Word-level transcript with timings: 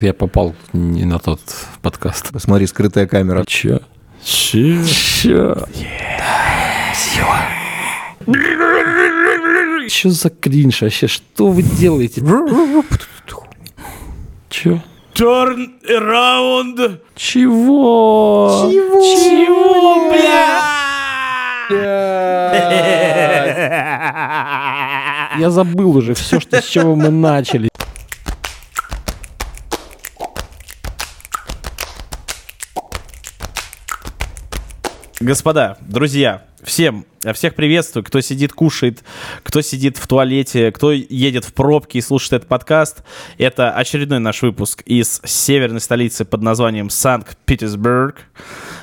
Я 0.00 0.14
попал 0.14 0.54
не 0.72 1.04
на 1.04 1.18
тот 1.18 1.40
подкаст. 1.82 2.30
Посмотри, 2.32 2.68
скрытая 2.68 3.08
камера. 3.08 3.44
Чё? 3.44 3.80
Чё? 4.22 4.84
Чё? 4.86 5.66
Чё 9.88 10.10
за 10.10 10.30
кринж 10.30 10.82
вообще? 10.82 11.08
Что 11.08 11.48
вы 11.48 11.62
делаете? 11.62 12.20
Чё? 14.48 14.80
Turn 15.14 15.80
around. 15.90 17.00
Чего? 17.16 18.70
Чего, 18.70 20.10
бля? 20.12 20.78
Я 25.40 25.50
забыл 25.50 25.96
уже 25.96 26.14
все, 26.14 26.38
что, 26.38 26.62
с 26.62 26.66
чего 26.66 26.94
мы 26.94 27.10
начали. 27.10 27.67
Господа, 35.20 35.78
друзья, 35.80 36.44
всем, 36.62 37.04
я 37.24 37.32
всех 37.32 37.56
приветствую, 37.56 38.04
кто 38.04 38.20
сидит, 38.20 38.52
кушает, 38.52 39.02
кто 39.42 39.62
сидит 39.62 39.96
в 39.96 40.06
туалете, 40.06 40.70
кто 40.70 40.92
едет 40.92 41.44
в 41.44 41.52
пробке 41.54 41.98
и 41.98 42.02
слушает 42.02 42.34
этот 42.34 42.48
подкаст. 42.48 43.02
Это 43.36 43.72
очередной 43.72 44.20
наш 44.20 44.42
выпуск 44.42 44.82
из 44.86 45.20
северной 45.24 45.80
столицы 45.80 46.24
под 46.24 46.42
названием 46.42 46.88
Санкт-Петербург. 46.88 48.14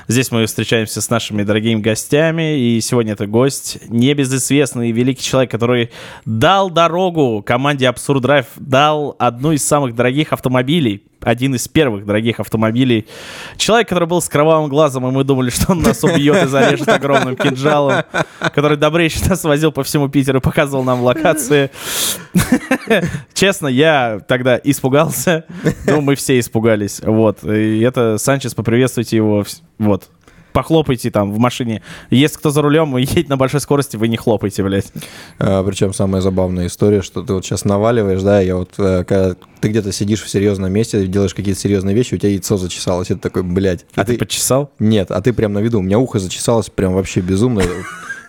Здесь 0.08 0.30
мы 0.30 0.44
встречаемся 0.44 1.00
с 1.00 1.08
нашими 1.08 1.42
дорогими 1.42 1.80
гостями, 1.80 2.58
и 2.58 2.82
сегодня 2.82 3.14
это 3.14 3.26
гость, 3.26 3.78
небезызвестный 3.88 4.92
великий 4.92 5.22
человек, 5.22 5.50
который 5.50 5.90
дал 6.26 6.68
дорогу 6.68 7.42
команде 7.46 7.86
Absurd 7.86 8.20
Drive, 8.20 8.46
дал 8.56 9.16
одну 9.18 9.52
из 9.52 9.66
самых 9.66 9.94
дорогих 9.94 10.34
автомобилей, 10.34 11.02
один 11.26 11.56
из 11.56 11.66
первых 11.66 12.06
дорогих 12.06 12.38
автомобилей. 12.38 13.08
Человек, 13.56 13.88
который 13.88 14.06
был 14.06 14.22
с 14.22 14.28
кровавым 14.28 14.70
глазом, 14.70 15.08
и 15.08 15.10
мы 15.10 15.24
думали, 15.24 15.50
что 15.50 15.72
он 15.72 15.82
нас 15.82 16.04
убьет 16.04 16.44
и 16.44 16.46
зарежет 16.46 16.88
огромным 16.88 17.34
кинжалом, 17.34 18.04
который 18.54 18.76
добрейше 18.76 19.28
нас 19.28 19.42
возил 19.42 19.72
по 19.72 19.82
всему 19.82 20.08
Питеру, 20.08 20.40
показывал 20.40 20.84
нам 20.84 21.02
локации. 21.02 21.72
Честно, 23.34 23.66
я 23.66 24.20
тогда 24.28 24.60
испугался, 24.62 25.44
ну, 25.86 26.00
мы 26.00 26.14
все 26.14 26.38
испугались, 26.38 27.00
вот. 27.02 27.42
И 27.42 27.80
это 27.80 28.18
Санчес, 28.18 28.54
поприветствуйте 28.54 29.16
его, 29.16 29.44
вот. 29.78 30.08
Похлопайте 30.56 31.10
там 31.10 31.32
в 31.32 31.38
машине. 31.38 31.82
Если 32.08 32.38
кто 32.38 32.48
за 32.48 32.62
рулем 32.62 32.96
и 32.96 33.02
едет 33.02 33.28
на 33.28 33.36
большой 33.36 33.60
скорости, 33.60 33.98
вы 33.98 34.08
не 34.08 34.16
хлопайте, 34.16 34.62
блядь. 34.62 34.90
А, 35.38 35.62
причем 35.62 35.92
самая 35.92 36.22
забавная 36.22 36.68
история, 36.68 37.02
что 37.02 37.20
ты 37.20 37.34
вот 37.34 37.44
сейчас 37.44 37.66
наваливаешь, 37.66 38.22
да, 38.22 38.40
я 38.40 38.56
вот, 38.56 38.70
э, 38.78 39.04
когда 39.04 39.36
ты 39.60 39.68
где-то 39.68 39.92
сидишь 39.92 40.22
в 40.22 40.30
серьезном 40.30 40.72
месте, 40.72 41.06
делаешь 41.08 41.34
какие-то 41.34 41.60
серьезные 41.60 41.94
вещи, 41.94 42.14
у 42.14 42.16
тебя 42.16 42.30
яйцо 42.30 42.56
зачесалось, 42.56 43.10
это 43.10 43.20
такой, 43.20 43.42
блядь. 43.42 43.84
А 43.96 44.06
ты 44.06 44.16
почесал? 44.16 44.70
Нет, 44.78 45.10
а 45.10 45.20
ты 45.20 45.34
прям 45.34 45.52
на 45.52 45.58
виду, 45.58 45.80
у 45.80 45.82
меня 45.82 45.98
ухо 45.98 46.18
зачесалось 46.18 46.70
прям 46.70 46.94
вообще 46.94 47.20
безумно. 47.20 47.62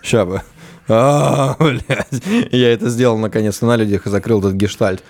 Ща 0.03 0.25
бы. 0.25 0.41
А, 0.89 1.55
блядь. 1.59 2.51
Я 2.51 2.73
это 2.73 2.89
сделал 2.89 3.17
наконец-то 3.17 3.67
на 3.67 3.77
людях 3.77 4.05
и 4.05 4.09
закрыл 4.09 4.39
этот 4.39 4.55
гештальт. 4.55 5.01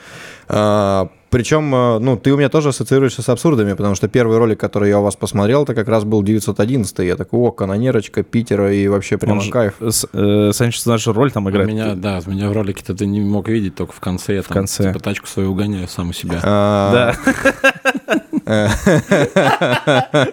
А, 0.50 1.10
Причем, 1.30 1.76
э, 1.76 2.00
ну, 2.00 2.16
ты 2.16 2.32
у 2.32 2.38
меня 2.38 2.48
тоже 2.48 2.70
ассоциируешься 2.70 3.22
с 3.22 3.28
абсурдами, 3.28 3.74
потому 3.74 3.96
что 3.96 4.08
первый 4.08 4.38
ролик, 4.38 4.60
который 4.62 4.88
я 4.90 5.00
у 5.00 5.04
вас 5.04 5.18
посмотрел, 5.18 5.64
это 5.64 5.76
как 5.76 5.90
раз 5.90 6.06
был 6.06 6.24
911 6.24 7.00
Я 7.00 7.18
такой, 7.18 7.40
о, 7.42 7.52
канонерочка, 7.52 8.24
Питера 8.24 8.72
и 8.74 8.88
вообще 8.88 9.18
прямо 9.18 9.34
Он 9.36 9.42
же- 9.42 9.52
кайф. 9.52 9.74
С- 9.82 10.08
э, 10.14 10.52
Санчес 10.54 10.86
нашу 10.86 11.12
роль 11.12 11.32
там 11.32 11.46
У 11.46 11.50
играет. 11.50 11.68
меня, 11.68 11.96
да, 11.96 12.22
меня 12.28 12.48
в 12.50 12.54
ролике-то 12.54 12.96
ты 12.96 13.06
не 13.06 13.20
мог 13.20 13.50
видеть, 13.50 13.76
только 13.76 13.92
в 13.92 14.00
конце 14.00 14.36
я 14.36 14.42
там, 14.42 14.54
конце. 14.54 14.88
типа, 14.88 15.00
тачку 15.04 15.28
свою 15.28 15.52
угоняю 15.52 15.88
сам 15.90 16.10
у 16.10 16.14
себя. 16.14 16.40
А, 16.44 16.92
Да. 16.94 18.22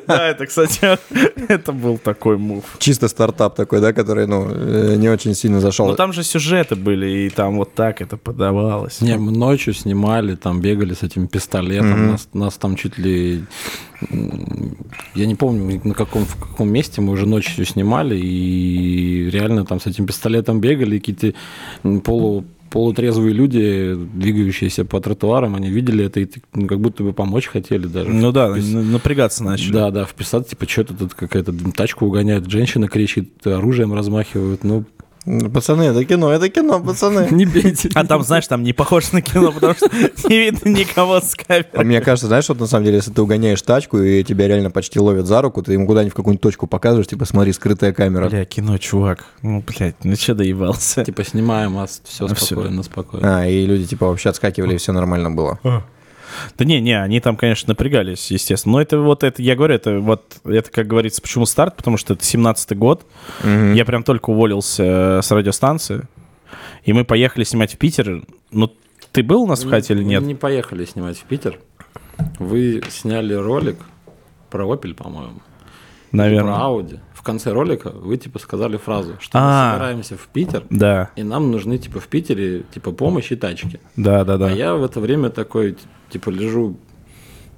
Да, 0.07 0.29
это, 0.29 0.47
кстати, 0.47 0.99
это 1.49 1.73
был 1.73 1.99
такой 1.99 2.39
мув. 2.39 2.65
Чисто 2.79 3.09
стартап 3.09 3.57
такой, 3.57 3.81
да, 3.81 3.93
который, 3.93 4.27
ну, 4.27 4.49
э, 4.51 4.95
не 4.97 5.09
очень 5.09 5.35
сильно 5.35 5.61
зашел. 5.61 5.89
Ну 5.89 5.97
там 5.97 6.13
же 6.13 6.23
сюжеты 6.23 6.77
были, 6.77 7.27
и 7.27 7.31
там 7.31 7.57
вот 7.57 7.75
так 7.75 8.01
это 8.01 8.17
подавалось. 8.17 9.01
Не, 9.01 9.17
мы 9.17 9.33
ночью 9.33 9.75
снимали, 9.75 10.37
там 10.37 10.61
бегали 10.61 10.95
с 10.95 11.03
этим 11.03 11.27
пистолетом, 11.27 12.13
нас, 12.13 12.29
нас 12.33 12.57
там 12.57 12.77
чуть 12.77 12.99
ли... 12.99 13.45
Я 15.15 15.27
не 15.27 15.35
помню, 15.35 15.81
на 15.85 15.95
каком, 15.95 16.25
в 16.25 16.37
каком 16.37 16.69
месте 16.69 17.01
мы 17.01 17.13
уже 17.13 17.27
ночью 17.27 17.65
снимали, 17.65 18.17
и 18.17 19.31
реально 19.31 19.65
там 19.65 19.81
с 19.81 19.87
этим 19.87 20.07
пистолетом 20.07 20.61
бегали, 20.61 20.99
какие-то 20.99 21.33
полу, 22.05 22.45
полутрезвые 22.71 23.33
люди, 23.33 23.95
двигающиеся 24.15 24.85
по 24.85 25.01
тротуарам, 25.01 25.55
они 25.55 25.71
видели 25.71 26.05
это 26.05 26.21
и 26.21 26.29
ну, 26.53 26.67
как 26.67 26.81
будто 26.81 27.03
бы 27.05 27.13
помочь 27.13 27.47
хотели 27.47 27.87
даже. 27.87 28.11
Ну 28.11 28.33
да, 28.33 28.49
Впис- 28.49 28.83
напрягаться 28.83 29.45
начали. 29.45 29.73
Да, 29.73 29.91
да, 29.91 30.05
вписаться, 30.05 30.51
типа, 30.51 30.69
что-то 30.69 30.95
тут 30.95 31.15
какая-то 31.15 31.53
тачку 31.73 32.07
угоняет, 32.07 32.51
женщина 32.51 32.89
кричит, 32.89 33.47
оружием 33.47 33.93
размахивают, 33.95 34.65
Ну, 34.65 34.85
Пацаны, 35.25 35.85
это 35.85 36.05
кино, 36.05 36.31
это 36.31 36.51
кино, 36.51 36.81
пацаны. 36.81 37.29
не 37.35 37.47
бейте. 37.47 37.89
А 37.95 38.05
там, 38.05 38.23
знаешь, 38.23 38.47
там 38.47 38.63
не 38.63 38.73
похоже 38.75 39.09
на 39.13 39.23
кино, 39.23 39.53
потому 39.53 39.75
что 39.75 39.89
не 40.29 40.39
видно 40.39 40.69
никого 40.69 41.21
с 41.21 41.35
камеры. 41.35 41.85
Мне 41.85 42.01
кажется, 42.03 42.27
знаешь, 42.27 42.49
вот 42.49 42.61
на 42.61 42.67
самом 42.67 42.85
деле, 42.85 42.97
если 42.97 43.11
ты 43.11 43.23
угоняешь 43.23 43.63
тачку 43.63 43.99
и 43.99 44.23
тебя 44.23 44.49
реально 44.49 44.71
почти 44.71 45.01
ловят 45.01 45.27
за 45.27 45.41
руку, 45.41 45.63
ты 45.63 45.73
ему 45.73 45.87
куда-нибудь 45.87 46.13
в 46.13 46.17
какую-нибудь 46.17 46.43
точку 46.43 46.67
показываешь, 46.67 47.07
типа, 47.07 47.25
смотри, 47.25 47.53
скрытая 47.53 47.93
камера. 47.95 48.29
Бля, 48.29 48.45
кино, 48.45 48.77
чувак. 48.77 49.25
Ну, 49.43 49.65
блядь, 49.67 49.97
ну 50.05 50.15
че 50.15 50.35
доебался? 50.35 51.05
Типа, 51.05 51.25
снимаем, 51.25 51.79
а 51.79 51.87
все 51.87 52.27
А 52.27 52.35
всё. 52.35 52.45
спокойно, 52.47 52.83
спокойно. 52.83 53.41
А, 53.41 53.47
и 53.47 53.65
люди, 53.65 53.87
типа, 53.87 54.09
вообще 54.09 54.29
отскакивали, 54.29 54.75
и 54.75 54.79
все 54.79 54.93
нормально 54.93 55.31
было. 55.31 55.59
Да 56.57 56.65
не, 56.65 56.81
не, 56.81 57.01
они 57.01 57.21
там, 57.21 57.37
конечно, 57.37 57.71
напрягались, 57.71 58.31
естественно. 58.31 58.75
Но 58.75 58.83
это 58.83 58.99
вот 58.99 59.23
это, 59.23 59.43
я 59.43 59.57
говорю, 59.57 59.75
это 59.75 60.01
вот, 60.01 60.37
это, 60.45 60.71
как 60.71 60.87
говорится, 60.87 61.23
почему 61.23 61.47
старт, 61.47 61.77
потому 61.77 61.97
что 61.97 62.15
это 62.15 62.23
17-й 62.23 62.75
год. 62.77 63.07
Мгм. 63.43 63.75
Я 63.75 63.85
прям 63.85 64.03
только 64.03 64.31
уволился 64.31 65.19
э, 65.19 65.23
с 65.23 65.31
радиостанции, 65.31 66.03
и 66.85 66.93
мы 66.93 67.05
поехали 67.05 67.45
снимать 67.45 67.75
в 67.75 67.79
Питер. 67.79 68.23
Ну, 68.51 68.73
ты 69.13 69.23
был 69.23 69.43
у 69.43 69.47
нас 69.47 69.65
в 69.65 69.71
хате 69.71 69.95
или 69.95 70.03
нет? 70.03 70.23
не 70.23 70.35
поехали 70.35 70.85
снимать 70.85 71.19
в 71.19 71.25
Питер. 71.25 71.59
Вы 72.39 72.83
сняли 72.91 73.35
ролик 73.35 73.79
про 74.51 74.65
Opel, 74.65 74.95
по-моему. 74.95 75.41
Наверное. 76.13 76.55
Про 76.55 76.63
Audi. 76.63 77.01
В 77.25 77.27
конце 77.27 77.53
ролика 77.53 77.89
вы 77.89 78.19
типа 78.19 78.39
сказали 78.39 78.77
фразу, 78.77 79.15
что 79.19 79.39
А. 79.41 79.71
мы 79.71 79.73
собираемся 79.79 80.17
в 80.19 80.29
Питер, 80.29 80.65
Да, 80.69 81.09
и 81.17 81.23
нам 81.23 81.51
нужны 81.51 81.79
типа 81.79 81.99
в 81.99 82.07
Питере 82.09 82.65
типа 82.75 82.93
помощь 82.93 83.33
и 83.33 83.37
тачки. 83.37 83.81
да, 83.97 84.25
да, 84.25 84.37
да. 84.37 84.49
А 84.49 84.51
я 84.51 84.75
в 84.75 84.85
это 84.85 85.01
время 85.01 85.31
такой 85.31 85.79
типа 86.11 86.29
лежу 86.29 86.77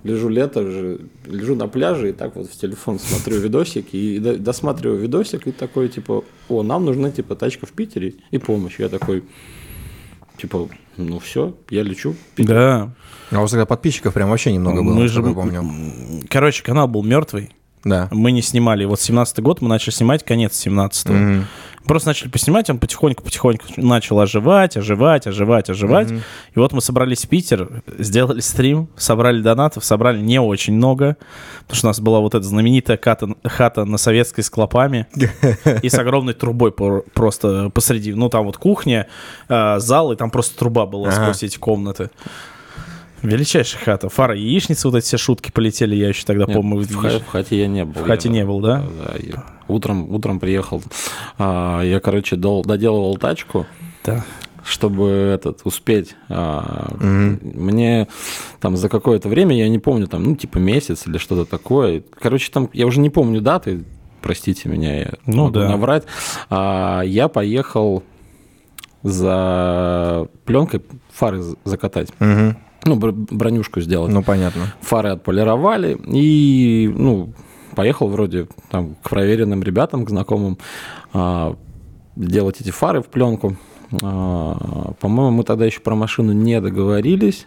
лежу 0.04 0.28
лето 0.28 0.60
уже, 0.60 1.00
лежу 1.24 1.56
на 1.56 1.66
пляже 1.66 2.10
и 2.10 2.12
так 2.12 2.36
вот 2.36 2.48
в 2.48 2.56
телефон 2.56 3.00
смотрю 3.00 3.40
видосик 3.40 3.92
и 3.92 4.20
до- 4.20 4.38
досматриваю 4.38 5.00
видосик 5.00 5.48
и 5.48 5.50
такой 5.50 5.88
типа, 5.88 6.22
о, 6.48 6.62
нам 6.62 6.84
нужна 6.84 7.10
типа 7.10 7.34
тачка 7.34 7.66
в 7.66 7.72
Питере 7.72 8.14
и 8.30 8.38
помощь. 8.38 8.78
Я 8.78 8.88
такой, 8.88 9.24
типа, 10.38 10.68
ну 10.96 11.18
все, 11.18 11.56
я 11.70 11.82
лечу. 11.82 12.12
в 12.12 12.36
Питер. 12.36 12.54
Да. 12.54 12.94
А 13.32 13.38
у 13.38 13.40
вас 13.40 13.50
тогда 13.50 13.66
подписчиков 13.66 14.14
прям 14.14 14.30
вообще 14.30 14.52
немного 14.52 14.84
было, 14.84 14.94
мы 14.94 15.08
же, 15.08 15.20
помню. 15.24 15.64
короче, 16.30 16.62
канал 16.62 16.86
был 16.86 17.02
мертвый. 17.02 17.50
Да. 17.86 18.08
Мы 18.10 18.32
не 18.32 18.42
снимали. 18.42 18.84
Вот 18.84 18.98
17-й 18.98 19.42
год 19.42 19.60
мы 19.60 19.68
начали 19.68 19.92
снимать, 19.94 20.24
конец 20.24 20.66
17-го. 20.66 21.14
Мгм. 21.14 21.46
Просто 21.86 22.08
начали 22.08 22.28
поснимать, 22.28 22.68
он 22.68 22.80
потихоньку-потихоньку 22.80 23.64
начал 23.76 24.18
оживать, 24.18 24.76
оживать, 24.76 25.28
оживать, 25.28 25.70
оживать. 25.70 26.10
Мгм. 26.10 26.22
И 26.56 26.58
вот 26.58 26.72
мы 26.72 26.80
собрались 26.80 27.24
в 27.24 27.28
Питер, 27.28 27.84
сделали 27.96 28.40
стрим, 28.40 28.88
собрали 28.96 29.40
донатов, 29.40 29.84
собрали 29.84 30.20
не 30.20 30.40
очень 30.40 30.74
много, 30.74 31.16
потому 31.60 31.76
что 31.76 31.86
у 31.86 31.90
нас 31.90 32.00
была 32.00 32.18
вот 32.18 32.34
эта 32.34 32.44
знаменитая 32.44 32.98
хата, 33.00 33.28
хата 33.44 33.84
на 33.84 33.98
Советской 33.98 34.42
с 34.42 34.50
клопами 34.50 35.06
и 35.82 35.88
с 35.88 35.94
огромной 35.94 36.34
трубой 36.34 36.72
просто 36.72 37.70
посреди. 37.70 38.12
Ну, 38.14 38.28
там 38.30 38.46
вот 38.46 38.56
кухня, 38.56 39.06
э, 39.48 39.78
зал, 39.78 40.10
и 40.10 40.16
там 40.16 40.30
просто 40.30 40.58
труба 40.58 40.86
была 40.86 41.12
сквозь 41.12 41.44
эти 41.44 41.56
комнаты. 41.56 42.10
Величайшая 43.22 43.82
хата. 43.82 44.08
Фара 44.08 44.34
яичницы, 44.36 44.88
вот 44.88 44.96
эти 44.96 45.04
все 45.06 45.16
шутки 45.16 45.50
полетели, 45.50 45.94
я 45.96 46.08
еще 46.08 46.24
тогда 46.24 46.44
Нет, 46.44 46.54
помню. 46.56 46.80
в, 46.82 46.94
ха- 46.96 47.18
в 47.18 47.26
хате 47.26 47.58
я 47.60 47.66
не 47.66 47.84
был. 47.84 48.02
В 48.02 48.06
хате 48.06 48.28
Я- 48.28 48.34
не 48.34 48.44
был, 48.44 48.60
да? 48.60 48.82
Да, 49.04 49.14
я 49.18 49.44
утром, 49.68 50.12
утром 50.14 50.38
приехал. 50.38 50.82
А, 51.38 51.82
я, 51.82 51.98
короче, 52.00 52.36
дол- 52.36 52.62
доделывал 52.64 53.16
тачку, 53.16 53.66
Да. 54.04 54.24
чтобы 54.64 55.06
этот 55.08 55.60
успеть. 55.64 56.14
Мгм. 56.28 57.40
Мне 57.42 58.06
там 58.60 58.76
за 58.76 58.88
какое-то 58.88 59.28
время, 59.28 59.56
я 59.56 59.68
не 59.68 59.78
помню, 59.78 60.06
там, 60.06 60.22
ну, 60.22 60.36
типа 60.36 60.58
месяц 60.58 61.06
или 61.06 61.18
что-то 61.18 61.44
такое. 61.50 62.02
Короче, 62.20 62.50
там, 62.52 62.68
я 62.72 62.86
уже 62.86 63.00
не 63.00 63.10
помню 63.10 63.40
даты, 63.40 63.84
простите 64.22 64.68
меня, 64.68 64.98
я 65.00 65.12
Ну 65.24 65.44
могу 65.46 65.54
да. 65.60 65.68
наврать. 65.70 66.04
А, 66.50 67.00
я 67.02 67.28
поехал 67.28 68.02
за 69.02 70.28
пленкой 70.44 70.82
фары 71.12 71.42
закатать. 71.64 72.08
Мгм. 72.18 72.56
Ну, 72.84 72.96
бр- 72.96 73.12
бронюшку 73.12 73.80
сделать. 73.80 74.12
Ну, 74.12 74.22
понятно. 74.22 74.72
Фары 74.80 75.10
отполировали 75.10 75.98
и, 76.06 76.92
ну, 76.94 77.32
поехал 77.74 78.08
вроде 78.08 78.46
там 78.70 78.94
к 79.02 79.10
проверенным 79.10 79.62
ребятам, 79.62 80.04
к 80.04 80.10
знакомым, 80.10 80.58
а, 81.12 81.56
делать 82.14 82.60
эти 82.60 82.70
фары 82.70 83.02
в 83.02 83.06
пленку. 83.06 83.56
А, 84.02 84.92
по-моему, 85.00 85.38
мы 85.38 85.44
тогда 85.44 85.64
еще 85.66 85.80
про 85.80 85.94
машину 85.94 86.32
не 86.32 86.60
договорились. 86.60 87.46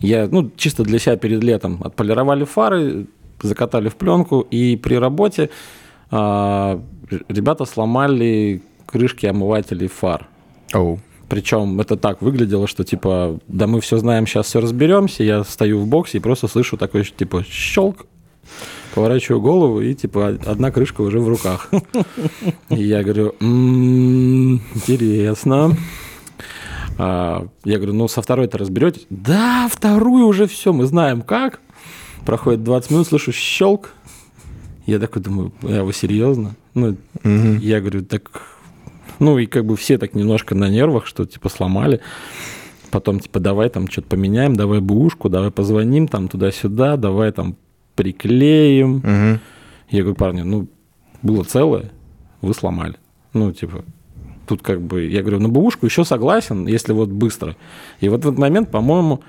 Я, 0.00 0.28
ну, 0.30 0.50
чисто 0.56 0.82
для 0.82 0.98
себя 0.98 1.16
перед 1.16 1.42
летом 1.42 1.80
отполировали 1.82 2.44
фары, 2.44 3.06
закатали 3.42 3.88
в 3.88 3.96
пленку, 3.96 4.40
и 4.40 4.76
при 4.76 4.94
работе 4.94 5.50
а, 6.10 6.80
ребята 7.28 7.64
сломали 7.64 8.62
крышки 8.86 9.26
омывателей 9.26 9.88
фар. 9.88 10.28
Оу. 10.74 10.98
Причем 11.28 11.80
это 11.80 11.96
так 11.96 12.22
выглядело, 12.22 12.66
что 12.68 12.84
типа, 12.84 13.38
да 13.48 13.66
мы 13.66 13.80
все 13.80 13.98
знаем, 13.98 14.26
сейчас 14.26 14.46
все 14.46 14.60
разберемся. 14.60 15.24
Я 15.24 15.42
стою 15.44 15.80
в 15.80 15.86
боксе 15.86 16.18
и 16.18 16.20
просто 16.20 16.46
слышу 16.48 16.76
такой, 16.76 17.04
типа, 17.04 17.44
щелк, 17.48 18.06
поворачиваю 18.94 19.40
голову, 19.40 19.80
и 19.80 19.92
типа 19.94 20.38
одна 20.46 20.70
крышка 20.70 21.00
уже 21.02 21.18
в 21.18 21.28
руках. 21.28 21.70
И 22.70 22.82
я 22.82 23.02
говорю, 23.02 23.34
«М, 23.40 24.54
интересно. 24.74 25.76
А, 26.98 27.46
Я 27.64 27.76
говорю, 27.76 27.92
ну 27.92 28.08
со 28.08 28.22
второй-то 28.22 28.56
разберетесь? 28.58 29.06
Да, 29.10 29.68
вторую 29.70 30.26
уже 30.26 30.46
все, 30.46 30.72
мы 30.72 30.86
знаем 30.86 31.22
как. 31.22 31.60
Проходит 32.24 32.62
20 32.64 32.90
минут, 32.90 33.06
слышу 33.08 33.32
щелк. 33.32 33.90
Я 34.86 34.98
такой 34.98 35.20
думаю, 35.22 35.52
а 35.62 35.82
вы 35.82 35.92
серьезно? 35.92 36.54
Ну, 36.74 36.96
я 37.60 37.80
говорю, 37.80 38.02
так... 38.04 38.42
Ну, 39.18 39.38
и 39.38 39.46
как 39.46 39.64
бы 39.64 39.76
все 39.76 39.98
так 39.98 40.14
немножко 40.14 40.54
на 40.54 40.68
нервах, 40.68 41.06
что, 41.06 41.24
типа, 41.24 41.48
сломали. 41.48 42.00
Потом, 42.90 43.20
типа, 43.20 43.40
давай 43.40 43.68
там 43.68 43.88
что-то 43.88 44.08
поменяем, 44.08 44.54
давай 44.56 44.80
бушку, 44.80 45.28
давай 45.28 45.50
позвоним 45.50 46.08
там 46.08 46.28
туда-сюда, 46.28 46.96
давай 46.96 47.32
там 47.32 47.56
приклеим. 47.94 48.96
Мгм. 48.96 49.40
Я 49.90 50.00
говорю, 50.02 50.14
парни, 50.14 50.42
ну, 50.42 50.68
было 51.22 51.44
целое, 51.44 51.90
вы 52.42 52.54
сломали. 52.54 52.96
Ну, 53.32 53.52
типа, 53.52 53.84
тут 54.46 54.62
как 54.62 54.80
бы... 54.80 55.06
Я 55.06 55.22
говорю, 55.22 55.40
на 55.40 55.48
бушку 55.48 55.86
еще 55.86 56.04
согласен, 56.04 56.66
если 56.66 56.92
вот 56.92 57.08
быстро. 57.08 57.56
И 58.00 58.08
вот 58.08 58.24
в 58.24 58.28
этот 58.28 58.38
момент, 58.38 58.70
по-моему, 58.70 59.20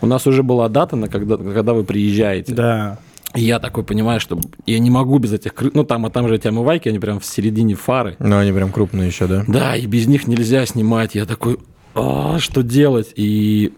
у 0.00 0.06
нас 0.06 0.26
уже 0.26 0.42
была 0.42 0.68
дата, 0.68 0.96
на 0.96 1.08
когда, 1.08 1.36
когда 1.36 1.72
вы 1.72 1.84
приезжаете. 1.84 2.54
Да. 2.54 2.98
И 3.34 3.42
я 3.42 3.60
такой 3.60 3.84
понимаю, 3.84 4.18
что 4.18 4.38
я 4.66 4.78
не 4.80 4.90
могу 4.90 5.18
без 5.18 5.32
этих... 5.32 5.52
Ну, 5.74 5.84
там, 5.84 6.04
а 6.06 6.10
там 6.10 6.26
же 6.28 6.34
эти 6.34 6.48
омывайки, 6.48 6.88
они 6.88 6.98
прям 6.98 7.20
в 7.20 7.24
середине 7.24 7.74
фары. 7.76 8.16
Ну, 8.18 8.38
они 8.38 8.52
прям 8.52 8.72
крупные 8.72 9.06
еще, 9.06 9.26
да? 9.26 9.44
Да, 9.46 9.76
и 9.76 9.86
без 9.86 10.06
них 10.08 10.26
нельзя 10.26 10.66
снимать. 10.66 11.14
Я 11.14 11.26
такой, 11.26 11.58
а, 11.94 12.38
что 12.40 12.62
делать? 12.62 13.12
И 13.14 13.72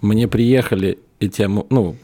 мне 0.00 0.28
приехали 0.28 0.98
эти, 1.18 1.42
ну, 1.42 1.96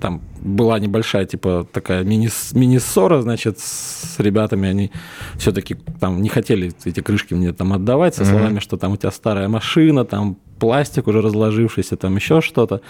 там 0.00 0.20
была 0.42 0.78
небольшая, 0.78 1.24
типа, 1.24 1.66
такая 1.72 2.04
мини- 2.04 2.28
мини-ссора, 2.52 3.22
значит, 3.22 3.58
с 3.58 4.16
ребятами. 4.18 4.68
Они 4.68 4.90
все-таки 5.36 5.76
там 5.98 6.20
не 6.20 6.28
хотели 6.28 6.72
эти 6.84 7.00
крышки 7.00 7.32
мне 7.32 7.54
там 7.54 7.72
отдавать 7.72 8.14
со 8.14 8.24
словами, 8.26 8.58
что 8.58 8.76
там 8.76 8.92
у 8.92 8.96
тебя 8.98 9.10
старая 9.10 9.48
машина, 9.48 10.04
там 10.04 10.36
пластик 10.58 11.06
уже 11.06 11.22
разложившийся, 11.22 11.96
там 11.96 12.16
еще 12.16 12.42
что-то. 12.42 12.82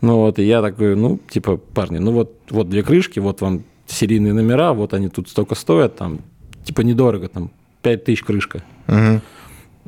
Ну 0.00 0.16
вот, 0.16 0.38
и 0.38 0.44
я 0.44 0.62
такой, 0.62 0.94
ну, 0.96 1.18
типа, 1.28 1.56
парни, 1.56 1.98
ну 1.98 2.12
вот, 2.12 2.34
вот 2.50 2.68
две 2.68 2.82
крышки, 2.82 3.18
вот 3.18 3.40
вам 3.40 3.62
серийные 3.86 4.32
номера, 4.32 4.72
вот 4.72 4.94
они 4.94 5.08
тут 5.08 5.28
столько 5.28 5.54
стоят, 5.54 5.96
там, 5.96 6.20
типа, 6.64 6.82
недорого, 6.82 7.28
там, 7.28 7.50
5 7.82 8.04
тысяч 8.04 8.22
крышка. 8.22 8.62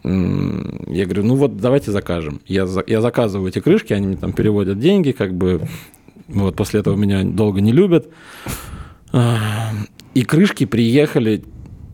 Я 0.05 1.05
говорю, 1.05 1.25
ну 1.25 1.35
вот 1.35 1.57
давайте 1.57 1.91
закажем. 1.91 2.41
Я, 2.47 2.67
за- 2.67 2.85
я 2.87 3.01
заказываю 3.01 3.49
эти 3.49 3.59
крышки, 3.59 3.93
они 3.93 4.07
мне 4.07 4.17
там 4.17 4.33
переводят 4.33 4.79
деньги, 4.79 5.11
как 5.11 5.35
бы 5.35 5.63
вот 6.29 6.55
после 6.57 6.81
этого 6.81 6.95
меня 6.97 7.25
долго 7.25 7.61
не 7.61 7.73
любят. 7.73 8.09
И 10.15 10.23
крышки 10.23 10.67
приехали, 10.67 11.43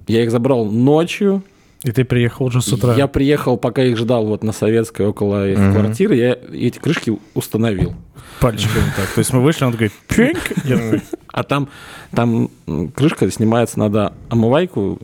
я 0.06 0.22
их 0.22 0.30
забрал 0.30 0.66
ночью. 0.66 1.42
И 1.84 1.92
ты 1.92 2.04
приехал 2.04 2.46
уже 2.46 2.60
с 2.62 2.72
утра. 2.72 2.94
Я 2.94 3.06
приехал, 3.06 3.56
пока 3.56 3.84
их 3.84 3.96
ждал 3.98 4.24
вот 4.26 4.42
на 4.42 4.52
Советской 4.52 5.06
около 5.06 5.48
их 5.50 5.58
Мгм. 5.58 5.72
квартиры, 5.74 6.16
я 6.16 6.36
эти 6.52 6.78
крышки 6.78 7.16
установил. 7.34 7.94
пальчиками 8.40 8.84
так. 8.96 9.06
То 9.14 9.18
есть 9.20 9.32
мы 9.32 9.40
вышли, 9.42 9.64
он 9.64 9.72
такой, 9.72 9.90
пинг. 10.08 10.38
Я 10.64 10.76
такой, 10.76 11.02
А 11.34 11.42
там, 11.42 11.68
там 12.14 12.48
крышка 12.94 13.28
снимается, 13.28 13.76
надо 13.80 14.12
омывайку 14.28 15.00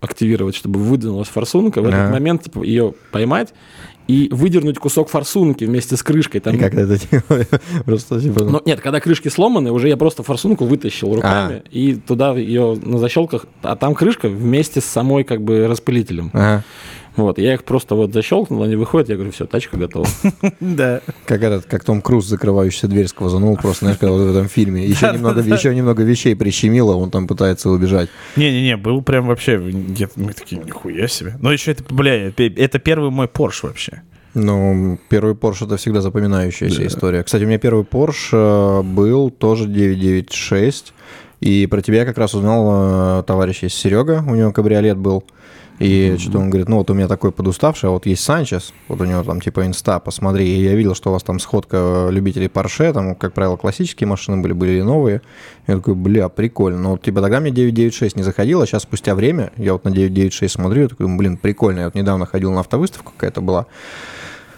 активировать, 0.00 0.54
чтобы 0.54 0.78
выдвинулась 0.78 1.28
форсунка. 1.28 1.80
В 1.80 1.86
этот 1.86 2.00
Ага. 2.00 2.12
момент 2.12 2.42
типа, 2.42 2.62
ее 2.62 2.92
поймать 3.10 3.54
и 4.06 4.28
выдернуть 4.30 4.76
кусок 4.78 5.08
форсунки 5.08 5.64
вместе 5.64 5.96
с 5.96 6.02
крышкой. 6.02 6.42
Там, 6.42 6.56
И 6.56 6.58
как 6.58 6.74
это? 6.74 6.98
Просто 7.86 8.20
типа... 8.20 8.44
Ну, 8.44 8.60
нет, 8.66 8.80
когда 8.82 9.00
крышки 9.00 9.28
сломаны, 9.28 9.72
уже 9.72 9.88
я 9.88 9.96
просто 9.96 10.22
форсунку 10.22 10.66
вытащил 10.66 11.14
руками 11.14 11.62
А. 11.64 11.68
и 11.70 11.94
туда 11.94 12.34
ее 12.36 12.78
на 12.82 12.98
защелках, 12.98 13.46
а 13.62 13.74
там 13.74 13.94
крышка 13.94 14.28
вместе 14.28 14.82
с 14.82 14.84
самой 14.84 15.24
как 15.24 15.40
бы 15.42 15.66
распылителем. 15.68 16.30
Ага. 16.34 16.64
Вот, 17.16 17.38
я 17.38 17.54
их 17.54 17.64
просто 17.64 17.94
вот 17.94 18.12
защелкнул, 18.12 18.62
они 18.62 18.76
выходят, 18.76 19.08
я 19.08 19.16
говорю, 19.16 19.32
все, 19.32 19.46
тачка 19.46 19.76
готова. 19.76 20.06
Да. 20.60 21.00
Как 21.26 21.42
этот, 21.42 21.66
как 21.66 21.84
Том 21.84 22.00
Круз, 22.00 22.26
закрывающийся 22.26 22.88
дверь 22.88 23.06
сквозанул, 23.06 23.56
просто, 23.56 23.86
знаешь, 23.86 23.98
вот 24.00 24.20
в 24.20 24.30
этом 24.30 24.48
фильме. 24.48 24.86
Еще 24.86 25.12
немного, 25.12 25.40
еще 25.40 25.74
немного 25.74 26.02
вещей 26.02 26.34
прищемило, 26.34 26.94
он 26.94 27.10
там 27.10 27.26
пытается 27.26 27.68
убежать. 27.68 28.08
Не-не-не, 28.36 28.76
был 28.76 29.02
прям 29.02 29.26
вообще... 29.26 29.58
мы 29.58 30.32
такие, 30.32 30.62
нихуя 30.62 31.08
себе. 31.08 31.36
Но 31.40 31.52
еще 31.52 31.72
это, 31.72 31.82
бля, 31.92 32.28
это 32.28 32.78
первый 32.78 33.10
мой 33.10 33.28
Порш 33.28 33.62
вообще. 33.62 34.02
Ну, 34.34 34.98
первый 35.08 35.34
Porsche 35.34 35.66
это 35.66 35.76
всегда 35.76 36.00
запоминающаяся 36.00 36.86
история. 36.86 37.22
Кстати, 37.22 37.44
у 37.44 37.46
меня 37.46 37.58
первый 37.58 37.84
Porsche 37.84 38.80
э, 38.80 38.82
был 38.82 39.30
тоже 39.30 39.66
996. 39.66 40.94
И 41.40 41.66
про 41.66 41.82
тебя 41.82 41.98
я 41.98 42.04
как 42.06 42.16
раз 42.16 42.34
узнал 42.34 43.20
э, 43.20 43.22
товарищ 43.24 43.62
есть 43.62 43.76
Серега, 43.76 44.24
у 44.26 44.34
него 44.34 44.52
кабриолет 44.52 44.96
был. 44.96 45.24
И 45.82 46.16
что-то 46.16 46.38
он 46.38 46.48
говорит, 46.48 46.68
ну 46.68 46.76
вот 46.76 46.90
у 46.90 46.94
меня 46.94 47.08
такой 47.08 47.32
подуставший, 47.32 47.88
а 47.88 47.92
вот 47.92 48.06
есть 48.06 48.22
Санчес, 48.22 48.72
вот 48.86 49.00
у 49.00 49.04
него 49.04 49.24
там 49.24 49.40
типа 49.40 49.66
инста, 49.66 49.98
посмотри. 49.98 50.46
И 50.46 50.62
я 50.62 50.76
видел, 50.76 50.94
что 50.94 51.10
у 51.10 51.12
вас 51.12 51.24
там 51.24 51.40
сходка 51.40 52.06
любителей 52.08 52.46
Porsche, 52.46 52.92
там, 52.92 53.16
как 53.16 53.32
правило, 53.32 53.56
классические 53.56 54.06
машины 54.06 54.40
были, 54.40 54.52
были 54.52 54.78
и 54.78 54.82
новые. 54.82 55.22
Я 55.66 55.76
такой, 55.78 55.96
бля, 55.96 56.28
прикольно. 56.28 56.78
Но 56.78 56.90
вот, 56.92 57.02
типа 57.02 57.20
тогда 57.20 57.40
мне 57.40 57.50
996 57.50 58.14
не 58.14 58.22
заходило, 58.22 58.64
сейчас 58.64 58.82
спустя 58.82 59.16
время 59.16 59.50
я 59.56 59.72
вот 59.72 59.82
на 59.82 59.90
996 59.90 60.54
смотрю, 60.54 60.82
я 60.82 60.88
такой, 60.88 61.08
блин, 61.08 61.36
прикольно. 61.36 61.80
Я 61.80 61.84
вот 61.86 61.96
недавно 61.96 62.26
ходил 62.26 62.52
на 62.52 62.60
автовыставку 62.60 63.10
какая-то 63.10 63.40
была 63.40 63.66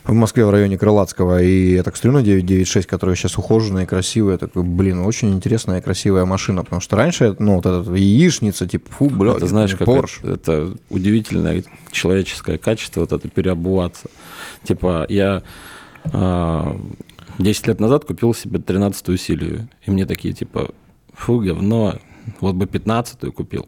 в 0.05 0.13
Москве 0.13 0.45
в 0.45 0.51
районе 0.51 0.77
Крылатского, 0.77 1.43
и 1.43 1.75
я 1.75 1.83
так 1.83 1.97
смотрю 1.97 2.13
на 2.13 2.23
996, 2.23 2.87
которая 2.87 3.17
сейчас 3.17 3.39
ухоженная 3.39 3.85
и 3.85 3.87
красивая, 3.87 4.37
такой, 4.37 4.63
блин, 4.63 5.01
очень 5.01 5.33
интересная 5.33 5.79
и 5.79 5.83
красивая 5.83 6.27
машина, 6.27 6.63
потому 6.63 6.81
что 6.81 6.97
раньше, 6.97 7.35
ну, 7.39 7.57
вот 7.57 7.67
эта 7.67 7.91
яичница, 7.95 8.67
типа, 8.67 8.91
фу, 8.93 9.09
бля, 9.09 9.33
это 9.33 9.47
знаешь, 9.47 9.75
как 9.75 9.89
Porsche. 9.89 10.21
это, 10.23 10.33
это 10.33 10.77
удивительное 10.91 11.65
человеческое 11.91 12.59
качество, 12.59 13.01
вот 13.01 13.13
это 13.13 13.29
переобуваться. 13.29 14.11
Типа, 14.63 15.07
я 15.09 15.43
а, 16.13 16.79
10 17.39 17.67
лет 17.67 17.81
назад 17.81 18.05
купил 18.05 18.35
себе 18.35 18.59
13-ю 18.59 19.17
Силию, 19.17 19.69
и 19.87 19.91
мне 19.91 20.05
такие, 20.05 20.35
типа, 20.35 20.71
фу, 21.15 21.41
говно, 21.41 21.99
вот 22.41 22.55
бы 22.57 22.67
15-ю 22.67 23.33
купил. 23.33 23.67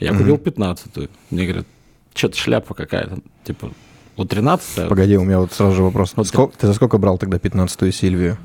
Я 0.00 0.12
купил 0.12 0.36
15-ю. 0.36 1.08
Мне 1.30 1.44
говорят, 1.44 1.66
что-то 2.14 2.36
шляпа 2.36 2.74
какая-то. 2.74 3.18
Типа, 3.44 3.70
вот 4.16 4.28
13 4.28 4.88
Погоди, 4.88 5.16
у 5.16 5.24
меня 5.24 5.38
вот 5.40 5.52
сразу 5.52 5.74
же 5.76 5.82
вопрос. 5.82 6.12
Вот 6.16 6.26
Сколько- 6.26 6.56
ты 6.58 6.66
за 6.66 6.74
сколько 6.74 6.98
брал 6.98 7.18
тогда 7.18 7.38
15-ю 7.38 7.92
Сильвию? 7.92 8.36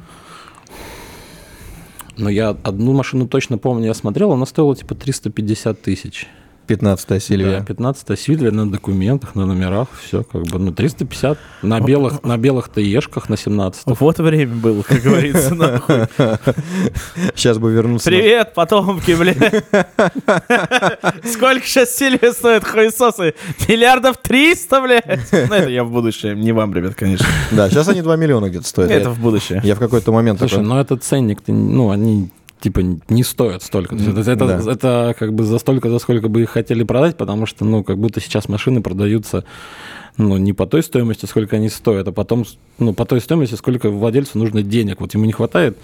но 2.17 2.29
я 2.29 2.49
одну 2.63 2.93
машину 2.93 3.27
точно 3.27 3.57
помню, 3.57 3.85
я 3.85 3.93
смотрел, 3.93 4.31
она 4.33 4.45
стоила 4.45 4.75
типа 4.75 4.93
350 4.93 5.81
тысяч. 5.81 6.27
15-я 6.69 7.19
Сильвия. 7.19 7.59
Да, 7.59 7.65
15 7.65 8.19
Сильвия 8.19 8.51
на 8.51 8.69
документах, 8.69 9.35
на 9.35 9.45
номерах, 9.45 9.88
все 10.01 10.23
как 10.23 10.43
бы, 10.43 10.59
ну, 10.59 10.71
350 10.71 11.38
на 11.63 11.79
белых, 11.79 12.23
на 12.23 12.38
белых 12.38 12.69
ТЕшках 12.69 13.29
на 13.29 13.38
17 13.38 13.83
Вот 13.85 14.19
время 14.19 14.55
было, 14.55 14.83
как 14.83 15.01
говорится, 15.01 15.55
нахуй. 15.55 15.95
Сейчас 17.35 17.57
бы 17.57 17.71
вернуться. 17.71 18.09
Привет, 18.09 18.53
потомки, 18.53 19.11
бля. 19.11 19.33
Сколько 21.23 21.65
сейчас 21.65 21.95
Сильвия 21.95 22.31
стоит, 22.31 22.63
хуесосы? 22.63 23.33
Миллиардов 23.67 24.17
триста, 24.17 24.81
блядь. 24.81 25.05
Ну, 25.31 25.55
это 25.55 25.69
я 25.69 25.83
в 25.83 25.91
будущем, 25.91 26.39
не 26.39 26.51
вам, 26.51 26.73
ребят, 26.73 26.95
конечно. 26.95 27.25
Да, 27.51 27.69
сейчас 27.69 27.88
они 27.88 28.01
2 28.01 28.15
миллиона 28.15 28.49
где-то 28.49 28.67
стоят. 28.67 28.91
Это 28.91 29.09
в 29.09 29.19
будущее. 29.19 29.61
Я 29.63 29.75
в 29.75 29.79
какой-то 29.79 30.11
момент 30.11 30.39
Слушай, 30.39 30.61
ну 30.61 30.77
этот 30.77 31.03
ценник, 31.03 31.39
ну, 31.47 31.89
они 31.89 32.29
типа 32.60 32.82
не 33.10 33.24
стоят 33.24 33.63
столько. 33.63 33.96
То 33.96 34.04
есть 34.04 34.18
это, 34.18 34.32
это, 34.32 34.46
Да. 34.63 34.72
это 34.72 35.16
как 35.18 35.34
бы 35.34 35.44
за 35.44 35.60
столько, 35.60 35.89
за 35.89 36.00
сколько 36.00 36.28
бы 36.28 36.42
их 36.42 36.50
хотели 36.50 36.84
продать, 36.84 37.18
потому 37.18 37.46
что, 37.46 37.66
ну, 37.66 37.84
как 37.84 37.98
будто 37.98 38.20
сейчас 38.20 38.50
машины 38.50 38.82
продаются, 38.82 39.46
ну, 40.18 40.38
не 40.38 40.51
по 40.51 40.66
той 40.66 40.84
стоимости, 40.84 41.25
сколько 41.25 41.56
они 41.56 41.70
стоят, 41.70 42.08
а 42.10 42.12
потом, 42.12 42.44
ну, 42.78 42.94
по 42.94 43.06
той 43.06 43.22
стоимости, 43.22 43.56
сколько 43.56 43.89
владельцу 43.89 44.38
нужно 44.38 44.62
денег. 44.63 45.00
Вот 45.00 45.13
ему 45.13 45.24
не 45.25 45.32
хватает 45.32 45.78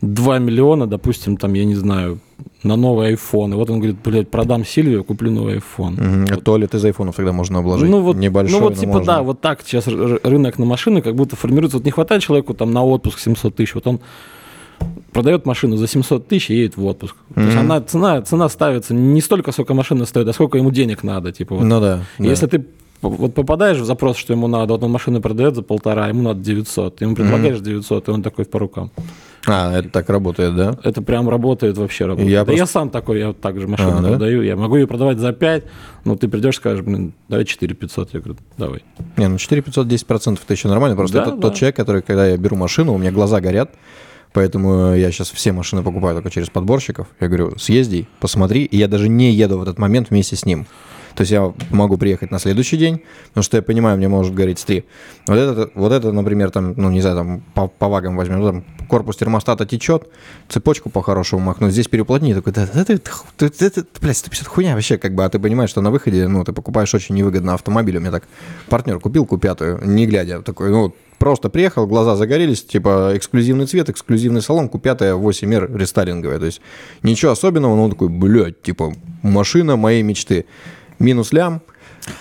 2 0.00 0.38
миллиона, 0.38 0.86
допустим, 0.86 1.36
там, 1.36 1.52
я 1.52 1.66
не 1.66 1.74
знаю, 1.74 2.18
на 2.62 2.76
новый 2.76 3.12
iPhone. 3.12 3.50
И 3.52 3.54
вот 3.54 3.68
он 3.68 3.78
говорит, 3.80 3.96
блядь, 4.02 4.30
продам 4.30 4.64
Сильвию, 4.64 5.04
куплю 5.04 5.30
новый 5.30 5.58
iPhone. 5.58 6.00
Мгм. 6.02 6.26
А 6.32 6.36
туалет 6.40 6.74
из 6.74 6.82
айфонов 6.84 7.16
тогда 7.16 7.32
можно 7.32 7.58
обложить. 7.58 7.90
Ну 7.90 8.00
вот, 8.00 8.16
Небольшой, 8.16 8.58
ну 8.60 8.64
вот 8.68 8.78
типа 8.78 8.92
можно. 8.92 9.04
да, 9.06 9.22
вот 9.22 9.40
так 9.42 9.60
сейчас 9.62 9.86
рынок 9.86 10.58
на 10.58 10.64
машины 10.64 11.02
как 11.02 11.14
будто 11.14 11.36
формируется. 11.36 11.76
Вот 11.76 11.84
не 11.84 11.90
хватает 11.92 12.22
человеку 12.22 12.54
там 12.54 12.72
на 12.72 12.82
отпуск 12.82 13.18
700 13.18 13.54
тысяч, 13.54 13.74
вот 13.74 13.86
он 13.86 14.00
продает 15.12 15.46
машину 15.46 15.76
за 15.76 15.86
700 15.86 16.26
тысяч 16.28 16.50
и 16.50 16.54
едет 16.56 16.76
в 16.76 16.84
отпуск. 16.84 17.14
То 17.34 17.40
есть 17.40 17.56
она, 17.56 17.80
цена, 17.80 18.22
цена 18.22 18.48
ставится 18.48 18.94
не 18.94 19.20
столько, 19.20 19.52
сколько 19.52 19.74
машина 19.74 20.04
стоит, 20.06 20.26
а 20.28 20.32
сколько 20.32 20.58
ему 20.58 20.70
денег 20.70 21.02
надо. 21.04 21.32
Типа, 21.32 21.54
вот. 21.54 21.64
Ну 21.64 21.80
да. 21.80 22.00
да. 22.18 22.24
Если 22.24 22.46
ты 22.46 22.58
п- 22.58 22.66
вот 23.00 23.34
попадаешь 23.34 23.78
в 23.78 23.84
запрос, 23.84 24.16
что 24.16 24.32
ему 24.32 24.48
надо, 24.48 24.72
вот 24.74 24.82
он 24.82 24.90
машину 24.90 25.20
продает 25.20 25.54
за 25.54 25.62
полтора, 25.62 26.08
ему 26.08 26.22
надо 26.22 26.40
900, 26.40 27.00
ему 27.02 27.14
предлагаешь 27.14 27.60
900, 27.60 28.08
и 28.08 28.10
он 28.10 28.22
такой 28.22 28.44
по 28.44 28.58
рукам. 28.58 28.90
А, 29.46 29.78
это 29.78 29.90
так 29.90 30.08
работает, 30.08 30.56
да? 30.56 30.78
Это 30.84 31.02
прям 31.02 31.28
работает, 31.28 31.76
вообще 31.76 32.06
работает. 32.06 32.30
Я 32.32 32.38
да 32.40 32.44
просто- 32.46 32.58
я 32.62 32.66
сам 32.66 32.88
такой, 32.88 33.18
я 33.18 33.26
вот 33.28 33.40
так 33.42 33.60
же 33.60 33.68
машину 33.68 33.98
А, 33.98 34.00
да? 34.00 34.08
продаю, 34.08 34.40
я 34.42 34.56
могу 34.56 34.76
ее 34.76 34.86
продавать 34.86 35.18
за 35.18 35.32
5, 35.34 35.64
но 36.06 36.16
ты 36.16 36.28
придешь, 36.28 36.56
скажешь, 36.56 36.82
блин, 36.82 37.12
давай 37.28 37.44
4 37.44 37.74
500, 37.74 38.14
я 38.14 38.20
говорю, 38.20 38.38
давай. 38.56 38.82
Не, 39.18 39.28
ну 39.28 39.36
4 39.36 39.60
500, 39.60 39.86
10 39.86 40.06
процентов 40.06 40.44
это 40.44 40.54
еще 40.54 40.68
нормально. 40.68 40.96
Просто 40.96 41.18
Да, 41.18 41.22
это 41.24 41.32
да. 41.32 41.42
тот 41.42 41.54
человек, 41.56 41.76
который, 41.76 42.00
когда 42.00 42.26
я 42.26 42.38
беру 42.38 42.56
машину, 42.56 42.94
у 42.94 42.98
меня 42.98 43.12
глаза 43.12 43.42
горят, 43.42 43.70
поэтому 44.34 44.94
я 44.94 45.10
сейчас 45.10 45.30
все 45.30 45.52
машины 45.52 45.82
покупаю 45.82 46.14
только 46.16 46.28
через 46.28 46.50
подборщиков. 46.50 47.06
Я 47.20 47.28
говорю, 47.28 47.56
съезди, 47.56 48.06
посмотри, 48.20 48.64
и 48.64 48.76
я 48.76 48.88
даже 48.88 49.08
не 49.08 49.32
еду 49.32 49.58
в 49.58 49.62
этот 49.62 49.78
момент 49.78 50.10
вместе 50.10 50.36
с 50.36 50.44
ним. 50.44 50.66
То 51.14 51.20
есть 51.20 51.30
я 51.30 51.52
могу 51.70 51.96
приехать 51.96 52.32
на 52.32 52.40
следующий 52.40 52.76
день, 52.76 53.02
потому 53.28 53.44
что 53.44 53.56
я 53.56 53.62
понимаю, 53.62 53.96
мне 53.96 54.08
может 54.08 54.34
гореть 54.34 54.58
стри. 54.58 54.84
Вот 55.28 55.36
это, 55.36 55.70
вот 55.74 55.92
это, 55.92 56.10
например, 56.10 56.50
там, 56.50 56.74
ну, 56.76 56.90
не 56.90 57.00
знаю, 57.00 57.16
там, 57.16 57.42
по, 57.54 57.68
по 57.68 57.88
вагам 57.88 58.16
возьмем, 58.16 58.40
ну, 58.40 58.46
там, 58.46 58.64
корпус 58.88 59.16
термостата 59.16 59.64
течет, 59.64 60.08
цепочку 60.48 60.90
по-хорошему 60.90 61.42
махнуть, 61.42 61.72
здесь 61.72 61.86
переплотни, 61.86 62.34
такой, 62.34 62.52
да, 62.52 62.64
это, 62.64 62.94
это, 62.94 63.10
это, 63.38 63.64
это, 63.64 63.84
блядь, 64.00 64.16
150 64.16 64.48
хуйня 64.48 64.74
вообще, 64.74 64.98
как 64.98 65.14
бы, 65.14 65.24
а 65.24 65.28
ты 65.28 65.38
понимаешь, 65.38 65.70
что 65.70 65.80
на 65.80 65.92
выходе, 65.92 66.26
ну, 66.26 66.42
ты 66.42 66.52
покупаешь 66.52 66.92
очень 66.94 67.14
невыгодно 67.14 67.54
автомобиль, 67.54 67.96
у 67.96 68.00
меня 68.00 68.10
так 68.10 68.24
партнер 68.68 68.98
купил 68.98 69.24
купятую, 69.24 69.80
не 69.84 70.06
глядя, 70.06 70.42
такой, 70.42 70.70
ну, 70.70 70.94
просто 71.18 71.48
приехал, 71.48 71.86
глаза 71.86 72.16
загорелись, 72.16 72.64
типа, 72.64 73.12
эксклюзивный 73.14 73.66
цвет, 73.66 73.88
эксклюзивный 73.88 74.42
салон, 74.42 74.68
купятая 74.68 75.14
8R 75.14 75.76
рестайлинговая, 75.76 76.38
то 76.38 76.46
есть 76.46 76.60
ничего 77.02 77.32
особенного, 77.32 77.76
но 77.76 77.84
он 77.84 77.90
такой, 77.90 78.08
блядь, 78.08 78.62
типа, 78.62 78.92
машина 79.22 79.76
моей 79.76 80.02
мечты, 80.02 80.46
минус 80.98 81.32
лям, 81.32 81.62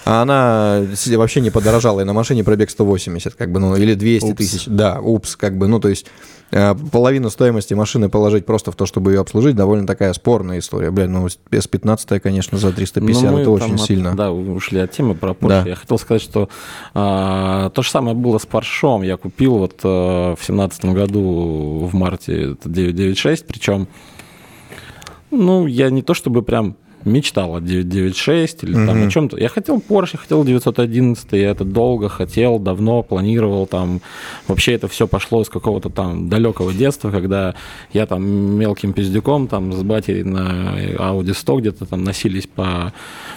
а 0.06 0.22
она 0.22 0.82
вообще 1.18 1.42
не 1.42 1.50
подорожала, 1.50 2.02
и 2.02 2.04
на 2.04 2.13
машине 2.13 2.44
пробег 2.44 2.70
180, 2.70 3.36
как 3.36 3.52
бы, 3.52 3.60
ну, 3.60 3.75
или 3.75 3.94
200 3.96 4.25
Упс. 4.25 4.38
тысяч. 4.38 4.66
Да, 4.68 5.00
упс, 5.02 5.36
как 5.36 5.58
бы, 5.58 5.68
ну, 5.68 5.80
то 5.80 5.90
есть 5.90 6.06
э, 6.52 6.74
половину 6.92 7.30
стоимости 7.30 7.74
машины 7.74 8.08
положить 8.10 8.46
просто 8.46 8.72
в 8.72 8.75
то, 8.75 8.86
чтобы 8.86 9.12
ее 9.12 9.20
обслужить, 9.20 9.56
довольно 9.56 9.86
такая 9.86 10.13
спорная 10.13 10.60
история. 10.60 10.90
Блядь, 10.92 11.10
ну, 11.10 11.25
S15, 11.52 12.20
конечно, 12.22 12.58
за 12.58 12.72
350, 12.72 13.32
Ну, 13.32 13.38
это 13.40 13.50
очень 13.50 13.75
от- 13.75 13.82
сильно. 13.82 14.16
Да, 14.16 14.32
ушли 14.32 14.80
от 14.80 14.92
темы 14.92 15.16
про 15.16 15.32
Porsche. 15.32 15.48
Да. 15.63 15.63
Я 15.68 15.75
хотел 15.75 15.98
сказать, 15.98 16.22
что 16.22 16.48
а, 16.94 17.70
то 17.72 17.82
же 17.82 17.90
самое 17.90 18.16
было 18.16 18.38
с 18.38 18.46
Поршом. 18.46 19.02
Я 19.04 19.18
купил 19.18 19.58
вот 19.58 19.80
а, 19.84 20.36
в 20.36 20.46
семнадцатом 20.46 20.94
году 20.94 21.90
в 21.92 21.96
марте 21.96 22.54
это 22.54 22.70
996, 22.70 23.46
причем, 23.48 23.88
ну, 25.32 25.66
я 25.68 25.90
не 25.90 26.02
то 26.04 26.13
чтобы 26.13 26.44
прям 26.44 26.75
мечтал 27.06 27.56
о 27.56 27.62
996 27.62 28.64
или 28.64 28.74
там 28.74 28.98
Мгм. 28.98 29.08
о 29.08 29.12
чем-то. 29.12 29.38
Я 29.38 29.50
хотел 29.50 29.78
Porsche, 29.78 30.12
я 30.14 30.20
хотел 30.20 30.44
911, 30.44 31.28
я 31.34 31.50
это 31.52 31.64
долго 31.66 32.10
хотел, 32.10 32.60
давно 32.60 33.04
планировал 33.04 33.68
там. 33.68 34.02
Вообще 34.48 34.74
это 34.74 34.88
все 34.88 35.08
пошло 35.08 35.42
из 35.42 35.50
какого-то 35.50 35.90
там 35.90 36.30
далекого 36.30 36.74
детства, 36.74 37.12
когда 37.12 37.56
я 37.94 38.06
там 38.06 38.24
мелким 38.26 38.94
пиздюком 38.94 39.48
там 39.48 39.74
с 39.74 39.84
батей 39.84 40.24
на 40.24 40.76
Audi 40.98 41.34
100 41.34 41.60
где-то 41.60 41.86
там 41.86 42.04
носились 42.04 42.48
по, 42.48 42.94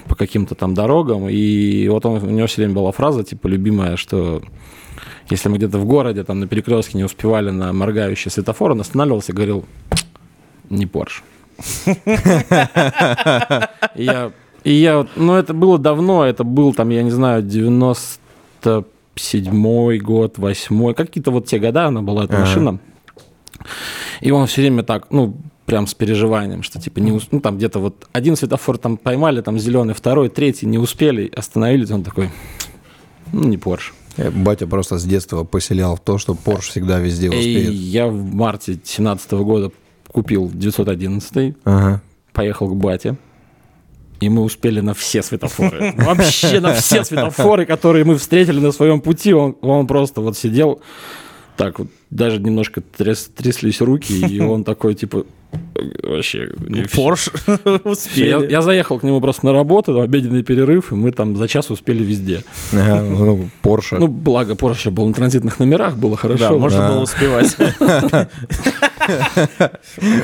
по 0.07 0.15
каким-то 0.15 0.55
там 0.55 0.75
дорогам, 0.75 1.29
и 1.29 1.89
вот 1.89 2.07
он, 2.07 2.23
у 2.23 2.31
него 2.31 2.47
все 2.47 2.63
время 2.63 2.75
была 2.75 2.93
фраза, 2.93 3.25
типа, 3.25 3.47
любимая, 3.49 3.97
что 3.97 4.43
если 5.31 5.49
мы 5.49 5.57
где-то 5.57 5.79
в 5.79 5.85
городе, 5.87 6.23
там 6.23 6.41
на 6.41 6.47
перекрестке 6.47 6.99
не 6.99 7.05
успевали 7.05 7.51
на 7.51 7.73
моргающий 7.73 8.31
светофор, 8.31 8.73
он 8.73 8.81
останавливался 8.81 9.33
и 9.33 9.35
говорил, 9.35 9.65
не 10.71 10.85
Porsche. 10.87 11.23
И 13.95 13.97
я, 14.05 14.33
и 14.65 14.73
я, 14.73 15.07
ну, 15.17 15.35
это 15.35 15.55
было 15.55 15.79
давно, 15.79 16.25
это 16.25 16.45
был 16.45 16.75
там, 16.75 16.91
я 16.91 17.03
не 17.03 17.11
знаю, 17.11 17.43
97 17.43 19.99
год, 19.99 20.39
8 20.39 20.95
какие-то 20.95 21.31
вот 21.31 21.47
те 21.47 21.59
года 21.59 21.87
она 21.87 22.03
была, 22.03 22.25
эта 22.25 22.39
машина. 22.39 22.79
И 24.21 24.31
он 24.31 24.47
все 24.47 24.61
время 24.63 24.83
так, 24.83 25.07
ну, 25.11 25.37
прям 25.67 25.87
с 25.87 25.95
переживанием, 25.95 26.63
что 26.63 26.81
типа 26.81 27.01
не 27.01 27.13
ус- 27.13 27.29
ну 27.33 27.41
там 27.41 27.57
где-то 27.57 27.81
вот 27.81 28.07
один 28.13 28.37
светофор 28.37 28.79
там 28.79 28.97
поймали, 28.97 29.41
там 29.41 29.59
зеленый, 29.59 29.95
второй, 29.95 30.29
третий 30.29 30.67
не 30.67 30.79
успели, 30.79 31.31
остановились, 31.35 31.91
он 31.91 32.05
такой, 32.05 32.31
ну 33.33 33.45
не 33.49 33.57
Porsche. 33.57 33.93
Э, 34.17 34.31
Батя 34.31 34.67
просто 34.69 34.99
с 34.99 35.05
детства 35.05 35.43
поселял 35.45 35.97
в 35.97 36.01
то, 36.01 36.19
что 36.19 36.35
Porsche 36.35 36.71
всегда 36.71 36.99
везде 37.01 37.27
И 37.27 37.31
успеет. 37.31 37.71
я 37.73 38.07
в 38.07 38.35
марте 38.35 38.79
17 38.85 39.33
года 39.33 39.73
купил 40.17 40.51
911 40.51 41.57
Ага. 41.65 42.01
поехал 42.33 42.69
к 42.71 42.75
бате, 42.75 43.17
и 44.19 44.31
мы 44.31 44.43
успели 44.45 44.81
на 44.81 44.95
все 44.95 45.23
светофоры. 45.23 45.93
Вообще 45.99 46.59
на 46.61 46.73
все 46.73 47.05
светофоры, 47.05 47.67
которые 47.67 48.07
мы 48.07 48.17
встретили 48.17 48.59
на 48.59 48.73
своем 48.73 49.03
пути. 49.03 49.35
Он, 49.35 49.55
он 49.61 49.87
просто 49.87 50.23
вот 50.23 50.39
сидел, 50.39 50.81
так 51.59 51.79
вот, 51.79 51.89
даже 52.09 52.39
немножко 52.41 52.81
тряс- 52.81 53.29
тряслись 53.37 53.83
руки, 53.83 54.15
и 54.27 54.41
он 54.41 54.65
такой, 54.65 54.95
типа, 54.95 55.27
вообще... 56.03 56.49
всё. 56.49 56.97
Порш 56.97 57.29
Я, 57.47 57.81
успели. 57.85 58.50
я 58.50 58.62
заехал 58.62 58.99
к 58.99 59.03
нему 59.03 59.21
просто 59.21 59.47
на 59.47 59.53
работу, 59.53 60.00
обеденный 60.00 60.43
перерыв, 60.43 60.93
и 60.93 60.95
мы 60.95 61.12
там 61.12 61.37
за 61.37 61.49
час 61.49 61.71
успели 61.71 62.03
везде. 62.03 62.43
Ага, 62.73 63.03
ну, 63.03 63.49
Porsche. 63.62 63.99
Ну, 63.99 64.09
благо, 64.09 64.55
Porsche 64.55 64.91
был 64.91 65.07
на 65.07 65.15
транзитных 65.15 65.59
номерах, 65.59 65.97
было 65.97 66.17
хорошо. 66.17 66.49
Да, 66.50 66.57
можно 66.57 66.79
Да. 66.81 66.88
было 66.93 67.03
успевать. 67.03 67.57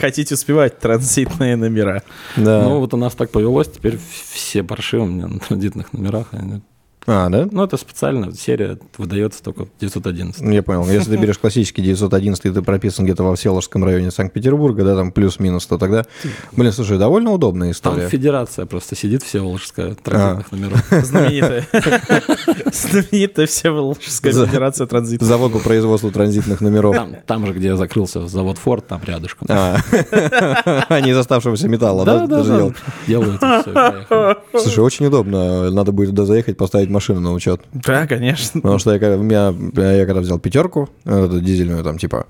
Хотите 0.01 0.35
успевать 0.35 0.79
транзитные 0.79 1.57
номера. 1.57 2.03
да. 2.37 2.63
Ну, 2.63 2.81
вот 2.81 2.95
у 2.95 2.97
нас 2.97 3.15
так 3.15 3.31
повелось, 3.31 3.69
теперь 3.69 3.99
все 4.33 4.63
Порше 4.63 4.99
у 4.99 5.07
меня 5.07 5.27
на 5.29 5.39
транзитных 5.39 5.93
номерах. 5.93 6.29
они- 6.33 6.63
а, 7.07 7.29
да? 7.29 7.49
Ну, 7.51 7.65
это 7.65 7.77
специально, 7.77 8.33
серия 8.33 8.79
выдается 8.97 9.43
только 9.43 9.67
911. 9.81 10.41
Ну, 10.41 10.51
Я 10.51 10.63
понял. 10.63 10.87
Если 10.89 11.11
ты 11.11 11.17
берешь 11.17 11.39
классический 11.39 11.83
911, 11.83 12.45
и 12.47 12.51
ты 12.51 12.63
прописан 12.63 13.05
где-то 13.05 13.25
во 13.25 13.35
Всеволожском 13.35 13.85
районе 13.85 14.11
Санкт-Петербурга, 14.11 14.85
да, 14.85 14.95
там 14.97 15.11
плюс-минус, 15.13 15.67
то 15.67 15.79
тогда, 15.79 16.05
блин, 16.53 16.73
слушай, 16.73 16.99
довольно 16.99 17.33
удобная 17.33 17.73
Там 17.75 17.95
история. 17.95 18.09
федерация 18.09 18.67
просто 18.67 18.95
сидит 18.95 19.23
Всеволожская, 19.23 19.95
транзитных 19.95 20.47
А. 20.51 20.57
номеров. 20.57 20.85
Знаменитая. 21.05 21.67
Знаменитая 22.73 23.47
Всеволожская 23.47 24.33
федерация 24.33 24.87
транзита. 24.87 25.25
Завод 25.25 25.53
по 25.53 25.59
производству 25.59 26.11
транзитных 26.11 26.61
номеров. 26.61 26.95
Там, 26.95 27.17
там 27.27 27.47
же, 27.47 27.53
где 27.53 27.77
закрылся 27.77 28.27
завод 28.29 28.59
Форд, 28.59 28.87
там 28.87 29.01
рядышком. 29.05 29.49
А, 29.51 29.79
а 30.89 31.01
не 31.01 31.11
из 31.11 31.17
оставшегося 31.17 31.69
металла, 31.69 32.05
да? 32.05 32.27
да, 32.27 32.43
да, 32.43 32.71
делают 33.07 33.41
поехали. 33.41 34.37
Слушай, 34.59 34.81
очень 34.81 35.07
удобно. 35.07 35.71
Надо 35.71 35.93
будет 35.93 36.11
туда 36.11 36.25
заехать, 36.25 36.57
поставить 36.57 36.91
машину 36.93 37.21
на 37.21 37.33
учет. 37.33 37.61
Да, 37.73 38.07
конечно. 38.07 38.61
Потому 38.61 38.79
что 38.79 38.95
я, 38.95 39.17
меня, 39.17 39.55
я 39.75 40.07
когда 40.07 40.21
взял 40.21 40.39
пятерку, 40.39 40.89
э, 41.05 41.25
эту 41.25 41.41
дизельную, 41.41 41.83
там, 41.83 41.99
типа, 41.99 42.27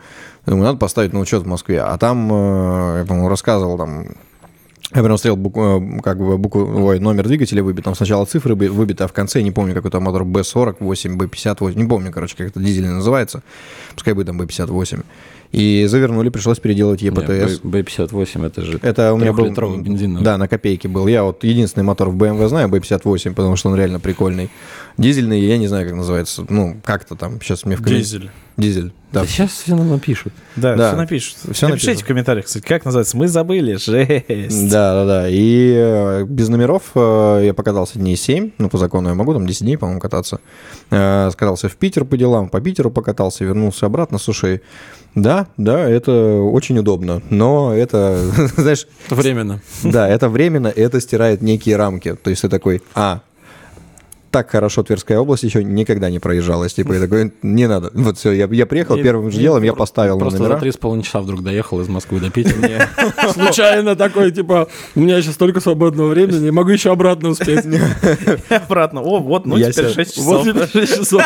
думаю, 0.46 0.64
надо 0.64 0.78
поставить 0.78 1.12
на 1.12 1.20
учет 1.20 1.42
в 1.42 1.46
Москве. 1.46 1.80
А 1.80 1.98
там, 1.98 2.28
э, 2.32 2.98
я, 3.00 3.04
по-моему, 3.04 3.28
рассказывал, 3.28 3.76
там, 3.76 4.06
я 4.94 5.02
прям 5.02 5.16
смотрел 5.16 5.36
букву, 5.36 6.00
как 6.02 6.18
бы 6.18 6.36
букву, 6.36 6.84
ой, 6.84 6.98
номер 6.98 7.26
двигателя 7.26 7.62
выбит, 7.62 7.84
там 7.84 7.94
сначала 7.94 8.26
цифры 8.26 8.54
выбиты, 8.54 9.04
а 9.04 9.08
в 9.08 9.12
конце, 9.12 9.40
не 9.40 9.50
помню, 9.50 9.74
какой 9.74 9.90
там 9.90 10.02
мотор, 10.02 10.22
B48, 10.22 11.16
B58, 11.16 11.74
не 11.76 11.84
помню, 11.84 12.12
короче, 12.12 12.36
как 12.36 12.48
это 12.48 12.60
дизельный 12.60 12.92
называется, 12.92 13.42
пускай 13.94 14.12
будет 14.12 14.26
там 14.26 14.40
B58. 14.40 15.04
И 15.52 15.84
завернули, 15.86 16.30
пришлось 16.30 16.58
переделывать 16.58 17.02
ЕПТС. 17.02 17.28
Не, 17.28 17.70
Б- 17.70 17.82
Б-58 17.82 18.46
это 18.46 18.62
же 18.62 18.78
Это 18.80 19.12
у 19.12 19.18
меня 19.18 19.32
был... 19.34 19.44
бензин. 19.82 20.22
Да, 20.22 20.38
на 20.38 20.48
копейке 20.48 20.88
был. 20.88 21.06
Я 21.06 21.24
вот 21.24 21.44
единственный 21.44 21.84
мотор 21.84 22.08
в 22.08 22.16
BMW 22.16 22.48
знаю, 22.48 22.68
B58, 22.68 23.34
потому 23.34 23.56
что 23.56 23.68
он 23.68 23.76
реально 23.76 24.00
прикольный. 24.00 24.48
Дизельный, 24.96 25.40
я 25.40 25.58
не 25.58 25.66
знаю, 25.68 25.86
как 25.86 25.94
называется. 25.96 26.46
Ну, 26.48 26.78
как-то 26.84 27.16
там. 27.16 27.38
Сейчас 27.42 27.66
мне 27.66 27.76
в 27.76 27.80
коммен- 27.82 28.30
Дизель. 28.56 28.92
Да. 29.12 29.20
Да 29.20 29.26
сейчас 29.26 29.50
все 29.50 29.74
нам 29.76 29.90
напишут. 29.90 30.32
Да, 30.56 30.74
Да. 30.74 30.88
все 30.88 30.96
напишут. 30.96 31.36
Всё 31.52 31.68
Напишите 31.68 31.90
напишут. 31.90 32.00
в 32.04 32.06
комментариях, 32.06 32.46
кстати, 32.46 32.64
как 32.64 32.84
называется. 32.86 33.16
Мы 33.18 33.28
забыли. 33.28 33.74
Жесть. 33.74 34.70
Да, 34.70 34.94
да, 34.94 35.04
да. 35.06 35.28
И 35.28 35.74
э, 35.76 36.24
без 36.24 36.48
номеров 36.48 36.82
э, 36.94 37.42
я 37.44 37.52
покатался 37.54 37.98
дней 37.98 38.16
7. 38.16 38.52
Ну, 38.56 38.68
по 38.70 38.78
закону 38.78 39.10
я 39.10 39.14
могу 39.14 39.34
там 39.34 39.46
10 39.46 39.62
дней, 39.62 39.76
по-моему, 39.76 40.00
кататься. 40.00 40.40
Э, 40.90 41.28
Скатался 41.30 41.68
в 41.68 41.76
Питер 41.76 42.04
по 42.06 42.16
делам, 42.16 42.48
по 42.48 42.60
Питеру 42.62 42.90
покатался, 42.90 43.44
вернулся 43.44 43.84
обратно. 43.84 44.18
Слушай, 44.18 44.62
да, 45.14 45.46
да, 45.58 45.86
это 45.88 46.40
очень 46.40 46.78
удобно. 46.78 47.20
Но 47.28 47.74
это, 47.74 48.18
знаешь, 48.56 48.86
Временно. 49.10 49.60
Да, 49.82 50.08
это 50.08 50.30
временно, 50.30 50.68
это 50.68 51.00
стирает 51.02 51.42
некие 51.42 51.76
рамки. 51.76 52.14
То 52.14 52.30
есть 52.30 52.40
ты 52.42 52.48
такой, 52.48 52.80
а, 52.94 53.20
так 54.32 54.50
хорошо 54.50 54.82
Тверская 54.82 55.18
область 55.20 55.44
еще 55.44 55.62
никогда 55.62 56.10
не 56.10 56.18
проезжалась. 56.18 56.74
Типа, 56.74 56.94
я 56.94 57.00
такой, 57.00 57.32
не 57.42 57.68
надо. 57.68 57.90
Вот 57.94 58.18
все, 58.18 58.32
я, 58.32 58.48
я 58.50 58.66
приехал, 58.66 58.96
И- 58.96 59.02
первым 59.02 59.30
же 59.30 59.38
делом 59.38 59.62
я 59.62 59.72
поставил 59.74 60.14
на 60.14 60.20
Просто 60.20 60.38
за 60.38 60.44
номера. 60.44 60.58
три 60.58 60.72
с 60.72 60.76
половиной 60.76 61.04
часа 61.04 61.20
вдруг 61.20 61.42
доехал 61.42 61.80
из 61.80 61.88
Москвы 61.88 62.18
до 62.18 62.30
Питера. 62.30 62.88
Случайно 63.32 63.94
такой, 63.94 64.32
типа, 64.32 64.66
у 64.96 65.00
меня 65.00 65.20
сейчас 65.22 65.34
столько 65.34 65.60
свободного 65.60 66.08
времени, 66.08 66.50
могу 66.50 66.70
еще 66.70 66.90
обратно 66.90 67.28
успеть. 67.28 67.64
Обратно. 68.50 69.02
О, 69.02 69.20
вот, 69.20 69.46
ну 69.46 69.56
Я 69.56 69.70
теперь 69.70 69.90
себя- 69.90 70.04
6 70.04 70.18
Вот 70.18 70.44
часов. 70.46 70.70
тебе 70.72 70.86
6 70.86 70.98
часов. 71.00 71.22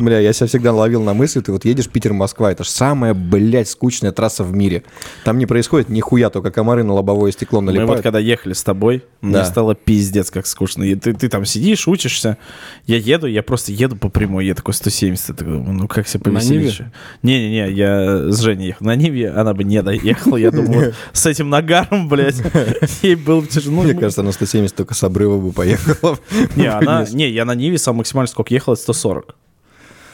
Бля, 0.00 0.18
я 0.18 0.32
себя 0.32 0.46
всегда 0.46 0.72
ловил 0.72 1.02
на 1.02 1.12
мысли, 1.12 1.40
ты 1.40 1.52
вот 1.52 1.66
едешь 1.66 1.88
Питер-Москва, 1.88 2.50
это 2.50 2.64
же 2.64 2.70
самая, 2.70 3.12
блядь, 3.12 3.68
скучная 3.68 4.12
трасса 4.12 4.44
в 4.44 4.52
мире. 4.54 4.82
Там 5.24 5.36
не 5.36 5.44
происходит 5.44 5.90
нихуя, 5.90 6.30
только 6.30 6.50
комары 6.50 6.84
на 6.84 6.94
лобовое 6.94 7.32
стекло 7.32 7.60
Мы 7.60 7.66
вот 7.66 7.74
налипают. 7.76 8.02
когда 8.02 8.18
ехали 8.18 8.54
с 8.54 8.62
тобой, 8.62 9.04
мне 9.20 9.34
Да. 9.34 9.44
стало 9.44 9.74
пиздец 9.74 10.30
как 10.30 10.46
скучно. 10.46 10.84
И 10.84 10.94
ты, 10.94 11.12
ты 11.12 11.28
там 11.28 11.44
сидишь, 11.44 11.86
учишься. 11.86 12.38
Я 12.86 12.96
еду, 12.96 13.26
я 13.26 13.42
просто 13.42 13.72
еду 13.72 13.94
по 13.96 14.08
прямой, 14.08 14.46
я 14.46 14.54
такой 14.54 14.72
170. 14.72 15.28
Я 15.28 15.34
такой 15.34 15.58
ну 15.58 15.86
как 15.86 16.08
себе 16.08 16.22
На 16.24 16.38
повеселить? 16.40 16.80
Не-не-не, 17.22 17.70
я 17.70 18.32
с 18.32 18.40
Женей 18.40 18.68
ехал. 18.68 18.86
На 18.86 18.96
Ниве 18.96 19.28
она 19.30 19.52
бы 19.52 19.64
не 19.64 19.82
доехала. 19.82 20.38
Я 20.38 20.50
думаю, 20.50 20.94
с 21.12 21.26
этим 21.26 21.50
нагаром, 21.50 22.08
блядь, 22.08 22.40
ей 23.02 23.16
было 23.16 23.42
бы 23.42 23.46
тяжело. 23.46 23.82
Мне 23.82 23.92
кажется, 23.92 24.22
на 24.22 24.32
170 24.32 24.74
только 24.74 24.94
с 24.94 25.04
обрыва 25.04 25.38
бы 25.38 25.52
поехала. 25.52 26.18
Не, 26.56 26.66
она, 26.66 27.06
не, 27.12 27.28
я 27.28 27.44
на 27.44 27.54
Ниве 27.54 27.76
сам 27.76 27.96
максимально 27.96 28.28
сколько 28.28 28.54
ехал, 28.54 28.72
это 28.72 28.80
140. 28.82 29.36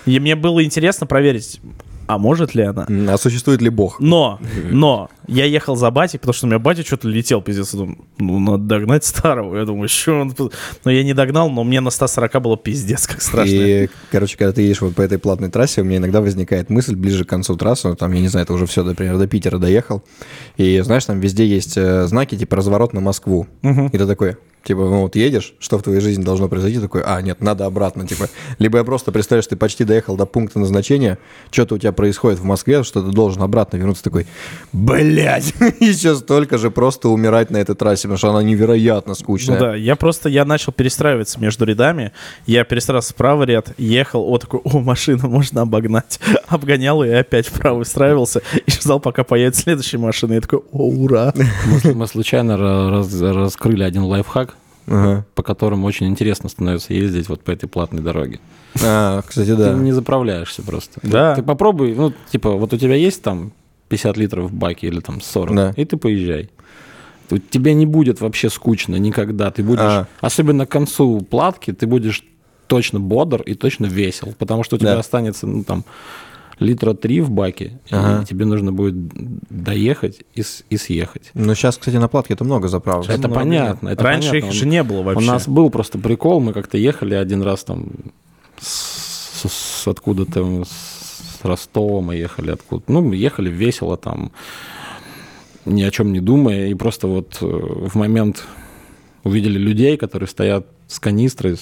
И 0.07 0.19
мне 0.21 0.37
было 0.37 0.65
интересно 0.65 1.07
проверить, 1.07 1.61
а 2.07 2.19
может 2.19 2.55
ли 2.55 2.63
она? 2.63 2.87
А 3.13 3.19
существует 3.19 3.61
ли 3.61 3.69
бог? 3.69 3.99
Но, 3.99 4.39
но, 4.71 5.11
я 5.27 5.45
ехал 5.45 5.75
за 5.75 5.91
батей, 5.91 6.19
потому 6.19 6.35
что 6.35 6.47
у 6.47 6.49
меня 6.49 6.59
батя 6.59 6.85
что-то 6.85 7.09
летел, 7.09 7.43
пиздец. 7.43 7.73
Я 7.73 7.81
думаю, 7.81 7.99
ну, 8.19 8.39
надо 8.39 8.65
догнать 8.65 9.05
старого. 9.05 9.57
Я 9.57 9.65
думаю, 9.65 9.89
что 9.89 10.21
он... 10.21 10.31
тут?» 10.31 10.55
Но 10.85 10.91
я 10.91 11.03
не 11.03 11.15
догнал, 11.15 11.51
но 11.51 11.65
мне 11.65 11.81
на 11.81 11.91
140 11.91 12.41
было 12.43 12.57
пиздец, 12.57 13.07
как 13.07 13.21
страшно. 13.21 13.53
И, 13.53 13.89
короче, 14.13 14.37
когда 14.37 14.53
ты 14.53 14.63
едешь 14.63 14.81
вот 14.81 14.95
по 14.95 15.03
этой 15.03 15.19
платной 15.19 15.51
трассе, 15.51 15.81
у 15.81 15.85
меня 15.85 15.99
иногда 15.99 16.21
возникает 16.21 16.71
мысль 16.71 16.95
ближе 16.95 17.25
к 17.25 17.29
концу 17.29 17.57
трассы, 17.57 17.89
ну, 17.89 17.97
там, 17.97 18.13
я 18.13 18.21
не 18.21 18.29
знаю, 18.29 18.45
это 18.45 18.53
уже 18.53 18.67
все, 18.67 18.85
например, 18.85 19.19
до 19.19 19.27
Питера 19.27 19.59
доехал, 19.59 20.05
и, 20.57 20.81
знаешь, 20.81 21.05
там 21.05 21.19
везде 21.19 21.47
есть 21.47 21.77
э, 21.77 22.07
знаки, 22.07 22.37
типа, 22.37 22.57
разворот 22.57 22.93
на 22.93 23.01
Москву. 23.01 23.49
И 23.63 23.99
ты 23.99 24.07
такой, 24.07 24.37
типа, 24.67 24.81
ну 24.81 25.03
вот 25.03 25.17
едешь, 25.17 25.55
что 25.59 25.79
в 25.79 25.83
твоей 25.83 26.01
жизни 26.01 26.23
должно 26.23 26.49
произойти? 26.49 26.81
Такой, 26.81 27.03
а, 27.05 27.21
нет, 27.23 27.41
надо 27.41 27.67
обратно, 27.67 28.07
типа. 28.07 28.29
Либо 28.59 28.79
я 28.79 28.85
просто 28.85 29.13
представляю, 29.13 29.43
что 29.43 29.51
ты 29.51 29.57
почти 29.57 29.85
доехал 29.85 30.17
до 30.17 30.27
пункта 30.27 30.59
назначения, 30.59 31.19
что-то 31.51 31.77
у 31.77 31.79
тебя 31.79 31.93
происходит 31.93 32.41
в 32.41 32.45
Москве, 32.45 32.83
что 32.83 33.03
ты 33.03 33.11
должен 33.13 33.43
обратно 33.43 33.77
вернуться, 33.77 34.03
такой, 34.03 34.27
блядь, 34.73 35.55
еще 35.81 36.17
столько 36.17 36.59
же 36.59 36.71
просто 36.71 37.09
умирать 37.09 37.51
на 37.51 37.59
этой 37.59 37.75
трассе, 37.75 38.03
потому 38.03 38.19
что 38.19 38.31
она 38.31 38.43
невероятно 38.43 39.15
скучная. 39.15 39.59
Ну 39.59 39.65
да, 39.67 39.75
я 39.77 39.97
просто, 39.97 40.29
я 40.29 40.45
начал 40.45 40.73
перестраиваться 40.73 41.41
между 41.41 41.65
рядами. 41.65 42.13
Я 42.47 42.65
перестраивался 42.65 43.13
в 43.13 43.17
правый 43.17 43.47
ряд, 43.47 43.73
ехал, 43.79 44.29
о, 44.29 44.39
такой, 44.39 44.61
о, 44.65 44.81
машина, 44.81 45.29
можно 45.29 45.63
обогнать. 45.63 46.19
Обгонял 46.49 47.03
и 47.05 47.09
опять 47.11 47.47
в 47.47 47.53
правый 47.53 47.85
встраивался 47.85 48.43
и 48.67 48.71
ждал, 48.71 49.01
пока 49.01 49.25
появится 49.25 49.63
следующая 49.63 49.99
машина. 49.99 50.35
Я 50.35 50.41
такой, 50.41 50.61
о, 50.73 50.89
ура. 50.89 51.33
Мы, 51.85 51.95
мы 51.95 52.07
случайно 52.07 52.53
ра- 52.53 52.91
раз- 52.91 53.21
раскрыли 53.21 53.83
один 53.83 54.03
лайфхак, 54.03 54.56
Ага. 54.87 55.25
по 55.35 55.43
которому 55.43 55.87
очень 55.87 56.07
интересно 56.07 56.49
становится 56.49 56.95
ездить 56.95 57.29
вот 57.29 57.43
по 57.43 57.51
этой 57.51 57.69
платной 57.69 58.03
дороге. 58.03 58.39
А, 58.85 59.23
кстати, 59.23 59.55
да. 59.55 59.73
Ты 59.75 59.81
не 59.81 59.93
заправляешься 59.93 60.63
просто. 60.63 61.01
Да. 61.03 61.35
Ты 61.35 61.43
попробуй, 61.43 61.95
ну, 61.95 62.13
типа, 62.31 62.53
вот 62.53 62.73
у 62.73 62.77
тебя 62.79 62.95
есть 62.95 63.23
там 63.23 63.53
50 63.89 64.17
литров 64.17 64.51
в 64.51 64.55
баке 64.55 64.87
или 64.89 65.01
там 65.01 65.21
40, 65.21 65.55
Да. 65.57 65.73
и 65.77 65.85
ты 65.85 65.97
поезжай. 65.97 66.51
Тебе 67.51 67.75
не 67.75 67.87
будет 67.87 68.21
вообще 68.21 68.49
скучно 68.51 68.97
никогда. 68.97 69.51
Ты 69.51 69.63
будешь, 69.65 69.81
А. 69.83 70.07
особенно 70.21 70.67
к 70.67 70.71
концу 70.71 71.21
платки, 71.23 71.73
ты 71.73 71.87
будешь 71.87 72.23
точно 72.69 73.01
бодр 73.01 73.43
и 73.43 73.55
точно 73.55 73.87
весел, 73.87 74.35
потому 74.39 74.63
что 74.65 74.77
у 74.77 74.79
тебя 74.79 74.95
Да. 74.95 75.01
останется, 75.01 75.47
ну, 75.47 75.65
там, 75.65 75.85
литра 76.59 76.95
три 76.95 77.21
в 77.21 77.31
баке, 77.31 77.79
Ага. 77.91 78.23
и 78.23 78.27
тебе 78.27 78.45
нужно 78.47 78.73
будет 78.73 78.95
доехать 79.51 80.21
и, 80.35 80.43
и 80.71 80.77
съехать. 80.77 81.31
Ну, 81.35 81.55
сейчас, 81.55 81.77
кстати, 81.77 81.97
на 81.97 82.09
платке 82.09 82.35
это 82.35 82.45
много 82.45 82.69
заправок. 82.69 83.09
Это 83.11 83.29
понятно. 83.29 83.91
Это 83.91 84.03
Раньше 84.03 84.31
понятно. 84.31 84.47
их 84.49 84.53
же 84.55 84.67
не 84.67 84.83
было 84.83 85.03
вообще. 85.03 85.23
У 85.25 85.27
нас 85.27 85.47
был 85.49 85.69
просто 85.71 85.99
прикол, 85.99 86.41
мы 86.41 86.53
как-то 86.53 86.79
ехали 86.79 87.15
один 87.15 87.43
раз 87.43 87.65
там 87.65 87.89
с, 88.61 89.43
с- 89.49 89.87
откуда-то 89.89 90.65
с 90.65 91.45
Ростова 91.45 92.01
мы 92.01 92.17
ехали 92.17 92.51
откуда. 92.53 92.83
Ну, 92.89 93.03
мы 93.03 93.17
ехали 93.17 93.51
весело 93.51 93.97
там, 93.99 94.33
ни 95.67 95.83
о 95.83 95.91
чем 95.91 96.13
не 96.13 96.21
думая, 96.21 96.69
и 96.69 96.75
просто 96.75 97.07
вот 97.07 97.37
э, 97.43 97.47
в 97.47 97.95
момент 97.97 98.45
увидели 99.25 99.59
людей, 99.59 99.97
которые 99.97 100.29
стоят 100.29 100.67
с 100.89 100.99
канистрой, 100.99 101.57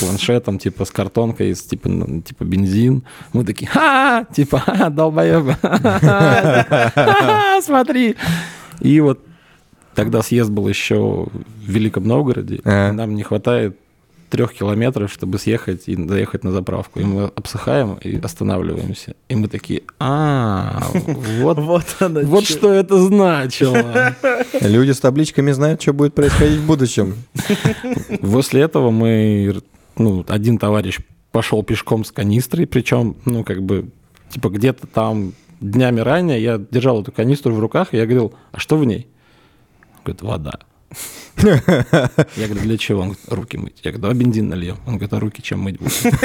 планшетом, 0.00 0.58
типа 0.58 0.84
с 0.84 0.90
картонкой, 0.90 1.54
с, 1.54 1.62
типа, 1.62 1.88
ну, 1.88 2.20
типа 2.22 2.44
бензин. 2.44 3.02
Мы 3.32 3.44
такие, 3.44 3.66
ха, 3.66 4.26
типа, 4.34 4.58
ха, 4.58 4.90
Ха-ха, 5.62 7.60
смотри. 7.62 8.16
И 8.80 9.00
вот 9.00 9.20
тогда 9.94 10.22
съезд 10.22 10.50
был 10.50 10.68
еще 10.68 11.26
в 11.26 11.70
Великом 11.70 12.04
Новгороде, 12.04 12.60
нам 12.64 13.14
не 13.14 13.22
хватает 13.22 13.76
трех 14.30 14.52
километров, 14.52 15.12
чтобы 15.12 15.38
съехать 15.38 15.84
и 15.86 15.96
доехать 15.96 16.44
на 16.44 16.50
заправку. 16.52 17.00
И 17.00 17.04
мы 17.04 17.24
обсыхаем 17.34 17.94
и 17.94 18.18
останавливаемся. 18.18 19.14
И 19.28 19.36
мы 19.36 19.48
такие, 19.48 19.82
а, 19.98 20.82
вот, 21.40 21.58
Вот 21.66 21.84
она 22.00 22.20
вот 22.22 22.44
чё. 22.44 22.54
что 22.54 22.72
это 22.72 22.98
значило. 22.98 24.14
Люди 24.60 24.90
с 24.90 25.00
табличками 25.00 25.52
знают, 25.52 25.82
что 25.82 25.92
будет 25.92 26.14
происходить 26.14 26.58
в 26.58 26.66
будущем. 26.66 27.14
После 28.20 28.62
этого 28.62 28.90
мы, 28.90 29.60
ну, 29.98 30.24
один 30.28 30.58
товарищ 30.58 31.00
пошел 31.32 31.62
пешком 31.62 32.04
с 32.04 32.12
канистрой, 32.12 32.66
причем, 32.66 33.16
ну, 33.24 33.44
как 33.44 33.62
бы, 33.62 33.90
типа, 34.30 34.48
где-то 34.48 34.86
там 34.86 35.32
днями 35.60 36.00
ранее 36.00 36.42
я 36.42 36.58
держал 36.58 37.02
эту 37.02 37.12
канистру 37.12 37.54
в 37.54 37.58
руках, 37.58 37.92
и 37.92 37.96
я 37.96 38.04
говорил, 38.04 38.34
а 38.52 38.58
что 38.58 38.76
в 38.76 38.84
ней? 38.84 39.06
Он 39.96 40.00
говорит, 40.04 40.22
вода. 40.22 40.60
Я 41.36 42.46
говорю, 42.48 42.62
для 42.62 42.78
чего? 42.78 43.00
Он 43.02 43.08
говорит, 43.08 43.32
руки 43.32 43.58
мыть. 43.58 43.80
Я 43.82 43.90
говорю, 43.90 44.02
давай 44.02 44.16
бензин 44.16 44.48
нальем. 44.48 44.76
Он 44.86 44.94
говорит, 44.94 45.12
а 45.12 45.20
руки 45.20 45.42
чем 45.42 45.60
мыть 45.60 45.78
будем? 45.78 46.16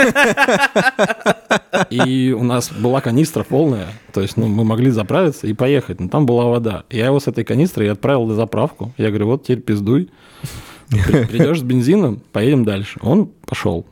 И 1.89 2.31
у 2.31 2.43
нас 2.43 2.71
была 2.71 3.01
канистра 3.01 3.43
полная, 3.43 3.87
то 4.13 4.21
есть 4.21 4.37
ну, 4.37 4.47
мы 4.47 4.63
могли 4.63 4.89
заправиться 4.91 5.47
и 5.47 5.53
поехать, 5.53 5.99
но 5.99 6.07
там 6.07 6.25
была 6.25 6.45
вода. 6.45 6.83
Я 6.89 7.07
его 7.07 7.19
с 7.19 7.27
этой 7.27 7.43
канистрой 7.43 7.89
отправил 7.91 8.25
на 8.25 8.35
заправку. 8.35 8.93
Я 8.97 9.09
говорю, 9.09 9.27
вот 9.27 9.43
теперь 9.43 9.61
пиздуй. 9.61 10.09
При- 10.91 11.25
Придешь 11.25 11.59
с 11.59 11.63
бензином, 11.63 12.21
поедем 12.31 12.65
дальше. 12.65 12.99
Он 13.01 13.29
пошел. 13.45 13.85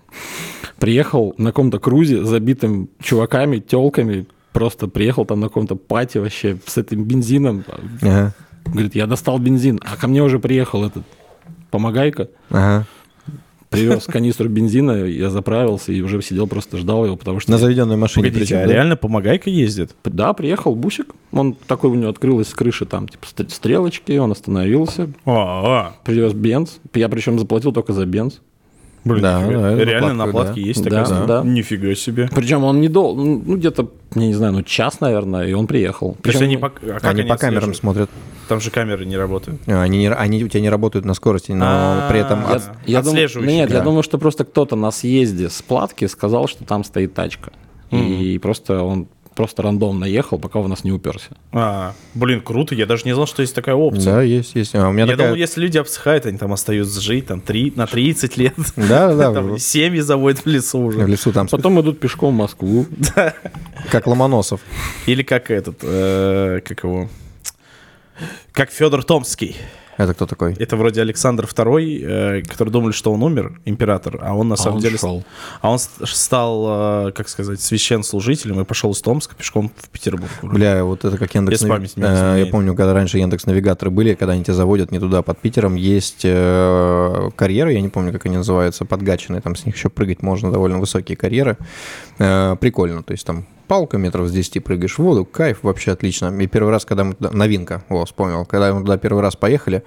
Приехал 0.80 1.34
на 1.38 1.50
каком-то 1.52 1.80
крузе, 1.80 2.24
забитым 2.24 2.90
чуваками, 3.02 3.60
телками. 3.60 4.28
Просто 4.54 4.88
приехал 4.88 5.26
там 5.26 5.40
на 5.40 5.48
каком-то 5.48 5.76
пати 5.76 6.18
вообще 6.18 6.58
с 6.66 6.78
этим 6.78 7.04
бензином. 7.04 7.64
Ага. 8.02 8.34
Говорит, 8.66 8.96
я 8.96 9.08
достал 9.08 9.40
бензин, 9.40 9.80
а 9.84 9.96
ко 9.96 10.08
мне 10.08 10.22
уже 10.24 10.40
приехал 10.40 10.84
этот 10.86 11.04
помогайка, 11.72 12.30
Ага. 12.50 12.86
Привез 13.70 14.06
канистру 14.06 14.50
бензина, 14.50 15.06
я 15.06 15.30
заправился 15.30 15.92
и 15.92 16.02
уже 16.02 16.22
сидел, 16.22 16.48
просто 16.48 16.78
ждал 16.78 17.06
его, 17.06 17.16
потому 17.16 17.40
что... 17.40 17.52
На 17.52 17.58
заведенной 17.58 17.98
машине. 17.98 18.26
Погодите, 18.26 18.40
причем, 18.56 18.64
а 18.64 18.68
да? 18.68 18.74
реально 18.74 18.96
помогайка 18.96 19.50
ездит? 19.50 19.92
Да, 20.04 20.34
приехал 20.34 20.76
бусик, 20.76 21.14
он 21.32 21.54
такой 21.54 21.92
у 21.92 21.96
него 21.96 22.10
открылась 22.10 22.48
с 22.50 22.54
крыши 22.54 22.86
там, 22.86 23.08
типа, 23.08 23.26
стр- 23.28 23.50
стрелочки, 23.50 24.18
он 24.18 24.32
остановился, 24.32 25.10
А, 25.26 25.94
привез 26.04 26.34
бенз, 26.34 26.80
я 26.96 27.10
причем 27.10 27.38
заплатил 27.40 27.72
только 27.72 27.94
за 27.94 28.06
бенз. 28.06 28.40
блин, 29.06 29.22
Да, 29.22 29.40
да, 29.48 29.76
реально 29.76 30.14
на 30.14 30.28
платке 30.28 30.62
да. 30.62 30.68
есть 30.68 30.84
Да, 30.84 31.04
такая? 31.06 31.26
да. 31.28 31.44
Нифига 31.44 31.94
себе. 31.96 32.28
Причем 32.34 32.64
он 32.64 32.82
не 32.82 32.90
дол, 32.90 33.16
ну, 33.16 33.56
где-то, 33.56 33.92
я 34.16 34.22
не 34.28 34.34
знаю, 34.34 34.54
ну, 34.54 34.64
час, 34.64 35.00
наверное, 35.00 35.48
и 35.48 35.54
он 35.54 35.68
приехал. 35.68 36.18
То 36.22 36.30
есть 36.30 36.40
Причем, 36.40 36.44
они 36.46 36.58
по, 36.58 36.68
а 36.68 37.00
как 37.00 37.06
Они 37.06 37.24
по 37.24 37.38
камерам 37.38 37.74
смотрят. 37.74 38.10
Там 38.50 38.60
же 38.60 38.70
камеры 38.72 39.06
не 39.06 39.16
работают. 39.16 39.62
А, 39.68 39.82
Они, 39.84 40.00
не- 40.00 40.12
они 40.14 40.44
у 40.44 40.48
тебя 40.50 40.60
не 40.62 40.70
работают 40.70 41.06
на 41.06 41.14
скорости, 41.14 41.54
но 41.54 41.66
А, 41.66 42.10
при 42.10 42.20
этом... 42.20 42.42
я- 42.42 42.56
от- 42.56 42.64
я 42.86 43.02
думаю, 43.02 43.12
отслеживающий, 43.26 43.56
нет, 43.56 43.70
я 43.70 43.78
да. 43.78 43.84
думаю, 43.86 44.04
что 44.04 44.18
просто 44.18 44.44
кто-то 44.44 44.76
на 44.76 44.92
съезде 44.92 45.50
с 45.50 45.62
платки 45.62 46.06
сказал, 46.08 46.48
что 46.50 46.66
там 46.66 46.84
стоит 46.84 47.14
тачка. 47.14 47.52
И 47.92 48.38
просто 48.42 48.84
он 48.84 49.08
просто 49.36 49.62
рандомно 49.62 50.04
ехал, 50.04 50.38
пока 50.38 50.60
у 50.60 50.68
нас 50.68 50.84
не 50.84 50.92
уперся. 50.92 51.30
А, 51.54 51.94
блин, 52.14 52.42
круто, 52.42 52.76
я 52.76 52.86
даже 52.86 53.04
не 53.06 53.14
знал, 53.14 53.26
что 53.26 53.42
есть 53.42 53.56
такая 53.56 53.74
опция. 53.76 54.16
Да, 54.16 54.22
есть, 54.22 54.54
есть. 54.54 54.76
А, 54.76 54.90
у 54.90 54.92
меня 54.92 55.06
Я 55.06 55.12
такая... 55.12 55.28
думал, 55.28 55.38
если 55.38 55.62
люди 55.62 55.78
обсыхают, 55.78 56.26
они 56.26 56.38
там 56.38 56.52
остаются 56.52 57.00
жить 57.00 57.28
там, 57.28 57.40
три, 57.40 57.72
на 57.74 57.88
30 57.88 58.36
лет. 58.36 58.54
Да, 58.76 59.16
да, 59.16 59.32
Там 59.34 59.54
в- 59.54 59.60
семьи 59.60 60.02
заводят 60.02 60.40
в 60.44 60.46
лесу 60.46 60.80
в 60.82 60.86
уже. 60.88 61.06
лесу 61.08 61.32
там, 61.32 61.48
Потом 61.48 61.80
идут 61.80 62.02
пешком 62.02 62.34
в 62.34 62.38
Москву. 62.38 62.86
как 63.92 64.08
Ломоносов. 64.08 64.60
Или 65.06 65.24
как 65.24 65.52
этот, 65.52 65.78
э, 65.84 66.60
как 66.66 66.84
его, 66.84 67.08
как 68.52 68.72
Федор 68.72 69.04
Томский. 69.04 69.56
Это 69.98 70.14
кто 70.14 70.26
такой? 70.26 70.54
Это 70.54 70.78
вроде 70.78 71.02
Александр 71.02 71.44
II, 71.44 72.40
э, 72.40 72.42
который 72.44 72.70
думали, 72.70 72.94
что 72.94 73.12
он 73.12 73.22
умер, 73.22 73.60
император, 73.66 74.18
а 74.22 74.34
он 74.34 74.48
на 74.48 74.56
самом 74.56 74.78
он 74.78 74.82
деле... 74.82 74.98
шел. 74.98 75.26
А 75.60 75.70
он 75.72 75.78
ст- 75.78 76.08
стал, 76.08 77.08
э, 77.10 77.12
как 77.12 77.28
сказать, 77.28 77.60
священслужителем 77.60 78.62
и 78.62 78.64
пошел 78.64 78.92
из 78.94 79.02
Томска 79.02 79.36
пешком 79.36 79.70
в 79.76 79.90
Петербург. 79.90 80.32
Бля, 80.42 80.86
вот 80.86 81.04
это 81.04 81.18
как 81.18 81.36
Яндекс... 81.36 81.64
Меня 81.64 81.80
не 81.80 82.02
Э, 82.02 82.40
Я 82.40 82.46
помню, 82.46 82.76
когда 82.76 82.94
раньше 82.94 83.18
Яндекс 83.18 83.46
Навигаторы 83.46 83.92
были, 83.92 84.14
когда 84.16 84.32
они 84.32 84.46
тебя 84.46 84.54
заводят 84.54 84.90
не 84.92 85.00
туда, 85.00 85.22
под 85.22 85.38
Питером, 85.40 85.76
есть 85.76 86.22
э, 86.24 87.30
карьеры, 87.36 87.74
я 87.74 87.82
не 87.82 87.90
помню, 87.90 88.14
как 88.14 88.26
они 88.26 88.38
называются, 88.38 88.86
подгаченные, 88.86 89.42
там 89.42 89.58
с 89.58 89.66
них 89.66 89.76
еще 89.76 89.90
прыгать 89.90 90.22
можно, 90.22 90.50
довольно 90.50 90.80
высокие 90.80 91.18
карьеры. 91.18 91.58
Э, 92.20 92.56
Прикольно, 92.58 93.04
то 93.04 93.12
есть 93.12 93.26
там 93.26 93.46
палка 93.70 93.98
метров 93.98 94.28
с 94.28 94.32
10 94.32 94.64
прыгаешь 94.64 94.96
в 94.96 95.00
воду, 95.00 95.24
кайф, 95.24 95.60
вообще 95.62 95.92
отлично. 95.92 96.36
И 96.42 96.48
первый 96.48 96.72
раз, 96.72 96.86
когда 96.86 97.06
мы 97.06 97.14
туда... 97.14 97.30
Новинка, 97.32 97.84
о, 97.88 98.04
вспомнил. 98.04 98.44
Когда 98.46 98.74
мы 98.74 98.82
туда 98.82 98.98
первый 98.98 99.22
раз 99.22 99.36
поехали, 99.36 99.84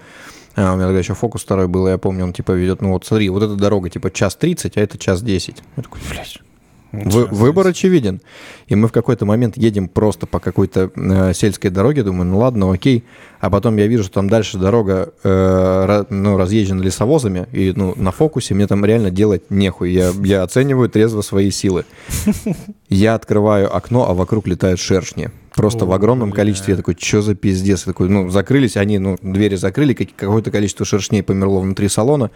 а, 0.55 0.73
у 0.73 0.77
меня 0.77 0.87
тогда 0.87 1.01
еще 1.01 1.14
фокус 1.14 1.42
второй 1.42 1.66
был, 1.66 1.88
я 1.88 1.99
помню, 1.99 2.25
он 2.25 2.33
типа 2.33 2.53
ведет, 2.53 2.81
ну 2.81 2.92
вот 2.92 3.05
смотри, 3.05 3.29
вот 3.29 3.42
эта 3.42 3.57
дорога 3.57 3.90
типа 3.90 4.11
час 4.11 4.37
30, 4.37 4.77
а 4.77 4.81
это 4.81 4.99
час 4.99 5.21
10. 5.23 5.62
Я 5.77 5.83
такой, 5.83 6.01
блядь, 6.09 6.38
Вы- 6.92 7.24
выбор 7.26 7.66
очевиден. 7.66 8.20
И 8.66 8.74
мы 8.74 8.88
в 8.88 8.92
какой-то 8.92 9.24
момент 9.24 9.57
едем 9.57 9.88
просто 9.88 10.26
по 10.26 10.38
какой-то 10.40 10.90
э, 10.94 11.33
сельской 11.35 11.70
дороге, 11.70 12.02
думаю, 12.02 12.26
ну 12.26 12.38
ладно, 12.38 12.70
окей. 12.72 13.05
А 13.40 13.50
потом 13.50 13.76
я 13.78 13.87
вижу, 13.87 14.05
что 14.05 14.14
там 14.14 14.28
дальше 14.28 14.59
дорога 14.59 15.09
э, 15.24 16.05
ну, 16.11 16.37
разъезжена 16.37 16.83
лесовозами, 16.83 17.46
и 17.52 17.72
ну, 17.74 17.94
на 17.96 18.12
фокусе 18.12 18.55
мне 18.55 18.66
там 18.66 18.85
реально 18.85 19.11
делать 19.11 19.42
нехуй. 19.50 19.90
Я, 19.90 20.12
я 20.22 20.42
оцениваю 20.42 20.88
трезво 20.88 21.22
свои 21.22 21.50
силы. 21.50 21.85
Я 22.88 23.14
открываю 23.14 23.74
окно, 23.74 24.09
а 24.09 24.14
вокруг 24.14 24.46
летают 24.46 24.78
шершни. 24.78 25.31
Просто 25.55 25.85
в 25.85 25.90
О, 25.92 25.96
огромном 25.96 26.31
бля. 26.31 26.37
количестве. 26.37 26.72
Я 26.72 26.76
такой, 26.78 26.96
что 26.98 27.20
за 27.20 27.35
пиздец? 27.35 27.81
Я 27.87 27.92
такой, 27.92 28.09
ну, 28.09 28.31
закрылись 28.31 28.76
они, 28.76 28.98
ну, 28.98 29.18
двери 29.22 29.57
закрыли, 29.57 29.92
как- 29.92 30.14
какое-то 30.16 30.50
количество 30.50 30.87
шершней 30.87 31.22
померло 31.22 31.61
внутри 31.61 31.88
салона. 31.88 32.31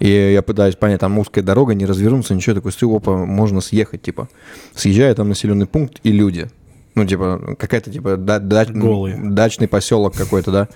И 0.00 0.08
я 0.08 0.42
пытаюсь 0.42 0.76
понять, 0.76 1.00
там 1.00 1.18
узкая 1.18 1.42
дорога, 1.44 1.74
не 1.74 1.86
развернуться, 1.86 2.34
ничего, 2.34 2.54
такой, 2.56 2.72
стою, 2.72 2.96
опа, 2.96 3.16
можно 3.16 3.60
съехать, 3.60 4.02
типа. 4.02 4.28
Съезжаю, 4.74 5.14
там 5.14 5.28
населенный 5.28 5.66
пункт 5.66 5.98
и 6.04 6.12
люди. 6.12 6.48
Ну, 6.94 7.04
типа, 7.04 7.56
какая-то, 7.58 7.90
типа, 7.90 8.16
да- 8.16 8.38
дач- 8.40 8.70
Голые. 8.70 9.16
дачный 9.16 9.68
поселок 9.68 10.14
какой-то, 10.14 10.50
да. 10.52 10.68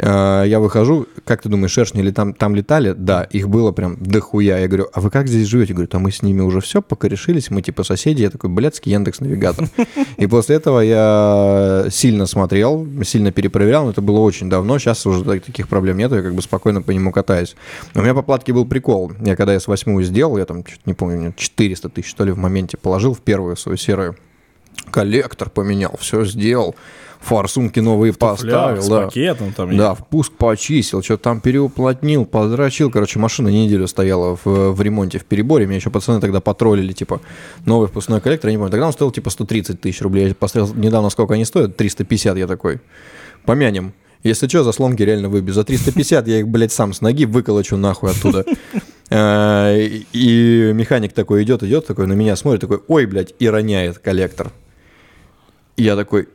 Э, 0.00 0.44
Я 0.46 0.60
выхожу, 0.60 1.06
как 1.24 1.42
ты 1.42 1.48
думаешь, 1.48 1.72
шершни 1.72 2.02
ли 2.02 2.12
там, 2.12 2.32
там 2.34 2.54
летали? 2.54 2.94
Да, 2.96 3.24
их 3.24 3.48
было 3.48 3.72
прям 3.72 3.96
дохуя. 4.00 4.58
Я 4.58 4.68
говорю, 4.68 4.88
а 4.92 5.00
вы 5.00 5.10
как 5.10 5.26
здесь 5.28 5.46
живете? 5.48 5.72
Говорю, 5.74 5.88
а 5.92 5.98
мы 5.98 6.10
с 6.12 6.22
ними 6.22 6.40
уже 6.40 6.60
все 6.60 6.80
покорешились, 6.82 7.50
мы 7.50 7.62
типа 7.62 7.82
соседи. 7.84 8.22
Я 8.22 8.30
такой, 8.30 8.50
блядский 8.50 8.92
Яндекс 8.92 9.20
Навигатор. 9.20 9.68
И 10.16 10.26
после 10.26 10.56
этого 10.56 10.80
я 10.80 11.86
сильно 11.90 12.26
смотрел, 12.26 12.86
сильно 13.04 13.32
перепроверял, 13.32 13.84
но 13.84 13.90
это 13.90 14.00
было 14.02 14.20
очень 14.20 14.48
давно. 14.48 14.78
Сейчас 14.78 15.04
уже 15.06 15.24
так- 15.24 15.42
таких 15.44 15.68
проблем 15.68 15.98
нету, 15.98 16.16
я 16.16 16.22
как 16.22 16.34
бы 16.34 16.42
спокойно 16.42 16.80
по 16.82 16.92
нему 16.92 17.10
катаюсь. 17.12 17.56
Но 17.94 18.00
у 18.00 18.04
меня 18.04 18.14
по 18.14 18.22
платке 18.22 18.52
был 18.52 18.64
прикол. 18.66 19.12
Я 19.20 19.36
когда 19.36 19.52
я 19.52 19.60
с 19.60 19.66
восьмую 19.66 20.04
сделал, 20.04 20.38
я 20.38 20.44
там, 20.44 20.64
не 20.86 20.94
помню, 20.94 21.34
400 21.36 21.88
тысяч, 21.88 22.08
что 22.10 22.24
ли, 22.24 22.32
в 22.32 22.38
моменте 22.38 22.76
положил 22.76 23.14
в 23.14 23.20
первую 23.20 23.56
свою 23.56 23.76
серую. 23.76 24.16
Коллектор 24.90 25.50
поменял, 25.50 25.96
все 25.98 26.24
сделал. 26.24 26.74
Форсунки 27.20 27.80
новые 27.80 28.12
поставил, 28.12 28.82
с 28.82 28.88
да. 28.88 29.04
пакетом 29.06 29.52
там. 29.52 29.76
Да, 29.76 29.94
впуск 29.94 30.32
почистил, 30.32 31.02
что-то 31.02 31.24
там 31.24 31.40
переуплотнил, 31.40 32.24
подрочил. 32.24 32.90
Короче, 32.90 33.18
машина 33.18 33.48
неделю 33.48 33.86
стояла 33.88 34.36
в, 34.36 34.72
в 34.72 34.80
ремонте, 34.82 35.18
в 35.18 35.24
переборе. 35.24 35.66
Меня 35.66 35.76
еще 35.76 35.90
пацаны 35.90 36.20
тогда 36.20 36.40
потроллили, 36.40 36.92
типа, 36.92 37.20
новый 37.66 37.88
впускной 37.88 38.20
коллектор, 38.20 38.48
я 38.48 38.52
не 38.52 38.58
помню. 38.58 38.70
Тогда 38.70 38.86
он 38.86 38.92
стоил, 38.92 39.10
типа, 39.10 39.30
130 39.30 39.80
тысяч 39.80 40.00
рублей. 40.00 40.28
Я 40.28 40.34
посмотрел 40.34 40.74
недавно, 40.76 41.10
сколько 41.10 41.34
они 41.34 41.44
стоят, 41.44 41.76
350, 41.76 42.36
я 42.36 42.46
такой, 42.46 42.80
помянем. 43.44 43.92
Если 44.22 44.48
что, 44.48 44.64
заслонки 44.64 45.02
реально 45.02 45.28
выбью. 45.28 45.54
За 45.54 45.64
350 45.64 46.26
я 46.28 46.38
их, 46.40 46.48
блядь, 46.48 46.72
сам 46.72 46.92
с 46.92 47.00
ноги 47.00 47.24
выколочу 47.24 47.76
нахуй 47.76 48.10
оттуда. 48.10 48.44
Э, 49.10 49.74
И 50.12 50.70
механик 50.74 51.14
такой 51.14 51.42
идет, 51.42 51.62
идет, 51.62 51.86
такой 51.86 52.06
на 52.06 52.12
меня 52.12 52.36
смотрит, 52.36 52.60
такой, 52.60 52.82
ой, 52.88 53.06
блядь, 53.06 53.32
и 53.38 53.48
роняет 53.48 53.96
коллектор. 53.98 54.52
И 55.76 55.82
я 55.82 55.96
такой, 55.96 56.28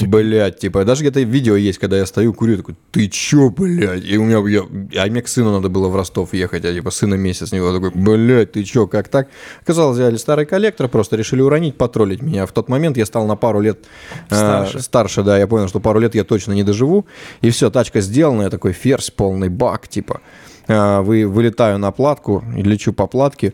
Блять, 0.00 0.58
типа, 0.58 0.84
даже 0.84 1.02
где-то 1.02 1.20
видео 1.20 1.54
есть, 1.54 1.78
когда 1.78 1.98
я 1.98 2.06
стою, 2.06 2.32
курю, 2.32 2.56
такой, 2.56 2.76
ты 2.90 3.08
чё, 3.08 3.50
блядь? 3.50 4.04
И 4.04 4.16
у 4.16 4.24
меня, 4.24 4.38
я, 4.48 5.02
а 5.02 5.06
мне 5.06 5.20
к 5.20 5.28
сыну 5.28 5.52
надо 5.52 5.68
было 5.68 5.88
в 5.88 5.96
Ростов 5.96 6.32
ехать, 6.32 6.64
а 6.64 6.72
типа 6.72 6.90
сына 6.90 7.14
месяц 7.14 7.52
него 7.52 7.72
такой, 7.72 7.90
блядь, 7.90 8.52
ты 8.52 8.64
чё, 8.64 8.86
как 8.86 9.08
так? 9.08 9.28
Оказалось, 9.60 9.98
взяли 9.98 10.16
старый 10.16 10.46
коллектор, 10.46 10.88
просто 10.88 11.16
решили 11.16 11.42
уронить, 11.42 11.76
потроллить 11.76 12.22
меня. 12.22 12.46
В 12.46 12.52
тот 12.52 12.68
момент 12.68 12.96
я 12.96 13.04
стал 13.04 13.26
на 13.26 13.36
пару 13.36 13.60
лет 13.60 13.84
э, 14.30 14.34
Старше. 14.34 14.80
старше, 14.80 15.22
да, 15.22 15.38
я 15.38 15.46
понял, 15.46 15.68
что 15.68 15.78
пару 15.78 16.00
лет 16.00 16.14
я 16.14 16.24
точно 16.24 16.52
не 16.52 16.64
доживу. 16.64 17.06
И 17.42 17.50
все, 17.50 17.70
тачка 17.70 18.00
сделана, 18.00 18.42
я 18.42 18.50
такой 18.50 18.72
ферзь, 18.72 19.10
полный 19.10 19.50
бак, 19.50 19.88
типа. 19.88 20.22
Э, 20.68 21.00
вы, 21.00 21.26
вылетаю 21.26 21.78
на 21.78 21.92
платку 21.92 22.42
лечу 22.56 22.92
по 22.92 23.06
платке. 23.06 23.52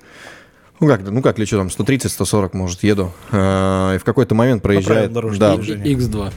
Ну 0.81 0.87
как, 0.87 1.03
ну 1.03 1.23
как 1.23 1.39
лечу, 1.39 1.57
там 1.57 1.67
130-140, 1.69 2.51
может, 2.53 2.83
еду. 2.85 3.13
Э, 3.33 3.95
и 3.97 3.99
в 3.99 4.05
какой-то 4.05 4.35
момент 4.35 4.63
проезжает... 4.63 5.11
да, 5.39 5.57
движения. 5.57 5.95
X2. 5.95 6.33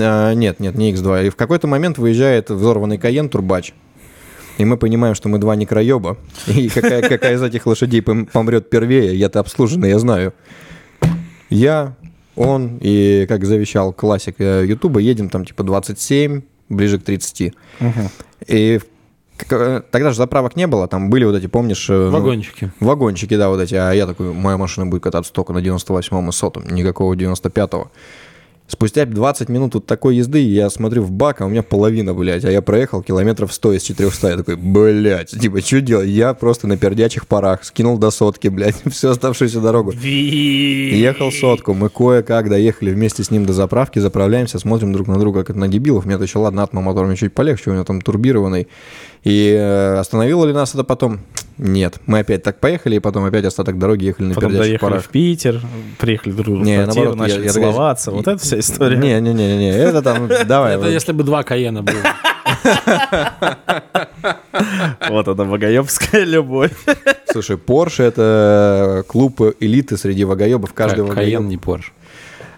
а, 0.00 0.32
Нет, 0.34 0.58
нет, 0.60 0.74
не 0.76 0.92
X2. 0.92 1.26
И 1.26 1.30
в 1.30 1.36
какой-то 1.36 1.66
момент 1.68 1.98
выезжает 1.98 2.50
взорванный 2.50 2.98
Каен 2.98 3.28
Турбач. 3.28 3.72
И 4.58 4.64
мы 4.64 4.76
понимаем, 4.76 5.14
что 5.14 5.28
мы 5.28 5.38
два 5.38 5.56
некроеба. 5.56 6.16
И 6.46 6.68
какая, 6.68 7.02
какая 7.08 7.34
из 7.34 7.42
этих 7.42 7.66
лошадей 7.66 8.00
пом- 8.00 8.26
помрет 8.30 8.70
первее, 8.70 9.14
я-то 9.16 9.40
обслуженный, 9.40 9.88
я 9.90 9.98
знаю. 9.98 10.32
Я, 11.50 11.94
он 12.36 12.78
и, 12.80 13.26
как 13.28 13.44
завещал 13.44 13.92
классик 13.92 14.36
э, 14.38 14.64
Ютуба, 14.66 15.00
едем 15.00 15.28
там 15.28 15.44
типа 15.44 15.62
27, 15.62 16.42
ближе 16.68 16.98
к 16.98 17.04
30. 17.04 17.52
И 18.46 18.78
в- 18.78 18.84
к- 18.84 18.86
тогда 19.36 20.10
же 20.10 20.16
заправок 20.16 20.56
не 20.56 20.66
было, 20.66 20.88
там 20.88 21.10
были 21.10 21.24
вот 21.24 21.34
эти, 21.34 21.46
помнишь... 21.46 21.88
э, 21.90 21.92
ну, 21.92 22.10
Вагончики. 22.10 22.72
Вагончики, 22.80 23.36
да, 23.36 23.48
вот 23.48 23.60
эти. 23.60 23.74
А 23.74 23.92
я 23.92 24.06
такой, 24.06 24.32
моя 24.32 24.56
машина 24.56 24.86
будет 24.86 25.02
кататься 25.02 25.32
только 25.32 25.52
на 25.52 25.58
98-м 25.58 26.28
и 26.28 26.32
сотом, 26.32 26.66
никакого 26.68 27.14
95-го. 27.14 27.90
Спустя 28.66 29.04
20 29.04 29.50
минут 29.50 29.74
вот 29.74 29.84
такой 29.84 30.16
езды 30.16 30.38
я 30.40 30.70
смотрю 30.70 31.02
в 31.02 31.10
бак, 31.10 31.42
а 31.42 31.44
у 31.44 31.50
меня 31.50 31.62
половина, 31.62 32.14
блядь, 32.14 32.46
а 32.46 32.50
я 32.50 32.62
проехал 32.62 33.02
километров 33.02 33.52
100 33.52 33.74
из 33.74 33.82
400. 33.82 34.28
Я 34.28 34.36
такой, 34.38 34.56
блядь, 34.56 35.30
типа, 35.38 35.60
что 35.60 35.82
делать? 35.82 36.08
Я 36.08 36.32
просто 36.32 36.66
на 36.66 36.78
пердячих 36.78 37.26
парах 37.26 37.62
скинул 37.64 37.98
до 37.98 38.10
сотки, 38.10 38.48
блядь, 38.48 38.76
всю 38.90 39.10
оставшуюся 39.10 39.60
дорогу. 39.60 39.92
Ехал 39.92 41.30
сотку, 41.30 41.74
мы 41.74 41.90
кое-как 41.90 42.48
доехали 42.48 42.90
вместе 42.90 43.22
с 43.22 43.30
ним 43.30 43.44
до 43.44 43.52
заправки, 43.52 43.98
заправляемся, 43.98 44.58
смотрим 44.58 44.94
друг 44.94 45.08
на 45.08 45.18
друга, 45.18 45.44
как 45.44 45.56
на 45.56 45.68
дебилов. 45.68 46.06
Мне-то 46.06 46.22
еще, 46.22 46.38
ладно, 46.38 46.62
атма 46.62 46.80
мотором 46.80 47.14
чуть 47.16 47.34
полегче, 47.34 47.70
у 47.70 47.74
него 47.74 47.84
там 47.84 48.00
турбированный. 48.00 48.66
И 49.24 49.50
э, 49.58 49.96
остановило 49.98 50.44
ли 50.46 50.52
нас 50.52 50.74
это 50.74 50.84
потом? 50.84 51.20
Нет. 51.56 51.98
Мы 52.06 52.18
опять 52.18 52.42
так 52.42 52.58
поехали, 52.60 52.96
и 52.96 52.98
потом 52.98 53.24
опять 53.24 53.44
остаток 53.44 53.78
дороги 53.78 54.06
ехали 54.06 54.26
на 54.26 54.34
Потом 54.34 54.52
доехали 54.52 54.76
парах. 54.78 55.04
в 55.04 55.08
Питер, 55.08 55.60
приехали 55.98 56.32
друг 56.32 56.46
другу 56.46 56.64
Не, 56.64 56.80
в 56.80 56.82
квартиру, 56.84 57.04
наоборот, 57.06 57.28
я- 57.28 57.34
начали 57.34 57.46
я- 57.46 57.52
целоваться. 57.52 58.10
Вот 58.10 58.26
это 58.28 58.38
вся 58.42 58.58
история. 58.58 58.96
Не-не-не, 58.96 59.70
это 59.70 60.02
там, 60.02 60.28
давай. 60.46 60.74
Это 60.76 60.88
если 60.88 61.12
бы 61.12 61.22
два 61.22 61.42
Каена 61.42 61.82
было. 61.82 61.94
Вот 65.08 65.28
она, 65.28 65.44
богоебская 65.44 66.24
любовь. 66.24 66.72
Слушай, 67.32 67.56
Porsche 67.56 68.04
это 68.04 69.04
клуб 69.06 69.40
элиты 69.60 69.96
среди 69.96 70.24
вагоебов. 70.24 70.72
Каждый 70.72 71.06
Каен 71.08 71.48
не 71.48 71.56
Порш. 71.56 71.92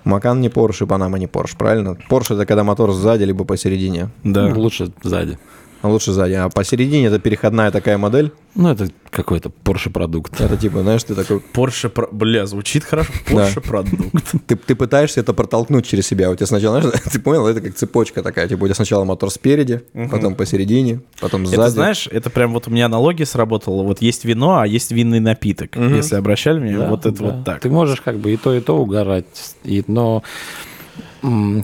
Макан 0.04 0.40
не 0.40 0.48
Porsche, 0.48 0.86
Панама 0.86 1.18
не 1.18 1.26
Porsche, 1.26 1.56
правильно? 1.58 1.96
Porsche 2.08 2.34
это 2.34 2.46
когда 2.46 2.62
мотор 2.62 2.92
сзади, 2.92 3.24
либо 3.24 3.44
посередине. 3.44 4.10
Да. 4.22 4.46
Лучше 4.54 4.92
сзади. 5.02 5.38
А 5.82 5.88
лучше 5.88 6.12
сзади. 6.12 6.32
А 6.32 6.48
посередине 6.48 7.06
это 7.06 7.18
переходная 7.18 7.70
такая 7.70 7.98
модель. 7.98 8.32
Ну, 8.54 8.70
это 8.70 8.88
какой-то 9.10 9.50
Порше 9.50 9.90
продукт. 9.90 10.40
Это 10.40 10.56
типа, 10.56 10.80
знаешь, 10.82 11.04
ты 11.04 11.14
такой, 11.14 11.42
Porsche, 11.52 11.88
про- 11.90 12.08
бля, 12.10 12.46
звучит 12.46 12.84
хорошо. 12.84 13.12
Porsche 13.26 13.60
продукт. 13.60 14.34
ты, 14.46 14.56
ты 14.56 14.74
пытаешься 14.74 15.20
это 15.20 15.34
протолкнуть 15.34 15.86
через 15.86 16.06
себя. 16.06 16.30
У 16.30 16.34
тебя 16.34 16.46
сначала, 16.46 16.80
знаешь, 16.80 17.00
ты 17.12 17.20
понял, 17.20 17.46
это 17.46 17.60
как 17.60 17.74
цепочка 17.74 18.22
такая. 18.22 18.48
Типа 18.48 18.64
у 18.64 18.66
тебя 18.66 18.74
сначала 18.74 19.04
мотор 19.04 19.30
спереди, 19.30 19.82
потом 20.10 20.34
посередине, 20.34 21.00
потом 21.20 21.46
сзади. 21.46 21.60
Это, 21.60 21.70
знаешь, 21.70 22.08
это 22.10 22.30
прям 22.30 22.52
вот 22.54 22.66
у 22.68 22.70
меня 22.70 22.86
аналогия 22.86 23.26
сработала. 23.26 23.82
Вот 23.82 24.00
есть 24.00 24.24
вино, 24.24 24.58
а 24.60 24.66
есть 24.66 24.90
винный 24.90 25.20
напиток. 25.20 25.76
Если 25.76 26.16
обращали 26.16 26.58
внимание, 26.58 26.78
Да, 26.80 26.88
вот 26.90 27.06
это 27.06 27.18
да. 27.18 27.24
вот 27.24 27.44
так. 27.44 27.60
Ты 27.60 27.70
можешь 27.70 28.00
как 28.00 28.16
бы 28.18 28.32
и 28.32 28.36
то, 28.36 28.54
и 28.54 28.60
то 28.60 28.78
угорать. 28.78 29.26
И, 29.64 29.84
но 29.86 30.22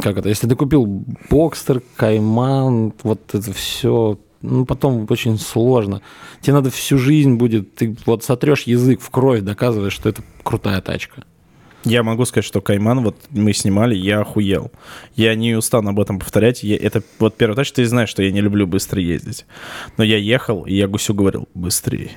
как 0.02 0.18
это, 0.18 0.28
если 0.28 0.48
ты 0.48 0.56
купил 0.56 0.86
Бокстер, 1.30 1.82
Кайман, 1.96 2.92
вот 3.02 3.34
это 3.34 3.52
все, 3.52 4.18
ну, 4.40 4.64
потом 4.64 5.06
очень 5.08 5.38
сложно. 5.38 6.02
Тебе 6.40 6.54
надо 6.54 6.70
всю 6.70 6.98
жизнь 6.98 7.34
будет, 7.34 7.74
ты 7.74 7.96
вот 8.06 8.24
сотрешь 8.24 8.62
язык 8.62 9.00
в 9.00 9.10
кровь, 9.10 9.40
доказываешь, 9.42 9.92
что 9.92 10.08
это 10.08 10.22
крутая 10.42 10.80
тачка. 10.80 11.24
Я 11.84 12.04
могу 12.04 12.24
сказать, 12.26 12.44
что 12.44 12.60
Кайман, 12.60 13.02
вот 13.02 13.16
мы 13.30 13.52
снимали, 13.52 13.96
я 13.96 14.20
охуел. 14.20 14.70
Я 15.16 15.34
не 15.34 15.54
устану 15.56 15.90
об 15.90 15.98
этом 15.98 16.20
повторять. 16.20 16.62
Я- 16.62 16.76
это 16.76 17.02
вот 17.18 17.36
первая 17.36 17.56
тачка, 17.56 17.76
ты 17.76 17.86
знаешь, 17.86 18.08
что 18.08 18.22
я 18.22 18.30
не 18.30 18.40
люблю 18.40 18.68
быстро 18.68 19.00
ездить. 19.02 19.46
Но 19.96 20.04
я 20.04 20.16
ехал, 20.16 20.62
и 20.62 20.74
я 20.74 20.86
Гусю 20.86 21.12
говорил, 21.14 21.48
быстрее. 21.54 22.12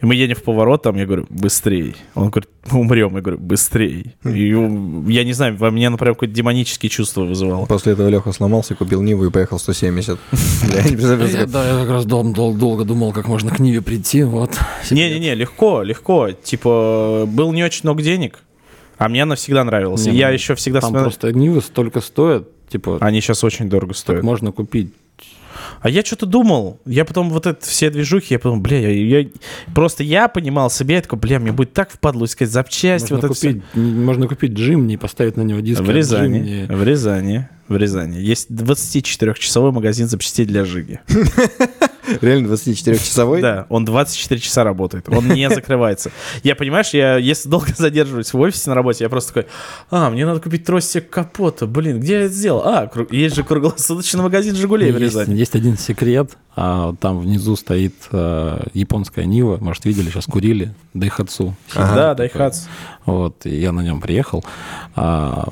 И 0.00 0.06
мы 0.06 0.14
едем 0.14 0.36
в 0.36 0.42
поворот, 0.42 0.82
там 0.82 0.96
я 0.96 1.06
говорю, 1.06 1.26
быстрее. 1.28 1.94
Он 2.14 2.30
говорит, 2.30 2.48
мы 2.70 2.80
умрем. 2.80 3.14
Я 3.16 3.20
говорю, 3.20 3.38
быстрее. 3.38 4.14
И 4.24 4.54
у- 4.54 5.08
я 5.08 5.24
не 5.24 5.32
знаю, 5.32 5.56
во 5.56 5.70
мне, 5.70 5.88
например, 5.88 6.14
какое-то 6.14 6.34
демонические 6.34 6.88
чувства 6.88 7.22
вызывало. 7.24 7.66
После 7.66 7.94
этого 7.94 8.08
Леха 8.08 8.32
сломался, 8.32 8.74
купил 8.76 9.02
Ниву 9.02 9.26
и 9.26 9.30
поехал 9.30 9.58
170. 9.58 10.18
Бля, 10.68 10.76
я 10.82 10.82
не 10.84 10.96
представляю, 10.96 11.30
Я, 11.32 11.46
да, 11.46 11.68
я 11.72 11.80
как 11.80 11.90
раз 11.90 12.06
дол- 12.06 12.32
дол- 12.32 12.54
долго 12.54 12.84
думал, 12.84 13.12
как 13.12 13.26
можно 13.26 13.50
к 13.50 13.58
Ниве 13.58 13.82
прийти, 13.82 14.22
вот. 14.22 14.56
Не-не-не, 14.90 15.34
легко, 15.34 15.82
легко. 15.82 16.30
Типа, 16.30 17.24
был 17.26 17.52
не 17.52 17.64
очень 17.64 17.80
много 17.82 18.02
денег, 18.02 18.40
а 18.98 19.08
мне 19.08 19.24
она 19.24 19.34
всегда 19.34 19.64
нравилась. 19.64 20.06
И 20.06 20.10
я 20.10 20.28
ну, 20.28 20.34
еще 20.34 20.54
всегда 20.54 20.80
Там 20.80 20.92
просто 20.92 21.32
Нивы 21.32 21.60
столько 21.60 22.00
стоят, 22.00 22.48
типа, 22.68 22.98
Они 23.00 23.20
сейчас 23.20 23.42
очень 23.42 23.68
дорого 23.68 23.94
стоят. 23.94 24.22
можно 24.22 24.52
купить. 24.52 24.92
А 25.80 25.88
я 25.90 26.04
что-то 26.04 26.26
думал. 26.26 26.80
Я 26.86 27.04
потом 27.04 27.30
вот 27.30 27.46
это 27.46 27.64
все 27.64 27.90
движухи, 27.90 28.34
я 28.34 28.38
подумал, 28.38 28.60
бля, 28.62 28.78
я, 28.90 29.20
я- 29.20 29.28
просто 29.74 30.02
я 30.02 30.28
понимал 30.28 30.70
себя, 30.70 30.96
я 30.96 31.02
такой, 31.02 31.18
бля, 31.18 31.38
мне 31.38 31.52
будет 31.52 31.72
так 31.72 31.90
впадло 31.90 32.24
искать 32.24 32.50
запчасти, 32.50 33.12
Можно 33.12 33.28
вот 33.28 33.36
это 33.38 33.46
купить, 33.48 33.62
можно 33.74 34.28
купить 34.28 34.52
Джимни 34.52 34.94
и 34.94 34.96
поставить 34.96 35.36
на 35.36 35.42
него 35.42 35.60
диск. 35.60 35.80
всё. 35.82 35.90
В 35.92 35.94
Рязани, 35.94 36.66
в 36.68 36.82
Рязани, 36.84 37.48
в 37.68 37.76
Рязани. 37.76 38.18
Есть 38.18 38.50
24-часовой 38.50 39.72
магазин 39.72 40.08
запчастей 40.08 40.46
для 40.46 40.64
Жиги. 40.64 41.00
Реально 42.20 42.52
24-часовой? 42.52 43.42
Да, 43.42 43.66
он 43.68 43.84
24 43.84 44.40
часа 44.40 44.64
работает, 44.64 45.08
он 45.08 45.28
не 45.28 45.48
закрывается. 45.54 46.10
Я, 46.42 46.56
понимаешь, 46.56 46.90
я 46.90 47.16
если 47.16 47.48
долго 47.48 47.68
задерживаюсь 47.76 48.32
в 48.32 48.40
офисе 48.40 48.70
на 48.70 48.74
работе, 48.74 49.04
я 49.04 49.10
просто 49.10 49.34
такой, 49.34 49.50
а, 49.90 50.10
мне 50.10 50.24
надо 50.24 50.40
купить 50.40 50.64
тросик 50.64 51.10
капота, 51.10 51.66
блин, 51.66 52.00
где 52.00 52.14
я 52.14 52.20
это 52.22 52.34
сделал? 52.34 52.62
А, 52.64 52.90
есть 53.10 53.36
же 53.36 53.44
круглосуточный 53.44 54.22
магазин 54.22 54.54
«Жигулей» 54.54 54.90
в 54.90 54.96
Рязани. 54.96 55.34
есть 55.34 55.54
один 55.54 55.76
секрет. 55.76 56.36
А, 56.56 56.94
там 57.00 57.20
внизу 57.20 57.56
стоит 57.56 57.94
а, 58.10 58.66
японская 58.72 59.26
Нива. 59.26 59.58
Может, 59.58 59.84
видели, 59.84 60.10
сейчас 60.10 60.26
курили. 60.26 60.74
Daihatsu. 60.94 61.54
Да, 61.74 62.14
Daihatsu. 62.14 62.66
Вот, 63.06 63.46
и 63.46 63.60
я 63.60 63.72
на 63.72 63.80
нем 63.80 64.00
приехал. 64.00 64.44
А, 64.96 65.48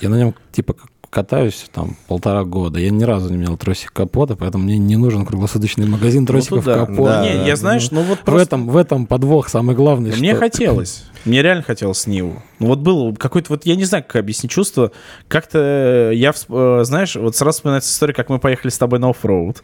я 0.00 0.08
на 0.08 0.16
нем, 0.16 0.34
типа, 0.52 0.74
катаюсь 1.10 1.66
там 1.72 1.96
полтора 2.06 2.44
года. 2.44 2.78
Я 2.78 2.90
ни 2.90 3.02
разу 3.02 3.30
не 3.30 3.36
менял 3.36 3.56
тросик 3.56 3.92
капота, 3.92 4.36
поэтому 4.36 4.64
мне 4.64 4.78
не 4.78 4.96
нужен 4.96 5.26
круглосуточный 5.26 5.86
магазин 5.86 6.24
тросиков 6.24 6.64
Ну, 6.64 6.72
да. 6.72 6.78
капота. 6.86 7.02
Да, 7.10 7.28
Не, 7.28 7.34
да. 7.34 7.46
я, 7.46 7.56
знаешь, 7.56 7.90
ну 7.90 8.02
вот 8.02 8.20
В 8.20 8.22
просто... 8.22 8.42
этом, 8.42 8.68
в 8.68 8.76
этом 8.76 9.06
подвох 9.06 9.48
самый 9.48 9.74
главный. 9.74 10.12
Мне 10.16 10.30
что- 10.30 10.38
хотелось. 10.40 11.04
Мне 11.24 11.42
реально 11.42 11.62
хотелось 11.64 12.06
Ниву. 12.06 12.42
Ну 12.60 12.68
вот 12.68 12.78
было 12.78 13.12
какое-то, 13.14 13.52
вот 13.52 13.66
я 13.66 13.74
не 13.76 13.84
знаю, 13.84 14.04
как 14.06 14.16
объяснить 14.16 14.52
чувство. 14.52 14.92
Как-то 15.28 16.12
я, 16.14 16.30
всп- 16.30 16.80
э, 16.80 16.84
знаешь, 16.84 17.16
вот 17.16 17.36
сразу 17.36 17.56
вспоминается 17.56 17.90
история, 17.92 18.14
как 18.14 18.28
мы 18.30 18.38
поехали 18.38 18.70
с 18.70 18.78
тобой 18.78 19.00
на 19.00 19.10
off-road. 19.10 19.62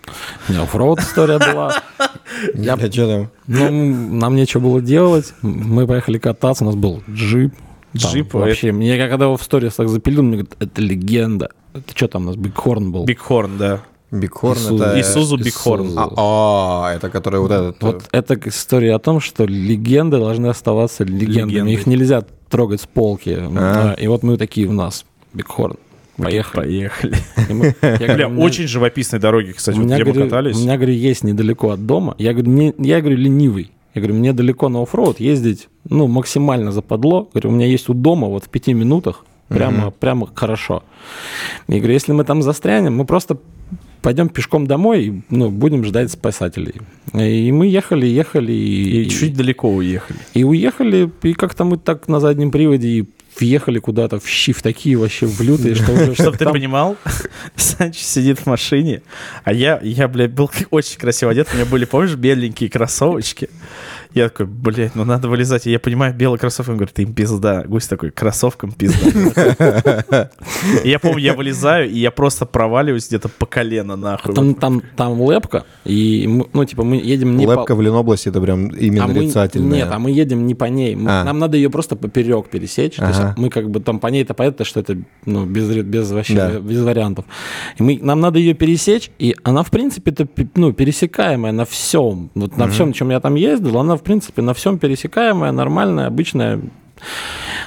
У 0.48 0.52
меня 0.52 0.62
off-road 0.64 0.98
история 1.00 1.38
была. 1.38 1.72
Я, 2.54 2.76
что 2.76 3.06
там? 3.08 3.30
ну, 3.46 3.70
нам 3.70 4.34
нечего 4.34 4.60
было 4.60 4.82
делать. 4.82 5.32
Мы 5.42 5.86
поехали 5.86 6.18
кататься, 6.18 6.64
у 6.64 6.66
нас 6.66 6.74
был 6.76 7.02
джип. 7.08 7.54
Джип, 7.96 8.34
вообще, 8.34 8.72
мне 8.72 8.96
когда 9.08 9.26
его 9.26 9.36
в 9.36 9.42
сторис 9.42 9.74
так 9.74 9.88
запилил, 9.88 10.22
мне 10.22 10.38
говорят, 10.38 10.56
это 10.58 10.80
легенда. 10.82 11.50
Это 11.74 11.92
что 11.94 12.08
там 12.08 12.22
у 12.22 12.26
нас, 12.26 12.36
Bighorn 12.36 12.92
был? 12.92 13.04
Bighorn, 13.04 13.58
да. 13.58 13.82
Bighorn 14.10 14.58
Isuzu. 14.58 14.84
это... 14.84 15.00
Isuzu 15.00 15.36
Bighorn. 15.36 15.92
А, 15.96 16.10
а, 16.16 16.94
это 16.94 17.10
который 17.10 17.40
вот 17.40 17.50
этот... 17.50 17.82
Вот 17.82 18.04
это 18.12 18.38
история 18.48 18.94
о 18.94 18.98
том, 18.98 19.20
что 19.20 19.44
легенды 19.44 20.18
должны 20.18 20.46
оставаться 20.46 21.04
легендами. 21.04 21.50
Легендой. 21.50 21.72
Их 21.72 21.86
нельзя 21.86 22.24
трогать 22.48 22.80
с 22.80 22.86
полки. 22.86 23.36
А. 23.36 23.94
И 23.94 24.06
вот 24.06 24.22
мы 24.22 24.36
такие 24.36 24.68
у 24.68 24.72
нас. 24.72 25.04
Бигхорн. 25.34 25.76
Поехали. 26.16 26.62
Поехали. 26.62 27.16
Мы- 27.50 27.74
я 27.82 27.96
Бля, 27.98 28.06
говорю, 28.06 28.28
меня- 28.30 28.44
очень 28.44 28.66
живописные 28.66 29.20
дороги, 29.20 29.52
кстати, 29.52 29.76
у 29.76 29.80
вот 29.80 29.86
меня, 29.86 29.96
где 29.96 30.04
мы 30.04 30.12
говорю, 30.12 30.30
катались. 30.30 30.56
у 30.56 30.60
меня, 30.60 30.76
говорю, 30.76 30.92
есть 30.94 31.24
недалеко 31.24 31.70
от 31.70 31.84
дома. 31.84 32.14
Я 32.18 32.32
говорю, 32.32 32.50
не, 32.50 32.74
я 32.78 33.00
говорю, 33.00 33.16
ленивый. 33.18 33.70
Я 33.96 34.02
говорю, 34.02 34.18
мне 34.18 34.34
далеко 34.34 34.68
на 34.68 34.82
оффроуд 34.82 35.20
ездить, 35.20 35.68
ну, 35.88 36.06
максимально 36.06 36.70
западло. 36.70 37.30
Говорю, 37.32 37.48
у 37.48 37.52
меня 37.52 37.66
есть 37.66 37.88
у 37.88 37.94
дома 37.94 38.28
вот 38.28 38.44
в 38.44 38.48
пяти 38.50 38.74
минутах, 38.74 39.24
прямо, 39.48 39.90
прямо 39.90 40.28
хорошо. 40.34 40.82
И 41.66 41.78
говорю, 41.78 41.94
если 41.94 42.12
мы 42.12 42.24
там 42.24 42.42
застрянем, 42.42 42.94
мы 42.94 43.06
просто 43.06 43.38
пойдем 44.02 44.28
пешком 44.28 44.66
домой 44.66 45.04
и 45.06 45.22
ну, 45.30 45.48
будем 45.48 45.82
ждать 45.82 46.10
спасателей. 46.12 46.74
И 47.14 47.50
мы 47.52 47.68
ехали, 47.68 48.04
ехали. 48.06 48.52
И, 48.52 49.04
И 49.04 49.08
чуть 49.08 49.34
далеко 49.34 49.68
уехали. 49.70 50.18
и 50.34 50.44
уехали, 50.44 51.10
и 51.22 51.32
как-то 51.32 51.64
мы 51.64 51.78
так 51.78 52.06
на 52.06 52.20
заднем 52.20 52.50
приводе 52.50 52.88
и 52.88 53.08
въехали 53.38 53.78
куда-то 53.78 54.18
в 54.20 54.28
щи, 54.28 54.52
в 54.52 54.62
такие 54.62 54.96
вообще 54.96 55.26
в 55.26 55.40
лютые, 55.40 55.74
что 55.74 56.14
Чтобы 56.14 56.36
ты 56.36 56.44
понимал, 56.46 56.96
Санч 57.56 57.98
сидит 57.98 58.40
в 58.40 58.46
машине, 58.46 59.02
а 59.44 59.52
я, 59.52 59.80
я, 59.82 60.08
блядь, 60.08 60.32
был 60.32 60.50
очень 60.70 60.98
красиво 60.98 61.30
одет. 61.30 61.48
У 61.52 61.56
меня 61.56 61.66
были, 61.66 61.84
помнишь, 61.84 62.14
беленькие 62.14 62.70
кроссовочки. 62.70 63.48
Я 64.16 64.30
такой, 64.30 64.46
блядь, 64.46 64.94
ну 64.94 65.04
надо 65.04 65.28
вылезать. 65.28 65.66
И 65.66 65.70
я 65.70 65.78
понимаю, 65.78 66.14
белые 66.14 66.38
кроссовки. 66.38 66.70
Он 66.70 66.76
говорит, 66.78 66.94
ты 66.94 67.02
им 67.02 67.12
пизда. 67.12 67.64
Гусь 67.66 67.86
такой, 67.86 68.10
кроссовкам 68.10 68.72
пизда. 68.72 70.30
Я 70.84 70.98
помню, 70.98 71.18
я 71.18 71.34
вылезаю, 71.34 71.90
и 71.90 71.98
я 71.98 72.10
просто 72.10 72.46
проваливаюсь 72.46 73.08
где-то 73.08 73.28
по 73.28 73.44
колено, 73.44 73.94
нахуй. 73.94 74.34
Там, 74.34 74.54
там, 74.54 74.82
там 74.96 75.30
лепка, 75.30 75.66
и, 75.84 76.26
мы- 76.26 76.46
ну, 76.54 76.64
типа, 76.64 76.82
мы 76.82 76.96
едем 76.96 77.36
не 77.36 77.44
Лепка 77.44 77.74
в 77.74 77.82
Ленобласти 77.82 78.30
это 78.30 78.40
прям 78.40 78.68
именно 78.68 79.04
а 79.04 79.08
мы- 79.08 79.14
нарицательная. 79.14 79.80
Нет, 79.80 79.88
а 79.92 79.98
мы 79.98 80.10
едем 80.10 80.46
не 80.46 80.54
по 80.54 80.64
ней. 80.64 80.94
А. 80.94 81.22
Нам 81.22 81.38
надо 81.38 81.58
ее 81.58 81.68
просто 81.68 81.94
поперек 81.94 82.48
пересечь. 82.48 82.96
То 82.96 83.08
есть 83.08 83.20
мы 83.36 83.50
как 83.50 83.68
бы 83.68 83.80
там 83.80 83.98
по 83.98 84.06
ней-то 84.06 84.32
понятно, 84.32 84.64
что 84.64 84.80
это 84.80 84.96
ну, 85.26 85.44
без, 85.44 85.68
без 85.68 86.10
вообще 86.10 86.58
без 86.58 86.82
вариантов. 86.82 87.26
И 87.78 87.82
мы, 87.82 87.98
нам 88.00 88.22
надо 88.22 88.38
ее 88.38 88.54
пересечь, 88.54 89.10
и 89.18 89.36
она, 89.42 89.62
в 89.62 89.70
принципе, 89.70 90.10
это 90.10 90.26
ну, 90.54 90.72
пересекаемая 90.72 91.52
на 91.52 91.66
всем. 91.66 92.30
Вот 92.34 92.56
на 92.56 92.68
всем, 92.68 92.94
чем 92.94 93.10
я 93.10 93.20
там 93.20 93.34
ездил, 93.34 93.78
она, 93.78 93.96
в 93.96 94.05
принципе, 94.06 94.40
на 94.40 94.54
всем 94.54 94.78
пересекаемая, 94.78 95.50
нормальная, 95.50 96.06
обычная. 96.06 96.60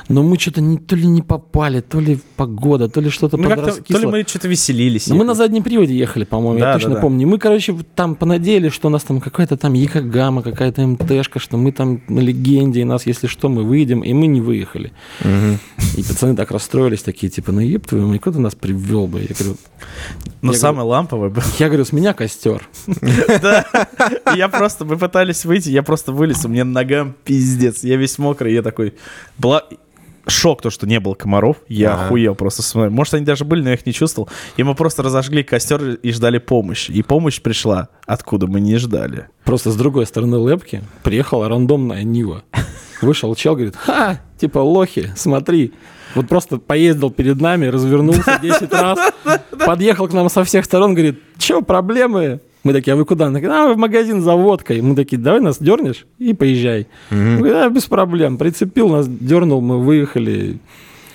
Но 0.07 0.23
мы 0.23 0.39
что-то 0.39 0.61
не, 0.61 0.77
то 0.77 0.95
ли 0.95 1.05
не 1.05 1.21
попали, 1.21 1.81
то 1.81 1.99
ли 1.99 2.19
погода, 2.35 2.89
то 2.89 2.99
ли 2.99 3.09
что-то 3.09 3.37
Ну, 3.37 3.47
как-то, 3.47 3.81
то 3.83 3.97
ли 3.99 4.07
мы 4.07 4.25
что-то 4.27 4.47
веселились. 4.47 5.07
Ну, 5.07 5.15
мы 5.15 5.23
на 5.23 5.35
заднем 5.35 5.61
приводе 5.63 5.95
ехали, 5.95 6.23
по-моему, 6.23 6.59
Да, 6.59 6.67
я 6.67 6.73
да, 6.73 6.79
точно 6.79 6.95
да. 6.95 7.01
помню. 7.01 7.23
И 7.23 7.25
мы, 7.25 7.37
короче, 7.37 7.75
там 7.95 8.15
понадеялись, 8.15 8.73
что 8.73 8.87
у 8.87 8.91
нас 8.91 9.03
там 9.03 9.21
какая-то 9.21 9.55
там 9.55 9.73
Якогама, 9.73 10.41
какая-то 10.41 10.85
МТшка, 10.87 11.39
что 11.39 11.57
мы 11.57 11.71
там 11.71 12.01
на 12.07 12.19
легенде, 12.19 12.81
и 12.81 12.83
нас, 12.83 13.05
если 13.05 13.27
что, 13.27 13.49
мы 13.49 13.63
выйдем, 13.63 14.01
и 14.01 14.13
мы 14.13 14.27
не 14.27 14.41
выехали. 14.41 14.91
Мгм. 15.23 15.59
И 15.95 16.03
пацаны 16.03 16.35
так 16.35 16.51
расстроились, 16.51 17.03
такие, 17.03 17.29
типа, 17.29 17.51
ну 17.51 17.59
еб 17.61 17.85
твою 17.85 18.19
куда 18.19 18.37
ты 18.37 18.39
нас 18.39 18.55
привел 18.55 19.07
бы? 19.07 19.19
Я 19.19 19.35
говорю, 19.37 19.57
Но 20.41 20.51
я 20.53 20.57
самое 20.57 20.87
ламповое 20.87 21.29
было. 21.29 21.43
я 21.59 21.67
говорю, 21.67 21.85
с 21.85 21.91
меня 21.91 22.13
костер. 22.13 22.67
Да. 23.41 23.65
Я 24.35 24.49
просто, 24.49 24.85
мы 24.85 24.97
пытались 24.97 25.45
выйти, 25.45 25.69
я 25.69 25.83
просто 25.83 26.11
вылез, 26.11 26.45
у 26.45 26.47
меня 26.49 26.65
ногам 26.65 27.15
пиздец, 27.23 27.83
я 27.83 27.95
весь 27.95 28.17
мокрый, 28.17 28.53
я 28.53 28.61
такой... 28.61 28.93
Была... 29.37 29.63
Шок 30.27 30.61
то, 30.61 30.69
что 30.69 30.85
не 30.85 30.99
было 30.99 31.15
комаров. 31.15 31.57
Я 31.67 31.93
Ага. 31.93 32.05
охуел 32.05 32.35
просто. 32.35 32.61
смотрю. 32.61 32.91
Может, 32.91 33.15
они 33.15 33.25
даже 33.25 33.45
были, 33.45 33.63
но 33.63 33.69
я 33.69 33.75
их 33.75 33.85
не 33.87 33.93
чувствовал. 33.93 34.29
И 34.57 34.63
мы 34.63 34.75
просто 34.75 35.01
разожгли 35.01 35.41
костер 35.41 35.81
и 35.81 36.11
ждали 36.11 36.37
помощи. 36.37 36.91
И 36.91 37.01
помощь 37.01 37.41
пришла, 37.41 37.87
откуда 38.05 38.45
мы 38.45 38.59
не 38.59 38.75
ждали. 38.77 39.29
Просто 39.43 39.71
с 39.71 39.75
другой 39.75 40.05
стороны 40.05 40.35
лепки 40.47 40.83
приехала 41.01 41.49
рандомная 41.49 42.03
Нива. 42.03 42.43
Вышел 43.01 43.33
чел, 43.33 43.55
говорит, 43.55 43.75
ха, 43.75 44.19
типа, 44.37 44.59
лохи, 44.59 45.11
смотри. 45.15 45.73
Вот 46.13 46.27
просто 46.27 46.57
поездил 46.57 47.09
перед 47.09 47.39
нами, 47.41 47.65
развернулся 47.67 48.37
10 48.39 48.71
раз, 48.73 48.99
подъехал 49.65 50.07
к 50.07 50.13
нам 50.13 50.29
со 50.29 50.43
всех 50.43 50.65
сторон, 50.65 50.93
говорит, 50.93 51.19
что, 51.39 51.61
проблемы? 51.61 52.41
Мы 52.63 52.73
такие, 52.73 52.93
а 52.93 52.95
вы 52.95 53.05
куда? 53.05 53.27
Он 53.27 53.33
такой, 53.33 53.49
а, 53.49 53.73
в 53.73 53.77
магазин 53.77 54.21
за 54.21 54.35
водкой. 54.35 54.81
Мы 54.81 54.95
такие, 54.95 55.17
давай 55.17 55.39
нас 55.39 55.59
дернешь 55.59 56.05
и 56.17 56.33
поезжай. 56.33 56.87
Он 57.09 57.37
говорит, 57.37 57.55
а, 57.55 57.69
без 57.69 57.85
проблем. 57.85 58.37
Прицепил 58.37 58.89
нас, 58.89 59.07
дернул, 59.07 59.61
мы 59.61 59.79
выехали. 59.79 60.59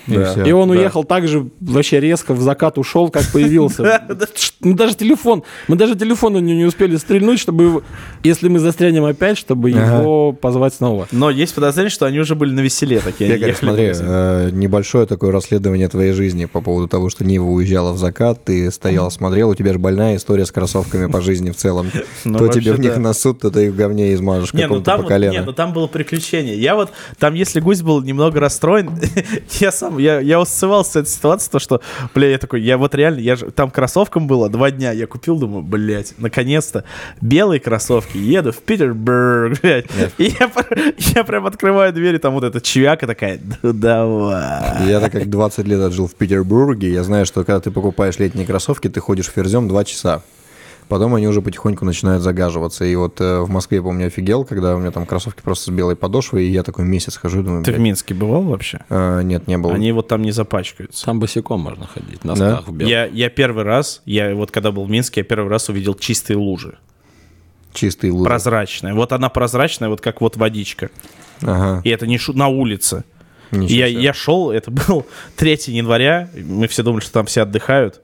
И 0.07 0.13
Да. 0.13 0.43
И 0.43 0.51
он 0.51 0.69
да. 0.69 0.75
уехал 0.75 1.03
так 1.03 1.27
же 1.27 1.49
вообще 1.59 1.99
резко 1.99 2.33
в 2.33 2.41
закат 2.41 2.77
ушел, 2.77 3.09
как 3.09 3.25
появился. 3.31 4.01
Мы 4.61 4.73
даже 4.73 4.95
телефон, 4.95 5.43
мы 5.67 5.75
даже 5.75 5.95
телефон 5.95 6.35
у 6.35 6.39
него 6.39 6.57
не 6.57 6.65
успели 6.65 6.95
стрельнуть, 6.95 7.39
чтобы 7.39 7.83
если 8.23 8.47
мы 8.47 8.59
застрянем 8.59 9.05
опять, 9.05 9.37
чтобы 9.37 9.69
его 9.69 10.31
позвать 10.33 10.73
снова. 10.73 11.07
Но 11.11 11.29
есть 11.29 11.53
подозрение, 11.53 11.91
что 11.91 12.05
они 12.05 12.19
уже 12.19 12.35
были 12.35 12.51
на 12.51 12.61
веселе 12.61 12.99
такие. 12.99 13.35
Игорь, 13.35 13.53
смотри, 13.53 13.91
э, 13.93 14.49
небольшое 14.51 15.05
такое 15.05 15.31
расследование 15.31 15.87
твоей 15.87 16.13
жизни 16.13 16.45
по 16.45 16.61
поводу 16.61 16.87
того, 16.87 17.09
что 17.09 17.23
Нива 17.23 17.45
уезжала 17.45 17.93
в 17.93 17.97
закат, 17.97 18.43
ты 18.43 18.71
стоял, 18.71 19.11
смотрел, 19.11 19.49
у 19.49 19.55
тебя 19.55 19.73
же 19.73 19.79
больная 19.79 20.15
история 20.15 20.45
с 20.45 20.51
кроссовками 20.51 21.11
по 21.11 21.21
жизни 21.21 21.51
в 21.51 21.55
целом. 21.55 21.91
Ну, 22.23 22.39
То 22.39 22.47
тебе 22.47 22.73
в 22.73 22.79
них 22.79 22.95
да. 22.95 22.99
на 22.99 23.13
суд, 23.13 23.39
то 23.41 23.51
ты 23.51 23.67
их 23.67 23.73
в 23.73 23.75
говне 23.75 24.13
измажешь 24.13 24.51
ну 24.51 24.61
какому-то 24.61 24.85
там, 24.85 25.01
по 25.01 25.07
колено. 25.07 25.31
не, 25.31 25.41
ну 25.41 25.53
там 25.53 25.73
было 25.73 25.87
приключение. 25.87 26.59
Я 26.59 26.75
вот, 26.75 26.91
там, 27.19 27.33
если 27.33 27.59
гусь 27.59 27.81
был 27.81 28.01
немного 28.01 28.39
расстроен, 28.39 28.91
я 29.59 29.71
сам, 29.71 29.94
я, 29.97 30.19
я 30.19 30.39
усцевался 30.39 30.91
с 30.91 30.95
этой 30.95 31.09
ситуации, 31.09 31.49
то, 31.51 31.59
что, 31.59 31.81
бля, 32.13 32.29
я 32.29 32.37
такой, 32.37 32.61
я 32.61 32.77
вот 32.77 32.95
реально, 32.95 33.19
я 33.19 33.35
же, 33.35 33.51
там 33.51 33.71
кроссовкам 33.71 34.27
было 34.27 34.49
два 34.49 34.71
дня, 34.71 34.91
я 34.91 35.07
купил, 35.07 35.37
думаю, 35.37 35.63
блядь, 35.63 36.13
наконец-то, 36.17 36.83
белые 37.21 37.59
кроссовки, 37.59 38.17
еду 38.17 38.51
в 38.51 38.57
Питербург, 38.57 39.59
блядь. 39.61 39.85
И 40.17 40.35
я, 40.39 40.51
я 41.15 41.23
прям 41.23 41.45
открываю 41.45 41.93
дверь, 41.93 42.15
и 42.15 42.19
там 42.19 42.33
вот 42.33 42.43
эта 42.43 42.61
чувяка 42.61 43.07
такая, 43.07 43.39
ну 43.61 43.73
давай. 43.73 44.87
Я 44.87 44.99
так 44.99 45.11
как 45.11 45.29
20 45.29 45.65
лет 45.67 45.81
отжил 45.81 46.07
в 46.07 46.15
Петербурге, 46.15 46.91
я 46.91 47.03
знаю, 47.03 47.25
что 47.25 47.43
когда 47.43 47.59
ты 47.59 47.71
покупаешь 47.71 48.19
летние 48.19 48.45
кроссовки, 48.45 48.89
ты 48.89 48.99
ходишь 48.99 49.27
ферзем 49.27 49.67
2 49.67 49.83
часа. 49.83 50.21
Потом 50.87 51.15
они 51.15 51.27
уже 51.27 51.41
потихоньку 51.41 51.83
начинают 51.83 52.21
загаживаться. 52.21 52.85
И 52.85 52.95
вот 52.95 53.19
э, 53.19 53.39
в 53.39 53.49
Москве, 53.49 53.81
помню, 53.81 54.07
офигел, 54.07 54.45
когда 54.45 54.75
у 54.75 54.79
меня 54.79 54.91
там 54.91 55.05
кроссовки 55.05 55.41
просто 55.41 55.71
с 55.71 55.73
белой 55.73 55.95
подошвой, 55.95 56.45
и 56.45 56.51
я 56.51 56.61
такой 56.61 56.85
месяц 56.85 57.17
хожу, 57.17 57.41
думаю, 57.41 57.63
Ты 57.63 57.71
в 57.71 57.79
Минске 57.79 58.13
бывал 58.13 58.43
вообще? 58.43 58.79
э, 58.89 59.21
нет, 59.23 59.47
не 59.47 59.57
было. 59.57 59.73
Они 59.73 59.91
вот 59.91 60.07
там 60.07 60.21
не 60.21 60.31
запачкаются. 60.31 61.05
Там 61.05 61.19
босиком 61.19 61.61
можно 61.61 61.87
ходить, 61.87 62.23
на 62.23 62.33
белом. 62.35 62.79
Я, 62.79 63.05
я 63.05 63.29
первый 63.29 63.63
раз, 63.63 64.01
я 64.05 64.35
вот 64.35 64.51
когда 64.51 64.71
был 64.71 64.85
в 64.85 64.89
Минске, 64.89 65.21
я 65.21 65.25
первый 65.25 65.49
раз 65.49 65.69
увидел 65.69 65.95
чистые 65.95 66.37
лужи. 66.37 66.77
Чистые 67.73 68.11
лужи. 68.11 68.25
Прозрачная. 68.25 68.93
Вот 68.93 69.11
она 69.11 69.29
прозрачная, 69.29 69.89
вот 69.89 70.01
как 70.01 70.21
вот 70.21 70.37
водичка. 70.37 70.89
Ага. 71.41 71.81
И 71.83 71.89
это 71.89 72.07
не 72.07 72.17
шу... 72.17 72.33
на 72.33 72.47
улице. 72.47 73.03
Ничего 73.51 73.79
Я, 73.79 73.89
себе. 73.89 74.01
я 74.01 74.13
шел, 74.13 74.51
это 74.51 74.71
был 74.71 75.05
3 75.35 75.59
января, 75.67 76.29
мы 76.35 76.67
все 76.67 76.83
думали, 76.83 77.01
что 77.01 77.13
там 77.13 77.25
все 77.25 77.41
отдыхают. 77.41 78.01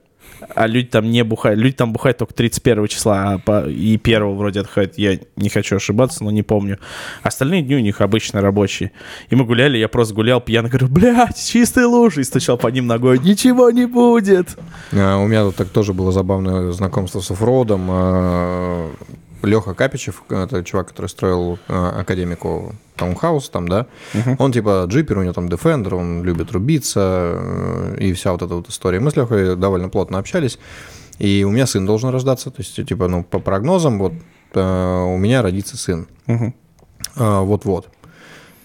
А 0.56 0.68
люди 0.68 0.88
там 0.88 1.10
не 1.10 1.24
бухают. 1.24 1.60
Люди 1.60 1.76
там 1.76 1.94
бухают 1.94 2.18
только 2.18 2.34
31 2.34 2.88
числа, 2.88 3.34
а 3.34 3.38
по, 3.38 3.68
и 3.68 4.00
1 4.02 4.36
вроде 4.36 4.62
отходят. 4.62 4.98
Я 4.98 5.20
не 5.36 5.50
хочу 5.50 5.76
ошибаться, 5.76 6.24
но 6.24 6.32
не 6.32 6.44
помню. 6.44 6.80
Остальные 7.24 7.62
дни 7.62 7.76
у 7.76 7.80
них 7.80 8.02
обычно 8.02 8.42
рабочие. 8.42 8.92
И 9.30 9.36
мы 9.36 9.46
гуляли, 9.46 9.78
я 9.78 9.88
просто 9.88 10.14
гулял 10.14 10.42
пьяно, 10.42 10.70
говорю, 10.70 10.88
блядь, 10.88 11.38
чистые 11.44 11.86
лужи, 11.86 12.22
и 12.22 12.24
стучал 12.24 12.58
по 12.58 12.68
ним 12.68 12.88
ногой, 12.88 13.20
ничего 13.20 13.70
не 13.72 13.86
будет. 13.86 14.58
А, 14.94 15.18
У 15.18 15.28
меня 15.28 15.44
тут 15.44 15.56
так 15.56 15.70
тоже 15.70 15.94
было 15.94 16.12
забавное 16.12 16.72
знакомство 16.72 17.20
с 17.20 17.32
оффроудом. 17.32 17.90
Леха 19.44 19.74
Капичев, 19.74 20.24
это 20.30 20.64
чувак, 20.64 20.90
который 20.90 21.08
строил 21.08 21.60
а, 21.68 22.02
академику 22.02 22.76
таунхаус 22.96 23.50
там, 23.50 23.68
да, 23.68 23.88
он 24.38 24.52
типа 24.52 24.86
джипер, 24.88 25.18
у 25.18 25.24
него 25.24 25.34
там 25.34 25.48
Defender, 25.48 25.96
он 25.96 26.24
любит 26.24 26.52
рубиться, 26.52 27.34
э, 27.36 27.98
и 28.00 28.14
вся 28.14 28.32
вот 28.32 28.42
эта 28.44 28.56
вот 28.56 28.70
история. 28.70 29.00
Мы 29.00 29.10
с 29.10 29.16
Лехой 29.16 29.56
довольно 29.56 29.90
плотно 29.90 30.20
общались, 30.20 30.60
и 31.18 31.44
у 31.44 31.52
меня 31.52 31.66
сын 31.66 31.86
должен 31.86 32.10
рождаться, 32.10 32.52
то 32.52 32.62
есть, 32.62 32.76
типа, 32.86 33.08
ну, 33.08 33.24
по 33.24 33.40
прогнозам, 33.40 33.98
вот, 34.00 34.14
э, 34.54 35.04
у 35.04 35.18
меня 35.18 35.42
родится 35.42 35.78
сын. 35.78 36.08
А, 37.16 37.42
Вот-вот. 37.42 37.90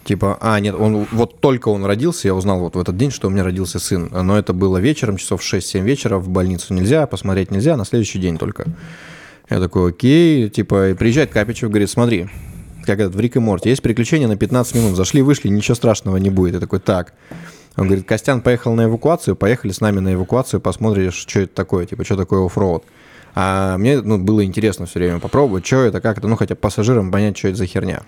Типа, 0.05 0.39
а, 0.41 0.61
нет, 0.61 0.77
он, 0.79 1.07
вот 1.11 1.41
только 1.41 1.69
он 1.69 1.85
родился, 1.85 2.29
я 2.29 2.35
узнал 2.35 2.61
вот 2.61 2.77
в 2.77 2.79
этот 2.79 2.97
день, 2.97 3.11
что 3.11 3.27
у 3.27 3.31
меня 3.31 3.43
родился 3.43 3.81
сын. 3.81 4.09
Но 4.13 4.39
это 4.39 4.53
было 4.53 4.79
вечером, 4.79 5.17
часов 5.17 5.43
в 5.43 5.53
6-7 5.53 5.81
вечера, 5.81 6.19
в 6.19 6.29
больницу 6.29 6.75
нельзя, 6.75 7.09
посмотреть 7.09 7.51
нельзя, 7.51 7.77
на 7.77 7.85
следующий 7.85 8.21
день 8.21 8.39
только. 8.39 8.67
Я 9.49 9.61
такой, 9.61 9.91
окей, 9.91 10.49
типа, 10.51 10.95
приезжает 10.99 11.31
Капичев, 11.31 11.71
говорит, 11.71 11.89
смотри, 11.89 12.29
как 12.85 12.99
этот 12.99 13.15
в 13.15 13.21
Рик 13.21 13.37
и 13.37 13.39
Морти, 13.39 13.69
есть 13.69 13.83
приключения 13.83 14.27
на 14.27 14.37
15 14.37 14.75
минут, 14.75 14.97
зашли, 14.97 15.23
вышли, 15.23 15.49
ничего 15.49 15.75
страшного 15.75 16.17
не 16.17 16.31
будет. 16.31 16.55
Я 16.55 16.61
такой, 16.61 16.81
так. 16.81 17.15
Он 17.77 17.87
говорит, 17.87 18.07
Костян 18.07 18.41
поехал 18.41 18.75
на 18.75 18.85
эвакуацию, 18.85 19.37
поехали 19.37 19.71
с 19.71 19.81
нами 19.81 20.01
на 20.01 20.15
эвакуацию, 20.15 20.61
посмотришь, 20.61 21.15
что 21.15 21.41
это 21.41 21.55
такое, 21.55 21.87
типа, 21.87 22.05
что 22.05 22.17
такое 22.17 22.45
оффроуд. 22.45 22.85
А 23.35 23.77
мне 23.77 24.01
ну, 24.01 24.19
было 24.19 24.45
интересно 24.45 24.87
все 24.87 24.99
время 24.99 25.21
попробовать, 25.21 25.67
что 25.67 25.83
это, 25.83 26.01
как 26.01 26.17
это, 26.19 26.27
ну, 26.27 26.37
хотя 26.37 26.55
пассажирам 26.55 27.13
понять, 27.13 27.37
что 27.37 27.49
это 27.49 27.59
за 27.59 27.67
херня. 27.67 28.03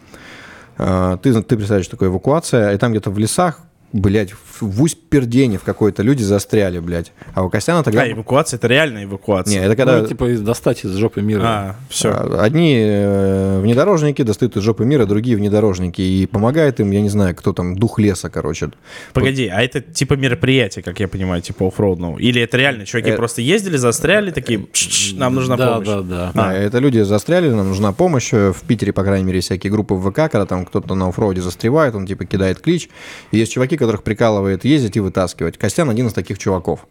А, 0.79 1.19
Ты, 1.19 1.35
ты 1.35 1.57
представляешь, 1.57 1.85
что 1.85 1.97
такое 1.97 2.09
эвакуация, 2.09 2.73
и 2.73 2.79
там 2.79 2.93
где-то 2.93 3.11
в 3.11 3.19
лесах, 3.19 3.61
блядь, 3.93 4.33
в 4.61 4.83
Усть-Пердене 4.83 5.59
в 5.59 5.63
какой-то 5.63 6.03
люди 6.03 6.23
застряли, 6.23 6.79
блядь. 6.79 7.13
А 7.35 7.43
у 7.43 7.51
Костяна 7.51 7.83
тогда... 7.83 8.01
Да, 8.01 8.11
эвакуация, 8.11 8.59
это 8.59 8.67
реальная 8.67 9.05
эвакуация. 9.05 9.59
Не, 9.61 9.67
это 9.67 9.77
когда... 9.77 10.01
Ну, 10.01 10.07
типа 10.07 10.29
достать 10.39 10.85
из 10.85 10.95
жопы 10.95 11.23
мира. 11.23 11.43
А, 11.45 11.77
все. 11.89 12.11
А, 12.11 12.43
Одни 12.43 12.77
э, 12.79 13.61
внедорожники 13.61 14.23
достают 14.23 14.57
из 14.57 14.63
жопы 14.63 14.85
мира, 14.85 15.07
другие 15.07 15.37
внедорожники. 15.37 16.03
И 16.03 16.27
помогает 16.27 16.81
им, 16.81 16.91
я 16.91 17.01
не 17.01 17.09
знаю, 17.09 17.35
кто 17.35 17.53
там, 17.53 17.77
дух 17.77 17.99
леса, 17.99 18.29
короче. 18.31 18.71
Погоди, 19.13 19.47
а 19.49 19.63
это 19.63 19.81
типа 19.81 20.15
мероприятие, 20.15 20.83
как 20.83 21.01
я 21.01 21.09
понимаю, 21.09 21.41
типа 21.41 21.67
оффроудного? 21.69 22.19
Или 22.19 22.43
это 22.43 22.57
реально 22.57 22.85
чуваки 22.85 23.11
Э, 23.11 23.17
просто 23.17 23.41
ездили, 23.41 23.77
застряли, 23.77 24.31
такие, 24.31 24.67
«Чш, 24.73 25.15
нам 25.15 25.35
нужна 25.35 25.57
да, 25.57 25.73
помощь? 25.73 25.89
Да, 25.89 26.03
да, 26.03 26.33
А, 26.35 26.53
это 26.53 26.79
люди 26.79 27.01
застряли, 27.01 27.49
нам 27.49 27.69
нужна 27.69 27.93
помощь. 27.93 28.31
Э, 28.33 28.53
В 28.53 28.63
Питере, 28.63 28.93
по 28.93 29.03
крайней 29.03 29.25
мере, 29.25 29.41
всякие 29.41 29.73
группы 29.73 29.95
в 29.95 30.11
ВК, 30.11 30.31
когда 30.31 30.45
там 30.45 30.67
кто-то 30.67 30.95
на 30.95 31.09
оффроуде 31.09 31.41
застревает, 31.41 31.95
он 31.95 32.07
типа 32.07 32.27
кидает 32.27 32.61
клич. 32.61 32.91
И 33.31 33.39
есть 33.39 33.53
чуваки, 33.53 33.78
которых 33.79 34.03
прикалывает 34.03 34.65
ездить 34.65 34.97
и 34.97 35.01
вытаскивать. 35.01 35.57
Костян 35.57 35.89
один 35.89 36.09
из 36.09 36.13
таких 36.13 36.39
чуваков. 36.39 36.87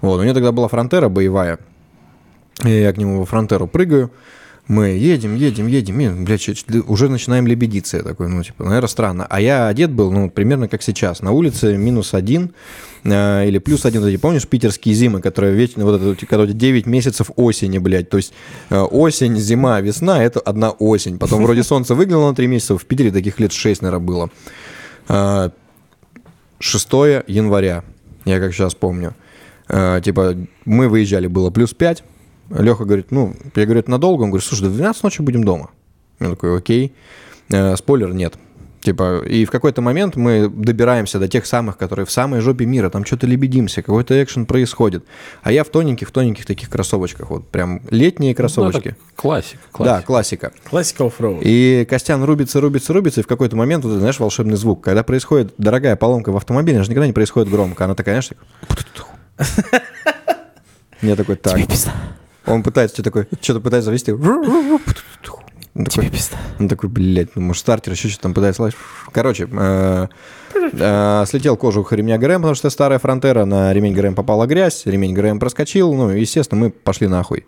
Вот, 0.00 0.20
у 0.20 0.22
него 0.22 0.34
тогда 0.34 0.52
была 0.52 0.68
фронтера 0.68 1.08
боевая. 1.08 1.58
И 2.64 2.70
я 2.70 2.92
к 2.92 2.96
нему 2.96 3.18
во 3.20 3.26
фронтеру 3.26 3.66
прыгаю. 3.66 4.10
Мы 4.68 4.88
едем, 4.88 5.36
едем, 5.36 5.68
едем, 5.68 6.00
и, 6.00 6.08
блядь, 6.24 6.48
уже 6.88 7.08
начинаем 7.08 7.46
лебедиться. 7.46 7.98
Я 7.98 8.02
такой, 8.02 8.28
ну, 8.28 8.42
типа, 8.42 8.64
наверное, 8.64 8.88
странно. 8.88 9.26
А 9.30 9.40
я 9.40 9.68
одет 9.68 9.92
был, 9.92 10.10
ну, 10.10 10.28
примерно 10.28 10.66
как 10.66 10.82
сейчас. 10.82 11.22
На 11.22 11.30
улице 11.30 11.76
минус 11.76 12.14
один 12.14 12.52
э, 13.04 13.46
или 13.46 13.58
плюс 13.58 13.84
один. 13.86 14.04
Эти, 14.04 14.16
помнишь, 14.16 14.48
питерские 14.48 14.92
зимы, 14.96 15.20
которые 15.20 15.54
вечно, 15.54 15.84
вот 15.84 15.94
это, 15.94 16.04
вот, 16.06 16.18
когда 16.18 16.42
у 16.42 16.46
тебя 16.46 16.58
9 16.58 16.86
месяцев 16.86 17.30
осени, 17.36 17.78
блядь. 17.78 18.10
То 18.10 18.16
есть 18.16 18.32
э, 18.70 18.80
осень, 18.80 19.36
зима, 19.36 19.80
весна, 19.80 20.24
это 20.24 20.40
одна 20.40 20.70
осень. 20.70 21.20
Потом 21.20 21.44
вроде 21.44 21.62
солнце 21.62 21.94
выглянуло 21.94 22.30
на 22.30 22.34
3 22.34 22.48
месяца. 22.48 22.76
В 22.76 22.84
Питере 22.86 23.12
таких 23.12 23.38
лет 23.38 23.52
6, 23.52 23.82
наверное, 23.82 24.04
было. 24.04 24.30
Э, 26.58 26.62
6 26.62 26.92
января, 27.26 27.84
я 28.24 28.40
как 28.40 28.52
сейчас 28.52 28.74
помню. 28.74 29.14
Э, 29.68 30.00
типа, 30.02 30.36
мы 30.64 30.88
выезжали, 30.88 31.26
было 31.26 31.50
плюс 31.50 31.74
5. 31.74 32.04
Леха 32.50 32.84
говорит, 32.84 33.10
ну, 33.10 33.34
я 33.54 33.64
говорю, 33.64 33.80
это 33.80 33.90
надолго? 33.90 34.22
Он 34.22 34.30
говорит, 34.30 34.46
слушай, 34.46 34.62
до 34.62 34.70
12 34.70 35.02
ночи 35.02 35.22
будем 35.22 35.44
дома. 35.44 35.70
Я 36.20 36.30
такой, 36.30 36.56
окей. 36.56 36.94
Э, 37.50 37.76
спойлер, 37.76 38.12
нет. 38.14 38.34
Типа, 38.86 39.20
и 39.26 39.44
в 39.44 39.50
какой-то 39.50 39.82
момент 39.82 40.14
мы 40.14 40.48
добираемся 40.48 41.18
до 41.18 41.26
тех 41.26 41.44
самых, 41.44 41.76
которые 41.76 42.06
в 42.06 42.10
самой 42.12 42.38
жопе 42.40 42.66
мира, 42.66 42.88
там 42.88 43.04
что-то 43.04 43.26
лебедимся, 43.26 43.82
какой-то 43.82 44.22
экшен 44.22 44.46
происходит. 44.46 45.04
А 45.42 45.50
я 45.50 45.64
в 45.64 45.70
тоненьких, 45.70 46.08
в 46.08 46.12
тоненьких 46.12 46.46
таких 46.46 46.70
кроссовочках, 46.70 47.30
вот 47.30 47.48
прям 47.48 47.80
летние 47.90 48.30
Ну, 48.30 48.36
кроссовочки. 48.36 48.90
это 48.90 48.96
классика, 49.16 49.58
да, 49.80 50.02
классика. 50.02 50.50
классика. 50.50 50.52
Классика 50.70 51.06
оффроуд. 51.06 51.40
И 51.42 51.84
Костян 51.90 52.22
рубится, 52.22 52.60
рубится, 52.60 52.92
рубится, 52.92 53.22
и 53.22 53.24
в 53.24 53.26
какой-то 53.26 53.56
момент, 53.56 53.84
вот, 53.84 53.98
знаешь, 53.98 54.20
волшебный 54.20 54.56
звук. 54.56 54.84
Когда 54.84 55.02
происходит 55.02 55.52
дорогая 55.58 55.96
поломка 55.96 56.30
в 56.30 56.36
автомобиле, 56.36 56.76
она 56.76 56.84
же 56.84 56.90
никогда 56.90 57.08
не 57.08 57.12
происходит 57.12 57.50
громко. 57.50 57.86
Она 57.86 57.96
такая, 57.96 58.22
знаешь, 58.22 58.40
так... 58.94 59.82
Я 61.02 61.16
такой, 61.16 61.34
так. 61.34 61.58
Он 62.46 62.62
пытается 62.62 62.94
что 62.94 63.02
такое, 63.02 63.26
что-то 63.40 63.58
пытается 63.58 63.86
завести. 63.86 64.12
Он 65.76 65.84
такой, 65.84 66.10
он 66.58 66.68
такой, 66.68 66.88
блядь, 66.88 67.36
ну, 67.36 67.42
может, 67.42 67.60
стартер 67.60 67.92
еще 67.92 68.08
что-то 68.08 68.22
там 68.24 68.34
пытается 68.34 68.62
лазить. 68.62 68.78
Короче, 69.12 69.46
э, 69.50 70.06
э, 70.54 71.24
слетел 71.26 71.56
кожух 71.56 71.92
ремня 71.92 72.16
ГРМ, 72.16 72.36
потому 72.36 72.54
что 72.54 72.70
старая 72.70 72.98
фронтера, 72.98 73.44
на 73.44 73.72
ремень 73.74 73.92
ГРМ 73.92 74.14
попала 74.14 74.46
грязь, 74.46 74.86
ремень 74.86 75.12
ГРМ 75.12 75.38
проскочил, 75.38 75.92
ну, 75.92 76.08
естественно, 76.10 76.62
мы 76.62 76.70
пошли 76.70 77.08
нахуй. 77.08 77.46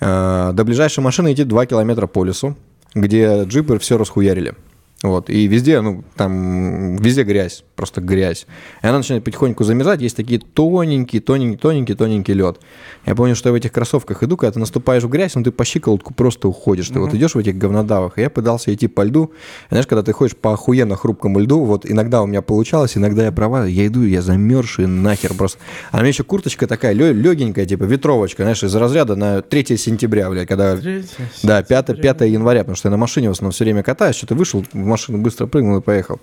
Э, 0.00 0.50
До 0.52 0.64
ближайшей 0.64 1.04
машины 1.04 1.32
идти 1.32 1.44
2 1.44 1.66
километра 1.66 2.08
по 2.08 2.24
лесу, 2.24 2.56
где 2.94 3.44
джипы 3.44 3.78
все 3.78 3.98
расхуярили. 3.98 4.54
Вот, 5.02 5.30
и 5.30 5.46
везде, 5.46 5.80
ну, 5.80 6.04
там, 6.14 6.96
везде 6.96 7.22
грязь, 7.22 7.64
просто 7.74 8.02
грязь. 8.02 8.46
И 8.82 8.86
она 8.86 8.98
начинает 8.98 9.24
потихоньку 9.24 9.64
замерзать, 9.64 10.02
есть 10.02 10.14
такие 10.14 10.40
тоненькие, 10.40 11.22
тоненький, 11.22 11.56
тоненький, 11.56 11.94
тоненький 11.94 12.34
лед. 12.34 12.60
Я 13.06 13.14
помню, 13.14 13.34
что 13.34 13.48
я 13.48 13.54
в 13.54 13.54
этих 13.54 13.72
кроссовках 13.72 14.22
иду, 14.22 14.36
когда 14.36 14.52
ты 14.52 14.58
наступаешь 14.58 15.02
в 15.02 15.08
грязь, 15.08 15.36
ну, 15.36 15.42
ты 15.42 15.52
по 15.52 15.64
щиколотку 15.64 16.12
просто 16.12 16.48
уходишь. 16.48 16.90
Ты 16.90 17.00
вот 17.00 17.14
идешь 17.14 17.34
в 17.34 17.38
этих 17.38 17.56
говнодавах, 17.56 18.18
и 18.18 18.20
я 18.20 18.28
пытался 18.28 18.74
идти 18.74 18.88
по 18.88 19.02
льду. 19.02 19.32
И 19.68 19.68
знаешь, 19.70 19.86
когда 19.86 20.02
ты 20.02 20.12
ходишь 20.12 20.36
по 20.36 20.52
охуенно 20.52 20.96
хрупкому 20.96 21.40
льду, 21.40 21.64
вот 21.64 21.90
иногда 21.90 22.20
у 22.20 22.26
меня 22.26 22.42
получалось, 22.42 22.98
иногда 22.98 23.24
я 23.24 23.32
права, 23.32 23.64
я 23.64 23.86
иду, 23.86 24.02
я 24.02 24.20
замерзший 24.20 24.86
нахер 24.86 25.32
просто. 25.32 25.58
А 25.92 25.96
у 25.96 26.00
меня 26.00 26.08
еще 26.08 26.24
курточка 26.24 26.66
такая 26.66 26.92
легенькая, 26.92 27.64
типа 27.64 27.84
ветровочка, 27.84 28.42
знаешь, 28.42 28.62
из 28.62 28.74
разряда 28.74 29.16
на 29.16 29.40
3 29.40 29.78
сентября, 29.78 30.28
блядь, 30.28 30.46
когда... 30.46 30.76
Да, 31.42 31.62
5, 31.62 32.02
5 32.02 32.20
января, 32.22 32.60
потому 32.60 32.76
что 32.76 32.88
я 32.88 32.90
на 32.90 32.98
машине 32.98 33.28
в 33.28 33.32
основном 33.32 33.52
все 33.52 33.64
время 33.64 33.82
катаюсь, 33.82 34.16
что-то 34.16 34.34
вышел 34.34 34.62
в 34.70 34.89
машину, 34.90 35.18
быстро 35.18 35.46
прыгнул 35.46 35.78
и 35.78 35.80
поехал. 35.80 36.20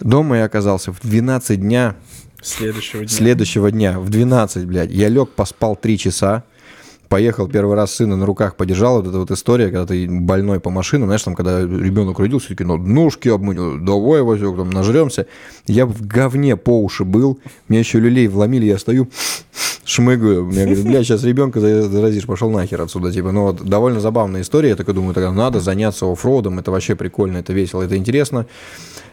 Дома 0.00 0.38
я 0.38 0.44
оказался 0.44 0.92
в 0.92 1.00
12 1.00 1.60
дня 1.60 1.96
Следующего 2.40 3.04
дня. 3.04 3.08
следующего 3.08 3.70
дня, 3.70 3.98
в 3.98 4.10
12, 4.10 4.64
блядь. 4.64 4.90
Я 4.90 5.08
лег, 5.08 5.30
поспал 5.30 5.76
3 5.76 5.98
часа, 5.98 6.44
поехал 7.08 7.48
первый 7.48 7.76
раз 7.76 7.94
сына 7.94 8.16
на 8.16 8.26
руках 8.26 8.56
подержал. 8.56 8.96
Вот 8.96 9.08
эта 9.08 9.18
вот 9.18 9.30
история, 9.30 9.66
когда 9.66 9.86
ты 9.86 10.06
больной 10.08 10.60
по 10.60 10.70
машинам, 10.70 11.08
знаешь, 11.08 11.22
там, 11.22 11.34
когда 11.34 11.60
ребенок 11.60 12.18
родился, 12.18 12.48
такие, 12.48 12.66
ну, 12.66 12.76
ножки 12.76 13.28
обмыть, 13.28 13.58
давай, 13.84 14.22
Васек, 14.22 14.56
там, 14.56 14.70
нажремся. 14.70 15.26
Я 15.66 15.86
в 15.86 16.06
говне 16.06 16.56
по 16.56 16.82
уши 16.82 17.04
был, 17.04 17.38
мне 17.68 17.80
еще 17.80 17.98
люлей 17.98 18.28
вломили, 18.28 18.66
я 18.66 18.78
стою, 18.78 19.08
шмыгаю. 19.84 20.44
Мне 20.44 20.64
говорят, 20.64 20.84
бля, 20.84 21.04
сейчас 21.04 21.24
ребенка 21.24 21.60
заразишь, 21.60 22.26
пошел 22.26 22.50
нахер 22.50 22.82
отсюда. 22.82 23.12
Типа, 23.12 23.32
ну, 23.32 23.42
вот 23.44 23.62
довольно 23.62 24.00
забавная 24.00 24.42
история. 24.42 24.70
Я 24.70 24.76
такой 24.76 24.94
думаю, 24.94 25.14
тогда 25.14 25.32
надо 25.32 25.60
заняться 25.60 26.10
оффроудом, 26.10 26.58
это 26.58 26.70
вообще 26.70 26.94
прикольно, 26.94 27.38
это 27.38 27.52
весело, 27.52 27.82
это 27.82 27.96
интересно. 27.96 28.46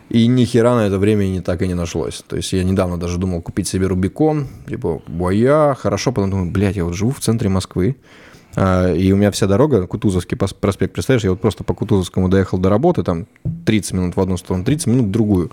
И 0.09 0.27
ни 0.27 0.45
хера 0.45 0.75
на 0.75 0.85
это 0.87 0.99
время 0.99 1.25
не 1.25 1.41
так 1.41 1.61
и 1.63 1.67
не 1.67 1.73
нашлось. 1.73 2.23
То 2.27 2.35
есть 2.35 2.53
я 2.53 2.63
недавно 2.63 2.99
даже 2.99 3.17
думал 3.17 3.41
купить 3.41 3.67
себе 3.67 3.87
Рубикон, 3.87 4.47
типа, 4.69 5.01
боя, 5.07 5.73
хорошо, 5.73 6.11
потом 6.11 6.29
думаю, 6.29 6.51
блядь, 6.51 6.75
я 6.75 6.85
вот 6.85 6.93
живу 6.93 7.11
в 7.11 7.19
центре 7.19 7.49
Москвы, 7.49 7.95
а, 8.55 8.93
и 8.93 9.11
у 9.11 9.15
меня 9.15 9.31
вся 9.31 9.47
дорога, 9.47 9.87
Кутузовский 9.87 10.37
проспект, 10.37 10.93
представляешь, 10.93 11.23
я 11.23 11.31
вот 11.31 11.41
просто 11.41 11.63
по 11.63 11.73
Кутузовскому 11.73 12.29
доехал 12.29 12.59
до 12.59 12.69
работы, 12.69 13.01
там 13.03 13.25
30 13.65 13.93
минут 13.93 14.15
в 14.15 14.21
одну 14.21 14.37
сторону, 14.37 14.63
30 14.63 14.87
минут 14.87 15.05
в 15.07 15.11
другую. 15.11 15.51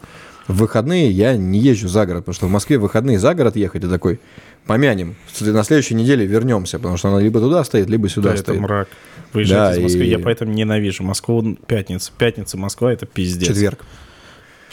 В 0.49 0.57
выходные 0.59 1.11
я 1.11 1.37
не 1.37 1.59
езжу 1.59 1.89
за 1.89 2.05
город, 2.05 2.23
потому 2.25 2.35
что 2.35 2.47
в 2.47 2.51
Москве 2.51 2.77
в 2.77 2.83
выходные 2.83 3.19
за 3.19 3.33
город 3.35 3.57
ехать, 3.57 3.85
и 3.85 3.87
такой, 3.89 4.21
помянем, 4.67 5.15
на 5.41 5.65
следующей 5.65 5.95
неделе 5.95 6.27
вернемся, 6.27 6.79
потому 6.79 6.97
что 6.99 7.09
она 7.09 7.21
либо 7.21 7.41
туда 7.41 7.65
стоит, 7.65 7.89
либо 7.89 8.09
сюда 8.09 8.31
Да, 8.31 8.35
это 8.35 8.43
стоит. 8.43 8.61
мрак. 8.61 8.89
Выезжать 9.33 9.59
Да, 9.59 9.77
из 9.77 9.83
Москвы. 9.83 10.05
и- 10.05 10.11
Я 10.11 10.19
поэтому 10.19 10.53
ненавижу 10.53 11.03
Москву 11.05 11.57
пятница. 11.67 12.13
Пятница, 12.19 12.59
Москва 12.59 12.93
это 12.93 13.07
пиздец. 13.07 13.49
Четверг. 13.49 13.81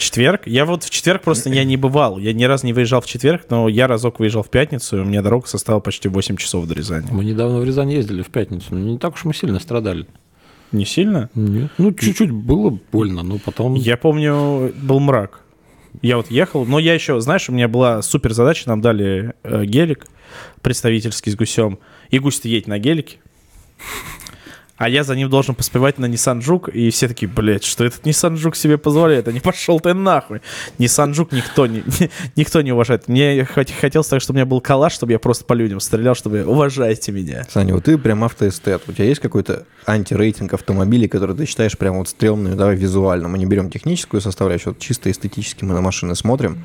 Четверг? 0.00 0.46
Я 0.46 0.64
вот 0.64 0.82
в 0.82 0.88
четверг 0.88 1.20
просто 1.20 1.50
я 1.50 1.62
не 1.62 1.76
бывал. 1.76 2.16
Я 2.16 2.32
ни 2.32 2.44
разу 2.44 2.64
не 2.64 2.72
выезжал 2.72 3.02
в 3.02 3.06
четверг, 3.06 3.42
но 3.50 3.68
я 3.68 3.86
разок 3.86 4.18
выезжал 4.18 4.42
в 4.42 4.48
пятницу, 4.48 4.96
и 4.96 5.00
у 5.00 5.04
меня 5.04 5.20
дорога 5.20 5.46
составила 5.46 5.80
почти 5.80 6.08
8 6.08 6.36
часов 6.38 6.66
до 6.66 6.72
Рязани. 6.74 7.06
Мы 7.10 7.22
недавно 7.22 7.60
в 7.60 7.64
Рязань 7.64 7.92
ездили 7.92 8.22
в 8.22 8.28
пятницу, 8.28 8.64
но 8.70 8.78
не 8.78 8.96
так 8.96 9.12
уж 9.12 9.26
мы 9.26 9.34
сильно 9.34 9.60
страдали. 9.60 10.06
Не 10.72 10.86
сильно? 10.86 11.28
Нет. 11.34 11.70
Ну, 11.76 11.92
чуть-чуть 11.92 12.30
было 12.30 12.78
больно, 12.90 13.22
но 13.22 13.38
потом... 13.38 13.74
Я 13.74 13.98
помню, 13.98 14.72
был 14.80 15.00
мрак. 15.00 15.42
Я 16.00 16.16
вот 16.16 16.30
ехал, 16.30 16.64
но 16.64 16.78
я 16.78 16.94
еще, 16.94 17.20
знаешь, 17.20 17.50
у 17.50 17.52
меня 17.52 17.68
была 17.68 18.00
супер 18.00 18.32
задача, 18.32 18.70
нам 18.70 18.80
дали 18.80 19.34
э, 19.42 19.66
гелик 19.66 20.06
представительский 20.62 21.30
с 21.30 21.36
гусем, 21.36 21.78
и 22.08 22.18
гусь-то 22.18 22.48
едет 22.48 22.68
на 22.68 22.78
гелике, 22.78 23.18
а 24.80 24.88
я 24.88 25.04
за 25.04 25.14
ним 25.14 25.28
должен 25.28 25.54
поспевать 25.54 25.98
на 25.98 26.06
Nissan 26.06 26.40
Juke, 26.40 26.72
и 26.72 26.88
все 26.88 27.06
такие, 27.06 27.30
блядь, 27.30 27.64
что 27.64 27.84
этот 27.84 28.06
Nissan 28.06 28.32
Juke 28.36 28.56
себе 28.56 28.78
позволяет, 28.78 29.28
а 29.28 29.32
не 29.32 29.38
пошел 29.38 29.78
ты 29.78 29.92
нахуй. 29.92 30.40
Nissan 30.78 31.12
Juke 31.12 31.34
никто 31.36 31.66
не, 31.66 31.82
никто 32.36 32.62
не 32.62 32.72
уважает. 32.72 33.06
Мне 33.06 33.42
хот- 33.42 33.70
хотелось 33.78 34.06
так, 34.08 34.22
чтобы 34.22 34.36
у 34.36 34.38
меня 34.38 34.46
был 34.46 34.62
калаш, 34.62 34.94
чтобы 34.94 35.12
я 35.12 35.18
просто 35.18 35.44
по 35.44 35.52
людям 35.52 35.80
стрелял, 35.80 36.14
чтобы 36.14 36.44
уважайте 36.46 37.12
меня. 37.12 37.46
Саня, 37.50 37.74
вот 37.74 37.84
ты 37.84 37.98
прям 37.98 38.24
автоэстет. 38.24 38.84
У 38.88 38.92
тебя 38.92 39.04
есть 39.04 39.20
какой-то 39.20 39.66
антирейтинг 39.86 40.54
автомобилей, 40.54 41.08
который 41.08 41.36
ты 41.36 41.44
считаешь 41.44 41.76
прям 41.76 41.98
вот 41.98 42.08
стрёмными? 42.08 42.54
Давай 42.54 42.74
визуально. 42.74 43.28
Мы 43.28 43.36
не 43.36 43.44
берем 43.44 43.70
техническую 43.70 44.22
составляющую, 44.22 44.72
вот 44.72 44.82
чисто 44.82 45.10
эстетически 45.10 45.62
мы 45.62 45.74
на 45.74 45.82
машины 45.82 46.14
смотрим. 46.14 46.64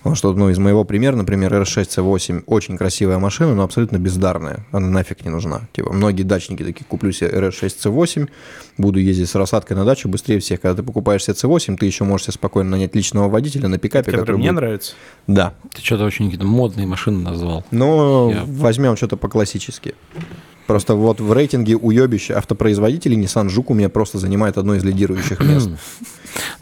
Потому 0.00 0.16
что, 0.16 0.32
ну, 0.32 0.48
из 0.48 0.58
моего 0.58 0.84
примера, 0.84 1.14
например, 1.14 1.52
R6 1.52 1.82
C8 1.98 2.44
очень 2.46 2.78
красивая 2.78 3.18
машина, 3.18 3.54
но 3.54 3.64
абсолютно 3.64 3.98
бездарная. 3.98 4.66
Она 4.72 4.88
нафиг 4.88 5.22
не 5.24 5.30
нужна. 5.30 5.68
Типа, 5.74 5.92
многие 5.92 6.22
дачники 6.22 6.62
такие, 6.64 6.84
куплю 6.86 7.12
себе 7.12 7.28
R6 7.30 7.68
C8, 7.84 8.28
буду 8.78 8.98
ездить 8.98 9.28
с 9.28 9.34
рассадкой 9.34 9.76
на 9.76 9.84
дачу 9.84 10.08
быстрее 10.08 10.38
всех. 10.40 10.62
Когда 10.62 10.76
ты 10.76 10.82
покупаешь 10.82 11.22
себе 11.24 11.34
C8, 11.34 11.76
ты 11.76 11.84
еще 11.84 12.04
можешь 12.04 12.24
себе 12.26 12.32
спокойно 12.32 12.70
нанять 12.70 12.94
личного 12.94 13.28
водителя 13.28 13.68
на 13.68 13.76
пикапе, 13.76 14.06
Который 14.06 14.20
который 14.20 14.36
мне 14.38 14.48
будет- 14.52 14.56
нравится. 14.60 14.94
Да. 15.26 15.52
Ты 15.74 15.82
что-то 15.82 16.04
очень 16.06 16.24
какие-то 16.26 16.46
модные 16.46 16.86
машины 16.86 17.18
назвал. 17.22 17.66
Но 17.70 18.30
Я- 18.32 18.44
возьмем 18.46 18.96
что-то 18.96 19.18
по-классически. 19.18 19.94
Просто 20.70 20.94
вот 20.94 21.20
в 21.20 21.32
рейтинге 21.32 21.76
уебища 21.76 22.38
автопроизводителей 22.38 23.20
Nissan 23.20 23.48
Juke 23.48 23.64
у 23.70 23.74
меня 23.74 23.88
просто 23.88 24.18
занимает 24.18 24.56
одно 24.56 24.76
из 24.76 24.84
лидирующих 24.84 25.40
мест. 25.44 25.68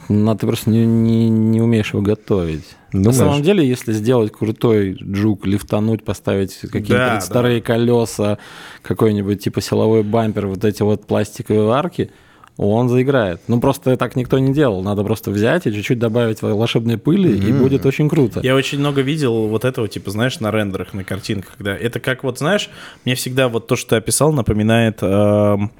Ну, 0.09 0.35
ты 0.35 0.47
просто 0.47 0.71
не, 0.71 0.87
не, 0.87 1.29
не 1.29 1.61
умеешь 1.61 1.93
его 1.93 2.01
готовить. 2.01 2.65
На 2.95 3.03
Думаешь? 3.03 3.19
самом 3.19 3.43
деле, 3.43 3.69
если 3.69 3.93
сделать 3.93 4.33
крутой 4.33 4.95
джук, 4.95 5.45
лифтануть, 5.45 6.07
поставить 6.07 6.57
какие-то 6.59 6.95
Да, 6.95 7.15
да. 7.17 7.21
старые 7.21 7.61
колеса, 7.61 8.39
какой-нибудь 8.81 9.45
типа 9.45 9.61
силовой 9.61 10.03
бампер, 10.05 10.47
вот 10.47 10.65
эти 10.65 10.81
вот 10.83 11.07
пластиковые 11.07 11.71
арки, 11.71 12.11
он 12.59 12.89
заиграет. 12.89 13.41
Ну, 13.47 13.61
просто 13.61 13.97
так 13.97 14.17
никто 14.17 14.39
не 14.39 14.53
делал. 14.53 14.83
Надо 14.83 15.05
просто 15.05 15.31
взять 15.31 15.67
и 15.67 15.73
чуть-чуть 15.73 15.99
добавить 15.99 16.43
волшебной 16.43 16.99
пыли, 16.99 17.39
и 17.39 17.53
будет 17.53 17.87
очень 17.87 18.09
круто. 18.09 18.41
Я 18.43 18.57
очень 18.57 18.81
много 18.81 19.01
видел 19.01 19.47
вот 19.47 19.65
этого, 19.65 19.87
типа, 19.89 20.11
знаешь, 20.11 20.41
на 20.41 20.51
рендерах, 20.51 20.93
на 20.93 21.05
картинках, 21.05 21.57
когда 21.57 21.77
это 21.77 22.01
как 22.01 22.25
вот, 22.25 22.39
знаешь, 22.39 22.69
мне 23.05 23.15
всегда 23.15 23.49
вот 23.49 23.69
то, 23.69 23.77
что 23.77 23.91
ты 23.91 23.97
описал, 23.97 24.33
напоминает, 24.33 24.99
эм, 25.03 25.71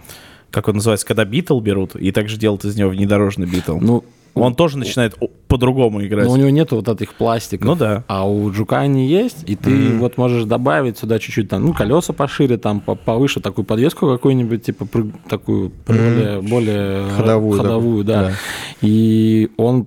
как 0.51 0.69
он 0.69 0.77
называется, 0.77 1.07
когда 1.07 1.25
битл 1.25 1.61
берут, 1.61 1.95
и 1.97 2.11
также 2.13 2.37
делают 2.39 2.65
из 2.65 2.77
него 2.77 2.91
внедорожный 2.91 3.47
битл. 3.47 3.79
Ну, 3.81 4.05
Он 4.35 4.55
тоже 4.55 4.79
начинает 4.79 5.15
по-другому 5.49 6.05
играть. 6.07 6.27
но 6.27 6.33
у 6.33 6.37
него 6.37 6.51
нету 6.51 6.77
вот 6.77 6.89
этих 6.89 7.15
пластиков. 7.15 7.67
Ну 7.67 7.75
да. 7.75 8.05
А 8.07 8.29
у 8.29 8.53
Жука 8.53 8.79
они 8.79 9.09
есть, 9.09 9.43
и 9.47 9.57
ты 9.57 9.97
вот 9.99 10.17
можешь 10.17 10.45
добавить 10.45 10.97
сюда 10.99 11.19
чуть-чуть 11.19 11.49
там, 11.49 11.65
ну, 11.67 11.73
колеса 11.75 12.13
пошире, 12.13 12.57
там, 12.57 12.81
по- 12.81 12.95
повыше, 12.95 13.41
такую 13.41 13.65
подвеску 13.65 14.07
какую-нибудь, 14.07 14.63
типа, 14.63 14.85
прыг- 14.85 15.15
такую 15.29 15.73
более, 15.87 16.41
более 16.41 17.09
Ходовую 17.17 17.59
ходовую 17.61 18.05
да. 18.05 18.23
да. 18.23 18.33
И 18.81 19.51
он, 19.57 19.87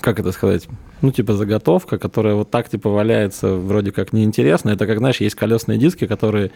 как 0.00 0.18
это 0.18 0.32
сказать, 0.32 0.66
ну, 1.02 1.10
типа 1.12 1.34
заготовка, 1.34 1.98
которая 1.98 2.34
вот 2.36 2.50
так, 2.50 2.70
типа, 2.70 2.88
валяется 2.88 3.54
вроде 3.56 3.92
как 3.92 4.14
неинтересно. 4.14 4.70
Это 4.70 4.86
как, 4.86 4.98
знаешь, 4.98 5.20
есть 5.20 5.34
колесные 5.34 5.78
диски, 5.78 6.06
которые, 6.06 6.50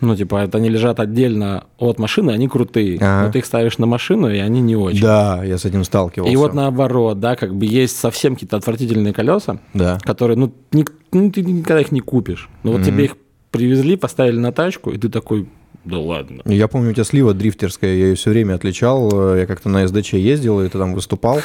ну, 0.00 0.14
типа, 0.16 0.36
это 0.44 0.58
они 0.58 0.68
лежат 0.68 1.00
отдельно 1.00 1.64
от 1.78 1.98
машины, 1.98 2.30
они 2.30 2.48
крутые. 2.48 2.96
Ага. 2.98 3.26
Но 3.26 3.32
ты 3.32 3.38
их 3.38 3.46
ставишь 3.46 3.78
на 3.78 3.86
машину, 3.86 4.30
и 4.30 4.38
они 4.38 4.60
не 4.60 4.76
очень. 4.76 5.00
Да, 5.02 5.42
я 5.44 5.56
с 5.58 5.64
этим 5.64 5.84
сталкивался. 5.84 6.32
И 6.32 6.36
вот 6.36 6.54
наоборот, 6.54 7.18
да, 7.20 7.34
как 7.36 7.54
бы 7.54 7.64
есть 7.66 7.96
совсем 7.98 8.34
какие-то 8.34 8.56
отвратительные 8.56 9.12
колеса, 9.14 9.58
Да. 9.74 9.98
которые, 10.02 10.36
ну, 10.36 10.52
ник- 10.72 10.92
ну, 11.12 11.30
ты 11.30 11.42
никогда 11.42 11.80
их 11.80 11.92
не 11.92 12.00
купишь. 12.00 12.48
Но 12.62 12.72
вот 12.72 12.84
тебе 12.84 13.04
их 13.06 13.16
привезли, 13.50 13.96
поставили 13.96 14.38
на 14.38 14.52
тачку, 14.52 14.90
и 14.90 14.98
ты 14.98 15.08
такой, 15.08 15.48
да 15.86 15.98
ладно. 15.98 16.42
Я 16.44 16.68
помню, 16.68 16.90
у 16.90 16.92
тебя 16.92 17.04
слива 17.04 17.32
дрифтерская, 17.32 17.94
я 17.94 18.06
ее 18.08 18.14
все 18.16 18.30
время 18.30 18.54
отличал. 18.54 19.34
Я 19.36 19.46
как-то 19.46 19.68
на 19.68 19.86
СДЧ 19.86 20.14
ездил, 20.14 20.60
и 20.60 20.68
ты 20.68 20.78
там 20.78 20.94
выступал. 20.94 21.40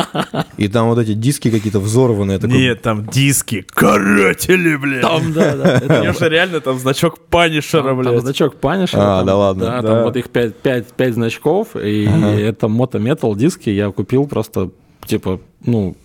И 0.56 0.68
там 0.68 0.88
вот 0.88 0.98
эти 0.98 1.12
диски 1.14 1.50
какие-то 1.50 1.80
взорванные. 1.80 2.38
такой, 2.38 2.58
Нет, 2.58 2.82
там 2.82 3.06
диски, 3.06 3.64
каратели, 3.68 4.76
блядь. 4.76 5.02
Там, 5.02 5.32
да, 5.32 5.54
да. 5.56 6.00
У 6.00 6.02
него 6.04 6.12
же 6.14 6.28
реально 6.28 6.60
там 6.60 6.78
значок 6.78 7.18
Панишера, 7.20 7.82
Там, 7.82 8.02
там 8.02 8.12
блядь. 8.12 8.22
значок 8.22 8.54
Punisher. 8.60 8.96
А, 8.96 9.22
да 9.22 9.36
ладно. 9.36 9.64
Да, 9.66 9.82
там 9.82 10.02
вот 10.04 10.16
их 10.16 10.30
5, 10.30 10.56
5, 10.56 10.92
5 10.94 11.14
значков, 11.14 11.76
и 11.76 12.04
это 12.04 12.68
мото-метал 12.68 13.36
диски 13.36 13.70
я 13.70 13.90
купил 13.90 14.26
просто, 14.26 14.70
типа, 15.06 15.40
ну, 15.64 15.96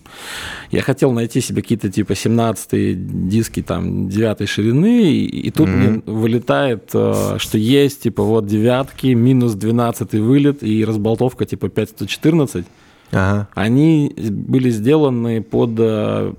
я 0.70 0.82
хотел 0.82 1.12
найти 1.12 1.40
себе 1.40 1.62
какие-то, 1.62 1.90
типа, 1.90 2.14
17 2.14 3.28
диски, 3.28 3.62
там, 3.62 4.08
9 4.08 4.48
ширины, 4.48 5.12
и, 5.12 5.24
и 5.24 5.50
тут 5.50 5.68
мне 5.68 6.02
вылетает, 6.06 6.90
э, 6.94 7.36
что 7.38 7.58
есть, 7.58 8.02
типа, 8.02 8.22
вот 8.22 8.46
девятки, 8.46 9.08
минус 9.08 9.54
12 9.54 10.14
вылет, 10.14 10.62
и 10.62 10.84
разболтовка, 10.84 11.44
типа, 11.44 11.68
5114. 11.68 12.66
Ага. 13.12 13.48
Они 13.54 14.14
были 14.16 14.70
сделаны 14.70 15.42
под 15.42 15.72
э, 15.78 16.32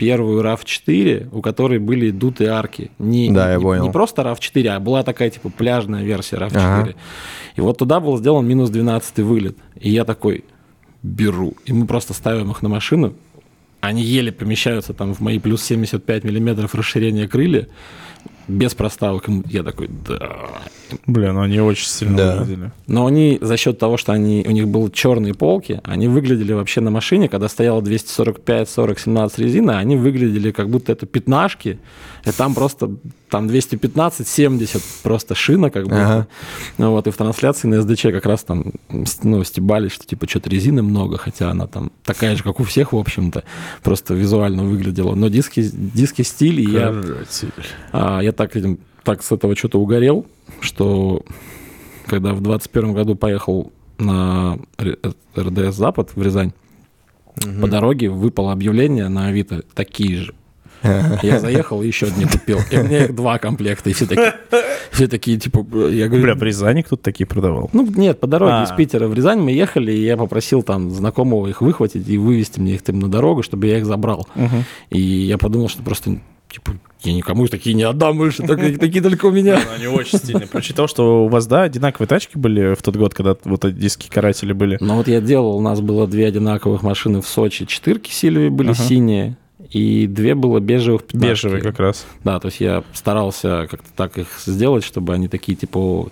первую 0.00 0.42
RAV4, 0.42 1.28
у 1.30 1.42
которой 1.42 1.78
были 1.78 2.10
дутые 2.10 2.50
арки. 2.50 2.90
Не, 2.98 3.30
Да, 3.30 3.50
я 3.50 3.58
не, 3.58 3.62
понял. 3.62 3.82
не 3.84 3.90
просто 3.90 4.22
RAV4, 4.22 4.68
а 4.68 4.80
была 4.80 5.02
такая 5.02 5.28
типа 5.28 5.50
пляжная 5.50 6.02
версия 6.02 6.36
RAV4. 6.36 6.56
Ага. 6.56 6.94
И 7.56 7.60
вот 7.60 7.76
туда 7.76 8.00
был 8.00 8.16
сделан 8.16 8.46
минус 8.46 8.70
12 8.70 9.18
вылет. 9.18 9.58
И 9.78 9.90
я 9.90 10.06
такой 10.06 10.44
беру. 11.02 11.54
И 11.64 11.72
мы 11.72 11.86
просто 11.86 12.14
ставим 12.14 12.50
их 12.50 12.62
на 12.62 12.68
машину. 12.68 13.14
Они 13.80 14.02
еле 14.02 14.30
помещаются 14.30 14.92
там 14.92 15.14
в 15.14 15.20
мои 15.20 15.38
плюс 15.38 15.62
75 15.62 16.24
миллиметров 16.24 16.74
расширения 16.74 17.26
крылья. 17.26 17.66
Без 18.46 18.74
проставок. 18.74 19.26
Я 19.46 19.62
такой, 19.62 19.88
да. 20.06 20.36
Бля, 21.06 21.32
ну 21.32 21.40
они 21.42 21.60
очень 21.60 21.86
сильно 21.86 22.16
Да. 22.16 22.36
выглядели. 22.40 22.72
Но 22.88 23.06
они 23.06 23.38
за 23.40 23.56
счет 23.56 23.78
того, 23.78 23.96
что 23.96 24.12
они, 24.12 24.44
у 24.46 24.50
них 24.50 24.66
были 24.68 24.90
черные 24.90 25.34
полки, 25.34 25.80
они 25.84 26.08
выглядели 26.08 26.52
вообще 26.52 26.80
на 26.80 26.90
машине, 26.90 27.28
когда 27.28 27.48
стояла 27.48 27.80
245, 27.80 28.68
40, 28.68 28.98
17 28.98 29.38
резина, 29.38 29.78
они 29.78 29.96
выглядели 29.96 30.50
как 30.50 30.68
будто 30.68 30.90
это 30.92 31.06
пятнашки, 31.06 31.78
и 32.24 32.30
там 32.32 32.54
просто 32.54 32.90
там 33.28 33.48
215, 33.48 34.26
70 34.26 34.82
просто 35.02 35.34
шина 35.34 35.70
как 35.70 35.84
будто. 35.84 36.04
Ага. 36.04 36.28
Ну 36.78 36.90
вот, 36.90 37.06
и 37.06 37.10
в 37.10 37.16
трансляции 37.16 37.68
на 37.68 37.82
СДЧ 37.82 38.02
как 38.02 38.26
раз 38.26 38.44
там 38.44 38.72
ну, 39.22 39.44
стебались, 39.44 39.92
что 39.92 40.06
типа 40.06 40.28
что-то 40.28 40.50
резины 40.50 40.82
много, 40.82 41.18
хотя 41.18 41.50
она 41.50 41.66
там 41.66 41.92
такая 42.04 42.36
же, 42.36 42.42
как 42.42 42.60
у 42.60 42.64
всех, 42.64 42.92
в 42.92 42.98
общем-то, 42.98 43.44
просто 43.82 44.14
визуально 44.14 44.64
выглядела. 44.64 45.14
Но 45.14 45.28
диски, 45.28 45.62
диски 45.72 46.22
стиль, 46.22 46.60
и 46.60 46.70
я 46.70 46.94
а, 47.92 48.20
я 48.20 48.32
так, 48.32 48.56
этим, 48.56 48.78
так 49.04 49.22
с 49.22 49.32
этого 49.32 49.56
что-то 49.56 49.80
угорел, 49.80 50.26
что 50.60 51.24
когда 52.06 52.34
в 52.34 52.40
21 52.40 52.92
году 52.92 53.14
поехал 53.14 53.72
на 53.98 54.58
РДС 55.36 55.76
Запад 55.76 56.10
в 56.14 56.22
Рязань, 56.22 56.52
по 57.60 57.68
дороге 57.68 58.10
выпало 58.10 58.52
объявление 58.52 59.08
на 59.08 59.26
Авито 59.26 59.62
такие 59.74 60.16
же. 60.18 60.34
Я 61.22 61.38
заехал 61.40 61.82
и 61.82 61.86
еще 61.86 62.06
одни 62.06 62.24
купил. 62.24 62.58
И 62.70 62.76
у 62.78 62.84
меня 62.84 63.04
их 63.04 63.14
два 63.14 63.38
комплекта. 63.38 63.90
И 63.90 63.92
все 63.92 64.06
такие, 64.06 64.34
все 64.90 65.08
такие 65.08 65.38
типа, 65.38 65.64
я 65.88 66.08
говорю, 66.08 66.24
Бля, 66.24 66.34
в 66.34 66.42
Рязани 66.42 66.82
кто-то 66.82 67.02
такие 67.02 67.26
продавал. 67.26 67.70
ну, 67.72 67.86
нет, 67.86 68.20
по 68.20 68.26
дороге 68.26 68.52
А. 68.54 68.64
из 68.64 68.70
Питера 68.72 69.06
в 69.08 69.14
Рязань 69.14 69.40
мы 69.40 69.52
ехали, 69.52 69.92
и 69.92 70.04
я 70.04 70.16
попросил 70.16 70.62
там 70.62 70.90
знакомого 70.90 71.46
их 71.48 71.60
выхватить 71.60 72.08
и 72.08 72.18
вывести 72.18 72.60
мне 72.60 72.74
их 72.74 72.82
там 72.82 72.98
на 72.98 73.08
дорогу, 73.08 73.42
чтобы 73.42 73.66
я 73.66 73.78
их 73.78 73.86
забрал. 73.86 74.28
И 74.90 75.00
я 75.00 75.38
подумал, 75.38 75.68
что 75.68 75.82
просто, 75.82 76.18
типа, 76.50 76.72
я 77.02 77.14
никому 77.14 77.46
такие 77.48 77.74
не 77.74 77.82
отдам 77.82 78.18
больше, 78.18 78.42
только 78.46 78.72
такие 78.78 79.02
только 79.02 79.26
у 79.26 79.30
меня. 79.30 79.58
Они 79.74 79.86
очень 79.86 80.18
стильные. 80.18 80.46
Прочитал, 80.46 80.86
что 80.88 81.24
у 81.24 81.28
вас, 81.28 81.46
да, 81.46 81.62
одинаковые 81.62 82.08
тачки 82.08 82.36
были 82.36 82.74
в 82.74 82.82
тот 82.82 82.96
год, 82.96 83.14
когда 83.14 83.36
вот 83.44 83.64
эти 83.64 83.74
диски 83.74 84.08
каратели 84.10 84.52
были. 84.52 84.76
Но 84.80 84.96
вот 84.96 85.08
я 85.08 85.20
делал, 85.20 85.56
у 85.56 85.60
нас 85.60 85.80
было 85.80 86.06
две 86.06 86.26
одинаковых 86.26 86.82
машины 86.82 87.22
в 87.22 87.26
Сочи, 87.26 87.64
четырки 87.66 88.10
Сильвии 88.10 88.48
были 88.50 88.72
синие, 88.74 89.36
и 89.70 90.06
две 90.06 90.34
было 90.34 90.58
бежевых 90.58 91.04
пятнашки. 91.04 91.30
Бежевые 91.46 91.62
как 91.62 91.78
раз. 91.78 92.06
Да, 92.24 92.40
то 92.40 92.48
есть 92.48 92.60
я 92.60 92.82
старался 92.92 93.68
как-то 93.70 93.88
так 93.94 94.18
их 94.18 94.26
сделать, 94.44 94.82
чтобы 94.84 95.14
они 95.14 95.28
такие 95.28 95.56
типа, 95.56 96.08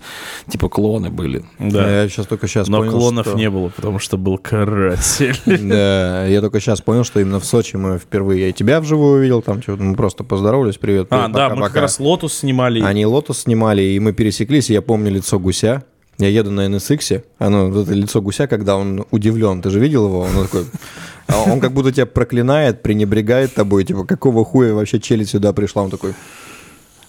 типа 0.49 0.69
клоны 0.69 1.11
были. 1.11 1.45
Да. 1.59 2.03
Я 2.03 2.09
сейчас 2.09 2.27
только 2.27 2.47
сейчас 2.47 2.69
Но 2.69 2.79
понял, 2.79 2.93
клонов 2.93 3.27
что- 3.27 3.37
не 3.37 3.51
было, 3.51 3.69
потому 3.69 3.99
что 3.99 4.17
был 4.17 4.39
каратель. 4.39 5.37
Да, 5.69 6.27
я 6.27 6.41
только 6.41 6.61
сейчас 6.61 6.81
понял, 6.81 7.05
что 7.05 7.21
именно 7.21 7.41
в 7.41 7.45
Сочи 7.45 7.77
мы 7.77 7.99
впервые, 7.99 8.41
я 8.43 8.49
и 8.49 8.53
тебя 8.53 8.81
вживую 8.81 9.19
увидел, 9.19 9.43
там 9.43 9.61
что 9.61 9.77
мы 9.77 9.97
просто 9.97 10.25
поздоровались, 10.25 10.79
привет, 10.79 11.09
А, 11.11 11.29
да, 11.29 11.49
пока, 11.49 11.55
мы 11.57 11.67
как 11.67 11.77
раз 11.77 11.99
Lotus 11.99 12.35
снимали. 12.35 12.81
Они 12.81 13.05
Lotus 13.07 13.41
снимали, 13.41 13.83
и 13.83 13.99
мы 13.99 14.13
пересеклись, 14.13 14.71
и 14.71 14.73
я 14.73 14.83
помню 14.83 15.11
лицо 15.11 15.39
гуся. 15.39 15.83
Я 16.19 16.29
еду 16.29 16.51
на 16.51 16.67
NSX, 16.67 17.23
оно, 17.39 17.69
вот 17.71 17.85
это 17.85 17.95
лицо 17.95 18.21
гуся, 18.21 18.47
когда 18.49 18.77
он 18.77 19.05
удивлен. 19.13 19.63
Ты 19.63 19.71
же 19.71 19.79
видел 19.79 20.07
его? 20.07 20.21
Он 20.21 20.45
такой... 20.47 20.65
а 21.29 21.43
Он 21.43 21.61
как 21.61 21.73
будто 21.73 21.93
тебя 21.93 22.07
проклинает, 22.07 22.83
пренебрегает 22.83 23.55
тобой. 23.55 23.85
Типа, 23.85 24.05
какого 24.05 24.45
хуя 24.45 24.75
вообще 24.75 24.99
челюсть 24.99 25.31
сюда 25.31 25.53
пришла? 25.53 25.83
Он 25.83 25.91
такой... 25.91 26.15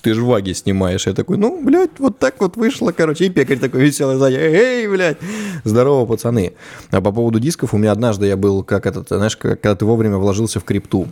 ты 0.02 0.14
ж 0.14 0.20
ваги 0.20 0.54
снимаешь. 0.54 1.08
Я 1.08 1.14
такой, 1.14 1.38
ну, 1.38 1.62
блядь, 1.64 2.00
вот 2.00 2.20
так 2.20 2.36
вот 2.40 2.58
вышло, 2.58 2.92
короче. 2.92 3.26
И 3.26 3.30
пекарь 3.30 3.60
такой 3.60 3.82
веселый 3.82 4.18
сзади, 4.18 4.36
эй, 4.36 4.88
блядь, 4.88 5.18
здорово, 5.64 6.06
пацаны. 6.06 6.54
А 6.92 7.02
по 7.02 7.12
поводу 7.12 7.40
дисков, 7.40 7.74
у 7.74 7.78
меня 7.78 7.94
однажды 7.94 8.28
я 8.28 8.36
был, 8.36 8.64
как 8.64 8.86
этот, 8.86 9.08
знаешь, 9.08 9.38
когда 9.38 9.76
ты 9.76 9.86
вовремя 9.86 10.18
вложился 10.18 10.60
в 10.60 10.66
крипту. 10.66 11.08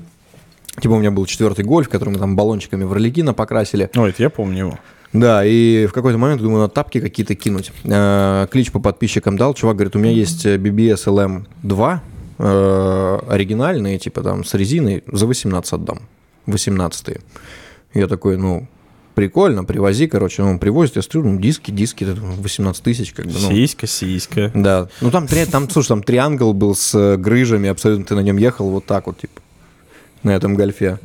Типа 0.82 0.92
у 0.92 1.00
меня 1.00 1.10
был 1.10 1.26
четвертый 1.26 1.66
гольф, 1.66 1.90
который 1.90 2.10
мы 2.10 2.20
там 2.20 2.36
баллончиками 2.36 2.84
в 2.84 2.94
роликина 2.94 3.34
покрасили. 3.34 3.90
Ой, 3.96 4.10
это 4.10 4.22
я 4.22 4.30
помню 4.30 4.60
его. 4.60 4.80
Да, 5.14 5.46
и 5.46 5.86
в 5.88 5.94
какой-то 5.94 6.18
момент 6.18 6.42
думаю, 6.42 6.62
надо 6.62 6.74
тапки 6.74 7.00
какие-то 7.00 7.34
кинуть. 7.34 7.72
Э, 7.86 8.46
Клич 8.52 8.72
по 8.72 8.80
подписчикам 8.80 9.38
дал. 9.38 9.54
Чувак 9.54 9.78
говорит, 9.78 9.96
у 9.96 10.00
меня 10.00 10.12
есть 10.12 10.46
BBS 10.46 11.08
LM2, 11.64 12.00
э, 12.38 13.20
оригинальные, 13.28 14.00
типа 14.00 14.22
там 14.22 14.44
с 14.44 14.54
резиной, 14.54 15.04
за 15.12 15.26
18 15.28 15.74
отдам. 15.74 16.00
18 16.46 17.18
Я 17.94 18.08
такой, 18.08 18.38
ну, 18.38 18.68
прикольно, 19.16 19.64
привози, 19.64 20.08
короче. 20.08 20.44
Он 20.44 20.60
привозит, 20.60 20.96
я 20.96 21.02
смотрю, 21.02 21.24
ну, 21.24 21.40
диски, 21.40 21.72
диски, 21.72 22.04
это 22.04 22.22
18 22.22 22.84
тысяч, 22.84 23.14
как 23.14 23.26
бы, 23.26 23.34
ну. 23.34 23.50
Сиська, 23.50 23.88
сиська. 23.88 24.52
Да, 24.54 24.90
ну 25.02 25.12
там, 25.12 25.28
там, 25.52 25.70
слушай, 25.70 25.88
там 25.90 26.04
триангл 26.04 26.54
был 26.54 26.76
с 26.76 26.94
э, 26.96 27.18
грыжами, 27.18 27.70
абсолютно 27.70 28.06
ты 28.06 28.16
на 28.16 28.22
нем 28.22 28.38
ехал 28.38 28.70
вот 28.70 28.86
так 28.86 29.08
вот, 29.08 29.18
типа, 29.20 29.42
на 30.24 30.36
этом 30.36 30.56
гольфе. 30.56 31.00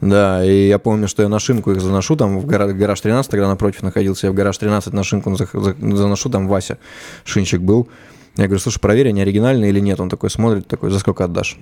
Да, 0.00 0.44
и 0.44 0.68
я 0.68 0.78
помню, 0.78 1.08
что 1.08 1.24
я 1.24 1.28
на 1.28 1.40
шинку 1.40 1.72
их 1.72 1.80
заношу, 1.80 2.14
там 2.14 2.38
в 2.38 2.46
гара- 2.46 2.72
гараж 2.72 3.00
13, 3.00 3.28
тогда 3.28 3.48
напротив 3.48 3.82
находился, 3.82 4.28
я 4.28 4.30
в 4.30 4.34
гараж 4.36 4.56
13 4.56 4.92
на 4.92 5.02
шинку 5.02 5.34
заношу, 5.34 6.30
там 6.30 6.46
Вася, 6.46 6.78
шинчик 7.24 7.60
был. 7.60 7.88
Я 8.38 8.44
говорю, 8.44 8.60
слушай, 8.60 8.78
проверь, 8.78 9.08
они 9.08 9.20
оригинальные 9.20 9.70
или 9.70 9.80
нет. 9.80 10.00
Он 10.00 10.08
такой 10.08 10.30
смотрит, 10.30 10.66
такой, 10.66 10.90
за 10.90 11.00
сколько 11.00 11.24
отдашь? 11.24 11.58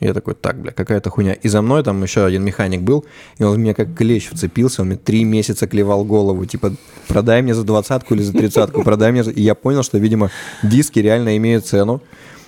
Я 0.00 0.14
такой, 0.14 0.34
так, 0.34 0.58
бля, 0.58 0.72
какая-то 0.72 1.10
хуйня. 1.10 1.34
И 1.34 1.46
за 1.46 1.60
мной 1.60 1.84
там 1.84 2.02
еще 2.02 2.24
один 2.24 2.42
механик 2.42 2.80
был, 2.80 3.04
и 3.36 3.44
он 3.44 3.54
в 3.54 3.58
меня 3.58 3.74
как 3.74 3.94
клещ 3.94 4.30
вцепился, 4.30 4.80
он 4.80 4.88
мне 4.88 4.96
три 4.96 5.24
месяца 5.24 5.66
клевал 5.66 6.06
голову, 6.06 6.46
типа, 6.46 6.72
продай 7.06 7.42
мне 7.42 7.54
за 7.54 7.64
двадцатку 7.64 8.14
или 8.14 8.22
за 8.22 8.32
тридцатку, 8.32 8.82
продай 8.82 9.12
мне 9.12 9.22
за... 9.24 9.30
И 9.30 9.42
я 9.42 9.54
понял, 9.54 9.82
что, 9.82 9.98
видимо, 9.98 10.30
диски 10.62 11.00
реально 11.00 11.36
имеют 11.36 11.66
цену. 11.66 12.02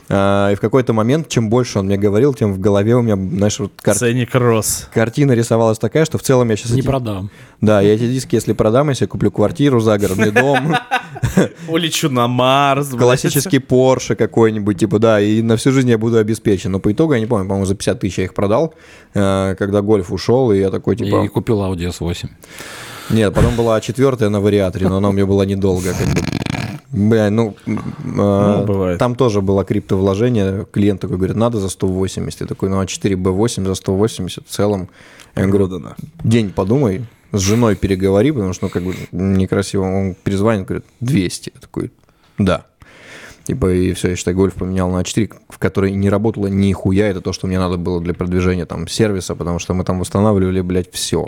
А, 0.08 0.50
и 0.50 0.54
в 0.54 0.60
какой-то 0.60 0.94
момент, 0.94 1.28
чем 1.28 1.50
больше 1.50 1.78
он 1.78 1.86
мне 1.86 1.98
говорил, 1.98 2.32
тем 2.32 2.54
в 2.54 2.58
голове 2.58 2.96
у 2.96 3.02
меня, 3.02 3.16
знаешь, 3.16 3.58
вот 3.58 3.72
кар- 3.82 3.96
Ценник 3.96 4.34
рос. 4.34 4.88
картина 4.92 5.32
рисовалась 5.32 5.78
такая, 5.78 6.06
что 6.06 6.16
в 6.16 6.22
целом 6.22 6.48
я 6.48 6.56
сейчас... 6.56 6.72
Не 6.72 6.80
продам. 6.80 7.30
Да, 7.60 7.82
я 7.82 7.94
эти 7.94 8.08
диски, 8.10 8.34
если 8.34 8.54
продам, 8.54 8.88
если 8.88 9.04
я 9.04 9.08
куплю 9.08 9.30
квартиру, 9.30 9.78
загородный 9.80 10.30
дом, 10.30 10.74
Улечу 11.68 12.10
на 12.10 12.28
Марс. 12.28 12.88
классический 12.88 13.58
Porsche 13.58 14.14
какой-нибудь, 14.14 14.78
типа, 14.78 14.98
да, 14.98 15.20
и 15.20 15.42
на 15.42 15.56
всю 15.56 15.72
жизнь 15.72 15.88
я 15.88 15.98
буду 15.98 16.18
обеспечен. 16.18 16.72
Но 16.72 16.80
по 16.80 16.92
итогу, 16.92 17.14
я 17.14 17.20
не 17.20 17.26
помню, 17.26 17.46
по-моему, 17.46 17.66
за 17.66 17.74
50 17.74 18.00
тысяч 18.00 18.18
я 18.18 18.24
их 18.24 18.34
продал, 18.34 18.74
э, 19.14 19.54
когда 19.58 19.80
гольф 19.82 20.12
ушел, 20.12 20.52
и 20.52 20.58
я 20.58 20.70
такой, 20.70 20.96
типа... 20.96 21.24
И 21.24 21.28
купил 21.28 21.60
Audi 21.60 21.88
S8. 21.88 22.28
Нет, 23.10 23.34
потом 23.34 23.56
была 23.56 23.80
четвертая 23.80 24.30
на 24.30 24.40
вариаторе, 24.40 24.88
но 24.88 24.96
она 24.96 25.08
у 25.08 25.12
меня 25.12 25.26
была 25.26 25.44
недолго, 25.44 25.92
как 25.92 26.06
бы. 26.06 26.20
Бля, 26.92 27.30
ну, 27.30 27.56
э, 27.66 27.70
Ну, 28.04 28.64
бывает. 28.66 28.98
там 28.98 29.14
тоже 29.14 29.40
было 29.40 29.64
криптовложение. 29.64 30.66
Клиент 30.70 31.00
такой 31.00 31.16
говорит, 31.16 31.36
надо 31.36 31.58
за 31.58 31.70
180. 31.70 32.42
Я 32.42 32.46
такой, 32.46 32.68
ну 32.68 32.80
а 32.80 32.84
4B8 32.84 33.66
за 33.66 33.74
180 33.74 34.46
в 34.46 34.50
целом. 34.50 34.88
Я 35.34 35.46
говорю, 35.46 35.70
день 36.22 36.50
подумай, 36.50 37.06
с 37.32 37.40
женой 37.40 37.76
переговори, 37.76 38.30
потому 38.30 38.52
что, 38.52 38.66
ну, 38.66 38.70
как 38.70 38.82
бы 38.82 38.94
некрасиво. 39.10 39.82
Он 39.82 40.14
перезвонит, 40.14 40.66
говорит, 40.66 40.84
200. 41.00 41.52
Я 41.54 41.60
такой, 41.60 41.90
да. 42.38 42.66
Типа, 43.44 43.72
и 43.72 43.92
все, 43.94 44.10
я 44.10 44.16
считай, 44.16 44.34
гольф 44.34 44.54
поменял 44.54 44.88
на 44.90 45.02
4, 45.02 45.30
в 45.48 45.58
которой 45.58 45.90
не 45.90 46.08
работало 46.10 46.46
нихуя. 46.46 47.08
Это 47.08 47.20
то, 47.20 47.32
что 47.32 47.48
мне 47.48 47.58
надо 47.58 47.76
было 47.76 48.00
для 48.00 48.14
продвижения 48.14 48.66
там 48.66 48.86
сервиса, 48.86 49.34
потому 49.34 49.58
что 49.58 49.74
мы 49.74 49.82
там 49.82 49.98
восстанавливали, 49.98 50.60
блядь, 50.60 50.92
все. 50.92 51.26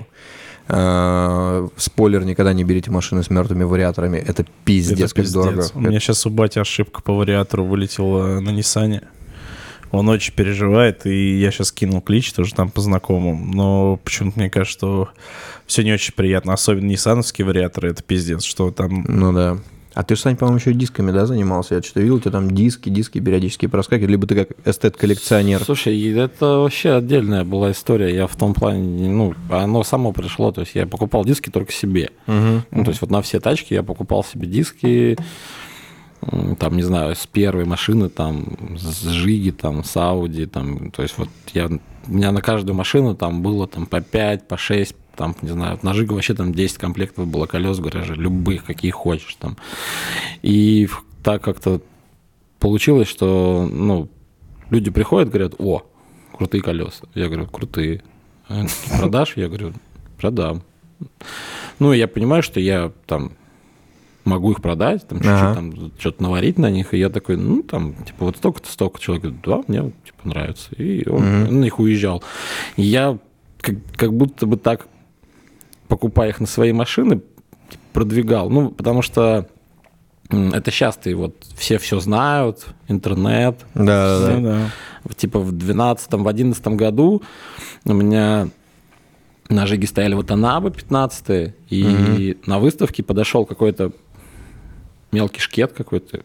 Спойлер, 0.66 2.24
никогда 2.24 2.52
не 2.52 2.64
берите 2.64 2.90
машины 2.90 3.22
с 3.22 3.30
мертвыми 3.30 3.64
вариаторами. 3.64 4.18
Это 4.18 4.46
пиздец, 4.64 4.98
Это 4.98 5.08
как 5.08 5.24
пиздец. 5.24 5.32
дорого. 5.32 5.66
У 5.74 5.80
меня 5.80 5.98
сейчас 5.98 6.24
у 6.24 6.30
бати 6.30 6.58
ошибка 6.58 7.02
по 7.02 7.12
вариатору 7.12 7.64
вылетела 7.64 8.40
на 8.40 8.50
Ниссане. 8.50 9.02
Он 9.94 10.08
очень 10.08 10.34
переживает, 10.34 11.06
и 11.06 11.38
я 11.38 11.52
сейчас 11.52 11.70
кинул 11.70 12.00
клич 12.00 12.32
тоже 12.32 12.52
там 12.52 12.68
по 12.68 12.80
знакомым. 12.80 13.52
Но 13.52 14.00
почему-то 14.02 14.40
мне 14.40 14.50
кажется, 14.50 14.78
что 14.78 15.08
все 15.66 15.82
не 15.84 15.92
очень 15.92 16.14
приятно. 16.14 16.52
Особенно 16.52 16.86
ниссановские 16.86 17.46
вариаторы, 17.46 17.90
это 17.90 18.02
пиздец, 18.02 18.42
что 18.42 18.72
там... 18.72 19.04
Ну 19.06 19.32
да. 19.32 19.58
А 19.94 20.02
ты, 20.02 20.16
Сань, 20.16 20.36
по-моему, 20.36 20.58
еще 20.58 20.72
и 20.72 20.74
дисками, 20.74 21.12
да, 21.12 21.24
занимался? 21.24 21.76
Я 21.76 21.82
что-то 21.82 22.00
видел, 22.00 22.16
у 22.16 22.18
тебя 22.18 22.32
там 22.32 22.50
диски, 22.50 22.88
диски 22.88 23.20
периодически 23.20 23.66
проскакивают, 23.66 24.10
либо 24.10 24.26
ты 24.26 24.34
как 24.34 24.48
эстет-коллекционер. 24.64 25.62
Слушай, 25.62 26.12
это 26.12 26.58
вообще 26.58 26.94
отдельная 26.94 27.44
была 27.44 27.70
история. 27.70 28.12
Я 28.12 28.26
в 28.26 28.34
том 28.34 28.54
плане, 28.54 29.08
ну, 29.08 29.34
оно 29.48 29.84
само 29.84 30.12
пришло. 30.12 30.50
То 30.50 30.62
есть 30.62 30.74
я 30.74 30.88
покупал 30.88 31.24
диски 31.24 31.50
только 31.50 31.72
себе. 31.72 32.10
Ну, 32.26 32.84
то 32.84 32.90
есть 32.90 33.00
вот 33.00 33.12
на 33.12 33.22
все 33.22 33.38
тачки 33.38 33.74
я 33.74 33.84
покупал 33.84 34.24
себе 34.24 34.48
диски, 34.48 35.16
там, 36.58 36.76
не 36.76 36.82
знаю, 36.82 37.14
с 37.14 37.26
первой 37.26 37.64
машины, 37.64 38.08
там, 38.08 38.76
с 38.78 39.02
Жиги, 39.02 39.50
там, 39.50 39.84
с 39.84 39.96
Ауди, 39.96 40.46
там, 40.46 40.90
то 40.90 41.02
есть 41.02 41.18
вот 41.18 41.28
я, 41.52 41.66
у 41.66 42.12
меня 42.12 42.32
на 42.32 42.40
каждую 42.40 42.74
машину 42.74 43.14
там 43.14 43.42
было 43.42 43.66
там 43.66 43.86
по 43.86 44.00
5, 44.00 44.48
по 44.48 44.56
6, 44.56 44.94
там, 45.16 45.34
не 45.42 45.50
знаю, 45.50 45.78
на 45.82 45.94
Жигу 45.94 46.14
вообще 46.14 46.34
там 46.34 46.52
10 46.52 46.78
комплектов 46.78 47.26
было 47.26 47.46
колес 47.46 47.78
в 47.78 47.82
гараже, 47.82 48.14
любых, 48.14 48.64
какие 48.64 48.90
хочешь 48.90 49.36
там. 49.38 49.56
И 50.42 50.88
так 51.22 51.42
как-то 51.42 51.80
получилось, 52.58 53.08
что, 53.08 53.68
ну, 53.70 54.08
люди 54.70 54.90
приходят, 54.90 55.30
говорят, 55.30 55.54
о, 55.58 55.82
крутые 56.36 56.62
колеса. 56.62 57.04
Я 57.14 57.28
говорю, 57.28 57.46
крутые. 57.46 58.02
«А 58.48 58.66
Продашь? 58.98 59.36
Я 59.36 59.48
говорю, 59.48 59.72
продам. 60.18 60.62
Ну, 61.78 61.92
я 61.92 62.08
понимаю, 62.08 62.42
что 62.42 62.60
я 62.60 62.92
там 63.06 63.32
могу 64.24 64.52
их 64.52 64.62
продать, 64.62 65.06
там 65.06 65.18
чуть-чуть 65.18 65.32
Ага. 65.34 65.54
там 65.54 65.92
что-то 65.98 66.22
наварить 66.22 66.58
на 66.58 66.70
них, 66.70 66.94
и 66.94 66.98
я 66.98 67.10
такой, 67.10 67.36
ну, 67.36 67.62
там, 67.62 67.94
типа, 68.04 68.24
вот 68.26 68.36
столько-то, 68.36 68.70
столько. 68.70 68.98
Человек 69.00 69.22
говорит, 69.24 69.40
да, 69.44 69.62
мне, 69.68 69.92
типа, 70.04 70.28
нравится. 70.28 70.74
И 70.76 71.06
он 71.08 71.44
на 71.44 71.48
них 71.64 71.78
уезжал. 71.78 72.22
И 72.76 72.82
я 72.82 73.18
как, 73.60 73.76
как 73.96 74.12
будто 74.14 74.46
бы 74.46 74.56
так, 74.56 74.86
покупая 75.88 76.30
их 76.30 76.40
на 76.40 76.46
свои 76.46 76.72
машины, 76.72 77.20
продвигал. 77.92 78.50
Ну, 78.50 78.70
потому 78.70 79.02
что 79.02 79.46
это 80.30 80.70
сейчас 80.70 80.96
ты 80.96 81.14
вот 81.14 81.36
все 81.54 81.76
все 81.78 82.00
знают, 82.00 82.66
интернет, 82.88 83.60
Да, 83.74 84.18
Ну 84.32 84.42
да. 84.42 84.70
да. 85.04 85.14
типа 85.14 85.38
в 85.38 85.52
12 85.52 86.12
в 86.14 86.26
11 86.28 86.66
году 86.68 87.22
у 87.84 87.92
меня 87.92 88.48
на 89.50 89.66
Жиге 89.66 89.86
стояли 89.86 90.14
вот 90.14 90.30
Анаба 90.30 90.70
15 90.70 91.54
и 91.68 92.38
на 92.46 92.58
выставке 92.58 93.02
подошел 93.02 93.44
какой-то 93.44 93.92
мелкий 95.14 95.40
шкет 95.40 95.72
какой-то, 95.72 96.22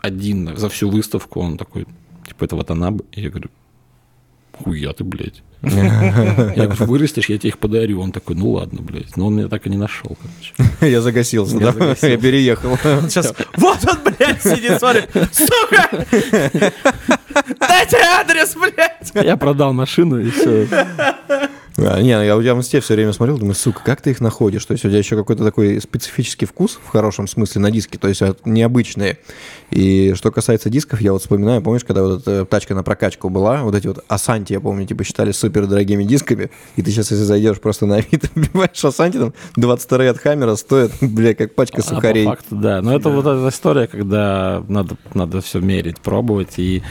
один 0.00 0.56
за 0.56 0.68
всю 0.68 0.90
выставку, 0.90 1.40
он 1.40 1.56
такой, 1.58 1.86
типа, 2.26 2.44
это 2.44 2.56
вот 2.56 2.70
Анаба. 2.70 3.04
И 3.12 3.20
я 3.20 3.30
говорю, 3.30 3.50
хуя 4.52 4.92
ты, 4.92 5.04
блядь. 5.04 5.42
Я 5.62 6.66
говорю, 6.66 6.86
вырастешь, 6.86 7.28
я 7.28 7.36
тебе 7.36 7.50
их 7.50 7.58
подарю. 7.58 8.00
Он 8.00 8.12
такой, 8.12 8.34
ну 8.34 8.52
ладно, 8.52 8.80
блядь. 8.80 9.14
Но 9.18 9.26
он 9.26 9.36
меня 9.36 9.48
так 9.48 9.66
и 9.66 9.70
не 9.70 9.76
нашел, 9.76 10.16
короче. 10.16 10.74
Я 10.90 11.02
загасился, 11.02 11.58
Я 11.58 11.72
да? 11.72 11.94
Я 12.00 12.16
переехал. 12.16 12.78
Сейчас, 13.08 13.34
вот 13.58 13.78
он, 13.86 13.98
блядь, 14.02 14.42
сидит, 14.42 14.78
смотрит. 14.78 15.10
Сука! 15.32 16.06
Дайте 17.58 17.98
адрес, 17.98 18.56
блядь! 18.56 19.12
Я 19.14 19.36
продал 19.36 19.74
машину, 19.74 20.18
и 20.20 20.30
все. 20.30 20.66
А, 21.82 22.00
Не, 22.00 22.10
я 22.10 22.36
у 22.36 22.42
тебя 22.42 22.54
в 22.54 22.58
инсте 22.58 22.80
все 22.80 22.94
время 22.94 23.12
смотрел, 23.12 23.38
думаю, 23.38 23.54
сука, 23.54 23.80
как 23.84 24.02
ты 24.02 24.10
их 24.10 24.20
находишь? 24.20 24.64
То 24.66 24.72
есть 24.72 24.84
у 24.84 24.88
тебя 24.88 24.98
еще 24.98 25.16
какой-то 25.16 25.44
такой 25.44 25.80
специфический 25.80 26.44
вкус, 26.46 26.78
в 26.84 26.88
хорошем 26.88 27.26
смысле, 27.26 27.62
на 27.62 27.70
диски, 27.70 27.96
то 27.96 28.08
есть 28.08 28.20
от- 28.22 28.44
необычные. 28.44 29.18
И 29.70 30.12
что 30.14 30.30
касается 30.30 30.68
дисков, 30.68 31.00
я 31.00 31.12
вот 31.12 31.22
вспоминаю, 31.22 31.62
помнишь, 31.62 31.84
когда 31.84 32.02
вот 32.02 32.20
эта 32.22 32.44
тачка 32.44 32.74
на 32.74 32.82
прокачку 32.82 33.28
была, 33.30 33.62
вот 33.62 33.74
эти 33.74 33.86
вот 33.86 34.04
Асанти, 34.08 34.52
я 34.52 34.60
помню, 34.60 34.86
типа 34.86 35.04
считали 35.04 35.32
супер 35.32 35.66
дорогими 35.66 36.04
дисками, 36.04 36.50
и 36.76 36.82
ты 36.82 36.90
сейчас, 36.90 37.10
если 37.12 37.24
зайдешь 37.24 37.60
просто 37.60 37.86
на 37.86 38.00
вид, 38.00 38.30
вбиваешь 38.34 38.84
Асанти, 38.84 39.18
там 39.18 39.32
22 39.56 40.10
от 40.10 40.18
Хаммера 40.18 40.56
стоят, 40.56 40.92
бля, 41.00 41.34
как 41.34 41.54
пачка 41.54 41.78
А 41.80 41.82
сухарей. 41.82 42.26
факту, 42.26 42.56
да. 42.56 42.82
Но 42.82 42.94
это 42.96 43.08
вот 43.08 43.26
эта 43.26 43.48
история, 43.48 43.86
когда 43.86 44.62
надо, 44.68 44.96
надо 45.14 45.40
все 45.40 45.60
мерить, 45.60 46.00
пробовать. 46.00 46.58
И 46.58 46.82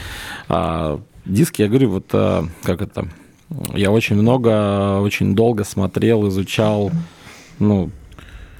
а, 0.48 1.00
диски, 1.26 1.62
я 1.62 1.68
говорю, 1.68 1.90
вот 1.90 2.06
а, 2.12 2.44
как 2.64 2.82
это... 2.82 3.08
Я 3.74 3.90
очень 3.90 4.16
много, 4.16 5.00
очень 5.00 5.34
долго 5.34 5.64
смотрел, 5.64 6.28
изучал, 6.28 6.90
ну, 7.58 7.90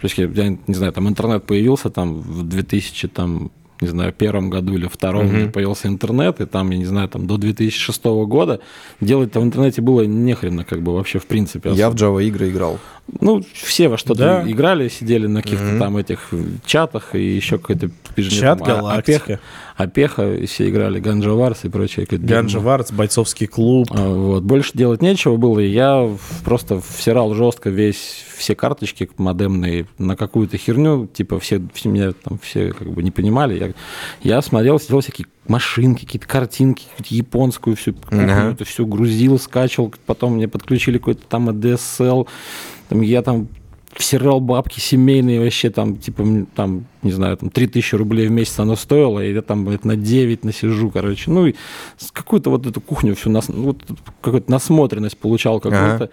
то 0.01 0.07
есть, 0.07 0.19
я, 0.19 0.27
не 0.67 0.75
знаю, 0.75 0.93
там 0.93 1.09
интернет 1.09 1.45
появился 1.45 1.91
там 1.91 2.21
в 2.21 2.43
2000, 2.43 3.09
там, 3.09 3.51
не 3.81 3.89
знаю, 3.89 4.13
первом 4.13 4.51
году 4.51 4.75
или 4.75 4.87
втором 4.89 5.29
где 5.29 5.47
появился 5.47 5.89
интернет, 5.89 6.41
и 6.41 6.47
там, 6.47 6.71
я 6.71 6.79
не 6.79 6.85
знаю, 6.87 7.09
там 7.09 7.27
до 7.27 7.37
2006 7.37 8.05
года 8.27 8.61
делать 9.01 9.33
там 9.33 9.43
в 9.45 9.47
интернете 9.47 9.81
было 9.81 10.03
нехрена, 10.03 10.65
как 10.65 10.83
бы 10.83 10.95
вообще 10.95 11.19
в 11.19 11.27
принципе. 11.27 11.71
Я 11.71 11.89
в 11.91 11.95
Java 11.95 12.23
игры 12.25 12.51
играл. 12.51 12.79
Ну, 13.21 13.43
все 13.53 13.89
во 13.89 13.97
что-то 13.97 14.19
Да. 14.45 14.51
играли, 14.51 14.89
сидели 14.89 15.27
на 15.27 15.43
каких-то 15.43 15.65
Мгм. 15.65 15.79
там 15.79 15.97
этих 15.97 16.31
чатах, 16.67 17.15
и 17.15 17.37
еще 17.37 17.59
какой-то... 17.59 17.91
Чат 18.17 18.61
а- 18.63 18.65
Галактика. 18.65 19.17
Опеха, 19.25 19.41
Опеха, 19.83 20.37
все 20.47 20.69
играли, 20.69 21.01
Ганджа 21.01 21.33
Варс 21.33 21.65
и 21.65 21.69
прочее. 21.69 22.07
Ганджа. 22.11 22.59
Варц, 22.61 22.93
бойцовский 22.93 23.47
клуб. 23.47 23.89
А, 23.91 24.09
Вот. 24.09 24.43
Больше 24.43 24.73
делать 24.75 25.03
нечего 25.03 25.37
было, 25.37 25.61
и 25.61 25.69
я 25.69 26.09
просто 26.45 26.81
всирал 26.81 27.35
жестко 27.35 27.71
весь, 27.71 28.25
все 28.37 28.55
карточки 28.55 29.09
модемные 29.17 29.87
на 29.99 30.17
какую-то 30.17 30.57
херню, 30.59 31.07
типа 31.07 31.39
все, 31.41 31.63
все 31.73 31.89
меня 31.89 32.13
там 32.13 32.39
все 32.43 32.73
как 32.73 32.91
бы 32.91 33.03
не 33.03 33.11
понимали. 33.11 33.59
Я, 33.59 34.35
я 34.37 34.43
смотрел, 34.43 34.79
сидел 34.79 35.01
всякие 35.01 35.27
машинки, 35.49 36.05
какие-то 36.05 36.29
картинки, 36.29 36.85
какую-то 36.91 37.15
японскую 37.15 37.77
всю, 37.77 37.95
это 38.53 38.65
все 38.65 38.85
грузил, 38.87 39.39
скачивал, 39.39 39.93
потом 40.07 40.35
мне 40.35 40.49
подключили 40.49 40.99
какой-то 40.99 41.23
там 41.29 41.49
ADSL, 41.51 42.29
там 42.89 43.01
я 43.01 43.23
там 43.23 43.49
всирал 43.93 44.41
бабки 44.41 44.81
семейные 44.81 45.41
вообще 45.41 45.71
там, 45.71 45.97
типа, 45.97 46.47
там, 46.55 46.87
не 47.03 47.13
знаю, 47.13 47.37
там 47.37 47.51
3000 47.51 47.95
рублей 47.97 48.29
в 48.29 48.31
месяц 48.31 48.59
оно 48.61 48.77
стоило, 48.77 49.21
и 49.21 49.33
я 49.33 49.43
там 49.43 49.65
блядь, 49.65 49.85
на 49.85 49.97
9 49.97 50.45
насижу, 50.45 50.91
короче. 50.91 51.31
Ну, 51.31 51.47
и 51.47 51.55
какую-то 52.13 52.51
вот 52.51 52.67
эту 52.67 52.81
кухню 52.81 53.15
всю, 53.15 53.31
нас, 53.31 53.49
ну, 53.49 53.65
вот 53.65 53.85
какую-то 54.21 54.51
насмотренность 54.51 55.19
получал 55.19 55.61
какую-то. 55.61 56.11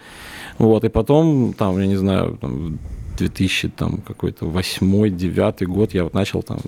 Вот, 0.58 0.84
и 0.84 0.90
потом, 0.90 1.54
там, 1.54 1.80
я 1.80 1.86
не 1.86 1.98
знаю, 1.98 2.38
там, 2.42 2.80
2000, 3.18 3.70
там, 3.70 3.98
какой-то 4.00 4.46
восьмой, 4.46 5.10
девятый 5.10 5.68
год 5.68 5.94
я 5.94 6.04
вот 6.04 6.14
начал 6.14 6.42
там 6.42 6.60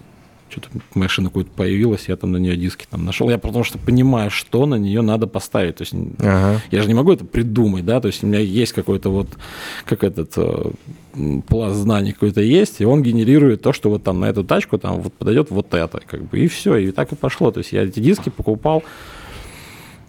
что-то 0.49 0.69
машина 0.95 1.29
какая-то 1.29 1.51
появилась, 1.51 2.05
я 2.07 2.15
там 2.15 2.31
на 2.31 2.37
нее 2.37 2.55
диски 2.55 2.85
там 2.89 3.05
нашел. 3.05 3.29
Я 3.29 3.37
потому 3.37 3.63
что 3.63 3.77
понимаю, 3.77 4.29
что 4.29 4.65
на 4.65 4.75
нее 4.75 5.01
надо 5.01 5.27
поставить. 5.27 5.77
То 5.77 5.81
есть 5.83 5.93
Ага. 6.19 6.61
я 6.71 6.81
же 6.81 6.87
не 6.87 6.93
могу 6.93 7.11
это 7.13 7.25
придумать, 7.25 7.85
да, 7.85 8.01
то 8.01 8.07
есть 8.07 8.23
у 8.23 8.27
меня 8.27 8.39
есть 8.39 8.73
какой-то 8.73 9.09
вот, 9.09 9.27
как 9.85 10.03
этот 10.03 10.33
э, 10.37 10.71
пласт 11.47 11.75
знаний 11.75 12.11
какой-то 12.13 12.41
есть, 12.41 12.81
и 12.81 12.85
он 12.85 13.03
генерирует 13.03 13.61
то, 13.61 13.73
что 13.73 13.89
вот 13.89 14.03
там 14.03 14.19
на 14.19 14.25
эту 14.25 14.43
тачку 14.43 14.77
там 14.77 15.01
вот 15.01 15.13
подойдет 15.13 15.51
вот 15.51 15.73
это, 15.73 16.01
как 16.05 16.23
бы, 16.23 16.39
и 16.39 16.47
все, 16.47 16.75
и 16.77 16.91
так 16.91 17.11
и 17.11 17.15
пошло. 17.15 17.51
То 17.51 17.59
есть 17.59 17.71
я 17.71 17.83
эти 17.83 17.99
диски 17.99 18.29
покупал, 18.29 18.83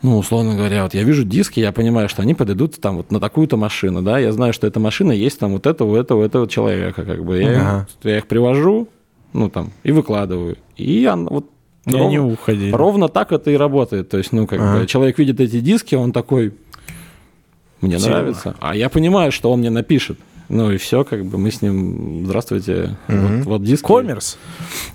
ну, 0.02 0.16
условно 0.18 0.54
говоря, 0.56 0.84
вот 0.84 0.94
я 0.94 1.02
вижу 1.02 1.24
диски, 1.24 1.60
я 1.60 1.72
понимаю, 1.72 2.08
что 2.08 2.22
они 2.22 2.34
подойдут 2.34 2.80
там 2.80 2.96
вот 2.96 3.10
на 3.12 3.20
такую-то 3.20 3.56
машину, 3.56 4.00
да, 4.02 4.18
я 4.18 4.32
знаю, 4.32 4.52
что 4.52 4.66
эта 4.66 4.80
машина 4.80 5.12
есть 5.12 5.38
там 5.38 5.52
вот 5.52 5.66
этого, 5.66 5.96
этого, 5.98 6.24
этого 6.24 6.48
человека, 6.48 7.04
как 7.04 7.22
бы, 7.24 7.38
я, 7.38 7.50
Ага. 7.50 7.88
я 8.04 8.18
их 8.18 8.26
привожу, 8.26 8.88
ну, 9.32 9.48
там, 9.50 9.70
и 9.82 9.92
выкладываю, 9.92 10.56
и 10.76 11.06
он, 11.06 11.26
вот 11.28 11.46
И 11.86 11.90
ровно- 11.92 12.06
они 12.06 12.18
уходили. 12.18 12.70
Ровно 12.72 13.08
так 13.08 13.32
это 13.32 13.50
и 13.50 13.56
работает. 13.56 14.08
То 14.08 14.18
есть, 14.18 14.32
ну, 14.32 14.46
как 14.46 14.60
Ага. 14.60 14.80
бы 14.80 14.86
человек 14.86 15.18
видит 15.18 15.40
эти 15.40 15.60
диски, 15.60 15.94
он 15.94 16.12
такой, 16.12 16.52
мне 17.80 17.96
Тема. 17.98 18.10
нравится. 18.16 18.54
А 18.60 18.74
я 18.76 18.88
понимаю, 18.88 19.32
что 19.32 19.50
он 19.52 19.60
мне 19.60 19.70
напишет. 19.70 20.18
Ну 20.50 20.72
и 20.72 20.78
все, 20.78 21.04
как 21.04 21.24
бы 21.24 21.38
мы 21.38 21.52
с 21.52 21.62
ним, 21.62 22.24
здравствуйте, 22.26 22.96
Мгм. 23.06 23.36
вот, 23.38 23.44
вот 23.46 23.62
диски. 23.64 23.86
Коммерс. 23.86 24.36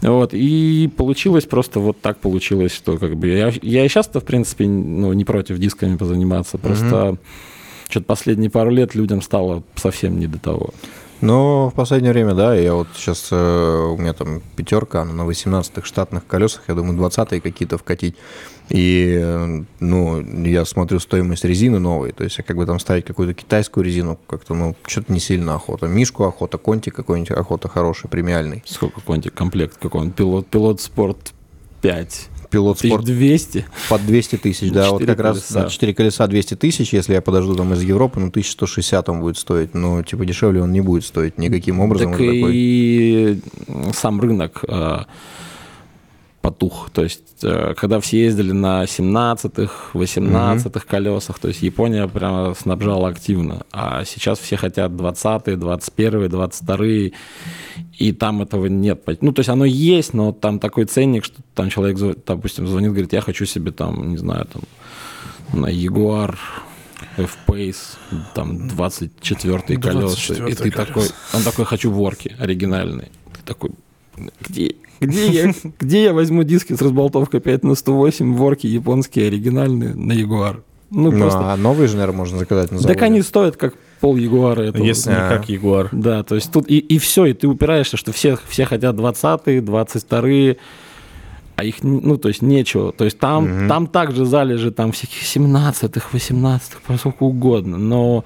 Вот, 0.02 0.34
и 0.34 0.90
получилось 0.98 1.46
просто 1.46 1.80
вот 1.80 2.02
так 2.02 2.18
получилось, 2.18 2.74
что 2.74 2.98
как 2.98 3.16
бы 3.16 3.30
я, 3.30 3.52
я 3.62 3.86
и 3.86 3.88
сейчас-то, 3.88 4.20
в 4.20 4.26
принципе, 4.26 4.68
ну, 4.68 5.14
не 5.14 5.24
против 5.24 5.58
дисками 5.58 5.96
позаниматься, 5.96 6.58
просто 6.58 7.18
что-то 7.88 8.06
последние 8.06 8.50
пару 8.50 8.70
лет 8.70 8.96
людям 8.96 9.22
стало 9.22 9.64
совсем 9.76 10.20
не 10.20 10.28
до 10.28 10.40
того. 10.40 10.72
Но 11.22 11.70
в 11.70 11.74
последнее 11.74 12.11
время, 12.11 12.34
да, 12.34 12.55
я 12.55 12.74
вот 12.74 12.88
сейчас, 12.93 13.30
э, 13.32 13.36
у 13.36 13.97
меня 13.97 14.13
там 14.13 14.41
пятерка, 14.55 15.01
она 15.01 15.13
на 15.13 15.22
18-х 15.30 15.86
штатных 15.86 16.28
колесах, 16.28 16.63
я 16.68 16.76
думаю, 16.76 16.97
20-е 16.97 17.41
какие-то 17.41 17.78
вкатить. 17.78 18.16
И, 18.70 19.20
э, 19.22 19.63
ну, 19.80 20.22
я 20.43 20.66
смотрю 20.66 20.99
стоимость 20.99 21.45
резины 21.45 21.80
новой, 21.80 22.11
то 22.11 22.24
есть, 22.24 22.38
как 22.38 22.57
бы 22.57 22.66
там 22.66 22.80
ставить 22.80 23.05
какую-то 23.05 23.34
китайскую 23.34 23.84
резину, 23.84 24.20
как-то, 24.28 24.53
ну, 24.53 24.76
что-то 24.88 25.13
не 25.13 25.20
сильно 25.20 25.55
охота. 25.55 25.88
Мишку 25.88 26.24
охота, 26.24 26.57
конти 26.57 26.89
какой-нибудь 26.89 27.32
охота 27.32 27.70
хороший, 27.70 28.09
премиальный. 28.09 28.63
Сколько 28.66 29.01
какой-нибудь 29.01 29.34
комплект, 29.34 29.78
какой-нибудь 29.78 30.16
пилот, 30.16 30.47
пилот 30.47 30.82
спорт 30.82 31.34
5. 31.82 32.30
Пилот 32.50 32.80
спорт 32.80 33.04
1200. 33.04 33.66
под 33.89 34.06
200 34.06 34.36
тысяч, 34.38 34.72
да, 34.72 34.91
вот 34.91 35.06
как 35.06 35.20
раз 35.20 35.39
колеса. 35.41 35.64
на 35.64 35.70
4 35.70 35.93
колеса 35.93 36.28
200 36.28 36.56
тысяч, 36.56 36.93
если 36.93 37.14
я 37.14 37.22
подожду 37.22 37.56
там 37.56 37.74
из 37.74 37.82
Европы, 37.82 38.20
ну, 38.20 38.28
1160 38.28 39.10
он 39.10 39.22
будет 39.22 39.38
стоить, 39.38 39.74
но, 39.74 40.04
типа, 40.04 40.26
дешевле 40.26 40.62
он 40.62 40.72
не 40.72 40.82
будет 40.82 41.06
стоить 41.06 41.38
никаким 41.38 41.80
образом. 41.80 42.12
Так 42.12 42.20
уже 42.20 42.30
такой. 42.30 42.52
и 42.54 43.39
сам 43.93 44.22
рынок 44.22 44.64
э, 44.68 45.00
потух. 46.46 46.89
То 46.93 47.04
есть, 47.04 47.43
э, 47.43 47.74
когда 47.76 48.00
все 48.00 48.26
ездили 48.26 48.52
на 48.52 48.84
17-х, 48.84 49.98
18-х 49.98 50.86
колесах, 50.88 51.39
то 51.39 51.48
есть 51.48 51.64
Япония 51.64 52.08
прямо 52.08 52.54
снабжала 52.54 53.10
активно. 53.10 53.66
А 53.72 54.06
сейчас 54.06 54.38
все 54.39 54.56
хотят 54.56 54.91
20-е, 54.91 55.56
21-е, 55.56 56.30
22-е, 56.30 57.12
и 57.98 58.12
там 58.12 58.43
этого 58.43 58.68
нет. 58.68 59.02
Ну, 59.22 59.32
то 59.32 59.39
есть 59.39 59.50
оно 59.50 59.66
есть, 59.66 60.14
но 60.14 60.32
там 60.34 60.60
такой 60.60 60.86
ценник, 60.86 61.26
что 61.26 61.41
там 61.56 61.70
человек, 61.70 61.98
допустим, 62.28 62.68
звонит, 62.68 62.91
говорит, 62.91 63.14
я 63.14 63.22
хочу 63.22 63.46
себе 63.46 63.72
там, 63.72 64.12
не 64.12 64.18
знаю, 64.18 64.46
там, 64.46 64.62
на 65.60 65.72
Jaguar 65.72 66.36
F-Pace, 67.18 67.98
там, 68.36 68.68
24-е 68.68 69.78
колеса. 69.80 70.34
И 70.34 70.38
24-е 70.38 70.56
ты 70.56 70.72
колеса. 70.72 70.86
такой, 70.86 71.08
он 71.34 71.41
такой, 71.41 71.66
хочу 71.66 71.91
ворки 71.91 72.36
оригинальные. 72.39 73.10
Ты 73.34 73.39
такой, 73.46 73.72
где, 74.41 74.76
где, 74.99 75.28
я, 75.28 75.53
где 75.80 76.03
я 76.03 76.13
возьму 76.13 76.43
диски 76.43 76.74
с 76.74 76.82
разболтовкой 76.82 77.39
5 77.41 77.63
на 77.63 77.76
108, 77.76 78.34
ворки 78.36 78.68
японские 78.68 79.28
оригинальные 79.28 79.93
на 79.95 80.13
Jaguar? 80.13 80.61
Ну, 80.91 81.11
Ну, 81.11 81.20
просто... 81.20 81.51
а 81.51 81.57
новые 81.57 81.88
же, 81.88 81.95
наверное, 81.95 82.18
можно 82.20 82.38
заказать 82.38 82.72
на 82.72 82.78
заводе. 82.78 82.93
Так 82.93 83.03
они 83.03 83.22
стоят 83.22 83.57
как 83.57 83.76
пол 83.99 84.16
Ягуара 84.16 84.61
этого. 84.61 84.84
Если 84.84 85.09
не 85.09 85.16
как 85.16 85.49
Ягуар. 85.49 85.89
Да, 85.91 86.24
то 86.24 86.36
есть 86.36 86.51
тут 86.51 86.70
и, 86.70 86.78
и 86.78 86.99
все, 86.99 87.26
и 87.26 87.34
ты 87.34 87.47
упираешься, 87.47 87.97
что 87.97 88.11
все, 88.11 88.38
все 88.47 88.66
хотят 88.66 88.95
20-е, 88.95 89.61
22-е, 89.61 90.57
а 91.55 91.63
их, 91.63 91.84
ну, 91.84 92.18
то 92.18 92.28
есть 92.28 92.41
нечего. 92.41 92.91
То 92.91 93.05
есть 93.05 93.18
там, 93.18 93.45
Мгм. 93.45 93.68
там 93.68 93.88
также 93.88 94.26
залежи 94.26 94.72
там 94.72 94.91
всяких 94.91 95.24
17-х, 95.24 96.09
18-х, 96.13 96.80
по 96.86 96.97
сколько 96.97 97.24
угодно, 97.24 97.78
но 97.78 98.24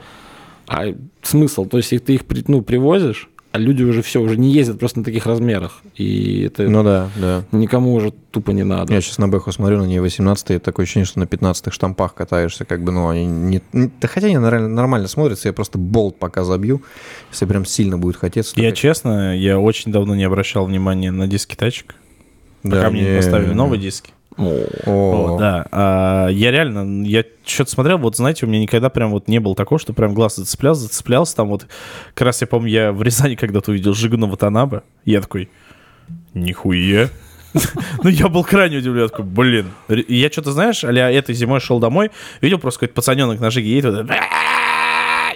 а 0.67 0.93
смысл? 1.23 1.65
То 1.65 1.77
есть 1.77 1.93
их, 1.93 2.03
ты 2.03 2.15
их 2.15 2.21
ну, 2.47 2.61
привозишь, 2.61 3.29
а 3.51 3.57
люди 3.57 3.83
уже 3.83 4.01
все, 4.03 4.21
уже 4.21 4.37
не 4.37 4.51
ездят 4.51 4.77
просто 4.79 4.99
на 4.99 5.05
таких 5.05 5.25
размерах, 5.25 5.81
и 5.95 6.43
это 6.43 6.69
Ну 6.69 6.83
да, 6.83 7.09
да. 7.15 7.43
никому 7.51 7.93
уже 7.93 8.11
тупо 8.31 8.51
не 8.51 8.63
надо. 8.63 8.93
Я 8.93 9.01
сейчас 9.01 9.17
на 9.17 9.27
Бэху 9.27 9.51
смотрю, 9.51 9.77
на 9.79 9.85
ней 9.85 9.99
18 9.99 10.61
такое 10.61 10.83
ощущение, 10.83 11.05
что 11.05 11.19
на 11.19 11.25
15 11.25 11.73
штампах 11.73 12.13
катаешься, 12.13 12.65
как 12.65 12.83
бы, 12.83 12.91
ну, 12.91 13.09
они 13.09 13.25
не... 13.25 13.61
Да 13.73 14.07
хотя 14.07 14.27
они 14.27 14.37
нормально, 14.37 15.07
смотрятся, 15.07 15.47
я 15.47 15.53
просто 15.53 15.77
болт 15.77 16.19
пока 16.19 16.43
забью, 16.43 16.83
если 17.31 17.45
прям 17.45 17.65
сильно 17.65 17.97
будет 17.97 18.17
хотеться. 18.17 18.53
Я 18.59 18.69
как- 18.69 18.77
честно, 18.77 19.35
я 19.35 19.59
очень 19.59 19.91
давно 19.91 20.15
не 20.15 20.23
обращал 20.25 20.65
внимания 20.65 21.09
на 21.11 21.27
диски 21.27 21.55
тачек. 21.55 21.95
Да, 22.61 22.77
Пока 22.77 22.89
мне 22.91 23.01
не 23.01 23.09
не- 23.11 23.15
поставили 23.15 23.53
новые 23.53 23.79
диски. 23.81 24.11
О, 24.39 25.37
да. 25.37 25.67
А, 25.71 26.27
я 26.29 26.51
реально, 26.51 27.05
я 27.05 27.23
что-то 27.45 27.71
смотрел, 27.71 27.97
вот 27.97 28.15
знаете, 28.15 28.45
у 28.45 28.49
меня 28.49 28.59
никогда 28.59 28.89
прям 28.89 29.11
вот 29.11 29.27
не 29.27 29.39
было 29.39 29.55
такого, 29.55 29.79
что 29.79 29.93
прям 29.93 30.13
глаз 30.13 30.37
зацеплялся, 30.37 30.83
зацеплялся. 30.83 31.35
Там 31.35 31.49
вот, 31.49 31.67
как 32.13 32.25
раз 32.25 32.41
я 32.41 32.47
помню, 32.47 32.69
я 32.69 32.91
в 32.91 33.01
Рязани 33.01 33.35
когда-то 33.35 33.71
увидел 33.71 33.93
Жигуна 33.93 34.27
Ватанаба. 34.27 34.83
Я 35.05 35.21
такой, 35.21 35.49
нихуя. 36.33 37.09
Ну, 38.03 38.09
я 38.09 38.27
был 38.27 38.43
крайне 38.43 38.77
удивлен, 38.77 39.09
такой, 39.09 39.25
блин. 39.25 39.71
Я 39.87 40.29
что-то, 40.29 40.51
знаешь, 40.51 40.83
а 40.83 40.91
этой 40.91 41.33
зимой 41.33 41.59
шел 41.59 41.79
домой, 41.79 42.11
видел 42.41 42.59
просто 42.59 42.81
какой-то 42.81 42.93
пацаненок 42.93 43.39
на 43.39 43.49
Жиге 43.49 43.71
едет, 43.71 44.07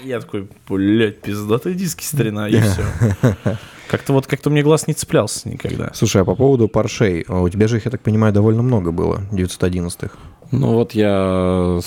я 0.04 0.20
такой, 0.20 0.48
блядь, 0.68 1.22
пиздатые 1.22 1.76
диски 1.76 2.04
старина, 2.04 2.48
и 2.50 2.60
все. 2.60 2.84
Как-то 3.94 4.14
вот, 4.14 4.26
как-то 4.26 4.50
мне 4.50 4.64
глаз 4.64 4.88
не 4.88 4.96
цеплялся 4.96 5.48
никогда. 5.48 5.92
Слушай, 5.94 6.24
а 6.24 6.26
по 6.26 6.34
поводу 6.34 6.68
паршей, 6.68 7.26
а 7.28 7.42
у 7.42 7.50
тебя 7.50 7.68
же 7.68 7.78
их, 7.78 7.86
я 7.86 7.92
так 7.92 8.02
понимаю, 8.02 8.34
довольно 8.34 8.64
много 8.64 8.92
было, 8.92 9.22
911-х. 9.32 10.18
Ну 10.50 10.74
вот 10.74 10.96
я, 10.96 11.80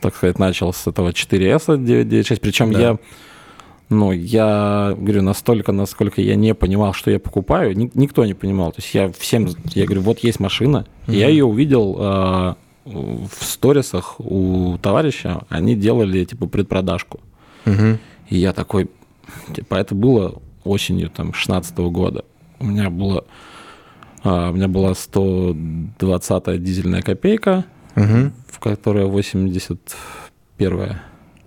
так 0.00 0.16
сказать, 0.16 0.38
начал 0.38 0.72
с 0.72 0.86
этого 0.86 1.10
4S 1.10 1.76
996, 1.76 2.40
причем 2.40 2.72
Да. 2.72 2.80
я, 2.80 2.98
ну, 3.90 4.10
я 4.10 4.94
говорю, 4.96 5.20
настолько, 5.20 5.72
насколько 5.72 6.22
я 6.22 6.34
не 6.34 6.54
понимал, 6.54 6.94
что 6.94 7.10
я 7.10 7.18
покупаю, 7.18 7.76
ни- 7.76 7.90
никто 7.92 8.24
не 8.24 8.32
понимал. 8.32 8.72
То 8.72 8.78
есть 8.78 8.94
я 8.94 9.12
всем, 9.12 9.46
я 9.74 9.84
говорю, 9.84 10.00
вот 10.00 10.20
есть 10.20 10.40
машина, 10.40 10.86
и 11.08 11.18
я 11.18 11.28
ее 11.28 11.44
увидел 11.44 11.94
а, 11.98 12.56
в 12.86 13.44
сторисах 13.44 14.14
у 14.18 14.78
товарища, 14.80 15.42
они 15.50 15.74
делали, 15.74 16.24
типа, 16.24 16.46
предпродажку. 16.46 17.20
Угу. 17.66 17.98
И 18.30 18.38
я 18.38 18.54
такой, 18.54 18.88
типа, 19.54 19.74
это 19.74 19.94
было 19.94 20.40
осенью 20.64 21.10
там 21.10 21.32
16 21.32 21.76
года. 21.78 22.24
У 22.58 22.64
меня 22.64 22.90
было, 22.90 23.24
а, 24.22 24.50
у 24.50 24.54
меня 24.54 24.68
была 24.68 24.94
120 24.94 26.62
дизельная 26.62 27.02
копейка, 27.02 27.64
Угу. 27.96 28.32
в 28.46 28.58
которой 28.60 29.06
81 29.06 30.96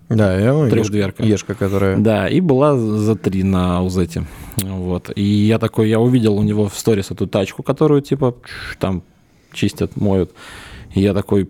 Да, 0.10 0.38
я, 0.38 0.70
Трехдверка. 0.70 1.24
Ешка, 1.24 1.56
которая... 1.56 1.98
Да, 1.98 2.28
и 2.28 2.42
была 2.42 2.76
за 2.78 3.16
3 3.16 3.44
на 3.44 3.82
Узете. 3.84 4.26
Вот. 4.58 5.12
И 5.16 5.24
я 5.24 5.58
такой, 5.58 5.90
я 5.90 6.00
увидел 6.00 6.36
у 6.38 6.44
него 6.44 6.68
в 6.68 6.78
сторис 6.78 7.12
эту 7.12 7.28
тачку, 7.28 7.64
которую, 7.64 8.02
типа, 8.02 8.36
там 8.80 9.04
чистят, 9.54 9.96
моют. 9.96 10.32
И 10.94 11.02
я 11.02 11.14
такой, 11.14 11.50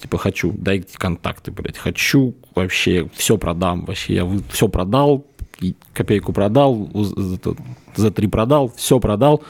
типа, 0.00 0.18
хочу, 0.18 0.52
дайте 0.52 0.96
контакты, 0.96 1.50
блядь, 1.52 1.78
хочу 1.78 2.34
вообще, 2.54 3.08
все 3.14 3.36
продам, 3.38 3.84
вообще, 3.84 4.14
я 4.14 4.28
все 4.50 4.68
продал, 4.68 5.26
копейку 5.92 6.32
продал, 6.32 6.88
за, 7.96 8.10
три 8.10 8.26
продал, 8.28 8.72
все 8.76 9.00
продал. 9.00 9.42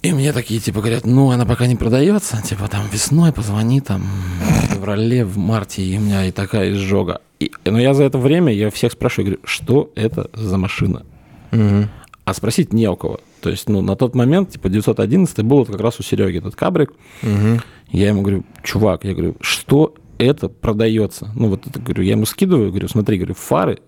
И 0.00 0.12
мне 0.12 0.32
такие, 0.32 0.60
типа, 0.60 0.80
говорят, 0.80 1.06
ну, 1.06 1.30
она 1.30 1.44
пока 1.44 1.66
не 1.66 1.74
продается, 1.74 2.40
типа, 2.40 2.68
там, 2.68 2.86
весной 2.92 3.32
позвони, 3.32 3.80
там, 3.80 4.02
в 4.02 4.74
феврале, 4.74 5.24
в 5.24 5.38
марте, 5.38 5.82
и 5.82 5.98
у 5.98 6.00
меня 6.00 6.24
и 6.24 6.30
такая 6.30 6.70
изжога. 6.70 7.20
И, 7.40 7.50
но 7.64 7.80
я 7.80 7.94
за 7.94 8.04
это 8.04 8.18
время, 8.18 8.52
я 8.52 8.70
всех 8.70 8.92
спрашиваю, 8.92 9.26
говорю, 9.26 9.40
что 9.44 9.90
это 9.96 10.30
за 10.34 10.56
машина? 10.56 11.04
Мгм. 11.50 11.88
А 12.24 12.34
спросить 12.34 12.72
не 12.72 12.88
у 12.88 12.94
кого. 12.94 13.20
То 13.40 13.50
есть, 13.50 13.68
ну, 13.68 13.80
на 13.80 13.96
тот 13.96 14.14
момент, 14.14 14.50
типа, 14.50 14.68
911 14.68 15.42
был 15.42 15.58
вот 15.58 15.68
как 15.68 15.80
раз 15.80 15.98
у 15.98 16.02
Сереги 16.02 16.38
этот 16.38 16.54
кабрик. 16.54 16.92
Мгм. 17.22 17.60
Я 17.90 18.08
ему 18.08 18.22
говорю, 18.22 18.44
чувак, 18.62 19.04
я 19.04 19.14
говорю, 19.14 19.36
что 19.40 19.94
это 20.18 20.48
продается? 20.48 21.30
Ну, 21.34 21.48
вот 21.48 21.66
это, 21.66 21.78
говорю, 21.80 22.02
я 22.02 22.12
ему 22.12 22.26
скидываю, 22.26 22.70
говорю, 22.70 22.88
смотри, 22.88 23.16
говорю, 23.18 23.34
фары, 23.34 23.78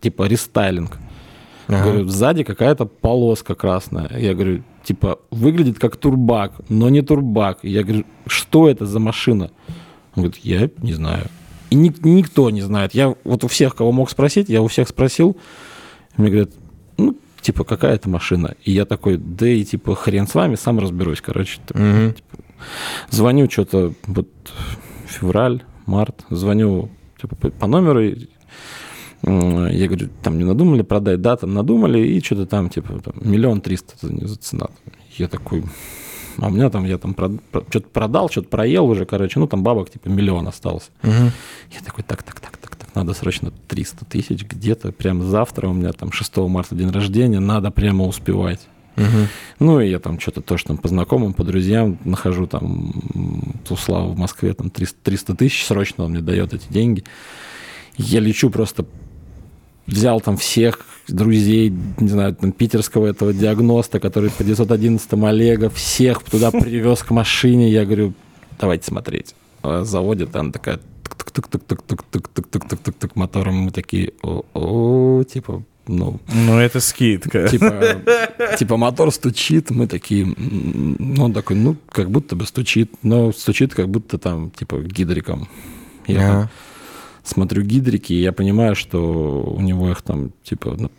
типа, 0.00 0.24
рестайлинг. 0.26 0.98
Ага. 1.68 1.84
Говорю, 1.84 2.08
сзади 2.08 2.42
какая-то 2.42 2.86
полоска 2.86 3.54
красная. 3.54 4.10
Я 4.18 4.34
говорю, 4.34 4.62
типа, 4.82 5.18
выглядит 5.30 5.78
как 5.78 5.96
турбак, 5.96 6.54
но 6.68 6.88
не 6.88 7.02
турбак. 7.02 7.58
Я 7.62 7.82
говорю, 7.84 8.04
что 8.26 8.68
это 8.68 8.86
за 8.86 8.98
машина? 8.98 9.50
Он 10.16 10.24
говорит, 10.24 10.36
я 10.44 10.68
не 10.78 10.92
знаю. 10.94 11.26
И 11.70 11.76
ник- 11.76 12.04
никто 12.04 12.50
не 12.50 12.62
знает. 12.62 12.94
Я 12.94 13.14
вот 13.22 13.44
у 13.44 13.48
всех, 13.48 13.76
кого 13.76 13.92
мог 13.92 14.10
спросить, 14.10 14.48
я 14.48 14.60
у 14.62 14.66
всех 14.66 14.88
спросил. 14.88 15.36
Мне 16.16 16.28
говорят, 16.30 16.50
ну, 16.98 17.16
типа, 17.40 17.62
какая 17.62 17.94
это 17.94 18.08
машина? 18.08 18.56
И 18.64 18.72
я 18.72 18.84
такой, 18.84 19.16
да 19.16 19.46
и 19.48 19.62
типа, 19.64 19.94
хрен 19.94 20.26
с 20.26 20.34
вами, 20.34 20.56
сам 20.56 20.80
разберусь, 20.80 21.20
короче. 21.20 21.60
Такой, 21.66 21.82
Мгм. 21.82 22.14
Звоню 23.10 23.48
что-то, 23.48 23.94
вот, 24.06 24.28
февраль, 25.06 25.62
март, 25.90 26.24
звоню 26.30 26.88
типа, 27.20 27.36
по, 27.50 27.66
номеру, 27.66 28.00
и, 28.00 28.28
я 29.22 29.86
говорю, 29.86 30.08
там 30.22 30.38
не 30.38 30.44
надумали 30.44 30.82
продать, 30.82 31.20
да, 31.20 31.36
там 31.36 31.52
надумали, 31.52 31.98
и 31.98 32.20
что-то 32.20 32.46
там, 32.46 32.70
типа, 32.70 33.00
там, 33.00 33.14
миллион 33.20 33.60
триста 33.60 33.94
за, 34.00 34.36
цена. 34.36 34.68
Я 35.18 35.28
такой, 35.28 35.64
а 36.38 36.46
у 36.46 36.50
меня 36.50 36.70
там, 36.70 36.86
я 36.86 36.96
там 36.98 37.14
что-то 37.14 37.88
продал, 37.88 38.30
что-то 38.30 38.48
проел 38.48 38.86
уже, 38.86 39.04
короче, 39.04 39.38
ну, 39.40 39.46
там 39.46 39.62
бабок, 39.62 39.90
типа, 39.90 40.08
миллион 40.08 40.48
остался. 40.48 40.90
Мгм. 41.02 41.32
Я 41.72 41.80
такой, 41.84 42.04
так, 42.04 42.22
так, 42.22 42.40
так, 42.40 42.56
так, 42.56 42.76
так, 42.76 42.94
надо 42.94 43.12
срочно 43.12 43.52
300 43.68 44.04
тысяч 44.06 44.44
где-то, 44.44 44.92
прямо 44.92 45.24
завтра 45.24 45.68
у 45.68 45.74
меня 45.74 45.92
там 45.92 46.12
6 46.12 46.36
марта 46.48 46.74
день 46.74 46.90
рождения, 46.90 47.40
надо 47.40 47.70
прямо 47.70 48.06
успевать. 48.06 48.60
Ну, 49.58 49.80
и 49.80 49.90
я 49.90 49.98
там 49.98 50.18
что-то 50.18 50.40
тоже 50.40 50.64
там 50.64 50.78
по 50.78 50.88
знакомым, 50.88 51.34
по 51.34 51.44
друзьям 51.44 51.98
нахожу 52.04 52.46
там 52.46 52.92
м, 53.14 53.60
у 53.68 53.76
Славы 53.76 54.12
в 54.12 54.18
Москве 54.18 54.54
там 54.54 54.70
300, 54.70 54.96
300 55.02 55.34
тысяч 55.34 55.64
срочно 55.64 56.04
он 56.04 56.12
мне 56.12 56.20
дает 56.20 56.54
эти 56.54 56.66
деньги. 56.70 57.04
Я 57.96 58.20
лечу 58.20 58.50
просто 58.50 58.86
взял 59.86 60.20
там 60.20 60.36
всех 60.36 60.80
друзей, 61.08 61.72
не 61.98 62.08
знаю, 62.08 62.34
там, 62.34 62.52
питерского 62.52 63.06
этого 63.06 63.32
диагноста, 63.32 64.00
который 64.00 64.30
по 64.30 64.44
911 64.44 65.12
Олега, 65.12 65.70
всех 65.70 66.22
туда 66.22 66.50
привез 66.50 67.02
к 67.02 67.10
машине. 67.10 67.70
Я 67.70 67.84
говорю, 67.84 68.12
давайте 68.58 68.86
смотреть. 68.86 69.34
А 69.62 69.84
Заводит, 69.84 70.34
она 70.36 70.52
такая 70.52 70.80
тык-тык-тык-тык-тык-тык-тык-тык-тык 71.04 73.10
мотором. 73.14 73.56
Мы 73.56 73.70
такие, 73.70 74.12
о, 74.22 75.22
типа, 75.24 75.62
ну, 75.86 76.20
Ну, 76.32 76.58
это 76.58 76.80
скидка. 76.80 77.48
типа, 77.48 78.02
типа 78.58 78.76
мотор 78.76 79.10
стучит, 79.12 79.70
мы 79.70 79.86
такие, 79.86 80.24
ну, 80.36 81.24
он 81.24 81.32
такой, 81.32 81.56
ну, 81.56 81.76
как 81.90 82.10
будто 82.10 82.36
бы 82.36 82.46
стучит, 82.46 82.92
но 83.02 83.32
стучит 83.32 83.74
как 83.74 83.88
будто 83.88 84.18
там, 84.18 84.50
типа, 84.50 84.80
гидриком. 84.82 85.48
Я 86.06 86.30
Ага. 86.30 86.50
смотрю 87.24 87.62
гидрики, 87.62 88.12
и 88.12 88.20
я 88.22 88.32
понимаю, 88.32 88.74
что 88.76 89.42
у 89.56 89.60
него 89.60 89.90
их 89.90 90.02
там, 90.02 90.32
типа, 90.44 90.76
ну, 90.78 90.90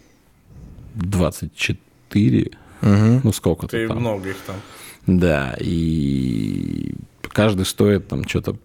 24, 0.95 2.51
Мгм. 2.82 3.21
ну, 3.23 3.32
сколько-то 3.32 3.71
Ты 3.77 3.88
там. 3.88 3.99
много 3.99 4.29
их 4.29 4.38
там. 4.45 4.55
Да, 5.07 5.55
и 5.59 6.93
каждый 7.29 7.65
стоит 7.65 8.07
там 8.07 8.27
что-то 8.27 8.57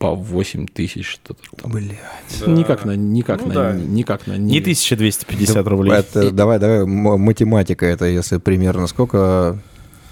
по 0.00 0.14
8 0.14 0.66
тысяч, 0.66 1.06
что-то 1.06 1.42
там. 1.56 1.72
Блядь. 1.72 1.98
Да. 2.40 2.50
Никак 2.50 2.86
на, 2.86 2.96
никак 2.96 3.42
Ну 3.42 3.48
на, 3.48 3.54
да. 3.54 3.72
никак 3.74 4.26
на 4.26 4.38
Не 4.38 4.60
1250 4.60 5.66
рублей. 5.66 5.92
Это, 5.92 6.30
давай, 6.30 6.58
давай, 6.58 6.86
математика 6.86 7.84
это, 7.86 8.06
если 8.06 8.38
примерно 8.38 8.88
сколько... 8.88 9.58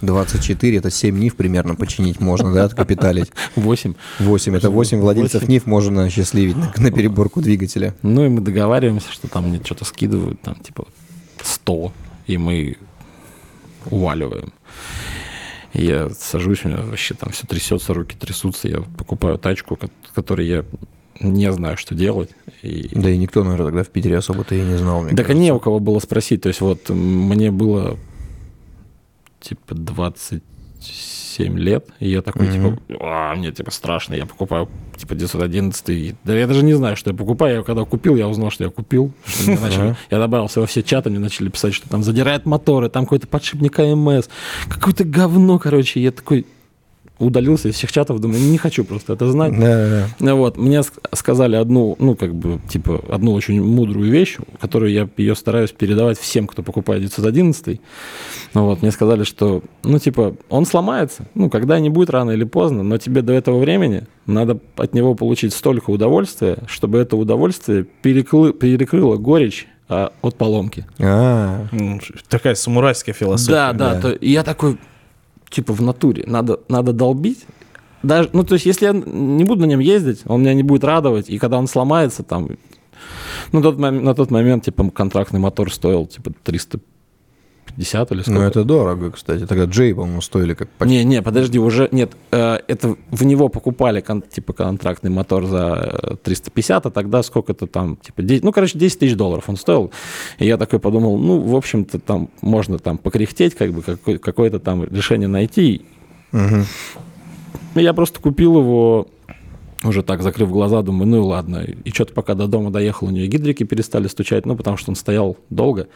24, 0.00 0.78
это 0.78 0.90
7 0.90 1.18
НИФ 1.18 1.34
примерно 1.34 1.74
починить 1.74 2.20
можно, 2.20 2.52
да, 2.52 2.64
откапиталить. 2.64 3.32
8. 3.56 3.94
8, 4.20 4.56
это 4.56 4.70
8 4.70 5.00
владельцев 5.00 5.40
Восемь. 5.40 5.54
НИФ 5.54 5.66
можно 5.66 6.04
осчастливить 6.04 6.56
на, 6.56 6.72
на 6.76 6.90
переборку 6.92 7.40
двигателя. 7.40 7.96
Ну, 8.02 8.24
и 8.24 8.28
мы 8.28 8.40
договариваемся, 8.40 9.10
что 9.10 9.26
там 9.26 9.48
мне 9.48 9.60
что-то 9.64 9.84
скидывают, 9.84 10.40
там, 10.42 10.54
типа, 10.54 10.86
100, 11.42 11.92
и 12.28 12.38
мы 12.38 12.76
уваливаем. 13.86 14.52
Я 15.74 16.08
сажусь, 16.10 16.64
у 16.64 16.68
меня 16.68 16.78
вообще 16.78 17.14
там 17.14 17.30
все 17.30 17.46
трясется, 17.46 17.94
руки 17.94 18.16
трясутся, 18.18 18.68
я 18.68 18.80
покупаю 18.96 19.38
тачку, 19.38 19.76
ко- 19.76 19.90
которой 20.14 20.46
я 20.46 20.64
не 21.20 21.52
знаю, 21.52 21.76
что 21.76 21.94
делать. 21.94 22.30
И... 22.62 22.88
Да 22.92 23.10
и 23.10 23.18
никто, 23.18 23.44
наверное, 23.44 23.66
тогда 23.66 23.82
в 23.84 23.88
Питере 23.88 24.16
особо-то 24.18 24.54
и 24.54 24.60
не 24.62 24.78
знал, 24.78 25.02
мне 25.02 25.14
Так 25.14 25.28
не 25.30 25.52
у 25.52 25.60
кого 25.60 25.80
было 25.80 25.98
спросить. 25.98 26.42
То 26.42 26.48
есть 26.48 26.60
вот 26.60 26.88
мне 26.88 27.50
было 27.50 27.98
типа 29.40 29.74
27 29.74 30.40
лет, 31.38 31.86
и 32.00 32.08
я 32.10 32.22
такой, 32.22 32.46
Мгм. 32.48 32.76
типа, 32.76 32.96
а, 33.00 33.34
мне 33.34 33.52
типа 33.52 33.70
страшно, 33.70 34.14
я 34.14 34.26
покупаю 34.26 34.68
типа 34.96 35.14
911, 35.14 35.88
и- 35.90 36.14
да 36.24 36.36
я 36.36 36.46
даже 36.46 36.64
не 36.64 36.72
знаю, 36.74 36.96
что 36.96 37.10
я 37.10 37.16
покупаю, 37.16 37.58
я 37.58 37.62
когда 37.62 37.84
купил, 37.84 38.16
я 38.16 38.28
узнал, 38.28 38.50
что 38.50 38.64
я 38.64 38.70
купил, 38.70 39.12
Что 39.26 39.50
начали- 39.52 39.96
я 40.10 40.18
добавился 40.18 40.60
во 40.60 40.66
все 40.66 40.82
чаты, 40.82 41.10
мне 41.10 41.18
начали 41.18 41.48
писать, 41.48 41.74
что 41.74 41.88
там 41.88 42.02
задирает 42.02 42.46
моторы, 42.46 42.88
там 42.88 43.04
какой-то 43.04 43.26
подшипник 43.26 43.78
АМС, 43.78 44.28
какое-то 44.68 45.04
говно, 45.04 45.58
короче, 45.58 46.00
я 46.00 46.10
такой 46.12 46.46
удалился 47.18 47.68
из 47.68 47.74
всех 47.74 47.90
чатов, 47.92 48.20
думаю, 48.20 48.40
не 48.40 48.58
хочу 48.58 48.84
просто 48.84 49.12
это 49.14 49.30
знать. 49.30 49.52
Да, 49.52 49.66
да, 49.66 49.88
да. 49.88 50.06
Ну 50.20 50.36
Вот, 50.36 50.56
мне 50.56 50.78
ск- 50.78 50.98
сказали 51.14 51.56
одну, 51.56 51.96
ну, 51.98 52.14
как 52.14 52.34
бы, 52.34 52.60
типа, 52.68 53.02
одну 53.08 53.32
очень 53.32 53.62
мудрую 53.62 54.10
вещь, 54.10 54.36
которую 54.60 54.92
я 54.92 55.08
ее 55.16 55.34
стараюсь 55.34 55.72
передавать 55.72 56.18
всем, 56.18 56.46
кто 56.46 56.62
покупает 56.62 57.02
911. 57.02 57.80
Ну 58.54 58.64
вот, 58.64 58.82
мне 58.82 58.90
сказали, 58.90 59.24
что, 59.24 59.62
ну, 59.82 59.98
типа, 59.98 60.36
он 60.48 60.64
сломается, 60.64 61.26
ну, 61.34 61.50
когда-нибудь, 61.50 62.08
рано 62.10 62.30
или 62.30 62.44
поздно, 62.44 62.82
но 62.82 62.98
тебе 62.98 63.22
до 63.22 63.32
этого 63.32 63.58
времени 63.58 64.04
надо 64.26 64.58
от 64.76 64.94
него 64.94 65.14
получить 65.14 65.52
столько 65.54 65.90
удовольствия, 65.90 66.58
чтобы 66.66 66.98
это 66.98 67.16
удовольствие 67.16 67.86
перекры- 68.02 68.52
перекрыло 68.52 69.16
горечь 69.16 69.66
а, 69.88 70.12
от 70.22 70.36
поломки. 70.36 70.86
А, 71.00 71.66
Такая 72.28 72.54
самурайская 72.54 73.14
философия. 73.14 73.52
Да, 73.52 73.72
да, 73.72 73.94
да. 73.94 74.00
то- 74.02 74.10
и 74.12 74.30
я 74.30 74.42
такой, 74.44 74.76
типа, 75.50 75.72
в 75.72 75.82
натуре, 75.82 76.24
надо, 76.26 76.60
надо 76.68 76.92
долбить. 76.92 77.46
Даже, 78.02 78.30
ну, 78.32 78.44
то 78.44 78.54
есть, 78.54 78.66
если 78.66 78.86
я 78.86 78.92
не 78.92 79.44
буду 79.44 79.62
на 79.62 79.66
нем 79.66 79.80
ездить, 79.80 80.22
он 80.26 80.42
меня 80.42 80.54
не 80.54 80.62
будет 80.62 80.84
радовать, 80.84 81.28
и 81.28 81.38
когда 81.38 81.58
он 81.58 81.66
сломается, 81.66 82.22
там, 82.22 82.48
ну, 83.52 83.62
тот, 83.62 83.78
на 83.78 84.14
тот 84.14 84.30
момент, 84.30 84.64
типа, 84.64 84.90
контрактный 84.90 85.40
мотор 85.40 85.72
стоил, 85.72 86.06
типа, 86.06 86.32
350 87.78 88.12
или 88.12 88.22
сколько. 88.22 88.38
ну 88.40 88.44
это 88.46 88.64
дорого, 88.64 89.10
кстати. 89.12 89.46
Тогда 89.46 89.64
Джей, 89.64 89.94
по-моему, 89.94 90.20
стоили 90.20 90.54
как 90.54 90.68
почти. 90.70 90.96
Не, 90.96 91.04
не, 91.04 91.22
подожди, 91.22 91.58
уже 91.58 91.88
нет. 91.92 92.12
э, 92.32 92.58
это 92.66 92.96
в 93.10 93.24
него 93.24 93.48
покупали 93.48 94.00
кон- 94.00 94.22
типа 94.22 94.52
контрактный 94.52 95.10
мотор 95.10 95.46
за 95.46 96.00
э, 96.02 96.16
350, 96.22 96.86
а 96.86 96.90
тогда 96.90 97.22
сколько-то 97.22 97.66
там, 97.66 97.96
типа, 97.96 98.22
10, 98.22 98.42
ну, 98.44 98.52
короче, 98.52 98.78
10 98.78 98.98
тысяч 98.98 99.14
долларов 99.16 99.44
он 99.48 99.56
стоил. 99.56 99.92
И 100.38 100.46
я 100.46 100.56
такой 100.56 100.78
подумал, 100.80 101.18
ну, 101.18 101.38
в 101.40 101.54
общем-то, 101.56 101.98
там 102.00 102.28
можно 102.42 102.78
там 102.78 102.98
покряхтеть, 102.98 103.54
как 103.54 103.72
бы 103.72 103.82
какое- 103.82 104.18
какое-то 104.18 104.58
там 104.58 104.84
решение 104.84 105.28
найти. 105.28 105.82
И 106.32 107.80
я 107.80 107.92
просто 107.92 108.20
купил 108.20 108.58
его, 108.58 109.06
уже 109.84 110.02
так 110.02 110.22
закрыв 110.22 110.50
глаза, 110.50 110.82
думаю, 110.82 111.08
ну 111.08 111.16
и 111.18 111.20
ладно. 111.20 111.58
И 111.84 111.90
что-то 111.90 112.12
пока 112.12 112.34
до 112.34 112.46
дома 112.48 112.70
доехал, 112.70 113.06
у 113.06 113.10
нее 113.10 113.26
гидрики 113.28 113.62
перестали 113.62 114.08
стучать, 114.08 114.46
ну, 114.46 114.56
потому 114.56 114.76
что 114.76 114.90
он 114.90 114.96
стоял 114.96 115.36
долго. 115.50 115.86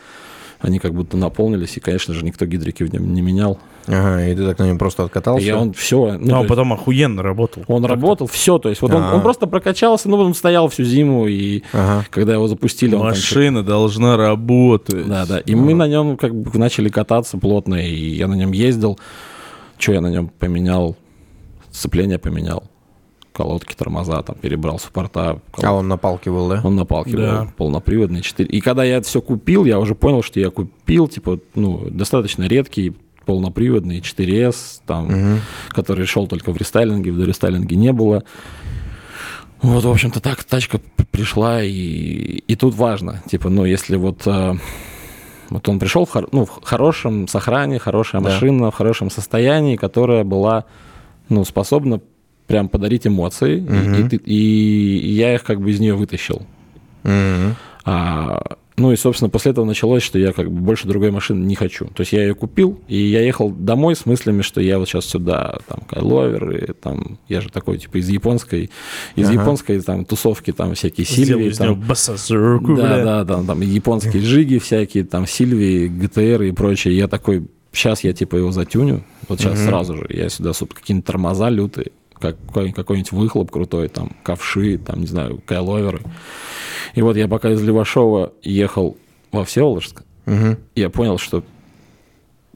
Они 0.62 0.78
как 0.78 0.94
будто 0.94 1.16
наполнились, 1.16 1.76
и, 1.76 1.80
конечно 1.80 2.14
же, 2.14 2.24
никто 2.24 2.46
гидрики 2.46 2.84
в 2.84 2.92
нем 2.92 3.12
не 3.12 3.20
менял. 3.20 3.58
Ага, 3.88 4.26
и 4.28 4.34
ты 4.36 4.46
так 4.46 4.58
на 4.60 4.66
нем 4.68 4.78
просто 4.78 5.02
откатался? 5.02 5.44
я 5.44 5.58
он 5.58 5.72
все, 5.72 6.16
Но 6.20 6.40
он 6.42 6.46
потом 6.46 6.72
охуенно 6.72 7.20
работал. 7.20 7.64
Он 7.66 7.84
работал, 7.84 8.28
все, 8.28 8.58
то 8.58 8.68
есть 8.68 8.80
вот 8.80 8.92
он, 8.94 9.02
А. 9.02 9.14
он 9.16 9.22
просто 9.22 9.48
прокачался, 9.48 10.08
ну, 10.08 10.16
он 10.18 10.34
стоял 10.34 10.68
всю 10.68 10.84
зиму, 10.84 11.26
и 11.26 11.64
Ага. 11.72 12.06
когда 12.10 12.34
его 12.34 12.46
запустили, 12.46 12.94
он 12.94 13.00
там 13.00 13.10
Машина 13.10 13.62
должна 13.64 14.16
работать. 14.16 15.02
чё- 15.02 15.04
Да, 15.08 15.26
да, 15.26 15.40
и 15.40 15.54
мы 15.56 15.74
на 15.74 15.88
нем 15.88 16.16
как 16.16 16.32
бы 16.34 16.56
начали 16.58 16.88
кататься 16.88 17.38
плотно, 17.38 17.74
и 17.74 17.92
я 18.14 18.28
на 18.28 18.34
нем 18.34 18.52
ездил. 18.52 18.98
Что 19.78 19.94
я 19.94 20.00
на 20.00 20.06
нем 20.10 20.28
поменял? 20.38 20.96
Сцепление 21.72 22.18
поменял, 22.18 22.62
колодки, 23.32 23.74
тормоза, 23.74 24.22
там, 24.22 24.36
перебрал 24.36 24.78
суппорта. 24.78 25.40
кол- 25.50 25.64
А 25.66 25.72
он 25.72 25.88
на 25.88 25.96
палке 25.96 26.30
был, 26.30 26.48
да? 26.48 26.60
Он 26.64 26.76
на 26.76 26.84
палке 26.84 27.16
Да. 27.16 27.42
был, 27.44 27.50
полноприводный, 27.56 28.20
4. 28.22 28.48
И 28.48 28.60
когда 28.60 28.84
я 28.84 28.96
это 28.98 29.06
все 29.08 29.20
купил, 29.20 29.64
я 29.64 29.78
уже 29.78 29.94
понял, 29.94 30.22
что 30.22 30.38
я 30.40 30.50
купил, 30.50 31.08
типа, 31.08 31.38
ну, 31.54 31.88
достаточно 31.90 32.44
редкий 32.44 32.94
полноприводный 33.24 34.00
4S, 34.00 34.80
там, 34.86 35.38
который 35.68 36.06
шел 36.06 36.26
только 36.26 36.52
в 36.52 36.56
рестайлинге, 36.56 37.12
в 37.12 37.18
дорестайлинге 37.18 37.76
не 37.76 37.92
было. 37.92 38.24
Вот, 39.62 39.84
в 39.84 39.90
общем-то, 39.90 40.20
так 40.20 40.42
тачка 40.42 40.80
пришла, 41.12 41.62
и, 41.62 41.70
и 41.70 42.56
тут 42.56 42.74
важно, 42.74 43.22
типа, 43.30 43.48
ну, 43.48 43.64
если 43.64 43.94
вот, 43.94 44.22
э, 44.26 44.54
вот 45.50 45.68
он 45.68 45.78
пришел 45.78 46.04
в, 46.04 46.10
хор- 46.10 46.28
ну, 46.32 46.44
в 46.46 46.62
хорошем 46.64 47.28
сохране, 47.28 47.78
хорошая 47.78 48.20
Да. 48.20 48.30
машина, 48.30 48.72
в 48.72 48.74
хорошем 48.74 49.08
состоянии, 49.08 49.76
которая 49.76 50.24
была, 50.24 50.64
ну, 51.28 51.44
способна 51.44 52.00
прям 52.46 52.68
подарить 52.68 53.06
эмоции, 53.06 53.58
и- 53.58 54.00
и, 54.04 54.08
ты- 54.08 54.16
и, 54.16 54.98
и 54.98 55.08
я 55.12 55.34
их 55.34 55.44
как 55.44 55.60
бы 55.60 55.70
из 55.70 55.80
нее 55.80 55.94
вытащил. 55.94 56.42
Мгм. 57.02 57.56
А, 57.84 58.42
ну 58.76 58.92
и, 58.92 58.96
собственно, 58.96 59.28
после 59.28 59.50
этого 59.52 59.64
началось, 59.64 60.02
что 60.02 60.18
я 60.18 60.32
как 60.32 60.50
бы 60.50 60.60
больше 60.60 60.86
другой 60.88 61.10
машины 61.10 61.44
не 61.44 61.54
хочу. 61.54 61.86
То 61.86 62.00
есть 62.02 62.12
я 62.12 62.22
ее 62.22 62.34
купил, 62.34 62.80
и 62.88 62.96
я 62.96 63.20
ехал 63.20 63.50
домой 63.50 63.94
с 63.96 64.06
мыслями, 64.06 64.42
что 64.42 64.60
я 64.60 64.78
вот 64.78 64.88
сейчас 64.88 65.04
сюда, 65.04 65.58
там, 65.68 65.80
кайловер, 65.88 66.50
и 66.50 66.72
там, 66.72 67.18
я 67.28 67.40
же 67.40 67.48
такой, 67.50 67.78
типа, 67.78 67.98
из 67.98 68.08
японской, 68.08 68.70
из 69.16 69.28
Ага. 69.28 69.40
японской, 69.40 69.80
там, 69.80 70.04
тусовки, 70.04 70.52
там, 70.52 70.74
всякие 70.74 71.06
Сильвии, 71.06 71.50
там, 71.50 71.74
басазурку, 71.80 72.76
да, 72.76 72.82
бля. 72.82 73.04
да, 73.04 73.24
да, 73.24 73.42
там, 73.42 73.60
японские 73.60 74.22
джиги 74.22 74.58
всякие, 74.58 75.04
там, 75.04 75.26
Сильвии, 75.26 75.88
ГТР 75.88 76.42
и 76.42 76.52
прочее. 76.52 76.96
Я 76.96 77.08
такой, 77.08 77.46
сейчас 77.72 78.04
я, 78.04 78.12
типа, 78.12 78.36
его 78.36 78.52
затюню, 78.52 79.04
вот 79.28 79.40
сейчас 79.40 79.58
Мгм. 79.58 79.68
сразу 79.68 79.96
же, 79.96 80.06
я 80.10 80.28
сюда, 80.28 80.52
суп, 80.52 80.72
какие-нибудь 80.74 81.06
тормоза 81.06 81.50
лютые, 81.50 81.90
какой- 82.22 82.72
какой-нибудь 82.72 83.12
выхлоп 83.12 83.50
крутой, 83.50 83.88
там, 83.88 84.12
ковши, 84.22 84.78
там, 84.78 85.00
не 85.00 85.06
знаю, 85.06 85.42
кайловеры. 85.44 86.00
И 86.94 87.02
вот 87.02 87.16
я 87.16 87.28
пока 87.28 87.50
из 87.50 87.60
Левашова 87.62 88.32
ехал 88.42 88.96
во 89.32 89.44
Всеволожск, 89.44 90.02
Мгм. 90.26 90.56
я 90.76 90.88
понял, 90.88 91.18
что 91.18 91.42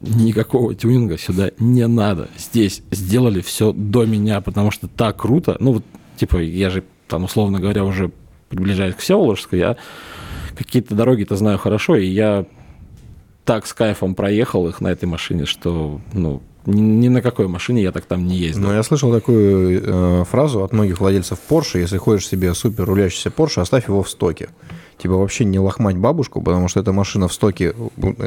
никакого 0.00 0.74
тюнинга 0.74 1.18
сюда 1.18 1.50
не 1.58 1.86
надо. 1.86 2.28
Здесь 2.38 2.82
сделали 2.90 3.40
все 3.40 3.72
до 3.72 4.04
меня, 4.04 4.40
потому 4.40 4.70
что 4.70 4.88
так 4.88 5.16
круто. 5.16 5.56
Ну, 5.60 5.72
вот, 5.74 5.84
типа, 6.16 6.36
я 6.38 6.70
же, 6.70 6.84
там, 7.08 7.24
условно 7.24 7.58
говоря, 7.60 7.84
уже 7.84 8.10
приближаюсь 8.48 8.94
к 8.94 8.98
Всеволожску, 8.98 9.56
я 9.56 9.76
какие-то 10.56 10.94
дороги-то 10.94 11.36
знаю 11.36 11.58
хорошо, 11.58 11.96
и 11.96 12.06
я 12.06 12.46
так 13.44 13.66
с 13.66 13.72
кайфом 13.72 14.14
проехал 14.14 14.68
их 14.68 14.80
на 14.80 14.88
этой 14.88 15.06
машине, 15.06 15.46
что, 15.46 16.00
ну, 16.12 16.42
ни, 16.66 17.08
на 17.08 17.22
какой 17.22 17.48
машине 17.48 17.82
я 17.82 17.92
так 17.92 18.04
там 18.04 18.26
не 18.26 18.36
ездил. 18.36 18.64
Ну, 18.68 18.74
я 18.74 18.82
слышал 18.82 19.12
такую 19.12 19.82
э, 19.82 20.24
фразу 20.24 20.64
от 20.64 20.72
многих 20.72 21.00
владельцев 21.00 21.38
Porsche, 21.48 21.78
если 21.78 21.98
хочешь 21.98 22.28
себе 22.28 22.52
супер 22.54 22.84
рулящийся 22.84 23.30
Porsche, 23.30 23.60
оставь 23.60 23.88
его 23.88 24.02
в 24.02 24.10
стоке. 24.10 24.48
Типа 24.98 25.14
вообще 25.14 25.44
не 25.44 25.58
лохмать 25.58 25.96
бабушку, 25.98 26.40
потому 26.40 26.68
что 26.68 26.80
эта 26.80 26.90
машина 26.92 27.28
в 27.28 27.32
стоке 27.32 27.74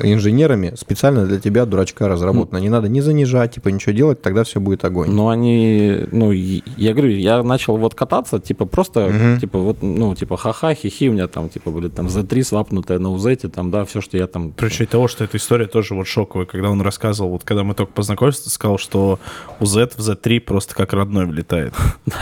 инженерами 0.03 0.73
специально 0.77 1.25
для 1.25 1.39
тебя, 1.39 1.65
дурачка, 1.65 2.07
разработана. 2.07 2.59
Не 2.59 2.69
надо 2.69 2.87
ни 2.89 2.99
занижать, 2.99 3.55
типа 3.55 3.69
ничего 3.69 3.91
делать, 3.93 4.21
тогда 4.21 4.43
все 4.43 4.59
будет 4.59 4.85
огонь. 4.85 5.09
Но 5.09 5.29
они, 5.29 6.05
ну, 6.11 6.31
я 6.31 6.93
говорю, 6.93 7.09
я 7.11 7.41
начал 7.41 7.77
вот 7.77 7.95
кататься, 7.95 8.39
типа, 8.39 8.65
просто, 8.65 9.07
Мгм. 9.07 9.39
типа, 9.39 9.57
вот, 9.59 9.77
ну, 9.81 10.13
типа, 10.13 10.37
ха-ха, 10.37 10.75
хихи, 10.75 11.09
у 11.09 11.13
меня 11.13 11.27
там, 11.27 11.49
типа, 11.49 11.71
были 11.71 11.87
там 11.89 12.05
Z3 12.05 12.43
свапнутая 12.43 12.99
на 12.99 13.09
узете, 13.11 13.47
там, 13.49 13.71
да, 13.71 13.83
все, 13.85 13.99
что 14.01 14.17
я 14.17 14.27
там... 14.27 14.51
При 14.51 14.67
учете 14.67 14.85
того, 14.85 15.07
что 15.07 15.23
эта 15.23 15.37
история 15.37 15.65
тоже 15.65 15.95
вот 15.95 16.05
шоковая, 16.07 16.45
когда 16.45 16.69
он 16.69 16.81
рассказывал, 16.81 17.31
вот 17.31 17.43
когда 17.43 17.63
мы 17.63 17.73
только 17.73 17.93
познакомились, 17.93 18.43
сказал, 18.45 18.77
что 18.77 19.19
у 19.59 19.65
Z 19.65 19.89
в 19.97 19.99
Z3 19.99 20.39
просто 20.41 20.75
как 20.75 20.93
родной 20.93 21.25
влетает. 21.25 21.73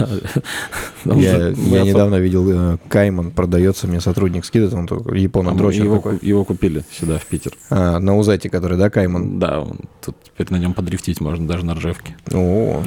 я, 1.06 1.48
особо- 1.48 1.56
недавно 1.86 2.16
видел 2.16 2.74
э, 2.74 2.78
Кайман, 2.88 3.32
продается, 3.32 3.88
мне 3.88 4.00
сотрудник 4.00 4.37
скидывает, 4.46 4.74
он 4.74 4.88
только 4.88 5.10
а 5.10 5.42
мы 5.42 5.58
дрочер 5.58 5.86
его, 5.86 5.98
такой. 5.98 6.20
его 6.22 6.44
купили 6.46 6.84
сюда, 6.92 7.18
в 7.18 7.26
Питер. 7.26 7.54
А, 7.70 8.00
на 8.00 8.18
Узете, 8.18 8.50
который, 8.50 8.78
да, 8.78 8.90
Кайман? 8.90 9.40
Да, 9.40 9.62
он- 9.62 9.80
тут 10.04 10.16
теперь 10.24 10.48
на 10.52 10.58
нем 10.58 10.74
подрифтить 10.74 11.22
можно 11.22 11.48
даже 11.48 11.66
на 11.66 11.76
ржевке. 11.76 12.16
О. 12.34 12.82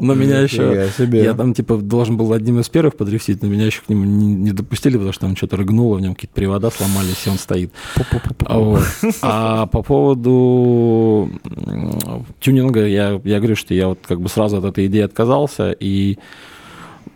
Но 0.00 0.14
меня 0.14 0.40
еще... 0.40 0.90
Я 1.12 1.34
там, 1.34 1.54
типа, 1.54 1.76
должен 1.78 2.16
был 2.16 2.32
одним 2.32 2.60
из 2.60 2.68
первых 2.68 2.96
подрифтить, 2.96 3.42
но 3.42 3.48
меня 3.48 3.66
еще 3.66 3.82
к 3.82 3.88
нему 3.88 4.04
не, 4.04 4.52
допустили, 4.52 4.94
потому 4.94 5.12
что 5.12 5.22
там 5.22 5.36
что-то 5.36 5.56
рыгнуло, 5.56 5.96
в 5.96 6.00
нем 6.00 6.14
какие-то 6.14 6.34
привода 6.34 6.70
сломались, 6.70 7.26
и 7.26 7.30
он 7.30 7.38
стоит. 7.38 7.72
А. 8.44 8.78
А 9.22 9.66
по 9.66 9.82
поводу 9.82 11.30
тюнинга, 12.40 12.86
я, 12.86 13.20
я 13.24 13.38
говорю, 13.38 13.56
что 13.56 13.74
я 13.74 13.88
вот 13.88 13.98
как 14.06 14.20
бы 14.20 14.28
сразу 14.28 14.58
от 14.58 14.64
этой 14.64 14.86
идеи 14.86 15.02
отказался, 15.02 15.72
и 15.72 16.18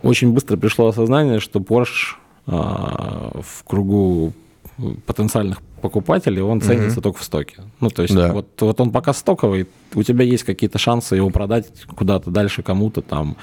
очень 0.03 0.31
быстро 0.33 0.57
пришло 0.57 0.87
осознание, 0.87 1.39
что 1.39 1.59
Porsche 1.59 2.15
а, 2.45 3.31
в 3.41 3.63
кругу 3.63 4.33
потенциальных 5.05 5.61
покупателей, 5.81 6.41
он 6.41 6.61
ценится 6.61 7.01
только 7.01 7.19
в 7.19 7.23
стоке. 7.23 7.57
Ну, 7.81 7.89
то 7.89 8.01
есть, 8.03 8.15
Да. 8.15 8.31
вот, 8.31 8.47
вот 8.61 8.79
он 8.79 8.91
пока 8.91 9.13
стоковый, 9.13 9.67
у 9.93 10.01
тебя 10.01 10.23
есть 10.23 10.43
какие-то 10.43 10.77
шансы 10.79 11.15
его 11.17 11.29
продать 11.29 11.67
куда-то 11.95 12.31
дальше 12.31 12.63
кому-то 12.63 13.01
там, 13.01 13.35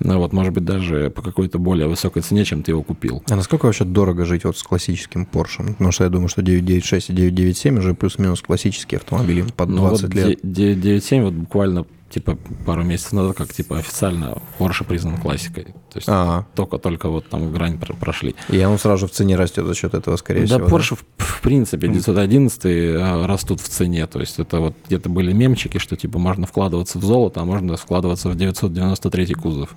ну, 0.00 0.18
вот, 0.18 0.32
может 0.32 0.52
быть, 0.52 0.64
даже 0.64 1.10
по 1.10 1.22
какой-то 1.22 1.58
более 1.58 1.86
высокой 1.86 2.22
цене, 2.22 2.44
чем 2.44 2.62
ты 2.62 2.72
его 2.72 2.82
купил. 2.82 3.22
А 3.30 3.36
насколько 3.36 3.66
вообще 3.66 3.84
дорого 3.84 4.24
жить 4.24 4.44
вот 4.44 4.58
с 4.58 4.62
классическим 4.64 5.26
Porsche? 5.32 5.72
Потому 5.72 5.92
что 5.92 6.04
я 6.04 6.10
думаю, 6.10 6.28
что 6.28 6.42
996 6.42 7.10
и 7.10 7.12
997 7.12 7.78
уже 7.78 7.94
плюс-минус 7.94 8.42
классические 8.42 8.98
автомобили 8.98 9.44
под 9.56 9.68
Ну, 9.68 9.76
20 9.88 10.02
вот 10.02 10.14
лет. 10.14 10.44
9.7 10.44 11.22
вот 11.24 11.34
буквально 11.34 11.86
типа 12.10 12.38
пару 12.64 12.82
месяцев 12.84 13.12
назад, 13.12 13.36
как 13.36 13.52
типа 13.52 13.78
официально 13.78 14.38
Porsche 14.58 14.84
признан 14.84 15.16
классикой. 15.18 15.64
То 15.64 15.98
есть 15.98 16.08
А, 16.08 16.44
только-только 16.54 17.08
вот 17.08 17.28
там 17.28 17.52
грань 17.52 17.78
про- 17.78 17.94
прошли. 17.94 18.34
и 18.48 18.62
он 18.64 18.78
сразу 18.78 19.06
в 19.06 19.10
цене 19.10 19.36
растет 19.36 19.66
за 19.66 19.74
счет 19.74 19.94
этого, 19.94 20.16
скорее 20.16 20.46
да, 20.46 20.56
всего. 20.58 20.68
Porsche, 20.68 20.96
в, 20.96 21.22
в 21.22 21.40
принципе, 21.40 21.88
911 21.88 22.64
а, 22.64 23.26
растут 23.26 23.60
в 23.60 23.68
цене. 23.68 24.06
То 24.06 24.20
есть 24.20 24.38
это 24.38 24.60
вот 24.60 24.74
где-то 24.86 25.08
были 25.08 25.32
мемчики, 25.32 25.78
что 25.78 25.96
типа 25.96 26.18
можно 26.18 26.46
вкладываться 26.46 26.98
в 26.98 27.04
золото, 27.04 27.40
а 27.40 27.44
можно 27.44 27.76
вкладываться 27.76 28.28
в 28.28 28.36
993 28.36 29.34
кузов. 29.34 29.74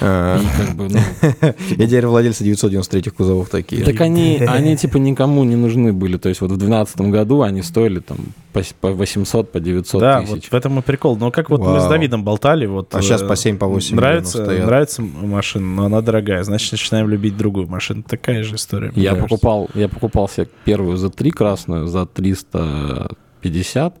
А, 0.00 0.40
И 0.40 0.66
как 0.66 0.74
бы, 0.76 0.88
ну, 0.88 0.98
И 1.70 1.86
теперь 1.86 2.06
владельцы 2.06 2.42
993 2.44 3.10
кузовов 3.10 3.50
такие. 3.50 3.84
так 3.84 4.00
они, 4.00 4.38
они 4.48 4.76
типа 4.76 4.96
никому 4.96 5.44
не 5.44 5.54
нужны 5.56 5.92
были. 5.92 6.16
То 6.16 6.28
есть 6.28 6.40
вот 6.40 6.50
в 6.50 6.56
2012 6.56 7.00
году 7.12 7.42
они 7.42 7.62
стоили 7.62 8.00
там 8.00 8.16
по, 8.52 8.62
с- 8.62 8.72
по 8.72 8.90
800, 8.90 9.52
по 9.52 9.60
900 9.60 10.00
Да, 10.00 10.20
вот 10.22 10.40
тысяч. 10.40 10.50
в 10.50 10.54
этом 10.54 10.78
и 10.78 10.82
прикол. 10.82 11.16
Но 11.16 11.30
как 11.30 11.50
вот 11.52 11.60
мы 11.66 11.78
с 11.78 11.82
Вау. 11.82 11.90
Давидом 11.90 12.24
болтали, 12.24 12.66
вот... 12.66 12.94
А 12.94 13.00
щас 13.02 13.22
э, 13.22 13.26
по 13.28 13.36
7, 13.36 13.56
по 13.58 13.66
8 13.66 13.96
Нравится, 13.96 14.44
нравится 14.44 15.02
машина, 15.02 15.66
но 15.66 15.84
она 15.86 16.00
дорогая. 16.00 16.42
Значит, 16.42 16.72
начинаем 16.72 17.08
любить 17.08 17.36
другую 17.36 17.66
машину. 17.68 18.02
Такая 18.02 18.42
же 18.42 18.56
история. 18.56 18.92
Я 18.94 19.10
кажется. 19.10 19.28
покупал, 19.28 19.68
я 19.74 19.88
покупал 19.88 20.28
себе 20.28 20.48
первую 20.64 20.96
за 20.96 21.10
3 21.10 21.30
красную, 21.30 21.86
за 21.86 22.06
350. 22.06 23.94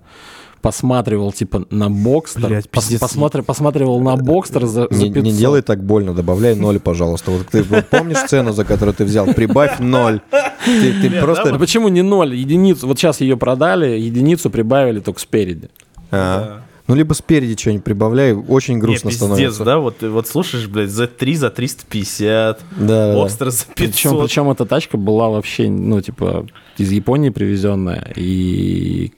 Посматривал, 0.60 1.32
типа, 1.32 1.64
на 1.70 1.90
Бокстер. 1.90 2.46
Блядь, 2.46 2.66
Пос- 2.66 2.96
посмотри- 3.00 3.42
посматривал 3.42 4.00
на 4.00 4.14
Бокстер 4.16 4.66
за, 4.66 4.86
за 4.90 4.96
Не, 5.02 5.08
500. 5.12 5.24
не 5.24 5.32
делай 5.32 5.60
так 5.62 5.82
больно, 5.82 6.14
добавляй 6.14 6.54
ноль, 6.54 6.78
пожалуйста. 6.78 7.32
Вот 7.32 7.48
ты 7.48 7.64
вот 7.64 7.88
помнишь 7.88 8.18
цену, 8.28 8.52
за 8.52 8.64
которую 8.64 8.94
ты 8.94 9.04
взял? 9.04 9.26
Прибавь 9.26 9.80
ноль. 9.80 10.20
Ты, 10.64 10.92
ты 11.02 11.10
Да 11.10 11.20
просто... 11.20 11.58
почему 11.58 11.88
не 11.88 12.02
ноль? 12.02 12.36
Единицу. 12.36 12.86
Вот 12.86 12.96
сейчас 12.96 13.20
ее 13.20 13.36
продали, 13.36 13.98
единицу 13.98 14.50
прибавили 14.50 15.00
только 15.00 15.18
спереди. 15.18 15.68
А. 16.12 16.60
Ну, 16.92 16.96
либо 16.98 17.14
спереди 17.14 17.58
что-нибудь 17.58 17.84
прибавляй, 17.84 18.34
очень 18.34 18.78
грустно 18.78 19.08
Не, 19.08 19.12
пиздец, 19.12 19.28
становится. 19.28 19.64
да? 19.64 19.78
Вот, 19.78 20.02
вот 20.02 20.28
слушаешь, 20.28 20.66
блядь, 20.68 20.90
Z3 20.90 21.36
за 21.36 21.48
350, 21.48 22.60
Да. 22.80 23.14
Бокстер 23.14 23.48
за 23.48 23.64
500. 23.64 23.74
Причем, 23.76 24.22
причем 24.22 24.50
эта 24.50 24.66
тачка 24.66 24.98
была 24.98 25.30
вообще, 25.30 25.70
ну, 25.70 26.02
типа, 26.02 26.46
из 26.76 26.90
Японии 26.92 27.30
привезенная. 27.30 28.12
И 28.14 29.12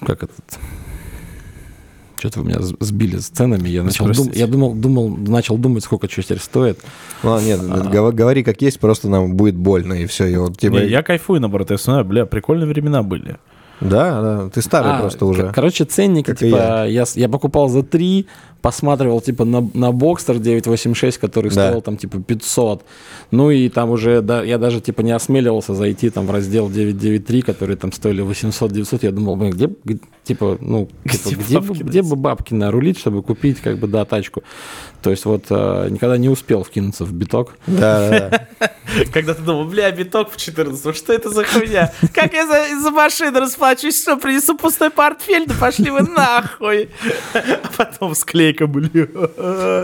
как 0.00 0.22
этот... 0.22 0.58
Что-то 2.16 2.40
вы 2.40 2.46
меня 2.46 2.60
сбили 2.80 3.18
с 3.18 3.28
ценами. 3.28 3.68
Я, 3.68 3.82
начал 3.82 4.06
дум- 4.06 4.30
я 4.32 4.46
думал, 4.46 4.72
думал, 4.72 5.10
начал 5.14 5.58
думать, 5.58 5.84
сколько 5.84 6.10
что 6.10 6.22
теперь 6.22 6.40
стоит. 6.40 6.80
Ладно, 7.22 7.46
нет, 7.46 7.60
гов- 7.62 8.14
говори 8.14 8.42
как 8.42 8.62
есть, 8.62 8.80
просто 8.80 9.10
нам 9.10 9.34
будет 9.34 9.56
больно, 9.56 9.92
и 9.92 10.06
все. 10.06 10.24
И 10.24 10.36
вот, 10.36 10.56
типа, 10.56 10.76
Не, 10.76 10.86
я 10.86 11.02
кайфую, 11.02 11.42
наоборот. 11.42 11.70
Я 11.70 11.76
вспоминаю, 11.76 12.06
бля, 12.06 12.24
прикольные 12.24 12.66
времена 12.66 13.02
были. 13.02 13.36
Да, 13.80 14.20
да, 14.22 14.48
ты 14.50 14.60
старый 14.62 14.92
А, 14.92 15.00
просто 15.00 15.24
уже. 15.26 15.52
Короче, 15.54 15.84
ценники, 15.84 16.26
Как 16.26 16.38
типа, 16.38 16.86
я. 16.86 17.06
с- 17.06 17.16
я 17.16 17.28
покупал 17.28 17.68
за 17.68 17.82
3, 17.82 18.26
посматривал, 18.60 19.20
типа, 19.20 19.44
на, 19.44 19.70
на 19.74 19.92
Бокстер 19.92 20.38
986, 20.38 21.18
который 21.18 21.50
Да. 21.50 21.68
стоил, 21.68 21.80
там, 21.82 21.96
типа, 21.96 22.20
500. 22.20 22.84
Ну, 23.30 23.50
и 23.50 23.68
там 23.68 23.90
уже, 23.90 24.20
да, 24.20 24.42
я 24.42 24.58
даже, 24.58 24.80
типа, 24.80 25.02
не 25.02 25.12
осмеливался 25.12 25.74
зайти, 25.74 26.10
там, 26.10 26.26
в 26.26 26.30
раздел 26.32 26.68
993, 26.68 27.42
которые 27.42 27.76
там 27.76 27.92
стоили 27.92 28.20
800-900. 28.22 28.98
Я 29.02 29.12
думал, 29.12 29.36
блин, 29.36 29.52
где, 29.52 29.70
типа, 30.28 30.58
ну, 30.60 30.88
типа, 31.10 31.28
Где 31.28 31.34
где, 31.34 31.60
бы, 31.60 31.66
бабки 31.66 31.82
где 31.82 32.02
бы 32.02 32.16
бабки 32.16 32.54
нарулить, 32.54 32.98
чтобы 32.98 33.22
купить, 33.22 33.60
как 33.60 33.78
бы, 33.78 33.86
да, 33.86 34.04
тачку. 34.04 34.42
То 35.02 35.10
есть, 35.10 35.24
вот, 35.24 35.44
э, 35.50 35.88
никогда 35.90 36.18
не 36.18 36.28
успел 36.28 36.64
вкинуться 36.64 37.04
в 37.04 37.12
биток. 37.12 37.56
Да, 37.66 38.10
да, 38.10 38.46
да. 38.58 38.70
Когда 39.12 39.34
ты 39.34 39.42
думал, 39.42 39.64
бля, 39.64 39.90
биток 39.92 40.32
в 40.32 40.36
14 40.36 40.96
что 40.96 41.12
это 41.12 41.30
за 41.30 41.44
хуйня? 41.44 41.92
Как 42.14 42.32
я 42.32 42.46
за, 42.46 42.80
за 42.80 42.90
машину 42.90 43.38
расплачусь? 43.38 44.00
Что, 44.02 44.16
принесу 44.16 44.56
пустой 44.56 44.90
портфель? 44.90 45.46
Да 45.46 45.54
пошли 45.54 45.90
вы 45.90 46.02
нахуй! 46.02 46.88
А 47.34 47.70
потом 47.76 48.14
склеил 48.14 48.48
Линейка, 48.48 48.66
блин. 48.66 49.08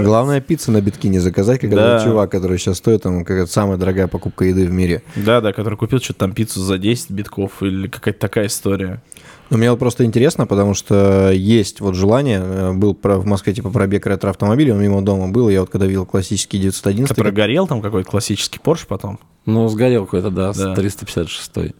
Главное, 0.05 0.40
пиццу 0.40 0.72
на 0.72 0.80
битки 0.80 1.09
не 1.09 1.18
заказать, 1.18 1.61
как 1.61 1.70
Да. 1.70 1.97
этот 1.97 2.05
чувак, 2.05 2.30
который 2.30 2.59
сейчас 2.59 2.78
стоит, 2.78 3.03
там, 3.03 3.24
как 3.24 3.36
это 3.36 3.51
самая 3.51 3.76
дорогая 3.76 4.07
покупка 4.07 4.45
еды 4.45 4.66
в 4.66 4.72
мире. 4.72 5.03
Да, 5.16 5.40
да, 5.40 5.53
который 5.53 5.76
купил 5.76 6.01
что-то 6.01 6.20
там 6.20 6.32
пиццу 6.32 6.61
за 6.61 6.78
10 6.78 7.11
битков 7.11 7.62
или 7.62 7.88
какая-то 7.88 8.18
такая 8.18 8.47
история. 8.47 9.03
Но 9.51 9.59
мне 9.59 9.70
вот 9.70 9.78
просто 9.78 10.05
интересно, 10.05 10.47
потому 10.47 10.74
что 10.74 11.30
есть 11.30 11.80
вот 11.80 11.95
желание, 11.95 12.40
э, 12.42 12.72
был 12.72 12.99
в 13.03 13.26
Москве 13.26 13.53
типа 13.53 13.70
пробег 13.70 14.07
ретро-автомобилей, 14.07 14.72
он 14.72 14.80
мимо 14.80 15.03
дома 15.03 15.28
был, 15.28 15.49
я 15.49 15.61
вот 15.61 15.70
когда 15.70 15.86
видел 15.86 16.07
классический 16.07 16.59
911, 16.59 17.09
Который 17.14 17.32
горел 17.32 17.66
там 17.66 17.80
какой-то 17.82 18.11
классический 18.11 18.59
Порш 18.59 18.86
потом. 18.86 19.18
Ну, 19.47 19.68
сгорел 19.68 20.05
какой-то, 20.07 20.30
да, 20.30 20.53
Да. 20.55 20.72
с 20.72 20.74
356 20.76 21.74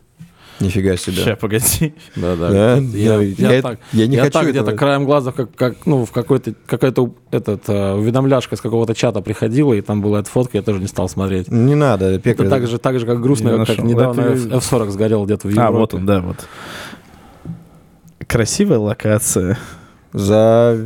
нифига 0.61 0.97
себе. 0.97 1.17
Сейчас, 1.17 1.39
погоди. 1.39 1.95
Да, 2.15 2.37
да. 2.37 2.49
Да, 2.51 2.77
Я, 2.77 3.21
я 3.21 3.53
я- 3.55 3.63
так, 3.63 3.79
я 3.93 4.07
не 4.07 4.17
я 4.17 4.23
хочу 4.23 4.33
так 4.33 4.49
где-то 4.49 4.73
краем 4.73 5.05
глаза, 5.05 5.33
как, 5.33 5.55
как, 5.57 5.85
ну, 5.87 6.05
в 6.05 6.13
какой-то, 6.13 6.55
какая-то 6.67 7.13
этот, 7.33 7.69
э, 7.69 7.95
уведомляшка 7.95 8.55
из 8.55 8.61
какого-то 8.61 8.95
чата 8.95 9.21
приходила, 9.21 9.73
и 9.73 9.81
там 9.81 10.01
была 10.01 10.21
эта 10.21 10.31
фотка, 10.31 10.57
я 10.59 10.63
тоже 10.63 10.81
не 10.81 10.87
стал 10.87 11.09
смотреть. 11.09 11.51
Не 11.51 11.75
надо, 11.75 12.19
пекарь. 12.21 12.47
Это 12.47 12.55
так 12.57 12.67
же, 12.69 12.79
так 12.79 13.01
же, 13.01 13.07
как 13.07 13.21
грустно, 13.21 13.49
Я 13.51 13.57
как, 13.65 13.67
как 13.77 13.79
недавно 13.85 14.21
Это- 14.21 14.57
F- 14.59 14.73
F40 14.73 14.91
сгорел 14.91 15.25
где-то 15.25 15.49
в 15.49 15.51
Европе. 15.51 15.67
А, 15.69 15.71
вот 15.73 15.95
он, 15.95 16.07
да, 16.07 16.21
вот. 16.21 16.37
Красивая 18.29 18.79
локация. 18.79 19.59
За... 20.13 20.77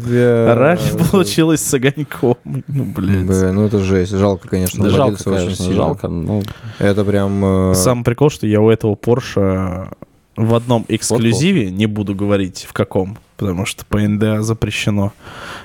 Раньше 0.57 0.97
получилось 1.11 1.61
с 1.61 1.74
огоньком. 1.74 2.36
Ну, 2.45 2.84
блядь. 2.84 3.26
Б, 3.26 3.53
ну 3.53 3.66
это 3.66 3.78
жесть. 3.80 4.12
Жалко, 4.12 4.49
конечно. 4.49 4.82
Да 4.84 4.91
жалко, 4.91 5.03
владельца 5.11 5.30
очень 5.30 5.39
конечно, 5.41 5.64
сильно. 5.64 5.76
жалко. 5.76 6.09
Ну, 6.09 6.43
Это 6.78 7.05
прям... 7.05 7.70
э, 7.70 7.74
Самый 7.74 8.05
прикол, 8.05 8.30
что 8.30 8.47
я 8.47 8.61
у 8.62 8.70
этого 8.70 8.95
Порша 8.95 9.91
в 10.36 10.55
одном 10.55 10.86
эксклюзиве, 10.89 11.70
не 11.70 11.86
буду 11.86 12.14
говорить 12.14 12.64
в 12.68 12.72
каком, 12.72 13.18
потому 13.36 13.66
что 13.66 13.84
по 13.84 13.99
НДА 13.99 14.43
запрещено. 14.43 15.12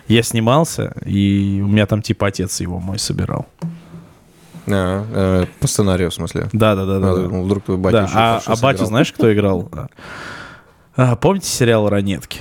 Я 0.08 0.24
снимался, 0.24 0.94
и 1.06 1.62
у 1.64 1.68
меня 1.68 1.86
там 1.86 2.02
типа 2.02 2.28
отец 2.28 2.60
его 2.60 2.80
мой 2.80 3.00
собирал. 3.00 3.46
а, 4.68 5.06
э, 5.14 5.46
по 5.60 5.68
сценарию, 5.68 6.10
в 6.10 6.14
смысле. 6.14 6.50
Да, 6.52 6.76
да, 6.76 6.86
да, 6.86 7.00
да. 7.00 7.12
А, 7.12 7.16
ну, 7.16 7.44
вдруг 7.44 7.64
твой 7.64 7.78
батя 7.78 7.98
Да, 7.98 8.04
еще 8.04 8.14
а, 8.16 8.42
а 8.46 8.50
батю 8.58 8.58
собирал. 8.80 8.88
знаешь, 8.88 9.12
кто 9.14 9.32
играл? 9.34 9.70
А, 10.96 11.16
помните 11.16 11.48
сериал 11.48 11.90
«Ранетки»? 11.90 12.40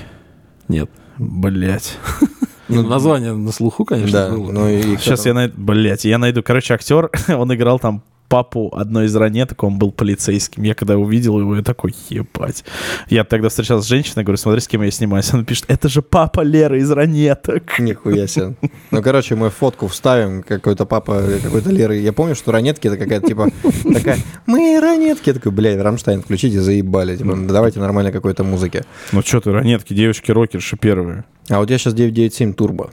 нет. 0.68 0.90
Блять. 1.18 1.98
Ну, 2.68 2.82
название 2.88 3.34
на 3.34 3.52
слуху, 3.52 3.84
конечно, 3.84 4.12
Да, 4.12 4.30
было. 4.30 4.50
ну 4.50 4.66
и... 4.68 4.96
Сейчас 4.96 5.26
я 5.26 5.34
найду, 5.34 5.52
блять, 5.58 6.06
я 6.06 6.16
найду. 6.16 6.42
Короче, 6.42 6.72
актер, 6.72 7.10
он 7.28 7.52
играл 7.54 7.78
там 7.78 8.02
папу 8.32 8.72
одной 8.74 9.04
из 9.04 9.14
ранеток, 9.14 9.62
он 9.62 9.76
был 9.76 9.92
полицейским. 9.92 10.62
Я 10.62 10.74
когда 10.74 10.96
увидел 10.96 11.38
его, 11.38 11.54
я 11.54 11.62
такой, 11.62 11.94
ебать. 12.08 12.64
Я 13.10 13.24
тогда 13.24 13.50
встречался 13.50 13.84
с 13.84 13.88
женщиной, 13.90 14.24
говорю, 14.24 14.38
смотри, 14.38 14.62
с 14.62 14.68
кем 14.68 14.80
я 14.80 14.90
снимаюсь. 14.90 15.30
Она 15.34 15.44
пишет, 15.44 15.66
это 15.68 15.90
же 15.90 16.00
папа 16.00 16.40
Леры 16.40 16.78
из 16.78 16.90
ранеток. 16.90 17.78
Нихуя 17.78 18.26
себе. 18.26 18.54
Ну, 18.90 19.02
короче, 19.02 19.34
мы 19.34 19.50
фотку 19.50 19.86
вставим, 19.86 20.42
какой-то 20.42 20.86
папа, 20.86 21.22
какой-то 21.42 21.68
Леры. 21.68 21.98
Я 21.98 22.14
помню, 22.14 22.34
что 22.34 22.52
ранетки 22.52 22.86
это 22.88 22.96
какая-то, 22.96 23.26
типа, 23.26 23.50
такая, 23.92 24.16
мы 24.46 24.80
ранетки. 24.80 25.28
Я 25.28 25.34
такой, 25.34 25.52
блядь, 25.52 25.78
Рамштайн, 25.78 26.22
включите, 26.22 26.62
заебали. 26.62 27.18
Типа, 27.18 27.36
давайте 27.36 27.80
нормально 27.80 28.12
какой-то 28.12 28.44
музыки. 28.44 28.82
Ну 29.12 29.20
что 29.20 29.42
ты, 29.42 29.52
ранетки, 29.52 29.92
девочки-рокерши 29.92 30.78
первые. 30.78 31.24
А 31.50 31.58
вот 31.58 31.68
я 31.68 31.76
сейчас 31.76 31.92
997 31.92 32.54
турбо. 32.54 32.92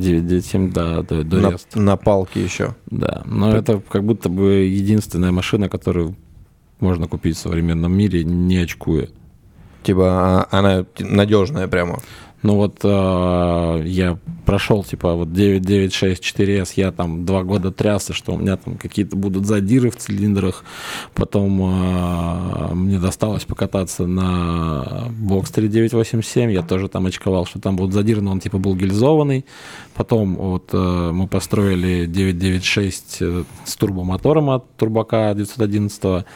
997, 0.00 0.72
да, 0.72 1.02
до, 1.02 1.24
до 1.24 1.36
На, 1.40 1.50
рест. 1.50 1.74
на 1.74 1.96
палке 1.96 2.42
еще. 2.42 2.74
Да, 2.86 3.22
но 3.24 3.54
это 3.56 3.80
как 3.88 4.04
будто 4.04 4.28
бы 4.28 4.52
единственная 4.64 5.32
машина, 5.32 5.68
которую 5.68 6.16
можно 6.80 7.08
купить 7.08 7.36
в 7.36 7.40
современном 7.40 7.92
мире, 7.96 8.24
не 8.24 8.58
очкуя. 8.58 9.08
Типа, 9.82 10.46
а- 10.50 10.58
она 10.58 10.84
надежная 10.98 11.68
прямо. 11.68 12.00
Ну 12.42 12.56
вот 12.56 12.80
э, 12.84 13.82
я 13.86 14.18
прошел, 14.44 14.84
типа, 14.84 15.14
вот 15.14 15.32
996 15.32 16.22
4S, 16.22 16.72
я 16.76 16.92
там 16.92 17.24
два 17.24 17.42
года 17.42 17.72
трясся, 17.72 18.12
что 18.12 18.34
у 18.34 18.38
меня 18.38 18.56
там 18.56 18.76
какие-то 18.76 19.16
будут 19.16 19.46
задиры 19.46 19.90
в 19.90 19.96
цилиндрах. 19.96 20.64
Потом 21.14 21.60
э, 21.60 22.74
мне 22.74 22.98
досталось 22.98 23.44
покататься 23.44 24.06
на 24.06 25.08
Boxster 25.20 25.66
987, 25.66 26.52
я 26.52 26.62
тоже 26.62 26.88
там 26.88 27.06
очковал, 27.06 27.46
что 27.46 27.58
там 27.58 27.76
будут 27.76 27.94
задиры, 27.94 28.20
но 28.20 28.32
он 28.32 28.40
типа 28.40 28.58
был 28.58 28.76
гильзованный. 28.76 29.46
Потом 29.94 30.36
вот 30.36 30.70
э, 30.72 31.10
мы 31.12 31.26
построили 31.28 32.06
996 32.06 33.16
э, 33.20 33.44
с 33.64 33.76
турбомотором 33.76 34.50
от 34.50 34.76
Турбака 34.76 35.32
911 35.34 36.26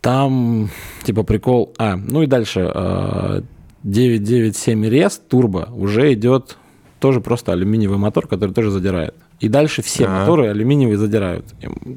там, 0.00 0.70
типа, 1.02 1.24
прикол... 1.24 1.74
А, 1.76 1.96
ну 1.96 2.22
и 2.22 2.26
дальше. 2.26 2.70
э, 2.72 3.42
997 3.84 4.84
RES 4.86 5.20
турбо 5.28 5.68
уже 5.72 6.12
идет 6.12 6.56
тоже 7.00 7.20
просто 7.20 7.52
алюминиевый 7.52 7.98
мотор, 7.98 8.26
который 8.26 8.52
тоже 8.52 8.70
задирает. 8.70 9.14
И 9.40 9.48
дальше 9.48 9.82
все 9.82 10.06
А. 10.06 10.20
моторы 10.20 10.48
алюминиевые 10.48 10.98
задирают. 10.98 11.46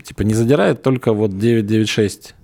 Типа 0.04 0.22
не 0.22 0.34
задирает 0.36 0.84
только 0.84 1.12
вот 1.12 1.38
996 1.38 2.36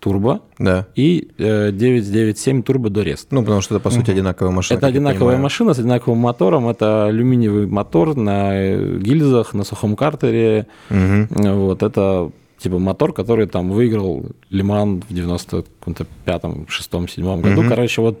турбо 0.00 0.40
Да. 0.58 0.88
и 0.96 1.28
э, 1.38 1.70
997 1.70 2.64
турбо 2.64 2.90
до 2.90 3.02
рест. 3.02 3.28
Ну, 3.30 3.42
потому 3.42 3.60
что 3.60 3.76
это, 3.76 3.84
по 3.84 3.90
сути, 3.90 4.10
одинаковая 4.10 4.50
машина. 4.50 4.78
Это 4.78 4.88
одинаковая 4.88 5.36
машина 5.36 5.74
с 5.74 5.78
одинаковым 5.78 6.18
мотором. 6.18 6.68
Это 6.68 7.06
алюминиевый 7.06 7.68
мотор 7.68 8.16
на 8.16 8.74
гильзах, 8.98 9.54
на 9.54 9.62
сухом 9.62 9.94
картере. 9.94 10.66
Мгм. 10.90 11.28
Вот, 11.30 11.84
это 11.84 12.32
типа 12.62 12.78
мотор, 12.78 13.12
который 13.12 13.46
там 13.46 13.70
выиграл 13.70 14.26
Лиман 14.50 15.00
в 15.00 15.10
95-м, 15.10 16.66
6-м, 16.68 17.08
7 17.08 17.40
году. 17.40 17.60
Мгм. 17.62 17.68
Короче, 17.68 18.00
вот 18.02 18.18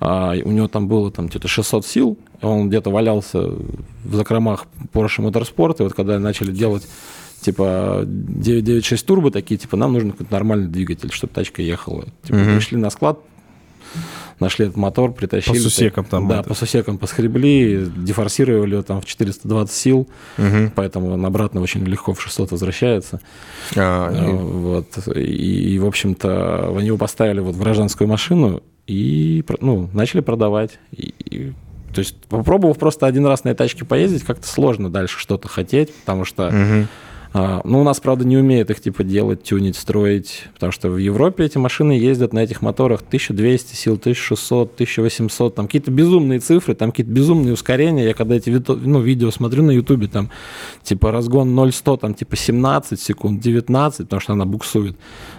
а, 0.00 0.34
у 0.44 0.50
него 0.50 0.68
там 0.68 0.86
было 0.88 1.10
там 1.10 1.26
где-то 1.28 1.48
600 1.48 1.86
сил, 1.86 2.18
он 2.42 2.68
где-то 2.68 2.90
валялся 2.90 3.40
в 3.40 4.14
закромах 4.14 4.66
Porsche 4.92 5.24
Motorsport, 5.28 5.76
и 5.80 5.82
вот 5.82 5.94
когда 5.94 6.18
начали 6.18 6.52
делать 6.52 6.86
типа 7.40 8.02
996 8.06 9.06
турбо 9.06 9.30
такие, 9.30 9.56
типа 9.56 9.76
нам 9.76 9.92
нужен 9.94 10.10
какой-то 10.12 10.32
нормальный 10.32 10.68
двигатель, 10.68 11.10
чтобы 11.10 11.32
тачка 11.32 11.62
ехала. 11.62 12.04
Типа, 12.22 12.38
Мгм. 12.38 12.54
пришли 12.56 12.76
на 12.76 12.90
склад, 12.90 13.18
нашли 14.40 14.64
этот 14.66 14.76
мотор, 14.76 15.12
притащили. 15.12 15.54
По 15.54 15.60
сусекам 15.60 16.04
там 16.04 16.28
Да, 16.28 16.40
это. 16.40 16.48
по 16.48 16.54
сусекам 16.54 16.98
поскребли, 16.98 17.86
дефорсировали 17.96 18.72
его 18.72 18.82
там 18.82 19.00
в 19.00 19.04
420 19.06 19.74
сил, 19.74 20.08
Мгм. 20.38 20.72
поэтому 20.74 21.12
он 21.12 21.24
обратно 21.26 21.60
очень 21.60 21.84
легко 21.84 22.12
в 22.14 22.20
600 22.22 22.50
возвращается. 22.50 23.20
А, 23.76 24.10
и- 24.12 24.32
Вот. 24.32 24.86
И, 25.14 25.74
и, 25.74 25.78
в 25.78 25.86
общем-то, 25.86 26.74
они 26.76 26.86
его 26.86 26.96
поставили 26.98 27.40
вот 27.40 27.54
в 27.54 27.58
гражданскую 27.60 28.08
машину 28.08 28.62
и 28.86 29.44
ну, 29.60 29.88
начали 29.92 30.20
продавать. 30.20 30.78
И- 30.96 31.14
и- 31.20 31.52
то 31.94 31.98
есть, 31.98 32.16
попробовав 32.28 32.78
просто 32.78 33.06
один 33.06 33.26
раз 33.26 33.42
на 33.44 33.48
этой 33.50 33.58
тачке 33.64 33.84
поездить, 33.84 34.22
как-то 34.22 34.46
сложно 34.46 34.90
дальше 34.90 35.18
что-то 35.18 35.48
хотеть, 35.48 35.92
потому 35.94 36.24
что, 36.24 36.48
Мгм. 36.50 36.88
А, 37.32 37.60
ну, 37.64 37.80
у 37.80 37.84
нас, 37.84 38.00
правда, 38.00 38.24
не 38.24 38.36
умеют 38.36 38.70
их, 38.70 38.80
типа, 38.80 39.04
делать, 39.04 39.44
тюнить, 39.44 39.76
строить, 39.76 40.44
потому 40.54 40.72
что 40.72 40.90
в 40.90 40.96
Европе 40.96 41.44
эти 41.44 41.58
машины 41.58 41.92
ездят 41.92 42.32
на 42.32 42.40
этих 42.40 42.60
моторах 42.60 43.02
1200 43.02 43.76
сил, 43.76 43.94
1600, 43.94 44.74
1800, 44.74 45.54
там 45.54 45.66
какие-то 45.66 45.92
безумные 45.92 46.40
цифры, 46.40 46.74
там 46.74 46.90
какие-то 46.90 47.12
безумные 47.12 47.52
ускорения. 47.52 48.04
Я 48.04 48.14
когда 48.14 48.34
эти 48.34 48.50
ну, 48.50 49.00
видео 49.00 49.30
смотрю 49.30 49.62
на 49.62 49.70
Ютубе, 49.70 50.08
там, 50.08 50.28
типа, 50.82 51.12
разгон 51.12 51.56
0-100, 51.56 51.98
там, 51.98 52.14
типа, 52.14 52.34
17 52.36 53.00
секунд, 53.00 53.40
19, 53.40 53.98
потому 54.06 54.20
что 54.20 54.32
она 54.32 54.44
буксует. 54.44 54.96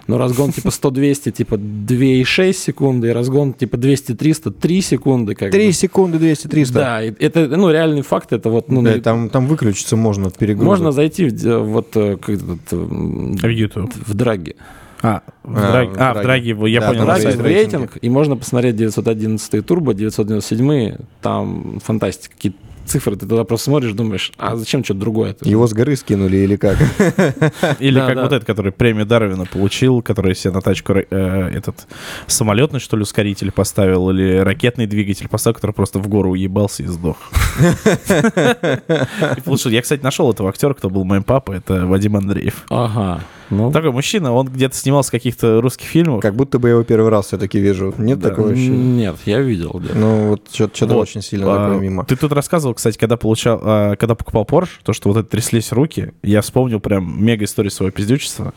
Но 0.07 0.17
разгон, 0.17 0.53
типа, 0.53 0.69
100-200, 0.69 1.31
типа, 1.31 1.55
2,6 1.55 2.53
секунды, 2.53 3.09
и 3.09 3.11
разгон, 3.11 3.53
типа, 3.53 3.75
200-300, 3.75 4.51
3 4.51 4.81
секунды, 4.81 5.35
как 5.35 5.51
Три 5.51 5.67
бы. 5.67 5.73
секунды 5.73 6.17
200-300. 6.17 6.71
Да, 6.73 7.01
это, 7.01 7.47
ну, 7.47 7.69
реальный 7.69 8.01
факт, 8.01 8.31
это 8.31 8.49
вот, 8.49 8.69
ну, 8.69 8.81
Да, 8.81 8.95
на 8.95 9.01
там, 9.01 9.29
там 9.29 9.47
выключиться 9.47 9.97
можно 9.97 10.27
от 10.27 10.37
перегруза. 10.37 10.65
можно 10.69 10.91
зайти 10.93 11.25
в, 11.27 11.80
вот 11.81 11.95
э, 11.97 12.17
как 12.17 12.29
этот, 12.29 12.73
м, 12.73 13.35
В 13.35 13.47
YouTube. 13.47 13.93
в 13.95 14.13
драге. 14.13 14.55
А, 15.03 15.21
в 15.43 15.57
А, 15.57 15.71
драге, 15.71 15.91
в 15.91 15.97
а, 15.99 16.13
в 16.13 16.21
драге. 16.21 16.55
я 16.71 16.79
Да, 16.79 16.87
понял. 16.89 17.05
в 17.05 17.07
рейтинги. 17.17 17.41
рейтинг, 17.47 17.97
и 18.01 18.09
можно 18.09 18.37
посмотреть 18.37 18.75
911 18.75 19.61
турбо, 19.61 19.93
997, 19.95 20.97
там 21.21 21.79
фантастика, 21.83 22.35
какие 22.35 22.53
цифры, 22.91 23.15
ты 23.15 23.25
туда 23.25 23.43
просто 23.43 23.65
смотришь, 23.65 23.93
думаешь, 23.93 24.31
а 24.37 24.55
зачем 24.55 24.83
что-то 24.83 24.99
другое? 24.99 25.35
Его 25.41 25.65
с 25.65 25.73
горы 25.73 25.95
скинули 25.95 26.37
или 26.37 26.55
как? 26.57 26.77
Или 27.79 27.99
как 27.99 28.15
вот 28.15 28.33
этот, 28.33 28.45
который 28.45 28.71
премию 28.71 29.05
Дарвина 29.05 29.45
получил, 29.45 30.01
который 30.01 30.35
себе 30.35 30.53
на 30.53 30.61
тачку 30.61 30.93
э, 30.93 31.03
этот 31.09 31.87
самолетный, 32.27 32.79
что 32.79 32.97
ли, 32.97 33.03
ускоритель 33.03 33.51
поставил, 33.51 34.09
или 34.09 34.37
ракетный 34.37 34.87
двигатель 34.87 35.27
поставил, 35.27 35.55
который 35.55 35.71
просто 35.71 35.99
в 35.99 36.07
гору 36.07 36.31
уебался 36.31 36.83
и 36.83 36.87
сдох. 36.87 37.17
И 39.37 39.41
получил. 39.41 39.71
Я, 39.71 39.81
кстати, 39.81 40.01
нашел 40.01 40.31
этого 40.31 40.49
актера, 40.49 40.73
кто 40.73 40.89
был 40.89 41.03
моим 41.03 41.23
папой, 41.23 41.57
это 41.57 41.85
Вадим 41.85 42.15
Андреев. 42.17 42.65
Ага. 42.69 43.21
Ну, 43.51 43.71
Такой 43.71 43.91
мужчина, 43.91 44.31
он 44.33 44.47
где-то 44.47 44.75
снимался 44.75 45.09
в 45.09 45.11
каких-то 45.11 45.61
русских 45.61 45.85
фильмах. 45.85 46.21
Как 46.21 46.35
будто 46.35 46.57
бы 46.57 46.69
я 46.69 46.73
его 46.73 46.83
первый 46.83 47.09
раз 47.11 47.27
все-таки 47.27 47.59
вижу. 47.59 47.93
Нет 47.97 48.19
Да. 48.19 48.29
такого 48.29 48.49
ощущения? 48.51 48.77
нет, 48.77 49.15
я 49.25 49.39
видел. 49.41 49.71
где-то. 49.75 49.97
Ну, 49.97 50.29
вот 50.29 50.47
что-то 50.51 50.95
Вот. 50.95 51.01
очень 51.01 51.21
сильно 51.21 51.45
А, 51.53 51.65
такое 51.67 51.79
мимо. 51.81 52.05
Ты 52.05 52.15
тут 52.15 52.31
рассказывал, 52.31 52.73
кстати, 52.73 52.97
когда 52.97 53.17
получал, 53.17 53.59
а, 53.61 53.95
когда 53.97 54.15
покупал 54.15 54.45
Porsche, 54.45 54.69
то, 54.83 54.93
что 54.93 55.09
вот 55.09 55.17
это 55.17 55.29
тряслись 55.29 55.71
руки, 55.71 56.13
я 56.23 56.41
вспомнил 56.41 56.79
прям 56.79 57.23
мега 57.23 57.45
историю 57.45 57.71
своего 57.71 57.91
пиздючества. 57.91 58.53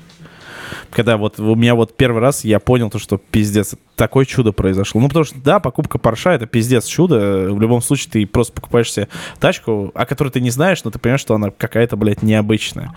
Когда 0.91 1.17
вот 1.17 1.39
у 1.41 1.55
меня 1.55 1.75
вот 1.75 1.97
первый 1.97 2.21
раз 2.21 2.45
я 2.45 2.61
понял 2.61 2.91
то, 2.91 2.99
что 2.99 3.19
пиздец, 3.19 3.75
такое 3.97 4.25
чудо 4.25 4.53
произошло. 4.53 5.01
Ну, 5.01 5.09
потому 5.09 5.25
что, 5.25 5.39
да, 5.41 5.61
покупка 5.61 5.99
Порша 5.99 6.33
это 6.33 6.47
пиздец 6.47 6.87
чудо. 6.87 7.49
В 7.51 7.61
любом 7.61 7.83
случае, 7.83 8.11
ты 8.11 8.27
просто 8.27 8.53
покупаешь 8.53 8.93
себе 8.93 9.09
тачку, 9.41 9.93
о 9.95 10.07
которой 10.07 10.31
ты 10.31 10.41
не 10.41 10.51
знаешь, 10.51 10.83
но 10.85 10.91
ты 10.91 10.99
понимаешь, 10.99 11.21
что 11.21 11.35
она 11.35 11.51
какая-то, 11.51 11.97
блядь, 11.97 12.23
необычная. 12.23 12.95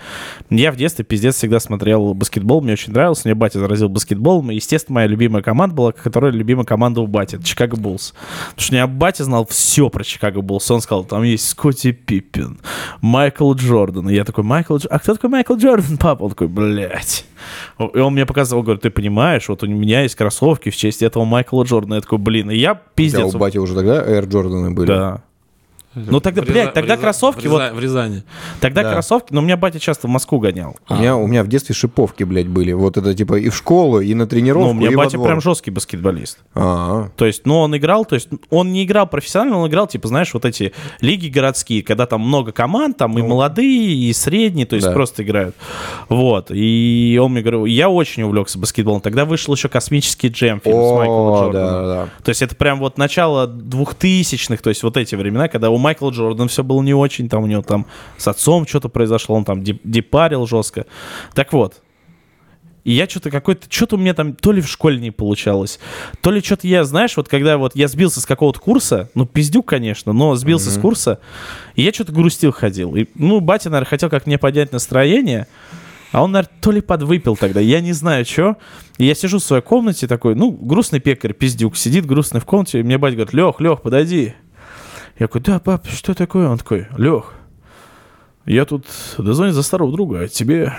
Я 0.50 0.72
в 0.72 0.76
детстве 0.76 1.06
пиздец 1.06 1.36
всегда 1.36 1.60
смотрел 1.60 2.14
баскетбол, 2.14 2.62
мне 2.62 2.74
очень 2.74 2.94
нравился, 2.94 3.24
мне 3.26 3.36
батя 3.36 3.60
заразил 3.60 3.90
баскетболом, 3.90 4.50
естественно, 4.50 4.96
моя 4.96 5.08
любимая 5.08 5.44
команда 5.44 5.76
была, 5.76 5.92
которая 5.92 6.32
любимая 6.32 6.66
команда 6.66 7.02
у 7.02 7.08
бати, 7.08 7.40
Чикаго 7.44 7.78
Буллс. 7.78 8.14
Потому 8.50 8.62
что 8.62 8.74
у 8.74 8.76
меня 8.76 8.88
батя 8.88 9.24
знал 9.24 9.46
все 9.48 9.90
про 9.90 10.04
Чикаго 10.04 10.42
Буллс. 10.42 10.70
Он 10.72 10.82
сказал, 10.82 11.04
там 11.06 11.24
есть 11.24 11.48
Скотти 11.48 11.92
Пиппин, 11.92 12.60
Майкл 13.02 13.54
Джордан. 13.54 14.10
И 14.10 14.16
я 14.16 14.24
такой, 14.24 14.44
Майкл 14.44 14.78
Джордан? 14.78 14.96
А 14.96 15.00
кто 15.00 15.14
такой 15.14 15.30
Майкл 15.30 15.56
Джордан, 15.56 15.98
папа? 15.98 16.24
Он 16.24 16.30
такой, 16.32 16.48
блядь. 16.48 17.26
И 17.80 18.00
он 18.00 18.14
мне 18.14 18.26
показывал, 18.26 18.64
говорит, 18.64 18.82
ты 18.82 18.90
понимаешь, 18.90 19.48
вот 19.50 19.64
у 19.64 19.68
меня 19.68 20.02
есть 20.02 20.16
кроссовки 20.16 20.70
в 20.70 20.76
честь 20.76 21.02
этого 21.02 21.26
Майкла 21.26 21.64
Джордана. 21.64 21.96
Я 21.96 22.02
такой, 22.02 22.18
блин, 22.18 22.52
и 22.52 22.58
я 22.58 22.76
пиздец. 22.76 23.20
тебя 23.20 23.28
у 23.28 23.40
бати 23.40 23.58
уже 23.58 23.76
тогда 23.76 24.04
Air 24.04 24.28
Джорданы 24.28 24.72
были? 24.72 24.88
Да. 24.88 25.24
Ну 26.06 26.20
тогда, 26.20 26.42
Ряза- 26.42 26.52
блядь, 26.52 26.74
тогда 26.74 26.94
Ряза- 26.96 27.02
кроссовки, 27.02 27.48
в 27.48 27.52
вот 27.52 27.62
Ряза- 27.62 27.74
В 27.74 27.80
Рязани. 27.80 28.24
тогда 28.62 28.84
Да. 28.84 28.92
кроссовки, 28.94 29.34
но 29.34 29.42
у 29.42 29.44
меня 29.44 29.58
батя 29.58 29.80
часто 29.80 30.08
в 30.08 30.10
Москву 30.12 30.40
гонял. 30.40 30.76
У, 30.90 30.96
меня, 30.96 31.16
у 31.16 31.28
меня 31.28 31.44
в 31.44 31.48
детстве 31.48 31.74
шиповки, 31.76 32.24
блядь, 32.24 32.48
были. 32.48 32.72
Вот 32.74 32.98
это 32.98 33.14
типа 33.14 33.36
и 33.36 33.50
в 33.50 33.56
школу, 33.56 34.00
и 34.02 34.14
на 34.14 34.28
тренировку, 34.28 34.66
Ну, 34.68 34.72
у 34.72 34.74
меня 34.76 34.92
и 34.92 34.96
во 34.96 35.04
батя 35.06 35.18
двор. 35.18 35.28
прям 35.28 35.42
жесткий 35.42 35.72
баскетболист. 35.72 36.40
А, 36.56 37.10
То 37.16 37.26
есть, 37.26 37.46
ну, 37.46 37.60
он 37.60 37.76
играл, 37.76 38.06
то 38.06 38.16
есть, 38.16 38.30
он 38.50 38.72
не 38.72 38.84
играл 38.84 39.08
профессионально, 39.08 39.58
он 39.60 39.70
играл, 39.70 39.88
типа, 39.88 40.08
знаешь, 40.08 40.34
вот 40.34 40.46
эти 40.46 40.74
лиги 41.02 41.28
городские, 41.28 41.84
когда 41.84 42.06
там 42.06 42.22
много 42.22 42.52
команд, 42.52 42.98
там 42.98 43.18
и 43.18 43.22
молодые, 43.22 43.94
и 43.94 44.14
средние, 44.14 44.66
то 44.66 44.76
есть 44.76 44.88
Да. 44.88 44.94
просто 44.94 45.24
играют. 45.24 45.56
Вот. 46.10 46.52
И 46.52 47.20
он 47.22 47.32
мне 47.32 47.42
говорил, 47.42 47.66
я 47.66 47.90
очень 47.90 48.24
увлекся 48.24 48.60
баскетболом. 48.60 49.02
Тогда 49.02 49.26
вышел 49.26 49.54
еще 49.54 49.70
космический 49.70 50.28
джем 50.30 50.62
фильм 50.64 50.78
с 50.78 50.92
Майклом 50.92 51.34
Джорданом. 51.36 51.54
да, 51.54 51.88
да. 52.06 52.10
То 52.24 52.30
есть 52.30 52.42
это 52.42 52.56
прям 52.56 52.80
вот 52.80 52.98
начало 52.98 53.48
двухтысячных, 53.48 54.62
то 54.62 54.70
есть 54.70 54.84
вот 54.84 54.98
эти 54.98 55.16
времена, 55.16 55.48
когда 55.48 55.70
у 55.70 55.78
Майкла 55.88 56.10
Джордана 56.10 56.50
все 56.50 56.66
было 56.66 56.82
не 56.82 56.94
очень, 56.94 57.30
там 57.30 57.44
у 57.44 57.48
него 57.48 57.62
там 57.62 57.86
с 58.18 58.28
отцом 58.28 58.68
что-то 58.68 58.90
произошло, 58.90 59.38
он 59.38 59.46
там 59.46 59.64
дипарил 59.64 60.46
жестко. 60.46 60.86
Так 61.34 61.54
вот, 61.54 61.82
и 62.84 62.92
я 62.92 63.08
что-то 63.08 63.32
какой-то, 63.32 63.68
что-то 63.70 63.96
у 63.96 64.00
меня 64.00 64.14
там 64.14 64.34
то 64.34 64.52
ли 64.52 64.60
в 64.60 64.68
школе 64.68 65.00
не 65.00 65.12
получалось, 65.12 65.80
то 66.20 66.30
ли 66.30 66.42
что-то 66.42 66.68
я, 66.68 66.84
знаешь, 66.84 67.16
вот 67.16 67.30
когда 67.30 67.58
вот 67.58 67.74
я 67.74 67.88
сбился 67.88 68.20
с 68.20 68.26
какого-то 68.26 68.60
курса, 68.60 69.10
ну, 69.16 69.26
пиздюк, 69.26 69.66
конечно, 69.66 70.12
но 70.12 70.36
сбился 70.36 70.72
с 70.72 70.78
курса, 70.78 71.22
и 71.76 71.84
я 71.84 71.94
что-то 71.94 72.12
грустил 72.12 72.52
ходил. 72.52 72.94
И, 72.98 73.06
ну, 73.16 73.40
батя, 73.40 73.70
наверное, 73.70 73.90
хотел 73.90 74.10
как 74.10 74.26
мне 74.26 74.38
поднять 74.38 74.74
настроение, 74.74 75.48
а 76.12 76.22
он, 76.22 76.34
наверное, 76.34 76.52
то 76.60 76.72
ли 76.72 76.82
подвыпил 76.82 77.38
тогда, 77.38 77.62
я 77.62 77.80
не 77.80 77.94
знаю, 77.94 78.26
что. 78.26 78.58
И 78.98 79.06
я 79.06 79.16
сижу 79.16 79.40
в 79.40 79.44
своей 79.44 79.64
комнате 79.64 80.06
такой, 80.06 80.36
ну, 80.36 80.52
грустный 80.52 81.00
пекарь, 81.00 81.32
пиздюк, 81.32 81.78
сидит 81.78 82.06
грустный 82.06 82.42
в 82.42 82.46
комнате, 82.46 82.82
и 82.82 82.84
мне 82.84 82.98
батя 82.98 83.16
говорит, 83.16 83.34
Лех, 83.34 83.62
Лех, 83.62 83.82
подойди. 83.82 84.34
Я 85.20 85.28
такой, 85.28 85.42
да, 85.42 85.60
пап, 85.60 85.88
что 85.88 86.14
такое? 86.14 86.48
Он 86.48 86.58
такой, 86.58 86.88
Лех, 86.96 87.34
я 88.46 88.66
тут 88.66 88.86
дозвонил 89.18 89.54
за 89.54 89.64
старого 89.64 89.92
друга, 89.92 90.22
а 90.22 90.28
тебе, 90.28 90.74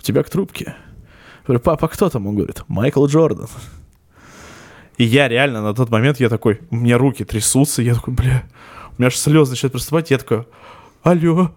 тебя 0.00 0.22
к 0.22 0.30
трубке. 0.30 0.64
Я 0.66 1.46
говорю, 1.46 1.60
папа, 1.60 1.88
кто 1.88 2.08
там? 2.08 2.26
Он 2.26 2.34
говорит, 2.36 2.62
Майкл 2.68 3.04
Джордан. 3.06 3.48
И 4.96 5.04
я 5.04 5.28
реально 5.28 5.62
на 5.62 5.74
тот 5.74 5.90
момент, 5.90 6.20
я 6.20 6.28
такой, 6.28 6.60
у 6.70 6.76
меня 6.76 6.96
руки 6.96 7.24
трясутся, 7.24 7.82
я 7.82 7.94
такой, 7.94 8.14
бля, 8.14 8.44
у 8.90 8.94
меня 9.00 9.08
аж 9.08 9.16
слезы 9.16 9.52
начинают 9.52 9.72
проступать, 9.72 10.10
я 10.10 10.18
такой, 10.18 10.46
алло. 11.02 11.52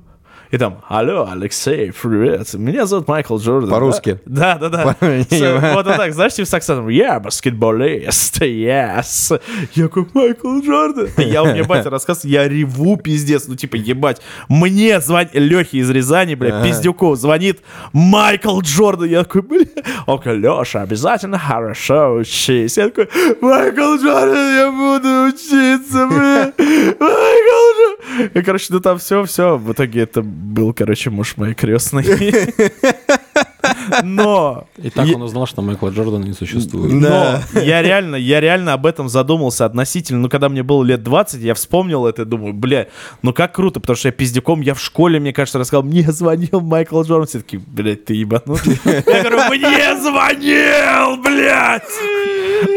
И 0.52 0.58
там, 0.58 0.82
алло, 0.88 1.28
Алексей, 1.32 1.92
привет, 1.92 2.54
меня 2.54 2.86
зовут 2.86 3.08
Майкл 3.08 3.38
Джордан. 3.38 3.70
По-русски? 3.70 4.20
Да, 4.26 4.58
да, 4.58 4.70
да. 4.70 4.96
Вот 5.76 5.86
вот 5.86 5.98
так, 5.98 6.14
знаешь, 6.14 6.34
типа 6.34 6.48
с 6.48 6.54
акцентом, 6.54 6.90
я 6.90 7.20
баскетболист, 7.20 8.42
yes. 8.42 9.42
Я 9.74 9.84
такой, 9.84 10.08
Майкл 10.14 10.60
Джордан. 10.60 11.10
Я 11.18 11.44
у 11.44 11.48
меня 11.48 11.64
батя 11.64 11.90
рассказывает, 11.90 12.32
я 12.32 12.48
реву, 12.48 12.98
пиздец, 12.98 13.48
ну 13.48 13.56
типа, 13.56 13.76
ебать, 13.76 14.22
мне 14.50 15.00
звонит, 15.02 15.32
Лехе 15.34 15.80
из 15.80 15.90
Рязани, 15.90 16.36
бля, 16.36 16.64
пиздюку, 16.64 17.16
звонит 17.16 17.62
Майкл 17.94 18.60
Джордан. 18.62 19.10
Я 19.10 19.24
такой, 19.24 19.42
бля, 19.42 19.66
он 20.06 20.18
такой, 20.20 20.38
Леша, 20.38 20.82
обязательно 20.82 21.40
хорошо 21.40 22.16
учись. 22.16 22.78
Я 22.78 22.90
такой, 22.90 23.10
Майкл 23.42 23.96
Джордан, 23.96 24.56
я 24.56 24.72
буду 24.72 25.36
учиться, 25.36 26.08
бля. 26.08 26.54
Майкл. 27.00 27.55
И, 28.34 28.42
короче, 28.42 28.68
ну 28.70 28.80
там 28.80 28.98
все, 28.98 29.24
все. 29.26 29.58
В 29.58 29.72
итоге 29.72 30.02
это 30.02 30.22
был, 30.22 30.74
короче, 30.74 31.10
муж 31.10 31.38
моей 31.38 31.54
крестной. 31.54 32.06
Но 34.04 34.68
И 34.78 34.90
так 34.90 35.06
Я- 35.08 35.16
он 35.16 35.22
узнал, 35.24 35.46
что 35.48 35.62
Майкла 35.62 35.90
Джордана 35.90 36.24
не 36.24 36.34
существует. 36.34 37.00
Да. 37.02 37.44
но 37.54 37.62
я 37.62 37.82
реально, 37.82 38.16
я 38.16 38.40
реально 38.40 38.74
об 38.74 38.86
этом 38.86 39.10
задумался 39.10 39.66
относительно, 39.66 40.20
ну, 40.20 40.30
когда 40.30 40.50
мне 40.50 40.64
было 40.64 40.84
лет 40.84 41.04
20, 41.04 41.42
я 41.42 41.54
вспомнил 41.54 42.06
это 42.06 42.24
и 42.24 42.26
думаю, 42.26 42.54
бля, 42.54 42.88
ну 43.22 43.34
как 43.34 43.54
круто, 43.54 43.80
потому 43.80 43.96
что 43.98 44.08
я 44.08 44.12
пиздюком, 44.12 44.62
я 44.62 44.74
в 44.74 44.80
школе, 44.82 45.20
мне 45.20 45.34
кажется, 45.34 45.60
рассказал, 45.60 45.84
мне 45.84 46.04
звонил 46.12 46.62
Майкл 46.62 47.02
Джордан, 47.02 47.28
все 47.28 47.40
таки 47.40 47.58
блядь, 47.58 48.06
ты 48.06 48.14
ебанутый. 48.16 48.80
Я 48.86 49.02
говорю, 49.24 49.50
мне 49.50 50.02
звонил, 50.02 51.22
блядь! 51.24 51.84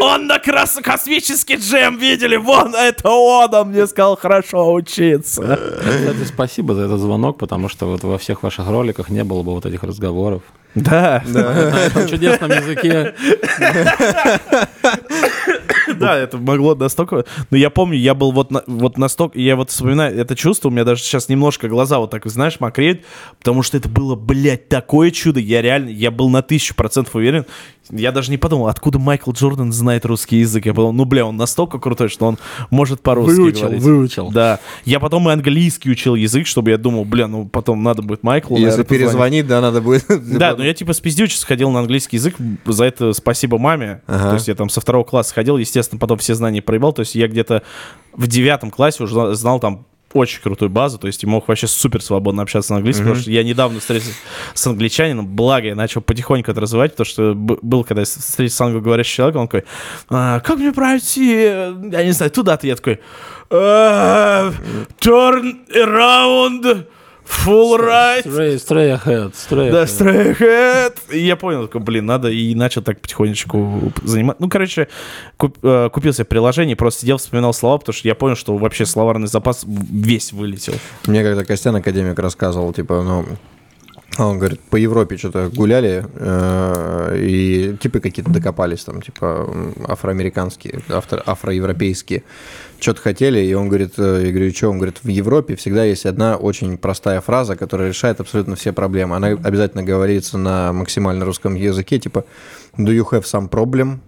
Он 0.00 0.26
на 0.26 0.38
крас... 0.38 0.78
космический 0.82 1.56
джем 1.56 1.98
видели, 1.98 2.36
вон, 2.36 2.74
это 2.74 3.08
он, 3.10 3.54
он 3.54 3.68
мне 3.68 3.86
сказал 3.86 4.16
хорошо 4.16 4.72
учиться. 4.72 5.58
Кстати, 5.80 6.24
спасибо 6.26 6.74
за 6.74 6.82
этот 6.82 7.00
звонок, 7.00 7.38
потому 7.38 7.68
что 7.68 7.86
вот 7.86 8.02
во 8.02 8.18
всех 8.18 8.42
ваших 8.42 8.68
роликах 8.68 9.08
не 9.10 9.24
было 9.24 9.42
бы 9.42 9.52
вот 9.52 9.66
этих 9.66 9.82
разговоров. 9.82 10.42
Да, 10.74 11.22
На 11.26 11.78
этом 11.86 12.06
чудесном 12.08 12.50
языке. 12.50 13.14
Да, 16.08 16.16
это 16.16 16.38
могло 16.38 16.74
настолько... 16.74 17.24
Но 17.50 17.56
я 17.56 17.70
помню, 17.70 17.98
я 17.98 18.14
был 18.14 18.32
вот, 18.32 18.50
на- 18.50 18.64
вот 18.66 18.98
настолько... 18.98 19.38
Я 19.38 19.56
вот 19.56 19.70
вспоминаю 19.70 20.16
это 20.16 20.36
чувство, 20.36 20.68
у 20.68 20.72
меня 20.72 20.84
даже 20.84 21.02
сейчас 21.02 21.28
немножко 21.28 21.68
глаза 21.68 21.98
вот 21.98 22.10
так, 22.10 22.26
знаешь, 22.26 22.60
мокреют, 22.60 23.02
потому 23.38 23.62
что 23.62 23.76
это 23.76 23.88
было, 23.88 24.14
блядь, 24.14 24.68
такое 24.68 25.10
чудо. 25.10 25.40
Я 25.40 25.62
реально, 25.62 25.90
я 25.90 26.10
был 26.10 26.28
на 26.28 26.42
тысячу 26.42 26.74
процентов 26.74 27.14
уверен. 27.14 27.44
Я 27.90 28.12
даже 28.12 28.30
не 28.30 28.36
подумал, 28.36 28.68
откуда 28.68 28.98
Майкл 28.98 29.32
Джордан 29.32 29.72
знает 29.72 30.04
русский 30.04 30.38
язык. 30.38 30.66
Я 30.66 30.72
подумал, 30.74 30.92
ну, 30.92 31.04
бля, 31.04 31.24
он 31.24 31.36
настолько 31.36 31.78
крутой, 31.78 32.08
что 32.08 32.26
он 32.26 32.38
может 32.70 33.00
по-русски 33.00 33.36
Выучил, 33.36 33.60
говорить. 33.62 33.82
выучил. 33.82 34.30
Да. 34.30 34.60
Я 34.84 35.00
потом 35.00 35.28
и 35.28 35.32
английский 35.32 35.90
учил 35.90 36.14
язык, 36.14 36.46
чтобы 36.46 36.70
я 36.70 36.76
думал, 36.76 37.04
бля, 37.04 37.26
ну, 37.26 37.46
потом 37.46 37.82
надо 37.82 38.02
будет 38.02 38.22
Майклу, 38.22 38.58
Если 38.58 38.82
перезвонить, 38.82 39.46
да, 39.46 39.60
надо 39.60 39.80
будет... 39.80 40.04
Да, 40.38 40.54
но 40.56 40.64
я 40.64 40.74
типа 40.74 40.92
спиздючись 40.92 41.44
ходил 41.44 41.70
на 41.70 41.80
английский 41.80 42.16
язык, 42.16 42.34
за 42.66 42.84
это 42.84 43.12
спасибо 43.12 43.58
маме. 43.58 44.02
Ага. 44.06 44.28
То 44.28 44.34
есть 44.34 44.48
я 44.48 44.54
там 44.54 44.68
со 44.68 44.80
второго 44.80 45.04
класса 45.04 45.32
ходил, 45.34 45.56
естественно, 45.56 45.87
потом 45.96 46.18
все 46.18 46.34
знания 46.34 46.60
проебал. 46.60 46.92
То 46.92 47.00
есть 47.00 47.14
я 47.14 47.28
где-то 47.28 47.62
в 48.12 48.26
девятом 48.26 48.70
классе 48.70 49.02
уже 49.02 49.14
зна- 49.14 49.34
знал 49.34 49.60
там 49.60 49.86
очень 50.14 50.40
крутую 50.40 50.70
базу, 50.70 50.98
то 50.98 51.06
есть 51.06 51.22
и 51.22 51.26
мог 51.26 51.48
вообще 51.48 51.66
супер 51.66 52.02
свободно 52.02 52.40
общаться 52.42 52.72
на 52.72 52.78
английском, 52.78 53.04
потому 53.06 53.20
что 53.22 53.30
я 53.30 53.44
недавно 53.44 53.78
встретился 53.78 54.14
с 54.54 54.66
англичанином, 54.66 55.26
благо 55.26 55.66
я 55.66 55.74
начал 55.74 56.00
потихоньку 56.00 56.50
это 56.50 56.60
развивать, 56.62 56.92
потому 56.92 57.04
что 57.04 57.34
был, 57.34 57.84
когда 57.84 58.00
я 58.00 58.04
встретился 58.06 58.56
с 58.56 58.60
англоговорящим 58.62 59.16
человеком, 59.16 59.42
он 59.42 59.48
такой, 59.48 59.64
«А, 60.08 60.40
как 60.40 60.58
мне 60.58 60.72
пройти, 60.72 61.34
э, 61.34 61.74
я 61.92 62.04
не 62.04 62.12
знаю, 62.12 62.32
туда-то, 62.32 62.66
я 62.66 62.76
такой, 62.76 63.00
«А, 63.50 64.50
turn 64.98 65.56
around, 65.74 66.86
full 67.28 67.78
right, 67.78 68.24
Stray, 68.24 68.56
stray 68.56 68.90
ahead, 68.98 69.32
stray 69.34 69.70
да, 69.70 69.82
ahead. 69.82 69.86
стрейхэт. 69.86 70.98
И 71.12 71.18
я 71.20 71.36
понял, 71.36 71.66
такой, 71.66 71.80
блин, 71.82 72.06
надо, 72.06 72.28
и 72.28 72.54
начал 72.54 72.82
так 72.82 73.00
потихонечку 73.00 73.92
заниматься. 74.02 74.42
Ну, 74.42 74.48
короче, 74.48 74.88
куп- 75.36 75.58
э, 75.62 75.90
купил 75.92 76.12
себе 76.12 76.24
приложение, 76.24 76.76
просто 76.76 77.02
сидел, 77.02 77.18
вспоминал 77.18 77.52
слова, 77.52 77.78
потому 77.78 77.94
что 77.94 78.08
я 78.08 78.14
понял, 78.14 78.36
что 78.36 78.56
вообще 78.56 78.86
словарный 78.86 79.28
запас 79.28 79.64
весь 79.66 80.32
вылетел. 80.32 80.74
Мне 81.06 81.22
когда 81.22 81.44
Костян 81.44 81.76
академик 81.76 82.18
рассказывал, 82.18 82.72
типа, 82.72 83.02
ну, 83.02 83.26
он 84.26 84.38
говорит, 84.38 84.60
по 84.60 84.76
Европе 84.76 85.16
что-то 85.16 85.48
гуляли, 85.48 86.04
э, 86.14 87.16
и 87.18 87.76
типы 87.80 88.00
какие-то 88.00 88.30
докопались 88.30 88.84
там, 88.84 89.00
типа, 89.00 89.48
афроамериканские, 89.86 90.80
авто, 90.88 91.22
афроевропейские, 91.24 92.24
что-то 92.80 93.00
хотели, 93.00 93.38
и 93.40 93.54
он 93.54 93.68
говорит, 93.68 93.94
э, 93.96 94.22
я 94.26 94.32
говорю, 94.32 94.52
что? 94.52 94.70
Он 94.70 94.78
говорит, 94.78 94.98
в 95.02 95.08
Европе 95.08 95.54
всегда 95.54 95.84
есть 95.84 96.04
одна 96.04 96.36
очень 96.36 96.78
простая 96.78 97.20
фраза, 97.20 97.54
которая 97.54 97.88
решает 97.88 98.20
абсолютно 98.20 98.56
все 98.56 98.72
проблемы. 98.72 99.14
Она 99.14 99.28
обязательно 99.28 99.84
говорится 99.84 100.36
на 100.36 100.72
максимально 100.72 101.24
русском 101.24 101.54
языке, 101.54 101.98
типа, 102.00 102.24
do 102.76 102.88
you 102.88 103.08
have 103.10 103.22
some 103.22 103.48
problem? 103.48 103.98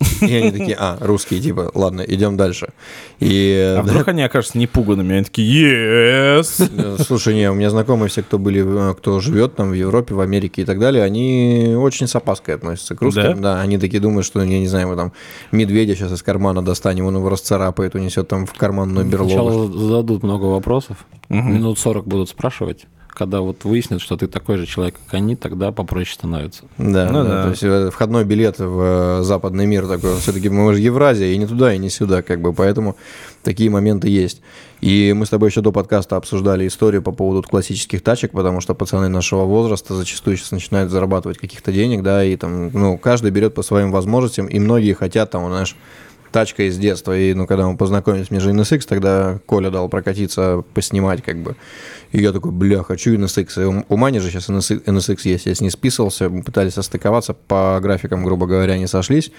И 0.22 0.34
они 0.34 0.50
такие, 0.50 0.76
а, 0.78 0.96
русские, 1.00 1.40
типа, 1.40 1.70
ладно, 1.74 2.00
идем 2.02 2.36
дальше. 2.36 2.70
И 3.18 3.76
А 3.78 3.82
вдруг 3.82 4.08
они 4.08 4.22
окажутся 4.22 4.58
непуганными? 4.58 5.14
Они 5.14 5.24
такие, 5.24 6.38
yes! 6.40 6.70
Э, 6.80 6.96
Слушай, 7.02 7.34
не, 7.34 7.50
у 7.50 7.54
меня 7.54 7.68
знакомые 7.68 8.08
все, 8.08 8.22
кто 8.22 8.38
были, 8.38 8.90
э, 8.90 8.94
кто 8.94 9.20
живет 9.20 9.56
там 9.56 9.70
в 9.70 9.74
Европе, 9.74 10.14
в 10.14 10.20
Америке 10.20 10.62
и 10.62 10.64
так 10.64 10.78
далее, 10.78 11.02
они 11.02 11.74
очень 11.76 12.06
с 12.06 12.16
опаской 12.16 12.54
относятся 12.54 12.94
к 12.94 13.02
русским. 13.02 13.40
Да, 13.40 13.60
они 13.60 13.76
такие 13.76 14.00
думают, 14.00 14.24
что, 14.24 14.42
я 14.42 14.58
не 14.58 14.68
знаю, 14.68 14.88
мы 14.88 14.96
там 14.96 15.12
медведя 15.52 15.94
сейчас 15.94 16.12
из 16.12 16.22
кармана 16.22 16.64
достанем, 16.64 17.06
он 17.06 17.16
его 17.16 17.28
расцарапает, 17.28 17.94
унесет 17.94 18.28
там 18.28 18.46
в 18.46 18.54
карманную 18.54 19.04
берлогу. 19.06 19.30
Сначала 19.30 19.72
зададут 19.72 20.22
много 20.22 20.44
вопросов, 20.44 20.96
минут 21.28 21.78
40 21.78 22.06
будут 22.06 22.28
спрашивать, 22.30 22.86
когда 23.12 23.40
вот 23.40 23.64
выяснят, 23.64 24.00
что 24.00 24.16
ты 24.16 24.26
такой 24.26 24.56
же 24.56 24.66
человек, 24.66 24.94
как 25.04 25.14
они, 25.14 25.36
тогда 25.36 25.72
попроще 25.72 26.14
становится. 26.14 26.62
Да, 26.78 27.08
Ну 27.10 27.22
да, 27.22 27.28
да. 27.28 27.42
то 27.44 27.50
есть 27.50 27.62
э, 27.62 27.90
входной 27.90 28.24
билет 28.24 28.58
в 28.58 29.20
э, 29.20 29.22
западный 29.22 29.66
мир 29.66 29.86
такой, 29.86 30.16
все-таки 30.18 30.48
мы 30.48 30.74
же 30.74 30.80
Евразия, 30.80 31.32
и 31.32 31.38
не 31.38 31.46
туда, 31.46 31.74
и 31.74 31.78
не 31.78 31.90
сюда, 31.90 32.22
как 32.22 32.40
бы, 32.40 32.52
поэтому 32.52 32.96
такие 33.42 33.70
моменты 33.70 34.08
есть. 34.08 34.42
И 34.80 35.12
мы 35.14 35.26
с 35.26 35.28
тобой 35.28 35.50
еще 35.50 35.60
до 35.60 35.72
подкаста 35.72 36.16
обсуждали 36.16 36.66
историю 36.66 37.02
по 37.02 37.12
поводу 37.12 37.46
классических 37.46 38.02
тачек, 38.02 38.32
потому 38.32 38.60
что 38.60 38.74
пацаны 38.74 39.08
нашего 39.08 39.44
возраста 39.44 39.94
зачастую 39.94 40.36
сейчас 40.36 40.52
начинают 40.52 40.90
зарабатывать 40.90 41.38
каких-то 41.38 41.70
денег, 41.70 42.02
да, 42.02 42.24
и 42.24 42.36
там, 42.36 42.70
ну, 42.72 42.96
каждый 42.96 43.30
берет 43.30 43.54
по 43.54 43.62
своим 43.62 43.92
возможностям, 43.92 44.46
и 44.46 44.58
многие 44.58 44.94
хотят 44.94 45.30
там, 45.30 45.46
знаешь, 45.48 45.76
тачка 46.32 46.64
из 46.64 46.78
детства. 46.78 47.16
И, 47.16 47.34
ну, 47.34 47.46
когда 47.46 47.66
мы 47.66 47.76
познакомились, 47.76 48.30
мне 48.30 48.40
же 48.40 48.50
NSX, 48.50 48.86
тогда 48.86 49.38
Коля 49.46 49.70
дал 49.70 49.88
прокатиться, 49.88 50.64
поснимать, 50.74 51.22
как 51.22 51.38
бы. 51.38 51.56
И 52.12 52.20
я 52.20 52.32
такой, 52.32 52.50
бля, 52.52 52.82
хочу 52.82 53.14
NSX. 53.14 53.62
И 53.62 53.84
у, 53.88 53.96
Мани 53.96 54.18
же 54.18 54.30
сейчас 54.30 54.48
NSX, 54.48 54.84
NSX 54.84 55.18
есть. 55.24 55.46
Я 55.46 55.54
с 55.54 55.60
ней 55.60 55.70
списывался, 55.70 56.28
мы 56.28 56.42
пытались 56.42 56.74
состыковаться, 56.74 57.34
по 57.34 57.78
графикам, 57.80 58.24
грубо 58.24 58.46
говоря, 58.46 58.78
не 58.78 58.86
сошлись. 58.86 59.30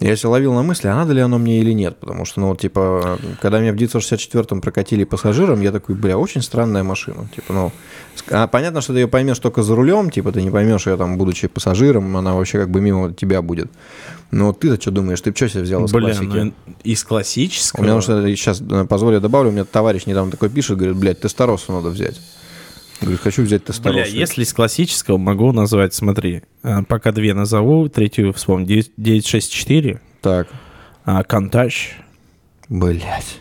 Я 0.00 0.14
себя 0.14 0.30
ловил 0.30 0.54
на 0.54 0.62
мысли, 0.62 0.86
а 0.86 0.94
надо 0.94 1.12
ли 1.12 1.20
оно 1.20 1.38
мне 1.38 1.58
или 1.58 1.72
нет. 1.72 1.96
Потому 1.98 2.24
что, 2.24 2.40
ну, 2.40 2.48
вот, 2.48 2.60
типа, 2.60 3.18
когда 3.40 3.58
меня 3.58 3.72
в 3.72 3.76
964-м 3.76 4.60
прокатили 4.60 5.02
пассажиром, 5.02 5.60
я 5.60 5.72
такой, 5.72 5.96
бля, 5.96 6.16
очень 6.16 6.40
странная 6.40 6.84
машина. 6.84 7.28
Типа, 7.34 7.52
ну, 7.52 7.72
а 8.30 8.46
понятно, 8.46 8.80
что 8.80 8.92
ты 8.92 9.00
ее 9.00 9.08
поймешь 9.08 9.40
только 9.40 9.62
за 9.62 9.74
рулем, 9.74 10.10
типа, 10.10 10.30
ты 10.30 10.42
не 10.42 10.50
поймешь 10.50 10.86
ее 10.86 10.96
там, 10.96 11.18
будучи 11.18 11.48
пассажиром, 11.48 12.16
она 12.16 12.34
вообще 12.34 12.58
как 12.58 12.70
бы 12.70 12.80
мимо 12.80 13.12
тебя 13.12 13.42
будет. 13.42 13.70
Вот 14.30 14.60
ты-то 14.60 14.80
что 14.80 14.90
думаешь? 14.90 15.20
Ты 15.20 15.34
что 15.34 15.48
себе 15.48 15.62
взял 15.62 15.84
из 15.84 15.92
Бля, 15.92 16.12
классики? 16.12 16.24
ну, 16.26 16.52
из 16.84 17.02
У 17.04 17.06
классического... 17.08 17.82
меня, 17.82 17.94
потому 17.96 18.20
что 18.22 18.36
сейчас, 18.36 18.62
позволю, 18.88 19.14
я 19.14 19.20
добавлю, 19.20 19.48
у 19.48 19.52
меня 19.52 19.64
товарищ 19.64 20.04
недавно 20.06 20.30
такой 20.30 20.50
пишет, 20.50 20.76
говорит, 20.76 20.96
блядь, 20.98 21.20
тестостерон 21.20 21.58
надо 21.68 21.88
взять. 21.90 22.20
Говорит, 23.00 23.20
хочу 23.20 23.42
взять 23.42 23.64
тестостерон. 23.64 23.96
Бля, 23.96 24.06
если 24.06 24.42
из 24.42 24.52
классического 24.52 25.16
могу 25.18 25.52
назвать, 25.52 25.94
смотри, 25.94 26.42
э, 26.62 26.82
пока 26.82 27.12
две 27.12 27.32
назову, 27.32 27.88
третью 27.88 28.32
вспомню, 28.34 28.66
9- 28.66 28.90
964, 28.98 30.00
Так, 30.20 30.48
а, 31.04 31.22
Countach. 31.22 31.72
блядь. 32.68 33.38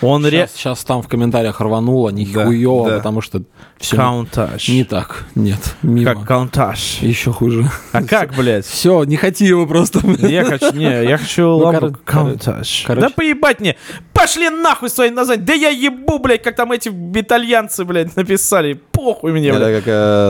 Он 0.00 0.22
сейчас, 0.22 0.32
ре... 0.32 0.48
сейчас 0.54 0.84
там 0.84 1.02
в 1.02 1.08
комментариях 1.08 1.60
рвануло, 1.60 2.10
нихуево, 2.10 2.84
да, 2.84 2.90
да. 2.90 2.96
потому 2.98 3.20
что 3.20 3.42
все 3.78 3.96
Countach. 3.96 4.70
не 4.70 4.84
так. 4.84 5.24
Нет, 5.34 5.74
мимо. 5.82 6.14
Как 6.14 6.30
Countach. 6.30 7.04
Еще 7.04 7.32
хуже. 7.32 7.68
А 7.92 8.02
как, 8.02 8.34
блядь? 8.34 8.66
Все, 8.66 9.02
не 9.04 9.16
хоти 9.16 9.44
его 9.44 9.66
просто. 9.66 10.00
Я 10.18 10.44
хочу, 10.44 10.72
не, 10.72 11.04
я 11.04 11.18
хочу 11.18 11.42
ну, 11.42 11.56
ламбу 11.58 11.96
Countach. 12.06 12.94
Да 12.94 13.10
поебать 13.10 13.60
мне! 13.60 13.76
Пошли 14.12 14.50
нахуй 14.50 14.90
свои 14.90 15.10
названия! 15.10 15.42
Да 15.42 15.52
я 15.52 15.70
ебу, 15.70 16.18
блядь, 16.18 16.42
как 16.42 16.54
там 16.56 16.72
эти 16.72 16.88
итальянцы, 16.88 17.84
блядь, 17.84 18.14
написали. 18.16 18.74
Похуй 18.74 19.32
мне, 19.32 19.52
блядь. 19.52 19.86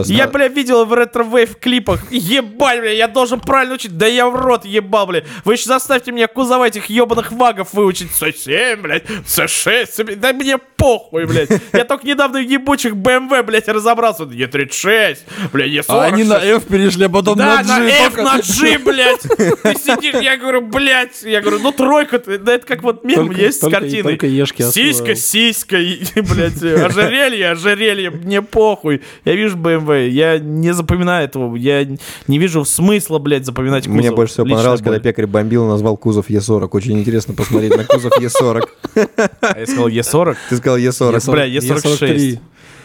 Я, 0.09 0.28
блядь, 0.28 0.55
видел 0.55 0.85
в 0.85 0.93
retrowave 0.93 1.57
клипах. 1.59 2.11
Ебать, 2.11 2.81
блядь, 2.81 2.97
я 2.97 3.09
должен 3.09 3.40
правильно 3.40 3.74
учить. 3.74 3.97
Да 3.97 4.07
я 4.07 4.28
в 4.28 4.35
рот 4.35 4.65
ебал, 4.65 5.07
блядь. 5.07 5.24
Вы 5.45 5.55
еще 5.55 5.65
заставьте 5.65 6.12
меня 6.12 6.27
кузова 6.27 6.66
этих 6.66 6.86
ебаных 6.86 7.32
вагов 7.32 7.73
выучить. 7.73 8.15
Совсем, 8.15 8.82
блядь, 8.82 9.05
США. 9.27 9.57
36, 9.64 10.20
да 10.20 10.32
мне 10.32 10.59
похуй, 10.59 11.26
блядь. 11.26 11.51
Я 11.72 11.85
только 11.85 12.06
недавно 12.06 12.39
в 12.39 12.43
ебучих 12.43 12.94
BMW, 12.94 13.43
блядь, 13.43 13.68
разобрался. 13.68 14.24
Е36, 14.24 15.18
блядь, 15.52 15.70
Е40. 15.70 15.85
А 15.89 16.05
они 16.05 16.24
на 16.24 16.35
F 16.35 16.64
перешли, 16.64 17.06
а 17.06 17.09
потом 17.09 17.39
да, 17.39 17.56
на 17.56 17.62
G. 17.62 17.68
Да, 17.68 17.78
на 17.78 17.89
F, 17.89 18.16
на 18.16 18.39
G, 18.39 18.78
блядь. 18.78 19.22
Ты 19.22 19.74
сидишь, 19.74 20.14
я 20.22 20.36
говорю, 20.36 20.62
блядь. 20.62 21.22
Я 21.22 21.40
говорю, 21.40 21.59
ну 21.60 21.72
тройка, 21.72 22.18
да 22.18 22.55
это 22.55 22.66
как 22.66 22.82
вот 22.82 23.05
мем 23.05 23.26
только, 23.26 23.40
есть 23.40 23.60
только, 23.60 23.76
с 23.76 23.80
картиной. 23.80 24.02
Только 24.02 24.26
ешки 24.26 24.62
Сиська, 24.62 25.14
сиська, 25.14 25.76
блядь, 26.16 26.62
ожерелье, 26.62 27.51
ожерелье, 27.51 28.10
мне 28.10 28.43
похуй. 28.43 29.02
Я 29.24 29.35
вижу 29.35 29.56
BMW, 29.56 30.09
я 30.09 30.39
не 30.39 30.72
запоминаю 30.72 31.24
этого, 31.24 31.56
я 31.56 31.86
не 32.26 32.39
вижу 32.39 32.64
смысла, 32.64 33.18
блядь, 33.18 33.44
запоминать 33.44 33.85
кузов. 33.85 33.98
Мне 33.98 34.10
больше 34.12 34.35
всего 34.35 34.47
понравилось, 34.47 34.82
когда 34.82 35.01
пекарь 35.01 35.26
бомбил 35.26 35.64
и 35.64 35.68
назвал 35.68 35.97
кузов 35.97 36.30
Е40. 36.30 36.68
Очень 36.72 36.98
интересно 37.01 37.35
посмотреть 37.35 37.76
на 37.76 37.85
кузов 37.85 38.12
Е40. 38.18 38.68
А 39.55 39.59
я 39.59 39.66
сказал 39.66 39.89
Е40? 39.89 40.37
Ты 40.51 40.57
сказал 40.57 40.79
Е40. 40.79 41.31
Бля, 41.31 41.49
Е46. 41.49 42.41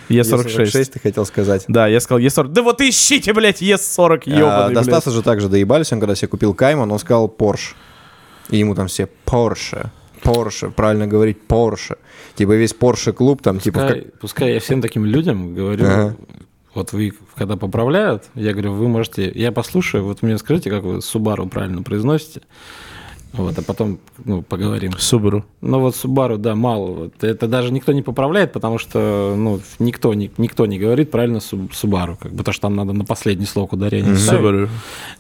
Е46. 0.10 0.92
ты 0.92 1.00
хотел 1.00 1.26
сказать. 1.26 1.66
Да, 1.68 1.88
я 1.88 2.00
сказал 2.00 2.20
Е40. 2.20 2.48
Да 2.50 2.62
вот 2.62 2.82
ищите, 2.82 3.34
блядь, 3.34 3.62
Е40, 3.62 4.24
А, 4.26 4.30
ебаный, 4.30 4.74
До 4.76 4.82
блядь. 4.82 4.86
Стаса 4.86 5.12
же 5.12 5.22
также 5.22 5.50
доебались, 5.50 5.92
он 5.94 6.00
когда 6.00 6.16
себе 6.16 6.28
купил 6.28 6.54
Кайман, 6.54 6.92
он 6.92 7.00
сказал 7.00 7.28
Porsche. 7.36 7.74
И 8.50 8.58
ему 8.58 8.76
там 8.76 8.88
все 8.88 9.08
Porsche, 9.26 9.88
Porsche, 10.24 10.72
правильно 10.72 11.08
говорить 11.08 11.38
Porsche. 11.48 11.98
Типа 12.36 12.52
весь 12.52 12.76
Porsche 12.76 13.14
клуб 13.14 13.42
там, 13.42 13.60
типа... 13.60 13.80
Пускай, 13.80 14.02
пускай 14.20 14.54
я 14.54 14.60
всем 14.60 14.82
таким 14.82 15.06
людям 15.06 15.56
говорю, 15.56 15.86
Ага. 15.86 16.16
вот 16.74 16.92
вы 16.92 17.14
когда 17.36 17.56
поправляют, 17.56 18.26
я 18.36 18.52
говорю, 18.52 18.74
вы 18.74 18.88
можете, 18.90 19.32
я 19.34 19.52
послушаю, 19.52 20.04
вот 20.04 20.22
мне 20.22 20.38
скажите, 20.38 20.70
как 20.70 20.84
вы 20.84 21.02
Субару 21.02 21.48
правильно 21.48 21.82
произносите, 21.82 22.42
вот, 23.34 23.58
а 23.58 23.62
потом 23.64 24.00
ну, 24.24 24.44
поговорим. 24.44 24.92
Subaru. 24.92 25.44
Ну 25.62 25.80
вот 25.80 25.96
Субару, 25.96 26.38
да, 26.38 26.56
мало. 26.56 26.92
Вот. 26.92 27.24
Это 27.24 27.48
даже 27.48 27.74
никто 27.74 27.92
не 27.92 28.04
поправляет, 28.04 28.52
потому 28.52 28.78
что 28.78 29.34
ну, 29.36 29.60
никто, 29.80 30.14
не, 30.14 30.30
никто 30.38 30.68
не 30.68 30.78
говорит 30.78 31.10
правильно 31.10 31.40
Субару, 31.40 32.16
как 32.22 32.32
бы, 32.32 32.38
потому 32.38 32.54
что 32.54 32.62
там 32.62 32.76
надо 32.76 32.94
на 32.94 33.06
последний 33.06 33.46
слог 33.46 33.74
ударения 33.74 34.16
ставить, 34.16 34.42
Subaru. 34.42 34.70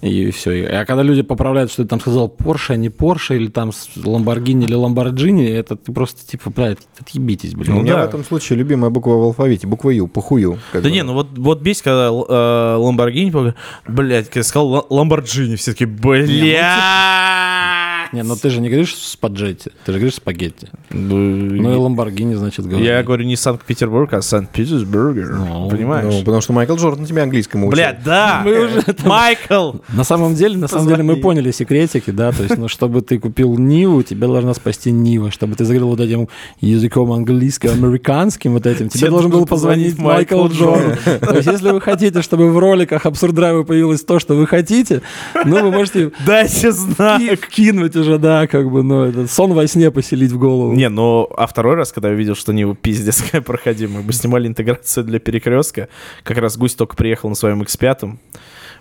и 0.01 0.29
все. 0.29 0.67
А 0.67 0.85
когда 0.85 1.01
люди 1.01 1.23
поправляют, 1.23 1.71
что 1.71 1.83
ты 1.83 1.89
там 1.89 1.99
сказал 1.99 2.27
Porsche, 2.27 2.73
а 2.73 2.75
не 2.75 2.89
Porsche, 2.89 3.35
или 3.35 3.47
там 3.47 3.71
Ламборгини 3.95 4.65
или 4.65 4.75
Ламборджини, 4.75 5.47
это 5.47 5.75
ты 5.75 5.91
просто 5.91 6.25
типа, 6.25 6.51
блядь, 6.51 6.79
отъебитесь, 6.99 7.55
блин. 7.55 7.73
У 7.73 7.81
меня 7.81 7.95
да. 7.95 8.05
в 8.05 8.09
этом 8.09 8.23
случае 8.23 8.59
любимая 8.59 8.91
буква 8.91 9.15
в 9.15 9.23
алфавите, 9.23 9.65
буква 9.65 9.89
Ю, 9.89 10.07
похую. 10.07 10.59
Да 10.71 10.81
бы. 10.81 10.91
не, 10.91 11.01
ну 11.01 11.13
вот, 11.13 11.29
вот 11.37 11.61
бесит, 11.61 11.81
когда 11.83 12.09
э, 12.09 12.75
Ламборгини, 12.77 13.31
пога- 13.31 13.55
блядь, 13.87 14.29
когда 14.29 14.43
сказал 14.43 14.67
Ла- 14.67 14.85
Ламборджини, 14.89 15.55
все 15.55 15.71
таки 15.71 15.85
бля. 15.85 17.79
Не, 18.11 18.23
ну 18.23 18.35
ты 18.35 18.49
же 18.49 18.59
не 18.61 18.69
говоришь 18.69 18.95
спаджетти, 18.95 19.71
ты 19.85 19.91
же 19.93 19.99
говоришь 19.99 20.15
спагетти. 20.15 20.67
Ну, 20.91 21.15
Ну 21.17 21.73
и 21.73 21.75
Ламборгини, 21.75 22.35
значит, 22.35 22.65
говоришь. 22.65 22.85
я 22.87 23.01
говорю 23.03 23.25
не 23.25 23.35
Санкт-Петербург, 23.35 24.11
а 24.13 24.21
Санкт-Петербург. 24.21 25.15
Ну, 25.15 25.69
Понимаешь? 25.69 26.13
Ну, 26.13 26.19
потому 26.19 26.41
что 26.41 26.53
Майкл 26.53 26.75
Джордан 26.75 27.05
тебя 27.05 27.23
английскому 27.23 27.67
учил. 27.67 27.75
Бля, 27.75 27.99
да! 28.03 28.41
Мы 28.45 28.65
уже 28.65 28.81
там- 28.81 29.07
Майкл! 29.09 29.73
На 29.93 30.03
самом 30.03 30.35
деле, 30.35 30.57
на 30.57 30.67
самом 30.67 30.87
деле 30.87 31.03
мы 31.03 31.15
поняли 31.17 31.51
секретики, 31.51 32.11
да, 32.11 32.31
то 32.31 32.43
есть, 32.43 32.57
ну, 32.57 32.67
чтобы 32.67 33.01
ты 33.01 33.19
купил 33.19 33.57
Ниву, 33.57 34.03
тебе 34.03 34.27
должна 34.27 34.53
спасти 34.53 34.91
Нива, 34.91 35.31
чтобы 35.31 35.55
ты 35.55 35.65
заговорил 35.65 35.89
вот 35.89 35.99
этим 35.99 36.27
языком 36.61 37.11
английским, 37.11 37.69
американским 37.71 38.53
вот 38.53 38.65
этим, 38.65 38.89
тебе 38.89 38.99
Тебе 39.01 39.09
должен 39.09 39.31
был 39.31 39.45
позвонить 39.45 39.97
Майкл 39.97 40.47
Джордан. 40.47 40.97
То 41.19 41.35
есть, 41.35 41.47
если 41.47 41.71
вы 41.71 41.81
хотите, 41.81 42.21
чтобы 42.21 42.51
в 42.51 42.57
роликах 42.57 43.05
Абсурд 43.05 43.33
Драйва 43.35 43.63
появилось 43.63 44.03
то, 44.03 44.19
что 44.19 44.35
вы 44.35 44.47
хотите, 44.47 45.01
ну, 45.45 45.61
вы 45.61 45.71
можете 45.71 46.11
Дайте 46.25 46.71
знак! 46.71 47.19
ки- 47.19 47.35
кинуть 47.49 47.92
уже, 47.95 48.17
да, 48.17 48.47
как 48.47 48.69
бы, 48.69 48.83
ну, 48.83 49.03
это 49.03 49.27
сон 49.27 49.53
во 49.53 49.67
сне 49.67 49.91
поселить 49.91 50.31
в 50.31 50.37
голову. 50.37 50.73
Не, 50.73 50.89
ну, 50.89 51.27
а 51.35 51.47
второй 51.47 51.75
раз, 51.75 51.91
когда 51.91 52.09
я 52.09 52.15
видел, 52.15 52.35
что 52.35 52.53
Нива 52.53 52.75
пиздец 52.75 53.21
какая 53.21 53.41
проходимая, 53.41 54.03
мы 54.03 54.13
снимали 54.13 54.47
интеграцию 54.47 55.03
для 55.03 55.19
перекрестка, 55.19 55.89
как 56.23 56.37
раз 56.37 56.57
Гусь 56.57 56.75
только 56.75 56.95
приехал 56.95 57.29
на 57.29 57.35
своем 57.35 57.61
X5, 57.61 58.17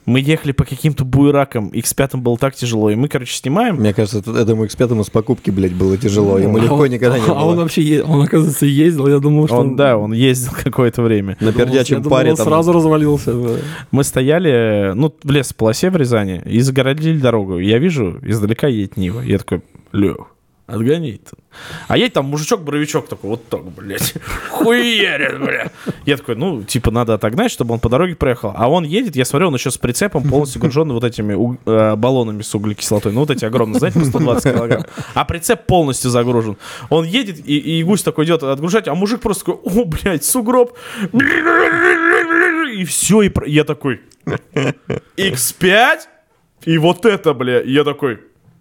мы 0.07 0.21
ехали 0.21 0.53
по 0.53 0.65
каким-то 0.65 1.05
буеракам, 1.05 1.69
X5 1.69 2.17
было 2.17 2.37
так 2.37 2.55
тяжело, 2.55 2.91
и 2.91 2.97
мы, 2.97 3.09
короче, 3.09 3.35
снимаем, 3.35 3.77
Мне 3.77 3.95
кажется, 3.95 4.19
это- 4.19 4.33
этому 4.37 4.65
X5 4.65 5.05
с 5.05 5.11
покупки, 5.11 5.51
блядь, 5.51 5.75
было 5.75 5.97
тяжело. 5.97 6.39
Ему 6.39 6.59
легко 6.59 6.75
А 6.75 6.79
он- 6.79 6.89
никогда 6.91 7.19
не 7.19 7.25
А 7.27 7.33
он 7.45 7.55
было. 7.55 7.63
вообще, 7.63 7.83
е- 7.83 8.03
он, 8.03 8.23
оказывается, 8.23 8.67
ездил, 8.67 9.07
я 9.09 9.19
думал, 9.19 9.47
что 9.47 9.57
он, 9.59 9.77
да, 9.77 9.97
он 9.97 10.13
ездил 10.13 10.53
какое-то 10.65 11.03
время. 11.03 11.37
На 11.41 11.53
думал, 11.53 11.67
пердячем 11.67 11.97
я 11.99 12.03
думал, 12.03 12.17
паре 12.19 12.31
он 12.31 12.37
там... 12.37 12.47
сразу 12.47 12.73
развалился. 12.73 13.33
да. 13.33 13.57
Мы 13.91 14.03
стояли, 14.05 14.93
ну, 14.95 15.15
в 15.23 15.31
лесополосе 15.31 15.91
в 15.91 15.97
Рязани, 15.97 16.43
и 16.45 16.61
загородили 16.61 17.19
дорогу. 17.19 17.59
Я 17.59 17.79
вижу, 17.79 18.19
издалека 18.23 18.67
едет 18.67 18.97
Нива. 18.97 19.21
Я 19.21 19.39
такой, 19.39 19.63
Лех, 19.93 20.17
отгони 20.67 21.19
ты. 21.19 21.37
А 21.89 21.99
едет 21.99 22.15
там 22.15 22.27
мужичок-боровичок 22.27 23.09
такой, 23.09 23.31
вот 23.31 23.47
так, 23.49 23.63
блядь, 23.73 24.15
хуярит, 24.51 25.39
бля. 25.41 25.71
Я 26.07 26.17
такой, 26.17 26.37
ну, 26.37 26.63
типа, 26.63 26.91
надо 26.91 27.15
отогнать, 27.15 27.51
чтобы 27.51 27.75
он 27.75 27.81
по 27.81 27.89
дороге 27.89 28.15
проехал. 28.17 28.53
А 28.57 28.71
он 28.71 28.85
едет, 28.85 29.17
я 29.17 29.25
смотрю, 29.25 29.49
он 29.49 29.55
еще 29.55 29.71
с 29.71 29.77
прицепом 29.77 30.23
полностью 30.29 30.61
груженный 30.63 30.95
вот 30.95 31.05
этими 31.05 31.35
у- 31.35 31.59
э, 31.67 31.97
баллонами 31.97 32.43
с 32.43 32.55
углекислотой. 32.55 33.13
Ну, 33.13 33.21
вот 33.21 33.31
эти 33.31 33.45
огромные, 33.45 33.79
знаете, 33.81 33.99
по 34.01 34.07
120 34.07 34.55
килограмм. 34.55 34.85
А 35.15 35.25
прицеп 35.25 35.67
полностью 35.67 36.11
загружен. 36.11 36.57
Он 36.89 37.05
едет, 37.05 37.39
и, 37.47 37.59
и 37.59 37.83
гусь 37.83 38.03
такой 38.03 38.25
идет 38.25 38.43
отгружать, 38.43 38.89
а 38.89 38.95
мужик 38.95 39.21
просто 39.21 39.45
такой, 39.45 39.61
о, 39.65 39.85
блядь, 39.85 40.25
сугроб. 40.25 40.77
И 42.75 42.85
все, 42.85 43.23
и 43.23 43.31
я 43.51 43.65
такой, 43.65 44.01
X5 45.17 45.99
и 46.65 46.79
вот 46.79 47.05
это, 47.05 47.35
бля. 47.35 47.61
Я 47.61 47.85
такой, 47.85 48.21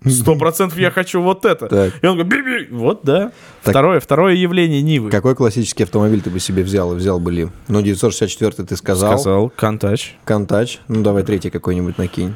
сто 0.10 0.36
процентов 0.36 0.78
я 0.80 0.92
хочу 0.92 1.22
вот 1.22 1.46
это. 1.46 1.68
Так. 1.68 1.94
И 2.02 2.06
он 2.06 2.18
говорит, 2.18 2.46
«Би-би». 2.46 2.76
вот, 2.76 3.02
да. 3.04 3.32
Так. 3.64 3.72
Второе, 3.74 4.00
второе 4.00 4.36
явление 4.36 4.82
Нивы. 4.82 5.10
Какой 5.10 5.36
классический 5.36 5.84
автомобиль 5.84 6.22
ты 6.22 6.30
бы 6.30 6.40
себе 6.40 6.64
взял 6.64 6.94
и 6.94 6.96
взял 6.96 7.20
бы 7.20 7.32
ли? 7.32 7.50
Ну, 7.68 7.82
964 7.82 8.68
ты 8.68 8.76
сказал. 8.76 9.18
Сказал, 9.18 9.50
Кантач. 9.50 10.16
Кантач. 10.24 10.80
Ну, 10.88 11.04
давай 11.04 11.24
третий 11.24 11.50
какой-нибудь 11.50 11.98
накинь. 11.98 12.36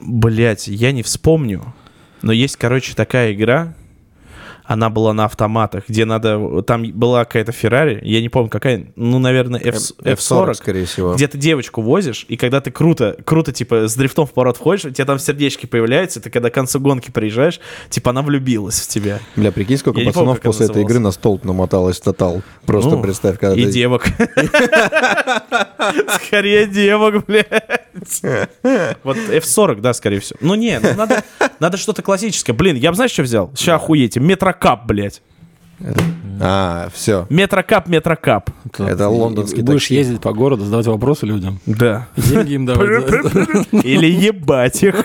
Блять, 0.00 0.68
я 0.68 0.92
не 0.92 1.02
вспомню. 1.02 1.74
Но 2.22 2.32
есть, 2.32 2.56
короче, 2.56 2.94
такая 2.94 3.32
игра. 3.32 3.74
Она 4.64 4.88
была 4.88 5.12
на 5.12 5.26
автоматах, 5.26 5.84
где 5.88 6.04
надо... 6.04 6.62
Там 6.62 6.84
была 6.92 7.24
какая-то 7.24 7.52
Феррари, 7.52 8.00
я 8.02 8.20
не 8.20 8.28
помню 8.28 8.48
какая, 8.48 8.86
ну, 8.96 9.18
наверное, 9.18 9.60
F, 9.60 9.76
F40. 10.02 10.54
скорее 10.54 10.86
всего. 10.86 11.14
Где 11.14 11.28
ты 11.28 11.36
девочку 11.36 11.82
возишь, 11.82 12.24
и 12.28 12.36
когда 12.36 12.60
ты 12.60 12.70
круто, 12.70 13.16
круто, 13.24 13.52
типа, 13.52 13.88
с 13.88 13.94
дрифтом 13.94 14.26
в 14.26 14.32
поворот 14.32 14.56
входишь, 14.56 14.86
у 14.86 14.90
тебя 14.90 15.04
там 15.04 15.18
сердечки 15.18 15.66
появляются, 15.66 16.20
ты 16.20 16.30
когда 16.30 16.50
к 16.50 16.54
концу 16.54 16.80
гонки 16.80 17.10
приезжаешь, 17.10 17.60
типа, 17.90 18.10
она 18.10 18.22
влюбилась 18.22 18.80
в 18.80 18.88
тебя. 18.88 19.20
Бля, 19.36 19.52
прикинь, 19.52 19.76
сколько 19.76 20.00
Я 20.00 20.06
помню, 20.06 20.12
пацанов 20.14 20.36
она 20.36 20.40
после 20.42 20.66
этой 20.66 20.82
игры 20.82 20.98
на 20.98 21.10
столб 21.10 21.44
намоталось 21.44 22.00
total. 22.00 22.42
Просто 22.64 22.90
Ну, 22.90 23.02
представь, 23.02 23.38
когда 23.38 23.54
И 23.54 23.64
ты... 23.64 23.70
девок. 23.70 24.06
Скорее 26.26 26.66
девок, 26.66 27.24
блядь. 27.26 28.22
Вот 29.02 29.16
F40, 29.16 29.80
да, 29.80 29.92
скорее 29.92 30.20
всего. 30.20 30.38
Ну 30.40 30.54
не, 30.54 30.80
ну 30.80 31.06
надо, 31.60 31.76
что-то 31.76 32.02
классическое. 32.02 32.54
Блин, 32.54 32.76
я 32.76 32.90
бы 32.90 32.96
знаешь, 32.96 33.12
что 33.12 33.22
взял? 33.22 33.50
Сейчас 33.54 33.76
охуете. 33.76 34.20
Metrocab, 34.54 34.86
блядь. 34.86 35.20
А, 36.40 36.88
все. 36.92 37.26
Metrocab, 37.30 37.88
Metrocab. 37.88 38.50
Это 38.78 39.08
лондонский 39.08 39.62
Будешь 39.62 39.82
такси. 39.82 39.96
ездить 39.96 40.20
по 40.20 40.32
городу, 40.32 40.64
задавать 40.64 40.86
вопросы 40.86 41.26
людям. 41.26 41.60
Да. 41.66 42.08
Деньги 42.16 42.54
им 42.54 42.66
давать. 42.66 43.04
Или 43.84 44.06
ебать 44.06 44.82
их. 44.82 45.04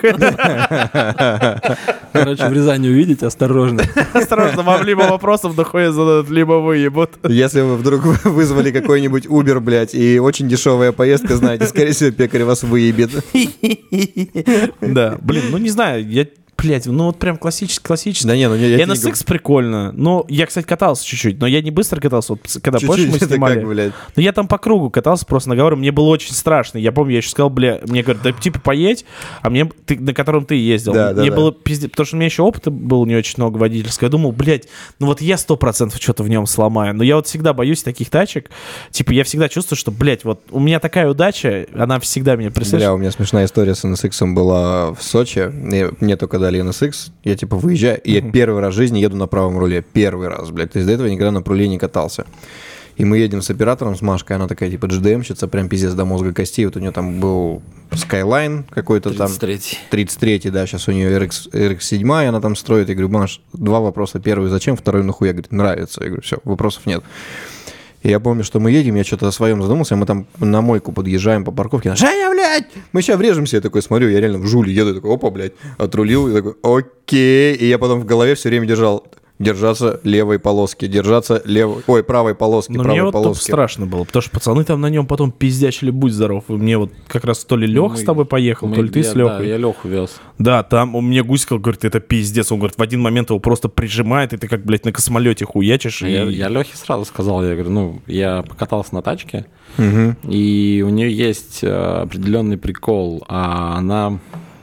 Короче, 2.12 2.48
в 2.48 2.52
Рязани 2.52 2.88
увидите, 2.88 3.26
осторожно. 3.26 3.82
Осторожно, 4.12 4.62
вам 4.62 4.82
либо 4.84 5.02
вопросов 5.02 5.54
дохуя 5.54 5.92
зададут, 5.92 6.30
либо 6.30 6.54
выебут. 6.54 7.10
Если 7.28 7.60
вы 7.60 7.76
вдруг 7.76 8.02
вызвали 8.24 8.72
какой-нибудь 8.72 9.26
Uber, 9.26 9.60
блядь, 9.60 9.94
и 9.94 10.18
очень 10.18 10.48
дешевая 10.48 10.90
поездка, 10.92 11.36
знаете, 11.36 11.66
скорее 11.66 11.92
всего, 11.92 12.10
пекарь 12.10 12.44
вас 12.44 12.62
выебет. 12.62 13.10
Да, 14.80 15.18
блин, 15.20 15.44
ну 15.50 15.58
не 15.58 15.70
знаю, 15.70 16.08
я, 16.08 16.26
блядь, 16.62 16.86
ну 16.86 17.06
вот 17.06 17.18
прям 17.18 17.36
классический, 17.36 17.82
классический. 17.84 18.26
Да 18.26 18.36
не, 18.36 18.48
ну 18.48 18.54
я 18.54 18.76
не 18.76 18.82
NSX 18.84 19.24
прикольно. 19.24 19.92
Ну, 19.92 20.24
я, 20.28 20.46
кстати, 20.46 20.66
катался 20.66 21.04
чуть-чуть, 21.04 21.40
но 21.40 21.46
я 21.46 21.62
не 21.62 21.70
быстро 21.70 22.00
катался. 22.00 22.32
Вот, 22.34 22.40
когда 22.62 22.78
говорю. 22.78 22.86
позже 22.88 23.06
мы 23.06 23.12
Чуть-чуть 23.14 23.28
снимали. 23.30 23.60
как, 23.60 23.68
блядь. 23.68 23.92
Ну, 24.16 24.22
я 24.22 24.32
там 24.32 24.48
по 24.48 24.58
кругу 24.58 24.90
катался 24.90 25.26
просто 25.26 25.48
на 25.48 25.56
говорю, 25.56 25.76
мне 25.76 25.92
было 25.92 26.06
очень 26.06 26.32
страшно. 26.32 26.78
Я 26.78 26.92
помню, 26.92 27.12
я 27.12 27.18
еще 27.18 27.30
сказал, 27.30 27.50
бля, 27.50 27.80
мне 27.86 28.02
говорят, 28.02 28.22
да 28.22 28.32
типа 28.32 28.60
поедь, 28.60 29.04
а 29.42 29.50
мне, 29.50 29.70
ты, 29.86 29.98
на 29.98 30.14
котором 30.14 30.44
ты 30.44 30.54
ездил. 30.56 30.92
Да, 30.92 31.12
да, 31.12 31.20
мне 31.20 31.30
да. 31.30 31.36
было 31.36 31.52
пиздец, 31.52 31.90
потому 31.90 32.06
что 32.06 32.16
у 32.16 32.18
меня 32.18 32.26
еще 32.26 32.42
опыта 32.42 32.70
было 32.70 33.04
не 33.04 33.16
очень 33.16 33.34
много 33.36 33.56
водительского. 33.58 34.06
Я 34.06 34.10
думал, 34.10 34.32
блядь, 34.32 34.68
ну 34.98 35.06
вот 35.06 35.20
я 35.20 35.36
сто 35.38 35.56
процентов 35.56 36.00
что-то 36.00 36.22
в 36.22 36.28
нем 36.28 36.46
сломаю. 36.46 36.94
Но 36.94 37.04
я 37.04 37.16
вот 37.16 37.26
всегда 37.26 37.52
боюсь 37.52 37.82
таких 37.82 38.10
тачек. 38.10 38.50
Типа, 38.90 39.12
я 39.12 39.24
всегда 39.24 39.48
чувствую, 39.48 39.78
что, 39.78 39.90
блядь, 39.90 40.24
вот 40.24 40.40
у 40.50 40.60
меня 40.60 40.80
такая 40.80 41.08
удача, 41.08 41.66
она 41.74 42.00
всегда 42.00 42.36
меня 42.36 42.50
Бля, 42.50 42.54
преследует. 42.56 42.90
у 42.90 42.96
меня 42.98 43.10
смешная 43.10 43.44
история 43.46 43.74
с 43.74 43.84
NSX 43.84 44.34
была 44.34 44.92
в 44.92 45.02
Сочи. 45.02 45.50
И 45.50 45.90
Мне 46.00 46.16
только 46.16 46.38
дали 46.38 46.49
NSX. 46.58 47.10
Я 47.24 47.36
типа 47.36 47.56
выезжаю, 47.56 48.00
и 48.00 48.12
я 48.12 48.20
первый 48.20 48.60
раз 48.60 48.74
в 48.74 48.76
жизни 48.76 48.98
еду 48.98 49.16
на 49.16 49.26
правом 49.26 49.58
руле. 49.58 49.82
Первый 49.82 50.28
раз, 50.28 50.50
блядь. 50.50 50.72
То 50.72 50.78
есть 50.78 50.86
до 50.86 50.94
этого 50.94 51.06
я 51.06 51.12
никогда 51.12 51.30
на 51.30 51.42
руле 51.42 51.68
не 51.68 51.78
катался. 51.78 52.26
И 52.96 53.04
мы 53.04 53.16
едем 53.16 53.40
с 53.40 53.48
оператором, 53.48 53.96
с 53.96 54.02
Машкой, 54.02 54.36
она 54.36 54.46
такая, 54.46 54.70
типа, 54.70 54.84
GDM-щица, 54.84 55.48
прям 55.48 55.70
пиздец 55.70 55.92
до 55.94 56.04
мозга 56.04 56.34
костей. 56.34 56.66
Вот 56.66 56.76
у 56.76 56.80
нее 56.80 56.90
там 56.90 57.18
был 57.18 57.62
Skyline 57.90 58.64
какой-то 58.68 59.14
там. 59.14 59.34
33. 59.34 59.78
33 59.90 60.50
да, 60.50 60.66
сейчас 60.66 60.86
у 60.86 60.92
нее 60.92 61.16
RX, 61.18 61.50
RX7, 61.52 62.28
она 62.28 62.40
там 62.42 62.56
строит. 62.56 62.90
Я 62.90 62.94
говорю, 62.94 63.08
Маш, 63.08 63.40
два 63.54 63.80
вопроса. 63.80 64.20
Первый, 64.20 64.50
зачем? 64.50 64.76
Второй, 64.76 65.02
нахуя? 65.02 65.32
Говорит, 65.32 65.50
нравится. 65.50 66.02
Я 66.02 66.08
говорю, 66.08 66.22
все, 66.22 66.40
вопросов 66.44 66.84
нет. 66.84 67.02
И 68.02 68.08
я 68.08 68.18
помню, 68.18 68.44
что 68.44 68.60
мы 68.60 68.70
едем, 68.70 68.94
я 68.94 69.04
что-то 69.04 69.28
о 69.28 69.32
своем 69.32 69.60
задумался, 69.62 69.94
мы 69.96 70.06
там 70.06 70.26
на 70.38 70.62
мойку 70.62 70.92
подъезжаем 70.92 71.44
по 71.44 71.52
парковке, 71.52 71.94
Женя, 71.96 72.30
блядь, 72.30 72.66
мы 72.92 73.02
сейчас 73.02 73.18
врежемся. 73.18 73.56
Я 73.56 73.62
такой 73.62 73.82
смотрю, 73.82 74.08
я 74.08 74.20
реально 74.20 74.38
в 74.38 74.46
жуле 74.46 74.72
еду, 74.72 74.94
такой, 74.94 75.14
опа, 75.14 75.30
блядь, 75.30 75.52
отрулил, 75.76 76.28
и 76.28 76.32
такой, 76.32 76.54
окей. 76.62 77.54
И 77.54 77.66
я 77.66 77.78
потом 77.78 78.00
в 78.00 78.06
голове 78.06 78.34
все 78.34 78.48
время 78.48 78.66
держал, 78.66 79.06
держаться 79.40 79.98
левой 80.04 80.38
полоски, 80.38 80.86
держаться 80.86 81.42
левой, 81.44 81.82
ой, 81.88 82.04
правой 82.04 82.34
полоски, 82.34 82.70
Но 82.72 82.76
мне 82.78 82.84
правой 82.84 83.00
вот 83.06 83.12
только 83.12 83.24
полоски. 83.24 83.44
страшно 83.50 83.86
было, 83.86 84.04
потому 84.04 84.22
что 84.22 84.30
пацаны 84.30 84.62
там 84.64 84.80
на 84.80 84.90
нем 84.90 85.06
потом 85.06 85.32
пиздячили, 85.32 85.90
будь 85.90 86.12
здоров. 86.12 86.44
И 86.48 86.52
мне 86.52 86.78
вот 86.78 86.92
как 87.08 87.24
раз 87.24 87.44
то 87.44 87.56
ли 87.56 87.66
Лех 87.66 87.96
с 87.96 88.00
Мы- 88.00 88.04
тобой 88.06 88.24
поехал, 88.26 88.68
Мы- 88.68 88.76
то 88.76 88.82
ли 88.82 88.88
ты 88.90 89.00
я- 89.00 89.04
с 89.04 89.12
Да, 89.14 89.20
Лехой. 89.20 89.48
я 89.48 89.56
Леху 89.56 89.88
вез. 89.88 90.20
Да, 90.38 90.62
там 90.62 90.94
у 90.94 91.00
меня 91.00 91.24
Гуська 91.24 91.58
говорит, 91.58 91.84
это 91.84 92.00
пиздец. 92.00 92.52
Он 92.52 92.58
говорит, 92.58 92.78
в 92.78 92.82
один 92.82 93.00
момент 93.00 93.30
его 93.30 93.40
просто 93.40 93.68
прижимает, 93.68 94.32
и 94.32 94.36
ты 94.36 94.46
как, 94.46 94.64
блядь, 94.64 94.84
на 94.84 94.92
космолете 94.92 95.44
хуячишь. 95.46 96.02
и- 96.02 96.10
Я, 96.12 96.24
я 96.24 96.48
Лехе 96.48 96.76
сразу 96.76 97.04
сказал, 97.06 97.42
я 97.42 97.54
говорю, 97.54 97.70
ну, 97.70 98.02
я 98.06 98.42
покатался 98.42 98.94
на 98.94 99.02
тачке, 99.02 99.46
Мгм. 99.78 100.16
и 100.24 100.84
у 100.86 100.90
нее 100.90 101.10
есть 101.16 101.60
э, 101.62 101.68
определенный 102.02 102.58
прикол, 102.58 103.24
а 103.28 103.76
она, 103.78 104.18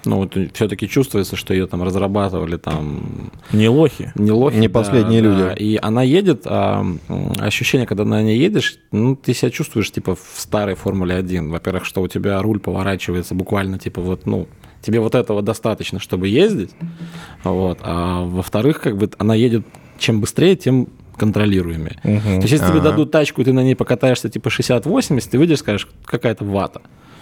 ну, 0.07 0.17
вот 0.17 0.37
все-таки 0.53 0.87
чувствуется, 0.87 1.35
что 1.35 1.53
ее 1.53 1.67
там 1.67 1.83
разрабатывали 1.83 2.57
там 2.57 3.31
Не 3.51 3.69
лохи. 3.69 4.11
не 4.15 4.31
лохи. 4.31 4.57
Не 4.57 4.67
да, 4.67 4.73
последние 4.73 5.21
да. 5.21 5.27
люди. 5.27 5.63
И 5.63 5.79
она 5.81 6.03
едет, 6.03 6.43
а 6.45 6.85
ощущение, 7.39 7.85
когда 7.85 8.05
на 8.05 8.21
ней 8.23 8.37
едешь, 8.39 8.77
ну, 8.91 9.15
ты 9.15 9.33
себя 9.33 9.51
чувствуешь, 9.51 9.91
типа, 9.91 10.15
в 10.15 10.39
старой 10.39 10.75
Формуле 10.75 11.15
1. 11.15 11.49
Во-первых, 11.49 11.85
что 11.85 12.01
у 12.01 12.07
тебя 12.07 12.41
руль 12.41 12.59
поворачивается 12.59 13.35
буквально, 13.35 13.77
типа, 13.77 14.01
вот, 14.01 14.25
ну, 14.25 14.47
тебе 14.81 14.99
вот 14.99 15.15
этого 15.15 15.41
достаточно, 15.41 15.99
чтобы 15.99 16.27
ездить. 16.27 16.71
Вот. 17.43 17.79
А 17.81 18.23
во-вторых, 18.23 18.79
как 18.81 18.97
бы 18.97 19.09
она 19.17 19.35
едет 19.35 19.65
чем 19.99 20.21
быстрее, 20.21 20.55
тем 20.55 20.87
контролируемее. 21.17 21.99
То 22.03 22.09
есть, 22.09 22.51
если 22.51 22.67
тебе 22.67 22.79
Ага. 22.79 22.91
дадут 22.91 23.11
тачку, 23.11 23.41
и 23.41 23.45
ты 23.45 23.51
на 23.51 23.63
ней 23.63 23.75
покатаешься 23.75 24.29
типа 24.29 24.49
60-80, 24.49 25.29
ты 25.31 25.37
выйдешь, 25.39 25.59
скажешь, 25.59 25.87
какая-то 26.05 26.45
вата. 26.45 26.81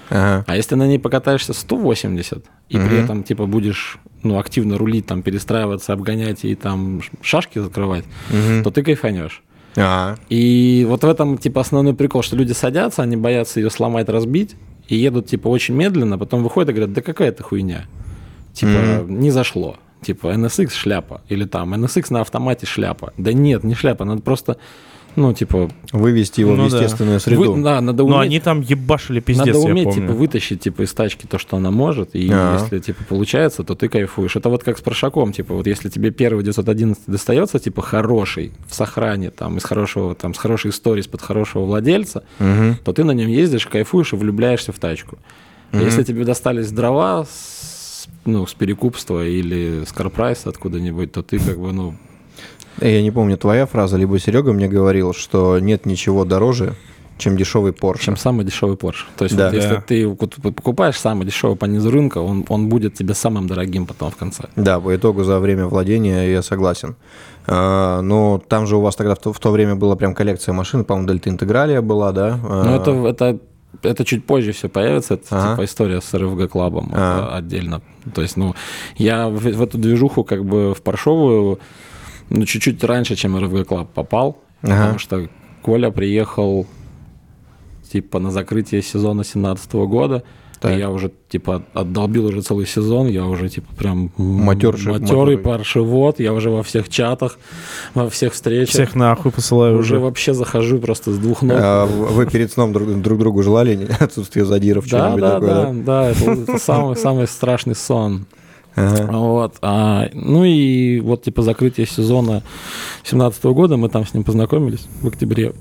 Ага. 0.09 0.43
А 0.47 0.55
если 0.55 0.75
на 0.75 0.87
ней 0.87 0.99
покатаешься 0.99 1.53
180, 1.53 2.45
и 2.69 2.77
при 2.77 2.83
Мгм. 2.95 3.03
этом, 3.03 3.23
типа, 3.23 3.45
будешь, 3.45 3.97
ну, 4.23 4.37
активно 4.39 4.77
рулить, 4.77 5.05
там, 5.07 5.21
перестраиваться, 5.23 5.93
обгонять 5.93 6.45
и 6.45 6.55
там 6.55 7.01
шашки 7.21 7.59
закрывать, 7.59 8.05
Мгм. 8.29 8.63
то 8.63 8.71
ты 8.71 8.83
кайфанешь. 8.83 9.41
Ага. 9.75 10.17
И 10.29 10.85
вот 10.87 11.03
в 11.03 11.07
этом, 11.07 11.37
типа, 11.37 11.61
основной 11.61 11.93
прикол, 11.93 12.21
что 12.23 12.35
люди 12.35 12.53
садятся, 12.53 13.01
они 13.03 13.17
боятся 13.17 13.59
ее 13.59 13.69
сломать, 13.69 14.07
разбить, 14.09 14.55
и 14.87 14.95
едут, 14.95 15.27
типа, 15.27 15.47
очень 15.47 15.75
медленно, 15.75 16.17
потом 16.17 16.43
выходят 16.43 16.69
и 16.69 16.73
говорят, 16.73 16.93
да 16.93 17.01
какая 17.01 17.29
это 17.29 17.43
хуйня. 17.43 17.85
Типа, 18.53 19.03
не 19.07 19.31
зашло. 19.31 19.75
Типа, 20.01 20.27
NSX 20.27 20.69
шляпа. 20.71 21.21
Или 21.29 21.45
там, 21.45 21.73
NSX 21.73 22.05
на 22.11 22.21
автомате 22.21 22.65
шляпа. 22.67 23.11
Да 23.17 23.33
нет, 23.33 23.63
не 23.63 23.73
шляпа, 23.73 24.05
надо 24.05 24.21
просто, 24.21 24.57
ну, 25.15 25.33
типа, 25.33 25.69
Вывести 25.91 26.41
его 26.41 26.55
Ну 26.55 26.65
в 26.67 26.71
да. 26.71 26.77
естественную 26.81 27.19
среду. 27.19 27.53
вы- 27.53 27.63
да, 27.63 27.79
надо 27.81 28.03
Но 28.03 28.17
уметь 28.17 28.27
они 28.27 28.39
там 28.39 28.61
ебашили 28.61 29.19
пиздец, 29.21 29.45
Надо 29.47 29.59
я 29.59 29.65
уметь, 29.65 29.85
помню. 29.85 30.01
типа, 30.01 30.13
вытащить, 30.13 30.59
типа, 30.61 30.81
из 30.83 30.93
тачки 30.93 31.25
то, 31.25 31.37
что 31.37 31.57
она 31.57 31.71
может, 31.71 32.15
и 32.15 32.29
А. 32.31 32.57
если, 32.59 32.79
типа, 32.79 33.03
получается, 33.07 33.63
то 33.63 33.75
ты 33.75 33.87
кайфуешь. 33.87 34.35
Это 34.35 34.49
вот 34.49 34.63
как 34.63 34.77
с 34.77 34.81
прошаком, 34.81 35.31
типа, 35.31 35.53
вот 35.53 35.67
если 35.67 35.89
тебе 35.89 36.11
первый 36.11 36.43
911 36.43 37.03
достается, 37.07 37.59
типа, 37.59 37.81
хороший, 37.81 38.51
в 38.67 38.75
сохране, 38.75 39.31
там, 39.31 39.57
из 39.57 39.63
хорошего, 39.63 40.15
там, 40.15 40.33
с 40.33 40.37
хорошей 40.37 40.71
историей, 40.71 41.01
из-под 41.03 41.21
хорошего 41.21 41.65
владельца, 41.65 42.23
Мгм. 42.39 42.77
то 42.83 42.91
ты 42.93 43.03
на 43.03 43.11
нем 43.11 43.29
ездишь, 43.29 43.67
кайфуешь 43.67 44.13
и 44.13 44.15
влюбляешься 44.15 44.71
в 44.71 44.79
тачку. 44.79 45.17
А 45.71 45.81
Если 45.81 46.03
тебе 46.03 46.23
достались 46.25 46.71
дрова 46.71 47.25
с, 47.25 48.07
ну, 48.25 48.45
с 48.47 48.53
перекупства 48.53 49.25
или 49.25 49.83
с 49.85 49.91
карпрайса 49.91 50.49
откуда-нибудь, 50.49 51.11
то 51.11 51.21
ты, 51.21 51.37
как 51.39 51.59
бы, 51.59 51.73
ну, 51.73 51.95
Я 52.81 53.01
не 53.01 53.11
помню, 53.11 53.37
твоя 53.37 53.65
фраза, 53.65 53.97
либо 53.97 54.19
Серега 54.19 54.53
мне 54.53 54.67
говорил, 54.67 55.13
что 55.13 55.59
нет 55.59 55.85
ничего 55.85 56.25
дороже, 56.25 56.73
чем 57.17 57.37
дешевый 57.37 57.71
Porsche. 57.71 58.01
чем 58.01 58.17
самый 58.17 58.43
дешевый 58.45 58.75
Porsche. 58.75 59.05
То 59.17 59.23
есть, 59.25 59.35
Да. 59.37 59.45
вот 59.45 59.53
если 59.53 59.75
ты 59.87 60.09
покупаешь 60.51 60.99
самый 60.99 61.25
дешевый 61.25 61.55
по 61.55 61.65
низу 61.65 61.89
рынка, 61.89 62.17
он, 62.17 62.45
он 62.49 62.67
будет 62.67 62.93
тебе 62.95 63.13
самым 63.13 63.47
дорогим 63.47 63.85
потом 63.85 64.11
в 64.11 64.17
конце. 64.17 64.43
Да, 64.57 64.79
по 64.81 64.93
итогу 64.93 65.23
за 65.23 65.39
время 65.39 65.67
владения 65.67 66.29
я 66.31 66.41
согласен. 66.41 66.95
А, 67.47 68.01
но 68.01 68.41
там 68.45 68.67
же 68.67 68.75
у 68.75 68.81
вас 68.81 68.95
тогда 68.97 69.15
в 69.15 69.19
то, 69.19 69.31
в 69.31 69.39
то 69.39 69.51
время 69.51 69.75
была 69.75 69.95
прям 69.95 70.13
коллекция 70.13 70.51
машин, 70.53 70.83
по-моему, 70.83 71.07
Дельта 71.07 71.29
Интегралия 71.29 71.81
была, 71.81 72.11
да? 72.11 72.39
А, 72.43 72.63
Ну, 72.65 72.75
это, 72.75 72.91
это, 73.07 73.39
это 73.83 74.03
чуть 74.03 74.25
позже 74.25 74.51
все 74.51 74.67
появится, 74.67 75.13
это 75.13 75.25
Ага. 75.29 75.51
типа 75.53 75.63
история 75.65 76.01
с 76.01 76.13
РФГ 76.13 76.49
Клабом 76.51 76.89
Ага. 76.93 77.27
это 77.27 77.35
отдельно. 77.37 77.81
То 78.13 78.21
есть, 78.23 78.35
ну, 78.35 78.55
я 78.97 79.29
в, 79.29 79.37
в 79.39 79.61
эту 79.61 79.77
движуху 79.77 80.23
как 80.25 80.43
бы 80.43 80.73
в 80.73 80.81
поршовую, 80.81 81.59
ну, 82.29 82.45
чуть-чуть 82.45 82.83
раньше, 82.83 83.15
чем 83.15 83.37
РФГ 83.37 83.67
Клаб 83.67 83.91
попал, 83.93 84.37
Ага. 84.61 84.73
потому 84.77 84.99
что 84.99 85.29
Коля 85.61 85.91
приехал 85.91 86.65
типа 87.91 88.19
на 88.19 88.31
закрытие 88.31 88.81
сезона 88.81 89.23
17 89.23 89.73
года, 89.87 90.23
Так. 90.59 90.73
и 90.73 90.79
я 90.79 90.89
уже 90.89 91.11
типа 91.29 91.63
отдолбил 91.73 92.25
уже 92.25 92.41
целый 92.41 92.65
сезон, 92.65 93.07
я 93.07 93.25
уже 93.25 93.47
типа 93.49 93.73
прям 93.75 94.11
Матерший- 94.17 94.91
матерый 94.93 95.37
поршевод, 95.37 96.19
я 96.19 96.33
уже 96.33 96.49
во 96.49 96.63
всех 96.63 96.89
чатах, 96.89 97.37
во 97.93 98.09
всех 98.09 98.33
встречах. 98.33 98.69
Всех 98.73 98.95
нахуй 98.95 99.31
посылаю 99.31 99.77
уже 99.77 99.95
уже. 99.95 100.03
вообще 100.03 100.33
захожу 100.33 100.79
просто 100.79 101.11
с 101.11 101.17
двух 101.17 101.41
ног. 101.43 101.57
а 101.59 101.85
вы 101.85 102.25
перед 102.25 102.51
сном 102.51 102.73
друг, 102.73 103.01
друг 103.01 103.19
другу 103.19 103.43
желали 103.43 103.87
отсутствие 103.99 104.45
задиров, 104.45 104.87
Да, 104.89 105.15
да, 105.15 105.31
такое, 105.39 105.49
да, 105.49 105.73
да, 105.73 106.09
это, 106.09 106.31
это 106.31 106.57
самый, 106.57 106.95
самый 106.95 107.27
страшный 107.27 107.75
сон. 107.75 108.25
Ага. 108.75 109.11
Вот. 109.11 109.57
а, 109.61 110.09
ну 110.13 110.43
и 110.43 110.99
вот 110.99 111.23
типа 111.23 111.41
закрытие 111.41 111.87
сезона 111.87 112.43
17 113.03 113.43
года, 113.45 113.77
мы 113.77 113.89
там 113.89 114.05
с 114.05 114.13
ним 114.13 114.23
познакомились 114.23 114.87
в 115.01 115.07
октябре. 115.07 115.53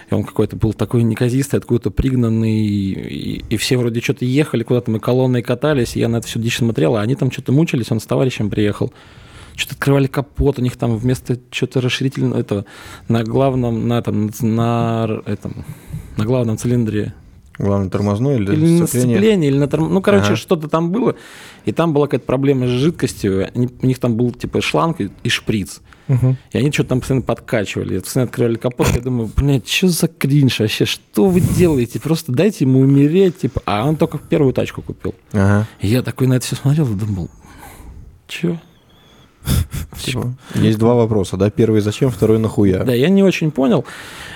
и 0.09 0.15
он 0.15 0.23
какой-то 0.23 0.57
был 0.57 0.73
такой 0.73 1.03
неказистый, 1.03 1.59
откуда-то 1.59 1.91
пригнанный, 1.91 2.65
и, 2.65 3.45
и 3.49 3.57
все 3.57 3.77
вроде 3.77 4.01
что-то 4.01 4.25
ехали, 4.25 4.62
куда-то 4.62 4.89
мы 4.91 5.01
колонной 5.01 5.43
катались, 5.43 5.97
и 5.97 6.01
я 6.01 6.09
на 6.09 6.19
это 6.19 6.29
всю 6.29 6.39
дичь 6.39 6.59
смотрел, 6.59 6.97
а 6.97 7.01
они 7.01 7.16
там 7.16 7.33
что-то 7.33 7.51
мучились, 7.51 7.91
он 7.91 7.99
с 7.99 8.07
товарищем 8.07 8.51
приехал. 8.51 8.93
Что-то 9.59 9.75
открывали 9.75 10.07
капот, 10.07 10.61
у 10.61 10.63
них 10.63 10.77
там 10.77 10.97
вместо 10.97 11.37
что-то 11.51 11.81
расширительного 11.81 12.39
этого 12.39 12.65
на 13.09 13.25
главном, 13.25 13.89
на 13.89 13.99
этом, 13.99 14.31
на 14.41 15.21
этом, 15.27 15.65
на 16.17 16.25
главном 16.25 16.57
цилиндре 16.59 17.13
Главное, 17.59 17.91
тормозной 17.91 18.37
или, 18.37 18.53
или 18.53 18.79
на 18.79 18.87
сцепление? 18.87 19.17
сцепление, 19.17 19.51
или 19.51 19.59
на 19.59 19.67
торм... 19.67 19.93
Ну, 19.93 20.01
короче, 20.01 20.27
Ага. 20.27 20.37
что-то 20.37 20.69
там 20.69 20.93
было. 20.93 21.17
И 21.65 21.73
там 21.73 21.93
была 21.93 22.07
какая-то 22.07 22.25
проблема 22.25 22.69
с 22.69 22.71
жидкостью. 22.71 23.49
Они- 23.53 23.69
у 23.83 23.87
них 23.87 23.99
там 23.99 24.15
был 24.17 24.31
типа 24.31 24.61
шланг 24.63 25.01
и, 25.01 25.11
и 25.25 25.29
шприц. 25.29 25.81
И 26.07 26.57
они 26.57 26.71
что-то 26.71 26.91
там 26.91 27.01
постоянно 27.01 27.27
подкачивали. 27.27 27.99
Постоянно 27.99 28.29
открывали 28.29 28.55
капот. 28.55 28.87
Я 28.95 29.01
думаю, 29.01 29.29
блядь, 29.37 29.69
что 29.69 29.89
за 29.89 30.07
кринж 30.07 30.61
вообще? 30.61 30.85
Что 30.85 31.25
вы 31.27 31.41
делаете? 31.41 31.99
Просто 31.99 32.31
дайте 32.31 32.65
ему 32.65 32.79
умереть. 32.79 33.39
Типа. 33.41 33.61
А 33.67 33.85
он 33.89 33.97
только 33.97 34.19
первую 34.19 34.53
тачку 34.53 34.81
купил. 34.81 35.17
Ага. 35.33 35.67
И 35.81 35.89
я 35.89 36.03
такой 36.03 36.29
на 36.29 36.35
это 36.35 36.47
все 36.47 36.55
смотрел 36.55 36.87
и 36.87 36.95
думал, 36.95 37.29
чё? 38.29 38.57
Всё. 39.97 40.32
Есть 40.55 40.78
два 40.78 40.94
вопроса, 40.94 41.36
да? 41.36 41.51
Первый 41.51 41.81
зачем, 41.81 42.10
второй 42.10 42.39
нахуя? 42.39 42.85
Да, 42.85 42.94
я 42.94 43.09
не 43.09 43.23
очень 43.23 43.51
понял. 43.51 43.85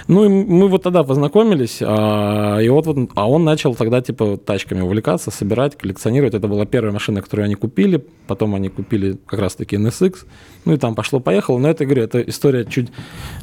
Ну, 0.09 0.25
и 0.25 0.29
мы 0.29 0.67
вот 0.69 0.83
тогда 0.83 1.05
познакомились, 1.05 1.79
а, 1.81 2.59
и 2.59 2.69
вот, 2.69 2.87
вот, 2.87 3.11
а 3.15 3.31
он 3.31 3.45
начал 3.45 3.75
тогда, 3.77 4.01
типа, 4.01 4.37
тачками 4.37 4.81
увлекаться, 4.81 5.31
собирать, 5.31 5.79
коллекционировать. 5.79 6.35
Это 6.35 6.49
была 6.49 6.67
первая 6.67 6.93
машина, 6.93 7.23
которую 7.23 7.45
они 7.45 7.55
купили, 7.55 8.05
потом 8.27 8.55
они 8.57 8.69
купили 8.69 9.19
как 9.27 9.39
раз-таки 9.39 9.77
NSX, 9.77 10.25
ну, 10.65 10.73
и 10.73 10.77
там 10.77 10.95
пошло-поехало. 10.97 11.59
Но 11.59 11.69
это, 11.71 11.85
говорю, 11.85 12.03
эта 12.03 12.21
история 12.23 12.65
чуть... 12.65 12.91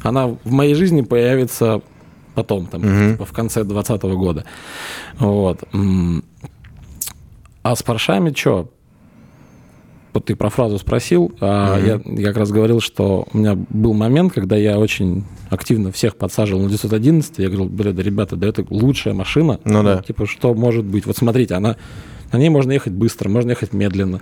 Она 0.02 0.26
в 0.26 0.50
моей 0.50 0.74
жизни 0.74 1.00
появится 1.00 1.80
потом, 2.34 2.66
там, 2.66 2.82
Мгм. 2.82 3.12
типа, 3.12 3.24
в 3.24 3.32
конце 3.32 3.64
2020 3.64 4.02
года. 4.16 4.44
Вот. 5.18 5.60
А 7.62 7.76
с 7.76 7.82
паршами 7.82 8.32
что? 8.34 8.70
Вот 10.12 10.24
ты 10.24 10.34
про 10.34 10.50
фразу 10.50 10.78
спросил, 10.78 11.32
а 11.40 11.76
Мгм. 11.76 11.86
я, 11.86 12.22
я 12.22 12.26
как 12.28 12.38
раз 12.38 12.50
говорил, 12.50 12.80
что 12.80 13.28
у 13.32 13.38
меня 13.38 13.54
был 13.54 13.94
момент, 13.94 14.32
когда 14.32 14.56
я 14.56 14.78
очень 14.78 15.24
активно 15.50 15.92
всех 15.92 16.16
подсаживал 16.16 16.62
на 16.62 16.68
911. 16.68 17.38
Я 17.38 17.46
говорил, 17.48 17.66
бля, 17.66 17.92
да, 17.92 18.02
ребята, 18.02 18.36
да 18.36 18.48
это 18.48 18.66
лучшая 18.70 19.14
машина. 19.14 19.60
Ну 19.64 19.82
да. 19.82 20.02
Типа, 20.02 20.26
что 20.26 20.52
может 20.54 20.84
быть? 20.84 21.06
Вот 21.06 21.16
смотрите, 21.16 21.54
она, 21.54 21.76
на 22.32 22.38
ней 22.38 22.48
можно 22.48 22.72
ехать 22.72 22.92
быстро, 22.92 23.28
можно 23.28 23.50
ехать 23.50 23.72
медленно. 23.72 24.20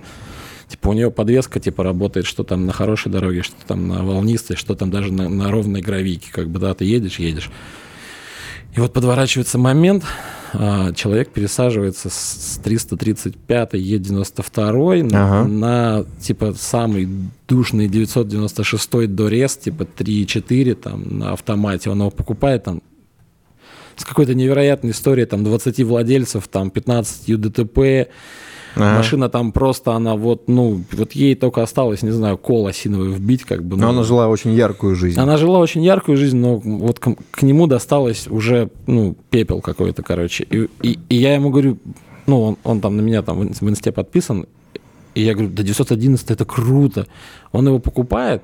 Типа, 0.67 0.89
у 0.89 0.93
нее 0.93 1.09
подвеска, 1.09 1.59
типа, 1.59 1.83
работает, 1.83 2.27
что 2.27 2.43
там 2.43 2.67
на 2.67 2.73
хорошей 2.73 3.11
дороге, 3.11 3.41
что 3.41 3.55
там 3.67 3.87
на 3.87 4.03
волнистой, 4.03 4.55
что 4.55 4.75
там 4.75 4.91
даже 4.91 5.11
на, 5.11 5.27
на 5.27 5.49
ровной 5.49 5.81
гравийке. 5.81 6.27
Как 6.31 6.47
бы, 6.49 6.59
да, 6.59 6.75
ты 6.75 6.85
едешь, 6.85 7.17
едешь. 7.17 7.49
И 8.75 8.79
вот 8.79 8.93
подворачивается 8.93 9.57
момент, 9.57 10.03
а, 10.53 10.93
человек 10.93 11.29
пересаживается 11.29 12.09
с 12.09 12.59
335 12.63 13.73
Е92 13.73 15.03
на, 15.03 15.39
Ага. 15.41 15.47
на, 15.47 16.05
типа 16.21 16.53
самый 16.57 17.07
душный 17.47 17.87
996 17.87 19.07
Дорес, 19.07 19.57
типа 19.57 19.83
3.4 19.83 20.75
там 20.75 21.19
на 21.19 21.33
автомате. 21.33 21.89
Он 21.89 21.99
его 21.99 22.09
покупает 22.11 22.63
там 22.63 22.81
с 23.95 24.05
какой-то 24.05 24.33
невероятной 24.33 24.91
историей, 24.91 25.25
там 25.25 25.43
20 25.43 25.83
владельцев, 25.83 26.47
там 26.47 26.69
15 26.71 27.27
ЮДТП, 27.27 28.07
Ага. 28.75 28.97
машина 28.97 29.29
там 29.29 29.51
просто, 29.51 29.93
она 29.93 30.15
вот, 30.15 30.47
ну, 30.47 30.83
вот 30.91 31.13
ей 31.13 31.35
только 31.35 31.63
осталось, 31.63 32.01
не 32.03 32.11
знаю, 32.11 32.37
кол 32.37 32.67
осиновый 32.67 33.11
вбить, 33.13 33.43
как 33.43 33.63
бы. 33.63 33.75
Но 33.77 33.83
ну, 33.87 33.89
она 33.93 34.03
жила 34.03 34.27
очень 34.27 34.53
яркую 34.53 34.95
жизнь. 34.95 35.19
она 35.19 35.37
жила 35.37 35.59
очень 35.59 35.83
яркую 35.83 36.17
жизнь, 36.17 36.37
но 36.37 36.57
вот 36.57 36.99
к, 36.99 37.15
к 37.31 37.41
нему 37.41 37.67
досталось 37.67 38.27
уже, 38.27 38.69
ну, 38.87 39.15
пепел 39.29 39.61
какой-то, 39.61 40.03
короче. 40.03 40.45
И, 40.49 40.69
и- 40.81 40.99
и 41.09 41.15
я 41.15 41.33
ему 41.35 41.49
говорю, 41.49 41.77
ну, 42.27 42.41
он, 42.41 42.57
он 42.63 42.81
там 42.81 42.95
на 42.97 43.01
меня 43.01 43.21
там 43.21 43.39
в 43.39 43.43
ин- 43.43 43.53
в 43.59 43.69
инсте 43.69 43.91
подписан, 43.91 44.45
и 45.15 45.21
я 45.23 45.33
говорю, 45.33 45.49
да 45.49 45.63
911 45.63 46.29
это 46.31 46.45
круто. 46.45 47.07
Он 47.51 47.67
его 47.67 47.79
покупает, 47.79 48.43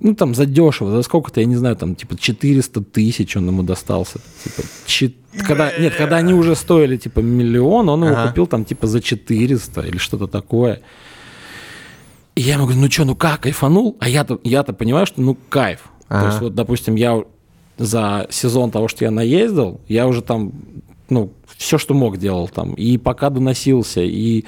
ну, 0.00 0.14
там, 0.14 0.34
задешево, 0.34 0.90
за 0.90 1.02
сколько-то, 1.02 1.40
я 1.40 1.46
не 1.46 1.56
знаю, 1.56 1.76
там, 1.76 1.94
типа, 1.94 2.16
400 2.16 2.80
тысяч 2.82 3.36
он 3.36 3.46
ему 3.48 3.62
достался. 3.62 4.20
Типа, 4.44 4.62
чет- 4.86 5.16
когда, 5.46 5.76
нет, 5.78 5.94
когда 5.96 6.16
они 6.16 6.34
уже 6.34 6.54
стоили, 6.54 6.96
типа, 6.96 7.20
миллион, 7.20 7.88
он 7.88 8.04
его 8.04 8.14
Ага. 8.16 8.28
купил, 8.28 8.46
там, 8.46 8.64
типа, 8.64 8.86
за 8.86 9.00
400 9.00 9.80
или 9.82 9.96
что-то 9.98 10.26
такое. 10.26 10.80
И 12.34 12.42
я 12.42 12.54
ему 12.54 12.64
говорю, 12.64 12.80
ну 12.80 12.90
что, 12.90 13.04
ну 13.04 13.16
как, 13.16 13.40
кайфанул? 13.40 13.96
А 14.00 14.08
я-то, 14.08 14.38
я-то 14.44 14.72
понимаю, 14.72 15.06
что 15.06 15.20
ну 15.20 15.36
кайф. 15.48 15.80
То 16.08 16.16
Ага. 16.16 16.26
есть 16.26 16.40
вот, 16.40 16.54
допустим, 16.54 16.94
я 16.94 17.22
за 17.78 18.26
сезон 18.30 18.70
того, 18.70 18.88
что 18.88 19.04
я 19.04 19.10
наездил, 19.10 19.80
я 19.88 20.06
уже 20.06 20.22
там, 20.22 20.52
ну, 21.10 21.32
все, 21.56 21.76
что 21.76 21.94
мог, 21.94 22.16
делал 22.16 22.48
там. 22.48 22.72
И 22.74 22.96
пока 22.98 23.30
доносился, 23.30 24.00
и 24.02 24.44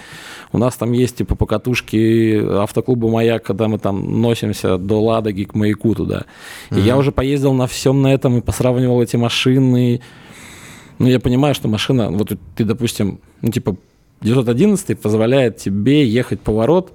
у 0.52 0.58
нас 0.58 0.76
там 0.76 0.92
есть, 0.92 1.16
типа, 1.16 1.34
покатушки 1.34 2.40
автоклуба 2.62 3.08
«Маяк», 3.08 3.42
когда 3.44 3.68
мы 3.68 3.78
там 3.78 4.20
носимся 4.22 4.78
до 4.78 5.02
Ладоги 5.02 5.44
к 5.44 5.54
маяку 5.54 5.94
туда. 5.94 6.24
И 6.70 6.80
я 6.80 6.96
уже 6.96 7.12
поездил 7.12 7.52
на 7.52 7.66
всем 7.66 8.00
на 8.02 8.12
этом 8.14 8.38
и 8.38 8.40
посравнивал 8.40 9.02
эти 9.02 9.16
машины. 9.16 10.00
Ну, 10.98 11.08
я 11.08 11.18
понимаю, 11.20 11.54
что 11.54 11.68
машина, 11.68 12.10
вот 12.10 12.32
ты, 12.56 12.64
допустим, 12.64 13.18
ну, 13.42 13.50
типа, 13.50 13.76
911 14.20 15.00
позволяет 15.00 15.56
тебе 15.56 16.06
ехать 16.06 16.40
поворот, 16.40 16.92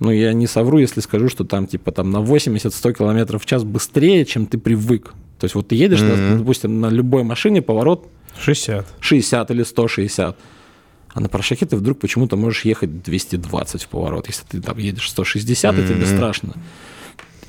ну, 0.00 0.10
я 0.10 0.32
не 0.32 0.46
совру, 0.46 0.78
если 0.78 1.00
скажу, 1.00 1.28
что 1.28 1.44
там, 1.44 1.66
типа, 1.66 1.92
там 1.92 2.10
на 2.10 2.16
80-100 2.22 2.94
километров 2.94 3.42
в 3.42 3.46
час 3.46 3.62
быстрее, 3.62 4.24
чем 4.24 4.46
ты 4.46 4.58
привык. 4.58 5.14
То 5.38 5.44
есть 5.44 5.54
вот 5.54 5.68
ты 5.68 5.74
едешь, 5.74 6.00
Мгм. 6.00 6.38
допустим, 6.38 6.80
на 6.80 6.88
любой 6.88 7.24
машине 7.24 7.62
поворот 7.62 8.06
60. 8.38 8.86
60 9.00 9.50
или 9.50 9.62
160. 9.62 10.36
А 11.14 11.20
на 11.20 11.28
паршаке 11.28 11.66
ты 11.66 11.76
вдруг 11.76 11.98
почему-то 11.98 12.36
можешь 12.36 12.64
ехать 12.64 13.02
220 13.02 13.82
в 13.82 13.88
поворот. 13.88 14.28
Если 14.28 14.44
ты 14.48 14.60
там 14.60 14.78
едешь 14.78 15.10
160, 15.10 15.78
и 15.78 15.86
тебе 15.86 16.06
страшно. 16.06 16.54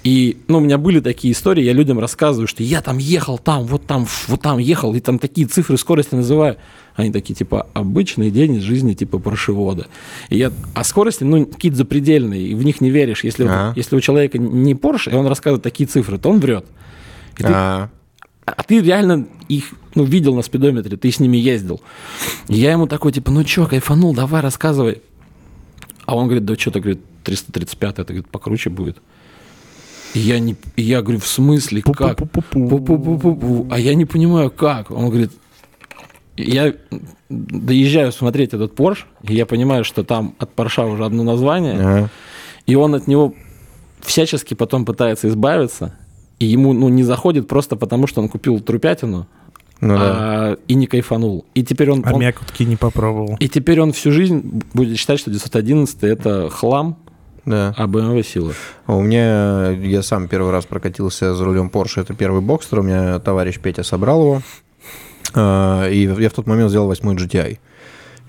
И, 0.04 0.38
ну, 0.50 0.58
у 0.58 0.62
меня 0.62 0.78
были 0.78 1.00
такие 1.00 1.32
истории, 1.32 1.64
я 1.64 1.72
людям 1.72 1.98
рассказываю, 1.98 2.46
что 2.46 2.62
я 2.62 2.82
там 2.82 2.98
ехал, 2.98 3.38
там, 3.38 3.64
вот 3.64 3.88
там, 3.88 4.06
вот 4.28 4.42
там 4.42 4.58
ехал, 4.58 4.94
и 4.96 5.00
там 5.00 5.18
такие 5.18 5.48
цифры 5.48 5.78
скорости 5.78 6.14
называю. 6.14 6.58
Они 6.96 7.10
такие, 7.10 7.36
типа, 7.36 7.68
обычный 7.74 8.30
день 8.30 8.56
из 8.56 8.64
жизни, 8.64 8.96
типа, 8.96 9.18
паршевода. 9.18 9.88
И 10.28 10.38
я, 10.38 10.52
а 10.76 10.84
скорости, 10.84 11.24
ну, 11.24 11.46
какие-то 11.46 11.78
запредельные, 11.78 12.48
и 12.48 12.54
в 12.54 12.66
них 12.66 12.82
не 12.82 12.90
веришь. 12.90 13.24
Если, 13.24 13.46
Ага. 13.46 13.74
если 13.78 13.96
у 13.96 14.02
человека 14.02 14.38
не 14.38 14.74
Porsche, 14.74 15.14
и 15.14 15.16
он 15.16 15.26
рассказывает 15.26 15.64
такие 15.64 15.88
цифры, 15.88 16.18
то 16.18 16.30
он 16.30 16.42
врет. 16.42 16.66
И 17.38 17.44
ты, 17.44 17.48
А, 17.48 17.54
а 17.54 17.90
ты 18.46 18.82
реально 18.82 19.28
их 19.48 19.74
ну, 19.96 20.04
видел 20.04 20.36
на 20.36 20.42
спидометре, 20.42 20.98
ты 20.98 21.12
с 21.12 21.20
ними 21.20 21.38
ездил. 21.38 21.82
И 22.48 22.56
я 22.56 22.72
ему 22.72 22.88
такой, 22.88 23.12
типа, 23.12 23.32
ну 23.32 23.44
чё, 23.44 23.68
кайфанул, 23.68 24.14
давай, 24.14 24.42
рассказывай. 24.42 25.02
А 26.06 26.16
он 26.16 26.26
говорит, 26.26 26.46
да 26.46 26.56
что-то, 26.56 26.80
говорит, 26.80 27.02
335, 27.24 27.94
это, 27.94 28.04
говорит, 28.06 28.28
покруче 28.30 28.70
будет. 28.70 28.98
И 30.14 30.20
я, 30.20 30.40
не, 30.40 30.56
и 30.76 30.82
я 30.84 31.02
говорю, 31.02 31.20
в 31.20 31.28
смысле, 31.28 31.82
как? 31.82 32.22
А 33.72 33.80
я 33.80 33.96
не 33.96 34.06
понимаю, 34.06 34.52
как. 34.52 34.92
Он 34.92 35.10
говорит, 35.10 35.32
я 36.38 36.74
доезжаю 37.30 38.12
смотреть 38.12 38.54
этот 38.54 38.74
Porsche, 38.74 39.06
и 39.24 39.36
я 39.36 39.46
понимаю, 39.46 39.84
что 39.84 40.04
там 40.04 40.36
от 40.38 40.54
Порша 40.54 40.86
уже 40.86 41.06
одно 41.06 41.24
название, 41.24 41.74
ага. 41.74 42.10
и 42.66 42.76
он 42.76 42.96
от 42.96 43.08
него 43.08 43.34
всячески 44.02 44.54
потом 44.54 44.86
пытается 44.86 45.28
избавиться, 45.30 45.96
и 46.44 46.48
ему 46.52 46.74
ну, 46.74 46.90
не 46.90 47.04
заходит 47.04 47.48
просто 47.48 47.76
потому, 47.76 48.08
что 48.08 48.22
он 48.22 48.28
купил 48.30 48.60
трупятину 48.60 49.28
Ну 49.82 49.96
да. 49.98 50.02
а, 50.02 50.58
и 50.68 50.76
не 50.76 50.88
кайфанул. 50.88 51.46
И 51.54 51.64
теперь 51.64 51.92
он, 51.92 52.04
А 52.06 52.14
он- 52.14 52.20
мякотки 52.22 52.64
не 52.64 52.76
попробовал. 52.76 53.38
и 53.40 53.48
теперь 53.48 53.80
он 53.82 53.92
всю 53.94 54.12
жизнь 54.12 54.62
будет 54.74 54.98
считать, 54.98 55.20
что 55.20 55.32
911 55.32 56.04
это 56.04 56.50
хлам, 56.50 56.98
Да. 57.46 57.74
а 57.78 57.88
BMW 57.88 58.24
сила. 58.24 58.54
У 58.88 59.02
меня, 59.02 59.72
я 59.72 60.02
сам 60.04 60.28
первый 60.28 60.52
раз 60.52 60.66
прокатился 60.66 61.34
за 61.34 61.46
рулем 61.46 61.70
Porsche, 61.74 62.02
это 62.02 62.14
первый 62.14 62.42
бокстер, 62.42 62.80
у 62.80 62.84
меня 62.84 63.20
товарищ 63.20 63.60
Петя 63.60 63.84
собрал 63.84 64.22
его, 64.22 64.42
А, 65.36 65.88
и 65.90 66.02
я 66.06 66.30
в 66.30 66.34
тот 66.34 66.46
момент 66.48 66.70
сделал 66.70 66.88
восьмой 66.88 67.16
GTI. 67.16 67.58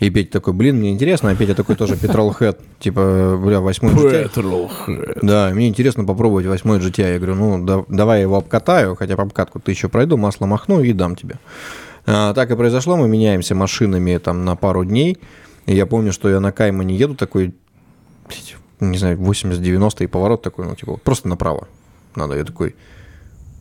И 0.01 0.11
Петя 0.11 0.33
такой, 0.33 0.53
блин, 0.55 0.77
мне 0.79 0.91
интересно, 0.91 1.31
а 1.31 1.37
Петя 1.37 1.55
такой 1.55 1.77
тоже 1.77 1.95
Petrolhead, 1.95 2.59
типа, 2.81 3.39
бля, 3.43 3.61
восьмой 3.61 3.93
GTI. 4.25 4.29
Да, 5.23 5.51
мне 5.55 5.69
интересно 5.69 6.05
попробовать 6.05 6.47
восьмой 6.47 6.79
GTI. 6.81 7.13
Я 7.13 7.19
говорю, 7.19 7.35
ну, 7.37 7.65
да- 7.65 7.85
давай 7.89 8.19
я 8.19 8.23
его 8.23 8.37
обкатаю, 8.37 8.97
хотя 8.97 9.17
по 9.17 9.23
обкатку 9.23 9.61
ты 9.61 9.71
еще 9.71 9.89
пройду, 9.89 10.17
масло 10.17 10.47
махну 10.47 10.81
и 10.81 10.93
дам 10.93 11.15
тебе. 11.15 11.37
А, 12.07 12.35
так 12.35 12.51
и 12.51 12.57
произошло, 12.57 12.97
мы 12.97 13.09
меняемся 13.09 13.55
машинами 13.55 14.19
там 14.19 14.45
на 14.45 14.57
пару 14.57 14.85
дней. 14.85 15.17
И 15.67 15.75
я 15.75 15.87
помню, 15.87 16.13
что 16.13 16.29
я 16.29 16.41
на 16.41 16.51
Каймане 16.53 16.97
еду 16.97 17.15
такой, 17.15 17.55
не 18.81 18.99
знаю, 18.99 19.17
80-90 19.19 20.05
и 20.05 20.07
поворот 20.07 20.43
такой, 20.43 20.67
ну, 20.67 20.75
типа, 20.75 20.97
просто 21.03 21.29
направо 21.29 21.69
надо. 22.17 22.37
Я 22.37 22.45
такой, 22.45 22.75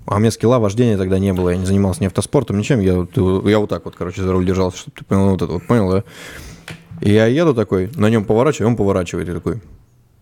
а 0.06 0.16
у 0.16 0.20
меня 0.20 0.32
скилла 0.32 0.60
вождения 0.60 0.98
тогда 0.98 1.20
не 1.20 1.34
было, 1.34 1.50
я 1.50 1.58
не 1.58 1.66
занимался 1.66 2.02
ни 2.02 2.08
автоспортом, 2.08 2.58
ничем. 2.58 2.80
Я, 2.80 3.08
я 3.50 3.60
вот 3.60 3.70
так 3.70 3.86
вот, 3.86 3.96
короче, 3.96 4.22
за 4.22 4.32
руль 4.32 4.46
держался, 4.46 4.78
чтобы 4.78 4.98
ты 4.98 5.06
понял, 5.06 5.30
вот 5.30 5.42
это 5.42 5.54
вот, 5.54 5.66
понял, 5.66 5.90
да? 5.90 6.04
И 7.02 7.12
я 7.12 7.26
еду 7.26 7.54
такой, 7.54 7.90
на 7.96 8.10
нем 8.10 8.26
поворачиваю, 8.26 8.70
он 8.70 8.76
поворачивает, 8.76 9.30
и 9.30 9.34
такой, 9.34 9.62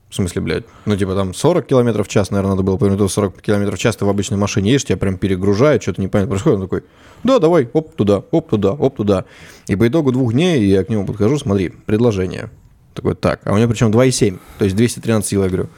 В 0.10 0.16
смысле, 0.16 0.42
блядь? 0.42 0.64
Ну, 0.86 0.96
типа 0.98 1.16
там 1.16 1.34
40 1.34 1.66
километров 1.66 2.08
в 2.08 2.10
час, 2.10 2.32
наверное, 2.32 2.52
надо 2.52 2.64
было 2.64 2.78
повернуть. 2.78 3.12
40 3.12 3.42
километров 3.42 3.80
в 3.80 3.82
час 3.82 3.96
ты 3.96 4.06
в 4.06 4.10
обычной 4.10 4.38
машине 4.38 4.72
едешь, 4.72 4.86
тебя 4.86 4.98
прям 4.98 5.18
перегружают, 5.18 5.82
что-то 5.82 6.02
непонятно 6.02 6.32
происходит. 6.32 6.60
Он 6.60 6.66
такой, 6.66 6.84
да, 7.24 7.40
давай, 7.40 7.70
оп, 7.74 7.96
туда, 7.96 8.24
оп, 8.32 8.50
туда, 8.50 8.72
оп, 8.72 8.98
туда. 8.98 9.26
И 9.68 9.76
по 9.76 9.88
итогу 9.88 10.12
двух 10.12 10.34
дней 10.34 10.66
я 10.66 10.84
к 10.84 10.90
нему 10.90 11.06
подхожу, 11.06 11.40
смотри, 11.40 11.70
предложение. 11.70 12.50
Такой, 12.94 13.16
так, 13.16 13.42
а 13.46 13.54
у 13.54 13.58
него 13.58 13.70
причем 13.70 13.90
2,7, 13.90 14.40
то 14.58 14.66
есть 14.66 14.76
213 14.76 15.30
сил. 15.30 15.44
Я 15.44 15.50
говорю, 15.50 15.70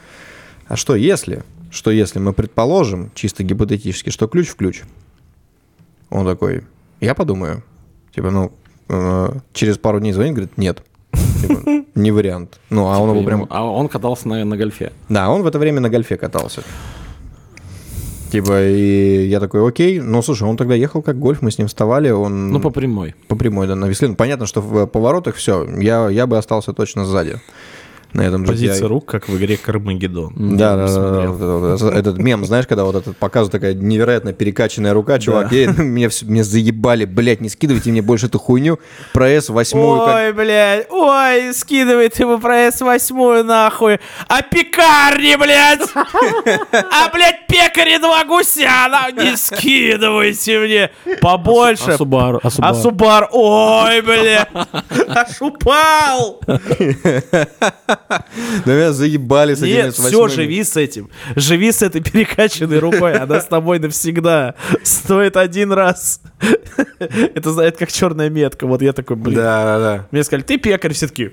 а 0.66 0.76
что 0.76 0.96
если, 0.96 1.44
что 1.74 1.90
если 1.90 2.20
мы 2.20 2.32
предположим, 2.32 3.10
чисто 3.14 3.42
гипотетически, 3.42 4.10
что 4.10 4.28
ключ 4.28 4.48
в 4.48 4.54
ключ? 4.54 4.82
Он 6.08 6.24
такой, 6.24 6.62
я 7.00 7.14
подумаю. 7.14 7.64
Типа, 8.14 8.30
ну, 8.30 8.52
э, 8.88 9.32
через 9.52 9.76
пару 9.76 9.98
дней 9.98 10.12
звонит, 10.12 10.34
говорит, 10.34 10.56
нет. 10.56 10.84
Типа, 11.42 11.62
не 11.96 12.12
вариант. 12.12 12.60
Ну, 12.70 12.86
а 12.86 12.98
он 13.00 13.10
его 13.10 13.24
прям... 13.24 13.46
А 13.50 13.64
он 13.64 13.88
катался 13.88 14.28
на, 14.28 14.44
на 14.44 14.56
гольфе. 14.56 14.92
Да, 15.08 15.28
он 15.28 15.42
в 15.42 15.46
это 15.48 15.58
время 15.58 15.80
на 15.80 15.90
гольфе 15.90 16.16
катался. 16.16 16.62
Типа, 18.30 18.64
и 18.64 19.26
я 19.26 19.40
такой, 19.40 19.66
окей. 19.66 19.98
Ну, 19.98 20.22
слушай, 20.22 20.44
он 20.44 20.56
тогда 20.56 20.76
ехал 20.76 21.02
как 21.02 21.18
гольф, 21.18 21.42
мы 21.42 21.50
с 21.50 21.58
ним 21.58 21.66
вставали, 21.66 22.10
он... 22.10 22.52
Ну, 22.52 22.60
по 22.60 22.70
прямой. 22.70 23.16
по 23.26 23.34
прямой, 23.34 23.66
да, 23.66 23.74
навесли. 23.74 24.06
Ну, 24.06 24.14
понятно, 24.14 24.46
что 24.46 24.60
в 24.60 24.86
поворотах 24.86 25.34
все, 25.34 25.66
я, 25.80 26.08
я 26.08 26.28
бы 26.28 26.38
остался 26.38 26.72
точно 26.72 27.04
сзади. 27.04 27.40
На 28.14 28.22
этом 28.22 28.44
Позиция 28.44 28.84
GTI. 28.84 28.88
рук, 28.88 29.06
как 29.06 29.28
в 29.28 29.36
игре 29.36 29.56
Кармагеддон. 29.56 30.32
Да, 30.56 30.76
да, 30.76 30.86
да, 30.86 31.26
вот, 31.28 31.82
этот 31.82 32.18
мем, 32.18 32.44
знаешь, 32.46 32.66
когда 32.66 32.84
вот 32.84 32.94
этот 32.94 33.16
показывает 33.16 33.50
такая 33.52 33.74
невероятно 33.74 34.32
перекачанная 34.32 34.94
рука, 34.94 35.18
чувак, 35.18 35.50
Да. 35.50 35.56
ей, 35.56 35.66
меня, 35.66 36.08
меня 36.22 36.44
заебали, 36.44 37.04
блядь, 37.06 37.40
не 37.40 37.48
скидывайте 37.48 37.90
мне 37.90 38.02
больше 38.02 38.26
эту 38.26 38.38
хуйню 38.38 38.78
про 39.12 39.30
S8. 39.32 39.74
Ой, 39.74 40.32
блядь, 40.32 40.86
ой, 40.90 41.52
скидывает 41.54 42.16
ему 42.20 42.38
про 42.38 42.68
С8 42.68 43.42
нахуй. 43.42 43.98
А 44.28 44.42
пекарни, 44.42 45.34
блядь! 45.36 45.82
А, 46.72 47.08
блядь, 47.12 47.46
пекари 47.48 47.98
два 47.98 48.24
гуся! 48.24 48.70
Не 49.16 49.36
скидывайте 49.36 50.58
мне! 50.60 50.90
Побольше! 51.20 51.90
А 51.92 51.96
Субару? 51.98 52.40
А 52.42 52.46
А 52.46 52.50
Субару? 52.50 52.74
Субар, 52.76 53.28
ой, 53.32 54.00
бля, 54.02 54.48
аж 55.08 55.40
упал. 55.42 56.40
Да 58.08 58.74
меня 58.74 58.92
заебали 58.92 59.54
с 59.54 59.60
Нет, 59.60 59.94
S8. 59.94 60.08
все, 60.08 60.28
живи 60.28 60.64
с 60.64 60.76
этим. 60.76 61.10
Живи 61.36 61.72
с 61.72 61.82
этой 61.82 62.00
перекачанной 62.00 62.78
рукой, 62.78 63.16
она 63.16 63.40
с 63.40 63.46
тобой 63.46 63.78
навсегда. 63.78 64.54
Стоит 64.82 65.36
один 65.36 65.72
раз. 65.72 66.20
Это, 66.98 67.52
знает, 67.52 67.76
как 67.76 67.90
черная 67.92 68.30
метка. 68.30 68.66
Вот 68.66 68.82
я 68.82 68.92
такой, 68.92 69.16
блин. 69.16 69.36
Да, 69.36 69.64
да, 69.64 69.78
да. 69.78 70.06
Мне 70.10 70.24
сказали, 70.24 70.42
ты 70.44 70.58
пекарь, 70.58 70.92
все 70.92 71.08
таки 71.08 71.32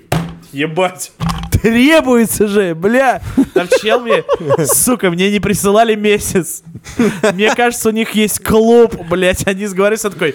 ебать. 0.52 1.12
Требуется 1.50 2.48
же, 2.48 2.74
бля. 2.74 3.22
Там 3.54 3.68
чел 3.80 4.00
мне, 4.00 4.24
сука, 4.66 5.10
мне 5.10 5.30
не 5.30 5.40
присылали 5.40 5.94
месяц. 5.94 6.62
Мне 7.32 7.54
кажется, 7.54 7.90
у 7.90 7.92
них 7.92 8.12
есть 8.12 8.42
клуб, 8.42 8.96
блядь. 9.08 9.46
Они 9.46 9.66
сговорились, 9.66 10.00
такой, 10.00 10.34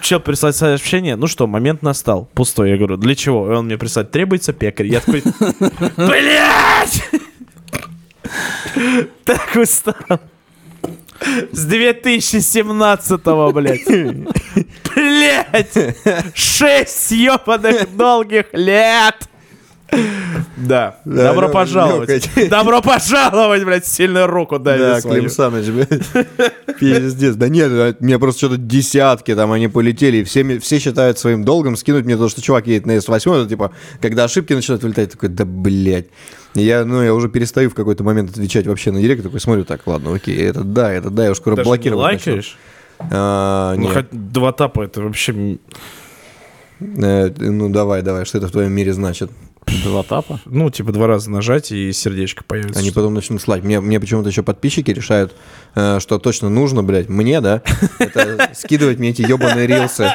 чел 0.00 0.20
присылает 0.20 0.56
сообщение, 0.56 1.16
ну 1.16 1.26
что, 1.26 1.46
момент 1.46 1.82
настал. 1.82 2.28
Пустой. 2.34 2.70
Я 2.70 2.76
говорю, 2.76 2.96
для 2.96 3.14
чего? 3.14 3.50
И 3.50 3.54
он 3.54 3.66
мне 3.66 3.78
присылает, 3.78 4.10
требуется 4.10 4.52
пекарь. 4.52 4.86
Я 4.86 5.00
такой, 5.00 5.22
блядь. 5.96 7.02
Так 9.24 9.56
устал. 9.56 9.94
С 11.52 11.66
2017-го, 11.66 13.52
блядь. 13.52 13.86
Блядь! 14.94 15.96
Шесть 16.34 17.10
ебаных 17.10 17.96
долгих 17.96 18.46
лет! 18.52 19.28
Да. 20.56 20.96
Добро 21.04 21.46
лё- 21.46 21.52
пожаловать. 21.52 22.28
Добро 22.50 22.82
пожаловать, 22.82 23.64
блядь, 23.64 23.86
сильную 23.86 24.26
руку 24.26 24.58
дай 24.58 24.78
Да. 24.78 25.00
Клим 25.00 25.28
Саныч, 25.30 25.66
блядь. 25.68 25.88
Пиздец. 26.78 27.34
Да 27.36 27.48
нет, 27.48 28.00
мне 28.00 28.18
просто 28.18 28.38
что-то 28.46 28.56
десятки 28.58 29.34
там 29.34 29.52
они 29.52 29.68
полетели. 29.68 30.18
и 30.18 30.24
Все, 30.24 30.58
все 30.58 30.78
считают 30.78 31.18
своим 31.18 31.44
долгом 31.44 31.76
скинуть 31.76 32.04
мне 32.04 32.16
то, 32.16 32.28
что 32.28 32.42
чувак 32.42 32.66
едет 32.66 32.86
на 32.86 32.96
S8. 32.96 33.40
Это 33.42 33.48
типа, 33.48 33.72
когда 34.02 34.24
ошибки 34.24 34.52
начинают 34.52 34.82
вылетать, 34.82 35.12
такой, 35.12 35.28
да 35.28 35.44
блядь. 35.44 36.06
Я, 36.54 36.84
ну, 36.84 37.02
я 37.02 37.14
уже 37.14 37.28
перестаю 37.28 37.70
в 37.70 37.74
какой-то 37.74 38.02
момент 38.04 38.30
отвечать 38.30 38.66
вообще 38.66 38.90
на 38.90 39.00
директ, 39.00 39.22
такой 39.22 39.38
смотрю, 39.40 39.64
так, 39.64 39.86
ладно, 39.86 40.14
окей, 40.14 40.36
это 40.38 40.64
да, 40.64 40.92
это 40.92 41.10
да, 41.10 41.24
я 41.24 41.30
уже 41.30 41.40
скоро 41.40 41.54
Даже 41.56 41.66
не 41.68 41.70
блокировать 41.70 42.12
начну. 42.12 42.32
лайкаешь? 42.32 42.58
А, 43.12 43.74
Ну, 43.76 43.82
нет. 43.82 43.92
хоть 43.94 44.06
два 44.10 44.52
тапа, 44.52 44.82
это 44.82 45.02
вообще... 45.02 45.58
Э, 46.80 47.30
ну, 47.38 47.68
давай, 47.68 48.02
давай, 48.02 48.24
что 48.24 48.38
это 48.38 48.48
в 48.48 48.50
твоем 48.50 48.72
мире 48.72 48.92
значит? 48.92 49.30
Два 49.84 50.02
тапа? 50.02 50.40
Ну, 50.46 50.70
типа 50.70 50.92
два 50.92 51.06
раза 51.06 51.30
нажать, 51.30 51.72
и 51.72 51.92
сердечко 51.92 52.44
появится. 52.44 52.80
Они 52.80 52.90
потом 52.90 53.14
начнут 53.14 53.40
слать. 53.40 53.62
Мне, 53.62 53.80
мне 53.80 54.00
почему-то 54.00 54.28
еще 54.28 54.42
подписчики 54.42 54.90
решают, 54.90 55.34
э, 55.74 55.98
что 56.00 56.18
точно 56.18 56.48
нужно, 56.48 56.82
блядь, 56.82 57.08
мне, 57.08 57.40
да, 57.40 57.62
это 57.98 58.50
скидывать 58.54 58.98
мне 58.98 59.10
эти 59.10 59.22
ебаные 59.22 59.66
рилсы. 59.66 60.10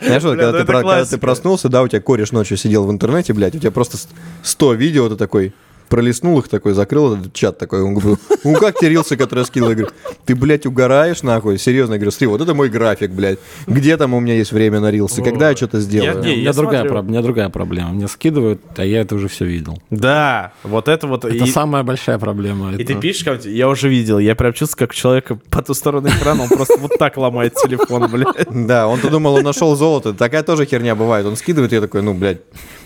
Знаешь, 0.00 0.22
вот, 0.24 0.34
Бля, 0.34 0.44
когда, 0.46 0.52
ну 0.52 0.58
ты, 0.58 0.64
про- 0.64 0.80
когда 0.82 1.04
ты 1.04 1.18
проснулся, 1.18 1.68
да, 1.68 1.82
у 1.82 1.88
тебя 1.88 2.00
кореш 2.00 2.32
ночью 2.32 2.56
сидел 2.56 2.84
в 2.86 2.90
интернете, 2.90 3.32
блядь, 3.32 3.54
у 3.54 3.58
тебя 3.58 3.70
просто 3.70 3.96
с- 3.96 4.08
100 4.42 4.72
видео, 4.74 5.08
ты 5.08 5.16
такой 5.16 5.54
пролистнул 5.92 6.38
их 6.38 6.48
такой, 6.48 6.72
закрыл 6.72 7.16
этот 7.16 7.34
чат 7.34 7.58
такой, 7.58 7.82
он 7.82 7.92
говорит, 7.92 8.18
ну 8.44 8.54
как 8.54 8.78
те 8.78 8.88
рилсы, 8.88 9.14
которые 9.14 9.42
я 9.42 9.46
скинул? 9.46 9.68
Я 9.68 9.74
говорю, 9.74 9.92
ты, 10.24 10.34
блядь, 10.34 10.64
угораешь, 10.64 11.22
нахуй? 11.22 11.58
Серьезно, 11.58 11.92
я 11.92 11.98
говорю, 11.98 12.10
смотри, 12.12 12.28
вот 12.28 12.40
это 12.40 12.54
мой 12.54 12.70
график, 12.70 13.10
блядь. 13.10 13.38
Где 13.66 13.98
там 13.98 14.14
у 14.14 14.20
меня 14.20 14.32
есть 14.32 14.52
время 14.52 14.80
на 14.80 14.90
рилсы? 14.90 15.22
Когда 15.22 15.50
я 15.50 15.56
что-то 15.56 15.80
сделаю? 15.80 16.14
Не, 16.14 16.18
у, 16.18 16.22
меня 16.22 16.34
я 16.44 16.52
другая, 16.54 16.84
проб- 16.84 17.00
у 17.00 17.08
меня 17.10 17.20
другая 17.20 17.50
проблема. 17.50 17.90
Мне 17.90 18.08
скидывают, 18.08 18.62
а 18.76 18.86
я 18.86 19.02
это 19.02 19.16
уже 19.16 19.28
все 19.28 19.44
видел. 19.44 19.82
Да, 19.90 20.52
вот 20.62 20.88
это 20.88 21.06
вот... 21.06 21.26
Это 21.26 21.44
и- 21.44 21.50
самая 21.50 21.82
большая 21.82 22.18
проблема. 22.18 22.72
И 22.72 22.76
Это- 22.76 22.94
ты 22.94 22.94
пишешь 22.94 23.24
кому-то, 23.24 23.50
я 23.50 23.68
уже 23.68 23.90
видел, 23.90 24.18
я 24.18 24.34
прям 24.34 24.54
чувствую, 24.54 24.78
как 24.78 24.92
у 24.92 24.94
человека 24.94 25.38
по 25.50 25.60
ту 25.60 25.74
сторону 25.74 26.08
экрана, 26.08 26.44
он 26.44 26.48
просто 26.48 26.78
вот 26.78 26.92
так 26.98 27.18
ломает 27.18 27.52
телефон, 27.56 28.10
блядь. 28.10 28.46
Да, 28.66 28.88
он-то 28.88 29.10
думал, 29.10 29.34
он 29.34 29.42
нашел 29.42 29.76
золото. 29.76 30.14
Такая 30.14 30.42
тоже 30.42 30.64
херня 30.64 30.94
бывает. 30.94 31.26
Он 31.26 31.36
скидывает, 31.36 31.72
я 31.72 31.82
такой, 31.82 32.00
ну, 32.00 32.14
блядь, 32.14 32.38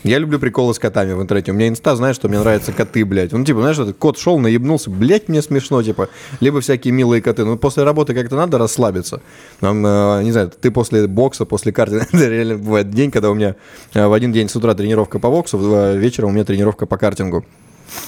я 0.03 0.19
люблю 0.19 0.41
приколы 0.41 0.75
с 0.75 0.79
котами 0.81 1.13
в 1.13 1.23
интернете. 1.23 1.53
У 1.53 1.55
меня 1.55 1.69
инста, 1.69 1.95
знаешь, 1.95 2.17
что 2.17 2.29
мне 2.29 2.41
нравятся 2.41 2.73
коты, 2.73 2.96
блядь. 3.05 3.33
Он, 3.35 3.45
типа, 3.45 3.61
знаешь, 3.61 3.79
этот 3.79 3.97
кот 3.97 4.19
шел, 4.19 4.39
наебнулся, 4.39 4.91
блядь, 4.91 5.29
мне 5.29 5.43
смешно, 5.43 5.83
типа. 5.83 6.09
Либо 6.41 6.61
всякие 6.61 6.93
милые 6.93 7.23
коты. 7.23 7.45
Ну, 7.45 7.57
после 7.57 7.83
работы 7.85 8.15
как-то 8.15 8.37
надо 8.37 8.59
расслабиться. 8.59 9.21
Там, 9.61 9.85
э, 9.87 10.23
не 10.23 10.33
знаю, 10.33 10.51
ты 10.61 10.71
после 10.71 11.07
бокса, 11.07 11.45
после 11.45 11.73
карты, 11.73 11.97
это 12.13 12.29
реально 12.29 12.57
бывает 12.57 12.91
день, 12.91 13.11
когда 13.11 13.31
у 13.31 13.35
меня 13.35 13.57
э, 13.95 14.07
в 14.07 14.13
один 14.13 14.33
день 14.33 14.49
с 14.49 14.57
утра 14.57 14.75
тренировка 14.75 15.19
по 15.19 15.31
боксу, 15.31 15.59
в- 15.59 15.97
вечером 15.97 16.31
у 16.31 16.33
меня 16.33 16.45
тренировка 16.45 16.87
по 16.87 16.97
картингу. 16.97 17.45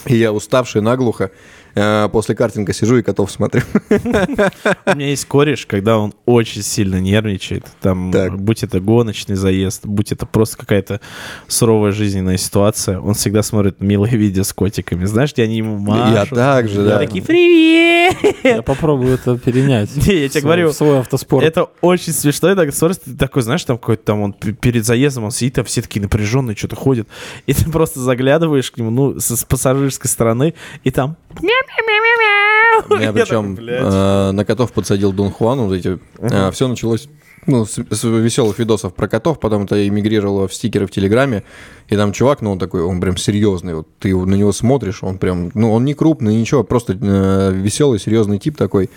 И 0.07 0.17
я 0.17 0.33
уставший 0.33 0.83
наглухо 0.83 1.31
после 2.13 2.35
картинга 2.35 2.73
сижу 2.73 2.97
и 2.99 3.03
котов 3.03 3.31
смотрю. 3.31 3.63
У 3.91 4.95
меня 4.95 5.09
есть 5.09 5.25
кореш, 5.27 5.67
когда 5.67 5.99
он 5.99 6.15
очень 6.27 6.63
сильно 6.63 6.97
нервничает, 7.01 7.65
там, 7.81 8.11
Так. 8.13 8.39
будь 8.39 8.63
это 8.63 8.81
гоночный 8.81 9.37
заезд, 9.37 9.87
будь 9.87 10.13
это 10.13 10.27
просто 10.27 10.57
какая-то 10.57 11.01
суровая 11.47 11.93
жизненная 11.93 12.37
ситуация, 12.37 13.01
он 13.01 13.15
всегда 13.15 13.43
смотрит 13.43 13.81
милые 13.81 14.17
видео 14.17 14.43
с 14.43 14.53
котиками. 14.53 15.05
Знаешь, 15.05 15.33
где 15.33 15.45
они 15.45 15.57
ему 15.59 15.79
Я 15.95 16.05
машут. 16.21 16.35
так 16.39 16.69
же, 16.69 16.85
да. 16.85 16.99
Такие, 16.99 17.23
привет! 17.23 18.17
Я 18.43 18.63
попробую 18.63 19.15
это 19.15 19.39
перенять. 19.39 19.91
Не, 20.07 20.23
я 20.23 20.29
тебе 20.29 20.43
говорю, 20.43 20.73
свой 20.73 21.01
автоспорт. 21.01 21.45
Это 21.45 21.69
очень 21.81 22.13
смешно. 22.13 22.53
Иногда 22.53 22.73
смотришь, 22.73 22.99
ты 23.05 23.15
такой, 23.15 23.43
знаешь, 23.43 23.65
там 23.65 23.79
какой-то 23.79 24.03
там 24.05 24.21
он 24.21 24.33
перед 24.33 24.85
заездом, 24.85 25.25
он 25.25 25.31
сидит, 25.31 25.55
там 25.55 25.65
все 25.65 25.83
такие 25.83 26.01
напряженные, 26.03 26.57
что-то 26.57 26.77
ходят. 26.77 27.09
И 27.47 27.53
ты 27.55 27.71
просто 27.71 28.01
заглядываешь 28.01 28.71
к 28.71 28.79
нему, 28.79 28.91
ну, 28.91 29.21
с 29.21 29.45
пассажирской 29.45 30.09
стороны, 30.11 30.55
и 30.85 30.91
там... 30.91 31.17
Я 33.01 33.13
причем 33.13 33.57
э, 33.57 34.31
на 34.33 34.45
котов 34.45 34.73
подсадил 34.73 35.13
Дон 35.13 35.31
Хуан, 35.31 35.61
вот 35.61 35.75
эти. 35.75 35.99
все 36.51 36.69
началось 36.69 37.09
ну, 37.47 37.65
с, 37.65 37.79
веселых 37.79 38.59
видосов 38.59 38.95
про 38.95 39.09
котов, 39.09 39.41
потом 39.41 39.65
это 39.65 39.89
эмигрировало 39.89 40.49
в 40.49 40.55
стикеры 40.55 40.87
в 40.87 40.91
Телеграме, 40.91 41.45
и 41.89 41.97
там 41.97 42.13
чувак, 42.13 42.43
ну, 42.43 42.53
он 42.53 42.59
такой, 42.59 42.83
он 42.83 43.01
прям 43.01 43.17
серьезный, 43.17 43.75
вот 43.75 43.89
ты 43.99 44.15
на 44.15 44.35
него 44.35 44.53
смотришь, 44.53 45.03
он 45.03 45.19
прям, 45.19 45.51
ну, 45.55 45.73
он 45.73 45.85
не 45.85 45.95
крупный, 45.95 46.37
ничего, 46.37 46.63
просто 46.63 46.93
веселый, 46.93 47.99
серьезный 47.99 48.39
тип 48.39 48.57
такой. 48.57 48.91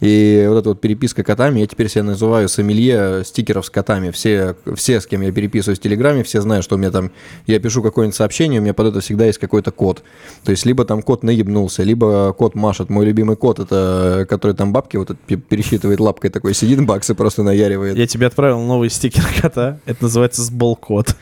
И 0.00 0.46
вот 0.48 0.58
эта 0.58 0.70
вот 0.70 0.80
переписка 0.80 1.22
котами, 1.22 1.60
я 1.60 1.66
теперь 1.66 1.88
себя 1.88 2.04
называю 2.04 2.48
сомелье 2.48 3.22
стикеров 3.24 3.66
с 3.66 3.70
котами. 3.70 4.10
Все, 4.10 4.56
все, 4.74 5.00
с 5.00 5.06
кем 5.06 5.20
я 5.20 5.30
переписываюсь 5.30 5.78
в 5.78 5.82
Телеграме, 5.82 6.24
все 6.24 6.40
знают, 6.40 6.64
что 6.64 6.76
у 6.76 6.78
меня 6.78 6.90
там, 6.90 7.10
я 7.46 7.60
пишу 7.60 7.82
какое-нибудь 7.82 8.16
сообщение, 8.16 8.60
у 8.60 8.62
меня 8.62 8.72
под 8.74 8.88
это 8.88 9.00
всегда 9.00 9.26
есть 9.26 9.38
какой-то 9.38 9.70
код. 9.70 10.02
То 10.44 10.50
есть 10.50 10.64
либо 10.64 10.84
там 10.84 11.02
кот 11.02 11.22
наебнулся, 11.22 11.82
либо 11.82 12.32
кот 12.32 12.54
машет. 12.54 12.88
Мой 12.88 13.04
любимый 13.04 13.36
кот, 13.36 13.58
это 13.58 14.26
который 14.28 14.56
там 14.56 14.72
бабки 14.72 14.96
вот 14.96 15.16
пересчитывает 15.26 16.00
лапкой 16.00 16.30
такой, 16.30 16.54
сидит, 16.54 16.84
баксы 16.84 17.14
просто 17.14 17.42
наяривает. 17.42 17.96
Я 17.96 18.06
тебе 18.06 18.26
отправил 18.26 18.60
новый 18.60 18.88
стикер 18.88 19.24
кота. 19.40 19.80
Это 19.84 20.04
называется 20.04 20.42
сболкот. 20.42 21.14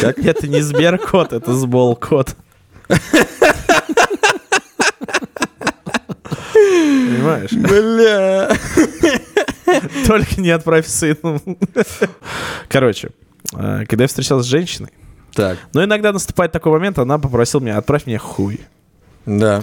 Как? 0.00 0.18
Это 0.18 0.48
не 0.48 0.60
сберкот, 0.60 1.32
это 1.32 1.54
сболкот. 1.54 2.36
Понимаешь? 6.68 7.52
Бля. 7.52 8.50
Только 10.06 10.40
не 10.40 10.50
отправь 10.50 10.86
сыну. 10.86 11.40
Короче, 12.68 13.10
э, 13.54 13.84
когда 13.88 14.04
я 14.04 14.08
встречался 14.08 14.46
с 14.46 14.50
женщиной, 14.50 14.90
Так, 15.34 15.58
но 15.72 15.84
иногда 15.84 16.12
наступает 16.12 16.52
такой 16.52 16.72
момент, 16.72 16.98
она 16.98 17.18
попросила 17.18 17.60
меня, 17.60 17.78
отправь 17.78 18.06
мне 18.06 18.18
хуй. 18.18 18.60
Да. 19.26 19.62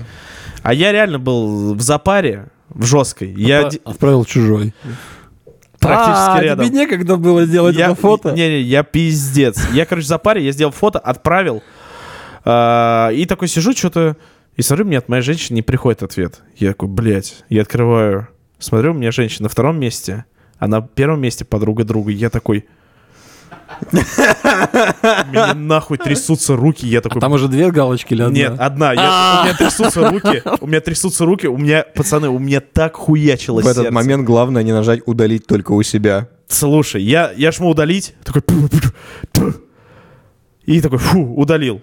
А 0.61 0.73
я 0.73 0.91
реально 0.91 1.19
был 1.19 1.73
в 1.75 1.81
запаре, 1.81 2.47
в 2.69 2.85
жесткой. 2.85 3.31
Я 3.33 3.69
Отправил 3.83 4.25
чужой. 4.25 4.73
практически 5.79 6.39
а, 6.39 6.41
рядом. 6.41 6.65
тебе 6.65 6.77
некогда 6.77 7.17
было 7.17 7.45
делать 7.45 7.75
я, 7.75 7.87
это 7.87 7.95
фото? 7.95 8.31
Не-не, 8.31 8.61
я 8.61 8.83
пиздец. 8.83 9.59
Я, 9.73 9.85
короче, 9.85 10.05
в 10.05 10.07
запаре, 10.07 10.43
я 10.45 10.51
сделал 10.51 10.71
фото, 10.71 10.99
отправил. 10.99 11.61
а, 12.43 13.09
и 13.11 13.25
такой 13.25 13.47
сижу, 13.47 13.73
что-то... 13.73 14.17
И 14.55 14.61
смотрю, 14.61 14.85
мне 14.85 14.97
от 14.97 15.09
моей 15.09 15.21
женщины 15.21 15.57
не 15.57 15.61
приходит 15.61 16.03
ответ. 16.03 16.41
Я 16.55 16.69
такой, 16.69 16.89
блядь, 16.89 17.43
я 17.49 17.61
открываю. 17.63 18.27
Смотрю, 18.57 18.91
у 18.91 18.93
меня 18.93 19.11
женщина 19.11 19.43
на 19.43 19.49
втором 19.49 19.79
месте, 19.79 20.25
а 20.57 20.67
на 20.67 20.81
первом 20.81 21.21
месте 21.21 21.43
подруга 21.45 21.83
друга. 21.83 22.11
Я 22.11 22.29
такой... 22.29 22.65
Мне 23.91 25.53
нахуй 25.55 25.97
трясутся 25.97 26.55
руки. 26.55 26.85
Я 26.87 27.01
такой, 27.01 27.19
Там 27.19 27.33
уже 27.33 27.47
две 27.47 27.71
галочки 27.71 28.13
или 28.13 28.21
одна? 28.21 28.35
нет, 28.37 28.53
одна. 28.59 28.93
Я- 28.93 29.41
у 29.41 29.45
меня 29.45 29.57
трясутся 29.57 30.09
руки. 30.09 30.41
У 30.61 30.67
меня 30.67 30.81
трясутся 30.81 31.25
руки. 31.25 31.47
У 31.47 31.57
меня, 31.57 31.83
пацаны, 31.95 32.29
у 32.29 32.39
меня 32.39 32.61
так 32.61 32.95
хуячило 32.95 33.61
В 33.61 33.67
этот 33.67 33.91
момент 33.91 34.23
главное 34.25 34.63
не 34.63 34.71
нажать 34.71 35.01
удалить 35.05 35.47
только 35.47 35.71
у 35.71 35.83
себя. 35.83 36.29
Слушай, 36.47 37.03
я, 37.03 37.31
я 37.35 37.51
жму 37.51 37.69
удалить. 37.69 38.15
Такой... 38.23 38.43
И 40.65 40.81
такой, 40.81 40.99
фу, 40.99 41.21
удалил 41.35 41.81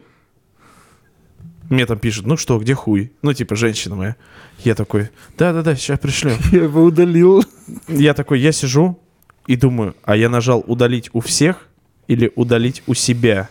мне 1.72 1.86
там 1.86 1.98
пишут, 1.98 2.26
ну 2.26 2.36
что, 2.36 2.58
где 2.58 2.74
хуй? 2.74 3.12
Ну, 3.22 3.32
типа, 3.32 3.56
женщина 3.56 3.94
моя. 3.94 4.16
Я 4.58 4.74
такой, 4.74 5.10
да-да-да, 5.38 5.74
сейчас 5.74 5.98
пришлю. 5.98 6.32
Я 6.52 6.64
его 6.64 6.82
удалил. 6.82 7.44
Я 7.88 8.14
такой, 8.14 8.40
я 8.40 8.52
сижу 8.52 8.98
и 9.46 9.56
думаю, 9.56 9.96
а 10.04 10.16
я 10.16 10.28
нажал 10.28 10.62
удалить 10.66 11.10
у 11.12 11.20
всех 11.20 11.68
или 12.06 12.30
удалить 12.36 12.82
у 12.86 12.94
себя? 12.94 13.48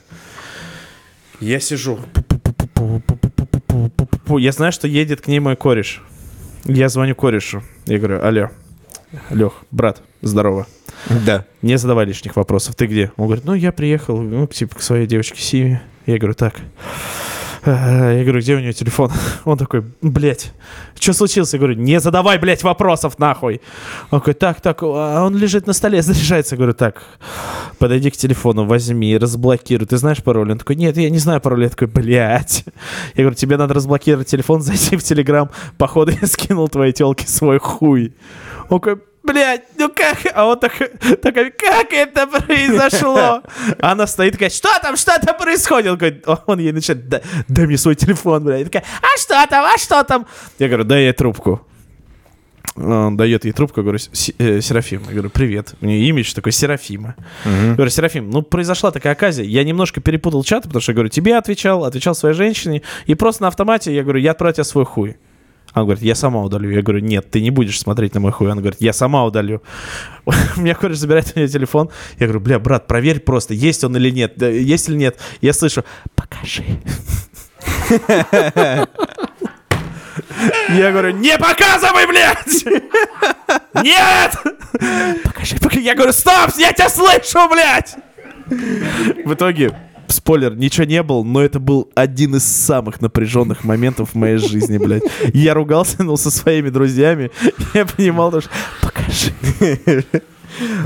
Я 1.40 1.60
сижу. 1.60 2.00
Я 4.28 4.52
знаю, 4.52 4.72
что 4.72 4.88
едет 4.88 5.22
к 5.22 5.28
ней 5.28 5.40
мой 5.40 5.56
кореш. 5.56 6.02
Я 6.66 6.90
звоню 6.90 7.16
корешу. 7.16 7.64
Я 7.86 7.98
говорю, 7.98 8.24
алло. 8.24 8.50
Лех, 9.30 9.54
брат, 9.72 10.02
здорово. 10.22 10.68
Да. 11.10 11.46
Не 11.62 11.78
задавай 11.78 12.06
лишних 12.06 12.36
вопросов. 12.36 12.76
Ты 12.76 12.86
где? 12.86 13.12
Он 13.18 13.26
говорит, 13.26 13.46
ну, 13.46 13.54
я 13.54 13.72
приехал, 13.72 14.22
ну, 14.22 14.48
типа, 14.48 14.76
к 14.76 14.82
своей 14.82 15.08
девочке 15.08 15.42
Симе. 15.42 15.82
Я 16.06 16.18
говорю, 16.18 16.36
так. 16.36 16.56
А, 17.64 18.12
Я 18.12 18.24
говорю, 18.24 18.40
где 18.40 18.56
у 18.56 18.60
нее 18.60 18.74
телефон? 18.74 19.12
Он 19.46 19.58
такой, 19.58 19.84
блядь, 20.02 20.52
что 21.00 21.14
случилось? 21.14 21.54
Я 21.54 21.60
говорю, 21.60 21.76
не 21.76 22.00
задавай, 22.00 22.40
блядь, 22.40 22.64
вопросов, 22.64 23.20
нахуй. 23.20 23.62
Он 24.10 24.20
такой, 24.20 24.34
так, 24.34 24.62
так, 24.62 24.82
а 24.82 25.24
он 25.24 25.36
лежит 25.38 25.68
на 25.68 25.74
столе, 25.74 26.02
заряжается. 26.02 26.56
Я 26.56 26.58
говорю, 26.58 26.74
так, 26.74 27.04
подойди 27.78 28.10
к 28.10 28.18
телефону, 28.18 28.66
возьми, 28.66 29.18
разблокируй. 29.18 29.88
Ты 29.88 29.98
знаешь 29.98 30.24
пароль? 30.24 30.52
Он 30.52 30.58
такой, 30.58 30.76
нет, 30.76 30.98
я 30.98 31.10
не 31.10 31.20
знаю 31.20 31.40
пароль. 31.40 31.64
Я 31.64 31.70
такой, 31.70 31.88
блядь. 31.88 32.66
Я 33.16 33.24
говорю, 33.24 33.36
тебе 33.36 33.58
надо 33.58 33.74
разблокировать 33.74 34.28
телефон, 34.28 34.62
зайти 34.62 34.98
в 34.98 35.04
Телеграм. 35.04 35.50
Походу, 35.78 36.12
я 36.20 36.28
скинул 36.28 36.68
твоей 36.70 36.94
телке 36.94 37.28
свой 37.28 37.60
хуй. 37.60 38.14
Он 38.70 38.80
такой, 38.80 39.02
блядь, 39.24 39.64
ну 39.78 39.90
как? 39.90 40.18
А 40.34 40.46
он 40.46 40.60
такой, 40.60 40.88
такой, 41.22 41.52
как 41.52 41.92
это 41.94 42.28
произошло? 42.28 43.42
Она 43.80 44.08
стоит 44.08 44.34
такая, 44.34 44.50
что 44.50 44.70
там, 44.82 44.98
что 44.98 45.18
там 45.20 45.38
происходит? 45.38 45.92
Он, 45.92 45.98
говорит, 45.98 46.26
он 46.48 46.60
ей 46.60 46.72
начинает, 46.72 47.08
«Да- 47.10 47.22
дай 47.48 47.66
мне 47.68 47.78
свой 47.78 47.96
телефон, 47.96 48.44
блядь. 48.44 48.62
И 48.62 48.66
такая, 48.66 48.84
а 49.02 49.18
что 49.20 49.46
там, 49.50 49.66
а 49.66 49.78
что 49.78 50.04
там? 50.04 50.26
Я 50.60 50.68
говорю, 50.68 50.84
дай 50.86 51.04
ей 51.04 51.14
трубку. 51.14 51.66
Он 52.78 53.18
дает 53.18 53.44
ей 53.44 53.52
трубку, 53.52 53.82
я 53.82 53.84
говорю, 53.84 54.00
«Се- 54.00 54.34
э, 54.38 54.62
Серафим. 54.62 55.02
Я 55.08 55.12
говорю, 55.14 55.30
привет. 55.30 55.74
У 55.82 55.86
нее 55.86 56.08
имидж 56.08 56.34
такой 56.34 56.54
Серафима. 56.54 57.16
Я 57.46 57.74
говорю, 57.74 57.90
Серафим, 57.92 58.30
ну 58.30 58.44
произошла 58.44 58.92
такая 58.92 59.14
оказия. 59.14 59.44
Я 59.44 59.64
немножко 59.66 60.00
перепутал 60.00 60.44
чат, 60.44 60.64
потому 60.64 60.80
что 60.82 60.92
я 60.92 60.96
говорю, 60.96 61.10
тебе 61.10 61.36
отвечал, 61.38 61.84
отвечал 61.84 62.16
своей 62.16 62.34
женщине. 62.34 62.82
И 63.08 63.16
просто 63.16 63.42
на 63.44 63.50
автомате 63.50 63.94
я 63.94 64.04
говорю, 64.04 64.20
я 64.20 64.32
отправил 64.32 64.54
тебе 64.54 64.64
свой 64.64 64.86
хуй. 64.86 65.18
Она 65.74 65.86
говорит, 65.86 66.04
я 66.04 66.16
сама 66.16 66.42
удалю. 66.42 66.70
Я 66.70 66.82
говорю, 66.82 67.00
нет, 67.00 67.32
ты 67.32 67.42
не 67.42 67.50
будешь 67.50 67.80
смотреть 67.80 68.14
на 68.14 68.20
мой 68.20 68.32
хуй. 68.32 68.52
Она 68.52 68.62
говорит, 68.62 68.82
я 68.82 68.94
сама 68.94 69.24
удалю. 69.26 69.62
Меня 70.58 70.76
кореш 70.76 70.98
забирает 70.98 71.32
у 71.36 71.40
меня 71.40 71.48
телефон. 71.48 71.90
Я 72.20 72.28
говорю, 72.28 72.42
бля, 72.42 72.60
брат, 72.60 72.88
проверь 72.88 73.20
просто, 73.20 73.54
есть 73.54 73.84
он 73.84 73.96
или 73.96 74.10
нет. 74.10 74.42
Есть 74.42 74.90
или 74.90 74.96
нет. 74.96 75.18
Я 75.40 75.54
слышу, 75.54 75.84
покажи. 76.16 76.64
Я 80.70 80.92
говорю, 80.92 81.12
не 81.12 81.38
показывай, 81.38 82.08
блядь! 82.08 82.66
Нет! 83.84 84.36
Покажи, 85.24 85.56
покажи. 85.58 85.82
Я 85.82 85.96
говорю, 85.96 86.14
стоп, 86.14 86.52
я 86.58 86.74
тебя 86.74 86.90
слышу, 86.90 87.48
блядь! 87.50 87.96
В 89.26 89.34
итоге, 89.34 89.72
спойлер, 90.12 90.56
ничего 90.56 90.86
не 90.86 91.02
было, 91.04 91.24
но 91.24 91.42
это 91.42 91.60
был 91.60 91.90
один 91.96 92.36
из 92.36 92.44
самых 92.44 93.02
напряженных 93.02 93.64
моментов 93.64 94.10
в 94.12 94.16
моей 94.16 94.38
жизни, 94.38 94.78
блядь. 94.78 95.04
Я 95.34 95.54
ругался 95.54 96.04
ну, 96.04 96.18
со 96.18 96.30
своими 96.32 96.70
друзьями, 96.70 97.32
я 97.74 97.86
понимал, 97.86 98.32
что 98.42 98.50
покажи. 98.82 99.32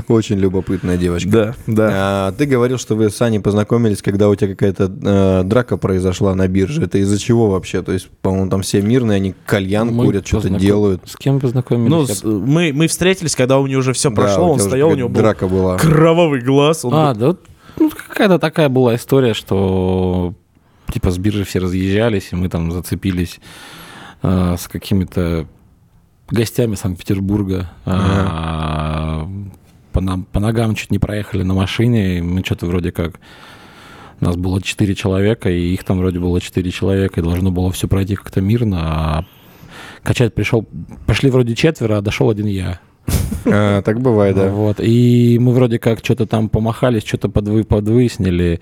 Очень 0.08 0.38
любопытная 0.38 0.96
девочка. 0.96 1.28
Да, 1.28 1.54
да. 1.66 1.88
А, 1.92 2.32
ты 2.32 2.46
говорил, 2.46 2.78
что 2.78 2.94
вы 2.94 3.10
с 3.10 3.20
Аней 3.20 3.40
познакомились, 3.40 4.00
когда 4.00 4.28
у 4.28 4.34
тебя 4.36 4.50
какая-то 4.54 4.84
э, 5.02 5.42
драка 5.44 5.76
произошла 5.76 6.34
на 6.36 6.46
бирже. 6.46 6.84
Это 6.84 6.98
из-за 6.98 7.18
чего 7.18 7.50
вообще? 7.50 7.82
То 7.82 7.90
есть, 7.92 8.08
по-моему, 8.22 8.48
там 8.48 8.62
все 8.62 8.80
мирные, 8.80 9.16
они 9.16 9.34
кальян 9.44 9.88
Мы 9.92 10.04
курят, 10.04 10.26
что-то 10.26 10.48
познаком- 10.48 10.60
делают. 10.60 11.02
С 11.06 11.16
кем 11.16 11.40
познакомились? 11.40 11.90
Ну, 11.90 12.06
с- 12.06 12.22
мы, 12.22 12.72
мы 12.72 12.86
встретились, 12.86 13.34
когда 13.34 13.58
у 13.58 13.66
него 13.66 13.80
уже 13.80 13.92
все 13.92 14.10
Да, 14.10 14.14
прошло, 14.14 14.46
у 14.46 14.52
он 14.52 14.60
стоял, 14.60 14.90
у 14.90 14.94
него 14.94 15.08
был 15.08 15.20
драка 15.20 15.48
была. 15.48 15.78
кровавый 15.78 16.42
глаз. 16.42 16.84
Он 16.84 16.94
А, 16.94 17.14
да, 17.14 17.26
вот, 17.28 17.40
ну, 17.78 17.90
какая-то 17.90 18.38
такая 18.38 18.68
была 18.68 18.94
история, 18.94 19.34
что 19.34 20.34
типа 20.92 21.10
с 21.10 21.18
биржи 21.18 21.44
все 21.44 21.58
разъезжались, 21.58 22.28
и 22.32 22.36
мы 22.36 22.48
там 22.48 22.70
зацепились 22.72 23.40
э, 24.22 24.56
с 24.58 24.68
какими-то 24.68 25.46
гостями 26.30 26.74
Санкт-Петербурга. 26.74 27.70
А, 27.84 29.28
по, 29.92 30.00
нам, 30.00 30.24
по 30.24 30.40
ногам 30.40 30.74
чуть 30.74 30.90
не 30.90 30.98
проехали 30.98 31.42
на 31.42 31.54
машине, 31.54 32.18
и 32.18 32.20
мы 32.20 32.44
что-то 32.44 32.66
вроде 32.66 32.92
как... 32.92 33.20
У 34.18 34.24
нас 34.24 34.36
было 34.36 34.62
4 34.62 34.94
человека, 34.94 35.50
и 35.50 35.74
их 35.74 35.84
там 35.84 35.98
вроде 35.98 36.18
было 36.18 36.40
4 36.40 36.70
человека, 36.70 37.20
и 37.20 37.22
должно 37.22 37.50
было 37.50 37.70
все 37.70 37.86
пройти 37.86 38.16
как-то 38.16 38.40
мирно, 38.40 38.78
а 38.80 39.24
качать 40.02 40.34
пришел... 40.34 40.66
Пошли 41.06 41.30
вроде 41.30 41.54
четверо, 41.54 41.98
а 41.98 42.00
дошел 42.00 42.30
один 42.30 42.46
я. 42.46 42.80
А, 43.48 43.80
так 43.82 44.00
бывает, 44.00 44.34
да. 44.34 44.48
Вот. 44.48 44.80
И 44.80 45.38
мы 45.40 45.52
вроде 45.52 45.78
как 45.78 46.00
что-то 46.00 46.26
там 46.26 46.48
помахались, 46.48 47.04
что-то 47.04 47.28
подвы, 47.28 47.62
подвыяснили. 47.62 48.60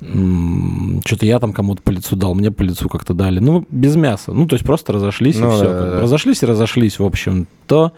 Что-то 0.00 1.24
я 1.24 1.38
там 1.38 1.52
кому-то 1.52 1.82
по 1.82 1.90
лицу 1.90 2.16
дал, 2.16 2.34
мне 2.34 2.50
по 2.50 2.62
лицу 2.62 2.88
как-то 2.88 3.14
дали. 3.14 3.38
Ну, 3.38 3.64
без 3.70 3.94
мяса. 3.94 4.32
Ну, 4.32 4.48
то 4.48 4.54
есть 4.54 4.66
просто 4.66 4.92
разошлись 4.92 5.38
Ну 5.38 5.52
и 5.52 5.54
все. 5.54 5.64
да, 5.64 5.90
да. 5.90 6.00
Разошлись 6.00 6.42
и 6.42 6.46
разошлись, 6.46 6.98
в 6.98 7.04
общем-то. 7.04 7.92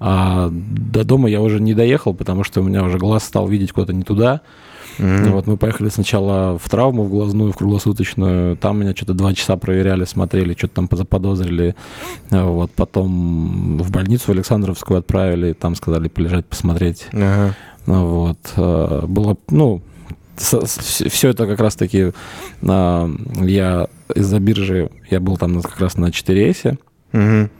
А 0.00 0.48
до 0.50 1.04
дома 1.04 1.28
я 1.28 1.40
уже 1.40 1.60
не 1.60 1.74
доехал, 1.74 2.14
потому 2.14 2.42
что 2.42 2.60
у 2.60 2.64
меня 2.64 2.82
уже 2.82 2.98
глаз 2.98 3.22
стал 3.22 3.46
видеть 3.46 3.70
куда-то 3.70 3.92
не 3.92 4.02
туда. 4.02 4.40
Мгм. 4.98 5.32
Вот 5.32 5.46
мы 5.46 5.56
поехали 5.56 5.88
сначала 5.88 6.58
в 6.58 6.68
травму, 6.68 7.04
в 7.04 7.08
глазную, 7.10 7.52
в 7.52 7.56
круглосуточную. 7.56 8.56
Там 8.56 8.80
меня 8.80 8.94
что-то 8.94 9.14
два 9.14 9.32
часа 9.34 9.56
проверяли, 9.56 10.04
смотрели, 10.04 10.54
что-то 10.54 10.74
там 10.74 10.88
заподозрили. 10.90 11.74
Вот. 12.30 12.70
Потом 12.72 13.78
в 13.78 13.90
больницу 13.90 14.24
в 14.26 14.30
Александровскую 14.30 14.98
отправили. 14.98 15.52
Там 15.52 15.74
сказали 15.74 16.08
полежать, 16.08 16.46
посмотреть. 16.46 17.08
Ну 17.12 18.06
Вот. 18.06 18.38
э, 18.56 19.02
Было, 19.06 19.36
ну, 19.50 19.80
все 20.36 21.28
это 21.28 21.46
как 21.46 21.60
раз-таки 21.60 22.12
а, 22.66 23.10
я 23.40 23.88
из-за 24.14 24.38
биржи, 24.40 24.90
я 25.10 25.20
был 25.20 25.36
там 25.36 25.60
как 25.62 25.78
раз 25.80 25.96
на 25.96 26.06
4S, 26.06 26.78
Мгм. 27.12 27.50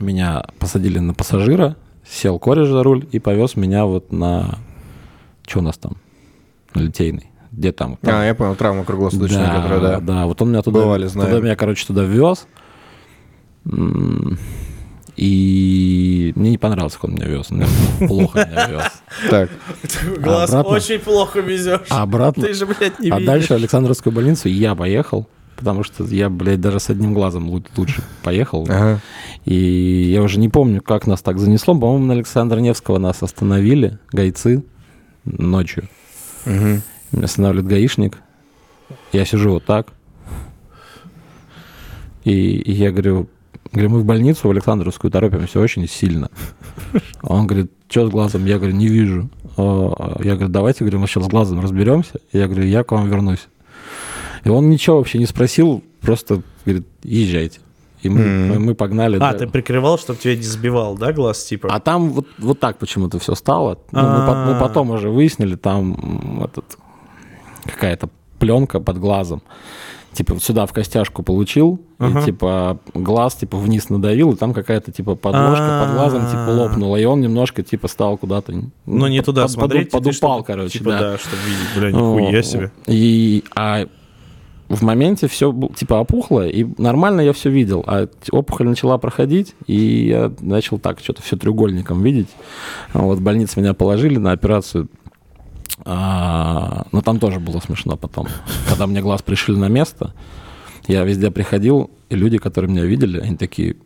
меня 0.00 0.44
посадили 0.58 0.98
на 1.00 1.14
пассажира, 1.14 1.76
сел 2.08 2.38
кореш 2.38 2.68
за 2.68 2.82
руль 2.82 3.06
и 3.12 3.18
повез 3.18 3.56
меня 3.56 3.86
вот 3.86 4.12
на... 4.12 4.58
Что 5.46 5.58
у 5.60 5.62
нас 5.62 5.78
там? 5.78 5.96
Литейный. 6.74 7.30
Где 7.52 7.72
там? 7.72 7.96
Там. 8.00 8.14
А, 8.14 8.24
я 8.24 8.34
понял, 8.34 8.54
травма 8.54 8.84
круглосуточная, 8.84 9.50
которая, 9.52 9.80
да. 9.80 10.00
да, 10.00 10.26
вот 10.26 10.40
он 10.42 10.50
меня 10.50 10.62
туда, 10.62 10.80
Бывали, 10.80 11.06
знаем. 11.06 11.30
туда 11.30 11.42
меня, 11.42 11.56
короче, 11.56 11.86
туда 11.86 12.04
вез. 12.04 12.46
И 15.16 16.32
мне 16.36 16.50
не 16.50 16.58
понравилось, 16.58 16.94
как 16.94 17.04
он 17.04 17.14
меня 17.14 17.26
вез. 17.26 17.48
Он 17.50 17.58
меня 17.58 17.66
плохо 18.06 18.46
меня 18.50 18.68
вез. 18.68 19.02
Так, 19.30 19.50
Глаз 20.18 20.50
обратно? 20.50 20.72
очень 20.76 20.98
плохо 21.00 21.40
везешь. 21.40 21.80
А 21.90 22.02
обратно... 22.02 22.44
Ты 22.46 22.54
же, 22.54 22.66
блядь, 22.66 23.00
не 23.00 23.10
А 23.10 23.14
видишь. 23.16 23.26
дальше 23.26 23.48
в 23.54 23.56
Александровскую 23.56 24.12
больницу 24.12 24.48
я 24.48 24.76
поехал, 24.76 25.26
потому 25.56 25.82
что 25.82 26.04
я, 26.04 26.30
блядь, 26.30 26.60
даже 26.60 26.78
с 26.78 26.88
одним 26.90 27.14
глазом 27.14 27.48
лу- 27.50 27.66
лучше 27.76 28.02
поехал. 28.22 28.64
ага. 28.68 29.00
И 29.44 29.54
я 30.12 30.22
уже 30.22 30.38
не 30.38 30.48
помню, 30.48 30.80
как 30.82 31.08
нас 31.08 31.20
так 31.20 31.38
занесло. 31.40 31.74
По-моему, 31.74 32.04
на 32.06 32.12
Александра 32.14 32.60
Невского 32.60 32.98
нас 32.98 33.20
остановили, 33.22 33.98
гайцы, 34.12 34.62
ночью. 35.24 35.88
Мгм. 36.48 36.82
Меня 37.12 37.24
останавливает 37.24 37.68
гаишник. 37.68 38.18
Я 39.12 39.24
сижу 39.24 39.50
вот 39.50 39.64
так. 39.64 39.88
И, 42.24 42.32
и 42.32 42.72
я 42.72 42.90
говорю, 42.90 43.28
говорю, 43.72 43.90
мы 43.90 43.98
в 44.00 44.04
больницу 44.04 44.48
в 44.48 44.50
Александровскую 44.50 45.10
торопимся 45.10 45.60
очень 45.60 45.88
сильно. 45.88 46.30
Он 47.22 47.46
говорит, 47.46 47.70
что 47.88 48.06
с 48.06 48.10
глазом? 48.10 48.44
Я 48.44 48.58
говорю, 48.58 48.74
не 48.74 48.88
вижу. 48.88 49.30
А, 49.56 50.20
Я 50.22 50.34
говорю, 50.34 50.48
давайте, 50.48 50.84
говорю, 50.84 51.00
мы 51.00 51.06
сейчас 51.06 51.24
с 51.24 51.28
глазом 51.28 51.60
разберемся. 51.60 52.20
Я 52.32 52.46
говорю, 52.46 52.64
я 52.64 52.82
к 52.84 52.92
вам 52.92 53.08
вернусь. 53.08 53.46
И 54.44 54.48
он 54.48 54.70
ничего 54.70 54.98
вообще 54.98 55.18
не 55.18 55.26
спросил, 55.26 55.82
просто 56.00 56.42
говорит, 56.64 56.86
езжайте. 57.02 57.60
И 58.02 58.08
мы, 58.08 58.20
Мгм. 58.20 58.64
мы 58.64 58.74
погнали. 58.74 59.16
А, 59.16 59.18
да. 59.18 59.32
ты 59.32 59.46
прикрывал, 59.48 59.98
чтобы 59.98 60.18
тебя 60.20 60.36
не 60.36 60.42
сбивал, 60.42 60.96
да, 60.96 61.12
глаз, 61.12 61.42
типа? 61.44 61.68
А 61.70 61.80
там 61.80 62.10
вот, 62.10 62.26
вот 62.38 62.60
так 62.60 62.78
почему-то 62.78 63.18
все 63.18 63.34
стало. 63.34 63.78
Ну, 63.92 64.00
мы, 64.02 64.26
по- 64.26 64.34
мы 64.34 64.52
А. 64.56 64.60
потом 64.60 64.90
уже 64.90 65.08
выяснили, 65.10 65.56
там 65.56 66.42
этот, 66.44 66.78
какая-то 67.64 68.08
пленка 68.38 68.80
под 68.80 68.98
глазом. 68.98 69.42
Типа 70.12 70.34
вот 70.34 70.42
сюда 70.42 70.64
в 70.66 70.72
костяшку 70.72 71.22
получил, 71.22 71.80
и 72.00 72.24
типа 72.24 72.78
глаз 72.94 73.34
типа 73.34 73.56
вниз 73.58 73.88
надавил, 73.90 74.32
и 74.32 74.36
там 74.36 74.54
какая-то 74.54 74.90
типа 74.90 75.14
подложка 75.16 75.84
под 75.84 75.94
глазом 75.94 76.26
типа 76.26 76.46
А. 76.48 76.50
лопнула, 76.50 76.96
и 76.96 77.04
он 77.04 77.20
немножко 77.20 77.62
типа 77.62 77.88
стал 77.88 78.16
куда-то... 78.16 78.52
Ну, 78.86 79.06
не 79.06 79.20
туда 79.22 79.42
под- 79.42 79.50
смотреть. 79.50 79.90
Подупал, 79.90 80.42
короче, 80.42 80.78
типа, 80.78 80.90
да. 80.90 80.98
да, 81.00 81.18
чтобы 81.18 81.36
видеть, 81.46 81.76
бля, 81.76 81.90
нихуя 81.92 82.42
себе. 82.42 82.72
И, 82.86 83.44
а 83.54 83.86
в 84.68 84.82
моменте 84.82 85.28
все 85.28 85.54
типа 85.74 85.94
опухло, 85.94 86.46
и 86.46 86.66
нормально 86.76 87.22
я 87.22 87.32
все 87.32 87.50
видел. 87.50 87.82
А 87.86 88.06
опухоль 88.30 88.68
начала 88.68 88.98
проходить, 88.98 89.54
и 89.66 90.08
я 90.08 90.32
начал 90.40 90.78
так 90.78 91.00
что-то 91.00 91.22
все 91.22 91.36
треугольником 91.36 92.02
видеть. 92.02 92.28
Вот 92.92 93.18
в 93.18 93.22
больнице 93.22 93.60
меня 93.60 93.72
положили 93.74 94.18
на 94.18 94.32
операцию. 94.32 94.88
А, 95.84 96.86
но 96.92 97.00
там 97.00 97.18
тоже 97.18 97.40
было 97.40 97.60
смешно 97.60 97.96
потом. 97.96 98.28
Когда 98.68 98.86
мне 98.86 99.00
глаз 99.00 99.22
пришили 99.22 99.56
на 99.56 99.68
место, 99.68 100.12
я 100.86 101.04
везде 101.04 101.30
приходил, 101.30 101.90
и 102.10 102.16
люди, 102.16 102.38
которые 102.38 102.70
меня 102.70 102.84
видели, 102.84 103.20
они 103.20 103.36
такие, 103.36 103.76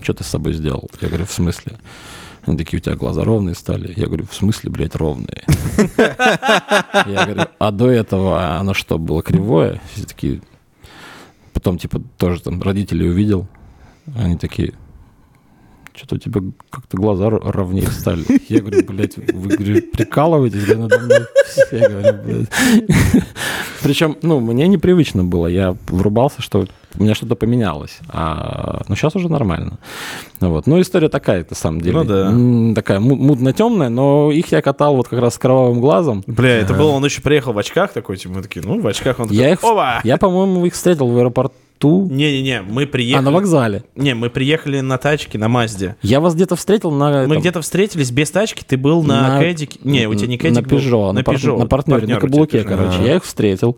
что 0.00 0.14
ты 0.14 0.24
с 0.24 0.28
собой 0.28 0.54
сделал? 0.54 0.90
Я 1.00 1.08
говорю, 1.08 1.26
в 1.26 1.32
смысле? 1.32 1.74
Они 2.46 2.56
такие, 2.56 2.78
у 2.78 2.80
тебя 2.80 2.94
глаза 2.94 3.24
ровные 3.24 3.56
стали. 3.56 3.92
Я 3.96 4.06
говорю, 4.06 4.26
в 4.26 4.34
смысле, 4.34 4.70
блядь, 4.70 4.94
ровные? 4.94 5.44
Я 5.96 7.24
говорю, 7.26 7.46
а 7.58 7.70
до 7.72 7.90
этого 7.90 8.56
оно 8.56 8.72
что, 8.72 8.98
было 8.98 9.22
кривое? 9.22 9.80
Все 9.92 10.06
такие... 10.06 10.40
Потом, 11.52 11.76
типа, 11.76 12.00
тоже 12.18 12.42
там 12.42 12.62
родителей 12.62 13.08
увидел. 13.08 13.48
Они 14.14 14.36
такие, 14.36 14.74
что-то 15.96 16.16
у 16.16 16.18
тебя 16.18 16.40
как-то 16.70 16.96
глаза 16.96 17.30
ровнее 17.30 17.88
стали. 17.88 18.24
Я 18.48 18.60
говорю, 18.60 18.84
блядь, 18.86 19.16
вы 19.16 19.24
говорю, 19.48 19.82
прикалываетесь 19.92 20.64
говорю, 20.64 20.82
надо 20.82 20.98
мной? 21.00 21.20
Я 21.72 21.88
говорю, 21.88 22.18
блядь. 22.24 22.48
Причем, 23.82 24.16
ну, 24.22 24.40
мне 24.40 24.66
непривычно 24.68 25.24
было. 25.24 25.46
Я 25.46 25.76
врубался, 25.88 26.42
что 26.42 26.66
у 26.98 27.02
меня 27.02 27.14
что-то 27.14 27.36
поменялось. 27.36 27.98
А, 28.08 28.82
ну, 28.88 28.96
сейчас 28.96 29.14
уже 29.16 29.28
нормально. 29.28 29.78
Вот. 30.40 30.66
Ну, 30.66 30.80
история 30.80 31.08
такая, 31.08 31.46
на 31.48 31.56
самом 31.56 31.80
деле. 31.80 32.02
Ну 32.02 32.04
да. 32.04 32.74
Такая 32.74 33.00
му- 33.00 33.16
мутно-темная, 33.16 33.88
но 33.88 34.32
их 34.32 34.50
я 34.52 34.62
катал 34.62 34.96
вот 34.96 35.08
как 35.08 35.20
раз 35.20 35.34
с 35.34 35.38
кровавым 35.38 35.80
глазом. 35.80 36.24
Бля, 36.26 36.56
это 36.58 36.74
было, 36.74 36.90
он 36.90 37.04
еще 37.04 37.20
приехал 37.22 37.52
в 37.52 37.58
очках 37.58 37.92
такой, 37.92 38.16
типа, 38.16 38.34
мы 38.34 38.42
такие, 38.42 38.64
ну, 38.64 38.80
в 38.80 38.86
очках 38.86 39.18
он 39.20 39.26
такой, 39.28 39.36
Я 39.38 39.52
их, 39.52 39.60
я, 40.04 40.16
по-моему, 40.16 40.64
их 40.66 40.74
встретил 40.74 41.08
в 41.08 41.16
аэропорту. 41.16 41.54
Не-не-не, 41.84 42.62
мы 42.62 42.84
А, 42.84 42.86
приехали... 42.86 43.24
на 43.24 43.30
вокзале. 43.30 43.84
Не, 43.94 44.14
мы 44.14 44.30
приехали 44.30 44.80
на 44.80 44.98
тачке, 44.98 45.38
на 45.38 45.48
Мазде. 45.48 45.96
Я 46.02 46.20
вас 46.20 46.34
где-то 46.34 46.56
встретил 46.56 46.90
на... 46.90 47.26
Мы 47.26 47.36
где-то 47.38 47.60
встретились 47.62 48.10
без 48.10 48.30
тачки, 48.30 48.64
ты 48.66 48.76
был 48.76 49.02
на, 49.02 49.28
На- 49.34 49.38
Кэдике. 49.40 49.78
Не, 49.84 50.06
у 50.08 50.14
тебя 50.14 50.28
не 50.28 50.38
Кэдик 50.38 50.62
На 50.62 50.62
Пежо, 50.68 51.12
на, 51.12 51.22
пар- 51.22 51.36
Peugeot. 51.36 51.58
на 51.58 51.66
партнере, 51.66 52.00
Партнёр 52.00 52.14
на 52.16 52.20
каблуке, 52.28 52.62
короче. 52.64 52.96
Ага. 52.98 53.04
Я 53.06 53.16
их 53.16 53.24
встретил. 53.24 53.76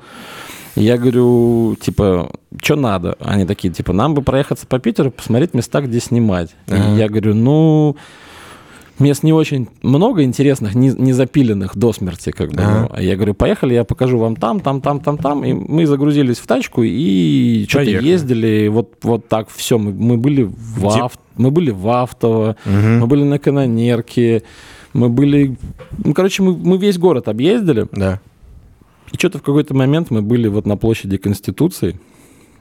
Я 0.76 0.96
говорю, 0.96 1.76
типа, 1.80 2.30
что 2.62 2.76
надо? 2.76 3.16
Они 3.18 3.44
такие, 3.46 3.72
типа, 3.72 3.92
нам 3.92 4.14
бы 4.14 4.22
проехаться 4.22 4.64
по 4.66 4.78
Питеру, 4.78 5.10
посмотреть 5.10 5.52
места, 5.54 5.80
где 5.80 5.98
снимать. 5.98 6.50
Я 6.68 7.08
говорю, 7.08 7.34
ну, 7.34 7.96
мест 9.00 9.22
не 9.22 9.32
очень 9.32 9.68
много 9.82 10.22
интересных, 10.22 10.74
не, 10.74 10.88
не 10.90 11.12
запиленных 11.12 11.76
до 11.76 11.92
смерти, 11.92 12.30
как 12.30 12.52
бы. 12.52 12.62
Ага. 12.62 12.80
ну. 12.82 12.96
А 12.96 13.02
Я 13.02 13.16
говорю, 13.16 13.34
поехали, 13.34 13.74
я 13.74 13.84
покажу 13.84 14.18
вам 14.18 14.36
там, 14.36 14.60
там, 14.60 14.80
там, 14.80 15.00
там, 15.00 15.18
там. 15.18 15.44
И 15.44 15.52
мы 15.52 15.86
загрузились 15.86 16.38
в 16.38 16.46
тачку 16.46 16.82
и 16.84 17.66
что-то 17.68 17.90
ездили. 17.90 18.68
Вот, 18.68 18.94
вот 19.02 19.28
так 19.28 19.48
все. 19.50 19.78
Мы, 19.78 19.92
мы 19.92 20.16
были 20.16 20.42
в 20.44 20.78
Где- 20.78 21.00
Ав- 21.00 21.18
мы 21.36 21.50
были 21.50 21.70
в 21.70 21.88
Автово, 21.88 22.56
Мгм. 22.64 22.98
мы 23.00 23.06
были 23.06 23.22
на 23.24 23.38
Канонерке, 23.38 24.42
мы 24.92 25.08
были... 25.08 25.56
Ну, 26.04 26.14
короче, 26.14 26.42
мы, 26.42 26.56
мы 26.56 26.78
весь 26.78 26.98
город 26.98 27.28
объездили. 27.28 27.86
Да. 27.92 28.20
И 29.12 29.16
что-то 29.16 29.38
в 29.38 29.42
какой-то 29.42 29.74
момент 29.74 30.10
мы 30.10 30.22
были 30.22 30.48
вот 30.48 30.66
на 30.66 30.76
площади 30.76 31.16
Конституции. 31.16 31.98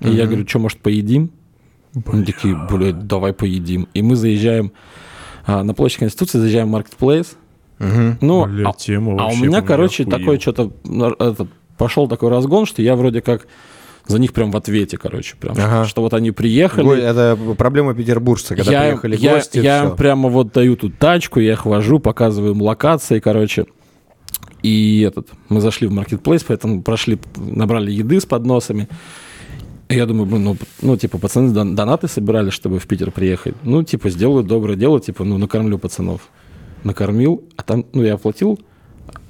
И 0.01 0.09
я 0.09 0.25
говорю, 0.27 0.47
что, 0.47 0.59
может, 0.59 0.77
поедим? 0.79 1.31
Они 2.05 2.23
такие, 2.23 2.55
блядь, 2.69 3.07
давай 3.07 3.33
поедим. 3.33 3.87
И 3.95 4.01
мы 4.03 4.15
заезжаем 4.15 4.71
а, 5.47 5.63
на 5.63 5.73
площадь 5.73 5.99
Конституции, 5.99 6.37
заезжаем 6.37 6.67
в 6.67 6.71
Маркетплейс. 6.71 7.35
Мгм. 7.79 8.17
Ну, 8.21 8.45
Бля, 8.45 8.69
а, 8.69 8.73
тема 8.73 9.15
а 9.19 9.27
у 9.27 9.35
меня, 9.35 9.61
короче, 9.61 10.03
охуел. 10.03 10.19
такой 10.19 10.39
что-то... 10.39 10.71
этот, 11.19 11.47
пошел 11.77 12.07
такой 12.07 12.29
разгон, 12.29 12.65
что 12.65 12.81
я 12.81 12.95
вроде 12.95 13.21
как 13.21 13.47
за 14.07 14.19
них 14.19 14.33
прям 14.33 14.51
в 14.51 14.57
ответе, 14.57 14.97
короче. 14.97 15.35
Прям, 15.39 15.55
Ага. 15.57 15.83
что, 15.83 15.89
что 15.89 16.01
вот 16.01 16.13
они 16.13 16.31
приехали. 16.31 17.01
Это 17.01 17.37
проблема 17.57 17.93
петербуржца, 17.93 18.55
когда 18.55 18.71
я, 18.71 18.81
приехали 18.81 19.17
я- 19.17 19.33
гости. 19.35 19.57
я 19.59 19.83
им 19.85 19.95
прямо 19.95 20.29
вот 20.29 20.53
даю 20.53 20.75
тут 20.75 20.97
тачку, 20.97 21.39
я 21.39 21.53
их 21.53 21.65
вожу, 21.65 21.99
показываю 21.99 22.53
им 22.53 22.61
локации, 22.61 23.19
короче. 23.19 23.65
И 24.63 25.01
этот, 25.01 25.29
мы 25.49 25.61
зашли 25.61 25.87
в 25.87 25.91
маркетплейс, 25.91 26.43
поэтому 26.43 26.81
прошли, 26.81 27.19
набрали 27.35 27.91
еды 27.91 28.19
с 28.19 28.25
подносами. 28.25 28.87
Я 29.89 30.05
думаю, 30.05 30.25
блин, 30.25 30.43
ну, 30.43 30.57
ну, 30.81 30.97
типа, 30.97 31.17
пацаны 31.17 31.53
дон- 31.53 31.73
донаты 31.75 32.07
собирали, 32.09 32.49
чтобы 32.49 32.79
в 32.79 32.87
Питер 32.87 33.11
приехать. 33.11 33.55
Ну, 33.63 33.83
типа, 33.83 34.09
сделаю 34.09 34.43
доброе 34.43 34.75
дело, 34.75 34.99
типа, 34.99 35.23
ну, 35.23 35.37
накормлю 35.37 35.77
пацанов. 35.77 36.21
Накормил, 36.83 37.43
а 37.55 37.63
там, 37.63 37.85
ну, 37.93 38.03
я 38.03 38.15
оплатил. 38.15 38.59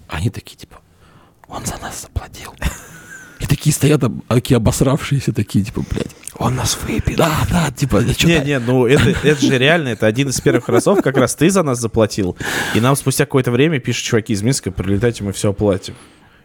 Они 0.08 0.30
такие, 0.30 0.56
типа, 0.58 0.78
он 1.48 1.64
за 1.66 1.78
нас 1.82 2.02
заплатил. 2.02 2.54
И 3.40 3.46
такие 3.46 3.72
стоят, 3.72 4.02
такие 4.30 4.58
обосравшиеся, 4.58 5.32
такие, 5.32 5.64
типа, 5.64 5.84
блядь, 5.92 6.16
Он 6.40 6.56
нас 6.56 6.76
выпил. 6.88 7.18
да, 7.18 7.32
да, 7.52 7.72
типа, 7.72 7.98
я 8.02 8.14
что-то... 8.14 8.28
Не, 8.28 8.46
не, 8.46 8.60
ну 8.60 8.88
это, 8.88 9.10
это 9.24 9.40
же 9.46 9.58
реально, 9.60 9.90
это 9.90 10.08
один 10.08 10.30
из 10.30 10.42
первых 10.42 10.68
разов, 10.70 11.04
как 11.04 11.18
раз 11.18 11.36
ты 11.36 11.52
за 11.52 11.62
нас 11.62 11.80
заплатил. 11.80 12.36
И 12.74 12.80
нам 12.80 12.96
спустя 12.96 13.26
какое-то 13.26 13.52
время 13.52 13.80
пишут 13.80 14.06
чуваки 14.06 14.34
из 14.34 14.42
Минска, 14.42 14.72
прилетайте, 14.72 15.24
мы 15.24 15.34
все 15.34 15.52
оплатим. 15.52 15.94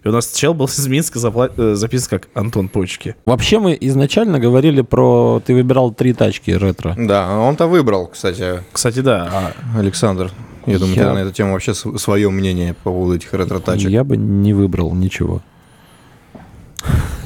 И 0.05 0.09
у 0.09 0.13
нас 0.13 0.33
чел 0.33 0.53
был 0.55 0.67
из 0.67 0.87
Минска 0.87 1.19
запла- 1.19 1.53
э, 1.57 1.75
записан 1.75 2.09
как 2.11 2.29
Антон 2.35 2.69
Почки. 2.69 3.15
Вообще 3.25 3.59
мы 3.59 3.77
изначально 3.81 4.39
говорили 4.41 4.81
про... 4.83 5.41
Ты 5.45 5.55
выбирал 5.55 5.93
три 5.93 6.13
тачки 6.13 6.51
ретро. 6.51 6.95
Да, 6.99 7.39
он-то 7.39 7.67
выбрал, 7.67 8.09
кстати, 8.09 8.63
Кстати, 8.73 9.01
да. 9.01 9.29
а 9.75 9.79
Александр. 9.79 10.31
Я 10.67 10.79
думаю, 10.79 10.97
Я- 10.97 11.09
ты 11.09 11.13
на 11.15 11.19
эту 11.19 11.33
тему 11.33 11.53
вообще 11.53 11.75
свое 11.75 12.31
мнение 12.31 12.75
по 12.75 12.91
поводу 12.91 13.17
этих 13.17 13.33
ретро-тачек. 13.35 13.89
Я 13.91 14.05
бы 14.05 14.17
не 14.17 14.55
выбрал 14.55 14.95
ничего. 14.95 15.41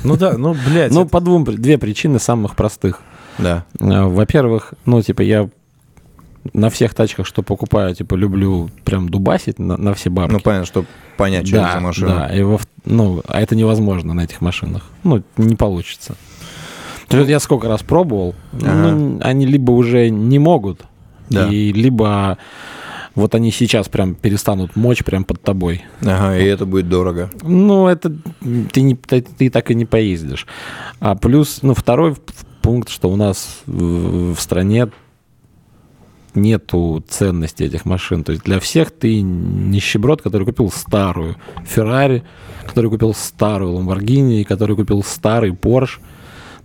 ну 0.04 0.16
да, 0.16 0.36
ну, 0.38 0.54
блядь. 0.66 0.92
Ну, 0.92 1.06
по 1.06 1.20
двум... 1.20 1.44
Две 1.44 1.78
причины 1.78 2.18
самых 2.18 2.56
простых. 2.56 3.00
Да. 3.38 3.64
А, 3.80 4.06
Во-первых, 4.08 4.74
ну, 4.84 5.02
типа, 5.02 5.22
я 5.22 5.48
на 6.52 6.70
всех 6.70 6.94
тачках, 6.94 7.26
что 7.26 7.42
покупаю, 7.42 7.94
типа, 7.94 8.14
люблю 8.14 8.70
прям 8.84 9.08
дубасить 9.08 9.58
на, 9.58 9.76
на 9.76 9.94
все 9.94 10.10
бабки. 10.10 10.32
Ну, 10.32 10.40
понятно, 10.40 10.66
чтобы 10.66 10.86
понять, 11.16 11.46
что 11.48 11.56
это 11.58 11.72
за 11.72 11.80
машина. 11.80 12.26
Да, 12.28 12.34
и 12.36 12.42
во, 12.42 12.60
ну, 12.84 13.22
а 13.26 13.40
это 13.40 13.56
невозможно 13.56 14.14
на 14.14 14.22
этих 14.24 14.40
машинах. 14.40 14.84
Ну, 15.04 15.22
не 15.36 15.56
получится. 15.56 16.16
То 17.08 17.18
есть 17.18 17.30
я 17.30 17.38
сколько 17.40 17.68
раз 17.68 17.82
пробовал, 17.82 18.34
Ага. 18.52 18.90
ну, 18.92 19.20
они 19.22 19.46
либо 19.46 19.70
уже 19.72 20.10
не 20.10 20.38
могут, 20.38 20.82
Да. 21.30 21.48
и 21.48 21.72
либо 21.72 22.36
вот 23.14 23.34
они 23.34 23.50
сейчас 23.50 23.88
прям 23.88 24.14
перестанут 24.14 24.76
мочь 24.76 25.02
прям 25.04 25.24
под 25.24 25.40
тобой. 25.40 25.84
Ага, 26.02 26.36
и 26.36 26.44
это 26.44 26.66
будет 26.66 26.88
дорого. 26.88 27.30
Ну, 27.42 27.86
это 27.86 28.12
ты, 28.72 28.82
не, 28.82 28.94
ты, 28.96 29.22
ты 29.22 29.48
так 29.50 29.70
и 29.70 29.74
не 29.74 29.84
поездишь. 29.86 30.46
А 31.00 31.14
плюс, 31.14 31.60
ну, 31.62 31.74
второй 31.74 32.16
пункт, 32.60 32.90
что 32.90 33.08
у 33.08 33.16
нас 33.16 33.60
в, 33.66 34.34
в 34.34 34.40
стране 34.40 34.88
нету 36.36 37.02
ценности 37.08 37.64
этих 37.64 37.84
машин. 37.84 38.22
То 38.24 38.32
есть 38.32 38.44
для 38.44 38.60
всех 38.60 38.90
ты 38.90 39.20
нищеброд, 39.22 40.22
который 40.22 40.44
купил 40.46 40.70
старую 40.70 41.36
Феррари, 41.66 42.22
который 42.66 42.90
купил 42.90 43.14
старую 43.14 43.72
Ламборгини, 43.74 44.44
который 44.44 44.76
купил 44.76 45.02
старый 45.02 45.52
Порш. 45.52 46.00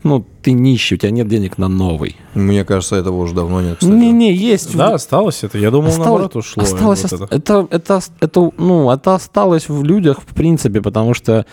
Ну, 0.03 0.25
ты 0.41 0.53
нищий, 0.53 0.95
у 0.95 0.97
тебя 0.97 1.11
нет 1.11 1.27
денег 1.27 1.59
на 1.59 1.67
новый. 1.67 2.15
Мне 2.33 2.65
кажется, 2.65 2.95
этого 2.95 3.17
уже 3.17 3.35
давно 3.35 3.61
нет, 3.61 3.77
кстати. 3.79 3.91
Не-не, 3.93 4.33
есть. 4.33 4.75
Да, 4.75 4.95
осталось 4.95 5.43
это. 5.43 5.59
Я 5.59 5.69
думал, 5.69 5.89
Осталось- 5.89 6.05
наоборот, 6.07 6.35
ушло. 6.35 6.63
Осталось, 6.63 7.03
вот 7.03 7.13
ост- 7.13 7.23
это. 7.31 7.35
это, 7.35 7.67
это, 7.69 7.99
это, 8.19 8.51
ну, 8.57 8.89
это 8.89 9.13
осталось 9.13 9.69
в 9.69 9.83
людях, 9.83 10.17
в 10.25 10.33
принципе, 10.33 10.81
потому 10.81 11.13
что 11.13 11.45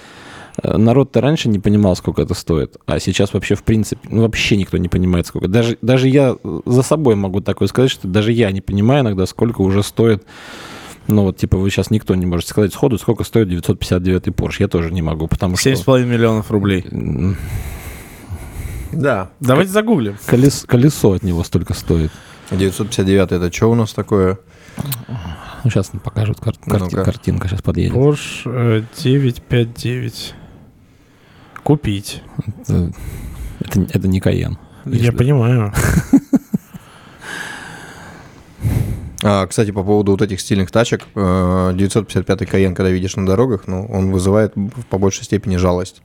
народ-то 0.62 1.20
раньше 1.20 1.48
не 1.48 1.58
понимал, 1.58 1.96
сколько 1.96 2.22
это 2.22 2.34
стоит, 2.34 2.76
а 2.86 2.98
сейчас 2.98 3.32
вообще, 3.32 3.54
в 3.54 3.62
принципе, 3.62 4.08
ну, 4.10 4.22
вообще 4.22 4.56
никто 4.56 4.76
не 4.78 4.88
понимает, 4.88 5.26
сколько. 5.26 5.48
Даже, 5.48 5.78
даже 5.82 6.08
я 6.08 6.36
за 6.64 6.82
собой 6.82 7.14
могу 7.14 7.40
такое 7.40 7.68
сказать, 7.68 7.90
что 7.90 8.08
даже 8.08 8.32
я 8.32 8.50
не 8.50 8.60
понимаю 8.60 9.02
иногда, 9.02 9.26
сколько 9.26 9.62
уже 9.62 9.82
стоит 9.82 10.24
ну, 11.08 11.22
вот, 11.22 11.38
типа, 11.38 11.56
вы 11.56 11.70
сейчас 11.70 11.90
никто 11.90 12.14
не 12.14 12.26
может 12.26 12.46
сказать 12.46 12.70
сходу, 12.74 12.98
сколько 12.98 13.24
стоит 13.24 13.48
959 13.48 14.26
Porsche. 14.26 14.56
Я 14.60 14.68
тоже 14.68 14.90
не 14.92 15.00
могу, 15.00 15.26
потому 15.26 15.56
что... 15.56 15.70
7,5 15.70 16.04
миллионов 16.04 16.50
рублей. 16.50 16.84
Да. 18.92 19.30
Давайте 19.40 19.72
загуглим. 19.72 20.18
колес- 20.26 20.66
колесо 20.66 21.12
от 21.12 21.22
него 21.22 21.42
столько 21.44 21.72
стоит. 21.72 22.10
959 22.50 23.32
это 23.32 23.52
что 23.52 23.70
у 23.70 23.74
нас 23.74 23.94
такое? 23.94 24.38
Ну, 25.64 25.70
сейчас 25.70 25.90
покажут 26.04 26.40
кар- 26.40 26.54
карти- 26.66 26.94
картинка, 26.94 27.48
сейчас 27.48 27.62
подъедет. 27.62 27.96
Porsche 27.96 28.42
э, 28.44 28.82
959. 29.02 30.34
Купить. 31.68 32.22
Э, 32.68 32.88
Это, 33.60 33.80
это 33.92 34.08
не 34.08 34.20
Каен. 34.20 34.56
Я 34.86 35.12
понимаю. 35.12 35.70
А, 39.24 39.44
кстати, 39.48 39.72
по 39.72 39.82
поводу 39.82 40.12
вот 40.12 40.22
этих 40.22 40.40
стильных 40.40 40.70
тачек, 40.70 41.08
э, 41.16 41.18
955-й 41.18 42.46
Каен, 42.46 42.74
когда 42.76 42.88
видишь 42.88 43.16
на 43.16 43.26
дорогах, 43.26 43.66
ну, 43.66 43.84
он 43.86 44.12
вызывает 44.12 44.54
по 44.90 44.96
большей 44.96 45.24
степени 45.24 45.56
жалость 45.56 46.02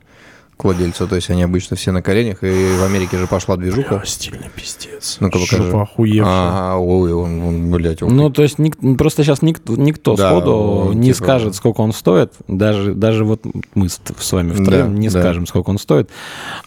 к 0.57 0.63
владельцу. 0.63 1.07
То 1.07 1.15
есть 1.15 1.29
они 1.29 1.43
обычно 1.43 1.75
все 1.75 1.91
на 1.91 2.01
коленях, 2.01 2.43
и 2.43 2.75
в 2.77 2.83
Америке 2.83 3.17
же 3.17 3.27
пошла 3.27 3.57
движуха. 3.57 3.95
Бля, 3.97 4.05
стильный 4.05 4.49
пиздец. 4.55 5.17
Ну-ка 5.19 5.39
покажи. 5.39 5.63
Жопа 5.63 5.81
охуевшая. 5.83 6.25
А, 6.27 6.77
ой, 6.77 7.13
он, 7.13 7.41
он 7.41 7.71
блядь, 7.71 8.01
он- 8.03 8.15
Ну, 8.15 8.29
то 8.29 8.43
есть 8.43 8.59
ник- 8.59 8.77
просто 8.97 9.23
сейчас 9.23 9.41
никто, 9.41 9.75
никто 9.75 10.15
Да, 10.15 10.29
сходу 10.29 10.53
он, 10.53 10.99
не 10.99 11.13
типа- 11.13 11.23
скажет, 11.23 11.55
сколько 11.55 11.81
он 11.81 11.91
стоит. 11.93 12.33
Даже, 12.47 12.93
даже 12.93 13.25
вот 13.25 13.41
мы 13.73 13.89
с, 13.89 13.99
с 14.17 14.31
вами 14.31 14.51
втроем 14.53 14.93
Да, 14.93 14.99
не 14.99 15.09
да. 15.09 15.19
скажем, 15.19 15.47
сколько 15.47 15.69
он 15.69 15.77
стоит. 15.79 16.09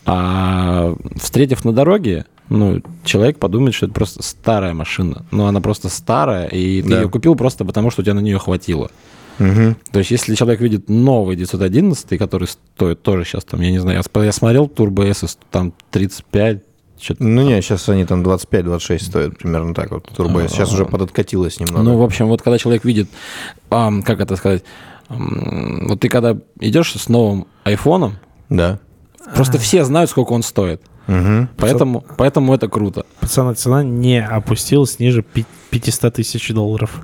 А 0.04 0.94
встретив 1.20 1.64
на 1.64 1.72
дороге, 1.72 2.26
ну, 2.48 2.80
человек 3.04 3.38
подумает, 3.38 3.74
что 3.74 3.86
это 3.86 3.94
просто 3.94 4.22
старая 4.22 4.74
машина. 4.74 5.24
Ну, 5.30 5.46
она 5.46 5.60
просто 5.60 5.88
старая, 5.88 6.46
и 6.48 6.82
ты 6.82 6.88
Да. 6.90 7.00
ее 7.02 7.08
купил 7.08 7.34
просто 7.34 7.64
потому, 7.64 7.90
что 7.90 8.02
у 8.02 8.04
тебя 8.04 8.14
на 8.14 8.20
нее 8.20 8.38
хватило. 8.38 8.90
Мгм. 9.38 9.76
То 9.92 9.98
есть, 9.98 10.10
если 10.10 10.34
человек 10.34 10.60
видит 10.60 10.88
новый 10.88 11.36
911, 11.36 12.18
который 12.18 12.48
стоит 12.48 13.02
тоже 13.02 13.24
сейчас 13.24 13.44
там, 13.44 13.60
я 13.60 13.70
не 13.70 13.78
знаю, 13.78 14.02
я, 14.14 14.32
смотрел 14.32 14.66
Turbo 14.66 15.04
S, 15.08 15.38
там 15.50 15.72
35, 15.90 16.62
что-то 16.98 17.22
Ну, 17.24 17.42
не, 17.42 17.60
сейчас 17.60 17.88
они 17.88 18.04
там 18.06 18.22
25-26 18.22 18.98
стоят, 19.04 19.38
примерно 19.38 19.74
так 19.74 19.90
вот, 19.90 20.08
Turbo 20.16 20.42
S. 20.44 20.52
Сейчас 20.52 20.72
уже 20.72 20.86
подоткатилось 20.86 21.60
немного. 21.60 21.82
Ну, 21.82 21.98
в 21.98 22.02
общем, 22.02 22.26
вот 22.28 22.40
когда 22.42 22.56
человек 22.58 22.84
видит, 22.84 23.08
как 23.68 24.20
это 24.20 24.36
сказать, 24.36 24.64
вот 25.08 26.00
ты 26.00 26.08
когда 26.08 26.36
идешь 26.60 26.92
с 26.94 27.08
новым 27.08 27.46
айфоном, 27.64 28.14
Да. 28.48 28.78
просто 29.34 29.58
все 29.58 29.84
знают, 29.84 30.10
сколько 30.10 30.32
он 30.32 30.42
стоит. 30.42 30.80
Мгм. 31.06 31.48
Поэтому, 31.58 32.04
поэтому 32.16 32.52
это 32.52 32.66
круто. 32.68 33.06
Пацаны, 33.20 33.54
цена 33.54 33.84
не 33.84 34.20
опустилась 34.20 34.98
ниже 34.98 35.22
пи- 35.22 35.46
500 35.70 36.14
тысяч 36.14 36.48
долларов. 36.48 37.00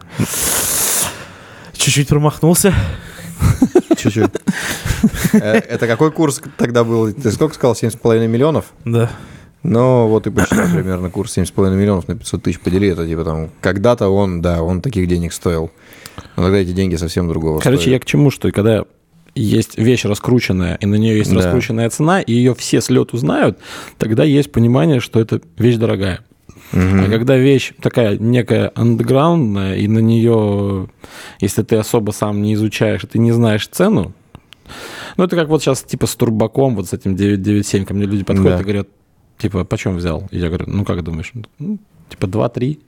Чуть-чуть 1.82 2.06
промахнулся. 2.08 2.72
Чуть-чуть. 3.96 4.30
Э, 5.32 5.54
Это 5.68 5.88
какой 5.88 6.12
курс 6.12 6.40
тогда 6.56 6.84
был? 6.84 7.12
Ты 7.12 7.32
сколько 7.32 7.54
сказал? 7.54 7.74
7,5 7.74 8.28
миллионов? 8.28 8.66
Да. 8.84 9.10
Ну, 9.64 10.06
вот 10.06 10.28
и 10.28 10.30
посчитай 10.30 10.68
примерно 10.72 11.10
курс 11.10 11.36
7,5 11.36 11.74
миллионов 11.74 12.06
на 12.06 12.16
500 12.16 12.40
тысяч 12.42 12.60
подели. 12.60 12.88
Это 12.88 13.04
типа 13.04 13.24
там, 13.24 13.50
когда-то 13.60 14.08
он, 14.10 14.40
да, 14.40 14.62
он 14.62 14.80
таких 14.80 15.08
денег 15.08 15.32
стоил. 15.32 15.72
Но 16.36 16.44
тогда 16.44 16.58
эти 16.58 16.70
деньги 16.70 16.94
совсем 16.94 17.26
другого 17.28 17.58
Короче, 17.58 17.82
я 17.90 17.96
стоят. 17.96 18.02
к 18.02 18.06
чему, 18.06 18.30
что 18.30 18.46
и 18.46 18.52
когда 18.52 18.84
есть 19.34 19.76
вещь 19.78 20.04
раскрученная, 20.04 20.76
и 20.76 20.86
на 20.86 20.94
нее 20.96 21.16
есть 21.18 21.30
Да. 21.32 21.38
раскрученная 21.38 21.90
цена, 21.90 22.20
и 22.20 22.32
ее 22.32 22.54
все 22.54 22.80
с 22.80 22.90
лету 22.90 23.16
знают, 23.16 23.58
тогда 23.98 24.22
есть 24.22 24.52
понимание, 24.52 25.00
что 25.00 25.18
это 25.18 25.40
вещь 25.58 25.76
дорогая. 25.76 26.20
А 26.72 27.06
когда 27.10 27.36
вещь 27.36 27.72
такая 27.80 28.16
некая 28.18 28.72
андеграундная, 28.74 29.76
и 29.76 29.86
на 29.88 29.98
нее, 29.98 30.88
если 31.40 31.62
ты 31.62 31.76
особо 31.76 32.12
сам 32.12 32.40
не 32.42 32.54
изучаешь, 32.54 33.04
и 33.04 33.06
ты 33.06 33.18
не 33.18 33.32
знаешь 33.32 33.66
цену, 33.68 34.12
ну, 35.18 35.24
это 35.24 35.36
как 35.36 35.48
вот 35.48 35.60
сейчас, 35.62 35.82
типа, 35.82 36.06
с 36.06 36.14
турбаком, 36.16 36.74
вот 36.76 36.88
с 36.88 36.92
этим 36.94 37.14
997, 37.14 37.84
ко 37.84 37.92
мне 37.94 38.06
люди 38.06 38.24
подходят 38.24 38.54
Да. 38.56 38.60
и 38.60 38.64
говорят, 38.64 38.88
типа, 39.38 39.64
почем 39.64 39.96
взял? 39.96 40.26
И 40.30 40.38
я 40.38 40.48
говорю, 40.48 40.64
ну, 40.68 40.84
как 40.84 41.02
думаешь? 41.04 41.32
«Ну, 41.58 41.78
типа, 42.08 42.26
2-3. 42.26 42.78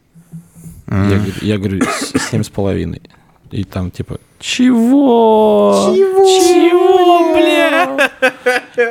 Я, 0.86 0.94
говорю- 0.94 1.32
я 1.42 1.58
говорю, 1.58 1.80
«С- 1.84 2.30
семь 2.30 2.42
с 2.42 2.48
половиной. 2.48 3.02
И 3.50 3.64
там, 3.64 3.90
типа, 3.90 4.18
чего? 4.38 5.92
Чего? 5.94 7.34
бля? 7.34 8.10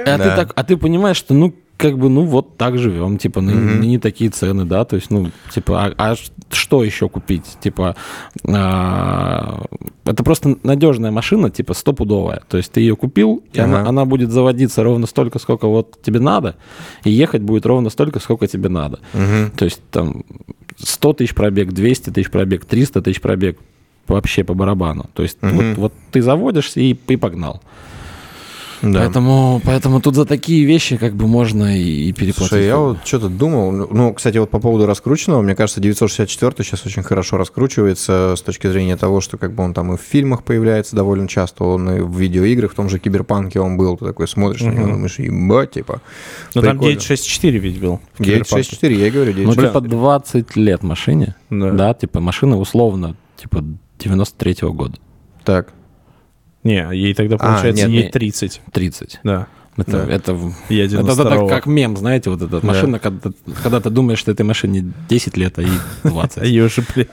А, 0.06 0.18
ты 0.18 0.24
Да. 0.24 0.36
так, 0.36 0.54
а 0.56 0.64
ты 0.64 0.78
понимаешь, 0.78 1.18
что, 1.18 1.34
ну, 1.34 1.54
как 1.84 1.98
бы, 1.98 2.08
ну, 2.08 2.24
вот 2.24 2.56
так 2.56 2.78
живем, 2.78 3.18
типа, 3.18 3.42
ну, 3.42 3.52
не 3.52 3.98
такие 3.98 4.30
цены, 4.30 4.64
да, 4.64 4.86
то 4.86 4.96
есть, 4.96 5.12
ну, 5.12 5.32
типа, 5.54 5.94
а, 5.98 6.12
а 6.12 6.16
что 6.50 6.82
еще 6.82 7.10
купить? 7.10 7.44
Типа, 7.60 7.98
а, 8.48 9.66
это 10.06 10.24
просто 10.24 10.56
надежная 10.64 11.12
машина, 11.12 11.50
типа, 11.50 11.74
стопудовая, 11.74 12.42
то 12.48 12.56
есть 12.56 12.72
ты 12.72 12.80
ее 12.80 12.96
купил, 12.96 13.44
и 13.52 13.60
она, 13.60 13.82
Ага. 13.82 13.90
она 13.90 14.06
будет 14.06 14.32
заводиться 14.32 14.82
ровно 14.82 15.08
столько, 15.08 15.40
сколько 15.40 15.68
вот 15.68 16.02
тебе 16.02 16.22
надо, 16.22 16.56
и 17.04 17.12
ехать 17.12 17.42
будет 17.42 17.66
ровно 17.66 17.90
столько, 17.90 18.20
сколько 18.20 18.48
тебе 18.48 18.70
надо. 18.70 19.00
Мгм. 19.14 19.52
То 19.58 19.66
есть, 19.66 19.82
там, 19.92 20.24
100 20.78 21.14
тысяч 21.14 21.36
пробег, 21.36 21.74
200 21.74 22.12
тысяч 22.12 22.32
пробег, 22.32 22.64
300 22.64 23.02
тысяч 23.02 23.20
пробег, 23.20 23.60
вообще 24.08 24.46
по 24.46 24.54
барабану. 24.54 25.10
То 25.14 25.24
есть, 25.24 25.38
вот, 25.42 25.52
Мгм. 25.52 25.74
вот 25.76 25.94
ты 26.12 26.22
заводишься 26.22 26.80
и, 26.80 26.96
и 27.08 27.18
погнал. 27.18 27.62
Да. 28.84 29.00
Поэтому, 29.00 29.62
поэтому 29.64 30.02
тут 30.02 30.16
за 30.16 30.26
такие 30.26 30.66
вещи 30.66 30.98
как 30.98 31.16
бы 31.16 31.26
можно 31.26 31.78
и, 31.78 32.10
и 32.10 32.12
переплатить. 32.12 32.50
Слушай, 32.50 32.66
я 32.66 32.78
вот 32.78 32.98
что-то 33.06 33.30
думал, 33.30 33.72
ну, 33.72 34.14
кстати, 34.14 34.38
вот 34.38 34.50
по 34.50 34.60
поводу 34.60 34.86
раскрученного, 34.86 35.42
мне 35.42 35.56
кажется, 35.56 35.80
964 35.80 36.54
сейчас 36.60 36.86
очень 36.86 37.02
хорошо 37.02 37.38
раскручивается 37.38 38.36
с 38.38 38.42
точки 38.42 38.68
зрения 38.68 38.98
того, 38.98 39.22
что 39.22 39.38
как 39.38 39.54
бы 39.54 39.64
он 39.64 39.74
там 39.74 39.94
и 39.94 39.98
в 39.98 40.02
фильмах 40.02 40.44
появляется 40.44 40.98
довольно 40.98 41.30
часто, 41.30 41.64
он 41.64 41.90
и 41.90 42.00
в 42.02 42.20
видеоиграх, 42.20 42.74
в 42.74 42.76
том 42.76 42.90
же 42.90 43.00
Киберпанке 43.00 43.62
он 43.62 43.78
был, 43.78 43.96
ты 43.96 44.04
такой 44.06 44.28
смотришь 44.28 44.62
на 44.62 44.72
него, 44.72 44.88
думаешь, 44.88 45.18
ебать, 45.18 45.72
типа. 45.72 46.02
Ну, 46.54 46.62
там 46.62 46.72
Прикольно. 46.78 46.94
964 47.00 47.60
ведь 47.60 47.80
был. 47.80 48.02
в 48.16 48.18
Киберпанке. 48.18 48.44
964, 48.50 49.00
я 49.00 49.08
и 49.08 49.12
говорю, 49.12 49.32
Ну, 49.32 49.54
964. 49.54 49.68
типа 49.70 49.82
20 49.82 50.56
лет 50.58 50.84
машине, 50.84 51.36
Да. 51.50 51.72
да, 51.72 51.94
типа 51.94 52.20
машина 52.20 52.58
условно, 52.60 53.16
типа 53.42 53.64
93-го 54.00 54.74
года, 54.74 54.98
Так, 55.46 55.72
Не, 56.64 56.88
ей 56.94 57.14
тогда, 57.14 57.36
А, 57.36 57.40
получается, 57.40 57.84
нет, 57.88 57.92
ей 57.92 58.04
не- 58.06 58.10
30. 58.10 58.62
30. 58.72 59.20
Да. 59.24 59.48
Это, 59.76 59.92
Да. 59.92 60.04
это, 60.14 60.32
Я 60.70 60.86
это, 60.86 60.94
это 60.98 61.04
92 61.04 61.48
как 61.50 61.66
мем, 61.66 61.98
знаете, 61.98 62.30
вот 62.30 62.44
эта 62.44 62.62
Да. 62.62 62.68
машина, 62.68 63.00
когда, 63.00 63.32
когда 63.64 63.82
ты 63.82 63.90
думаешь, 63.90 64.20
что 64.20 64.30
этой 64.32 64.44
машине 64.44 64.94
10 65.10 65.36
лет, 65.36 65.58
а 65.58 65.64
ей 65.64 65.72
20. 66.04 66.44
Ее 66.44 66.70
же, 66.70 66.84
блядь. 66.94 67.08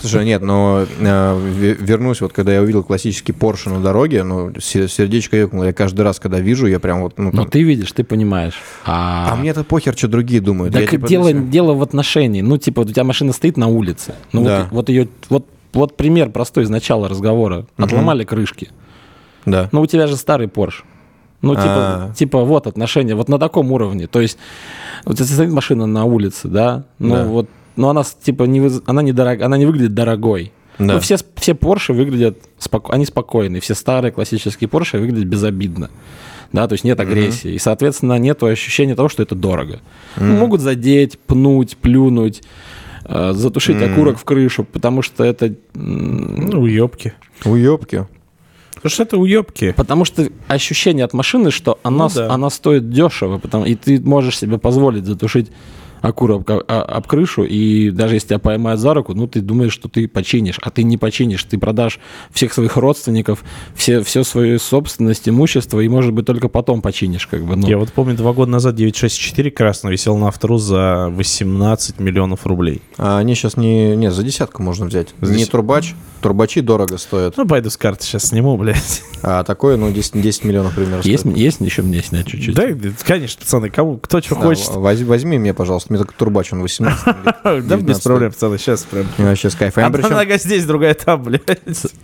Слушай, 0.00 0.24
нет, 0.24 0.40
но 0.42 0.86
э, 1.00 1.04
ве- 1.04 1.76
вернусь, 1.84 2.20
вот 2.20 2.32
когда 2.32 2.54
я 2.54 2.62
увидел 2.62 2.84
классический 2.84 3.32
Porsche 3.32 3.70
на 3.70 3.80
дороге, 3.80 4.22
ну, 4.22 4.52
се- 4.60 4.86
сердечко 4.86 5.36
ёкнуло, 5.36 5.64
я 5.64 5.72
каждый 5.72 6.02
раз, 6.02 6.20
когда 6.20 6.38
вижу, 6.38 6.68
я 6.68 6.78
прям 6.78 7.00
вот, 7.02 7.18
ну, 7.18 7.30
Но 7.32 7.44
ты 7.44 7.64
видишь, 7.64 7.90
ты 7.90 8.04
понимаешь. 8.04 8.54
А, 8.84 9.32
а 9.32 9.36
мне-то 9.36 9.64
похер, 9.64 9.96
что 9.98 10.06
другие 10.06 10.40
думают. 10.40 10.76
Я, 10.76 10.82
Так 10.82 10.90
типа, 10.90 11.08
дело, 11.08 11.74
в 11.74 11.82
отношении. 11.82 12.42
Ну, 12.42 12.58
типа, 12.58 12.82
вот 12.82 12.90
у 12.90 12.92
тебя 12.92 13.02
машина 13.02 13.32
стоит 13.32 13.56
на 13.56 13.66
улице. 13.66 14.14
Ну, 14.32 14.44
Да. 14.44 14.60
вот, 14.70 14.72
вот 14.72 14.88
ее. 14.88 15.08
Вот, 15.30 15.46
вот 15.72 15.96
пример 15.96 16.30
простой 16.30 16.64
из 16.64 16.70
начала 16.70 17.08
разговора. 17.08 17.66
Отломали 17.76 18.24
крышки. 18.24 18.70
Да. 19.46 19.68
Ну, 19.72 19.80
у 19.82 19.86
тебя 19.86 20.06
же 20.06 20.16
старый 20.16 20.46
Porsche. 20.46 20.82
Ну, 21.40 21.54
типа, 21.54 21.64
А. 21.66 22.12
типа, 22.16 22.40
вот 22.44 22.66
отношения, 22.66 23.14
вот 23.14 23.28
на 23.28 23.38
таком 23.38 23.70
уровне. 23.72 24.06
То 24.08 24.20
есть, 24.20 24.38
вот 25.04 25.18
если 25.20 25.32
стоит 25.34 25.50
машина 25.52 25.86
на 25.86 26.04
улице, 26.04 26.48
да, 26.48 26.84
ну 26.98 27.14
Да. 27.14 27.24
вот, 27.24 27.48
но 27.76 27.90
она 27.90 28.02
с- 28.02 28.14
типа 28.14 28.42
не, 28.44 28.58
выз- 28.60 28.82
она 28.86 29.02
не 29.02 29.12
дорог, 29.12 29.40
она 29.42 29.56
не 29.56 29.64
выглядит 29.64 29.94
дорогой. 29.94 30.52
Да. 30.80 30.94
Ну, 30.94 31.00
все, 31.00 31.16
все 31.36 31.52
Porsche 31.52 31.92
выглядят, 31.94 32.38
споко- 32.58 32.90
они 32.92 33.04
спокойные, 33.06 33.60
все 33.60 33.74
старые 33.74 34.10
классические 34.10 34.68
Porsche 34.68 34.98
выглядят 34.98 35.26
безобидно. 35.28 35.90
Да, 36.52 36.66
то 36.66 36.72
есть 36.72 36.82
нет 36.84 36.98
агрессии. 36.98 37.52
И, 37.52 37.58
соответственно, 37.58 38.18
нет 38.18 38.42
ощущения 38.42 38.94
того, 38.96 39.08
что 39.08 39.22
это 39.22 39.34
дорого. 39.34 39.80
Ну, 40.16 40.34
могут 40.38 40.60
задеть, 40.60 41.18
пнуть, 41.20 41.76
плюнуть, 41.76 42.42
э, 43.08 43.32
затушить 43.32 43.82
окурок 43.82 44.18
в 44.18 44.24
крышу, 44.24 44.64
потому 44.64 45.02
что 45.02 45.24
это... 45.24 45.54
Ну, 45.74 46.60
уебки. 46.60 47.14
Уёбки. 47.44 48.06
Потому 48.74 48.90
что 48.90 49.02
это 49.02 49.18
уебки. 49.18 49.72
Потому 49.76 50.04
что 50.04 50.28
ощущение 50.46 51.04
от 51.04 51.12
машины, 51.12 51.50
что 51.50 51.78
она, 51.82 52.04
Ну 52.04 52.10
да. 52.14 52.32
она 52.32 52.48
стоит 52.50 52.90
дешево, 52.90 53.38
потому, 53.38 53.64
и 53.64 53.74
ты 53.74 54.00
можешь 54.00 54.38
себе 54.38 54.58
позволить 54.58 55.04
затушить 55.04 55.50
окурок 56.00 56.48
об, 56.50 56.62
а- 56.68 56.82
об 56.82 57.06
крышу, 57.06 57.44
и 57.44 57.90
даже 57.90 58.14
если 58.16 58.28
тебя 58.28 58.38
поймают 58.38 58.80
за 58.80 58.94
руку, 58.94 59.14
ну, 59.14 59.26
ты 59.26 59.40
думаешь, 59.40 59.72
что 59.72 59.88
ты 59.88 60.06
починишь, 60.08 60.58
а 60.62 60.70
ты 60.70 60.82
не 60.82 60.96
починишь, 60.96 61.42
ты 61.44 61.58
продашь 61.58 61.98
всех 62.30 62.52
своих 62.52 62.76
родственников, 62.76 63.44
все, 63.74 64.02
все 64.02 64.24
свою 64.24 64.58
собственность, 64.58 65.28
имущество, 65.28 65.80
и, 65.80 65.88
может 65.88 66.12
быть, 66.12 66.26
только 66.26 66.48
потом 66.48 66.82
починишь, 66.82 67.26
как 67.26 67.44
бы, 67.44 67.56
ну. 67.56 67.66
Я 67.66 67.78
вот 67.78 67.92
помню, 67.92 68.16
два 68.16 68.32
года 68.32 68.50
назад 68.50 68.74
964 68.76 69.50
красный 69.50 69.92
висел 69.92 70.16
на 70.16 70.28
автору 70.28 70.58
за 70.58 71.08
18 71.10 72.00
миллионов 72.00 72.46
рублей. 72.46 72.82
А 72.96 73.18
они 73.18 73.34
сейчас 73.34 73.56
не... 73.56 73.96
Не, 73.96 74.10
за 74.10 74.22
десятку 74.22 74.62
можно 74.62 74.86
взять. 74.86 75.08
За 75.20 75.32
Не 75.32 75.38
десят- 75.38 75.50
турбач. 75.52 75.94
Турбачи 76.20 76.60
дорого 76.60 76.98
стоят. 76.98 77.36
Ну, 77.36 77.46
пойду 77.46 77.70
с 77.70 77.76
карты 77.76 78.04
сейчас 78.04 78.24
сниму, 78.26 78.56
блядь. 78.56 79.02
А 79.22 79.44
такое, 79.44 79.76
ну, 79.76 79.90
10, 79.92 80.20
10 80.20 80.44
миллионов 80.44 80.74
примерно 80.74 81.02
есть, 81.04 81.20
стоит. 81.20 81.36
есть 81.36 81.60
еще 81.60 81.82
мне 81.82 82.02
снять 82.02 82.26
чуть-чуть? 82.26 82.54
Да, 82.54 82.66
конечно, 83.06 83.40
пацаны, 83.40 83.70
кому, 83.70 83.98
кто 83.98 84.20
что 84.20 84.34
Да, 84.34 84.42
хочет. 84.42 84.68
воз- 84.74 85.00
возьми 85.02 85.38
мне, 85.38 85.54
пожалуйста. 85.54 85.87
Мне 85.88 85.98
только 85.98 86.14
турбач, 86.14 86.52
он 86.52 86.62
18. 86.62 87.04
Да, 87.44 87.56
без 87.56 87.64
19 87.64 88.02
проблем, 88.02 88.32
пацаны, 88.32 88.58
сейчас 88.58 88.82
прям. 88.82 89.06
Мне 89.16 89.28
вообще 89.28 89.50
с 89.50 89.54
кайфом. 89.54 89.84
Одна 89.84 90.08
нога 90.08 90.38
здесь, 90.38 90.64
другая 90.64 90.94
там, 90.94 91.22
блядь. 91.22 91.42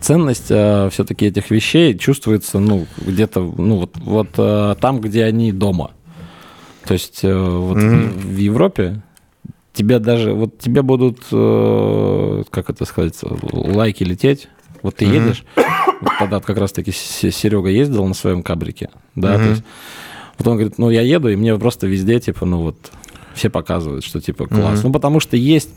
ценность 0.01 0.47
все-таки 0.47 1.27
этих 1.27 1.51
вещей 1.51 1.97
чувствуется, 1.99 2.59
ну, 2.59 2.87
где-то, 2.99 3.41
ну, 3.41 3.81
вот, 3.81 3.97
вот 3.97 4.29
э, 4.39 4.75
там, 4.81 5.01
где 5.01 5.25
они 5.25 5.53
дома. 5.53 5.93
То 6.85 6.95
есть 6.95 7.25
э, 7.25 7.35
вот 7.35 7.79
в, 7.79 8.37
Европе 8.37 9.03
тебе 9.73 9.99
даже, 9.99 10.33
вот 10.33 10.59
тебе 10.59 10.83
будут, 10.83 11.21
э, 11.33 12.43
как 12.51 12.71
это 12.71 12.85
сказать, 12.85 13.19
лайки 13.23 14.05
лететь. 14.05 14.49
Вот 14.83 14.97
ты 14.97 15.07
едешь, 15.07 15.45
вот 15.57 16.13
тогда 16.19 16.41
как 16.41 16.59
раз-таки 16.59 16.93
Серега 16.93 17.71
ездил 17.71 18.07
на 18.07 18.13
своем 18.13 18.43
кабрике, 18.43 18.91
да, 19.15 19.37
то 19.37 19.45
есть 19.45 19.65
Вот 20.37 20.47
он 20.47 20.55
говорит, 20.55 20.77
ну, 20.77 20.91
я 20.91 21.01
еду, 21.01 21.29
и 21.29 21.37
мне 21.37 21.57
просто 21.57 21.87
везде, 21.87 22.21
типа, 22.21 22.45
ну, 22.45 22.61
вот, 22.61 22.77
все 23.35 23.51
показывают, 23.51 24.05
что, 24.05 24.21
типа, 24.21 24.47
класс. 24.47 24.81
Мгм. 24.81 24.89
Ну, 24.89 24.93
потому 24.93 25.21
что 25.21 25.37
есть, 25.37 25.71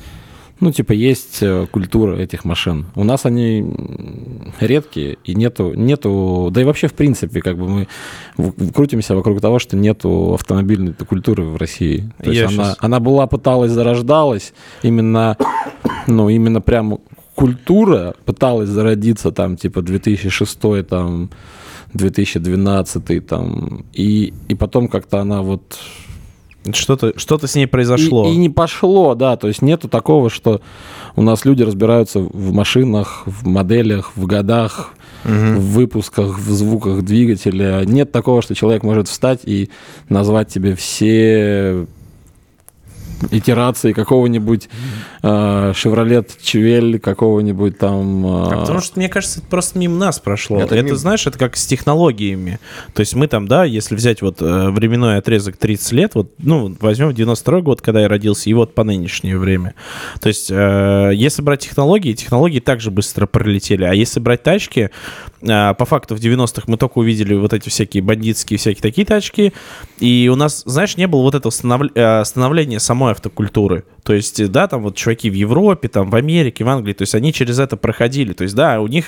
ну, 0.60 0.72
типа, 0.72 0.94
есть 0.94 1.40
э, 1.42 1.68
культура 1.72 2.16
этих 2.16 2.46
машин. 2.46 2.88
У 2.96 3.04
нас 3.04 3.26
они 3.26 3.66
редкие, 4.60 5.18
и 5.24 5.36
нету, 5.36 5.74
нету, 5.74 6.50
да 6.52 6.62
и 6.62 6.64
вообще, 6.64 6.88
в 6.88 6.94
принципе, 6.94 7.42
как 7.42 7.58
бы 7.58 7.68
мы 7.68 7.88
крутимся 8.74 9.16
вокруг 9.16 9.42
того, 9.42 9.60
что 9.60 9.78
нету 9.78 10.34
автомобильной 10.34 10.94
культуры 10.94 11.44
в 11.44 11.58
России. 11.58 12.12
То 12.24 12.32
есть 12.32 12.42
Я 12.42 12.48
она, 12.48 12.76
она 12.80 13.00
была, 13.00 13.28
пыталась, 13.28 13.72
зарождалась, 13.72 14.54
именно, 14.84 15.38
ну, 16.08 16.30
именно 16.30 16.62
прям 16.62 17.00
культура 17.36 18.16
пыталась 18.26 18.70
зародиться 18.70 19.32
там, 19.32 19.58
типа, 19.58 19.82
2006 19.84 20.60
там, 20.88 21.30
2012 21.94 23.28
там, 23.28 23.86
и, 23.94 24.34
и 24.48 24.56
потом 24.56 24.88
как-то 24.88 25.20
она 25.20 25.42
вот 25.42 25.78
Что-то 26.74 27.18
что 27.18 27.38
с 27.46 27.56
ней 27.56 27.68
произошло. 27.68 28.28
и, 28.28 28.34
и 28.34 28.38
не 28.38 28.50
пошло, 28.50 29.16
да. 29.16 29.38
То 29.38 29.48
есть 29.48 29.62
нету 29.62 29.88
такого, 29.88 30.30
что 30.30 30.62
у 31.16 31.22
нас 31.22 31.46
люди 31.46 31.64
разбираются 31.64 32.20
в 32.20 32.54
машинах, 32.54 33.24
в 33.26 33.46
моделях, 33.46 34.12
в 34.16 34.26
годах, 34.26 34.94
в 35.24 35.60
выпусках, 35.74 36.38
в 36.38 36.52
звуках 36.52 37.04
двигателя. 37.04 37.84
Нет 37.86 38.12
такого, 38.12 38.42
что 38.42 38.56
человек 38.56 38.84
может 38.84 39.08
встать 39.08 39.42
и 39.44 39.70
назвать 40.10 40.50
тебе 40.50 40.76
все 40.76 41.88
итерации 43.32 43.94
какого-нибудь 43.94 44.70
э, 45.24 45.28
Chevrolet 45.28 46.28
Chevelle, 46.42 47.00
какого-нибудь 47.00 47.78
там... 47.78 48.26
э, 48.26 48.54
А 48.54 48.60
потому 48.62 48.80
что, 48.82 49.00
мне 49.00 49.10
кажется, 49.10 49.40
это 49.40 49.48
просто 49.48 49.78
мимо 49.80 49.96
нас 49.98 50.20
прошло. 50.20 50.60
Это 50.62 50.76
Это, 50.76 50.86
мимо. 50.86 50.96
знаешь, 50.98 51.26
это 51.28 51.38
как 51.38 51.56
с 51.58 51.66
технологиями. 51.66 52.60
То 52.94 53.00
есть 53.02 53.16
мы 53.16 53.28
там, 53.28 53.48
да, 53.48 53.64
если 53.66 53.96
взять 53.96 54.22
вот 54.22 54.42
э, 54.42 54.70
временной 54.70 55.18
отрезок 55.18 55.58
30 55.58 55.92
лет, 55.94 56.16
вот, 56.16 56.32
ну, 56.38 56.76
возьмем 56.80 57.14
92 57.14 57.62
год, 57.62 57.82
когда 57.82 58.02
я 58.02 58.08
родился, 58.08 58.50
и 58.50 58.54
вот 58.54 58.74
по 58.76 58.84
нынешнее 58.84 59.38
время. 59.38 59.74
То 60.20 60.28
есть 60.28 60.50
э, 60.52 61.12
если 61.14 61.42
брать 61.42 61.62
технологии, 61.62 62.14
технологии 62.14 62.60
также 62.60 62.92
быстро 62.92 63.26
пролетели. 63.26 63.84
А 63.84 63.94
если 63.94 64.20
брать 64.20 64.44
тачки, 64.44 64.90
э, 65.42 65.74
по 65.74 65.86
факту 65.86 66.16
в 66.16 66.20
90-х 66.20 66.64
мы 66.68 66.78
только 66.78 66.98
увидели 67.00 67.34
вот 67.36 67.54
эти 67.54 67.70
всякие 67.70 68.04
бандитские, 68.04 68.58
всякие 68.58 68.82
такие 68.82 69.06
тачки, 69.06 69.54
и 70.00 70.30
у 70.32 70.36
нас, 70.36 70.64
знаешь, 70.66 70.98
не 70.98 71.08
было 71.08 71.22
вот 71.22 71.36
этого 71.36 71.52
станов- 71.52 71.92
э, 71.96 72.24
становления 72.26 72.80
самой 72.80 73.07
автокультуры. 73.12 73.86
То 74.08 74.14
есть, 74.14 74.50
да, 74.54 74.70
там 74.70 74.84
вот 74.84 74.96
чуваки 74.96 75.30
в 75.30 75.34
Европе, 75.34 75.90
там 75.90 76.10
в 76.10 76.16
Америке, 76.16 76.64
в 76.64 76.70
Англии, 76.70 76.94
то 76.94 77.02
есть 77.02 77.14
они 77.14 77.34
через 77.34 77.60
это 77.60 77.76
проходили. 77.76 78.32
То 78.32 78.44
есть, 78.44 78.56
да, 78.56 78.80
у 78.80 78.88
них, 78.88 79.08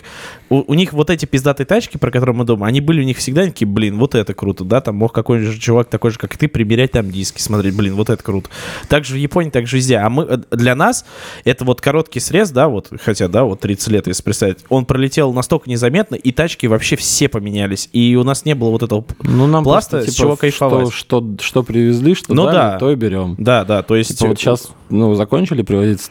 у, 0.50 0.70
у 0.70 0.74
них 0.74 0.92
вот 0.92 1.10
эти 1.10 1.26
пиздатые 1.26 1.66
тачки, 1.66 1.96
про 1.96 2.12
которые 2.12 2.36
мы 2.36 2.44
думаем, 2.44 2.66
они 2.66 2.82
были 2.82 3.00
у 3.00 3.06
них 3.06 3.16
всегда 3.20 3.46
такие, 3.46 3.66
блин, 3.66 3.98
вот 3.98 4.14
это 4.14 4.34
круто, 4.34 4.66
да, 4.66 4.82
там 4.82 4.98
мог 4.98 5.14
какой-нибудь 5.14 5.58
чувак 5.62 5.88
такой 5.88 6.12
же, 6.12 6.18
как 6.18 6.36
и 6.36 6.38
ты, 6.38 6.50
примерять 6.50 6.92
там 6.92 7.10
диски, 7.10 7.42
смотреть, 7.42 7.78
блин, 7.78 7.96
вот 7.96 8.10
это 8.10 8.22
круто. 8.22 8.50
Так 8.90 9.06
же 9.06 9.14
в 9.14 9.18
Японии, 9.18 9.52
так 9.52 9.68
же 9.68 9.78
везде. 9.78 10.00
А 10.00 10.10
мы, 10.10 10.24
э, 10.24 10.38
для 10.52 10.76
нас 10.76 11.06
это 11.46 11.64
вот 11.64 11.80
короткий 11.80 12.20
срез, 12.20 12.52
да, 12.52 12.68
вот, 12.68 12.92
хотя, 13.02 13.30
да, 13.30 13.46
вот 13.46 13.62
30 13.62 13.88
лет, 13.88 14.08
если 14.08 14.22
представить, 14.22 14.58
он 14.68 14.84
пролетел 14.84 15.32
настолько 15.32 15.70
незаметно, 15.70 16.16
и 16.16 16.34
тачки 16.34 16.66
вообще 16.66 16.98
все 16.98 17.30
поменялись. 17.30 17.88
И 17.94 18.18
у 18.18 18.26
нас 18.26 18.44
не 18.44 18.54
было 18.54 18.72
вот 18.72 18.84
этого... 18.84 19.06
ну, 19.24 19.48
нам 19.48 19.64
пласта, 19.64 20.00
просто, 20.00 20.12
с 20.12 20.16
чего 20.16 20.36
кайфовать. 20.36 20.92
Что, 20.92 21.22
что, 21.22 21.38
что 21.40 21.64
привезли, 21.64 22.16
что 22.16 22.34
Ну 22.34 22.48
дали, 22.48 22.56
да. 22.56 22.80
то 22.80 22.92
и 22.92 22.96
берем. 22.96 23.36
Да, 23.38 23.64
да, 23.64 23.82
то 23.82 23.96
есть... 23.96 24.18
Типа 24.18 24.28
вот 24.28 24.38
сейчас, 24.38 24.72
ну, 24.90 25.14
закончили 25.16 25.62
привозить 25.62 26.10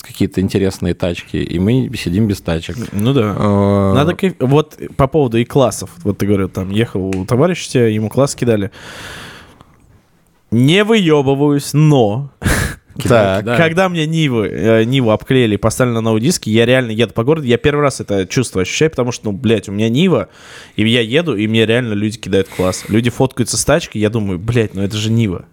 какие-то 0.00 0.40
интересные 0.40 0.94
тачки, 0.94 1.38
и 1.38 1.58
мы 1.58 1.90
сидим 1.96 2.26
без 2.28 2.40
тачек. 2.40 2.76
Ну 2.92 3.12
да. 3.14 3.34
Э, 3.36 3.92
Надо 3.94 4.12
кайф- 4.12 4.36
Вот 4.40 4.78
по 4.96 5.06
поводу 5.06 5.38
и 5.38 5.44
классов. 5.44 5.90
Вот 6.04 6.18
ты 6.18 6.26
говорил, 6.26 6.48
там 6.48 6.70
ехал 6.70 7.06
у 7.06 7.24
товарища, 7.24 7.80
ему 7.80 8.08
класс 8.10 8.34
кидали. 8.34 8.70
Не 10.50 10.84
выебываюсь, 10.84 11.72
но 11.72 12.30
Так. 13.08 13.44
Да. 13.44 13.56
когда 13.56 13.88
мне 13.88 14.06
Нивы, 14.06 14.46
э, 14.48 14.84
Ниву 14.84 15.10
обклеили 15.10 15.54
и 15.54 15.58
поставили 15.58 15.94
на 15.94 16.00
новый 16.00 16.20
диск, 16.20 16.46
я 16.46 16.64
реально 16.64 16.92
еду 16.92 17.12
по 17.12 17.24
городу, 17.24 17.46
я 17.46 17.56
первый 17.58 17.80
раз 17.80 18.00
это 18.00 18.24
чувство 18.26 18.62
ощущаю, 18.62 18.90
потому 18.90 19.10
что, 19.10 19.26
ну, 19.26 19.32
блядь, 19.32 19.68
у 19.68 19.72
меня 19.72 19.88
Нива, 19.88 20.28
и 20.76 20.86
я 20.88 21.00
еду, 21.00 21.34
и 21.36 21.46
мне 21.48 21.66
реально 21.66 21.94
люди 21.94 22.18
кидают 22.18 22.48
класс. 22.48 22.84
Люди 22.88 23.10
фоткаются 23.10 23.56
с 23.56 23.64
тачки, 23.64 23.98
я 23.98 24.10
думаю, 24.10 24.38
блядь, 24.38 24.74
ну 24.74 24.82
это 24.82 24.96
же 24.96 25.10
Нива. 25.10 25.46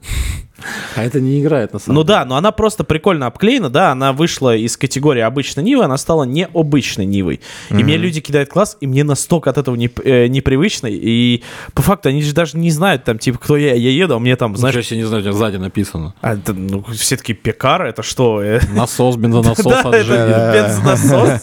А 0.95 1.03
это 1.03 1.19
не 1.21 1.41
играет 1.41 1.73
на 1.73 1.79
самом 1.79 1.95
Ну 1.95 2.03
деле. 2.03 2.13
да, 2.19 2.25
но 2.25 2.35
она 2.35 2.51
просто 2.51 2.83
прикольно 2.83 3.27
обклеена, 3.27 3.69
да, 3.69 3.91
она 3.91 4.13
вышла 4.13 4.55
из 4.55 4.77
категории 4.77 5.21
обычной 5.21 5.63
Нивы, 5.63 5.83
она 5.83 5.97
стала 5.97 6.23
необычной 6.23 7.05
Нивой. 7.05 7.41
И 7.69 7.73
мне 7.75 7.97
люди 7.97 8.21
кидают 8.21 8.49
класс, 8.49 8.77
и 8.81 8.87
мне 8.87 9.03
настолько 9.03 9.49
от 9.49 9.57
этого 9.57 9.75
не, 9.75 9.89
э, 10.03 10.27
непривычно, 10.27 10.87
и 10.87 11.43
по 11.73 11.81
факту 11.81 12.09
они 12.09 12.21
же 12.21 12.33
даже 12.33 12.57
не 12.57 12.71
знают, 12.71 13.03
там, 13.03 13.17
типа, 13.19 13.37
кто 13.39 13.57
я, 13.57 13.73
я 13.75 13.89
еду, 13.91 14.15
а 14.15 14.19
мне 14.19 14.35
там, 14.35 14.55
знаешь, 14.57 14.73
Знаешь, 14.73 14.87
я 14.91 14.97
не 14.97 15.03
знаю, 15.03 15.21
у 15.21 15.23
тебя 15.23 15.33
сзади 15.33 15.57
написано. 15.57 16.13
а, 16.21 16.33
это, 16.33 16.53
ну, 16.53 16.83
все 16.93 17.17
таки 17.17 17.33
пекар, 17.33 17.83
это 17.85 18.03
что? 18.03 18.41
Э, 18.41 18.59
Насос, 18.73 19.15
бензонасос 19.17 19.65
Да, 19.83 19.89
это 19.97 20.53
бензонасос. 20.67 21.41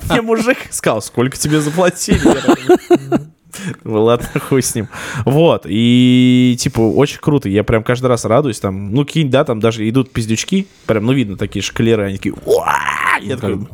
Мне 0.10 0.22
мужик 0.22 0.58
сказал, 0.70 1.02
сколько 1.02 1.36
тебе 1.36 1.60
заплатили? 1.60 2.20
Ну 3.84 4.04
ладно, 4.04 4.28
хуй 4.48 4.62
с 4.62 4.74
ним. 4.74 4.88
Вот, 5.24 5.62
и 5.66 6.56
типа 6.58 6.80
очень 6.80 7.18
круто, 7.20 7.48
я 7.48 7.64
прям 7.64 7.82
каждый 7.82 8.06
раз 8.06 8.24
радуюсь, 8.24 8.60
там, 8.60 8.92
ну 8.92 9.04
какие 9.04 9.24
да, 9.24 9.44
там 9.44 9.60
даже 9.60 9.88
идут 9.88 10.10
пиздючки, 10.10 10.66
прям, 10.86 11.06
ну 11.06 11.12
видно 11.12 11.36
такие 11.36 11.62
шклеры, 11.62 12.04
они 12.04 12.16
такие, 12.16 12.34
такой, 13.36 13.66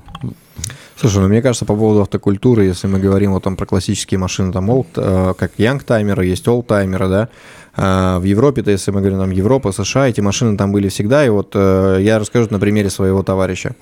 Слушай, 0.99 1.21
ну 1.21 1.29
мне 1.29 1.43
кажется, 1.43 1.67
по 1.67 1.77
поводу 1.77 2.01
автокультуры, 2.01 2.65
если 2.65 2.87
мы 2.87 2.99
говорим 2.99 3.33
вот 3.33 3.45
там 3.45 3.57
про 3.57 3.67
классические 3.67 4.19
машины, 4.19 4.51
там 4.51 4.71
old, 4.71 4.87
э, 4.97 5.35
как 5.37 5.53
янгтаймеры, 5.59 6.25
есть 6.25 6.49
олдтаймеры, 6.49 7.09
да, 7.09 7.29
А 7.75 8.19
в 8.19 8.25
Европе-то, 8.25 8.71
если 8.71 8.93
мы 8.93 9.01
говорим 9.01 9.19
там 9.19 9.31
Европа, 9.31 9.73
США, 9.73 10.09
эти 10.09 10.23
машины 10.23 10.57
там 10.57 10.73
были 10.73 10.89
всегда, 10.89 11.27
и 11.27 11.29
вот 11.29 11.51
э, 11.55 11.99
я 12.01 12.19
расскажу 12.19 12.49
на 12.49 12.59
примере 12.59 12.89
своего 12.89 13.23
товарища. 13.23 13.77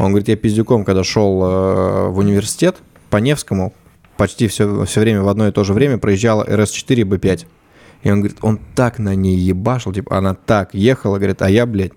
Он 0.00 0.08
говорит, 0.08 0.26
я 0.26 0.36
пиздюком, 0.36 0.84
когда 0.84 1.04
шел 1.04 1.40
э, 1.44 2.08
в 2.08 2.18
университет 2.18 2.78
по 3.10 3.18
Невскому, 3.18 3.72
почти 4.16 4.48
все, 4.48 4.84
все 4.84 5.00
время 5.00 5.22
в 5.22 5.28
одно 5.28 5.48
и 5.48 5.52
то 5.52 5.64
же 5.64 5.72
время 5.72 5.98
проезжала 5.98 6.44
RS4 6.44 7.02
B5. 7.02 7.46
И 8.02 8.10
он 8.10 8.20
говорит, 8.20 8.38
он 8.42 8.60
так 8.74 8.98
на 8.98 9.14
ней 9.14 9.36
ебашил, 9.36 9.92
типа, 9.92 10.16
она 10.16 10.34
так 10.34 10.74
ехала, 10.74 11.16
говорит, 11.16 11.42
а 11.42 11.50
я, 11.50 11.66
блядь, 11.66 11.92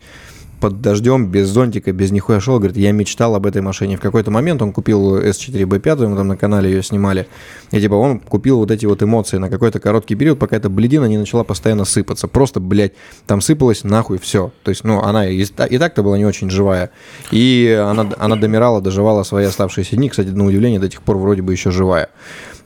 под 0.59 0.81
дождем, 0.81 1.27
без 1.27 1.47
зонтика, 1.47 1.91
без 1.91 2.11
нихуя 2.11 2.39
шел, 2.39 2.57
говорит, 2.57 2.77
я 2.77 2.91
мечтал 2.91 3.35
об 3.35 3.45
этой 3.45 3.61
машине. 3.61 3.97
В 3.97 4.01
какой-то 4.01 4.31
момент 4.31 4.61
он 4.61 4.73
купил 4.73 5.17
S4 5.17 5.63
B5, 5.63 6.07
мы 6.07 6.15
там 6.15 6.27
на 6.27 6.37
канале 6.37 6.69
ее 6.69 6.83
снимали, 6.83 7.27
и 7.71 7.79
типа 7.79 7.93
он 7.93 8.19
купил 8.19 8.57
вот 8.57 8.71
эти 8.71 8.85
вот 8.85 9.01
эмоции 9.01 9.37
на 9.37 9.49
какой-то 9.49 9.79
короткий 9.79 10.15
период, 10.15 10.39
пока 10.39 10.57
эта 10.57 10.69
бледина 10.69 11.05
не 11.05 11.17
начала 11.17 11.43
постоянно 11.43 11.85
сыпаться. 11.85 12.27
Просто, 12.27 12.59
блядь, 12.59 12.93
там 13.25 13.41
сыпалась 13.41 13.83
нахуй 13.83 14.19
все. 14.19 14.51
То 14.63 14.69
есть, 14.69 14.83
ну, 14.83 15.01
она 15.01 15.27
и, 15.27 15.41
и 15.41 15.77
так-то 15.77 16.03
была 16.03 16.17
не 16.17 16.25
очень 16.25 16.49
живая. 16.49 16.91
И 17.31 17.77
она, 17.81 18.09
она 18.17 18.35
домирала, 18.35 18.81
доживала 18.81 19.23
свои 19.23 19.45
оставшиеся 19.45 19.95
дни. 19.95 20.09
Кстати, 20.09 20.29
на 20.29 20.45
удивление, 20.45 20.79
до 20.79 20.89
тех 20.89 21.01
пор 21.01 21.17
вроде 21.17 21.41
бы 21.41 21.51
еще 21.51 21.71
живая. 21.71 22.09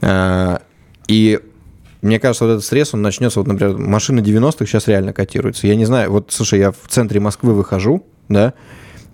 А, 0.02 0.62
И 1.08 1.40
мне 2.04 2.20
кажется, 2.20 2.46
вот 2.46 2.52
этот 2.52 2.66
срез, 2.66 2.94
он 2.94 3.02
начнется, 3.02 3.40
вот, 3.40 3.48
например, 3.48 3.78
машины 3.78 4.20
90-х 4.20 4.66
сейчас 4.66 4.88
реально 4.88 5.14
котируются. 5.14 5.68
Я 5.68 5.76
не 5.76 5.86
знаю, 5.86 6.12
вот, 6.12 6.28
слушай, 6.30 6.60
я 6.60 6.72
в 6.72 6.88
центре 6.88 7.20
Москвы 7.20 7.54
выхожу, 7.54 8.06
да, 8.30 8.54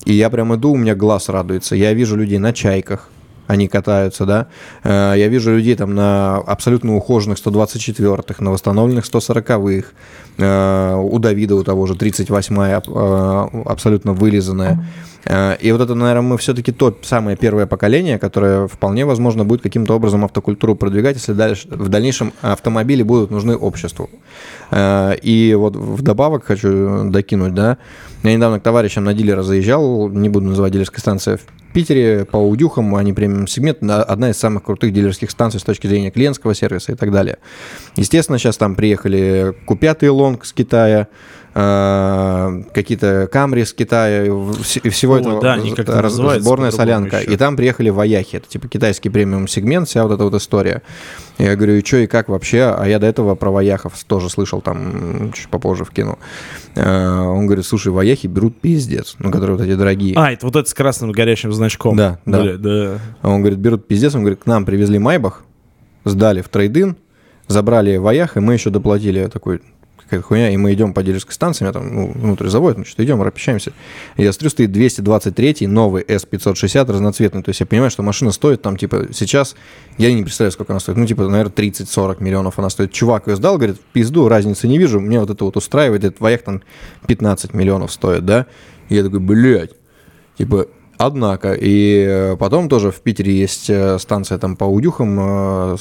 и 0.06 0.14
я 0.14 0.30
прям 0.30 0.56
иду, 0.56 0.72
у 0.72 0.78
меня 0.78 0.96
глаз 0.96 1.30
радуется. 1.30 1.76
Я 1.76 1.94
вижу 1.94 2.16
людей 2.16 2.40
на 2.40 2.52
чайках, 2.52 3.10
они 3.50 3.68
катаются, 3.68 4.26
да. 4.26 4.48
Э, 4.84 5.16
Я 5.18 5.28
вижу 5.28 5.52
людей 5.56 5.76
там 5.76 5.96
на 5.96 6.36
абсолютно 6.38 6.96
ухоженных 6.96 7.40
124-х, 7.40 8.44
на 8.44 8.52
восстановленных 8.52 9.06
140-х. 9.06 9.88
Э, 10.38 10.96
У 10.96 11.18
Давида 11.18 11.56
у 11.56 11.64
того 11.64 11.88
же 11.88 11.96
38-я 11.96 12.82
э, 12.86 13.62
абсолютно 13.66 14.14
вылизанная. 14.14 14.86
Э, 15.26 15.56
И 15.60 15.72
вот 15.72 15.82
это, 15.82 15.96
наверное, 15.96 16.22
мы 16.22 16.38
все-таки 16.38 16.72
то 16.72 16.98
самое 17.02 17.36
первое 17.38 17.66
поколение, 17.66 18.20
которое 18.20 18.68
вполне 18.68 19.06
возможно 19.06 19.46
будет 19.46 19.62
каким-то 19.62 19.96
образом 19.96 20.24
автокультуру 20.26 20.76
продвигать, 20.76 21.16
если 21.18 21.34
дальше, 21.34 21.68
в 21.70 21.90
дальнейшем 21.90 22.34
автомобили 22.42 23.04
будут 23.04 23.32
нужны 23.32 23.56
обществу. 23.56 24.10
Э, 24.72 25.16
И 25.22 25.54
вот 25.56 25.76
вдобавок 25.76 26.46
хочу 26.46 27.04
докинуть, 27.10 27.54
да, 27.54 27.78
я 28.24 28.34
недавно 28.34 28.60
к 28.60 28.64
товарищам 28.64 29.04
на 29.04 29.14
дилера 29.14 29.44
заезжал, 29.44 30.10
не 30.10 30.30
буду 30.30 30.48
называть 30.48 30.74
дилерской 30.74 31.00
станции, 31.00 31.38
в 31.38 31.72
Питере 31.74 32.26
по 32.26 32.40
аудюхам, 32.40 32.96
они 32.96 33.14
премиум 33.14 33.46
сегмент, 33.46 33.84
на- 33.84 34.02
одна 34.04 34.32
из 34.32 34.38
самых 34.38 34.64
крутых 34.64 34.92
дилерских 34.92 35.30
станций 35.30 35.60
с 35.60 35.64
точки 35.64 35.86
зрения 35.86 36.10
клиентского 36.10 36.56
сервиса 36.56 36.94
и 36.94 36.96
так 36.96 37.12
далее. 37.12 37.38
Естественно, 37.96 38.40
сейчас 38.40 38.58
там 38.58 38.74
приехали 38.76 39.54
купятый 39.68 40.10
лонг 40.10 40.46
с 40.46 40.52
Китая, 40.54 41.08
э, 41.54 42.64
какие-то 42.74 43.28
камри 43.32 43.64
с 43.66 43.74
Китая, 43.74 44.26
и 44.26 44.90
всего 44.90 45.14
Ой, 45.14 45.22
этого 45.22 45.42
да, 45.42 45.54
они 45.54 45.72
как-то 45.74 46.02
раз- 46.02 46.14
сборная 46.14 46.72
солянка. 46.72 47.22
еще. 47.22 47.32
И 47.34 47.38
там 47.38 47.56
приехали 47.56 47.90
вояхи, 47.90 48.38
это 48.38 48.48
типа 48.48 48.68
китайский 48.68 49.10
премиум 49.10 49.48
сегмент, 49.48 49.88
вся 49.88 50.04
вот 50.04 50.14
эта 50.14 50.24
вот 50.24 50.34
история. 50.36 50.82
Я 51.38 51.56
говорю, 51.56 51.76
и 51.76 51.86
что, 51.86 51.98
и 51.98 52.08
как 52.08 52.28
вообще? 52.28 52.64
А 52.78 52.86
я 52.86 53.00
до 53.00 53.08
этого 53.08 53.36
про 53.36 53.50
вояхов 53.50 53.94
тоже 54.06 54.30
слышал, 54.30 54.62
там 54.62 55.32
чуть 55.34 55.48
попозже 55.50 55.86
вкину. 55.86 56.20
Э, 56.76 57.20
Он 57.22 57.46
говорит, 57.46 57.66
слушай, 57.66 57.90
вояхи 57.92 58.28
берут 58.28 58.60
пиздец, 58.60 59.16
ну, 59.20 59.32
которые 59.32 59.56
вот 59.58 59.66
эти 59.66 59.76
дорогие. 59.76 60.16
а, 60.18 60.32
это 60.32 60.46
вот 60.46 60.56
это 60.56 60.70
с 60.70 60.74
красным 60.74 61.12
горящим 61.12 61.54
значком. 61.54 61.96
Да, 61.96 62.20
да. 62.26 62.42
Бля, 62.42 62.58
да. 62.58 63.00
А 63.22 63.30
Он 63.30 63.40
говорит, 63.42 63.60
берут 63.60 63.88
пиздец, 63.88 64.14
он 64.16 64.22
говорит, 64.22 64.44
к 64.44 64.46
нам 64.46 64.66
привезли 64.66 65.00
Майбах, 65.00 65.44
сдали 66.04 66.42
в 66.42 66.50
трейдин, 66.50 66.98
забрали 67.48 67.98
воях, 67.98 68.36
и 68.38 68.40
мы 68.42 68.54
еще 68.54 68.70
доплатили 68.70 69.26
такой 69.28 69.62
какая-то 70.10 70.28
хуйня, 70.28 70.50
и 70.50 70.58
мы 70.58 70.74
идем 70.74 70.94
по 70.94 71.04
дилерской 71.04 71.34
станции, 71.34 71.64
меня 71.64 71.74
там 71.74 71.94
ну, 71.94 72.12
внутрь 72.12 72.48
завод, 72.48 72.78
ну 72.78 72.86
что, 72.86 73.04
идем, 73.04 73.22
общаемся. 73.22 73.74
И 74.18 74.24
я 74.24 74.34
смотрю, 74.34 74.50
стоит 74.50 74.72
223 74.72 75.68
новый 75.68 76.04
S560 76.04 76.92
разноцветный. 76.92 77.44
То 77.44 77.50
есть 77.50 77.60
я 77.60 77.66
понимаю, 77.66 77.92
что 77.92 78.02
машина 78.02 78.32
стоит 78.32 78.62
там, 78.62 78.78
типа, 78.78 79.08
сейчас, 79.14 79.56
я 79.98 80.12
не 80.14 80.24
представляю, 80.24 80.52
сколько 80.52 80.74
она 80.74 80.80
стоит, 80.80 80.98
ну, 80.98 81.06
типа, 81.06 81.28
наверное, 81.28 81.54
30-40 81.54 82.24
миллионов 82.24 82.58
она 82.58 82.70
стоит. 82.70 82.92
Чувак 82.92 83.28
ее 83.28 83.36
сдал, 83.36 83.58
говорит, 83.58 83.80
пизду, 83.94 84.28
разницы 84.28 84.68
не 84.68 84.78
вижу, 84.78 85.00
мне 85.00 85.20
вот 85.20 85.30
это 85.30 85.46
вот 85.46 85.58
устраивает, 85.58 86.04
этот 86.04 86.20
вояк 86.20 86.42
там 86.42 86.62
15 87.08 87.54
миллионов 87.54 87.92
стоит, 87.92 88.26
да? 88.26 88.48
И 88.90 88.96
я 88.96 89.04
такой, 89.04 89.20
блядь, 89.20 89.72
типа, 90.38 90.68
Однако, 91.02 91.54
и 91.54 92.06
э, 92.06 92.36
потом 92.36 92.68
тоже 92.68 92.92
в 92.92 93.00
Питере 93.00 93.34
есть 93.34 93.70
э, 93.70 93.98
станция 94.00 94.38
там 94.38 94.58
по 94.58 94.66
аудюхам, 94.66 95.18
э, 95.18 95.78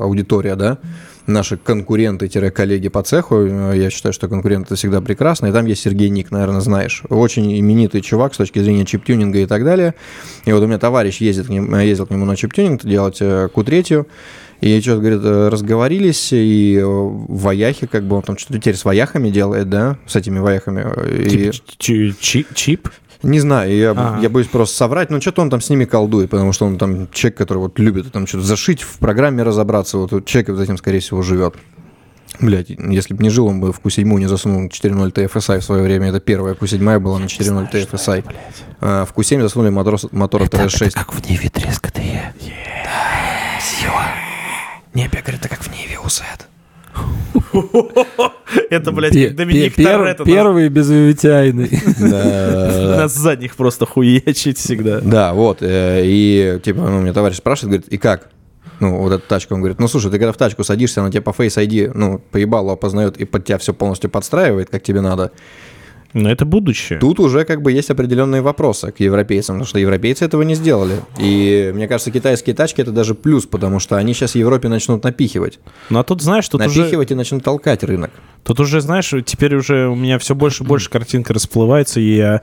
аудитория, 0.00 0.56
да, 0.56 0.78
наши 1.26 1.56
конкуренты-коллеги 1.56 2.88
по 2.88 3.02
цеху. 3.02 3.44
Я 3.72 3.90
считаю, 3.90 4.12
что 4.12 4.28
конкуренты 4.28 4.74
всегда 4.74 5.00
прекрасно. 5.00 5.46
И 5.46 5.52
там 5.52 5.66
есть 5.66 5.82
Сергей 5.82 6.08
Ник, 6.08 6.30
наверное, 6.30 6.60
знаешь. 6.60 7.02
Очень 7.08 7.58
именитый 7.58 8.00
чувак 8.00 8.34
с 8.34 8.38
точки 8.38 8.58
зрения 8.58 8.84
чиптюнинга 8.84 9.38
и 9.38 9.46
так 9.46 9.64
далее. 9.64 9.94
И 10.44 10.52
вот 10.52 10.62
у 10.62 10.66
меня 10.66 10.78
товарищ 10.78 11.18
ездит 11.18 11.46
к 11.46 11.48
нему, 11.48 11.76
ездил 11.76 12.06
к 12.06 12.10
нему 12.10 12.24
на 12.24 12.36
чиптюнинг 12.36 12.84
делать 12.84 13.20
Q3. 13.20 14.06
И 14.60 14.80
что-то, 14.80 15.00
говорит, 15.00 15.20
разговорились, 15.52 16.28
и 16.32 16.80
в 16.82 17.48
Аяхе, 17.48 17.86
как 17.86 18.04
бы 18.04 18.16
он 18.16 18.22
там 18.22 18.38
что-то 18.38 18.58
теперь 18.60 18.76
с 18.76 18.84
Ваяхами 18.84 19.28
делает, 19.28 19.68
да, 19.68 19.98
с 20.06 20.16
этими 20.16 20.38
Ваяхами. 20.38 20.86
И... 21.28 21.50
Чип? 21.78 22.88
Не 23.24 23.40
знаю, 23.40 23.74
я, 23.76 23.90
ага. 23.90 24.18
я 24.20 24.28
боюсь 24.28 24.48
просто 24.48 24.76
соврать, 24.76 25.10
но 25.10 25.20
что-то 25.20 25.42
он 25.42 25.50
там 25.50 25.60
с 25.60 25.70
ними 25.70 25.84
колдует, 25.84 26.30
потому 26.30 26.52
что 26.52 26.66
он 26.66 26.78
там 26.78 27.08
человек, 27.10 27.36
который 27.38 27.58
вот 27.58 27.78
любит 27.78 28.12
там 28.12 28.26
что-то 28.26 28.44
зашить, 28.44 28.82
в 28.82 28.98
программе 28.98 29.42
разобраться, 29.42 29.98
вот, 29.98 30.26
человек 30.26 30.50
вот 30.50 30.60
этим, 30.60 30.76
скорее 30.76 31.00
всего, 31.00 31.22
живет. 31.22 31.54
Блять, 32.40 32.68
если 32.68 33.14
бы 33.14 33.22
не 33.22 33.30
жил, 33.30 33.46
он 33.46 33.60
бы 33.60 33.72
в 33.72 33.80
Q7 33.80 34.02
не 34.18 34.26
засунул 34.26 34.66
4.0 34.66 35.12
TFSI 35.12 35.60
в 35.60 35.64
свое 35.64 35.82
время. 35.82 36.08
Это 36.08 36.18
первая 36.18 36.54
Q7 36.54 36.98
была 36.98 37.18
на 37.20 37.26
4.0 37.26 37.70
TFSI. 37.70 38.24
А, 38.80 39.04
в 39.04 39.14
Q7 39.14 39.40
засунули 39.40 39.70
мотор, 39.70 39.98
мотор 40.10 40.42
TRS6. 40.42 40.86
Это 40.86 40.98
как 40.98 41.14
в 41.14 41.30
Ниве 41.30 41.48
треска 41.48 41.92
ты. 41.92 42.02
Да. 42.40 43.60
Сила. 43.60 44.02
Не, 44.94 45.06
говорит, 45.06 45.28
это 45.28 45.48
как 45.48 45.62
в 45.62 45.70
Ниве 45.70 45.98
УЗ. 46.04 46.22
Это, 48.70 48.92
блядь, 48.92 49.36
Доминик 49.36 49.74
Торетто. 49.74 50.24
Первый 50.24 50.68
без 50.68 50.88
безувитяйный. 50.88 51.70
Нас 51.98 53.14
задних 53.14 53.56
просто 53.56 53.86
хуечить 53.86 54.58
всегда. 54.58 55.00
Да, 55.00 55.34
вот. 55.34 55.58
Э, 55.60 56.02
и, 56.04 56.60
типа, 56.62 56.80
ну, 56.82 57.00
мне 57.00 57.12
товарищ 57.12 57.36
спрашивает, 57.36 57.70
говорит, 57.70 57.88
и 57.92 57.98
как? 57.98 58.28
ну, 58.80 58.98
вот 58.98 59.12
эта 59.12 59.26
тачка, 59.26 59.52
он 59.54 59.60
говорит, 59.60 59.78
ну, 59.78 59.88
слушай, 59.88 60.10
ты 60.10 60.18
когда 60.18 60.32
в 60.32 60.36
тачку 60.36 60.64
садишься, 60.64 61.00
она 61.00 61.10
тебе 61.10 61.22
по 61.22 61.30
Face 61.30 61.56
ID, 61.56 61.92
ну, 61.94 62.18
поебало 62.30 62.72
опознает 62.72 63.16
и 63.16 63.24
под 63.24 63.44
тебя 63.44 63.58
все 63.58 63.72
полностью 63.72 64.10
подстраивает, 64.10 64.70
как 64.70 64.82
тебе 64.82 65.00
надо. 65.00 65.32
Но 66.14 66.30
это 66.30 66.44
будущее. 66.44 66.98
Тут 67.00 67.18
уже 67.20 67.44
как 67.44 67.60
бы 67.60 67.72
есть 67.72 67.90
определенные 67.90 68.40
вопросы 68.40 68.92
к 68.92 69.00
европейцам, 69.00 69.56
потому 69.56 69.66
что 69.66 69.78
европейцы 69.80 70.24
этого 70.24 70.42
не 70.42 70.54
сделали. 70.54 71.00
И 71.18 71.72
мне 71.74 71.88
кажется, 71.88 72.12
китайские 72.12 72.54
тачки 72.54 72.80
это 72.80 72.92
даже 72.92 73.14
плюс, 73.14 73.46
потому 73.46 73.80
что 73.80 73.96
они 73.96 74.14
сейчас 74.14 74.32
в 74.32 74.36
Европе 74.36 74.68
начнут 74.68 75.02
напихивать. 75.02 75.58
Ну 75.90 75.98
а 75.98 76.04
тут, 76.04 76.22
знаешь, 76.22 76.48
тут 76.48 76.60
Напихивать 76.60 77.08
уже... 77.08 77.14
и 77.14 77.16
начнут 77.16 77.42
толкать 77.42 77.82
рынок. 77.82 78.10
Тут 78.44 78.60
уже, 78.60 78.80
знаешь, 78.80 79.12
теперь 79.26 79.56
уже 79.56 79.88
у 79.88 79.96
меня 79.96 80.18
все 80.20 80.34
больше 80.34 80.62
и 80.62 80.66
больше 80.66 80.88
картинка 80.88 81.34
расплывается, 81.34 81.98
и 81.98 82.16
я 82.16 82.42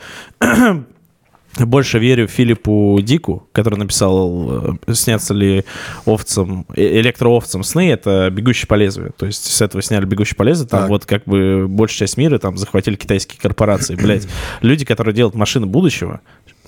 больше 1.59 1.99
верю 1.99 2.27
Филиппу 2.27 2.99
Дику, 3.01 3.47
который 3.51 3.77
написал 3.77 4.77
э, 4.87 4.93
«Снятся 4.93 5.33
ли 5.33 5.65
овцам, 6.05 6.65
э, 6.75 6.99
электроовцам 6.99 7.63
сны?» 7.63 7.89
Это 7.89 8.29
«Бегущий 8.31 8.67
по 8.67 8.75
лезвию». 8.75 9.13
То 9.17 9.25
есть 9.25 9.45
с 9.45 9.61
этого 9.61 9.81
сняли 9.81 10.05
«Бегущий 10.05 10.35
по 10.35 10.43
лезвию». 10.43 10.69
Там 10.69 10.81
так. 10.81 10.89
вот 10.89 11.05
как 11.05 11.25
бы 11.25 11.67
большая 11.67 12.07
часть 12.07 12.17
мира 12.17 12.37
там 12.37 12.57
захватили 12.57 12.95
китайские 12.95 13.39
корпорации. 13.39 13.95
Блять, 13.95 14.27
люди, 14.61 14.85
которые 14.85 15.13
делают 15.13 15.35
машины 15.35 15.65
будущего, 15.65 16.21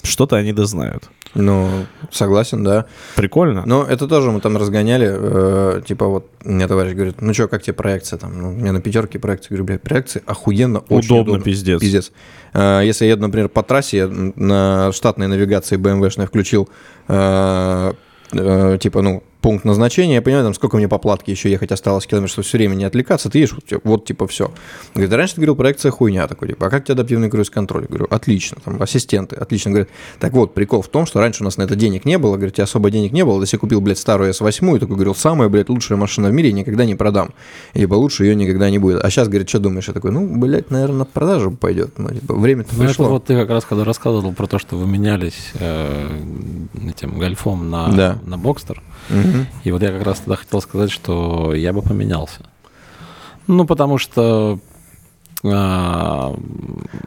что-то 0.03 0.35
они 0.35 0.53
да 0.53 0.65
знают. 0.65 1.09
Ну, 1.33 1.85
согласен, 2.11 2.63
да. 2.63 2.85
Прикольно. 3.15 3.63
Но 3.65 3.83
это 3.83 4.07
тоже 4.07 4.31
мы 4.31 4.39
там 4.39 4.55
разгоняли. 4.57 5.09
Э, 5.09 5.81
типа 5.85 6.07
вот 6.07 6.27
мне 6.43 6.67
товарищ 6.67 6.93
говорит, 6.93 7.21
ну 7.21 7.33
что, 7.33 7.47
как 7.47 7.63
тебе 7.63 7.73
проекция 7.73 8.19
там? 8.19 8.39
Ну, 8.39 8.51
мне 8.51 8.71
на 8.71 8.81
пятерке 8.81 9.17
проекции. 9.17 9.49
Говорю, 9.49 9.65
блядь, 9.65 9.81
проекции 9.81 10.21
охуенно, 10.25 10.79
очень 10.89 11.07
удобно. 11.07 11.33
Удобно, 11.33 11.43
пиздец. 11.43 11.81
Пиздец. 11.81 12.11
Э, 12.53 12.81
если 12.83 13.05
я 13.05 13.11
еду, 13.11 13.23
например, 13.23 13.49
по 13.49 13.63
трассе, 13.63 13.97
я 13.97 14.07
на 14.07 14.91
штатной 14.91 15.27
навигации 15.27 15.77
BMW-шной 15.77 16.27
включил, 16.27 16.69
э, 17.07 17.93
э, 18.31 18.77
типа, 18.79 19.01
ну, 19.01 19.23
пункт 19.43 19.65
назначения, 19.65 20.15
я 20.15 20.21
понимаю, 20.21 20.45
там, 20.45 20.53
сколько 20.53 20.77
мне 20.77 20.87
по 20.87 20.97
платке 20.97 21.33
еще 21.33 21.51
ехать 21.51 21.73
осталось 21.73 22.07
километр, 22.07 22.31
чтобы 22.31 22.45
все 22.47 22.57
время 22.57 22.75
не 22.75 22.85
отвлекаться, 22.85 23.29
ты 23.29 23.39
едешь, 23.39 23.53
вот, 23.53 23.81
вот 23.83 24.05
типа, 24.05 24.25
все. 24.25 24.51
Говорит, 24.95 25.13
раньше 25.13 25.35
ты 25.35 25.41
говорил, 25.41 25.57
проекция 25.57 25.91
хуйня 25.91 26.27
такой, 26.27 26.47
типа, 26.47 26.67
а 26.67 26.69
как 26.69 26.85
тебе 26.85 26.93
адаптивный 26.93 27.29
круиз-контроль? 27.29 27.85
Говорю, 27.87 28.07
отлично, 28.09 28.57
там, 28.63 28.81
ассистенты, 28.81 29.35
отлично. 29.35 29.71
Говорит, 29.71 29.89
так 30.19 30.31
вот, 30.31 30.53
прикол 30.53 30.81
в 30.81 30.87
том, 30.87 31.05
что 31.05 31.19
раньше 31.19 31.43
у 31.43 31.45
нас 31.45 31.57
на 31.57 31.63
это 31.63 31.75
денег 31.75 32.05
не 32.05 32.17
было, 32.17 32.37
говорит, 32.37 32.57
особо 32.57 32.89
денег 32.89 33.11
не 33.11 33.25
было, 33.25 33.41
если 33.41 33.57
купил, 33.57 33.81
блядь, 33.81 33.97
старую 33.97 34.31
S8, 34.31 34.77
и 34.77 34.79
такой 34.79 34.95
говорил, 34.95 35.13
самая, 35.13 35.49
блядь, 35.49 35.67
лучшая 35.67 35.97
машина 35.97 36.29
в 36.29 36.31
мире, 36.31 36.53
никогда 36.53 36.85
не 36.85 36.95
продам, 36.95 37.33
либо 37.73 37.95
лучше 37.95 38.23
ее 38.23 38.35
никогда 38.35 38.69
не 38.69 38.79
будет. 38.79 39.03
А 39.03 39.09
сейчас, 39.09 39.27
говорит, 39.27 39.49
что 39.49 39.59
думаешь? 39.59 39.89
Я 39.89 39.93
такой, 39.93 40.11
ну, 40.11 40.25
блядь, 40.25 40.71
наверное, 40.71 40.99
на 40.99 41.05
продажу 41.05 41.51
пойдет, 41.51 41.99
ну, 41.99 42.09
типа, 42.09 42.33
время-то 42.33 42.69
ну, 42.77 42.85
пришло. 42.85 43.05
Это 43.05 43.13
вот 43.13 43.25
ты 43.25 43.35
как 43.35 43.49
раз, 43.49 43.65
когда 43.65 43.83
рассказывал 43.83 44.31
про 44.31 44.47
то, 44.47 44.57
что 44.57 44.77
вы 44.77 44.87
менялись 44.87 45.51
э, 45.55 46.21
этим 46.87 47.19
гольфом 47.19 47.69
на, 47.69 47.89
да. 47.89 48.19
на 48.25 48.37
Бокстер, 48.37 48.81
угу. 49.09 49.45
и 49.63 49.71
вот 49.71 49.81
я 49.81 49.89
как 49.89 50.03
раз 50.03 50.19
тогда 50.19 50.35
хотел 50.35 50.61
сказать, 50.61 50.91
что 50.91 51.53
я 51.53 51.73
бы 51.73 51.81
поменялся. 51.81 52.41
Ну, 53.47 53.65
потому 53.65 53.97
что... 53.97 54.59
А, 55.45 56.33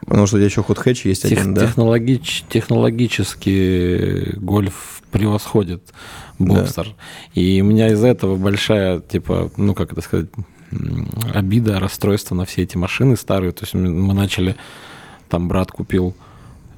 потому 0.05 0.27
что 0.27 0.35
у 0.35 0.39
тебя 0.39 0.45
еще 0.45 0.61
ход 0.61 0.77
хэтч 0.77 1.05
есть 1.05 1.23
тех, 1.23 1.39
один, 1.39 1.55
да? 1.55 1.65
Технологич, 1.65 2.45
технологически 2.49 4.35
гольф 4.37 5.01
превосходит 5.11 5.81
боксер. 6.37 6.85
Да. 6.85 7.41
И 7.41 7.61
у 7.61 7.65
меня 7.65 7.87
из-за 7.89 8.07
этого 8.07 8.35
большая, 8.35 8.99
типа, 8.99 9.51
ну, 9.57 9.73
как 9.73 9.93
это 9.93 10.01
сказать, 10.01 10.27
обида, 11.33 11.79
расстройство 11.79 12.35
на 12.35 12.45
все 12.45 12.63
эти 12.63 12.77
машины 12.77 13.17
старые. 13.17 13.51
То 13.51 13.63
есть 13.63 13.73
мы 13.73 14.13
начали, 14.13 14.55
там 15.29 15.47
брат 15.47 15.71
купил 15.71 16.15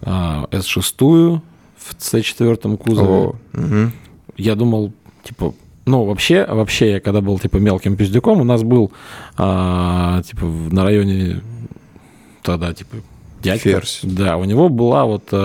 а, 0.02 0.48
S6 0.52 1.42
в 1.78 1.96
C4 1.96 2.78
кузове. 2.78 3.10
О, 3.10 3.36
угу. 3.54 3.92
Я 4.38 4.56
думал, 4.56 4.94
типа, 5.24 5.54
ну, 5.86 6.06
вообще, 6.06 6.46
вообще, 6.46 6.92
я 6.92 7.00
когда 7.00 7.22
был, 7.22 7.40
типа, 7.40 7.58
мелким 7.58 7.96
пиздюком, 7.96 8.42
у 8.42 8.44
нас 8.44 8.62
был, 8.64 8.92
а, 9.38 10.22
типа, 10.22 10.46
на 10.46 10.84
районе 10.84 11.42
тогда, 12.44 12.74
типа, 12.74 12.98
дядька. 13.42 13.70
Ферзь. 13.70 14.02
Да, 14.04 14.38
у 14.38 14.44
него 14.44 14.70
была 14.70 15.06
вот 15.06 15.30
э, 15.32 15.36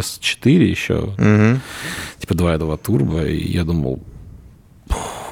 S4 0.00 0.50
еще, 0.64 0.94
угу. 0.94 1.60
типа 2.18 2.32
2.2 2.32 2.80
турбо, 2.82 3.26
и 3.26 3.52
я 3.52 3.64
думал, 3.64 4.00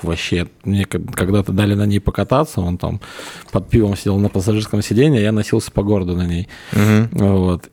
вообще, 0.03 0.47
мне 0.65 0.85
когда-то 0.85 1.53
дали 1.53 1.75
на 1.75 1.87
ней 1.87 1.99
покататься, 1.99 2.61
он 2.61 2.79
там 2.79 3.01
под 3.51 3.69
пивом 3.69 3.97
сидел 3.97 4.19
на 4.19 4.29
пассажирском 4.29 4.83
сиденье, 4.83 5.23
я 5.23 5.33
носился 5.33 5.73
по 5.73 5.83
городу 5.83 6.17
на 6.17 6.27
ней. 6.27 6.49
Угу. 6.73 7.25
Вот. 7.25 7.71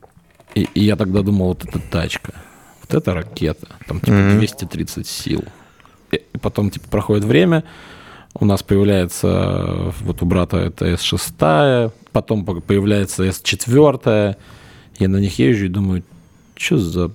И, 0.56 0.68
и 0.74 0.84
я 0.84 0.96
тогда 0.96 1.22
думал, 1.22 1.50
вот 1.50 1.64
эта 1.64 1.80
тачка, 1.80 2.34
вот 2.82 2.94
эта 2.94 3.14
ракета, 3.14 3.68
там 3.88 4.00
типа 4.00 4.16
угу. 4.16 4.40
230 4.40 5.08
сил 5.08 5.44
и 6.12 6.38
потом, 6.38 6.70
типа, 6.70 6.88
проходит 6.90 7.24
время, 7.24 7.64
у 8.34 8.46
нас 8.46 8.64
появляется, 8.64 9.94
вот 10.02 10.22
у 10.22 10.26
брата 10.26 10.58
это 10.58 10.90
S6, 10.92 11.92
потом 12.12 12.46
появляется 12.46 13.26
S4, 13.26 14.36
я 15.00 15.10
на 15.10 15.18
них 15.18 15.40
езжу 15.40 15.66
и 15.66 15.70
думаю, 15.70 16.04
что 16.56 16.78
за 16.78 17.12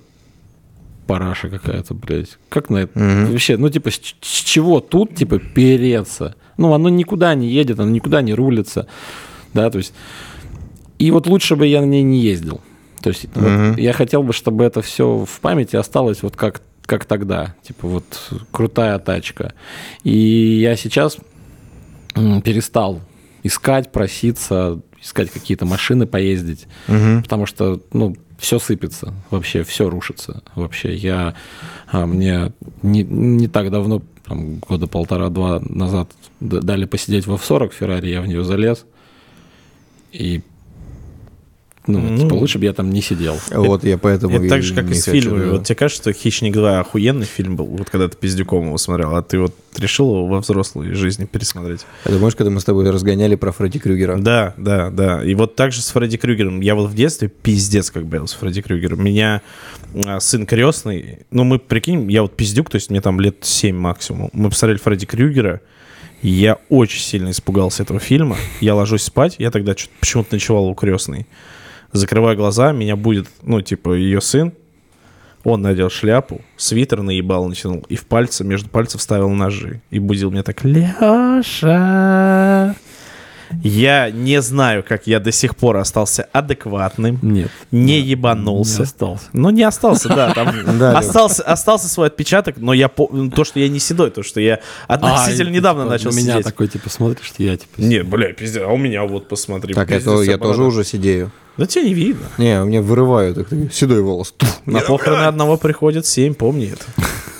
параша 1.07 1.49
какая-то, 1.49 1.93
блядь. 1.93 2.37
Как 2.49 2.69
на 2.69 2.77
это? 2.77 2.99
Mm-hmm. 2.99 3.31
Вообще, 3.31 3.57
ну, 3.57 3.69
типа, 3.69 3.89
с, 3.89 3.95
с 4.21 4.43
чего 4.43 4.81
тут, 4.81 5.15
типа, 5.15 5.39
переться? 5.39 6.35
Ну, 6.57 6.73
оно 6.73 6.89
никуда 6.89 7.33
не 7.33 7.47
едет, 7.47 7.79
оно 7.79 7.89
никуда 7.89 8.21
не 8.21 8.33
рулится. 8.33 8.87
Да, 9.53 9.69
то 9.69 9.77
есть... 9.77 9.93
И 10.99 11.11
вот 11.11 11.27
лучше 11.27 11.55
бы 11.55 11.67
я 11.67 11.81
на 11.81 11.85
ней 11.85 12.03
не 12.03 12.19
ездил. 12.19 12.59
То 13.01 13.09
есть 13.09 13.25
mm-hmm. 13.25 13.69
вот, 13.69 13.79
я 13.79 13.93
хотел 13.93 14.23
бы, 14.23 14.33
чтобы 14.33 14.63
это 14.63 14.81
все 14.81 15.25
в 15.25 15.39
памяти 15.39 15.75
осталось 15.75 16.23
вот 16.23 16.35
как 16.35 16.61
как 16.87 17.05
тогда. 17.05 17.53
Типа 17.61 17.87
вот 17.87 18.31
крутая 18.51 18.97
тачка. 18.97 19.53
И 20.03 20.59
я 20.59 20.75
сейчас 20.75 21.17
перестал 22.43 23.01
искать, 23.43 23.91
проситься, 23.91 24.81
искать 24.99 25.29
какие-то 25.29 25.65
машины 25.65 26.07
поездить, 26.07 26.67
угу. 26.87 27.21
потому 27.21 27.45
что, 27.45 27.79
ну, 27.93 28.15
все 28.39 28.57
сыпется, 28.57 29.13
вообще 29.29 29.63
все 29.63 29.89
рушится. 29.89 30.41
Вообще 30.55 30.95
я, 30.95 31.35
а, 31.91 32.05
мне 32.05 32.51
не, 32.81 33.03
не 33.03 33.47
так 33.47 33.69
давно, 33.69 34.01
там, 34.25 34.55
года 34.55 34.87
полтора-два 34.87 35.59
назад 35.61 36.11
дали 36.39 36.85
посидеть 36.85 37.27
в 37.27 37.33
F40 37.33 37.73
Феррари, 37.73 38.09
я 38.09 38.21
в 38.21 38.27
нее 38.27 38.43
залез, 38.43 38.85
и 40.11 40.41
ну, 41.87 41.99
Ну. 41.99 42.17
типа, 42.17 42.33
лучше 42.33 42.59
бы 42.59 42.65
я 42.65 42.73
там 42.73 42.89
не 42.91 43.01
сидел. 43.01 43.37
Вот 43.51 43.83
я 43.83 43.97
поэтому 43.97 44.35
Это 44.35 44.45
и 44.45 44.49
так 44.49 44.61
же, 44.61 44.73
как 44.73 44.89
и 44.89 44.93
с 44.93 45.05
фильмами. 45.05 45.51
Вот 45.51 45.63
тебе 45.65 45.75
кажется, 45.75 46.01
что 46.01 46.13
«Хищник 46.13 46.55
2» 46.55 46.79
охуенный 46.79 47.25
фильм 47.25 47.55
был, 47.55 47.65
вот 47.65 47.89
когда 47.89 48.07
ты 48.07 48.17
Пиздюком 48.17 48.67
его 48.67 48.77
смотрел, 48.77 49.15
а 49.15 49.21
ты 49.21 49.39
вот 49.39 49.53
решил 49.77 50.09
его 50.09 50.27
во 50.27 50.39
взрослой 50.41 50.93
жизни 50.93 51.25
пересмотреть? 51.25 51.85
А 52.03 52.09
ты 52.09 52.15
помнишь, 52.15 52.35
когда 52.35 52.51
мы 52.51 52.59
с 52.59 52.63
тобой 52.63 52.89
разгоняли 52.89 53.35
про 53.35 53.51
Фредди 53.51 53.79
Крюгера? 53.79 54.17
Да, 54.17 54.53
да, 54.57 54.89
да. 54.89 55.23
И 55.23 55.33
вот 55.35 55.55
так 55.55 55.71
же 55.71 55.81
с 55.81 55.89
Фредди 55.91 56.17
Крюгером. 56.17 56.61
Я 56.61 56.75
вот 56.75 56.89
в 56.89 56.95
детстве 56.95 57.27
пиздец 57.29 57.91
как 57.91 58.05
боялся 58.05 58.37
Фредди 58.37 58.61
Крюгера. 58.61 58.95
Меня 58.95 59.41
а, 60.05 60.19
сын 60.19 60.45
крестный, 60.45 61.19
ну 61.31 61.43
мы, 61.43 61.59
прикинь, 61.59 62.11
я 62.11 62.21
вот 62.21 62.35
пиздюк, 62.35 62.69
то 62.69 62.75
есть 62.75 62.89
мне 62.89 63.01
там 63.01 63.19
лет 63.19 63.37
7 63.41 63.75
максимум. 63.75 64.29
Мы 64.33 64.49
посмотрели 64.49 64.79
Фредди 64.79 65.05
Крюгера, 65.05 65.61
и 66.21 66.29
я 66.29 66.57
очень 66.69 67.01
сильно 67.01 67.31
испугался 67.31 67.83
этого 67.83 67.99
фильма. 67.99 68.37
Я 68.59 68.75
ложусь 68.75 69.03
спать, 69.03 69.35
я 69.37 69.51
тогда 69.51 69.75
почему-то 69.99 70.33
ночевал 70.33 70.67
у 70.67 70.75
крестной. 70.75 71.27
Закрываю 71.91 72.37
глаза, 72.37 72.71
меня 72.71 72.95
будет, 72.95 73.27
ну, 73.41 73.61
типа, 73.61 73.93
ее 73.93 74.21
сын, 74.21 74.53
он 75.43 75.61
надел 75.61 75.89
шляпу, 75.89 76.41
свитер 76.57 77.01
наебал, 77.01 77.47
натянул, 77.47 77.85
и 77.87 77.95
в 77.95 78.05
пальцы, 78.05 78.43
между 78.43 78.69
пальцев 78.69 78.99
вставил 78.99 79.29
ножи. 79.29 79.81
И 79.89 79.99
будил 79.99 80.29
меня 80.31 80.43
так, 80.43 80.63
Леша. 80.65 81.95
Я 83.63 84.11
не 84.11 84.41
знаю, 84.41 84.83
как 84.87 85.07
я 85.07 85.19
до 85.19 85.31
сих 85.31 85.55
пор 85.55 85.77
остался 85.77 86.27
адекватным, 86.31 87.19
Нет. 87.21 87.49
не 87.71 87.81
Не 87.81 87.99
ебанулся. 88.01 88.83
остался. 88.83 89.25
Ну, 89.33 89.49
не 89.49 89.63
остался, 89.63 90.09
да, 90.09 90.33
там 90.33 90.49
остался, 90.95 91.43
остался 91.43 91.87
свой 91.87 92.07
отпечаток, 92.07 92.57
но 92.57 92.73
я 92.73 92.87
по- 92.89 93.07
то, 93.35 93.43
что 93.43 93.59
я 93.59 93.69
не 93.69 93.79
седой, 93.79 94.11
то, 94.11 94.23
что 94.23 94.39
я 94.39 94.59
относительно 94.87 95.49
А, 95.49 95.53
недавно 95.53 95.83
типа, 95.83 95.91
начал 95.91 96.11
на 96.11 96.15
меня 96.15 96.31
сидеть. 96.33 96.45
такой, 96.45 96.67
типа, 96.67 96.89
смотришь, 96.89 97.27
что 97.27 97.43
я, 97.43 97.57
типа... 97.57 97.71
Не, 97.77 98.03
бля, 98.03 98.33
пиздец, 98.33 98.63
а 98.63 98.67
у 98.69 98.77
меня 98.77 99.03
вот 99.03 99.27
посмотри. 99.27 99.73
Так, 99.73 99.91
это 99.91 100.21
я 100.21 100.37
тоже 100.37 100.63
уже 100.63 100.83
сидею. 100.83 101.31
Да 101.57 101.65
тебя 101.65 101.85
не 101.85 101.93
видно. 101.93 102.27
Не, 102.37 102.61
у 102.61 102.65
меня 102.65 102.81
вырывают 102.83 103.47
седой 103.73 104.01
волос. 104.03 104.35
На 104.65 104.81
похороны 104.81 105.23
одного 105.23 105.57
приходят 105.57 106.05
семь, 106.05 106.33
помни 106.35 106.71
это. 106.73 106.85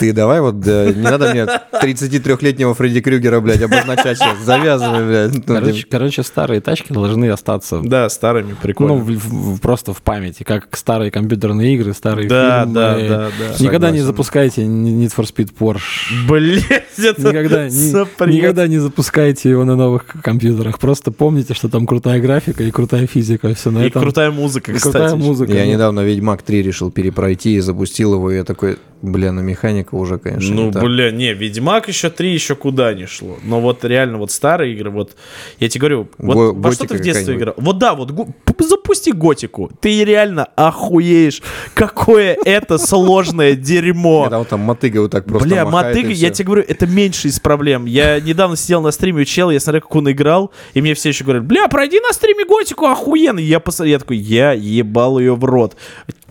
Ты 0.00 0.12
давай 0.12 0.40
вот, 0.40 0.58
да, 0.60 0.86
не 0.86 1.02
надо 1.02 1.30
мне 1.30 1.46
33-летнего 1.72 2.74
Фредди 2.74 3.00
Крюгера, 3.00 3.40
блядь, 3.40 3.62
обозначать 3.62 4.18
сейчас. 4.18 4.38
Завязывай, 4.44 5.06
блядь. 5.06 5.34
Ну, 5.34 5.42
Короче, 5.54 5.86
короче, 5.90 6.22
старые 6.22 6.60
тачки 6.60 6.92
должны 6.92 7.28
остаться 7.30 7.80
Да, 7.84 8.08
старыми, 8.08 8.54
прикольно. 8.60 8.94
ну, 8.94 9.00
в- 9.00 9.56
в- 9.56 9.60
просто 9.60 9.92
в 9.92 10.02
памяти, 10.02 10.42
как 10.42 10.74
старые 10.76 11.10
компьютерные 11.10 11.74
игры, 11.74 11.92
старые 11.94 12.28
Да, 12.28 12.60
фильмы. 12.60 12.74
да, 12.74 12.98
да, 12.98 13.08
да. 13.38 13.54
Никогда 13.62 13.90
не 13.90 13.98
Согласен. 13.98 14.06
запускайте 14.06 14.62
Need 14.62 15.12
for 15.16 15.24
Speed 15.30 15.50
Porsche. 15.58 16.26
Блять, 16.28 16.64
это 16.98 17.28
Никогда, 17.28 17.68
ни- 17.68 18.32
никогда 18.34 18.66
не 18.66 18.78
запускайте 18.78 19.50
его 19.50 19.64
на 19.64 19.76
новых 19.76 20.06
компьютерах. 20.22 20.78
Просто 20.78 21.12
помните, 21.12 21.54
что 21.54 21.68
там 21.68 21.86
крутая 21.86 22.20
графика 22.20 22.62
и 22.64 22.70
крутая 22.70 23.06
физика. 23.06 23.52
Все 23.54 23.70
на 23.70 23.84
И 23.84 23.88
этом. 23.88 24.02
крутая 24.02 24.30
музыка, 24.30 24.72
кстати. 24.72 24.92
крутая 24.92 25.14
музыка. 25.16 25.52
Я 25.52 25.64
Ну, 25.66 25.72
недавно 25.72 26.00
Ведьмак 26.00 26.42
3 26.42 26.62
решил 26.62 26.90
перепройти 26.90 27.54
и 27.56 27.60
запустил 27.60 28.14
его, 28.14 28.30
и 28.30 28.36
я 28.36 28.44
такой, 28.44 28.78
бля, 29.02 29.32
ну 29.32 29.42
механика 29.90 29.94
уже, 29.96 30.18
конечно, 30.18 30.54
Ну, 30.54 30.66
не 30.66 30.70
бля, 30.70 31.10
не, 31.10 31.34
Ведьмак 31.34 31.88
еще 31.88 32.10
3 32.10 32.32
еще 32.32 32.54
куда 32.54 32.94
не 32.94 33.06
шло. 33.06 33.36
Но 33.42 33.60
вот 33.60 33.84
реально 33.84 34.18
вот 34.18 34.30
старые 34.30 34.74
игры, 34.74 34.90
вот, 34.90 35.16
я 35.58 35.68
тебе 35.68 35.80
говорю, 35.80 36.08
вот 36.18 36.34
Го- 36.34 36.52
во 36.54 36.72
что 36.72 36.86
ты 36.86 36.96
в 36.96 37.00
детстве 37.00 37.34
играл? 37.36 37.54
Вот 37.56 37.78
да, 37.78 37.94
вот 37.94 38.10
го- 38.10 38.28
запусти 38.58 39.12
готику. 39.12 39.70
Ты 39.80 40.04
реально 40.04 40.44
охуеешь, 40.56 41.42
какое 41.74 42.36
это 42.44 42.78
сложное 42.78 43.54
дерьмо. 43.54 44.24
Когда 44.24 44.38
он 44.40 44.44
там 44.44 44.60
мотыгой 44.60 45.02
вот 45.02 45.10
так 45.10 45.24
просто 45.24 45.48
Бля, 45.48 45.64
мотыга, 45.64 46.10
я 46.10 46.30
тебе 46.30 46.46
говорю, 46.46 46.64
это 46.66 46.86
меньше 46.86 47.28
из 47.28 47.40
проблем. 47.40 47.86
Я 47.86 48.20
недавно 48.20 48.56
сидел 48.56 48.82
на 48.82 48.90
стриме 48.90 49.22
у 49.22 49.24
чела, 49.24 49.50
я 49.50 49.60
смотрел, 49.60 49.82
как 49.82 49.96
он 49.96 50.10
играл, 50.10 50.50
и 50.74 50.80
мне 50.80 50.94
все 50.94 51.10
еще 51.10 51.24
говорят, 51.24 51.44
бля, 51.44 51.68
пройди 51.68 52.00
на 52.00 52.12
стриме 52.12 52.44
готику, 52.44 52.86
охуенно. 52.86 53.38
Я, 53.38 53.60
пос... 53.60 53.80
я 53.80 53.98
такой, 53.98 54.16
я 54.18 54.52
ебал 54.52 55.18
ее 55.18 55.34
в 55.34 55.44
рот. 55.44 55.76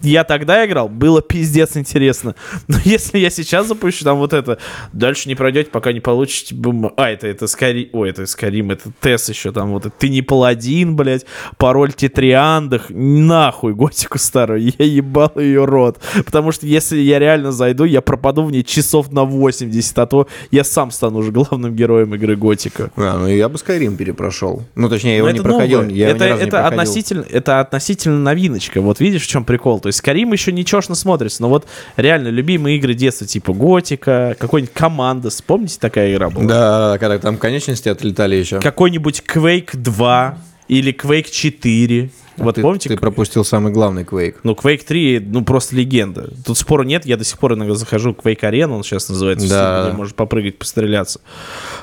Я 0.02 0.24
тогда 0.24 0.66
играл, 0.66 0.90
было 0.90 1.22
пиздец 1.22 1.76
интересно. 1.78 2.36
Но 2.68 2.78
если 2.84 3.18
я 3.20 3.30
сейчас 3.30 3.68
запущу 3.68 4.04
там 4.06 4.18
вот 4.18 4.34
это, 4.34 4.58
дальше 4.94 5.28
не 5.30 5.36
пройдете, 5.36 5.70
пока 5.70 5.92
не 5.94 6.00
получите... 6.00 6.56
бум- 6.56 6.94
А, 6.98 7.10
это, 7.10 7.28
это 7.28 7.48
Скарим, 7.48 7.90
ой, 7.94 8.10
это 8.10 8.26
Скарим, 8.26 8.72
это 8.72 8.92
Тесс 9.02 9.30
еще 9.30 9.52
там 9.52 9.72
вот. 9.72 9.86
это, 9.86 9.96
Ты 9.98 10.10
не 10.10 10.22
паладин, 10.22 10.96
блядь, 10.96 11.26
пароль 11.58 11.94
Тетриандах, 11.94 12.90
нахуй 12.90 13.74
готику 13.74 14.18
старую, 14.18 14.62
я 14.78 14.86
ебал 14.86 15.32
ее 15.36 15.66
рот. 15.66 16.00
Потому 16.26 16.52
что 16.52 16.66
если 16.68 16.98
я 17.00 17.20
реально 17.20 17.52
зайду, 17.52 17.84
я 17.86 18.02
пропаду 18.02 18.44
в 18.44 18.52
ней 18.52 18.64
часов 18.64 19.12
на 19.12 19.24
80, 19.24 20.00
а 20.00 20.06
то 20.06 20.28
я 20.52 20.64
сам 20.64 20.92
стану 20.92 21.20
уже 21.20 21.32
главным 21.32 21.76
героем 21.76 22.14
игры 22.16 22.36
Готика. 22.36 22.92
А, 22.96 23.18
ну 23.20 23.28
я 23.28 23.50
бы 23.50 23.56
Skyrim 23.56 23.96
перепрошел. 23.98 24.64
Ну, 24.76 24.90
точнее, 24.90 25.12
я 25.12 25.18
его 25.18 25.28
Но 25.28 25.32
не 25.34 25.40
это 25.40 25.48
проходил. 25.50 25.82
новое. 25.82 25.94
Я 25.96 26.10
его 26.10 26.16
это 26.16 26.26
ни 26.26 26.30
разу 26.30 26.42
не 26.42 26.48
это, 26.48 26.58
проходил. 26.58 26.80
относительно, 26.82 27.26
это 27.30 27.60
относительно 27.60 28.20
новиночка. 28.20 28.82
Вот 28.82 29.00
видишь, 29.00 29.24
в 29.24 29.28
чем 29.28 29.44
прикол? 29.44 29.80
Есть 29.90 30.02
Карим 30.02 30.32
еще 30.32 30.52
ничешно 30.52 30.96
смотрится, 30.96 31.42
но 31.42 31.50
вот 31.50 31.68
реально 31.98 32.30
любимые 32.30 32.78
игры 32.78 32.94
детства, 32.94 33.28
типа 33.28 33.54
Готика, 33.54 34.36
какой-нибудь 34.40 34.74
Команда, 34.74 35.30
помните, 35.46 35.78
такая 35.80 36.14
игра 36.14 36.30
была? 36.30 36.46
Да, 36.46 36.98
когда 37.00 37.18
там 37.20 37.38
конечности 37.38 37.90
отлетали 37.90 38.36
еще. 38.36 38.60
Какой-нибудь 38.60 39.24
Quake 39.28 39.76
2 39.76 40.38
или 40.68 40.94
Quake 40.94 41.30
4. 41.32 42.10
Вот 42.40 42.56
ты, 42.56 42.62
помните? 42.62 42.90
Ты 42.90 42.98
пропустил 42.98 43.44
самый 43.46 43.72
главный 43.72 44.04
Quake. 44.04 44.36
Ну, 44.44 44.54
Quake 44.54 44.84
3, 44.86 45.20
ну, 45.20 45.44
просто 45.44 45.76
легенда. 45.76 46.30
Тут 46.46 46.58
спора 46.58 46.84
нет, 46.84 47.06
я 47.06 47.18
до 47.18 47.24
сих 47.24 47.38
пор 47.38 47.54
иногда 47.54 47.76
захожу 47.76 48.14
в 48.14 48.18
Quake 48.26 48.42
Arena, 48.42 48.70
он 48.76 48.84
сейчас 48.84 49.10
называется, 49.10 49.48
Да. 49.50 49.86
Где 49.88 49.98
можно 49.98 50.16
попрыгать, 50.16 50.58
постреляться. 50.58 51.22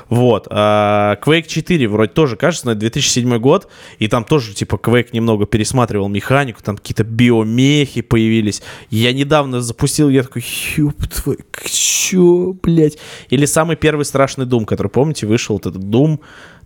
Вот. 0.09 0.47
А 0.49 1.17
Quake 1.23 1.47
4 1.47 1.87
вроде 1.87 2.11
тоже, 2.11 2.35
кажется, 2.35 2.67
на 2.67 2.75
2007 2.75 3.37
год, 3.39 3.67
и 3.99 4.07
там 4.07 4.23
тоже, 4.23 4.53
типа, 4.53 4.75
Quake 4.75 5.09
немного 5.13 5.45
пересматривал 5.45 6.09
механику, 6.09 6.61
там 6.63 6.77
какие-то 6.77 7.03
биомехи 7.03 8.01
появились. 8.01 8.61
Я 8.89 9.13
недавно 9.13 9.61
запустил, 9.61 10.09
я 10.09 10.23
такой, 10.23 10.43
ёб 10.77 10.95
твой, 11.07 11.37
к- 11.51 11.69
чё, 11.69 12.55
блядь? 12.63 12.97
Или 13.29 13.45
самый 13.45 13.75
первый 13.75 14.05
страшный 14.05 14.45
Doom, 14.45 14.65
который, 14.65 14.87
помните, 14.87 15.27
вышел, 15.27 15.55
вот 15.55 15.65
этот 15.65 15.83
Doom 15.83 16.19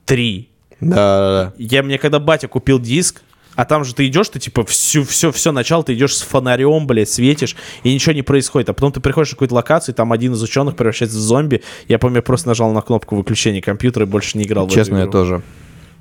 3. 0.06 0.48
Да, 0.80 0.96
да, 0.96 1.44
да. 1.46 1.54
Я 1.58 1.84
мне 1.84 1.98
когда 1.98 2.20
батя 2.20 2.48
купил 2.48 2.80
диск, 2.80 3.22
а 3.56 3.66
там 3.66 3.84
же 3.84 3.94
ты 3.94 4.08
идешь, 4.08 4.30
ты 4.30 4.40
типа 4.40 4.66
всю, 4.66 5.04
все, 5.04 5.32
все 5.32 5.52
начало, 5.52 5.84
ты 5.84 5.94
идешь 5.94 6.16
с 6.18 6.22
фонарем, 6.22 6.88
блядь, 6.88 7.10
светишь, 7.10 7.56
и 7.84 7.94
ничего 7.94 8.14
не 8.14 8.22
происходит. 8.22 8.70
А 8.70 8.74
потом 8.74 8.92
ты 8.92 9.00
приходишь 9.00 9.30
в 9.30 9.32
какую-то 9.34 9.56
локацию, 9.56 9.94
и 9.94 9.96
там 9.96 10.12
один 10.14 10.34
из 10.34 10.42
ученых 10.42 10.76
превращается 10.76 11.18
в 11.18 11.22
зомби. 11.22 11.62
Я 11.88 12.00
помню, 12.00 12.18
я 12.18 12.22
просто 12.22 12.48
нажал 12.48 12.72
на 12.72 12.82
кнопку 12.82 13.16
выключения 13.16 13.62
компьютера 13.62 14.06
и 14.06 14.10
больше 14.10 14.38
не 14.38 14.46
играл 14.46 14.68
в 14.68 14.72
Честно, 14.72 14.96
эту 14.98 15.06
я 15.06 15.12
тоже. 15.12 15.42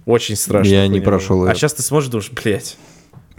Очень 0.07 0.37
страшно. 0.37 0.71
Я 0.71 0.89
не 0.89 1.01
прошел 1.01 1.45
А 1.47 1.55
сейчас 1.55 1.75
ты 1.75 1.83
сможешь 1.83 2.11
думаешь, 2.11 2.31
блядь, 2.31 2.77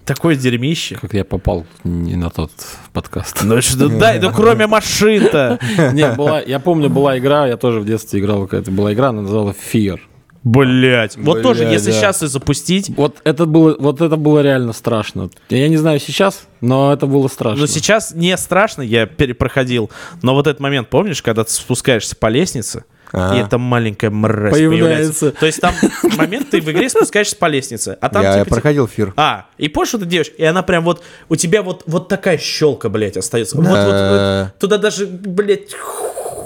такое 0.06 0.36
дерьмище. 0.36 0.96
Как 0.96 1.14
я 1.14 1.26
попал 1.26 1.66
не 1.84 2.16
на 2.16 2.30
тот 2.30 2.52
подкаст. 2.94 3.42
Ну 3.44 3.62
что, 3.62 3.90
дай, 3.90 4.20
ну 4.20 4.32
кроме 4.32 4.68
машин-то. 4.68 5.60
Не, 5.94 6.12
была, 6.12 6.42
я 6.42 6.60
помню, 6.60 6.90
была 6.90 7.18
игра, 7.18 7.48
я 7.48 7.58
тоже 7.58 7.80
в 7.80 7.86
детстве 7.86 8.20
играл, 8.20 8.44
какая-то 8.44 8.72
была 8.72 8.94
игра, 8.94 9.10
она 9.10 9.22
называлась 9.22 9.58
Fear. 9.74 10.00
Блять. 10.44 11.18
Вот 11.18 11.44
тоже, 11.44 11.64
Бля, 11.64 11.74
если 11.74 11.92
да. 11.92 11.98
сейчас 11.98 12.24
и 12.24 12.28
запустить, 12.28 12.92
Вот 12.98 13.18
это 13.24 13.46
было, 13.46 13.76
вот 13.78 14.02
это 14.02 14.16
было 14.16 14.40
реально 14.40 14.74
страшно. 14.74 15.30
Я 15.50 15.68
не 15.68 15.78
знаю 15.78 16.00
сейчас, 16.00 16.48
но 16.62 16.92
это 16.92 17.06
было 17.06 17.28
страшно. 17.28 17.62
Но 17.62 17.68
сейчас 17.68 18.14
не 18.14 18.36
страшно, 18.38 18.82
я 18.82 19.06
перепроходил. 19.06 19.92
Но 20.24 20.34
вот 20.34 20.48
этот 20.48 20.60
момент, 20.60 20.90
помнишь, 20.90 21.22
когда 21.22 21.44
ты 21.44 21.52
спускаешься 21.52 22.16
по 22.16 22.28
лестнице, 22.28 22.86
А. 23.14 23.36
и 23.36 23.40
эта 23.40 23.60
маленькая 23.60 24.10
мразь 24.10 24.54
Появляется. 24.54 25.26
появляется. 25.26 25.32
То 25.32 25.46
есть 25.46 25.62
там 25.62 25.76
момент, 26.18 26.50
ты 26.50 26.60
в 26.60 26.72
игре 26.72 26.90
спускаешься 26.90 27.36
по 27.36 27.46
лестнице, 27.46 27.98
а 28.02 28.10
там 28.10 28.24
я 28.24 28.40
типа... 28.40 28.56
проходил 28.56 28.88
фир. 28.88 29.14
А, 29.18 29.46
и 29.60 29.68
помнишь, 29.68 29.90
что 29.90 30.00
ты 30.00 30.06
делаешь? 30.06 30.32
И 30.38 30.44
она 30.44 30.64
прям 30.64 30.84
вот, 30.84 31.04
у 31.30 31.36
тебя 31.36 31.62
вот, 31.62 31.84
вот 31.86 32.08
такая 32.08 32.40
щелка, 32.40 32.90
блядь, 32.90 33.18
остается. 33.18 33.58
Вот, 33.58 33.68
вот, 33.68 33.78
вот, 33.78 34.60
туда 34.60 34.78
даже, 34.78 35.06
блядь, 35.06 35.76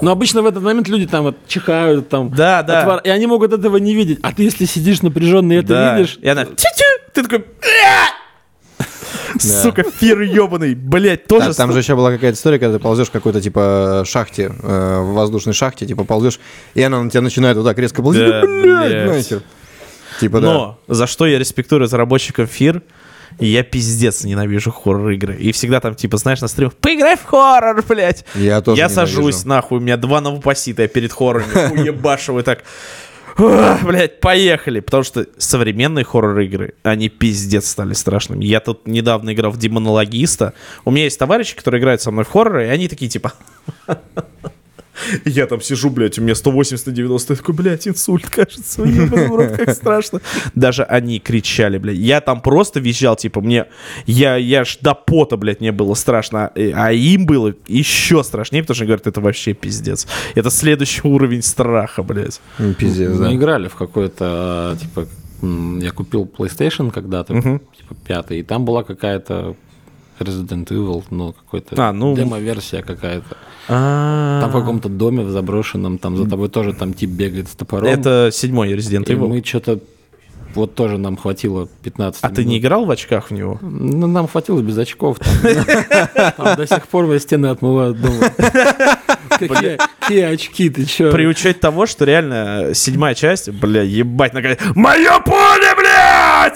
Но 0.02 0.10
обычно 0.10 0.42
в 0.42 0.46
этот 0.46 0.62
момент 0.62 0.88
люди 0.88 1.06
там 1.06 1.24
вот 1.24 1.36
чихают, 1.46 2.08
там. 2.08 2.30
Да, 2.30 2.62
да. 2.62 2.82
отвар- 2.82 3.00
И 3.04 3.08
они 3.08 3.26
могут 3.26 3.52
этого 3.52 3.76
не 3.78 3.94
видеть. 3.94 4.18
А 4.22 4.32
ты, 4.32 4.42
если 4.44 4.64
сидишь 4.64 5.02
напряженно 5.02 5.52
и 5.52 5.56
это 5.56 5.68
да. 5.68 5.96
видишь, 5.98 6.18
И 6.20 6.28
она, 6.28 6.44
тю-тю, 6.44 6.84
ты 7.12 7.22
такой! 7.22 7.44
Сука, 9.38 9.82
фир 9.82 10.20
ебаный, 10.22 10.74
блядь, 10.74 11.26
тоже... 11.26 11.48
Да, 11.48 11.52
там 11.52 11.72
же 11.72 11.78
еще 11.78 11.94
была 11.94 12.10
какая-то 12.12 12.36
история, 12.36 12.58
когда 12.58 12.76
ты 12.78 12.82
ползешь 12.82 13.08
в 13.08 13.10
какой-то 13.10 13.40
типа 13.40 14.02
шахте, 14.06 14.52
э, 14.62 15.00
в 15.00 15.12
воздушной 15.12 15.52
шахте, 15.52 15.86
типа 15.86 16.04
ползешь, 16.04 16.40
и 16.74 16.82
она 16.82 17.02
на 17.02 17.10
тебя 17.10 17.20
начинает 17.20 17.56
вот 17.56 17.64
так 17.64 17.78
резко 17.78 18.02
ползти. 18.02 18.22
Блядь. 18.22 19.06
нахер. 19.06 19.42
Типа 20.20 20.40
да. 20.40 20.46
Но 20.46 20.78
за 20.88 21.06
что 21.06 21.26
я 21.26 21.38
респектую 21.38 21.80
разработчикам 21.80 22.46
Фир, 22.46 22.82
я 23.38 23.62
пиздец 23.62 24.24
ненавижу 24.24 24.70
хоррор-игры. 24.72 25.36
И 25.36 25.52
всегда 25.52 25.80
там, 25.80 25.94
типа, 25.94 26.16
знаешь, 26.16 26.40
на 26.40 26.48
стримах, 26.48 26.74
поиграй 26.74 27.16
в 27.16 27.24
хоррор, 27.24 27.82
блядь. 27.86 28.24
Я 28.34 28.60
тоже 28.60 28.80
Я 28.80 28.88
ненавижу. 28.88 28.94
сажусь, 28.94 29.44
нахуй, 29.44 29.78
у 29.78 29.80
меня 29.80 29.96
два 29.96 30.20
новопосита, 30.20 30.82
я 30.82 30.88
перед 30.88 31.12
хоррорами 31.12 31.72
уебашиваю 31.80 32.44
так. 32.44 32.64
«Ух, 33.38 33.82
Блядь, 33.82 34.20
поехали. 34.20 34.80
Потому 34.80 35.02
что 35.02 35.26
современные 35.36 36.06
хоррор-игры, 36.06 36.72
они 36.82 37.10
пиздец 37.10 37.68
стали 37.68 37.92
страшными. 37.92 38.42
Я 38.46 38.60
тут 38.60 38.86
недавно 38.86 39.34
играл 39.34 39.50
в 39.50 39.58
Демонологиста. 39.58 40.54
У 40.86 40.90
меня 40.90 41.04
есть 41.04 41.18
товарищи, 41.18 41.54
которые 41.54 41.80
играют 41.80 42.00
со 42.00 42.10
мной 42.10 42.24
в 42.24 42.30
хорроры, 42.30 42.64
и 42.66 42.70
они 42.70 42.88
такие, 42.88 43.10
типа... 43.10 43.34
Я 45.24 45.46
там 45.46 45.60
сижу, 45.60 45.90
блядь, 45.90 46.18
у 46.18 46.22
меня 46.22 46.34
180 46.34 46.86
на 46.86 46.92
90. 46.92 47.32
Я 47.32 47.36
такой, 47.36 47.54
блядь, 47.54 47.86
инсульт, 47.88 48.28
кажется. 48.30 48.82
Ебаный 48.82 49.56
как 49.56 49.70
страшно. 49.74 50.20
Даже 50.54 50.82
они 50.84 51.18
кричали, 51.20 51.78
блядь. 51.78 51.98
Я 51.98 52.20
там 52.20 52.40
просто 52.40 52.80
визжал, 52.80 53.16
типа, 53.16 53.40
мне... 53.40 53.66
Я, 54.06 54.36
я 54.36 54.64
ж 54.64 54.78
до 54.80 54.94
пота, 54.94 55.36
блядь, 55.36 55.60
мне 55.60 55.72
было 55.72 55.94
страшно. 55.94 56.46
А 56.56 56.86
а 56.86 56.92
им 56.92 57.26
было 57.26 57.52
еще 57.66 58.22
страшнее, 58.22 58.62
потому 58.62 58.76
что 58.76 58.84
они 58.84 58.88
говорят, 58.88 59.06
это 59.06 59.20
вообще 59.20 59.52
пиздец. 59.54 60.06
Это 60.36 60.50
следующий 60.50 61.00
уровень 61.06 61.42
страха, 61.42 62.02
блядь. 62.02 62.40
Ну, 62.58 62.74
Пиздец, 62.74 63.12
да. 63.16 63.26
Мы 63.28 63.34
играли 63.34 63.66
в 63.68 63.74
какой-то, 63.74 64.76
типа, 64.80 65.06
м, 65.42 65.80
я 65.80 65.90
купил 65.90 66.24
PlayStation 66.38 66.92
когда-то, 66.92 67.34
Мгм. 67.34 67.60
типа, 67.76 67.94
пятый, 68.06 68.38
и 68.38 68.42
там 68.44 68.64
была 68.64 68.84
какая-то 68.84 69.56
Resident 70.20 70.68
Evil, 70.68 71.04
ну, 71.10 71.32
какой-то 71.32 71.74
А, 71.88 71.92
ну- 71.92 72.14
демо-версия 72.16 72.82
какая-то. 72.82 73.36
А, 73.68 74.40
Там 74.40 74.50
в 74.50 74.52
каком-то 74.52 74.88
доме 74.88 75.22
в 75.24 75.30
заброшенном, 75.30 75.98
там 75.98 76.16
за 76.16 76.28
тобой 76.28 76.48
тоже 76.48 76.72
там 76.72 76.94
тип 76.94 77.10
бегает 77.10 77.48
с 77.48 77.52
топором. 77.56 77.86
Это 77.86 78.30
седьмой 78.32 78.72
Resident 78.74 79.10
и 79.10 79.14
мы 79.16 79.42
что-то, 79.44 79.80
вот 80.54 80.74
тоже 80.74 80.98
нам 80.98 81.16
хватило 81.16 81.68
15 81.82 82.22
А 82.22 82.28
ты 82.30 82.44
не 82.44 82.54
минут. 82.54 82.60
играл 82.64 82.84
в 82.84 82.90
очках 82.90 83.30
в 83.30 83.34
него? 83.34 83.58
Ну, 83.60 84.06
нам 84.06 84.28
хватило 84.28 84.60
без 84.60 84.78
очков. 84.78 85.18
До 85.42 86.66
сих 86.66 86.86
пор 86.88 87.06
мои 87.06 87.18
стены 87.18 87.46
отмывают 87.46 88.00
дома. 88.00 88.30
Какие 89.28 89.78
какие 90.06 90.22
очки, 90.22 90.70
ты 90.70 90.86
чё? 90.86 91.10
При 91.12 91.26
учете 91.26 91.58
того, 91.58 91.84
что 91.86 92.04
реально 92.04 92.70
седьмая 92.74 93.14
часть, 93.14 93.50
бля, 93.50 93.82
ебать, 93.82 94.32
наконец. 94.32 94.58
Мое 94.74 95.18
поле, 95.20 95.74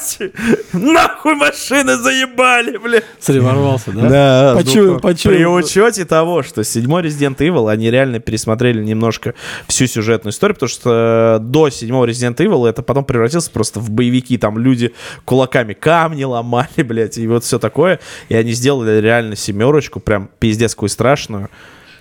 блядь! 0.01 0.33
Нахуй 0.73 1.35
машины 1.35 1.97
заебали, 1.97 2.77
бля! 2.77 3.03
Смотри, 3.19 3.41
ворвался, 3.41 3.93
да? 3.93 4.09
Да, 4.09 4.55
Почуял, 4.57 4.87
звук. 4.87 5.03
почуял. 5.03 5.37
При 5.37 5.45
учете 5.47 6.05
того, 6.05 6.43
что 6.43 6.65
седьмой 6.65 7.03
Resident 7.03 7.37
Evil, 7.37 7.71
они 7.71 7.91
реально 7.91 8.21
пересмотрели 8.21 8.83
немножко 8.83 9.35
всю 9.69 9.87
сюжетную 9.87 10.33
историю, 10.33 10.55
потому 10.55 10.69
что 10.69 11.39
э, 11.41 11.45
до 11.45 11.71
седьмого 11.71 12.07
Resident 12.07 12.37
Evil 12.37 12.69
это 12.69 12.83
потом 12.83 13.05
превратился 13.05 13.51
просто 13.51 13.81
в 13.81 13.91
боевики, 13.91 14.39
там 14.39 14.59
люди 14.59 14.93
кулаками 15.25 15.73
камни 15.75 16.25
ломали, 16.25 16.69
блядь, 16.83 17.19
и 17.19 17.27
вот 17.27 17.45
все 17.45 17.59
такое, 17.59 18.01
и 18.29 18.35
они 18.35 18.53
сделали 18.53 19.01
реально 19.01 19.37
семерочку, 19.37 20.01
прям 20.01 20.31
пиздец 20.39 20.75
какую 20.75 20.89
страшную. 20.89 21.51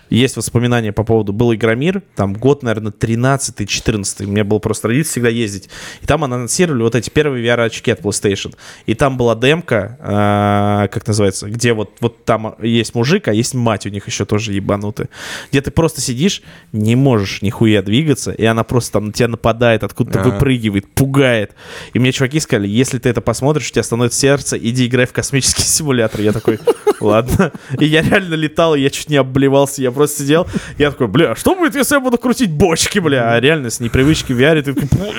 Есть 0.10 0.38
воспоминания 0.38 0.92
по 0.92 1.04
поводу 1.04 1.34
был 1.34 1.54
Игромир, 1.54 2.02
там 2.16 2.34
год, 2.34 2.64
наверное, 2.64 2.92
13-14. 2.92 4.26
У 4.26 4.28
меня 4.30 4.44
был 4.44 4.60
просто 4.60 4.88
родитель 4.88 5.10
всегда 5.10 5.30
ездить. 5.30 5.70
И 6.02 6.06
там 6.06 6.24
анонсировали 6.24 6.84
вот 6.84 6.96
эти 6.96 7.10
первые 7.10 7.46
VR-очки 7.46 7.92
от 7.92 8.02
PlayStation. 8.02 8.56
И 8.86 8.96
там 8.96 9.18
была 9.18 9.36
демка, 9.36 9.98
а, 10.00 10.88
как 10.88 11.06
называется, 11.08 11.48
где 11.50 11.74
вот, 11.74 11.92
вот 12.00 12.26
там 12.26 12.56
есть 12.62 12.96
мужик, 12.96 13.28
а 13.28 13.34
есть 13.34 13.54
мать 13.54 13.86
у 13.86 13.90
них 13.90 14.08
еще 14.08 14.26
тоже 14.26 14.54
ебанутая. 14.54 15.10
Где 15.52 15.62
ты 15.62 15.72
просто 15.72 16.02
сидишь, 16.02 16.42
не 16.72 16.96
можешь 16.96 17.42
нихуя 17.42 17.82
двигаться, 17.82 18.32
и 18.32 18.46
она 18.46 18.64
просто 18.64 18.94
там 18.94 19.08
на 19.08 19.14
тебя 19.14 19.28
нападает, 19.28 19.84
откуда-то 19.84 20.22
Ага. 20.22 20.30
выпрыгивает, 20.32 20.88
пугает. 20.94 21.54
И 21.94 22.00
мне 22.00 22.12
чуваки 22.12 22.40
сказали, 22.40 22.68
если 22.68 22.98
ты 22.98 23.10
это 23.10 23.22
посмотришь, 23.22 23.70
у 23.70 23.72
тебя 23.74 23.84
становится 23.84 24.20
сердце, 24.20 24.58
иди 24.58 24.88
играй 24.88 25.06
в 25.06 25.14
космический 25.14 25.64
симулятор. 25.64 26.22
Я 26.22 26.32
такой, 26.34 26.60
ладно. 27.00 27.52
И 27.80 27.86
я 27.86 28.02
реально 28.02 28.36
летал, 28.36 28.76
я 28.76 28.90
чуть 28.90 29.10
не 29.10 29.18
обливался, 29.18 29.82
я 29.82 29.92
просто 30.00 30.24
сидел, 30.24 30.48
я 30.78 30.92
такой, 30.92 31.08
бля, 31.08 31.36
что 31.36 31.56
будет, 31.56 31.76
если 31.76 31.96
я 31.96 32.00
буду 32.00 32.18
крутить 32.18 32.52
бочки, 32.52 33.00
бля? 33.00 33.34
А 33.34 33.40
реально 33.40 33.70
с 33.70 33.82
непривычки 33.82 34.32
в 34.32 34.40
VR 34.40 34.62
ты 34.62 34.74
такой... 34.74 35.10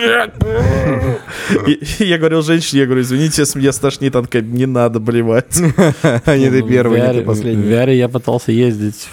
Я 1.98 2.16
говорил 2.16 2.42
женщине, 2.42 2.80
я 2.80 2.86
говорю, 2.86 3.02
извините, 3.02 3.42
если 3.42 3.58
меня 3.58 3.72
стошнит, 3.72 4.16
она 4.16 4.24
такая, 4.24 4.42
не 4.42 4.66
надо 4.66 4.98
блевать. 5.00 5.60
Не 5.60 6.50
ты 6.50 6.62
Ну, 6.62 6.68
первый, 6.68 7.00
не 7.00 7.12
ты 7.12 7.22
последний. 7.22 7.62
В 7.62 7.66
VR 7.66 7.94
я 7.94 8.08
пытался 8.08 8.52
ездить 8.52 9.08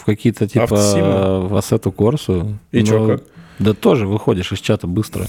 в 0.00 0.04
какие-то 0.04 0.46
типа 0.46 0.64
Автосимы? 0.64 1.48
в 1.48 1.56
Ассету 1.56 1.90
Корсу. 1.90 2.58
И 2.72 2.84
чё, 2.84 3.06
как? 3.06 3.22
Да 3.58 3.74
тоже 3.74 4.06
выходишь 4.06 4.52
из 4.52 4.60
чата 4.60 4.86
быстро. 4.86 5.26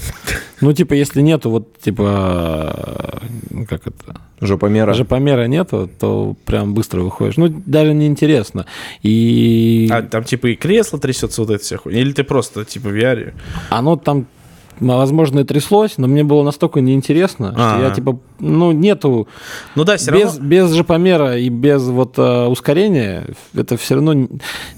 Ну, 0.60 0.72
типа, 0.72 0.94
если 0.94 1.20
нету 1.20 1.50
вот, 1.50 1.78
типа, 1.78 3.20
э, 3.50 3.64
как 3.64 3.86
это, 3.86 4.20
Жопомера. 4.40 4.94
жопомера 4.94 5.46
нету, 5.46 5.90
то 5.98 6.36
прям 6.44 6.74
быстро 6.74 7.00
выходишь. 7.00 7.36
Ну, 7.36 7.48
даже 7.48 7.92
неинтересно. 7.94 8.66
И 9.02 9.88
А 9.90 10.02
там 10.02 10.24
типа 10.24 10.48
и 10.48 10.54
кресло 10.56 10.98
трясется, 10.98 11.42
вот 11.42 11.50
это 11.50 11.76
хуйня. 11.76 12.00
Или 12.00 12.12
ты 12.12 12.24
просто 12.24 12.64
типа 12.64 12.88
в 12.88 12.94
VR? 12.94 13.34
оно 13.70 13.96
там, 13.96 14.26
возможно, 14.80 15.40
и 15.40 15.44
тряслось, 15.44 15.98
но 15.98 16.06
мне 16.08 16.24
было 16.24 16.42
настолько 16.42 16.80
неинтересно, 16.80 17.52
что 17.52 17.76
А. 17.76 17.80
я, 17.82 17.90
типа, 17.90 18.18
ну, 18.38 18.72
нету 18.72 19.28
Ну 19.76 19.84
да, 19.84 19.96
все 19.96 20.10
без, 20.12 20.34
равно... 20.34 20.48
без 20.48 20.72
жопомера 20.72 21.36
и 21.38 21.48
без 21.50 21.82
вот 21.84 22.14
э, 22.18 22.46
ускорения 22.46 23.26
это 23.54 23.76
все 23.76 23.94
равно 23.96 24.12
н- 24.12 24.28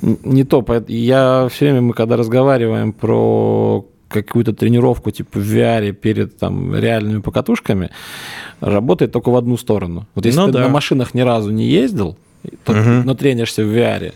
не 0.03 0.45
то. 0.45 0.65
Я 0.89 1.49
все 1.51 1.67
время, 1.67 1.81
мы 1.83 1.93
когда 1.95 2.17
разговариваем 2.17 2.93
про 2.93 3.85
какую-то 4.09 4.53
тренировку 4.53 5.11
типа 5.11 5.39
в 5.39 5.43
VR 5.55 5.93
перед 5.93 6.37
там 6.37 6.75
реальными 6.75 7.21
покатушками, 7.21 7.91
работает 8.61 9.13
только 9.13 9.31
в 9.31 9.37
одну 9.37 9.57
сторону. 9.57 10.07
Вот 10.15 10.27
если 10.27 10.39
Ну 10.41 10.47
ты 10.47 10.53
да. 10.53 10.61
на 10.61 10.69
машинах 10.69 11.15
ни 11.15 11.21
разу 11.23 11.51
не 11.51 11.65
ездил, 11.67 12.19
то, 12.65 12.73
Мгм. 12.73 13.05
но 13.07 13.15
тренишься 13.15 13.65
в 13.65 13.69
VR, 13.75 14.13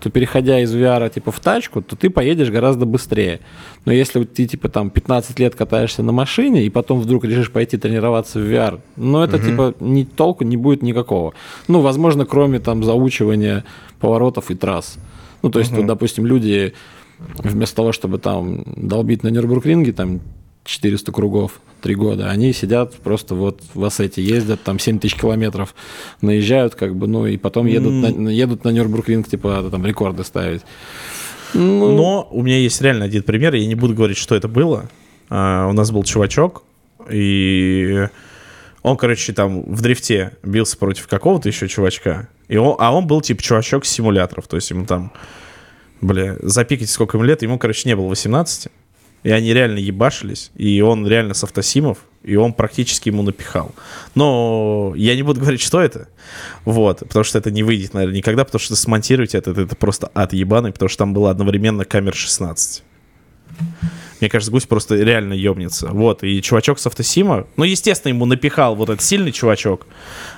то 0.00 0.10
переходя 0.10 0.60
из 0.60 0.74
VR 0.74 1.12
типа 1.12 1.32
в 1.32 1.40
тачку, 1.40 1.82
то 1.82 1.96
ты 1.96 2.10
поедешь 2.10 2.50
гораздо 2.50 2.86
быстрее. 2.86 3.40
Но 3.84 3.92
если 3.92 4.20
вот 4.20 4.32
ты 4.32 4.46
типа 4.46 4.68
там 4.68 4.90
15 4.90 5.38
лет 5.38 5.54
катаешься 5.54 6.02
на 6.02 6.12
машине 6.12 6.64
и 6.64 6.70
потом 6.70 7.00
вдруг 7.00 7.24
решишь 7.24 7.50
пойти 7.50 7.76
тренироваться 7.76 8.38
в 8.38 8.42
VR, 8.42 8.80
ну 8.96 9.22
это 9.22 9.38
типа 9.38 9.74
ни 9.80 10.04
толку 10.04 10.44
не 10.44 10.56
будет 10.56 10.82
никакого. 10.82 11.34
Ну, 11.66 11.80
возможно, 11.80 12.26
кроме 12.26 12.60
там 12.60 12.84
заучивания 12.84 13.64
поворотов 14.00 14.50
и 14.50 14.54
трасс. 14.54 14.98
Ну, 15.42 15.50
то 15.50 15.58
есть, 15.58 15.72
вот, 15.72 15.86
допустим, 15.86 16.26
люди 16.26 16.74
вместо 17.38 17.76
того, 17.76 17.92
чтобы 17.92 18.18
там 18.18 18.64
долбить 18.76 19.22
на 19.22 19.28
Нюрбургринге 19.28 19.92
там 19.92 20.20
400 20.68 21.12
кругов, 21.12 21.60
3 21.80 21.94
года, 21.94 22.30
они 22.30 22.52
сидят 22.52 22.94
просто 22.96 23.34
вот 23.34 23.62
в 23.72 23.82
Ассете, 23.84 24.22
ездят 24.22 24.62
там 24.62 24.78
7 24.78 24.98
тысяч 24.98 25.14
километров, 25.14 25.74
наезжают 26.20 26.74
как 26.74 26.94
бы, 26.94 27.06
ну 27.06 27.26
и 27.26 27.38
потом 27.38 27.66
едут, 27.66 27.92
на, 27.92 28.28
едут 28.28 28.64
на 28.64 28.68
Нюрбургринг, 28.68 29.28
типа 29.28 29.66
там 29.70 29.86
рекорды 29.86 30.24
ставить. 30.24 30.60
Ну, 31.54 31.96
Но 31.96 32.28
у 32.30 32.42
меня 32.42 32.58
есть 32.58 32.80
реально 32.82 33.06
один 33.06 33.22
пример, 33.22 33.54
я 33.54 33.66
не 33.66 33.74
буду 33.74 33.94
говорить, 33.94 34.18
что 34.18 34.34
это 34.34 34.46
было. 34.46 34.90
А, 35.30 35.66
у 35.68 35.72
нас 35.72 35.90
был 35.90 36.04
чувачок, 36.04 36.64
и 37.10 38.06
он, 38.82 38.98
короче, 38.98 39.32
там 39.32 39.62
в 39.62 39.80
дрифте 39.80 40.32
бился 40.42 40.76
против 40.76 41.08
какого-то 41.08 41.48
еще 41.48 41.66
чувачка. 41.66 42.28
И 42.48 42.58
он, 42.58 42.76
а 42.78 42.94
он 42.94 43.06
был 43.06 43.22
типа 43.22 43.42
чувачок 43.42 43.86
с 43.86 43.88
симуляторов, 43.88 44.46
то 44.46 44.56
есть 44.56 44.68
ему 44.68 44.84
там, 44.84 45.12
бля, 46.02 46.36
запикать 46.42 46.90
сколько 46.90 47.16
ему 47.16 47.24
лет, 47.24 47.40
ему, 47.40 47.58
короче, 47.58 47.88
не 47.88 47.96
было 47.96 48.08
18. 48.08 48.70
И 49.28 49.30
они 49.30 49.52
реально 49.52 49.76
ебашились, 49.76 50.50
и 50.56 50.80
он 50.80 51.06
реально 51.06 51.34
с 51.34 51.44
автосимов, 51.44 51.98
и 52.22 52.36
он 52.36 52.54
практически 52.54 53.10
ему 53.10 53.22
напихал. 53.22 53.74
Но 54.14 54.94
я 54.96 55.14
не 55.14 55.22
буду 55.22 55.40
говорить, 55.40 55.60
что 55.60 55.82
это, 55.82 56.08
вот, 56.64 57.00
потому 57.00 57.24
что 57.24 57.36
это 57.36 57.50
не 57.50 57.62
выйдет, 57.62 57.92
наверное, 57.92 58.16
никогда, 58.16 58.46
потому 58.46 58.58
что 58.58 58.74
смонтировать 58.74 59.34
это, 59.34 59.50
это, 59.50 59.76
просто 59.76 60.10
ад 60.14 60.32
ебаный, 60.32 60.72
потому 60.72 60.88
что 60.88 61.00
там 61.00 61.12
было 61.12 61.28
одновременно 61.28 61.84
камер 61.84 62.14
16. 62.14 62.82
Мне 64.20 64.28
кажется, 64.28 64.50
гусь 64.50 64.64
просто 64.66 64.96
реально 64.96 65.32
ебнется. 65.34 65.88
Вот, 65.92 66.24
и 66.24 66.42
чувачок 66.42 66.80
с 66.80 66.86
автосима, 66.88 67.46
ну, 67.56 67.62
естественно, 67.62 68.10
ему 68.10 68.26
напихал 68.26 68.74
вот 68.74 68.88
этот 68.88 69.00
сильный 69.00 69.30
чувачок, 69.30 69.86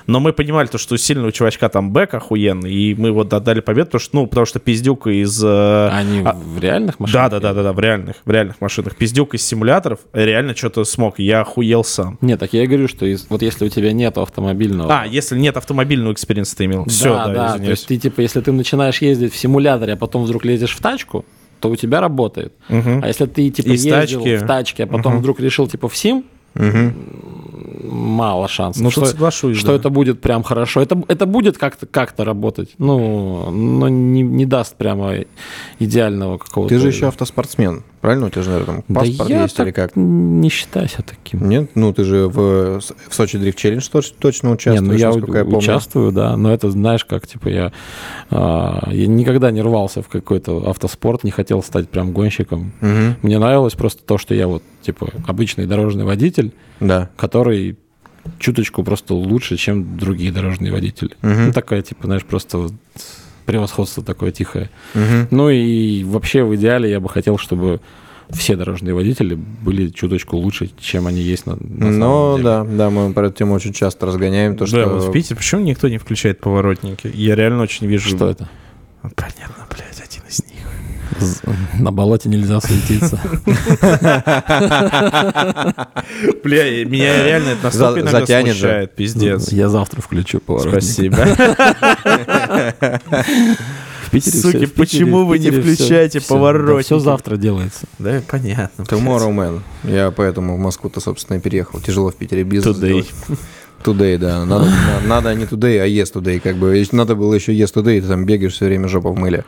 но 0.05 0.19
мы 0.19 0.33
понимали 0.33 0.67
то, 0.67 0.77
что 0.77 0.93
у 0.95 0.97
сильного 0.97 1.31
чувачка 1.31 1.67
там 1.67 1.91
back 1.91 2.13
охуенный, 2.13 2.71
и 2.71 2.93
мы 2.93 3.11
вот 3.11 3.33
отдали 3.33 3.59
победу, 3.59 3.87
потому 3.87 3.99
что, 4.01 4.15
ну, 4.15 4.27
потому 4.27 4.45
что 4.45 4.59
пиздюк 4.59 5.07
из... 5.07 5.43
э, 5.43 5.89
они 5.91 6.21
а- 6.23 6.33
в 6.33 6.59
реальных 6.59 6.99
машинах? 6.99 7.31
да, 7.31 7.39
да, 7.39 7.53
да, 7.53 7.63
да, 7.63 7.73
в 7.73 7.79
реальных, 7.79 8.17
в 8.23 8.29
реальных 8.29 8.61
машинах. 8.61 8.95
Пиздюк 8.95 9.33
из 9.33 9.43
симуляторов 9.43 9.99
реально 10.13 10.55
что-то 10.55 10.83
смог. 10.83 11.17
Я 11.17 11.41
охуел 11.41 11.83
сам. 11.83 12.19
Нет, 12.21 12.39
так 12.39 12.53
я 12.53 12.63
и 12.63 12.67
говорю, 12.67 12.87
что 12.87 13.07
из- 13.07 13.25
вот 13.29 13.41
если 13.41 13.65
у 13.65 13.69
тебя 13.69 13.93
нет 13.93 14.17
автомобильного... 14.19 15.01
А, 15.01 15.05
если 15.07 15.39
нет 15.39 15.57
автомобильного 15.57 16.13
experience 16.13 16.48
а, 16.48 16.55
ты 16.55 16.65
имел. 16.65 16.85
Все, 16.85 17.15
да, 17.15 17.27
да, 17.27 17.33
да, 17.33 17.47
то 17.47 17.55
извиняюсь. 17.55 17.79
есть 17.79 17.87
ты 17.87 17.97
типа, 17.97 18.21
если 18.21 18.41
ты 18.41 18.51
начинаешь 18.51 19.01
ездить 19.01 19.33
в 19.33 19.37
симуляторе, 19.37 19.93
а 19.93 19.95
потом 19.95 20.23
вдруг 20.23 20.45
лезешь 20.45 20.75
в 20.75 20.81
тачку, 20.81 21.25
то 21.61 21.69
у 21.69 21.75
тебя 21.75 22.01
работает. 22.01 22.53
Мгм. 22.67 23.01
А 23.03 23.07
если 23.07 23.25
ты 23.25 23.49
типа 23.49 23.69
Из 23.69 23.85
ездил 23.85 24.23
тачки. 24.23 24.37
в 24.37 24.47
тачке, 24.47 24.83
а 24.83 24.87
потом 24.87 25.19
вдруг 25.19 25.39
решил 25.39 25.67
типа 25.67 25.87
в 25.87 25.95
сим, 25.95 26.25
мало 27.83 28.47
шансов. 28.47 28.83
Ну, 28.83 28.91
что, 28.91 29.05
соглашусь, 29.05 29.57
что 29.57 29.69
да. 29.69 29.75
это 29.75 29.89
будет 29.89 30.21
прям 30.21 30.43
хорошо. 30.43 30.81
Это, 30.81 31.01
это 31.07 31.25
будет 31.25 31.57
как-то 31.57 31.85
как 31.85 32.13
работать. 32.17 32.71
Ну, 32.77 33.49
но 33.51 33.87
не, 33.89 34.21
не 34.21 34.45
даст 34.45 34.75
прямо 34.75 35.15
идеального 35.79 36.37
какого-то. 36.37 36.73
Ты 36.73 36.81
же 36.81 36.87
еще 36.87 37.07
автоспортсмен, 37.07 37.83
правильно? 38.01 38.27
У 38.27 38.29
тебя 38.29 38.41
же, 38.41 38.49
наверное, 38.49 38.75
там 38.77 38.83
Да 38.87 38.99
паспорт 39.01 39.29
я 39.29 39.41
есть 39.43 39.59
или 39.59 39.65
так 39.71 39.75
как? 39.75 39.95
не 39.95 40.49
считаю 40.49 40.87
себя 40.89 41.03
таким. 41.07 41.47
Нет? 41.47 41.71
Ну, 41.75 41.93
ты 41.93 42.03
же 42.03 42.27
в, 42.27 42.79
в 42.79 43.13
Сочи 43.13 43.37
Дрифт 43.37 43.57
Челлендж 43.57 43.87
точ- 43.91 44.13
точно 44.19 44.47
Не, 44.47 44.53
участвуешь, 44.53 44.87
ну 44.91 44.93
я, 44.97 45.07
насколько 45.07 45.37
я 45.37 45.43
помню. 45.43 45.57
участвую, 45.59 46.11
да, 46.11 46.35
но 46.37 46.53
это 46.53 46.69
знаешь, 46.71 47.05
как 47.05 47.27
типа 47.27 47.47
я, 47.49 47.71
а, 48.29 48.89
я 48.91 49.07
никогда 49.07 49.51
не 49.51 49.61
рвался 49.61 50.01
в 50.01 50.07
какой-то 50.07 50.69
автоспорт, 50.69 51.23
не 51.23 51.31
хотел 51.31 51.61
стать 51.63 51.89
прям 51.89 52.11
гонщиком. 52.11 52.71
Мгм. 52.81 53.15
Мне 53.21 53.39
нравилось 53.39 53.73
просто 53.73 54.03
то, 54.03 54.17
что 54.17 54.33
я 54.33 54.47
вот 54.47 54.63
типа 54.81 55.09
обычный 55.27 55.65
дорожный 55.67 56.03
водитель, 56.03 56.53
Да. 56.79 57.09
который 57.17 57.77
чуточку 58.39 58.83
просто 58.83 59.13
лучше, 59.15 59.57
чем 59.57 59.97
другие 59.97 60.31
дорожные 60.31 60.71
водители. 60.71 61.11
Мгм. 61.21 61.47
Ну, 61.47 61.53
такая, 61.53 61.81
типа, 61.81 62.05
знаешь, 62.05 62.23
просто 62.23 62.57
вот 62.59 62.73
превосходство 63.51 64.01
такое 64.03 64.31
тихое. 64.31 64.69
Мгм. 64.93 65.27
Ну 65.31 65.49
и 65.49 66.03
вообще 66.05 66.43
в 66.43 66.55
идеале 66.55 66.89
я 66.89 66.99
бы 66.99 67.09
хотел, 67.09 67.37
чтобы 67.37 67.81
все 68.29 68.55
дорожные 68.55 68.93
водители 68.93 69.35
были 69.35 69.89
чуточку 69.89 70.37
лучше, 70.37 70.69
чем 70.79 71.05
они 71.07 71.19
есть 71.19 71.45
на, 71.45 71.55
на 71.55 71.91
Ну, 71.91 71.99
самом 71.99 72.35
деле. 72.37 72.43
да, 72.43 72.63
да, 72.85 72.89
мы 72.89 73.11
про 73.13 73.27
эту 73.27 73.35
тему 73.39 73.53
очень 73.55 73.73
часто 73.73 74.05
разгоняем, 74.05 74.55
то, 74.55 74.63
Да, 74.63 74.67
что... 74.67 74.85
вот 74.89 75.03
в 75.03 75.11
Питере 75.11 75.35
почему 75.35 75.61
никто 75.61 75.89
не 75.89 75.97
включает 75.97 76.39
поворотники? 76.39 77.11
Я 77.13 77.35
реально 77.35 77.63
очень 77.63 77.87
вижу... 77.87 78.15
Что 78.15 78.29
это? 78.29 78.49
Понятно, 79.01 79.65
блядь, 79.69 79.99
один 80.01 80.20
На 81.79 81.91
болоте 81.91 82.29
нельзя 82.29 82.59
светиться. 82.61 83.19
Бля, 86.43 86.85
меня 86.85 87.23
реально 87.25 87.49
это 87.49 87.63
настолько 87.65 88.01
иногда 88.01 88.25
смущает, 88.25 88.95
пиздец. 88.95 89.51
Я 89.51 89.69
завтра 89.69 90.01
включу 90.01 90.39
поворотник. 90.39 90.81
Спасибо. 90.81 91.15
В 94.05 94.11
Питере 94.11 94.37
Суки, 94.39 94.57
всё- 94.57 94.67
в 94.67 94.71
Питере- 94.71 94.75
почему 94.75 95.23
в 95.23 95.27
вы 95.27 95.39
не 95.39 95.45
Питере 95.51 95.61
включаете 95.61 96.19
всё- 96.19 96.33
поворотники? 96.35 96.85
Все 96.85 96.99
завтра 96.99 97.37
делается. 97.37 97.85
Да, 97.97 98.21
понятно. 98.29 98.83
Tomorrow, 98.83 99.29
man. 99.33 99.61
Я 99.85 100.11
поэтому 100.11 100.57
в 100.57 100.59
Москву-то, 100.59 100.99
собственно, 100.99 101.37
и 101.37 101.39
переехал. 101.39 101.79
Тяжело 101.79 102.11
в 102.11 102.15
Питере 102.15 102.43
бизнес 102.43 102.75
Today. 102.75 102.87
делать. 102.89 103.09
Today, 103.83 104.17
да. 104.17 104.45
Надо, 104.45 104.65
на- 105.01 105.07
надо 105.07 105.33
не 105.35 105.45
today, 105.45 105.79
а 105.79 105.87
yes 105.87 106.13
today. 106.13 106.39
Как 106.39 106.55
бы 106.55 106.83
надо 106.91 107.15
было 107.15 107.33
еще 107.33 107.53
yes 107.53 107.73
today, 107.73 108.01
ты 108.01 108.07
там 108.07 108.25
бегаешь 108.25 108.53
все 108.53 108.65
время 108.65 108.87
жопа 108.87 109.09
в 109.11 109.17
мыле. 109.17 109.43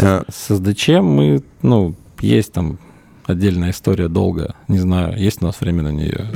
А, 0.00 0.24
С, 0.30 0.48
с 0.48 0.56
СДЧ 0.56 0.88
мы, 1.00 1.42
ну, 1.62 1.94
есть 2.20 2.52
там 2.52 2.78
отдельная 3.26 3.70
история 3.70 4.08
долгая. 4.08 4.54
Не 4.68 4.78
знаю, 4.78 5.18
есть 5.18 5.42
у 5.42 5.46
нас 5.46 5.60
время 5.60 5.82
на 5.82 5.92
нее 5.92 6.26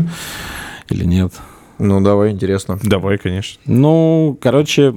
или 0.91 1.05
нет. 1.05 1.33
Ну, 1.79 2.01
давай, 2.01 2.31
интересно. 2.33 2.79
Давай, 2.83 3.19
конечно. 3.19 3.61
Ну, 3.67 4.37
короче, 4.41 4.95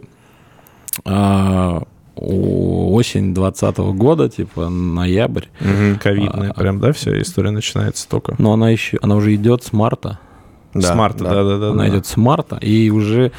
а, 1.06 1.84
осень 2.16 3.34
2020 3.34 3.78
года, 3.96 4.30
типа 4.30 4.70
ноябрь, 4.70 5.46
Мгм. 5.60 6.00
Ковидная 6.00 6.52
А, 6.52 6.54
прям, 6.60 6.80
да, 6.80 6.92
вся 6.92 7.20
история 7.22 7.52
начинается 7.52 8.08
только. 8.10 8.36
но 8.38 8.54
она 8.54 8.70
еще, 8.70 8.98
она 9.02 9.16
уже 9.16 9.34
идет 9.36 9.64
с 9.64 9.74
марта. 9.74 10.20
Да, 10.74 10.94
С 10.94 10.96
марта, 10.96 11.24
да. 11.24 11.34
да-да-да. 11.36 11.70
она 11.72 11.90
идет 11.90 12.06
с 12.06 12.16
марта, 12.18 12.56
и 12.58 12.90
уже, 12.90 13.32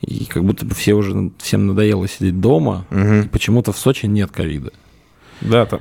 и 0.00 0.24
как 0.24 0.44
будто 0.44 0.64
бы 0.64 0.74
все 0.74 0.94
уже, 0.94 1.30
всем 1.38 1.66
надоело 1.66 2.08
сидеть 2.08 2.40
дома, 2.40 2.86
и 2.90 2.94
Мгм. 2.94 3.28
почему-то 3.28 3.72
в 3.72 3.78
Сочи 3.78 4.06
нет 4.06 4.30
ковида. 4.30 4.70
Да, 5.40 5.66
там. 5.66 5.80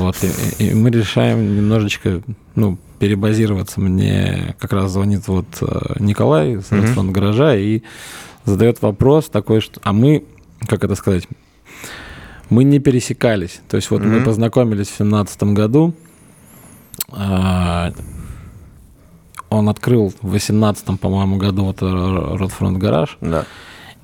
Вот, 0.00 0.16
и, 0.58 0.64
и 0.64 0.74
мы 0.74 0.90
решаем 0.90 1.56
немножечко, 1.56 2.20
ну, 2.54 2.76
перебазироваться. 2.98 3.80
Мне 3.80 4.54
как 4.58 4.72
раз 4.74 4.90
звонит 4.90 5.26
вот 5.26 5.46
э, 5.62 5.94
Николай 6.00 6.60
с. 6.60 6.70
Редфрont 6.70 7.10
гаража 7.12 7.56
и 7.56 7.80
задает 8.44 8.82
вопрос 8.82 9.28
такой, 9.30 9.60
что... 9.62 9.80
А 9.84 9.94
мы, 9.94 10.24
как 10.66 10.84
это 10.84 10.96
сказать, 10.96 11.26
мы 12.50 12.64
не 12.64 12.78
пересекались. 12.78 13.60
То 13.70 13.76
есть 13.76 13.90
вот 13.90 14.02
мы 14.02 14.16
Мгм. 14.16 14.24
познакомились 14.24 14.88
в 14.88 14.96
семнадцатом 14.98 15.54
году, 15.54 15.94
а, 17.10 17.92
он 19.50 19.68
открыл 19.68 20.12
в 20.22 20.30
18 20.30 20.98
по-моему, 20.98 21.36
году 21.36 21.64
вот 21.64 21.82
Родфронт 21.82 22.78
гараж. 22.78 23.18
Да. 23.20 23.44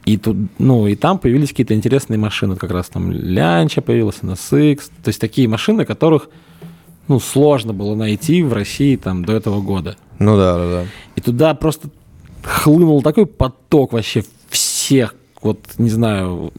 И 0.05 0.19
тут, 0.19 0.37
ну, 0.59 0.87
и 0.87 0.95
там 0.95 1.19
появились 1.19 1.49
какие-то 1.49 1.75
интересные 1.75 2.19
машины, 2.19 2.57
как 2.57 2.71
раз 2.71 2.89
там 2.89 3.11
Лянча 3.11 3.81
появилась, 3.81 4.19
NSX, 4.23 4.77
то 5.03 5.09
есть 5.09 5.21
такие 5.21 5.49
машины, 5.49 5.85
которых, 5.85 6.29
ну, 7.09 7.19
сложно 7.19 7.73
было 7.73 7.97
найти 7.97 8.43
в 8.43 8.53
России 8.53 8.95
там 8.97 9.25
до 9.25 9.33
этого 9.33 9.61
года. 9.61 9.97
Ну 10.21 10.37
да, 10.37 10.59
да, 10.59 10.71
да. 10.71 10.85
И 11.17 11.21
туда 11.21 11.55
просто 11.55 11.89
хлынул 12.45 13.03
такой 13.03 13.27
поток 13.27 13.93
вообще 13.93 14.25
всех, 14.49 15.17
вот, 15.43 15.59
не 15.79 15.91
знаю, 15.91 16.53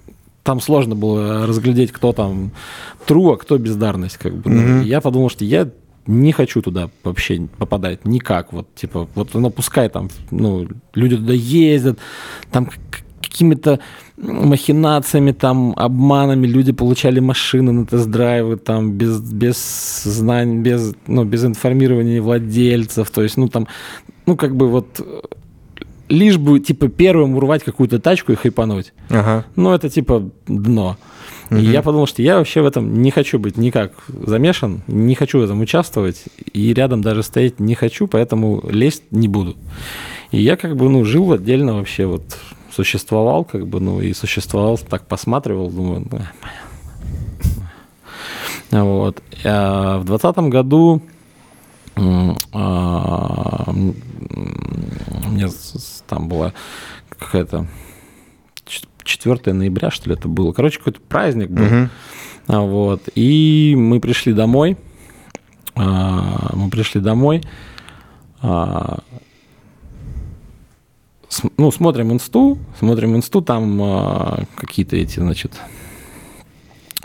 там 0.44 0.60
сложно 0.60 0.96
было 0.96 1.48
разглядеть, 1.48 1.94
кто 1.94 2.12
там 2.12 2.52
true, 3.08 3.34
а 3.34 3.38
кто 3.38 3.58
бездарность, 3.58 4.18
как 4.18 4.36
бы. 4.36 4.84
И 4.84 4.88
Я 4.88 5.00
подумал, 5.00 5.30
что 5.30 5.46
я 5.46 5.70
не 6.08 6.32
хочу 6.32 6.62
туда 6.62 6.90
вообще 7.04 7.48
попадать 7.58 8.06
никак, 8.06 8.54
вот, 8.54 8.68
типа, 8.76 9.08
вот, 9.16 9.34
ну, 9.34 9.50
пускай 9.50 9.90
там, 9.90 10.10
ну, 10.32 10.68
люди 10.96 11.18
туда 11.18 11.34
ездят, 11.34 12.00
там 12.52 12.70
какими-то 13.22 13.80
махинациями, 14.18 15.32
там, 15.32 15.74
обманами 15.76 16.48
люди 16.48 16.72
получали 16.72 17.20
машины 17.20 17.72
на 17.72 17.86
тест-драйвы, 17.86 18.58
там, 18.58 18.94
без, 18.94 19.20
без 19.20 20.04
знаний, 20.04 20.60
без, 20.60 20.96
ну, 21.08 21.24
без 21.24 21.46
информирования 21.46 22.22
владельцев, 22.22 23.10
то 23.12 23.22
есть, 23.22 23.38
ну, 23.38 23.48
там, 23.48 23.68
ну, 24.26 24.36
как 24.36 24.56
бы 24.56 24.68
вот 24.70 25.02
лишь 26.10 26.38
бы, 26.38 26.60
типа, 26.60 26.88
первым 26.88 27.36
урвать 27.36 27.64
какую-то 27.64 28.00
тачку 28.00 28.32
и 28.32 28.36
хайпануть. 28.36 28.94
Ага. 29.10 29.46
Ну, 29.56 29.74
это, 29.74 29.90
типа, 29.90 30.30
дно. 30.48 30.98
И 31.50 31.56
я 31.72 31.82
подумал, 31.82 32.08
что 32.08 32.22
я 32.22 32.38
вообще 32.38 32.62
в 32.62 32.66
этом 32.66 33.02
не 33.02 33.10
хочу 33.12 33.40
быть 33.40 33.58
никак 33.58 33.92
замешан, 34.08 34.82
не 34.88 35.16
хочу 35.16 35.40
в 35.40 35.44
этом 35.44 35.62
участвовать, 35.62 36.24
и 36.54 36.74
рядом 36.74 37.02
даже 37.02 37.24
стоять 37.24 37.60
не 37.60 37.74
хочу, 37.76 38.08
поэтому 38.08 38.62
лезть 38.70 39.04
не 39.12 39.28
буду. 39.30 39.56
И 40.32 40.42
я 40.42 40.58
как 40.58 40.76
бы, 40.76 40.90
ну, 40.90 41.06
жил 41.06 41.32
отдельно 41.32 41.76
вообще, 41.76 42.06
вот, 42.06 42.24
существовал, 42.76 43.46
как 43.46 43.66
бы, 43.68 43.80
ну, 43.80 44.02
и 44.02 44.14
существовал, 44.14 44.78
так 44.78 45.08
посматривал, 45.08 45.70
думаю, 45.72 46.06
ну. 46.12 46.20
Вот. 48.84 49.22
А 49.46 50.00
в 50.00 50.04
двадцатом 50.06 50.50
году 50.50 51.02
м, 51.96 52.38
а, 52.54 53.64
м, 53.68 53.96
у 55.26 55.30
меня 55.30 55.48
с- 55.48 55.74
с- 55.74 56.04
там 56.08 56.28
была 56.28 56.54
какая-то 57.18 57.66
4 59.08 59.54
ноября, 59.54 59.90
что 59.90 60.10
ли, 60.10 60.16
это 60.16 60.28
было. 60.28 60.52
Короче, 60.52 60.78
какой-то 60.78 61.00
праздник 61.02 61.50
был. 61.50 61.64
А, 62.48 62.62
Вот. 62.62 63.10
И 63.16 63.76
мы 63.78 64.00
пришли 64.00 64.34
домой. 64.34 64.78
А, 65.76 66.52
Мы 66.56 66.70
пришли 66.70 67.02
домой. 67.02 67.42
А, 68.42 69.00
Ну, 71.58 71.72
смотрим 71.72 72.14
инсту, 72.14 72.58
смотрим 72.80 73.16
инсту, 73.16 73.42
там 73.42 74.46
какие-то 74.56 74.96
эти, 74.96 75.20
значит, 75.20 75.54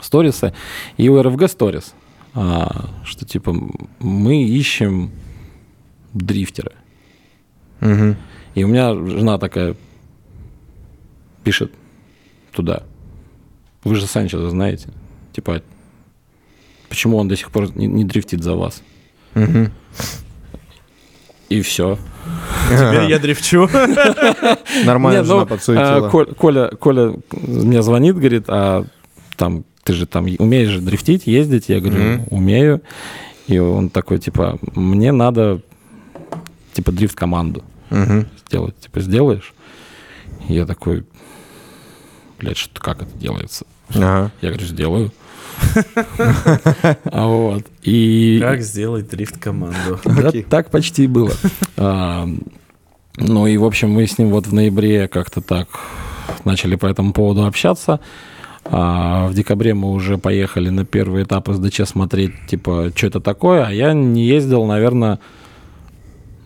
сторисы. 0.01 0.55
И 0.97 1.09
у 1.09 1.21
РФГ 1.21 1.49
сторис, 1.49 1.95
что 2.33 3.27
типа 3.27 3.55
мы 3.99 4.45
ищем 4.45 5.11
дрифтера. 6.15 6.73
Мгм. 7.81 8.17
И 8.55 8.65
у 8.65 8.69
меня 8.69 8.95
жена 8.95 9.39
такая 9.39 9.75
пишет 11.43 11.73
туда. 12.53 12.83
Вы 13.85 13.97
же 13.97 14.07
Санчеза 14.07 14.51
знаете. 14.51 14.89
Типа, 15.33 15.63
почему 16.89 17.17
он 17.17 17.29
до 17.29 17.37
сих 17.37 17.51
пор 17.51 17.75
не, 17.77 17.87
не 17.87 18.05
дрифтит 18.05 18.43
за 18.43 18.55
вас? 18.55 18.83
Мгм. 19.35 19.73
И 21.49 21.61
все. 21.61 21.99
Теперь 22.71 23.11
я 23.11 23.19
дрифчу. 23.19 23.69
Нормально 24.85 25.25
жена 25.25 25.41
ну, 25.41 25.47
подсуетила. 25.47 26.07
а, 26.07 26.11
Коля, 26.11 26.69
Коля 26.69 27.15
мне 27.33 27.83
звонит, 27.83 28.17
говорит, 28.17 28.45
а 28.49 28.87
там 29.37 29.65
ты 29.85 29.93
же 29.95 30.07
там 30.07 30.27
умеешь 30.39 30.71
же 30.71 30.81
дрифтить, 30.81 31.27
ездить? 31.27 31.69
Я 31.69 31.81
говорю, 31.81 32.23
умею. 32.31 32.83
И 33.49 33.59
он 33.59 33.91
такой, 33.91 34.19
типа, 34.19 34.59
мне 34.75 35.13
надо, 35.13 35.61
типа, 36.73 36.93
дрифт-команду 36.93 37.65
сделать. 38.47 38.79
Типа, 38.79 39.01
сделаешь? 39.01 39.53
Я 40.49 40.67
такой, 40.67 41.05
блядь, 42.43 42.57
что, 42.59 42.81
как 42.81 43.03
это 43.03 43.11
делается? 43.19 43.65
Ага. 43.95 44.31
Я 44.43 44.51
говорю, 44.51 44.67
сделаю. 44.67 45.11
А 47.05 47.27
Вот. 47.27 47.65
И 47.83 48.39
Как 48.41 48.63
сделать 48.63 49.09
дрифт-команду? 49.09 50.01
да, 50.05 50.29
Окей. 50.29 50.43
так 50.43 50.71
почти 50.71 51.07
было. 51.07 51.33
А, 51.77 52.27
Ну 53.19 53.47
и, 53.47 53.57
в 53.57 53.65
общем, 53.65 53.91
мы 53.91 54.07
с 54.07 54.19
ним 54.19 54.31
вот 54.31 54.47
в 54.47 54.55
ноябре 54.55 55.09
как-то 55.09 55.41
так 55.41 55.69
начали 56.45 56.77
по 56.77 56.87
этому 56.87 57.13
поводу 57.13 57.45
общаться. 57.45 58.01
А 58.65 59.27
в 59.27 59.35
декабре 59.35 59.75
мы 59.75 59.91
уже 59.91 60.19
поехали 60.19 60.71
на 60.71 60.85
первый 60.85 61.25
этап 61.25 61.49
СДЧ 61.49 61.83
смотреть, 61.85 62.33
типа, 62.49 62.93
что 62.95 63.07
это 63.09 63.21
такое. 63.21 63.67
А 63.67 63.73
я 63.73 63.93
не 63.93 64.25
ездил, 64.25 64.65
наверное, 64.67 65.19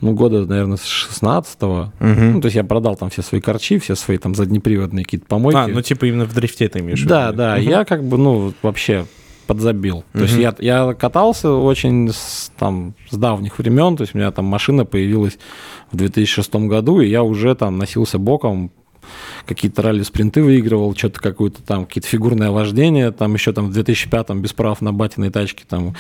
ну, 0.06 0.12
года, 0.14 0.46
наверное, 0.46 0.76
с 0.76 0.84
16-го. 0.84 1.92
Мгм. 1.98 2.32
Ну, 2.34 2.40
то 2.40 2.46
есть 2.46 2.56
я 2.56 2.64
продал 2.64 2.96
там 2.96 3.10
все 3.10 3.22
свои 3.22 3.40
корчи, 3.40 3.78
все 3.78 3.94
свои 3.94 4.18
там 4.18 4.34
заднеприводные 4.34 5.04
какие-то 5.04 5.26
помойки. 5.26 5.58
А, 5.58 5.66
ну 5.66 5.82
типа 5.82 6.06
именно 6.06 6.24
в 6.24 6.34
дрифте 6.34 6.68
ты 6.68 6.80
имеешь 6.80 7.02
Да, 7.02 7.32
да, 7.32 7.56
Мгм. 7.56 7.68
я 7.68 7.84
как 7.84 8.04
бы, 8.04 8.16
ну, 8.16 8.52
вообще 8.62 9.06
подзабил. 9.46 10.04
То 10.12 10.22
есть 10.22 10.36
я, 10.36 10.54
я 10.58 10.94
катался 10.94 11.52
очень 11.52 12.10
с, 12.10 12.50
там, 12.58 12.94
с 13.10 13.16
давних 13.16 13.58
времен, 13.58 13.96
то 13.96 14.02
есть 14.02 14.14
у 14.14 14.18
меня 14.18 14.30
там 14.32 14.44
машина 14.44 14.84
появилась 14.84 15.38
в 15.92 15.96
2006 15.96 16.54
году, 16.66 17.00
и 17.00 17.08
я 17.08 17.22
уже 17.22 17.54
там 17.54 17.78
носился 17.78 18.18
боком, 18.18 18.72
какие-то 19.46 19.82
ралли-спринты 19.82 20.42
выигрывал, 20.42 20.96
что-то 20.96 21.20
какое-то 21.20 21.62
там, 21.62 21.86
какие-то 21.86 22.08
фигурное 22.08 22.50
вождение, 22.50 23.12
там 23.12 23.34
еще 23.34 23.52
там 23.52 23.68
в 23.68 23.72
2005 23.72 24.30
без 24.30 24.52
прав 24.52 24.80
на 24.80 24.92
батиной 24.92 25.30
тачке 25.30 25.64
там 25.68 25.94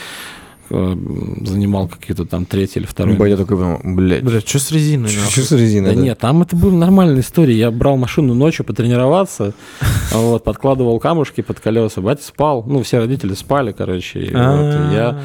занимал 0.68 1.88
какие-то 1.88 2.24
там 2.24 2.44
третий 2.44 2.80
или 2.80 2.86
второй. 2.86 3.14
Батя 3.16 3.36
такой, 3.36 3.56
прям, 3.56 3.96
блядь, 3.96 4.22
Блядь, 4.22 4.48
что 4.48 4.58
с 4.58 4.70
резиной? 4.72 5.08
что 5.08 5.42
с 5.42 5.52
резиной? 5.52 5.94
Да 5.94 6.00
нет, 6.00 6.18
там 6.18 6.42
это 6.42 6.56
была 6.56 6.72
нормальная 6.72 7.20
история. 7.20 7.54
Я 7.56 7.70
брал 7.70 7.96
машину 7.96 8.34
ночью 8.34 8.64
потренироваться, 8.64 9.54
вот, 10.12 10.44
подкладывал 10.44 10.98
камушки 10.98 11.40
под 11.40 11.60
колеса. 11.60 12.00
Батя 12.00 12.22
спал, 12.24 12.64
ну, 12.66 12.82
все 12.82 12.98
родители 12.98 13.34
спали, 13.34 13.72
короче. 13.72 14.20
и 14.20 14.30
вот, 14.34 14.34
и 14.34 14.94
я 14.94 15.20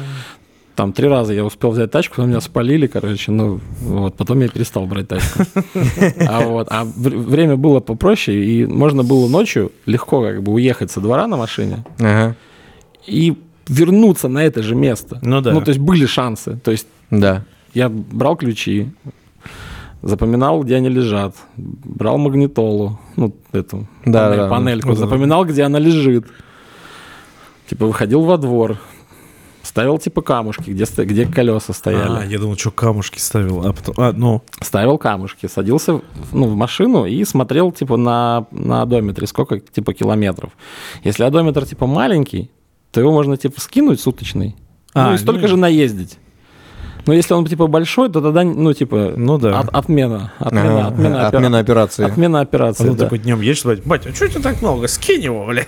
там 0.74 0.94
три 0.94 1.06
раза 1.06 1.34
я 1.34 1.44
успел 1.44 1.70
взять 1.70 1.90
тачку, 1.90 2.16
потом 2.16 2.30
меня 2.30 2.40
спалили, 2.40 2.86
короче, 2.86 3.30
ну, 3.30 3.60
вот, 3.82 4.14
потом 4.16 4.40
я 4.40 4.48
перестал 4.48 4.86
брать 4.86 5.08
тачку. 5.08 5.40
А 6.26 6.40
вот, 6.48 6.68
а 6.70 6.84
вр- 6.84 7.18
время 7.18 7.56
было 7.56 7.80
попроще, 7.80 8.42
и 8.42 8.64
можно 8.64 9.02
было 9.04 9.28
ночью 9.28 9.70
легко 9.84 10.22
как 10.22 10.42
бы 10.42 10.52
уехать 10.52 10.90
со 10.90 11.00
двора 11.00 11.26
на 11.26 11.36
машине 11.36 11.84
Ага, 11.98 12.36
и 13.06 13.36
вернуться 13.68 14.28
на 14.28 14.44
это 14.44 14.62
же 14.62 14.74
место. 14.74 15.18
Ну 15.22 15.40
да. 15.40 15.52
Ну, 15.52 15.60
то 15.60 15.70
есть 15.70 15.80
были 15.80 16.06
шансы. 16.06 16.58
То 16.62 16.70
есть 16.70 16.86
да. 17.10 17.44
я 17.74 17.88
брал 17.88 18.36
ключи, 18.36 18.88
запоминал, 20.02 20.62
где 20.62 20.76
они 20.76 20.88
лежат, 20.88 21.36
брал 21.56 22.18
магнитолу, 22.18 22.98
ну, 23.16 23.34
эту 23.52 23.86
Да, 24.04 24.28
панель- 24.28 24.36
да, 24.36 24.48
панельку, 24.48 24.88
ну, 24.88 24.94
запоминал, 24.94 25.44
где 25.44 25.62
она 25.62 25.78
лежит. 25.78 26.26
Типа 27.68 27.86
выходил 27.86 28.22
во 28.22 28.36
двор, 28.36 28.78
ставил 29.62 29.98
типа 29.98 30.20
камушки, 30.20 30.70
где, 30.70 30.84
где 30.84 31.24
колеса 31.24 31.66
А, 31.70 31.72
стояли. 31.72 32.30
я 32.30 32.38
думал, 32.38 32.56
что 32.58 32.70
камушки 32.70 33.18
ставил. 33.18 33.66
А, 33.66 33.72
потом... 33.72 33.94
а 33.96 34.12
ну, 34.12 34.42
Ставил 34.60 34.98
камушки, 34.98 35.46
садился 35.46 36.00
ну, 36.32 36.46
в 36.48 36.56
машину 36.56 37.06
и 37.06 37.24
смотрел 37.24 37.72
типа 37.72 37.96
на, 37.96 38.46
на 38.50 38.82
одометре, 38.82 39.26
сколько 39.26 39.60
типа 39.60 39.94
километров. 39.94 40.52
Если 41.04 41.22
одометр 41.22 41.64
типа 41.64 41.86
маленький, 41.86 42.50
то 42.92 43.00
его 43.00 43.10
можно 43.12 43.36
типа 43.36 43.60
скинуть 43.60 44.00
суточный, 44.00 44.54
А, 44.94 45.08
ну 45.08 45.14
и 45.14 45.18
столько 45.18 45.42
ну. 45.42 45.48
же 45.48 45.56
наездить. 45.56 46.18
Но 47.04 47.12
если 47.12 47.34
он 47.34 47.44
типа 47.46 47.66
большой, 47.66 48.10
то 48.12 48.20
тогда, 48.20 48.44
ну, 48.44 48.72
типа, 48.72 49.14
ну 49.16 49.36
да. 49.36 49.58
от- 49.58 49.70
отмена. 49.74 50.32
Отмена, 50.38 50.86
Ага, 50.86 50.86
отмена, 50.94 51.16
опера- 51.16 51.26
Отмена 51.26 51.58
операции. 51.58 52.04
отмена 52.04 52.38
А 52.38 52.42
операции. 52.42 52.84
ну 52.84 52.94
да. 52.94 53.04
такой 53.04 53.18
днем 53.18 53.40
едешь, 53.40 53.64
бать, 53.64 53.84
батя, 53.84 54.10
а 54.10 54.14
что 54.14 54.28
тебе 54.28 54.38
так 54.40 54.62
много? 54.62 54.86
Скинь 54.86 55.20
его, 55.24 55.44
блядь. 55.46 55.66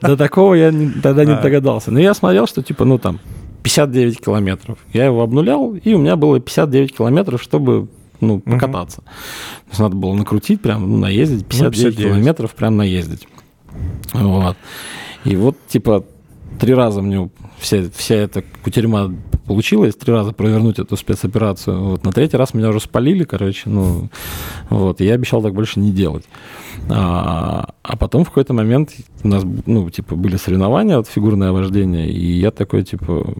До, 0.00 0.16
такого 0.16 0.54
я 0.54 0.72
тогда 1.02 1.24
не 1.26 1.32
А. 1.32 1.42
догадался. 1.42 1.90
Но 1.90 2.00
я 2.00 2.14
смотрел, 2.14 2.46
что 2.46 2.62
типа, 2.62 2.84
ну 2.86 2.98
там, 2.98 3.20
59 3.62 4.20
километров. 4.24 4.78
Я 4.94 5.04
его 5.06 5.22
обнулял, 5.22 5.74
и 5.74 5.92
у 5.94 5.98
меня 5.98 6.16
было 6.16 6.40
59 6.40 6.96
километров, 6.96 7.42
чтобы 7.42 7.88
ну, 8.20 8.40
покататься. 8.40 9.02
То 9.02 9.70
есть 9.70 9.80
надо 9.80 9.94
было 9.96 10.14
накрутить, 10.14 10.62
прям, 10.62 10.90
ну, 10.90 10.96
наездить, 10.96 11.44
59, 11.46 11.74
59. 11.96 11.96
километров 12.14 12.54
прям 12.54 12.76
наездить. 12.78 13.28
Вот. 14.12 14.56
И 15.24 15.36
вот, 15.36 15.56
типа, 15.68 16.04
три 16.58 16.74
раза 16.74 17.02
мне 17.02 17.30
вся, 17.58 17.84
вся 17.94 18.14
эта 18.14 18.42
кутерьма 18.62 19.12
получилось, 19.46 19.94
три 19.94 20.12
раза 20.12 20.32
провернуть 20.32 20.78
эту 20.78 20.96
спецоперацию. 20.96 21.82
Вот. 21.82 22.04
На 22.04 22.12
третий 22.12 22.36
раз 22.36 22.54
меня 22.54 22.68
уже 22.68 22.80
спалили, 22.80 23.24
короче, 23.24 23.68
ну, 23.68 24.08
вот. 24.70 25.00
И 25.00 25.04
я 25.04 25.14
обещал 25.14 25.42
так 25.42 25.54
больше 25.54 25.80
не 25.80 25.92
делать. 25.92 26.24
А, 26.88 27.74
а 27.82 27.96
потом 27.96 28.24
в 28.24 28.28
какой-то 28.28 28.52
момент 28.52 28.92
у 29.22 29.28
нас, 29.28 29.44
ну, 29.66 29.88
типа, 29.90 30.14
были 30.14 30.36
соревнования, 30.36 30.96
вот, 30.96 31.08
фигурное 31.08 31.52
вождение, 31.52 32.08
и 32.08 32.38
я 32.38 32.50
такой, 32.50 32.84
типа, 32.84 33.34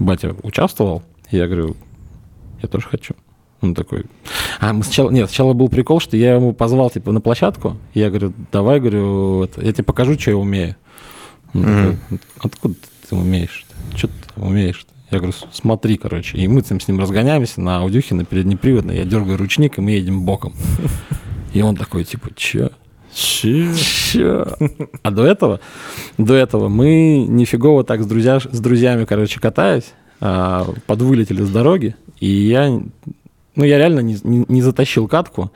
батя 0.00 0.34
участвовал, 0.42 1.02
и 1.30 1.36
я 1.36 1.46
говорю, 1.46 1.76
я 2.62 2.68
тоже 2.68 2.86
хочу. 2.88 3.14
Он 3.60 3.74
такой... 3.74 4.04
А, 4.60 4.72
мы 4.72 4.84
сначала... 4.84 5.10
Нет, 5.10 5.28
сначала 5.28 5.52
был 5.52 5.68
прикол, 5.68 6.00
что 6.00 6.16
я 6.16 6.34
ему 6.34 6.52
позвал, 6.52 6.90
типа, 6.90 7.12
на 7.12 7.20
площадку. 7.20 7.76
Я 7.94 8.08
говорю, 8.08 8.32
давай, 8.52 8.80
говорю, 8.80 9.44
это, 9.44 9.64
я 9.64 9.72
тебе 9.72 9.84
покажу, 9.84 10.18
что 10.18 10.30
я 10.30 10.36
умею. 10.36 10.76
Он 11.54 11.62
такой, 11.62 11.96
откуда 12.40 12.74
ты 13.08 13.16
умеешь? 13.16 13.66
Что 13.96 14.08
ты 14.08 14.40
умеешь? 14.40 14.86
Я 15.10 15.18
говорю, 15.18 15.34
смотри, 15.52 15.96
короче. 15.96 16.36
И 16.36 16.46
мы 16.46 16.62
там 16.62 16.80
с 16.80 16.86
ним 16.86 17.00
разгоняемся 17.00 17.60
на 17.60 17.78
аудюхе, 17.78 18.14
на 18.14 18.24
переднеприводной. 18.24 18.96
Я 18.98 19.04
дергаю 19.04 19.38
ручник, 19.38 19.78
и 19.78 19.80
мы 19.80 19.92
едем 19.92 20.22
боком. 20.22 20.54
И 21.54 21.62
он 21.62 21.76
такой, 21.76 22.04
типа, 22.04 22.28
че? 22.36 22.70
Че? 23.14 23.74
Чё? 23.74 24.46
А 25.02 25.10
до 25.10 25.24
этого, 25.24 25.60
до 26.18 26.34
этого 26.34 26.68
мы 26.68 27.24
нифигово 27.26 27.84
так 27.84 28.02
с, 28.02 28.06
друзья, 28.06 28.38
с 28.38 28.60
друзьями, 28.60 29.06
короче, 29.06 29.40
катаясь, 29.40 29.94
а, 30.20 30.66
подвылетели 30.86 31.42
с 31.42 31.48
дороги, 31.48 31.96
и 32.20 32.28
я, 32.28 32.80
ну, 33.58 33.64
я 33.64 33.76
реально 33.76 34.00
не, 34.00 34.16
не- 34.24 34.46
не 34.48 34.62
затащил 34.62 35.06
катку. 35.08 35.50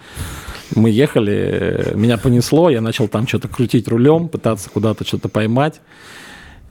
Мы 0.75 0.91
ехали, 0.91 1.33
э, 1.33 1.95
меня 1.95 2.19
понесло, 2.19 2.69
я 2.71 2.81
начал 2.81 3.09
там 3.09 3.27
что-то 3.27 3.49
крутить 3.49 3.89
рулем, 3.89 4.29
пытаться 4.29 4.69
куда-то 4.71 5.05
что-то 5.07 5.29
поймать. 5.29 5.81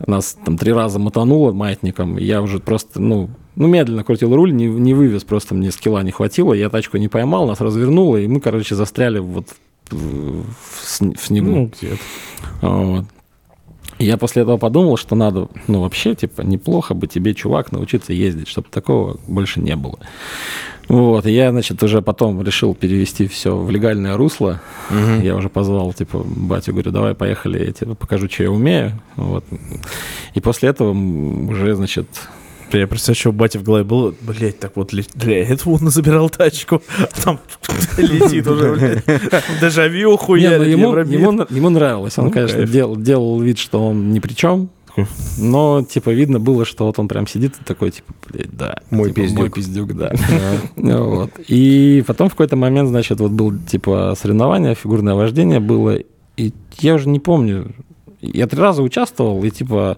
Нас 0.07 0.37
там 0.45 0.57
три 0.57 0.71
раза 0.73 0.97
мотануло 0.99 1.51
маятником, 1.53 2.17
и 2.17 2.23
я 2.23 2.41
уже 2.41 2.59
просто, 2.59 2.99
ну, 2.99 3.29
ну, 3.55 3.67
медленно 3.67 4.03
крутил 4.03 4.35
руль, 4.35 4.51
не, 4.53 4.65
не 4.65 4.93
вывез, 4.95 5.23
просто 5.23 5.53
мне 5.55 5.71
скилла 5.71 6.01
не 6.03 6.11
хватило, 6.11 6.53
я 6.53 6.69
тачку 6.69 6.97
не 6.97 7.07
поймал, 7.07 7.47
нас 7.47 7.61
развернуло, 7.61 8.17
и 8.17 8.27
мы, 8.27 8.39
короче, 8.39 8.73
застряли 8.75 9.19
вот 9.19 9.47
в, 9.91 10.41
в 10.43 10.83
сн- 10.83 11.15
в 11.15 11.23
снегу. 11.25 11.51
Ну, 11.51 11.71
где-то. 11.77 11.97
Вот. 12.61 13.05
Я 14.01 14.17
после 14.17 14.41
этого 14.41 14.57
подумал, 14.57 14.97
что 14.97 15.15
надо, 15.15 15.47
ну, 15.67 15.81
вообще, 15.81 16.15
типа, 16.15 16.41
неплохо 16.41 16.93
бы 16.93 17.07
тебе, 17.07 17.33
чувак, 17.33 17.71
научиться 17.71 18.13
ездить, 18.13 18.47
чтобы 18.47 18.67
такого 18.69 19.19
больше 19.27 19.61
не 19.61 19.75
было. 19.75 19.99
Вот, 20.87 21.25
и 21.25 21.31
я, 21.31 21.51
значит, 21.51 21.81
уже 21.83 22.01
потом 22.01 22.41
решил 22.41 22.75
перевести 22.75 23.27
все 23.27 23.55
в 23.55 23.69
легальное 23.69 24.17
русло. 24.17 24.59
Я 25.21 25.35
уже 25.35 25.47
позвал, 25.47 25.93
типа, 25.93 26.23
батю, 26.25 26.73
говорю, 26.73 26.91
давай 26.91 27.13
поехали, 27.13 27.65
я 27.65 27.71
тебе 27.71 27.95
покажу, 27.95 28.27
что 28.27 28.43
я 28.43 28.51
умею. 28.51 28.91
Вот. 29.15 29.45
И 30.33 30.41
после 30.41 30.69
этого 30.69 30.91
уже, 30.91 31.75
значит, 31.75 32.07
Я 32.73 32.87
представляю, 32.87 33.19
что 33.19 33.29
у 33.29 33.33
бати 33.33 33.57
в 33.57 33.63
голове 33.63 33.83
было, 33.83 34.13
блядь, 34.21 34.59
так 34.59 34.75
вот 34.75 34.91
для 35.15 35.43
этого 35.45 35.73
он 35.73 35.89
забирал 35.89 36.29
тачку, 36.29 36.81
а 36.99 37.21
там 37.21 37.39
летит 37.97 38.47
уже, 38.47 38.73
блядь, 38.73 39.03
дежавю, 39.61 40.11
ну, 40.11 40.17
хуярит, 40.17 40.67
ему, 40.67 41.69
нравилось. 41.69 42.17
Он, 42.17 42.25
Ну, 42.25 42.31
конечно, 42.31 42.65
дел- 42.65 42.95
делал 42.95 43.39
вид, 43.41 43.57
что 43.59 43.87
он 43.87 44.11
ни 44.13 44.19
при 44.19 44.33
чем. 44.33 44.69
Такой. 44.87 45.07
Но, 45.37 45.83
типа, 45.89 46.09
видно 46.09 46.39
было, 46.39 46.65
что 46.65 46.85
вот 46.85 46.99
он 46.99 47.07
прям 47.07 47.25
сидит 47.25 47.53
и 47.61 47.63
такой, 47.63 47.91
типа, 47.91 48.13
блядь, 48.29 48.51
да. 48.55 48.75
Мой 48.89 49.09
типа, 49.09 49.21
пиздюк. 49.21 49.39
Мой 49.39 49.49
пиздюк, 49.49 49.93
да. 49.95 50.11
Вот. 50.75 51.31
И 51.47 52.03
потом 52.05 52.27
в 52.27 52.31
какой-то 52.31 52.57
момент, 52.57 52.89
значит, 52.89 53.19
вот 53.21 53.31
был, 53.31 53.53
типа, 53.57 54.15
соревнование, 54.19 54.75
фигурное 54.75 55.13
вождение 55.13 55.59
было. 55.61 55.97
И 56.37 56.53
я 56.79 56.95
уже 56.95 57.07
не 57.07 57.19
помню. 57.19 57.73
Я 58.21 58.47
три 58.47 58.59
раза 58.59 58.83
участвовал, 58.83 59.41
и, 59.43 59.49
типа, 59.49 59.97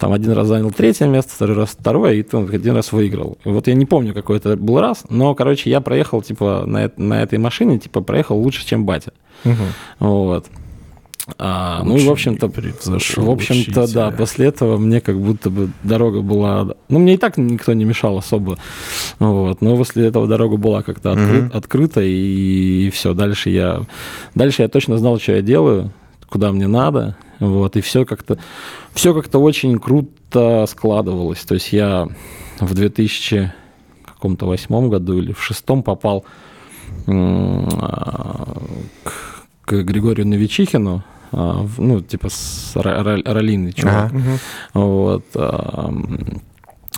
там 0.00 0.12
один 0.12 0.32
раз 0.32 0.46
занял 0.48 0.70
третье 0.70 1.06
место, 1.06 1.32
второй 1.34 1.56
раз 1.56 1.76
второе, 1.78 2.14
и 2.14 2.22
там 2.22 2.48
один 2.50 2.74
раз 2.74 2.90
выиграл. 2.90 3.36
И 3.44 3.50
вот 3.50 3.66
я 3.68 3.74
не 3.74 3.84
помню, 3.84 4.14
какой 4.14 4.38
это 4.38 4.56
был 4.56 4.80
раз, 4.80 5.04
но, 5.10 5.34
короче, 5.34 5.68
я 5.68 5.80
проехал, 5.82 6.22
типа, 6.22 6.64
на, 6.66 6.90
на 6.96 7.22
этой 7.22 7.38
машине, 7.38 7.78
типа, 7.78 8.00
проехал 8.00 8.38
лучше, 8.38 8.66
чем 8.66 8.86
батя. 8.86 9.12
Вот. 9.98 10.46
А, 11.38 11.82
ну 11.84 11.96
и, 11.96 12.04
в 12.04 12.10
общем-то, 12.10 12.48
в 12.48 13.30
общем-то, 13.30 13.92
да, 13.92 14.10
после 14.10 14.46
этого 14.46 14.78
мне 14.78 15.00
как 15.00 15.20
будто 15.20 15.50
бы 15.50 15.68
дорога 15.84 16.22
была... 16.22 16.74
Ну, 16.88 16.98
мне 16.98 17.14
и 17.14 17.16
так 17.18 17.36
никто 17.36 17.72
не 17.74 17.84
мешал 17.84 18.16
особо. 18.18 18.58
Вот. 19.18 19.60
Но 19.60 19.76
после 19.76 20.06
этого 20.06 20.26
дорога 20.26 20.56
была 20.56 20.82
как-то 20.82 21.10
откры- 21.10 21.42
Мгм. 21.42 21.50
открыта, 21.54 22.00
и 22.02 22.90
все, 22.90 23.12
дальше 23.12 23.50
я... 23.50 23.82
Дальше 24.34 24.62
я 24.62 24.68
точно 24.68 24.98
знал, 24.98 25.20
что 25.20 25.32
я 25.32 25.42
делаю, 25.42 25.92
куда 26.28 26.50
мне 26.52 26.66
надо, 26.66 27.16
вот, 27.40 27.76
и 27.76 27.80
все 27.80 28.04
как-то... 28.04 28.38
Все 28.92 29.14
как-то 29.14 29.38
очень 29.38 29.78
круто 29.78 30.66
складывалось. 30.68 31.40
То 31.40 31.54
есть 31.54 31.72
я 31.72 32.08
в 32.60 32.74
2000 32.74 33.52
каком-то 34.04 34.46
восьмом 34.46 34.90
году 34.90 35.16
или 35.18 35.32
в 35.32 35.42
шестом 35.42 35.82
попал 35.82 36.24
а, 37.06 38.56
к, 39.02 39.12
к 39.64 39.72
Григорию 39.82 40.26
Новичихину, 40.26 41.02
а, 41.32 41.66
ну, 41.78 42.00
типа 42.00 42.28
с 42.28 42.72
раллийный 42.74 43.72
чувак. 43.72 44.12
Ага. 44.12 44.38
Вот. 44.74 45.24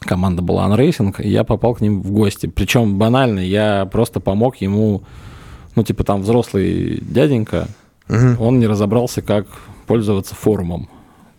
Команда 0.01 0.43
была 0.43 0.67
Unracing, 0.67 1.23
и 1.23 1.29
я 1.31 1.45
попал 1.45 1.75
к 1.77 1.81
ним 1.81 2.03
в 2.03 2.11
гости. 2.11 2.47
Причем 2.49 2.99
банально, 2.99 3.39
я 3.41 3.87
просто 3.87 4.19
помог 4.19 4.57
ему, 4.57 5.05
ну, 5.77 5.85
типа 5.85 6.03
там 6.03 6.23
взрослый 6.23 6.99
дяденька, 7.03 7.69
Мгм. 8.09 8.37
он 8.41 8.59
не 8.59 8.67
разобрался, 8.67 9.23
как 9.23 9.47
пользоваться 9.93 10.35
форумом. 10.35 10.89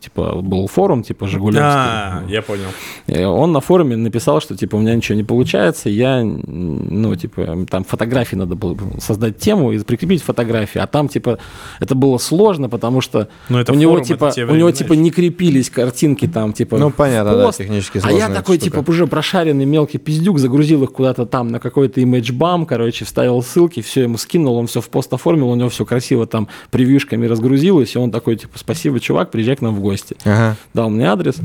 Типа 0.03 0.41
был 0.41 0.67
форум, 0.67 1.01
типа 1.01 1.27
Жигулевский. 1.27 1.63
А, 1.65 2.23
я 2.27 2.41
понял. 2.41 2.67
И 3.07 3.23
Он 3.23 3.53
на 3.53 3.61
форуме 3.61 3.95
написал, 3.95 4.41
что 4.41 4.57
типа 4.57 4.75
у 4.75 4.79
меня 4.79 4.95
ничего 4.95 5.15
не 5.15 5.23
получается, 5.23 5.89
я, 5.89 6.21
ну, 6.23 7.15
типа, 7.15 7.65
там 7.69 7.85
фотографии 7.85 8.35
надо 8.35 8.55
было 8.55 8.77
создать 8.99 9.37
тему 9.37 9.71
и 9.71 9.79
прикрепить 9.79 10.21
фотографии, 10.21 10.79
а 10.79 10.87
там, 10.87 11.07
типа, 11.07 11.39
это 11.79 11.95
было 11.95 12.17
сложно, 12.17 12.67
потому 12.67 12.99
что 12.99 13.29
Ну, 13.47 13.59
это 13.59 13.71
у 13.71 13.75
него, 13.75 13.93
форум, 13.93 14.05
типа, 14.05 14.33
у 14.49 14.55
него, 14.55 14.71
типа, 14.71 14.91
не 14.93 15.09
крепились 15.09 15.69
картинки 15.69 16.27
там, 16.27 16.51
типа, 16.51 16.77
Ну, 16.77 16.91
понятно, 16.91 17.37
да, 17.37 17.45
пост. 17.45 17.59
технически 17.59 18.01
А 18.03 18.11
я 18.11 18.27
такой, 18.27 18.57
штука. 18.57 18.77
типа, 18.77 18.89
уже 18.89 19.07
прошаренный 19.07 19.65
мелкий 19.65 19.99
пиздюк, 19.99 20.37
загрузил 20.37 20.83
их 20.83 20.91
куда-то 20.91 21.25
там 21.25 21.47
на 21.47 21.59
какой-то 21.61 22.01
имиджбам, 22.01 22.65
короче, 22.65 23.05
вставил 23.05 23.41
ссылки, 23.41 23.81
все 23.81 24.01
ему 24.01 24.17
скинул, 24.17 24.57
он 24.57 24.67
все 24.67 24.81
в 24.81 24.89
пост 24.89 25.13
оформил, 25.13 25.49
у 25.49 25.55
него 25.55 25.69
все 25.69 25.85
красиво 25.85 26.27
там 26.27 26.49
превьюшками 26.71 27.25
разгрузилось, 27.25 27.95
и 27.95 27.97
он 27.97 28.11
такой, 28.11 28.35
типа, 28.35 28.59
спасибо, 28.59 28.99
чувак, 28.99 29.31
приезжай 29.31 29.55
к 29.55 29.61
нам 29.61 29.75
в 29.75 29.79
гости. 29.79 29.92
Гости. 29.93 30.17
Ага. 30.25 30.57
Дал 30.73 30.89
мне 30.89 31.05
адрес, 31.07 31.37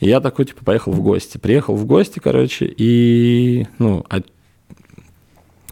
и 0.00 0.08
я 0.08 0.20
такой, 0.20 0.46
типа, 0.46 0.64
поехал 0.64 0.92
в 0.92 1.00
гости. 1.00 1.38
Приехал 1.38 1.76
в 1.76 1.84
гости, 1.84 2.18
короче, 2.18 2.72
и, 2.76 3.66
ну, 3.78 4.04
а... 4.08 4.20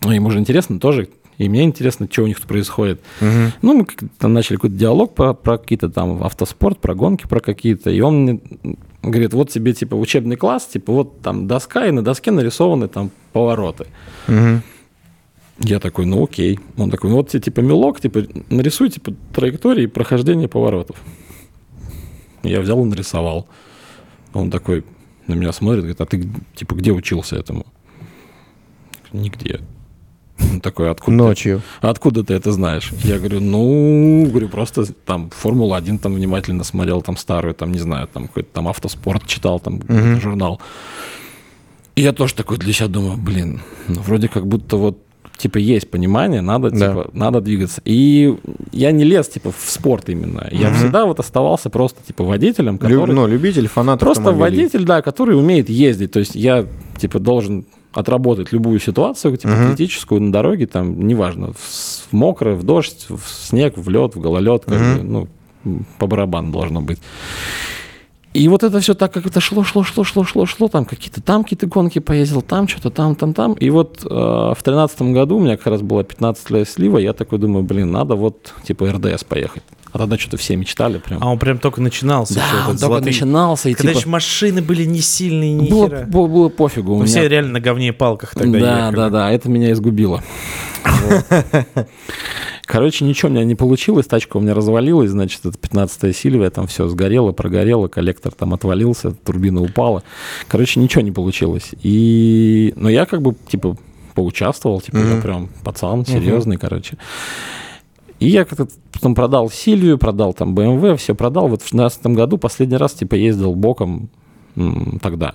ну 0.03 0.13
ему 0.13 0.31
же 0.31 0.39
интересно 0.39 0.79
тоже, 0.79 1.09
и 1.39 1.49
мне 1.49 1.63
интересно, 1.63 2.09
что 2.11 2.25
у 2.25 2.27
них 2.27 2.39
тут 2.39 2.49
происходит. 2.49 3.01
Мгм. 3.21 3.53
Ну, 3.63 3.75
мы 3.75 3.87
там 4.19 4.35
начали 4.35 4.57
какой-то 4.57 4.77
диалог 4.77 5.15
про, 5.15 5.35
про 5.35 5.57
какие-то 5.57 5.89
там 5.89 6.23
автоспорт, 6.23 6.79
про 6.81 6.95
гонки, 6.95 7.27
про 7.27 7.41
какие-то. 7.41 7.91
И 7.91 8.01
он 8.01 8.23
мне 8.23 8.41
говорит, 9.03 9.33
вот 9.33 9.51
тебе, 9.51 9.73
типа, 9.73 9.95
учебный 9.95 10.37
класс, 10.37 10.67
типа, 10.67 10.93
вот 10.93 11.23
там 11.23 11.47
доска, 11.47 11.87
и 11.87 11.93
на 11.93 12.03
доске 12.03 12.33
нарисованы 12.33 12.89
там 12.89 13.11
повороты. 13.33 13.87
Мгм. 14.27 14.63
Я 15.61 15.81
такой, 15.81 16.07
ну 16.07 16.25
окей. 16.25 16.59
Он 16.77 16.91
такой, 16.91 17.11
ну 17.11 17.17
вот 17.17 17.31
тебе, 17.31 17.41
типа, 17.41 17.61
мелок, 17.61 18.01
типа, 18.01 18.25
нарисуй, 18.51 18.91
типа, 18.91 19.15
траектории 19.35 19.87
прохождения 19.87 20.49
поворотов. 20.49 20.97
Я 22.43 22.61
взял 22.61 22.81
и 22.85 22.89
нарисовал. 22.89 23.49
Он 24.33 24.51
такой 24.51 24.85
на 25.27 25.35
меня 25.35 25.53
смотрит, 25.53 25.81
говорит, 25.81 26.01
а 26.01 26.07
ты, 26.07 26.29
типа, 26.55 26.75
где 26.75 26.93
учился 26.93 27.37
этому? 27.37 27.67
Нигде. 29.13 29.61
Он 30.53 30.61
такой, 30.61 30.91
откуда? 30.91 31.17
ты- 31.17 31.23
Ночью. 31.25 31.63
Откуда 31.81 32.23
ты 32.23 32.35
это 32.35 32.53
знаешь? 32.53 32.93
Я 33.05 33.19
говорю, 33.19 33.41
ну, 33.41 34.27
говорю, 34.29 34.49
просто 34.49 34.87
там 35.05 35.31
Формула-1 35.31 35.99
там 35.99 36.15
внимательно 36.15 36.65
смотрел, 36.65 37.03
там 37.03 37.17
старую, 37.17 37.55
там, 37.55 37.73
не 37.73 37.79
знаю, 37.81 38.07
там 38.13 38.29
какой-то 38.29 38.49
там 38.53 38.69
автоспорт 38.69 39.27
читал, 39.27 39.61
там 39.61 39.81
журнал. 40.21 40.61
И 41.97 42.03
я 42.03 42.13
тоже 42.13 42.35
такой 42.35 42.59
для 42.59 42.73
себя 42.73 42.87
думаю, 42.89 43.17
блин, 43.17 43.61
ну, 43.89 44.01
вроде 44.03 44.29
как 44.29 44.47
будто 44.47 44.77
вот 44.77 45.03
типа 45.39 45.59
есть 45.59 45.91
понимание, 45.91 46.43
надо 46.43 46.71
Да. 46.71 46.89
типа 46.89 47.11
надо 47.15 47.41
двигаться. 47.41 47.81
И 47.85 48.37
я 48.73 48.91
не 48.93 49.05
лез 49.05 49.29
типа 49.29 49.51
в 49.53 49.71
спорт 49.71 50.09
именно. 50.11 50.47
Я 50.51 50.73
всегда 50.75 51.07
вот 51.07 51.21
оставался 51.21 51.71
просто 51.71 52.01
типа 52.07 52.25
водителем, 52.25 52.75
Лю- 52.75 52.79
который 52.81 53.15
ну, 53.15 53.27
любитель, 53.27 53.67
фанат 53.69 54.01
Просто 54.01 54.33
водитель, 54.33 54.85
да, 54.85 55.01
который 55.01 55.39
умеет 55.39 55.71
ездить. 55.71 56.13
То 56.13 56.19
есть 56.19 56.35
я, 56.35 56.67
типа, 56.99 57.19
должен 57.21 57.65
отработать 57.93 58.53
любую 58.53 58.79
ситуацию, 58.81 59.37
типа, 59.37 59.55
Мгм. 59.55 59.69
критическую 59.69 60.21
на 60.21 60.31
дороге, 60.31 60.67
там, 60.67 61.07
неважно, 61.07 61.53
в, 61.55 62.09
в 62.11 62.13
мокро, 62.13 62.55
в 62.55 62.63
дождь, 62.63 63.07
в 63.09 63.21
снег, 63.29 63.79
в 63.79 63.89
лед, 63.89 64.15
в 64.15 64.21
гололед, 64.21 64.65
как 64.67 64.79
Мгм. 64.81 64.97
бы, 64.99 65.29
ну, 65.65 65.83
по 65.99 66.07
барабану 66.07 66.53
должно 66.53 66.81
быть. 66.83 66.99
И 68.35 68.47
вот 68.49 68.63
это 68.63 68.79
все 68.81 68.95
так 68.95 69.13
как 69.13 69.27
это 69.27 69.41
шло, 69.41 69.65
шло, 69.65 69.83
шло, 69.83 70.05
шло, 70.05 70.23
шло, 70.25 70.47
шло, 70.47 70.69
там 70.69 70.85
какие-то 70.85 71.21
там 71.23 71.43
какие-то 71.43 71.67
гонки 71.67 71.99
поездил, 71.99 72.43
там 72.43 72.69
что-то, 72.69 72.91
там, 72.91 73.15
там, 73.17 73.33
там. 73.35 73.55
И 73.55 73.71
вот 73.71 74.05
э, 74.05 74.09
в 74.09 74.59
тринадцатом 74.63 75.13
году 75.15 75.37
у 75.39 75.41
меня 75.41 75.57
как 75.57 75.67
раз 75.69 75.81
было 75.83 76.05
15 76.05 76.51
лет 76.51 76.69
слива, 76.69 76.99
я 76.99 77.15
такой 77.15 77.39
думаю, 77.39 77.65
блин, 77.65 77.91
надо 77.91 78.15
вот 78.17 78.53
типа 78.65 78.93
РДС 78.93 79.25
поехать. 79.25 79.63
А 79.91 79.97
тогда 79.99 80.19
что-то 80.19 80.37
все 80.37 80.55
мечтали 80.57 80.99
прям. 80.99 81.23
А 81.23 81.31
он 81.31 81.39
прям 81.39 81.59
только 81.59 81.81
начинался. 81.81 82.35
да, 82.35 82.41
еще, 82.43 82.57
он 82.57 82.65
только 82.67 82.79
золотые- 82.79 83.05
начинался, 83.07 83.71
и 83.71 83.75
Когда 83.75 83.93
типа... 83.93 84.01
еще 84.01 84.09
машины 84.11 84.61
были 84.61 84.85
не 84.85 85.01
сильные, 85.01 85.55
ни 85.55 85.71
Было, 85.71 85.89
хера. 85.89 86.05
было, 86.07 86.27
было 86.27 86.49
пофигу. 86.51 86.93
у 86.93 86.99
Ну, 86.99 87.05
меня- 87.05 87.11
Все 87.21 87.27
реально 87.29 87.53
на 87.55 87.61
говне 87.61 87.89
и 87.89 87.93
палках 87.93 88.35
тогда 88.35 88.59
да, 88.61 88.77
ехали. 88.81 88.97
да, 88.97 89.09
да, 89.11 89.31
это 89.33 89.49
меня 89.49 89.73
изгубило. 89.73 90.23
Короче, 92.69 93.07
ничего 93.07 93.31
у 93.31 93.33
меня 93.33 93.45
не 93.45 93.55
получилось, 93.55 94.05
тачка 94.07 94.37
у 94.37 94.41
меня 94.41 94.53
развалилась, 94.53 95.09
значит, 95.11 95.47
это 95.47 95.57
15-я 95.59 96.13
Сильвия, 96.13 96.51
там 96.51 96.67
все 96.67 96.87
сгорело, 96.87 97.33
прогорело, 97.33 97.89
коллектор 97.89 98.31
там 98.31 98.53
отвалился, 98.53 99.13
турбина 99.13 99.63
упала. 99.63 100.03
Короче, 100.49 100.79
ничего 100.79 101.01
не 101.01 101.11
получилось. 101.11 101.71
И, 101.83 102.75
но 102.77 102.91
я 102.91 103.07
как 103.07 103.23
бы, 103.23 103.35
типа, 103.49 103.75
поучаствовал, 104.15 104.83
типа, 104.83 104.99
я 104.99 105.03
Мгм. 105.15 105.23
прям 105.23 105.49
пацан, 105.65 106.05
серьезный, 106.05 106.59
короче. 106.59 106.99
И 108.21 108.29
я 108.29 108.45
как-то 108.45 108.69
потом 108.93 109.15
продал 109.15 109.49
Сильвию, 109.51 109.97
продал 109.97 110.35
там 110.35 110.55
BMW, 110.55 110.97
все 110.99 111.15
продал. 111.15 111.49
Вот 111.49 111.63
в 111.63 111.71
2016 111.71 112.07
году 112.09 112.37
последний 112.37 112.77
раз, 112.77 112.93
типа, 112.93 113.15
ездил 113.15 113.55
боком 113.55 114.11
м, 114.57 114.99
тогда. 115.01 115.35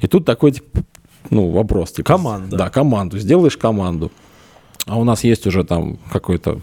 И 0.00 0.06
тут 0.06 0.24
такой, 0.24 0.52
типа, 0.52 0.84
ну, 1.28 1.50
вопрос. 1.50 1.92
Типа, 1.92 2.14
Команда. 2.14 2.56
Да, 2.56 2.70
команду. 2.70 3.18
Сделаешь 3.18 3.58
команду. 3.58 4.10
А 4.86 4.98
у 4.98 5.04
нас 5.04 5.24
есть 5.24 5.46
уже 5.46 5.64
там 5.64 5.98
какой-то 6.10 6.60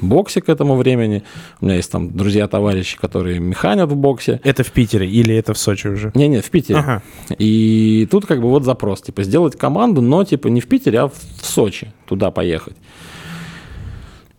боксе 0.00 0.40
к 0.40 0.48
этому 0.48 0.76
времени. 0.76 1.22
У 1.60 1.66
меня 1.66 1.76
есть 1.76 1.90
там 1.92 2.10
друзья-товарищи, 2.10 2.96
которые 2.98 3.38
механят 3.38 3.90
в 3.90 3.96
боксе. 3.96 4.40
Это 4.44 4.64
в 4.64 4.72
Питере 4.72 5.08
или 5.08 5.34
это 5.34 5.54
в 5.54 5.58
Сочи 5.58 5.88
уже? 5.88 6.10
Не-не, 6.14 6.40
в 6.40 6.50
Питере. 6.50 6.80
Ага. 6.80 7.02
И 7.38 8.08
тут 8.10 8.26
как 8.26 8.40
бы 8.40 8.48
вот 8.48 8.64
запрос, 8.64 9.02
типа, 9.02 9.22
сделать 9.22 9.56
команду, 9.56 10.00
но 10.00 10.24
типа 10.24 10.48
не 10.48 10.60
в 10.60 10.66
Питере, 10.66 11.00
а 11.00 11.08
в 11.08 11.14
Сочи 11.42 11.92
туда 12.06 12.30
поехать. 12.30 12.76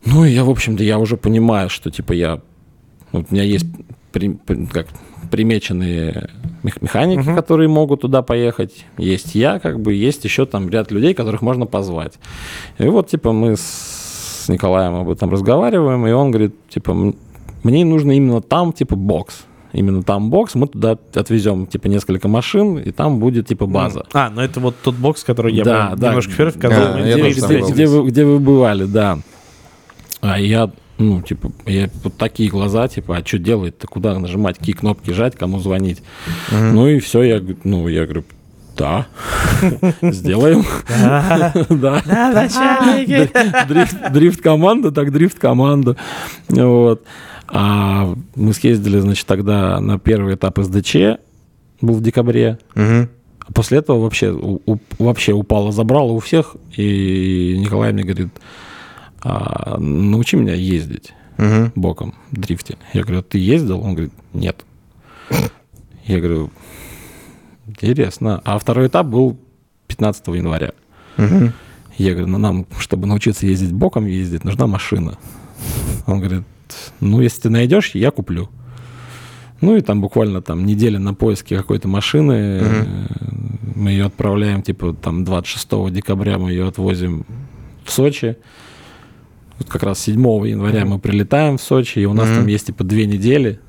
Ну, 0.04 0.26
и 0.26 0.32
я, 0.32 0.44
в 0.44 0.50
общем-то, 0.50 0.84
я 0.84 0.98
уже 0.98 1.16
понимаю, 1.16 1.70
что, 1.70 1.92
типа, 1.92 2.14
я... 2.14 2.42
Вот 3.12 3.28
у 3.30 3.34
меня 3.36 3.44
есть 3.44 3.66
при- 4.12 4.38
как, 4.72 4.88
примеченные 5.32 6.30
мех- 6.64 6.82
механики, 6.82 7.34
которые 7.36 7.70
могут 7.70 8.02
туда 8.02 8.22
поехать. 8.22 8.86
Есть 8.98 9.36
я, 9.36 9.60
как 9.60 9.80
бы, 9.80 9.94
есть 9.94 10.24
еще 10.26 10.46
там 10.46 10.70
ряд 10.70 10.92
людей, 10.92 11.14
которых 11.14 11.42
можно 11.42 11.66
позвать. 11.66 12.14
И 12.78 12.84
вот, 12.86 13.10
типа, 13.10 13.32
мы 13.32 13.56
с 13.58 14.46
Николаем 14.50 14.96
об 14.96 15.10
этом 15.10 15.30
разговариваем, 15.32 16.06
и 16.08 16.12
он 16.12 16.32
говорит, 16.32 16.56
типа, 16.70 16.92
«М- 16.92 17.16
мне 17.64 17.86
нужно 17.86 18.12
именно 18.12 18.42
там, 18.42 18.74
типа, 18.74 18.96
бокс. 18.96 19.46
Именно 19.74 20.04
там 20.04 20.30
бокс, 20.30 20.56
мы 20.56 20.68
туда 20.68 20.98
отвезем, 21.14 21.66
типа, 21.66 21.88
несколько 21.88 22.28
машин, 22.28 22.78
и 22.78 22.92
там 22.92 23.20
будет, 23.20 23.48
типа, 23.48 23.68
база. 23.68 24.06
А, 24.12 24.30
ну 24.30 24.42
это 24.42 24.60
вот 24.60 24.76
тот 24.84 24.96
бокс, 24.96 25.24
который 25.24 25.54
я 25.54 25.64
Да, 25.64 25.86
прям 25.88 26.00
да. 26.00 26.08
немножко 26.10 26.32
вперед, 26.34 26.56
в 26.56 26.60
Да, 26.60 27.00
где 27.02 27.30
где, 27.32 27.58
был. 27.60 27.70
где 27.72 27.88
вы, 27.88 28.08
где 28.10 28.26
вы 28.26 28.40
бывали, 28.40 28.84
да. 28.84 29.20
А 30.20 30.40
я, 30.40 30.70
ну, 31.02 31.22
типа, 31.22 31.52
я 31.66 31.90
вот 32.04 32.16
такие 32.18 32.50
глаза, 32.50 32.88
типа, 32.88 33.18
а 33.18 33.26
что 33.26 33.38
делать-то, 33.38 33.88
куда 33.88 34.18
нажимать, 34.20 34.58
какие 34.60 34.76
кнопки 34.76 35.12
жать, 35.12 35.36
кому 35.36 35.60
звонить. 35.60 36.02
Ну 36.52 36.88
и 36.88 37.00
все, 37.00 37.24
я, 37.24 37.42
ну, 37.64 37.88
я 37.88 38.04
говорю, 38.06 38.24
да, 38.78 39.08
сделаем. 40.02 40.64
Да. 41.70 42.02
Дрифт- 43.68 44.12
Дрифт-команда, 44.12 44.92
так 44.92 45.12
дрифт-команда. 45.12 45.96
Вот. 46.50 47.04
А 47.48 48.14
мы 48.36 48.54
съездили, 48.54 49.00
значит, 49.00 49.28
тогда 49.28 49.80
на 49.82 50.00
первый 50.00 50.36
этап 50.36 50.58
СДЧ, 50.60 50.96
был 51.82 51.96
в 51.96 52.02
декабре. 52.02 52.60
А 53.40 53.52
после 53.54 53.80
этого 53.80 54.00
вообще, 54.00 54.34
вообще 55.00 55.34
упало, 55.34 55.72
забрало 55.72 56.12
у 56.14 56.20
всех. 56.20 56.56
И 56.78 57.58
Николай 57.60 57.92
мне 57.92 58.04
говорит, 58.04 58.30
«А, 59.24 59.78
научи 59.80 60.36
меня 60.36 60.54
ездить 60.54 61.14
Мгм. 61.38 61.72
боком 61.76 62.14
в 62.32 62.40
дрифте. 62.40 62.78
Я 62.94 63.04
говорю, 63.04 63.22
ты 63.24 63.38
ездил? 63.38 63.80
Он 63.82 63.94
говорит, 63.94 64.14
нет. 64.34 64.66
Я 66.06 66.20
говорю, 66.20 66.50
интересно. 67.68 68.42
А 68.44 68.58
второй 68.60 68.88
этап 68.88 69.08
был 69.08 69.38
15 69.88 70.28
января. 70.36 70.72
Мгм. 71.18 71.54
Я 71.98 72.12
говорю, 72.12 72.28
ну 72.28 72.38
нам, 72.38 72.66
чтобы 72.80 73.08
научиться 73.08 73.46
ездить 73.46 73.72
боком 73.74 74.06
ездить, 74.06 74.44
нужна 74.44 74.68
машина. 74.68 75.18
Он 76.08 76.20
говорит, 76.20 76.44
ну 77.00 77.22
если 77.22 77.42
ты 77.42 77.50
найдешь, 77.50 77.92
я 77.96 78.12
куплю. 78.12 78.50
Ну 79.62 79.76
и 79.76 79.82
там 79.82 80.02
буквально 80.02 80.42
там 80.42 80.66
неделя 80.66 80.98
на 81.00 81.14
поиске 81.14 81.56
какой-то 81.58 81.88
машины. 81.88 82.34
Э, 82.62 82.86
Мы 83.76 83.92
ее 83.92 84.06
отправляем, 84.06 84.64
типа 84.64 84.94
там 84.94 85.24
26 85.24 85.92
декабря 85.94 86.38
мы 86.40 86.50
ее 86.52 86.68
отвозим 86.68 87.26
в 87.86 87.92
Сочи. 87.92 88.38
Вот 89.62 89.70
как 89.70 89.84
раз 89.84 90.00
7 90.00 90.20
января 90.48 90.86
мы 90.86 90.98
прилетаем 90.98 91.58
в 91.58 91.62
Сочи, 91.62 92.00
и 92.00 92.06
у 92.06 92.14
нас 92.14 92.28
Мгм. 92.28 92.38
там 92.38 92.48
есть 92.48 92.66
типа 92.68 92.84
две 92.84 93.06
недели 93.06 93.60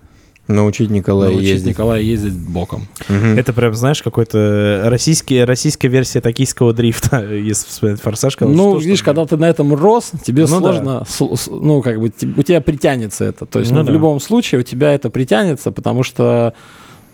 Научить 0.48 0.90
Николая 0.90 1.30
научить 1.30 1.48
ездить. 1.48 1.68
Николая 1.68 2.00
ездить 2.00 2.34
боком. 2.36 2.88
Мгм. 3.08 3.38
Это 3.38 3.52
прям, 3.52 3.74
знаешь, 3.74 4.02
какой-то 4.02 4.82
российский, 4.86 5.44
российская 5.44 5.86
версия 5.88 6.20
токийского 6.20 6.72
дрифта, 6.72 7.24
если 7.32 7.68
вспоминать 7.68 8.00
«Форсаж». 8.00 8.36
когда 8.36 8.52
Ну, 8.52 8.70
что, 8.72 8.78
видишь, 8.80 8.98
что- 8.98 9.04
когда 9.06 9.24
ты 9.24 9.36
на 9.36 9.48
этом 9.48 9.72
рос, 9.72 10.10
тебе 10.24 10.42
Ну 10.42 10.48
сложно, 10.48 11.04
с- 11.08 11.36
с- 11.36 11.48
ну, 11.48 11.80
как 11.80 12.00
бы, 12.00 12.06
у 12.36 12.42
тебя 12.42 12.60
притянется 12.60 13.24
это. 13.24 13.46
То 13.46 13.60
есть, 13.60 13.70
Ну 13.70 13.78
ну, 13.78 13.82
в 13.84 13.86
да. 13.86 13.92
любом 13.92 14.18
случае 14.18 14.60
у 14.62 14.64
тебя 14.64 14.92
это 14.92 15.10
притянется, 15.10 15.70
потому 15.70 16.02
что, 16.02 16.54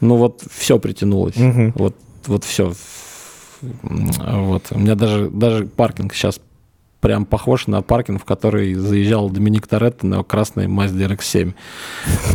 ну, 0.00 0.16
вот 0.16 0.42
все 0.57 0.78
притянулось. 0.78 1.36
Мгм. 1.36 1.74
Вот, 1.76 1.97
вот 2.26 2.44
все. 2.44 2.73
Вот. 3.60 4.62
У 4.70 4.78
меня 4.78 4.94
даже, 4.94 5.28
даже 5.28 5.66
паркинг 5.66 6.15
сейчас 6.15 6.40
прям 7.01 7.25
похож 7.25 7.67
на 7.68 7.81
паркинг, 7.81 8.20
в 8.23 8.25
который 8.25 8.75
заезжал 8.75 9.31
Доминик 9.31 9.67
Торетто 9.68 10.07
на 10.07 10.23
красной 10.25 10.67
Mazda 10.67 11.09
RX-7 11.09 11.55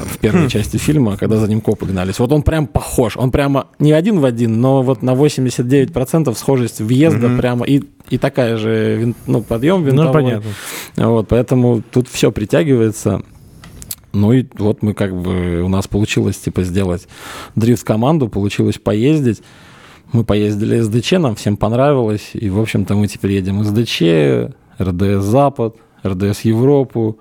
в 0.06 0.18
первой 0.20 0.50
части 0.50 0.78
фильма, 0.78 1.18
когда 1.18 1.38
за 1.38 1.48
ним 1.48 1.60
копы 1.62 1.86
гнались. 1.86 2.18
Вот 2.20 2.32
он 2.32 2.44
прям 2.44 2.68
похож. 2.68 3.18
Он 3.18 3.30
прямо 3.32 3.68
не 3.80 3.92
один 3.92 4.20
в 4.20 4.26
один, 4.26 4.62
но 4.62 4.82
вот 4.82 5.02
на 5.02 5.12
89% 5.12 6.34
схожесть 6.36 6.80
въезда 6.80 7.30
прямо 7.38 7.66
и, 7.66 7.84
и 8.10 8.18
такая 8.18 8.58
же 8.58 8.96
вин- 8.98 9.16
ну, 9.28 9.42
подъем 9.42 9.82
Ну, 9.82 9.88
винтовой. 9.88 10.14
понятно. 10.14 10.50
Вот, 10.96 11.28
поэтому 11.28 11.82
тут 11.92 12.08
все 12.08 12.32
притягивается. 12.32 13.22
Ну 14.14 14.32
и 14.32 14.46
вот 14.60 14.82
мы 14.84 14.94
как 14.94 15.14
бы, 15.20 15.62
у 15.64 15.68
нас 15.68 15.88
получилось 15.88 16.38
типа 16.38 16.64
сделать 16.64 17.08
дрифт-команду, 17.56 18.30
получилось 18.30 18.78
поездить. 18.78 19.42
Мы 20.12 20.24
поездили 20.24 20.80
СДЧ, 20.80 21.14
нам 21.14 21.36
всем 21.36 21.58
понравилось. 21.58 22.32
И, 22.34 22.50
в 22.50 22.60
общем-то, 22.60 22.96
мы 22.96 23.08
теперь 23.08 23.32
едем 23.34 23.64
СДЧ, 23.64 24.54
РДС 24.80 25.24
Запад, 25.24 25.78
РДС 26.06 26.42
Европу. 26.42 27.20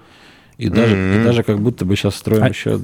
И 0.59 0.69
даже, 0.69 0.95
Мгм. 0.95 1.21
и 1.21 1.25
даже 1.25 1.43
как 1.43 1.61
будто 1.61 1.85
бы 1.85 1.97
сейчас 1.97 2.15
строим 2.17 2.43
А- 2.45 2.49
еще 2.49 2.79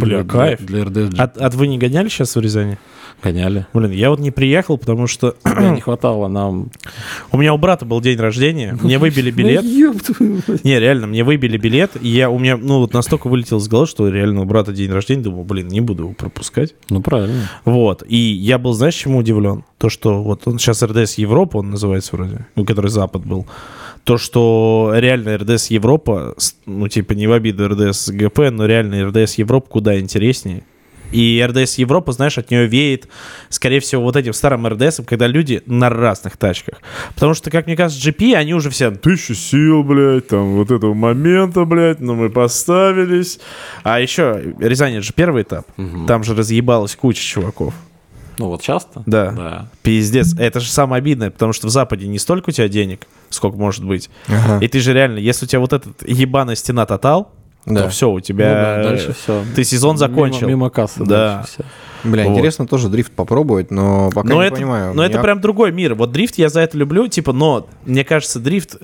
Бля, 0.00 0.24
кайф. 0.24 0.60
для, 0.64 0.84
для 0.84 1.04
RDS. 1.06 1.14
А, 1.18 1.30
а 1.38 1.50
вы 1.50 1.66
не 1.68 1.78
гоняли 1.78 2.08
сейчас 2.08 2.34
в 2.36 2.40
Рязани? 2.40 2.78
Гоняли. 3.22 3.66
Блин, 3.74 3.90
я 3.90 4.10
вот 4.10 4.20
не 4.20 4.30
приехал, 4.30 4.78
потому 4.78 5.08
что 5.08 5.34
не 5.44 5.80
хватало 5.80 6.28
нам... 6.28 6.70
у 7.32 7.36
меня 7.36 7.52
у 7.52 7.58
брата 7.58 7.84
был 7.84 8.00
день 8.00 8.16
рождения, 8.18 8.78
мне 8.80 8.98
выбили 8.98 9.32
билет. 9.32 9.64
Ну, 9.64 9.92
мать. 10.46 10.64
Не, 10.64 10.78
реально, 10.78 11.08
мне 11.08 11.24
выбили 11.24 11.56
билет, 11.56 11.92
и 12.00 12.08
я, 12.08 12.30
у 12.30 12.38
меня, 12.38 12.56
ну, 12.56 12.78
вот 12.78 12.94
настолько 12.94 13.26
вылетел 13.28 13.58
из 13.58 13.66
головы, 13.66 13.88
что 13.88 14.08
реально 14.08 14.42
у 14.42 14.44
брата 14.44 14.72
день 14.72 14.92
рождения, 14.92 15.22
думал, 15.22 15.42
блин, 15.42 15.66
не 15.66 15.80
буду 15.80 16.04
его 16.04 16.12
пропускать. 16.12 16.74
Ну, 16.90 17.02
правильно. 17.02 17.48
Вот, 17.64 18.04
и 18.06 18.16
я 18.16 18.56
был, 18.58 18.72
знаешь, 18.72 18.94
чему 18.94 19.18
удивлен? 19.18 19.64
То, 19.78 19.88
что 19.88 20.22
вот 20.22 20.42
он 20.46 20.60
сейчас 20.60 20.80
РДС 20.84 21.14
Европа, 21.18 21.56
он 21.58 21.70
называется 21.70 22.14
вроде, 22.14 22.46
ну, 22.54 22.64
который 22.64 22.90
Запад 22.90 23.26
был. 23.26 23.46
То, 24.08 24.16
что 24.16 24.90
реально 24.94 25.36
РДС 25.36 25.66
Европа, 25.66 26.34
ну, 26.64 26.88
типа, 26.88 27.12
не 27.12 27.26
в 27.26 27.32
обиду 27.32 27.68
РДС 27.68 28.08
ГП, 28.08 28.50
но 28.50 28.64
реально 28.64 29.06
РДС 29.06 29.34
Европа 29.34 29.68
куда 29.68 30.00
интереснее. 30.00 30.62
И 31.12 31.44
РДС 31.46 31.76
Европа, 31.76 32.12
знаешь, 32.12 32.38
от 32.38 32.50
нее 32.50 32.66
веет, 32.66 33.06
скорее 33.50 33.80
всего, 33.80 34.02
вот 34.02 34.16
этим 34.16 34.32
старым 34.32 34.66
РДСом, 34.66 35.04
когда 35.04 35.26
люди 35.26 35.62
на 35.66 35.90
разных 35.90 36.38
тачках. 36.38 36.80
Потому 37.16 37.34
что, 37.34 37.50
как 37.50 37.66
мне 37.66 37.76
кажется, 37.76 38.08
GP, 38.08 38.32
они 38.32 38.54
уже 38.54 38.70
все 38.70 38.90
тысячу 38.90 39.34
сил, 39.34 39.82
блядь, 39.82 40.28
там 40.28 40.54
вот 40.54 40.70
этого 40.70 40.94
момента, 40.94 41.66
блядь, 41.66 42.00
но 42.00 42.14
мы 42.14 42.30
поставились. 42.30 43.40
А 43.82 44.00
еще 44.00 44.54
Рязань 44.58 44.94
это 44.94 45.02
же 45.02 45.12
первый 45.14 45.42
этап. 45.42 45.66
Там 46.06 46.24
же 46.24 46.34
разъебалась 46.34 46.96
куча 46.96 47.20
чуваков. 47.20 47.74
Ну, 48.38 48.46
вот 48.48 48.62
часто? 48.62 49.02
Да. 49.06 49.32
Да. 49.32 49.68
Пиздец. 49.82 50.34
Это 50.38 50.60
же 50.60 50.70
самое 50.70 51.00
обидное, 51.00 51.30
потому 51.30 51.52
что 51.52 51.66
в 51.66 51.70
Западе 51.70 52.06
не 52.06 52.18
столько 52.18 52.50
у 52.50 52.52
тебя 52.52 52.68
денег, 52.68 53.06
сколько 53.30 53.56
может 53.58 53.84
быть. 53.84 54.08
Ага. 54.28 54.64
И 54.64 54.68
ты 54.68 54.80
же 54.80 54.92
реально, 54.92 55.18
если 55.18 55.44
у 55.44 55.48
тебя 55.48 55.60
вот 55.60 55.72
этот 55.72 56.08
ебаная 56.08 56.54
стена 56.54 56.86
тотал, 56.86 57.32
Да. 57.66 57.82
то 57.84 57.88
все, 57.90 58.08
у 58.08 58.14
Ну 58.14 58.20
тебя... 58.20 58.52
да, 58.76 58.82
дальше 58.90 59.12
все. 59.20 59.44
Ты 59.56 59.64
сезон 59.64 59.98
закончил. 59.98 60.42
Мимо, 60.46 60.50
мимо 60.50 60.70
кассы. 60.70 61.04
Да. 61.04 61.36
дальше 61.38 61.48
всё. 61.52 61.64
Бля, 62.04 62.24
Вот. 62.24 62.32
интересно 62.32 62.66
тоже 62.66 62.88
дрифт 62.88 63.12
попробовать, 63.12 63.70
но 63.70 64.10
пока 64.14 64.28
но 64.28 64.40
не 64.42 64.46
это, 64.46 64.56
понимаю. 64.56 64.94
но 64.94 65.02
это 65.02 65.14
Меня- 65.14 65.22
прям 65.22 65.40
другой 65.40 65.72
мир. 65.72 65.94
Вот 65.94 66.12
дрифт 66.12 66.38
я 66.38 66.48
за 66.48 66.60
это 66.60 66.76
люблю, 66.78 67.08
типа, 67.08 67.32
но 67.32 67.66
мне 67.84 68.04
кажется, 68.04 68.38
дрифт, 68.40 68.76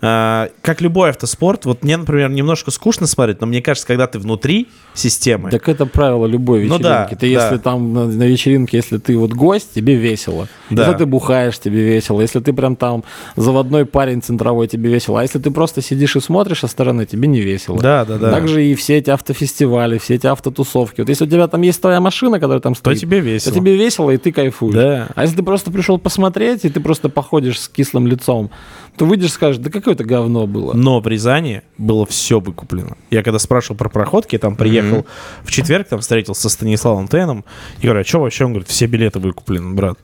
э, 0.00 0.48
как 0.62 0.80
любой 0.80 1.10
автоспорт, 1.10 1.64
вот 1.64 1.82
мне, 1.84 1.96
например, 1.96 2.30
немножко 2.30 2.70
скучно 2.70 3.06
смотреть, 3.06 3.40
но 3.40 3.46
мне 3.46 3.60
кажется, 3.62 3.86
когда 3.86 4.06
ты 4.06 4.18
внутри 4.18 4.68
системы, 4.94 5.50
Так 5.50 5.68
это 5.68 5.86
правило 5.86 6.26
любой 6.26 6.60
Ну 6.60 6.76
вечеринки. 6.78 6.82
да, 6.82 7.06
ты 7.18 7.26
если 7.26 7.56
да. 7.56 7.58
там 7.58 7.92
на, 7.92 8.06
на 8.06 8.22
вечеринке, 8.24 8.76
если 8.76 8.98
ты 8.98 9.16
вот 9.16 9.32
гость, 9.32 9.74
тебе 9.74 9.94
весело. 9.96 10.48
Да. 10.70 10.84
Если 10.84 10.98
ты 10.98 11.06
бухаешь, 11.06 11.58
тебе 11.58 11.82
весело. 11.84 12.20
Если 12.20 12.40
ты 12.40 12.52
прям 12.52 12.76
там 12.76 13.04
заводной 13.36 13.84
парень 13.86 14.22
центровой, 14.22 14.68
тебе 14.68 14.90
весело. 14.90 15.20
А 15.20 15.22
если 15.22 15.38
ты 15.38 15.50
просто 15.50 15.82
сидишь 15.82 16.16
и 16.16 16.20
смотришь 16.20 16.60
со 16.60 16.66
стороны, 16.68 17.06
тебе 17.06 17.28
не 17.28 17.40
весело. 17.40 17.78
Да, 17.78 18.04
да, 18.04 18.18
да. 18.18 18.30
Также 18.30 18.64
и 18.64 18.74
все 18.74 18.96
эти 18.98 19.10
автофестивали, 19.10 19.98
все 19.98 20.14
эти 20.14 20.26
автотусовки. 20.26 21.00
Вот 21.00 21.08
если 21.08 21.24
у 21.24 21.28
тебя 21.28 21.46
там 21.48 21.62
есть 21.62 21.80
твоя 21.80 22.00
машина, 22.00 22.38
которая 22.54 22.60
там 22.60 22.74
то 22.74 22.78
стоит, 22.78 23.00
тебе 23.00 23.20
весело. 23.20 23.52
то 23.52 23.58
тебе 23.58 23.76
весело, 23.76 24.10
и 24.10 24.16
ты 24.16 24.32
кайфуешь. 24.32 24.74
Да. 24.74 25.08
А 25.14 25.22
если 25.22 25.36
ты 25.36 25.42
просто 25.42 25.70
пришел 25.70 25.98
посмотреть, 25.98 26.64
и 26.64 26.68
ты 26.68 26.80
просто 26.80 27.08
походишь 27.08 27.60
с 27.60 27.68
кислым 27.68 28.06
лицом, 28.06 28.50
то 28.96 29.06
выйдешь 29.06 29.30
и 29.30 29.32
скажешь, 29.32 29.60
да 29.60 29.70
какое 29.70 29.94
это 29.94 30.04
говно 30.04 30.46
было. 30.46 30.72
Но 30.74 31.00
в 31.00 31.06
Рязани 31.08 31.62
было 31.78 32.06
все 32.06 32.40
выкуплено. 32.40 32.96
Я 33.10 33.22
когда 33.22 33.38
спрашивал 33.38 33.76
про 33.76 33.88
проходки, 33.88 34.34
я 34.34 34.38
там 34.38 34.56
приехал 34.56 35.06
в 35.42 35.50
четверг, 35.50 35.88
там 35.88 36.00
встретился 36.00 36.42
со 36.42 36.48
Станиславом 36.48 37.08
Теном, 37.08 37.44
и 37.80 37.86
говорю, 37.86 38.00
а 38.00 38.04
что 38.04 38.20
вообще? 38.20 38.44
Он 38.44 38.52
говорит, 38.52 38.68
все 38.68 38.86
билеты 38.86 39.18
выкуплены, 39.18 39.74
брат. 39.74 39.98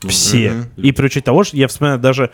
Все. 0.00 0.64
И 0.76 0.92
при 0.92 1.06
учете 1.06 1.24
того, 1.24 1.42
что 1.42 1.56
я 1.56 1.66
вспоминаю, 1.66 1.98
даже 1.98 2.30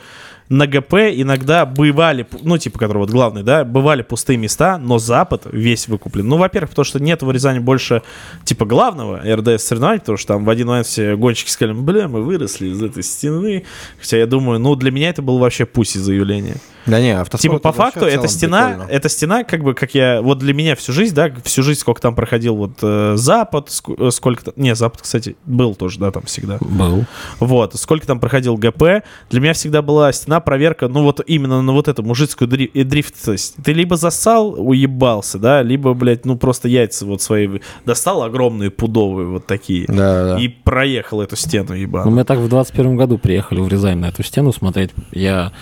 на 0.48 0.66
ГП 0.66 0.94
иногда 1.14 1.64
бывали, 1.64 2.26
ну, 2.42 2.58
типа, 2.58 2.78
который 2.78 2.98
вот 2.98 3.10
главный, 3.10 3.42
да, 3.42 3.64
бывали 3.64 4.02
пустые 4.02 4.36
места, 4.36 4.78
но 4.78 4.98
Запад 4.98 5.46
весь 5.50 5.88
выкуплен. 5.88 6.28
Ну, 6.28 6.36
во-первых, 6.36 6.70
потому 6.70 6.84
что 6.84 7.00
нет 7.00 7.22
в 7.22 7.30
Рязани 7.30 7.58
больше, 7.58 8.02
типа, 8.44 8.66
главного 8.66 9.20
РДС 9.24 9.64
соревнований, 9.64 10.00
потому 10.00 10.18
что 10.18 10.28
там 10.28 10.44
в 10.44 10.50
один 10.50 10.68
момент 10.68 10.86
все 10.86 11.16
гонщики 11.16 11.50
сказали, 11.50 11.74
бля, 11.74 12.08
мы 12.08 12.22
выросли 12.22 12.68
из 12.68 12.82
этой 12.82 13.02
стены. 13.02 13.64
Хотя 13.98 14.18
я 14.18 14.26
думаю, 14.26 14.60
ну, 14.60 14.74
для 14.76 14.90
меня 14.90 15.08
это 15.10 15.22
было 15.22 15.38
вообще 15.38 15.64
пусть 15.64 15.94
заявление. 15.94 16.56
Да 16.86 17.00
не, 17.00 17.10
автоспорт 17.18 17.40
Типа, 17.40 17.58
по 17.58 17.72
факту, 17.72 18.04
эта 18.04 18.28
стена, 18.28 18.68
прикольно. 18.68 18.90
эта 18.90 19.08
стена, 19.08 19.44
как 19.44 19.62
бы, 19.62 19.74
как 19.74 19.94
я, 19.94 20.20
вот 20.22 20.38
для 20.38 20.52
меня 20.54 20.76
всю 20.76 20.92
жизнь, 20.92 21.14
да, 21.14 21.30
всю 21.44 21.62
жизнь, 21.62 21.80
сколько 21.80 22.00
там 22.00 22.14
проходил 22.14 22.56
вот 22.56 22.72
э, 22.82 23.14
Запад, 23.16 23.68
ск- 23.68 24.08
э, 24.08 24.10
сколько, 24.10 24.52
не, 24.56 24.74
Запад, 24.74 25.02
кстати, 25.02 25.36
был 25.46 25.74
тоже, 25.74 25.98
да, 25.98 26.10
там 26.10 26.24
всегда. 26.24 26.58
Был. 26.60 27.04
Вот, 27.40 27.74
сколько 27.76 28.06
там 28.06 28.20
проходил 28.20 28.56
ГП, 28.56 29.02
для 29.30 29.40
меня 29.40 29.52
всегда 29.54 29.82
была 29.82 30.12
стена 30.12 30.40
проверка, 30.40 30.88
ну, 30.88 31.02
вот 31.02 31.20
именно 31.26 31.62
на 31.62 31.72
вот 31.72 31.88
эту 31.88 32.02
мужицкую 32.02 32.48
дри- 32.48 32.70
э, 32.74 32.84
дрифтость. 32.84 33.54
Ты 33.64 33.72
либо 33.72 33.96
засал, 33.96 34.54
уебался, 34.58 35.38
да, 35.38 35.62
либо, 35.62 35.94
блядь, 35.94 36.24
ну, 36.26 36.36
просто 36.36 36.68
яйца 36.68 37.06
вот 37.06 37.22
свои 37.22 37.48
достал 37.86 38.22
огромные, 38.22 38.70
пудовые 38.70 39.26
вот 39.28 39.46
такие, 39.46 39.86
Да, 39.88 40.34
да. 40.34 40.38
и 40.40 40.48
проехал 40.48 41.20
эту 41.22 41.36
стену, 41.36 41.70
Ну, 41.70 41.74
ебаную. 41.76 42.14
мы 42.14 42.24
так 42.24 42.38
в 42.38 42.48
21 42.48 42.96
году 42.96 43.18
приехали 43.18 43.60
в 43.60 43.68
Рязань 43.68 43.98
на 43.98 44.06
эту 44.06 44.22
стену 44.22 44.52
смотреть. 44.52 44.90
Я, 45.12 45.52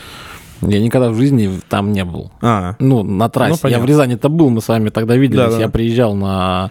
я 0.62 0.80
никогда 0.80 1.10
в 1.10 1.16
жизни 1.16 1.60
там 1.68 1.92
не 1.92 2.04
был. 2.04 2.30
А, 2.40 2.76
Ну, 2.78 3.02
на 3.02 3.28
трассе. 3.28 3.58
Ну, 3.62 3.68
я 3.68 3.78
в 3.78 3.84
Рязани-то 3.84 4.28
был, 4.28 4.50
мы 4.50 4.60
с 4.60 4.68
вами 4.68 4.88
тогда 4.90 5.16
виделись. 5.16 5.44
Да, 5.44 5.50
да. 5.50 5.58
Я 5.58 5.68
приезжал 5.68 6.14
на 6.14 6.70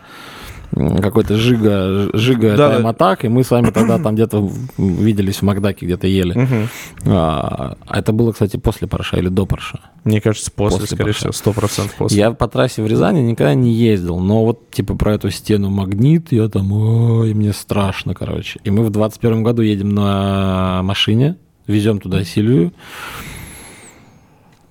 какой-то 1.02 1.36
Жига, 1.36 2.10
Жига 2.14 2.56
Да. 2.56 2.70
Тайм 2.70 2.88
Атак, 2.88 3.26
и 3.26 3.28
мы 3.28 3.44
с 3.44 3.52
вами 3.52 3.72
тогда 3.72 4.00
там 4.00 4.16
где-то 4.16 4.50
виделись 4.78 5.38
в 5.38 5.42
Макдаке, 5.42 5.86
где-то 5.86 6.08
ели. 6.08 6.34
мгм. 6.34 6.70
А 7.06 7.76
это 7.90 8.14
было, 8.14 8.32
кстати, 8.32 8.56
после 8.56 8.88
Парша 8.88 9.18
или 9.18 9.28
до 9.28 9.46
Парша. 9.46 9.82
мне 10.06 10.22
кажется, 10.22 10.50
после, 10.50 10.80
После 10.80 10.96
скорее 10.96 11.10
Парша. 11.10 11.20
всего, 11.20 11.34
сто 11.34 11.52
процентов 11.52 11.96
после. 11.96 12.18
Я 12.18 12.32
по 12.32 12.48
трассе 12.48 12.82
в 12.84 12.88
Рязани 12.88 13.20
никогда 13.20 13.54
не 13.54 13.74
ездил, 13.74 14.20
но 14.20 14.46
вот 14.46 14.72
типа 14.72 14.96
про 14.96 15.16
эту 15.16 15.30
стену 15.30 15.70
магнит, 15.70 16.32
я 16.32 16.48
там, 16.48 16.72
ой, 16.72 17.34
мне 17.34 17.52
страшно, 17.52 18.14
короче. 18.16 18.60
И 18.64 18.72
мы 18.72 18.86
в 18.86 18.92
21 18.92 19.44
году 19.44 19.62
едем 19.62 19.90
на 19.90 20.82
машине, 20.84 21.36
везем 21.68 22.00
туда 22.00 22.24
Сильвию. 22.24 22.72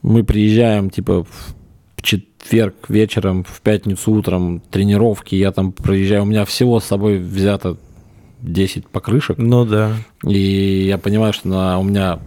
Мы 0.02 0.24
приезжаем 0.24 0.90
типа 0.90 1.24
в 1.24 2.02
четверг 2.02 2.74
вечером, 2.88 3.44
в 3.44 3.60
пятницу 3.60 4.12
утром 4.12 4.60
тренировки, 4.70 5.34
я 5.34 5.52
там 5.52 5.72
проезжаю, 5.72 6.22
у 6.22 6.26
меня 6.26 6.44
всего 6.44 6.80
с 6.80 6.84
собой 6.84 7.18
взято 7.18 7.76
10 8.42 8.86
покрышек. 8.88 9.36
Ну 9.38 9.64
да. 9.66 9.92
И 10.26 10.84
я 10.86 10.96
понимаю, 10.96 11.34
что 11.34 11.48
на, 11.48 11.78
у 11.78 11.82
меня, 11.82 12.18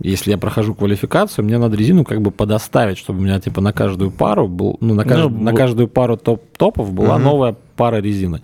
если 0.00 0.30
я 0.30 0.38
прохожу 0.38 0.74
квалификацию, 0.76 1.44
мне 1.44 1.58
надо 1.58 1.76
резину 1.76 2.04
как 2.04 2.20
бы 2.22 2.30
подоставить, 2.30 2.98
чтобы 2.98 3.18
у 3.18 3.22
меня 3.22 3.40
типа 3.40 3.60
на 3.60 3.72
каждую 3.72 4.12
пару 4.12 4.46
был, 4.46 4.76
ну, 4.80 4.94
на, 4.94 5.02
кажд- 5.02 5.28
Ну, 5.28 5.42
на 5.42 5.52
каждую 5.52 5.88
пару 5.88 6.16
топ 6.16 6.44
топов 6.56 6.92
была 6.92 7.16
Мгм. 7.16 7.24
новая 7.24 7.56
пара 7.76 7.96
резины. 7.96 8.42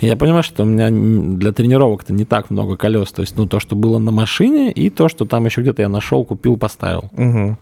И 0.00 0.06
я 0.06 0.16
понимаю, 0.16 0.42
что 0.42 0.62
у 0.62 0.66
меня 0.66 0.88
для 1.36 1.52
тренировок-то 1.52 2.14
не 2.14 2.24
так 2.24 2.48
много 2.48 2.78
колес. 2.78 3.12
То 3.12 3.20
есть, 3.20 3.36
ну, 3.36 3.46
то, 3.46 3.60
что 3.60 3.76
было 3.76 3.98
на 3.98 4.10
машине, 4.10 4.72
и 4.72 4.88
то, 4.88 5.10
что 5.10 5.26
там 5.26 5.44
еще 5.44 5.60
где-то 5.60 5.82
я 5.82 5.90
нашел, 5.90 6.24
купил, 6.24 6.56
поставил. 6.56 7.10
Мгм. 7.12 7.58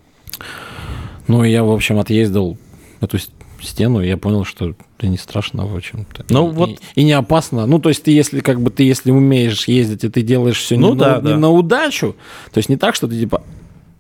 Ну, 1.29 1.45
я, 1.45 1.63
в 1.65 1.71
общем, 1.71 1.99
отъездил 1.99 2.57
эту 3.01 3.19
стену, 3.63 4.01
и 4.03 4.09
я 4.09 4.17
понял, 4.17 4.45
что 4.45 4.75
это 4.99 5.07
не 5.09 5.17
страшно, 5.19 5.67
в 5.67 5.77
общем-то. 5.77 6.25
Ну, 6.31 6.49
И- 6.51 6.53
вот- 6.55 6.71
и, 6.95 7.05
не 7.05 7.13
опасно. 7.13 7.67
Ну, 7.67 7.79
то 7.79 7.89
есть 7.89 8.03
ты, 8.03 8.11
если 8.11 8.41
как 8.41 8.61
бы 8.61 8.71
ты, 8.71 8.83
если 8.85 9.11
умеешь 9.11 9.69
ездить, 9.69 10.05
и 10.05 10.09
ты 10.09 10.23
делаешь 10.23 10.59
все 10.59 10.77
Ну 10.77 10.95
не, 10.95 10.99
да, 10.99 11.17
на, 11.17 11.21
да. 11.21 11.31
не 11.31 11.37
на 11.37 11.51
удачу, 11.51 12.17
то 12.53 12.59
есть 12.59 12.69
не 12.69 12.77
так, 12.77 12.95
что 12.95 13.07
ты 13.07 13.19
типа 13.19 13.43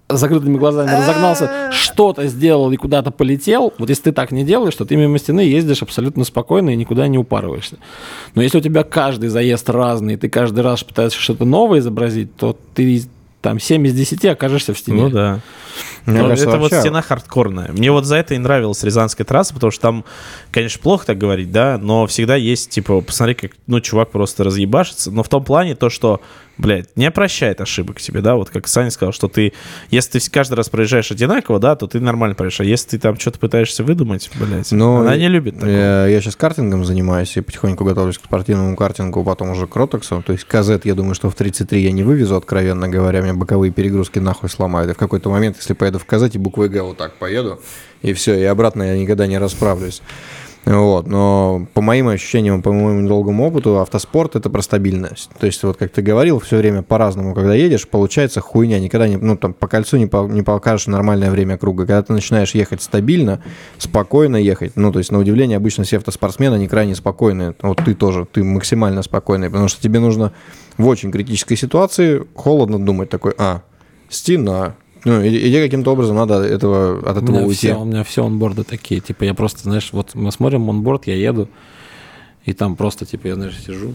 закрытыми 0.08 0.58
глазами 0.58 0.90
разогнался, 0.90 1.70
что-то 1.70 2.26
сделал 2.26 2.72
и 2.72 2.76
куда-то 2.76 3.12
полетел. 3.12 3.72
Вот 3.78 3.88
если 3.90 4.04
ты 4.04 4.12
так 4.12 4.32
не 4.32 4.42
делаешь, 4.44 4.74
то 4.74 4.84
ты 4.84 4.96
мимо 4.96 5.18
стены 5.18 5.40
ездишь 5.42 5.82
абсолютно 5.82 6.24
спокойно 6.24 6.70
и 6.70 6.76
никуда 6.76 7.06
не 7.06 7.16
упарываешься. 7.16 7.76
Но 8.34 8.42
если 8.42 8.58
у 8.58 8.60
тебя 8.60 8.82
каждый 8.82 9.28
заезд 9.28 9.70
разный, 9.70 10.14
и 10.14 10.16
ты 10.16 10.28
каждый 10.28 10.60
раз 10.60 10.82
пытаешься 10.82 11.20
что-то 11.20 11.44
новое 11.44 11.78
изобразить, 11.78 12.34
то 12.34 12.56
ты 12.74 13.04
там 13.40 13.58
7 13.58 13.86
из 13.86 13.94
10 13.94 14.24
окажешься 14.26 14.74
в 14.74 14.78
стене. 14.78 15.02
Ну 15.04 15.10
да. 15.10 15.40
Мне 16.06 16.20
кажется, 16.20 16.48
это 16.48 16.58
вот 16.58 16.70
вообще- 16.72 16.80
стена 16.80 17.02
хардкорная. 17.02 17.70
Мне 17.72 17.90
вот 17.90 18.04
за 18.04 18.16
это 18.16 18.34
и 18.34 18.38
нравилась 18.38 18.82
Рязанская 18.82 19.24
трасса, 19.24 19.54
потому 19.54 19.70
что 19.70 19.80
там, 19.82 20.04
конечно, 20.50 20.80
плохо 20.82 21.06
так 21.06 21.18
говорить, 21.18 21.52
да, 21.52 21.78
но 21.78 22.06
всегда 22.06 22.36
есть, 22.36 22.70
типа, 22.70 23.00
посмотри, 23.00 23.34
как, 23.34 23.52
ну, 23.66 23.80
чувак 23.80 24.10
просто 24.10 24.44
разъебашится. 24.44 25.10
Но 25.10 25.22
в 25.22 25.28
том 25.28 25.44
плане 25.44 25.74
то, 25.74 25.90
что, 25.90 26.20
блядь, 26.58 26.88
не 26.96 27.10
прощает 27.10 27.60
ошибок 27.60 28.00
себе, 28.00 28.20
да, 28.20 28.34
вот 28.34 28.50
как 28.50 28.66
Саня 28.68 28.90
сказал, 28.90 29.12
что 29.12 29.28
ты, 29.28 29.52
если 29.90 30.18
ты 30.18 30.30
каждый 30.30 30.54
раз 30.54 30.68
проезжаешь 30.68 31.10
одинаково, 31.10 31.58
да, 31.58 31.76
то 31.76 31.86
ты 31.86 32.00
нормально 32.00 32.34
проезжаешь. 32.34 32.60
А 32.60 32.64
если 32.64 32.90
ты 32.90 32.98
там 32.98 33.18
что-то 33.18 33.38
пытаешься 33.38 33.84
выдумать, 33.84 34.30
блядь, 34.34 34.72
Ну, 34.72 35.00
она 35.00 35.16
не 35.16 35.28
любит 35.28 35.54
такого. 35.54 35.70
Я, 35.70 36.20
сейчас 36.20 36.36
картингом 36.36 36.84
занимаюсь 36.84 37.36
и 37.36 37.40
потихоньку 37.40 37.84
готовлюсь 37.84 38.18
к 38.18 38.24
спортивному 38.24 38.76
картингу, 38.76 39.24
потом 39.24 39.50
уже 39.50 39.66
к 39.66 39.76
ротоксу. 39.76 40.22
То 40.26 40.32
есть 40.32 40.44
КЗ, 40.44 40.80
я 40.84 40.94
думаю, 40.94 41.14
что 41.14 41.30
в 41.30 41.34
33 41.34 41.82
я 41.82 41.92
не 41.92 42.02
вывезу, 42.02 42.36
откровенно 42.36 42.88
говоря, 42.88 43.22
мне 43.22 43.32
боковые 43.32 43.72
перегрузки 43.72 44.18
нахуй 44.18 44.48
сломают. 44.48 44.90
И 44.90 44.94
в 44.94 44.98
какой-то 44.98 45.30
момент, 45.30 45.56
если 45.58 45.74
поеду 45.74 45.98
в 45.98 46.04
КЗ, 46.04 46.30
буквой 46.34 46.68
Г 46.68 46.82
вот 46.82 46.96
так 46.96 47.14
поеду, 47.14 47.60
и 48.02 48.12
все, 48.12 48.38
и 48.38 48.44
обратно 48.44 48.82
я 48.82 48.98
никогда 48.98 49.26
не 49.26 49.38
расправлюсь. 49.38 50.02
Вот, 50.66 51.06
но 51.06 51.66
по 51.72 51.80
моим 51.80 52.08
ощущениям, 52.08 52.60
по 52.60 52.70
моему 52.70 53.08
долгому 53.08 53.46
опыту, 53.46 53.78
автоспорт 53.78 54.36
это 54.36 54.50
про 54.50 54.60
стабильность. 54.60 55.30
То 55.38 55.46
есть, 55.46 55.62
вот 55.62 55.78
как 55.78 55.90
ты 55.90 56.02
говорил, 56.02 56.38
все 56.38 56.58
время 56.58 56.82
по-разному, 56.82 57.34
когда 57.34 57.54
едешь, 57.54 57.88
получается 57.88 58.42
хуйня, 58.42 58.78
никогда 58.78 59.08
не, 59.08 59.16
ну, 59.16 59.36
там, 59.36 59.54
по 59.54 59.68
кольцу 59.68 59.96
не, 59.96 60.06
по, 60.06 60.28
не 60.28 60.42
покажешь 60.42 60.86
нормальное 60.86 61.30
время 61.30 61.56
круга. 61.56 61.86
Когда 61.86 62.02
ты 62.02 62.12
начинаешь 62.12 62.54
ехать 62.54 62.82
стабильно, 62.82 63.42
спокойно 63.78 64.36
ехать, 64.36 64.72
ну, 64.76 64.92
то 64.92 64.98
есть, 64.98 65.10
на 65.10 65.18
удивление, 65.18 65.56
обычно 65.56 65.84
все 65.84 65.96
автоспортсмены, 65.96 66.56
они 66.56 66.68
крайне 66.68 66.94
спокойные. 66.94 67.54
Вот 67.62 67.80
ты 67.82 67.94
тоже, 67.94 68.26
ты 68.30 68.44
максимально 68.44 69.02
спокойный, 69.02 69.48
потому 69.48 69.68
что 69.68 69.80
тебе 69.80 69.98
нужно 69.98 70.32
в 70.76 70.86
очень 70.86 71.10
критической 71.10 71.56
ситуации 71.56 72.26
холодно 72.34 72.78
думать 72.78 73.08
такой, 73.08 73.32
а, 73.38 73.62
стена, 74.10 74.74
ну, 75.04 75.22
и- 75.22 75.28
или 75.28 75.60
каким-то 75.64 75.92
образом 75.92 76.16
надо 76.16 76.42
этого, 76.42 76.98
от 76.98 77.16
У 77.16 77.20
этого 77.22 77.36
меня, 77.36 77.46
уйти. 77.46 77.68
все, 77.68 77.80
у 77.80 77.84
меня 77.84 78.04
все 78.04 78.24
онборды 78.24 78.64
такие. 78.64 79.00
Типа 79.00 79.24
я 79.24 79.34
просто, 79.34 79.60
знаешь, 79.62 79.90
вот 79.92 80.14
мы 80.14 80.30
смотрим 80.32 80.68
онборд, 80.70 81.06
я 81.06 81.14
еду, 81.16 81.48
и 82.44 82.52
там 82.52 82.76
просто, 82.76 83.06
типа, 83.06 83.28
я, 83.28 83.34
знаешь, 83.34 83.58
сижу. 83.58 83.94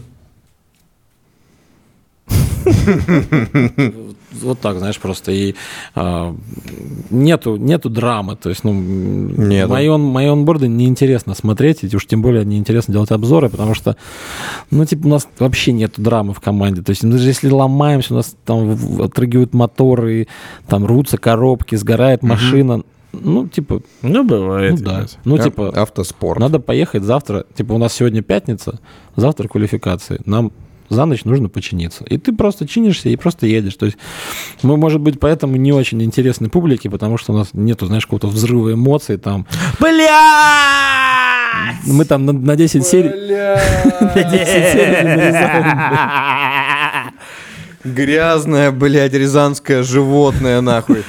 Вот 4.42 4.60
так, 4.60 4.78
знаешь, 4.78 4.98
просто 4.98 5.32
и 5.32 5.54
а, 5.94 6.34
нету, 7.10 7.56
нету 7.56 7.90
драмы, 7.90 8.36
то 8.36 8.48
есть, 8.48 8.64
ну, 8.64 8.72
Нету. 8.72 9.70
мои, 9.72 9.88
он, 9.88 10.02
мои 10.02 10.26
онборды 10.26 10.68
неинтересно 10.68 11.34
смотреть, 11.34 11.84
и 11.84 11.96
уж 11.96 12.06
тем 12.06 12.22
более 12.22 12.44
неинтересно 12.44 12.92
делать 12.92 13.10
обзоры, 13.10 13.48
потому 13.48 13.74
что, 13.74 13.96
ну, 14.70 14.84
типа, 14.84 15.06
у 15.06 15.10
нас 15.10 15.28
вообще 15.38 15.72
нету 15.72 16.02
драмы 16.02 16.34
в 16.34 16.40
команде, 16.40 16.82
то 16.82 16.90
есть, 16.90 17.02
мы 17.02 17.12
даже 17.12 17.28
если 17.28 17.50
ломаемся, 17.50 18.14
у 18.14 18.16
нас 18.16 18.36
там 18.44 18.76
отрыгивают 19.00 19.54
моторы, 19.54 20.28
там 20.66 20.86
рвутся 20.86 21.18
коробки, 21.18 21.76
сгорает 21.76 22.22
машина, 22.22 22.82
ну, 23.12 23.48
типа, 23.48 23.80
Ну, 24.02 24.24
бывает. 24.24 24.74
ну 24.78 24.84
да. 24.84 25.06
Ну, 25.24 25.38
типа, 25.38 25.70
Автоспорт. 25.70 26.38
надо 26.38 26.58
поехать 26.58 27.02
завтра. 27.02 27.46
Типа, 27.54 27.72
у 27.72 27.78
нас 27.78 27.94
сегодня 27.94 28.22
пятница, 28.22 28.78
завтра 29.16 29.48
квалификации. 29.48 30.20
Нам 30.26 30.52
за 30.88 31.04
ночь 31.04 31.24
нужно 31.24 31.48
починиться. 31.48 32.04
И 32.04 32.18
ты 32.18 32.32
просто 32.32 32.66
чинишься 32.66 33.08
и 33.08 33.16
просто 33.16 33.46
едешь. 33.46 33.76
То 33.76 33.86
есть 33.86 33.98
мы, 34.62 34.76
может 34.76 35.00
быть, 35.00 35.18
поэтому 35.20 35.56
не 35.56 35.72
очень 35.72 36.02
интересны 36.02 36.48
публике, 36.48 36.90
потому 36.90 37.18
что 37.18 37.32
у 37.32 37.36
нас 37.36 37.48
нету, 37.52 37.86
знаешь, 37.86 38.04
какого-то 38.06 38.28
взрыва 38.28 38.72
эмоций 38.74 39.16
там. 39.18 39.46
Бля! 39.80 41.26
Мы 41.86 42.04
там 42.04 42.26
на, 42.26 42.32
на 42.32 42.56
10 42.56 42.86
серий... 42.86 43.10
на 44.00 44.24
10 44.24 44.46
серий 44.46 45.02
нарезаем. 45.02 45.66
Грязное, 47.84 48.72
блядь, 48.72 49.12
рязанское 49.12 49.82
животное, 49.82 50.60
нахуй. 50.60 51.04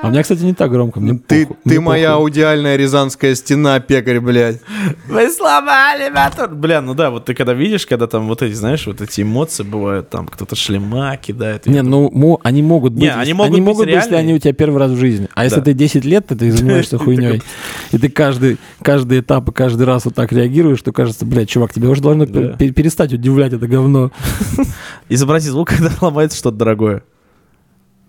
А 0.00 0.06
у 0.06 0.10
меня, 0.10 0.22
кстати, 0.22 0.42
не 0.42 0.54
так 0.54 0.70
громко. 0.70 1.00
Мне 1.00 1.18
Ты, 1.18 1.42
похуй, 1.44 1.56
ты 1.64 1.70
мне 1.70 1.80
моя 1.80 2.10
похуй. 2.10 2.22
аудиальная 2.22 2.76
рязанская 2.76 3.34
стена, 3.34 3.80
пекарь, 3.80 4.20
блядь. 4.20 4.60
Вы 5.08 5.28
сломали 5.30 6.08
мотор. 6.08 6.54
Бля, 6.54 6.80
ну 6.80 6.94
да, 6.94 7.10
вот 7.10 7.24
ты 7.24 7.34
когда 7.34 7.52
видишь, 7.52 7.84
когда 7.84 8.06
там 8.06 8.28
вот 8.28 8.40
эти, 8.42 8.54
знаешь, 8.54 8.86
вот 8.86 9.00
эти 9.00 9.22
эмоции 9.22 9.64
бывают, 9.64 10.08
там 10.08 10.28
кто-то 10.28 10.54
шлема 10.54 11.16
кидает. 11.16 11.66
Не, 11.66 11.82
ну 11.82 12.10
мо- 12.12 12.38
они 12.44 12.62
могут 12.62 12.92
быть, 12.92 13.02
Не, 13.02 13.14
они 13.14 13.32
могут 13.32 13.58
быть 13.60 13.76
быть, 13.76 13.88
если 13.88 14.14
они 14.14 14.34
у 14.34 14.38
тебя 14.38 14.52
первый 14.52 14.78
раз 14.78 14.92
в 14.92 14.96
жизни. 14.98 15.28
А 15.34 15.42
если 15.42 15.56
Да. 15.58 15.62
ты 15.64 15.72
10 15.72 16.04
лет, 16.04 16.26
то 16.28 16.36
ты 16.36 16.52
занимаешься 16.52 16.96
хуйней, 16.98 17.42
и 17.90 17.98
ты 17.98 18.08
каждый, 18.08 18.58
каждый 18.82 19.18
этап 19.20 19.48
и 19.48 19.52
каждый 19.52 19.84
раз 19.84 20.04
вот 20.04 20.14
так 20.14 20.30
реагируешь, 20.32 20.80
то 20.80 20.92
кажется, 20.92 21.26
блядь, 21.26 21.48
чувак, 21.48 21.72
тебе 21.74 21.88
уже 21.88 22.02
должно 22.02 22.24
Да. 22.24 22.52
перестать 22.56 23.12
удивлять 23.12 23.52
это 23.52 23.66
говно. 23.66 24.12
Изобрази 25.08 25.48
звук, 25.48 25.68
когда 25.76 25.90
ломается 26.00 26.38
что-то 26.38 26.56
дорогое. 26.56 27.02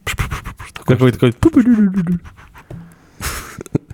Какой 0.06 0.27
такой... 0.98 1.34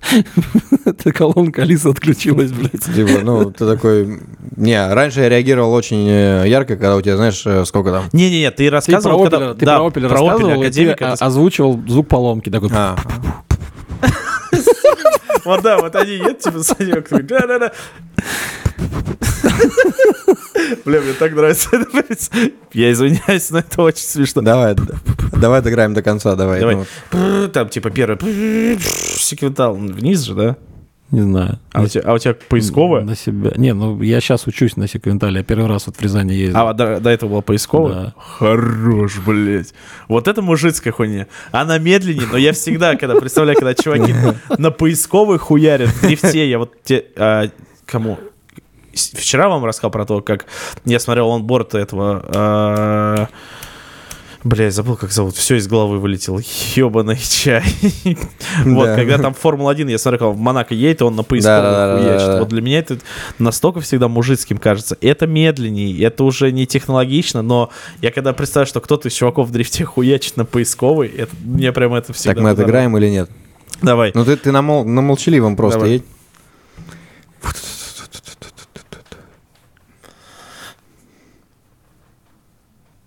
Эта 0.84 1.12
колонка 1.12 1.62
Алиса 1.62 1.90
отключилась, 1.90 2.52
блядь. 2.52 2.84
Типа, 2.84 3.22
ну, 3.24 3.50
ты 3.50 3.66
такой... 3.66 4.20
Не, 4.56 4.92
раньше 4.92 5.20
я 5.20 5.28
реагировал 5.28 5.72
очень 5.74 6.06
э, 6.08 6.44
ярко, 6.46 6.76
когда 6.76 6.96
у 6.96 7.02
тебя, 7.02 7.16
знаешь, 7.16 7.42
э, 7.44 7.64
сколько 7.64 7.90
там... 7.90 8.04
Не-не-не, 8.12 8.50
ты 8.50 8.56
Ты 8.56 8.68
про 8.68 8.76
рассказывал, 8.76 9.22
Опеля, 9.24 9.30
когда... 9.30 9.54
ты 9.54 9.66
да, 9.66 9.76
про 9.78 9.86
Опеля 9.86 10.08
про 10.08 10.14
Опеля 10.16 10.28
рассказывал, 10.30 10.52
и 10.52 10.54
ты 10.54 10.60
Академика. 10.68 11.12
озвучивал 11.14 11.80
звук 11.88 12.08
поломки. 12.08 12.50
Такой, 12.50 12.70
А, 12.72 12.96
Вот 15.44 15.62
да, 15.62 15.78
вот 15.78 15.94
они 15.96 16.12
едут, 16.12 16.38
типа, 16.40 16.62
Санек 16.62 17.08
да-да-да. 17.10 17.72
Бля, 20.84 21.00
мне 21.00 21.12
так 21.12 21.34
нравится 21.34 21.70
это. 21.72 22.04
Я 22.72 22.92
извиняюсь, 22.92 23.50
но 23.50 23.58
это 23.58 23.82
очень 23.82 24.04
смешно. 24.04 24.42
давай, 24.42 24.74
давай 25.32 25.62
доиграем 25.62 25.94
до 25.94 26.02
конца, 26.02 26.34
давай. 26.34 26.60
Давай. 26.60 26.78
Ну, 27.12 27.48
Там, 27.48 27.68
типа, 27.68 27.90
первый 27.90 28.78
секвентал 28.78 29.74
вниз 29.74 30.20
же, 30.20 30.34
да? 30.34 30.56
не 31.10 31.22
знаю. 31.22 31.60
А 31.72 31.82
у 31.82 31.86
тебя, 31.86 32.02
а 32.04 32.14
у 32.14 32.18
тебя 32.18 32.34
поисковая? 32.48 33.04
На 33.04 33.14
себя. 33.14 33.52
Не, 33.56 33.74
ну 33.74 34.02
я 34.02 34.20
сейчас 34.20 34.46
учусь 34.46 34.76
на 34.76 34.88
секвентале. 34.88 35.38
Я 35.38 35.44
первый 35.44 35.68
раз 35.68 35.86
вот 35.86 35.96
в 35.96 36.02
Рязани 36.02 36.32
ездил. 36.32 36.58
А 36.58 36.74
до, 36.74 36.98
до 36.98 37.10
этого 37.10 37.30
была 37.30 37.42
поисковая? 37.42 37.94
Да. 37.94 38.14
Хорош, 38.18 39.18
блядь. 39.24 39.72
Вот 40.08 40.26
это 40.26 40.42
мужицкая 40.42 40.92
хуйня. 40.92 41.28
Она 41.52 41.78
медленнее, 41.78 42.26
но 42.30 42.36
я 42.36 42.52
всегда, 42.52 42.96
когда 42.96 43.20
представляю, 43.20 43.56
когда 43.56 43.74
чуваки 43.74 44.14
на 44.58 44.70
поисковой 44.70 45.38
хуярят 45.38 45.90
в 45.90 46.00
дрифте, 46.00 46.48
я 46.50 46.58
вот 46.58 46.74
те... 46.82 47.06
а, 47.16 47.50
кому? 47.84 48.18
Вчера 48.96 49.48
вам 49.48 49.64
рассказал 49.64 49.90
про 49.90 50.04
то, 50.04 50.20
как 50.22 50.46
я 50.84 50.98
смотрел 50.98 51.30
онборд 51.30 51.74
этого... 51.74 52.24
а, 52.34 53.28
Бля, 54.44 54.66
я 54.66 54.70
забыл, 54.70 54.94
как 54.96 55.10
зовут. 55.10 55.34
Все 55.34 55.56
из 55.56 55.66
головы 55.66 55.98
вылетело. 55.98 56.38
Ебаный 56.76 57.16
чай. 57.16 57.64
Вот, 58.64 58.86
Да. 58.86 58.94
когда 58.96 59.18
там 59.18 59.34
Формула-1, 59.34 59.90
я 59.90 59.98
смотрю, 59.98 60.30
в 60.30 60.38
Монако 60.38 60.72
едет, 60.72 61.02
он 61.02 61.16
на 61.16 61.24
хуячит. 61.24 62.38
Вот 62.38 62.48
для 62.48 62.62
меня 62.62 62.78
это 62.78 62.98
настолько 63.40 63.80
всегда 63.80 64.06
мужицким 64.08 64.58
кажется. 64.58 64.96
Это 65.00 65.26
медленнее, 65.26 66.00
это 66.04 66.22
уже 66.22 66.52
не 66.52 66.64
технологично, 66.66 67.42
но 67.42 67.70
я 68.02 68.12
когда 68.12 68.32
представляю, 68.32 68.68
что 68.68 68.80
кто-то 68.80 69.08
из 69.08 69.14
чуваков 69.14 69.48
в 69.48 69.50
дрифте 69.50 69.84
хуячит 69.84 70.36
на 70.36 70.44
поисковой, 70.44 71.08
это, 71.08 71.34
мне 71.44 71.72
прям 71.72 71.94
это 71.94 72.12
всегда... 72.12 72.34
Так 72.34 72.42
мы 72.44 72.50
отыграем 72.50 72.96
или 72.98 73.08
нет? 73.10 73.28
Давай. 73.82 74.12
Ну, 74.14 74.24
ты, 74.24 74.36
ты 74.36 74.52
на, 74.52 74.62
мол- 74.62 74.84
на 74.84 75.00
молчаливом 75.02 75.56
просто 75.56 75.84
едь. 75.86 76.04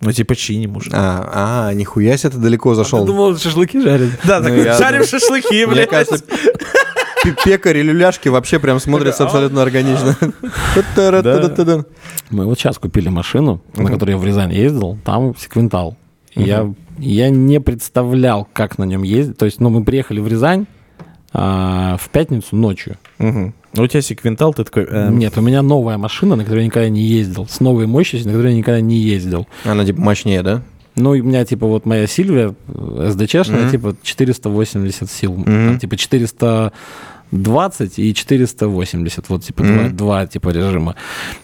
Ну, 0.00 0.12
типа 0.12 0.34
чиним 0.34 0.76
уже. 0.76 0.90
А, 0.94 1.68
а, 1.68 1.74
нихуя 1.74 2.16
себе 2.16 2.30
ты 2.30 2.38
далеко 2.38 2.70
Ты 2.70 2.76
зашел. 2.76 3.04
думал, 3.04 3.36
шашлыки 3.36 3.80
жарят? 3.80 4.10
Да, 4.24 4.40
Ну, 4.40 4.46
так 4.64 4.78
жарим 4.78 5.04
шашлыки, 5.04 5.66
Мне 5.66 5.74
блядь. 5.74 5.90
кажется, 5.90 6.18
пе- 7.22 7.36
пекарь 7.44 7.76
и 7.78 7.82
люляшки 7.82 8.28
вообще 8.28 8.58
прям 8.58 8.80
смотрятся 8.80 9.24
а 9.24 9.26
абсолютно 9.26 9.60
органично. 9.62 10.16
Мы 12.30 12.46
вот 12.46 12.58
сейчас 12.58 12.78
купили 12.78 13.08
машину, 13.08 13.62
на 13.76 13.90
которой 13.90 14.10
я 14.12 14.16
в 14.16 14.24
Рязани 14.24 14.54
ездил, 14.54 14.98
там 15.04 15.36
секвентал. 15.36 15.96
Я, 16.34 16.72
я 16.98 17.28
не 17.28 17.60
представлял, 17.60 18.48
как 18.52 18.78
на 18.78 18.84
нем 18.84 19.02
ездить. 19.02 19.36
То 19.36 19.44
есть, 19.46 19.60
ну, 19.60 19.68
мы 19.68 19.84
приехали 19.84 20.20
в 20.20 20.28
Рязань 20.28 20.66
а, 21.32 21.96
в 22.00 22.08
пятницу 22.10 22.56
ночью. 22.56 22.96
Ну, 23.74 23.84
у 23.84 23.86
тебя 23.86 24.02
секвентал, 24.02 24.52
ты 24.52 24.64
такой... 24.64 24.84
эм, 24.84 25.18
Нет, 25.18 25.36
у 25.38 25.40
меня 25.40 25.62
новая 25.62 25.96
машина, 25.96 26.34
на 26.36 26.44
которой 26.44 26.60
я 26.60 26.66
никогда 26.66 26.88
не 26.88 27.02
ездил, 27.02 27.46
с 27.48 27.60
новой 27.60 27.86
мощностью, 27.86 28.28
на 28.30 28.36
которой 28.36 28.52
я 28.52 28.58
никогда 28.58 28.80
не 28.80 28.96
ездил. 28.98 29.46
Она 29.64 29.84
типа 29.84 30.00
мощнее, 30.00 30.42
да? 30.42 30.62
Ну, 30.96 31.14
и 31.14 31.20
у 31.20 31.24
меня, 31.24 31.44
типа, 31.44 31.66
вот 31.68 31.86
моя 31.86 32.06
Сильвия, 32.08 32.52
СДЧшная, 32.66 33.62
Мгм. 33.62 33.70
типа, 33.70 33.96
480 34.02 35.08
сил. 35.10 35.32
Мгм. 35.34 35.44
Там, 35.44 35.78
типа, 35.78 35.96
420 35.96 37.98
и 37.98 38.12
480. 38.14 39.28
Вот, 39.28 39.44
типа, 39.44 39.62
два, 39.62 39.72
Мгм. 39.82 39.96
два, 39.96 40.26
типа, 40.26 40.48
режима. 40.50 40.96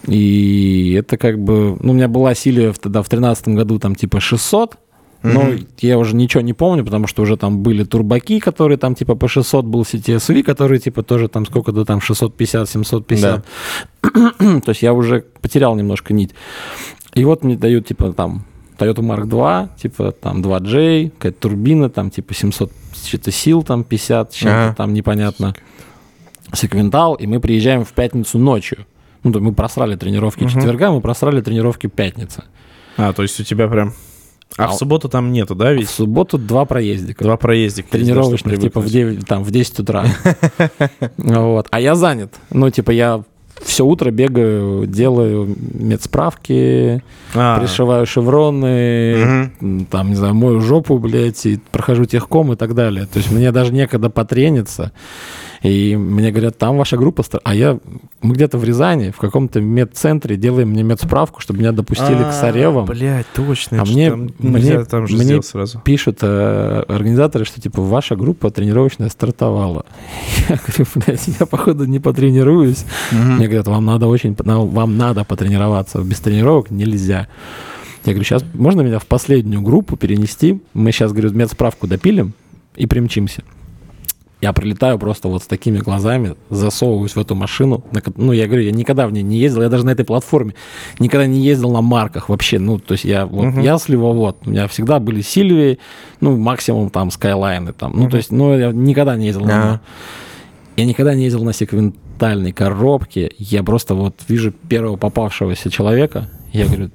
И 0.05 0.93
это 0.99 1.17
как 1.17 1.39
бы... 1.39 1.77
Ну, 1.81 1.91
у 1.91 1.95
меня 1.95 2.07
была 2.09 2.35
Сильвия 2.35 2.73
тогда 2.73 3.01
в 3.01 3.07
2013 3.09 3.47
году, 3.55 3.79
там, 3.79 3.95
типа, 3.95 4.19
600. 4.19 4.75
Но 5.23 5.41
Мгм. 5.43 5.67
я 5.81 5.97
уже 5.97 6.15
ничего 6.15 6.41
не 6.41 6.53
помню, 6.53 6.85
потому 6.85 7.07
что 7.07 7.23
уже 7.23 7.37
там 7.37 7.59
были 7.63 7.83
турбаки, 7.83 8.39
которые 8.39 8.77
там 8.77 8.93
типа 8.95 9.15
по 9.15 9.27
600 9.27 9.65
был 9.65 9.81
CTSV, 9.81 10.43
который 10.43 10.79
типа 10.79 11.01
тоже 11.03 11.27
там 11.27 11.45
сколько-то 11.45 11.85
там 11.85 11.99
650, 12.01 12.69
750. 12.69 13.45
То 14.01 14.69
есть 14.69 14.81
я 14.83 14.93
уже 14.93 15.25
потерял 15.41 15.75
немножко 15.75 16.13
нить. 16.13 16.31
И 17.15 17.25
вот 17.25 17.43
мне 17.43 17.55
дают 17.57 17.87
типа 17.87 18.13
там 18.13 18.45
Toyota 18.77 18.97
Mark 19.01 19.25
2, 19.25 19.69
типа 19.81 20.11
там 20.11 20.41
2J, 20.41 21.09
какая-то 21.09 21.39
турбина, 21.39 21.89
там 21.89 22.11
типа 22.11 22.33
700 22.35 22.71
что-то 23.05 23.31
сил, 23.31 23.63
там 23.63 23.83
50, 23.83 24.31
чем-то 24.33 24.65
Ага. 24.67 24.75
там 24.75 24.93
непонятно. 24.93 25.55
Секвентал, 26.53 27.15
и 27.15 27.27
мы 27.27 27.39
приезжаем 27.39 27.83
в 27.83 27.91
пятницу 27.91 28.37
ночью. 28.39 28.85
Ну, 29.23 29.31
то 29.33 29.39
мы 29.39 29.51
просрали 29.53 29.95
тренировки 29.95 30.43
Мгм. 30.43 30.49
четверга, 30.53 30.91
мы 30.91 31.01
просрали 31.01 31.41
тренировки 31.41 31.87
пятницы. 31.87 32.43
А, 32.97 33.11
то 33.13 33.23
есть 33.23 33.39
у 33.39 33.43
тебя 33.43 33.67
прям... 33.67 33.93
А 34.55 34.65
А 34.65 34.67
в 34.69 34.75
у- 34.75 34.77
субботу 34.77 35.09
там 35.09 35.31
нету, 35.31 35.53
да, 35.55 35.71
В 35.71 35.75
ведь? 35.75 35.89
субботу 35.89 36.37
два 36.37 36.65
проездика. 36.65 37.23
Два 37.23 37.37
проездика. 37.37 37.89
да, 37.91 37.97
тренировочных, 37.97 38.59
типа 38.59 38.79
в 38.81 38.85
привыкнуть. 38.85 39.15
9, 39.17 39.27
там, 39.27 39.43
в 39.43 39.51
10 39.51 39.79
утра. 39.79 40.05
Вот. 41.17 41.67
А 41.71 41.79
я 41.79 41.95
занят. 41.95 42.33
Ну, 42.51 42.69
типа, 42.69 42.91
я 42.91 43.23
все 43.61 43.85
утро 43.85 44.11
бегаю, 44.11 44.85
делаю 44.87 45.55
медсправки, 45.73 47.01
А, 47.33 47.59
пришиваю 47.59 48.05
шевроны, 48.05 49.51
там, 49.89 50.09
не 50.09 50.15
знаю, 50.15 50.35
мою 50.35 50.61
жопу, 50.61 50.97
блядь, 50.99 51.45
и 51.45 51.59
прохожу 51.71 52.05
техком 52.05 52.53
и 52.53 52.55
так 52.55 52.75
далее. 52.75 53.05
То 53.11 53.17
есть 53.19 53.31
мне 53.31 53.51
даже 53.51 53.73
некогда 53.73 54.09
потрениться. 54.09 54.91
И 55.63 55.95
мне 55.95 56.31
говорят, 56.31 56.57
там 56.57 56.77
ваша 56.77 56.97
группа... 56.97 57.23
стар-». 57.23 57.41
А 57.43 57.55
я... 57.55 57.79
Мы 58.21 58.33
где-то 58.35 58.57
в 58.57 58.63
Рязани, 58.63 59.11
в 59.11 59.17
каком-то 59.17 59.61
медцентре 59.61 60.35
делаем 60.37 60.69
мне 60.69 60.83
медсправку, 60.83 61.39
чтобы 61.41 61.59
меня 61.59 61.71
допустили 61.71 62.23
к 62.23 62.31
Саревам. 62.33 62.85
Блять, 62.85 63.25
точно. 63.35 63.81
А 63.81 63.85
мне- 63.85 64.09
там 64.09 64.29
мне- 64.39 64.83
там 64.85 65.07
же 65.07 65.15
мне- 65.17 65.41
сразу. 65.41 65.79
Пишут 65.83 66.19
э, 66.21 66.83
организаторы, 66.87 67.45
что 67.45 67.61
типа 67.61 67.81
ваша 67.81 68.15
группа 68.15 68.49
тренировочная 68.51 69.09
стартовала. 69.09 69.85
Я 70.49 70.57
говорю, 70.65 70.85
блядь, 70.95 71.27
я 71.39 71.45
походу 71.45 71.85
не 71.85 71.99
потренируюсь. 71.99 72.85
Мне 73.11 73.45
говорят, 73.47 73.67
вам 73.67 73.85
надо 73.85 74.07
очень, 74.07 74.35
вам 74.37 74.97
надо 74.97 75.23
потренироваться, 75.23 75.99
без 76.01 76.19
тренировок 76.19 76.71
нельзя. 76.71 77.27
Я 78.05 78.13
говорю, 78.13 78.23
сейчас 78.23 78.43
можно 78.53 78.81
меня 78.81 78.99
в 78.99 79.05
последнюю 79.05 79.61
группу 79.61 79.97
перенести? 79.97 80.61
Мы 80.73 80.91
сейчас, 80.91 81.11
говорю, 81.11 81.31
медсправку 81.33 81.87
допилим 81.87 82.33
и 82.75 82.85
примчимся. 82.87 83.43
Я 84.39 84.53
прилетаю 84.53 84.99
просто 84.99 85.27
вот 85.29 85.41
с 85.43 85.47
такими 85.47 85.79
глазами, 85.79 86.35
засовываюсь 86.51 87.15
в 87.15 87.19
эту 87.19 87.33
машину. 87.33 87.83
на 87.91 88.01
Ну, 88.17 88.33
я 88.33 88.45
говорю, 88.45 88.61
я 88.63 88.71
никогда 88.71 89.07
в 89.07 89.11
ней 89.11 89.23
не 89.23 89.37
ездил, 89.37 89.63
я 89.63 89.69
даже 89.69 89.83
на 89.83 89.89
этой 89.89 90.05
платформе 90.05 90.53
никогда 90.99 91.25
не 91.25 91.39
ездил 91.39 91.71
на 91.71 91.81
марках 91.81 92.29
вообще. 92.29 92.59
Ну, 92.59 92.77
то 92.77 92.91
есть 92.93 93.03
я 93.03 93.25
вот, 93.25 93.45
Мгм. 93.45 93.61
я 93.61 93.79
сливовод. 93.79 94.37
У 94.45 94.51
меня 94.51 94.67
всегда 94.67 94.99
были 94.99 95.21
Сильвии, 95.21 95.79
ну, 96.21 96.37
максимум 96.37 96.91
там 96.91 97.09
Скайлайны 97.09 97.73
там. 97.73 97.93
Ну, 97.95 98.01
Мгм. 98.03 98.11
то 98.11 98.17
есть, 98.17 98.31
ну, 98.31 98.55
я 98.57 98.71
никогда 98.71 99.15
не 99.15 99.25
ездил 99.25 99.45
на... 99.45 99.63
Ага. 99.63 99.81
Я 100.75 100.85
никогда 100.85 101.15
не 101.15 101.23
ездил 101.23 101.43
на 101.43 101.53
секвентальной 101.53 102.51
коробке. 102.51 103.31
Я 103.39 103.63
просто 103.63 103.95
вот 103.95 104.13
вижу 104.27 104.51
первого 104.51 104.97
попавшегося 104.97 105.71
человека. 105.71 106.29
Я 106.53 106.65
говорю, 106.67 106.91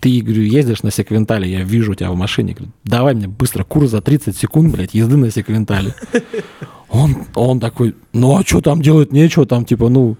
ты, 0.00 0.20
говорю, 0.20 0.42
ездишь 0.42 0.82
на 0.82 0.90
секвентале, 0.90 1.50
я 1.50 1.62
вижу 1.62 1.94
тебя 1.94 2.10
в 2.10 2.16
машине. 2.16 2.54
Говорю, 2.54 2.72
давай 2.84 3.14
мне 3.14 3.28
быстро 3.28 3.64
курс 3.64 3.90
за 3.90 4.00
30 4.00 4.36
секунд, 4.36 4.72
блядь, 4.74 4.94
езды 4.94 5.16
на 5.16 5.30
секвентале. 5.30 5.94
Он, 6.88 7.16
он 7.34 7.58
такой, 7.60 7.96
ну 8.12 8.36
а 8.38 8.44
что 8.44 8.60
там 8.60 8.80
делать 8.80 9.12
нечего, 9.12 9.44
там 9.44 9.64
типа, 9.64 9.88
ну, 9.88 10.16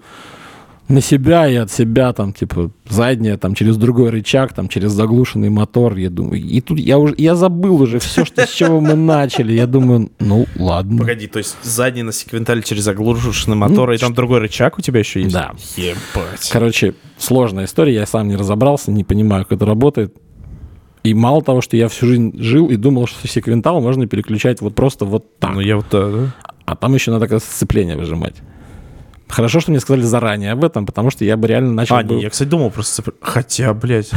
на 0.87 1.01
себя 1.01 1.47
и 1.47 1.55
от 1.55 1.71
себя, 1.71 2.13
там, 2.13 2.33
типа, 2.33 2.71
задняя, 2.87 3.37
там, 3.37 3.55
через 3.55 3.77
другой 3.77 4.09
рычаг, 4.09 4.53
там, 4.53 4.69
через 4.69 4.91
заглушенный 4.91 5.49
мотор, 5.49 5.95
я 5.97 6.09
думаю. 6.09 6.41
И 6.41 6.61
тут 6.61 6.79
я 6.79 6.97
уже, 6.97 7.13
я 7.17 7.35
забыл 7.35 7.81
уже 7.81 7.99
все, 7.99 8.23
что, 8.23 8.45
с 8.45 8.49
чего 8.49 8.79
мы 8.79 8.95
начали. 8.95 9.53
Я 9.53 9.67
думаю, 9.67 10.09
ну, 10.19 10.45
ладно. 10.55 10.99
Погоди, 10.99 11.27
то 11.27 11.39
есть 11.39 11.57
задний 11.61 12.03
на 12.03 12.13
секвентале 12.13 12.61
через 12.61 12.83
заглушенный 12.83 13.57
мотор, 13.57 13.89
Ну, 13.89 13.95
и 13.95 13.97
там 13.97 14.13
другой 14.13 14.39
рычаг 14.39 14.77
у 14.77 14.81
тебя 14.81 14.99
еще 14.99 15.21
есть? 15.21 15.33
Да. 15.33 15.53
Ебать. 15.75 16.49
Короче, 16.51 16.93
сложная 17.17 17.65
история, 17.65 17.93
я 17.93 18.05
сам 18.05 18.29
не 18.29 18.35
разобрался, 18.35 18.91
не 18.91 19.03
понимаю, 19.03 19.43
как 19.43 19.57
это 19.57 19.65
работает. 19.65 20.15
И 21.03 21.13
мало 21.13 21.41
того, 21.41 21.61
что 21.61 21.77
я 21.77 21.87
всю 21.89 22.05
жизнь 22.07 22.33
жил 22.41 22.67
и 22.69 22.75
думал, 22.75 23.07
что 23.07 23.27
секвентал 23.27 23.81
можно 23.81 24.07
переключать 24.07 24.61
вот 24.61 24.75
просто 24.75 25.05
вот 25.05 25.37
так. 25.39 25.53
Ну 25.53 25.61
я 25.61 25.77
вот 25.77 25.85
да, 25.91 26.09
да. 26.09 26.35
А 26.65 26.75
там 26.75 26.93
еще 26.95 27.11
надо 27.11 27.27
как 27.27 27.41
сцепление 27.41 27.95
выжимать. 27.95 28.35
Хорошо, 29.29 29.59
что 29.59 29.71
мне 29.71 29.79
сказали 29.79 30.03
заранее 30.03 30.53
об 30.53 30.63
этом, 30.63 30.85
потому 30.85 31.09
что 31.11 31.25
я 31.25 31.35
бы 31.37 31.47
реально 31.47 31.73
начал... 31.73 31.97
А, 31.97 32.03
бы- 32.03 32.15
не, 32.15 32.21
я, 32.23 32.29
кстати, 32.29 32.47
думал 32.49 32.71
просто... 32.71 33.01
цепля- 33.01 33.13
Хотя, 33.19 33.73
блядь. 33.73 34.09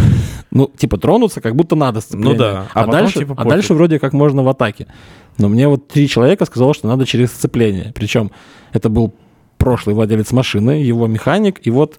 Ну, 0.50 0.70
типа, 0.76 0.98
тронуться, 0.98 1.40
как 1.40 1.56
будто 1.56 1.74
надо 1.76 2.00
сцепление. 2.00 2.32
Ну 2.32 2.38
да, 2.38 2.50
а 2.74 2.80
А, 2.80 2.84
потом, 2.84 2.90
дальше, 2.92 3.18
типа, 3.18 3.34
а 3.36 3.44
дальше 3.44 3.74
вроде 3.74 3.98
как 3.98 4.12
можно 4.12 4.42
в 4.42 4.48
атаке. 4.48 4.86
Но 5.38 5.48
мне 5.48 5.66
вот 5.68 5.88
три 5.88 6.06
человека 6.08 6.44
сказало, 6.44 6.74
что 6.74 6.86
надо 6.88 7.06
через 7.06 7.30
сцепление. 7.32 7.92
Причем 7.94 8.30
это 8.72 8.88
был 8.88 9.12
прошлый 9.58 9.94
владелец 9.94 10.32
машины, 10.32 10.70
его 10.70 11.06
механик, 11.06 11.60
и 11.66 11.70
вот 11.70 11.98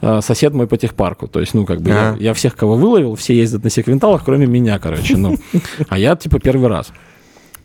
э, 0.00 0.20
сосед 0.22 0.52
мой 0.54 0.66
по 0.66 0.76
техпарку. 0.76 1.28
То 1.28 1.40
есть, 1.40 1.54
ну, 1.54 1.64
как 1.66 1.80
бы 1.80 1.90
я, 1.90 2.08
Ага. 2.10 2.18
я 2.20 2.34
всех, 2.34 2.56
кого 2.56 2.76
выловил, 2.76 3.14
все 3.14 3.36
ездят 3.36 3.62
на 3.62 3.70
секвенталах, 3.70 4.24
кроме 4.24 4.46
меня, 4.46 4.78
короче. 4.78 5.16
Ну, 5.16 5.36
а 5.88 5.98
я, 5.98 6.16
типа, 6.16 6.40
первый 6.40 6.68
раз. 6.68 6.92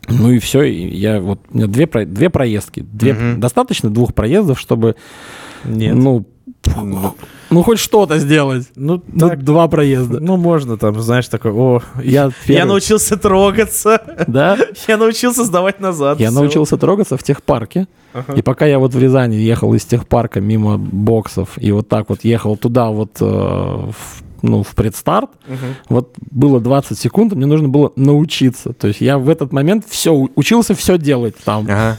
Ну 0.08 0.32
и 0.32 0.40
все, 0.40 0.64
и 0.64 0.88
я 0.96 1.20
вот 1.22 1.40
у 1.52 1.58
меня 1.58 1.68
две, 1.68 1.86
две 2.06 2.30
проездки. 2.30 2.82
Две, 2.92 3.14
Мгм. 3.14 3.40
Достаточно 3.40 3.90
двух 3.90 4.14
проездов, 4.14 4.60
чтобы, 4.60 4.96
Нет. 5.66 5.96
ну, 5.96 6.26
ну, 7.50 7.62
хоть 7.64 7.80
что-то 7.80 8.18
сделать. 8.20 8.68
Ну, 8.76 9.02
Ну, 9.08 9.30
так, 9.30 9.44
два 9.44 9.68
проезда. 9.68 10.20
ну, 10.20 10.38
можно 10.38 10.78
там, 10.78 11.00
знаешь, 11.02 11.28
такой, 11.28 11.52
о, 11.52 11.82
Я, 12.02 12.24
я 12.26 12.32
первый- 12.48 12.68
научился 12.68 13.18
трогаться, 13.18 14.02
Да? 14.28 14.58
я 14.88 14.98
научился 14.98 15.44
сдавать 15.44 15.80
назад. 15.80 16.20
Я 16.20 16.30
всё. 16.32 16.40
научился 16.40 16.78
трогаться 16.78 17.18
в 17.18 17.24
техпарке. 17.24 17.88
Ага. 18.14 18.34
И 18.34 18.42
пока 18.42 18.66
я 18.66 18.80
вот 18.80 18.94
в 18.94 19.00
Рязани 19.00 19.36
ехал 19.36 19.74
из 19.74 19.86
техпарка 19.86 20.40
мимо 20.42 20.78
боксов 20.78 21.50
и 21.58 21.72
вот 21.72 21.88
так 21.90 22.10
вот 22.10 22.24
ехал 22.24 22.58
туда 22.58 22.90
вот 22.90 23.18
э, 23.20 23.26
в, 23.26 24.23
ну, 24.44 24.62
в 24.62 24.76
предстарт, 24.76 25.32
Мгм. 25.48 25.58
вот 25.90 26.14
было 26.30 26.60
20 26.60 27.00
секунд, 27.00 27.34
мне 27.34 27.46
нужно 27.48 27.70
было 27.70 27.92
научиться. 27.96 28.74
То 28.74 28.90
есть 28.90 29.00
я 29.02 29.18
в 29.18 29.30
этот 29.30 29.52
момент 29.54 29.86
все 29.90 30.12
учился 30.36 30.76
все 30.76 30.98
делать 31.00 31.36
там. 31.44 31.64
Ага. 31.64 31.98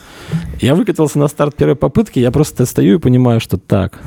Я 0.61 0.75
выкатился 0.77 1.19
на 1.19 1.27
старт 1.29 1.57
первой 1.57 1.75
попытки, 1.75 2.19
я 2.21 2.31
просто 2.31 2.67
стою 2.67 2.97
и 2.97 3.01
понимаю, 3.01 3.41
что 3.41 3.57
так, 3.57 3.99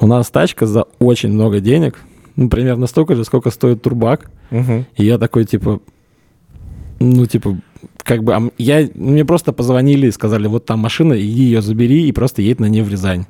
у 0.00 0.06
нас 0.06 0.30
тачка 0.30 0.66
за 0.66 0.84
очень 1.00 1.32
много 1.32 1.60
денег, 1.60 1.98
ну, 2.36 2.48
примерно 2.48 2.86
столько 2.86 3.16
же, 3.16 3.24
сколько 3.24 3.50
стоит 3.50 3.82
турбак. 3.82 4.30
Мгм. 4.50 4.86
И 4.96 5.04
я 5.04 5.18
такой, 5.18 5.44
типа, 5.44 5.80
ну, 7.00 7.26
типа, 7.26 7.56
как 8.02 8.22
бы, 8.22 8.34
а 8.34 8.50
я, 8.58 8.88
мне 8.94 9.24
просто 9.24 9.52
позвонили 9.52 10.08
и 10.08 10.12
сказали, 10.12 10.46
вот 10.46 10.66
там 10.66 10.80
машина, 10.80 11.14
иди 11.14 11.42
ее 11.44 11.62
забери 11.62 12.08
и 12.08 12.12
просто 12.12 12.42
едь 12.42 12.60
на 12.60 12.66
нее 12.66 12.84
в 12.84 12.90
Рязань. 12.90 13.26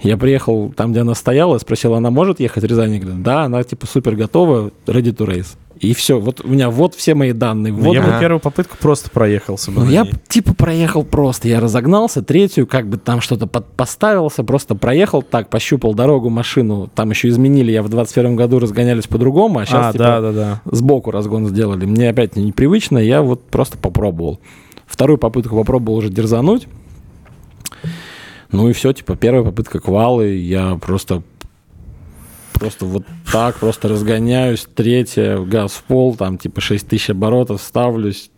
Я 0.00 0.16
приехал 0.16 0.72
там, 0.76 0.92
где 0.92 1.00
она 1.00 1.14
стояла, 1.14 1.58
спросил, 1.58 1.94
она 1.94 2.10
может 2.10 2.40
ехать 2.40 2.62
в 2.62 2.66
Рязань? 2.66 2.94
Я 2.94 3.00
говорю, 3.00 3.18
да, 3.18 3.42
она, 3.42 3.62
типа, 3.64 3.86
супер 3.86 4.14
готова, 4.14 4.70
ready 4.86 5.12
to 5.14 5.26
race. 5.26 5.56
И 5.80 5.94
все, 5.94 6.18
вот 6.18 6.40
у 6.44 6.48
меня 6.48 6.70
вот 6.70 6.94
все 6.94 7.14
мои 7.14 7.32
данные. 7.32 7.72
Ну, 7.72 7.80
Вот 7.80 7.94
я 7.94 8.02
бы 8.02 8.08
Ага. 8.08 8.20
первую 8.20 8.40
попытку 8.40 8.76
просто 8.80 9.10
проехался 9.10 9.70
бы 9.70 9.84
ну, 9.84 9.90
я 9.90 10.06
типа 10.28 10.54
проехал 10.54 11.04
просто, 11.04 11.48
я 11.48 11.60
разогнался, 11.60 12.22
третью 12.22 12.66
как 12.66 12.88
бы 12.88 12.96
там 12.96 13.20
что-то 13.20 13.46
под- 13.46 13.66
поставился, 13.76 14.42
просто 14.44 14.74
проехал 14.74 15.22
так, 15.22 15.50
пощупал 15.50 15.94
дорогу, 15.94 16.30
машину, 16.30 16.90
там 16.94 17.10
еще 17.10 17.28
изменили, 17.28 17.70
я 17.70 17.82
в 17.82 17.88
21 17.88 18.34
году 18.36 18.58
разгонялись 18.58 19.06
по-другому, 19.06 19.60
а 19.60 19.66
сейчас 19.66 19.86
А, 19.86 19.92
типа, 19.92 20.04
да, 20.04 20.20
да, 20.20 20.32
да. 20.32 20.60
сбоку 20.64 21.10
разгон 21.10 21.46
сделали. 21.46 21.86
Мне 21.86 22.08
опять 22.10 22.36
непривычно, 22.36 22.98
я 22.98 23.22
вот 23.22 23.44
просто 23.48 23.78
попробовал. 23.78 24.40
Вторую 24.86 25.18
попытку 25.18 25.54
попробовал 25.56 25.98
уже 25.98 26.08
дерзануть. 26.08 26.66
Ну 28.50 28.68
и 28.68 28.72
все, 28.72 28.92
типа 28.92 29.14
первая 29.16 29.44
попытка 29.44 29.78
квалы, 29.78 30.28
я 30.36 30.76
просто 30.80 31.22
просто 32.58 32.84
вот 32.86 33.04
так, 33.32 33.56
просто 33.56 33.88
разгоняюсь, 33.88 34.66
третья, 34.74 35.38
газ 35.38 35.72
в 35.72 35.82
пол, 35.84 36.14
там 36.16 36.38
типа 36.38 36.60
6 36.60 36.86
тысяч 36.88 37.10
оборотов, 37.10 37.62
ставлюсь, 37.62 38.30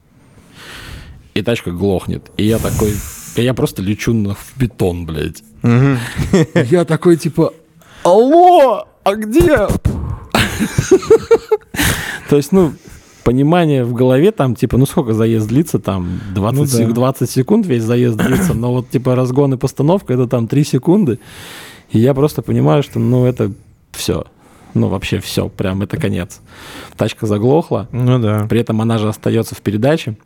и 1.35 1.43
тачка 1.43 1.71
глохнет. 1.71 2.31
И 2.37 2.45
я 2.45 2.59
такой, 2.59 2.93
я 3.37 3.55
просто 3.55 3.83
лечу 3.83 4.13
на, 4.13 4.35
в 4.35 4.53
бетон, 4.57 5.07
блядь. 5.07 5.43
Я 6.71 6.85
такой, 6.85 7.17
типа, 7.17 7.53
алло, 8.05 8.87
а 9.05 9.15
где? 9.15 9.67
То 12.29 12.37
есть, 12.37 12.53
ну, 12.53 12.73
понимание 13.25 13.85
в 13.85 13.93
голове 13.93 14.31
там, 14.33 14.55
типа, 14.55 14.77
ну 14.79 14.87
сколько 14.87 15.13
заезд 15.15 15.49
длится, 15.49 15.79
там 15.79 16.21
20, 16.35 16.59
Ну 16.59 16.65
да. 16.65 16.71
сек- 16.71 16.93
20 16.95 17.31
секунд 17.31 17.67
весь 17.67 17.83
заезд 17.83 18.17
длится, 18.17 18.55
но 18.55 18.73
вот, 18.73 18.91
типа, 18.91 19.15
разгон 19.15 19.55
и 19.55 19.57
постановка, 19.57 20.13
это 20.15 20.27
там 20.27 20.49
3 20.49 20.65
секунды. 20.65 21.19
И 21.91 21.99
я 21.99 22.15
просто 22.15 22.43
понимаю, 22.43 22.83
что, 22.83 22.99
ну, 23.01 23.27
это 23.27 23.53
все. 24.01 24.25
Ну, 24.75 24.89
вообще 24.89 25.19
все, 25.21 25.49
прям 25.49 25.83
это 25.83 25.97
конец. 25.97 26.41
Тачка 26.97 27.27
заглохла, 27.27 27.89
Ну 27.93 28.19
да. 28.19 28.47
при 28.49 28.61
этом 28.61 28.81
она 28.81 28.99
же 28.99 29.09
остается 29.09 29.55
в 29.55 29.61
передаче. 29.61 30.17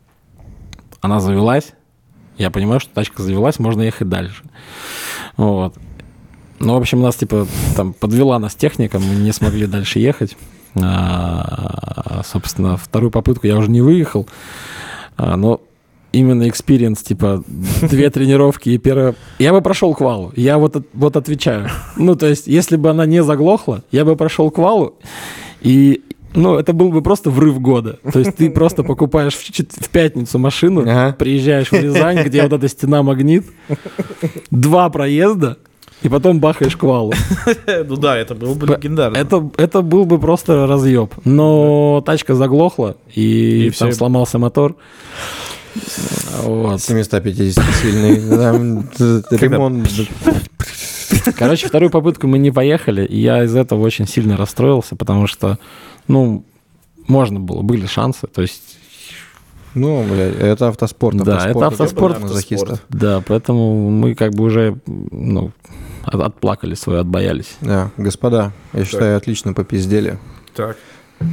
Она 1.01 1.19
завелась. 1.19 1.73
Я 2.37 2.51
понимаю, 2.51 2.79
что 2.79 2.93
тачка 2.93 3.21
завелась, 3.21 3.59
можно 3.59 3.81
ехать 3.81 4.07
дальше. 4.09 4.43
Вот. 5.37 5.75
Ну, 6.59 6.73
в 6.73 6.77
общем, 6.77 7.01
нас, 7.01 7.15
типа, 7.15 7.47
там 7.75 7.93
подвела 7.93 8.39
нас 8.39 8.55
техника, 8.55 8.99
мы 8.99 9.15
не 9.15 9.31
смогли 9.33 9.67
дальше 9.67 9.99
ехать. 9.99 10.37
А, 10.81 12.21
собственно, 12.25 12.77
вторую 12.77 13.11
попытку 13.11 13.47
я 13.47 13.57
уже 13.57 13.69
не 13.69 13.81
выехал. 13.81 14.27
А, 15.17 15.35
но 15.37 15.61
именно 16.15 16.47
experience, 16.47 17.01
типа, 17.03 17.43
две 17.81 18.09
тренировки 18.09 18.69
и 18.69 18.77
первая... 18.77 19.15
Я 19.39 19.51
бы 19.53 19.61
прошел 19.61 19.93
квалу, 19.93 20.31
я 20.35 20.57
вот, 20.57 20.75
от- 20.75 20.87
вот 20.93 21.15
отвечаю. 21.17 21.69
Ну, 21.97 22.15
то 22.15 22.25
есть, 22.27 22.47
если 22.47 22.77
бы 22.77 22.89
она 22.89 23.05
не 23.05 23.23
заглохла, 23.23 23.83
я 23.91 24.05
бы 24.05 24.15
прошел 24.15 24.49
квалу, 24.51 24.95
и, 25.61 26.01
ну, 26.33 26.55
это 26.57 26.73
был 26.73 26.89
бы 26.89 27.01
просто 27.01 27.29
врыв 27.29 27.59
года. 27.59 27.99
То 28.11 28.19
есть, 28.19 28.35
ты 28.35 28.49
просто 28.49 28.83
покупаешь 28.83 29.35
в, 29.35 29.41
в 29.85 29.89
пятницу 29.89 30.39
машину, 30.39 30.81
Ага. 30.81 31.15
приезжаешь 31.17 31.69
в 31.69 31.73
Рязань, 31.73 32.23
где 32.23 32.43
вот 32.43 32.53
эта 32.53 32.67
стена 32.67 33.03
магнит, 33.03 33.45
два 34.51 34.89
проезда, 34.89 35.57
и 36.03 36.09
потом 36.09 36.39
бахаешь 36.39 36.75
квалу. 36.77 37.13
Ну 37.87 37.95
да, 37.95 38.17
это 38.17 38.35
было 38.35 38.53
бы 38.53 38.67
легендарно. 38.67 39.17
Это, 39.17 39.49
это 39.57 39.81
был 39.81 40.05
бы 40.05 40.19
просто 40.19 40.67
разъеб. 40.67 41.13
Но 41.23 42.03
тачка 42.05 42.35
заглохла, 42.35 42.97
и, 43.15 43.67
И 43.67 43.69
там 43.71 43.89
всё. 43.89 43.97
сломался 43.97 44.37
мотор. 44.37 44.75
Вот. 46.43 46.81
750 46.81 47.63
сильный. 47.81 48.29
Там, 48.29 48.83
т- 48.87 49.23
Ремонт. 49.37 49.89
Короче, 51.37 51.67
вторую 51.67 51.89
попытку 51.89 52.27
мы 52.27 52.37
не 52.37 52.51
поехали, 52.51 53.05
и 53.05 53.19
я 53.19 53.43
из 53.43 53.55
этого 53.55 53.81
очень 53.81 54.07
сильно 54.07 54.37
расстроился, 54.37 54.95
потому 54.95 55.27
что, 55.27 55.59
ну, 56.07 56.43
можно 57.07 57.39
было, 57.39 57.61
были 57.61 57.85
шансы. 57.85 58.27
То 58.27 58.41
есть 58.41 58.77
Ну, 59.73 60.03
блядь, 60.03 60.35
это 60.35 60.69
автоспорт. 60.69 61.17
Да, 61.17 61.47
это 61.49 61.67
автоспорт. 61.67 62.21
Мазохистов. 62.21 62.81
Да, 62.89 63.21
поэтому 63.27 63.89
мы 63.89 64.15
как 64.15 64.33
бы 64.33 64.45
уже 64.45 64.77
ну, 64.87 65.51
от- 66.03 66.21
отплакали 66.21 66.75
свое, 66.75 66.99
отбоялись. 67.01 67.55
Да, 67.61 67.91
господа, 67.97 68.53
я 68.73 68.85
считаю, 68.85 69.17
отлично 69.17 69.53
попиздели. 69.53 70.17
Так, 70.55 70.77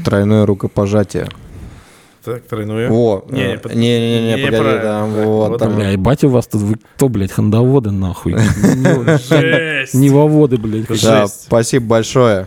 Тройное 0.05 0.45
рукопожатие. 0.47 1.29
Так, 2.25 2.43
тройное. 2.47 2.89
Во, 2.89 3.25
Не, 3.29 3.39
не, 3.39 3.55
э, 3.55 3.59
под- 3.59 3.75
не-не-не, 3.75 4.37
не, 4.37 4.45
погоди, 4.47 4.79
там 4.81 5.11
вот 5.11 5.59
там. 5.59 5.77
Бля, 5.77 5.91
ебать 5.91 6.25
у 6.25 6.29
вас 6.29 6.47
тут, 6.47 6.63
вы 6.63 6.77
кто, 6.97 7.09
блядь, 7.09 7.33
хандоводы 7.33 7.91
нахуй? 7.91 8.37
Жесть! 9.29 9.95
Невоводы, 9.95 10.57
блядь. 10.59 10.87
Да, 11.03 11.27
спасибо 11.27 11.87
большое. 11.87 12.47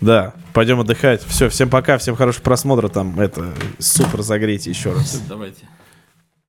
Да, 0.00 0.34
пойдем 0.52 0.80
отдыхать. 0.80 1.22
Все, 1.26 1.48
всем 1.48 1.68
пока, 1.68 1.98
всем 1.98 2.14
хорошего 2.16 2.42
просмотра. 2.44 2.88
Там 2.88 3.18
это 3.18 3.52
супер 3.78 4.22
загрейте 4.22 4.70
еще 4.70 4.92
раз. 4.92 5.20
Давайте. 5.28 5.66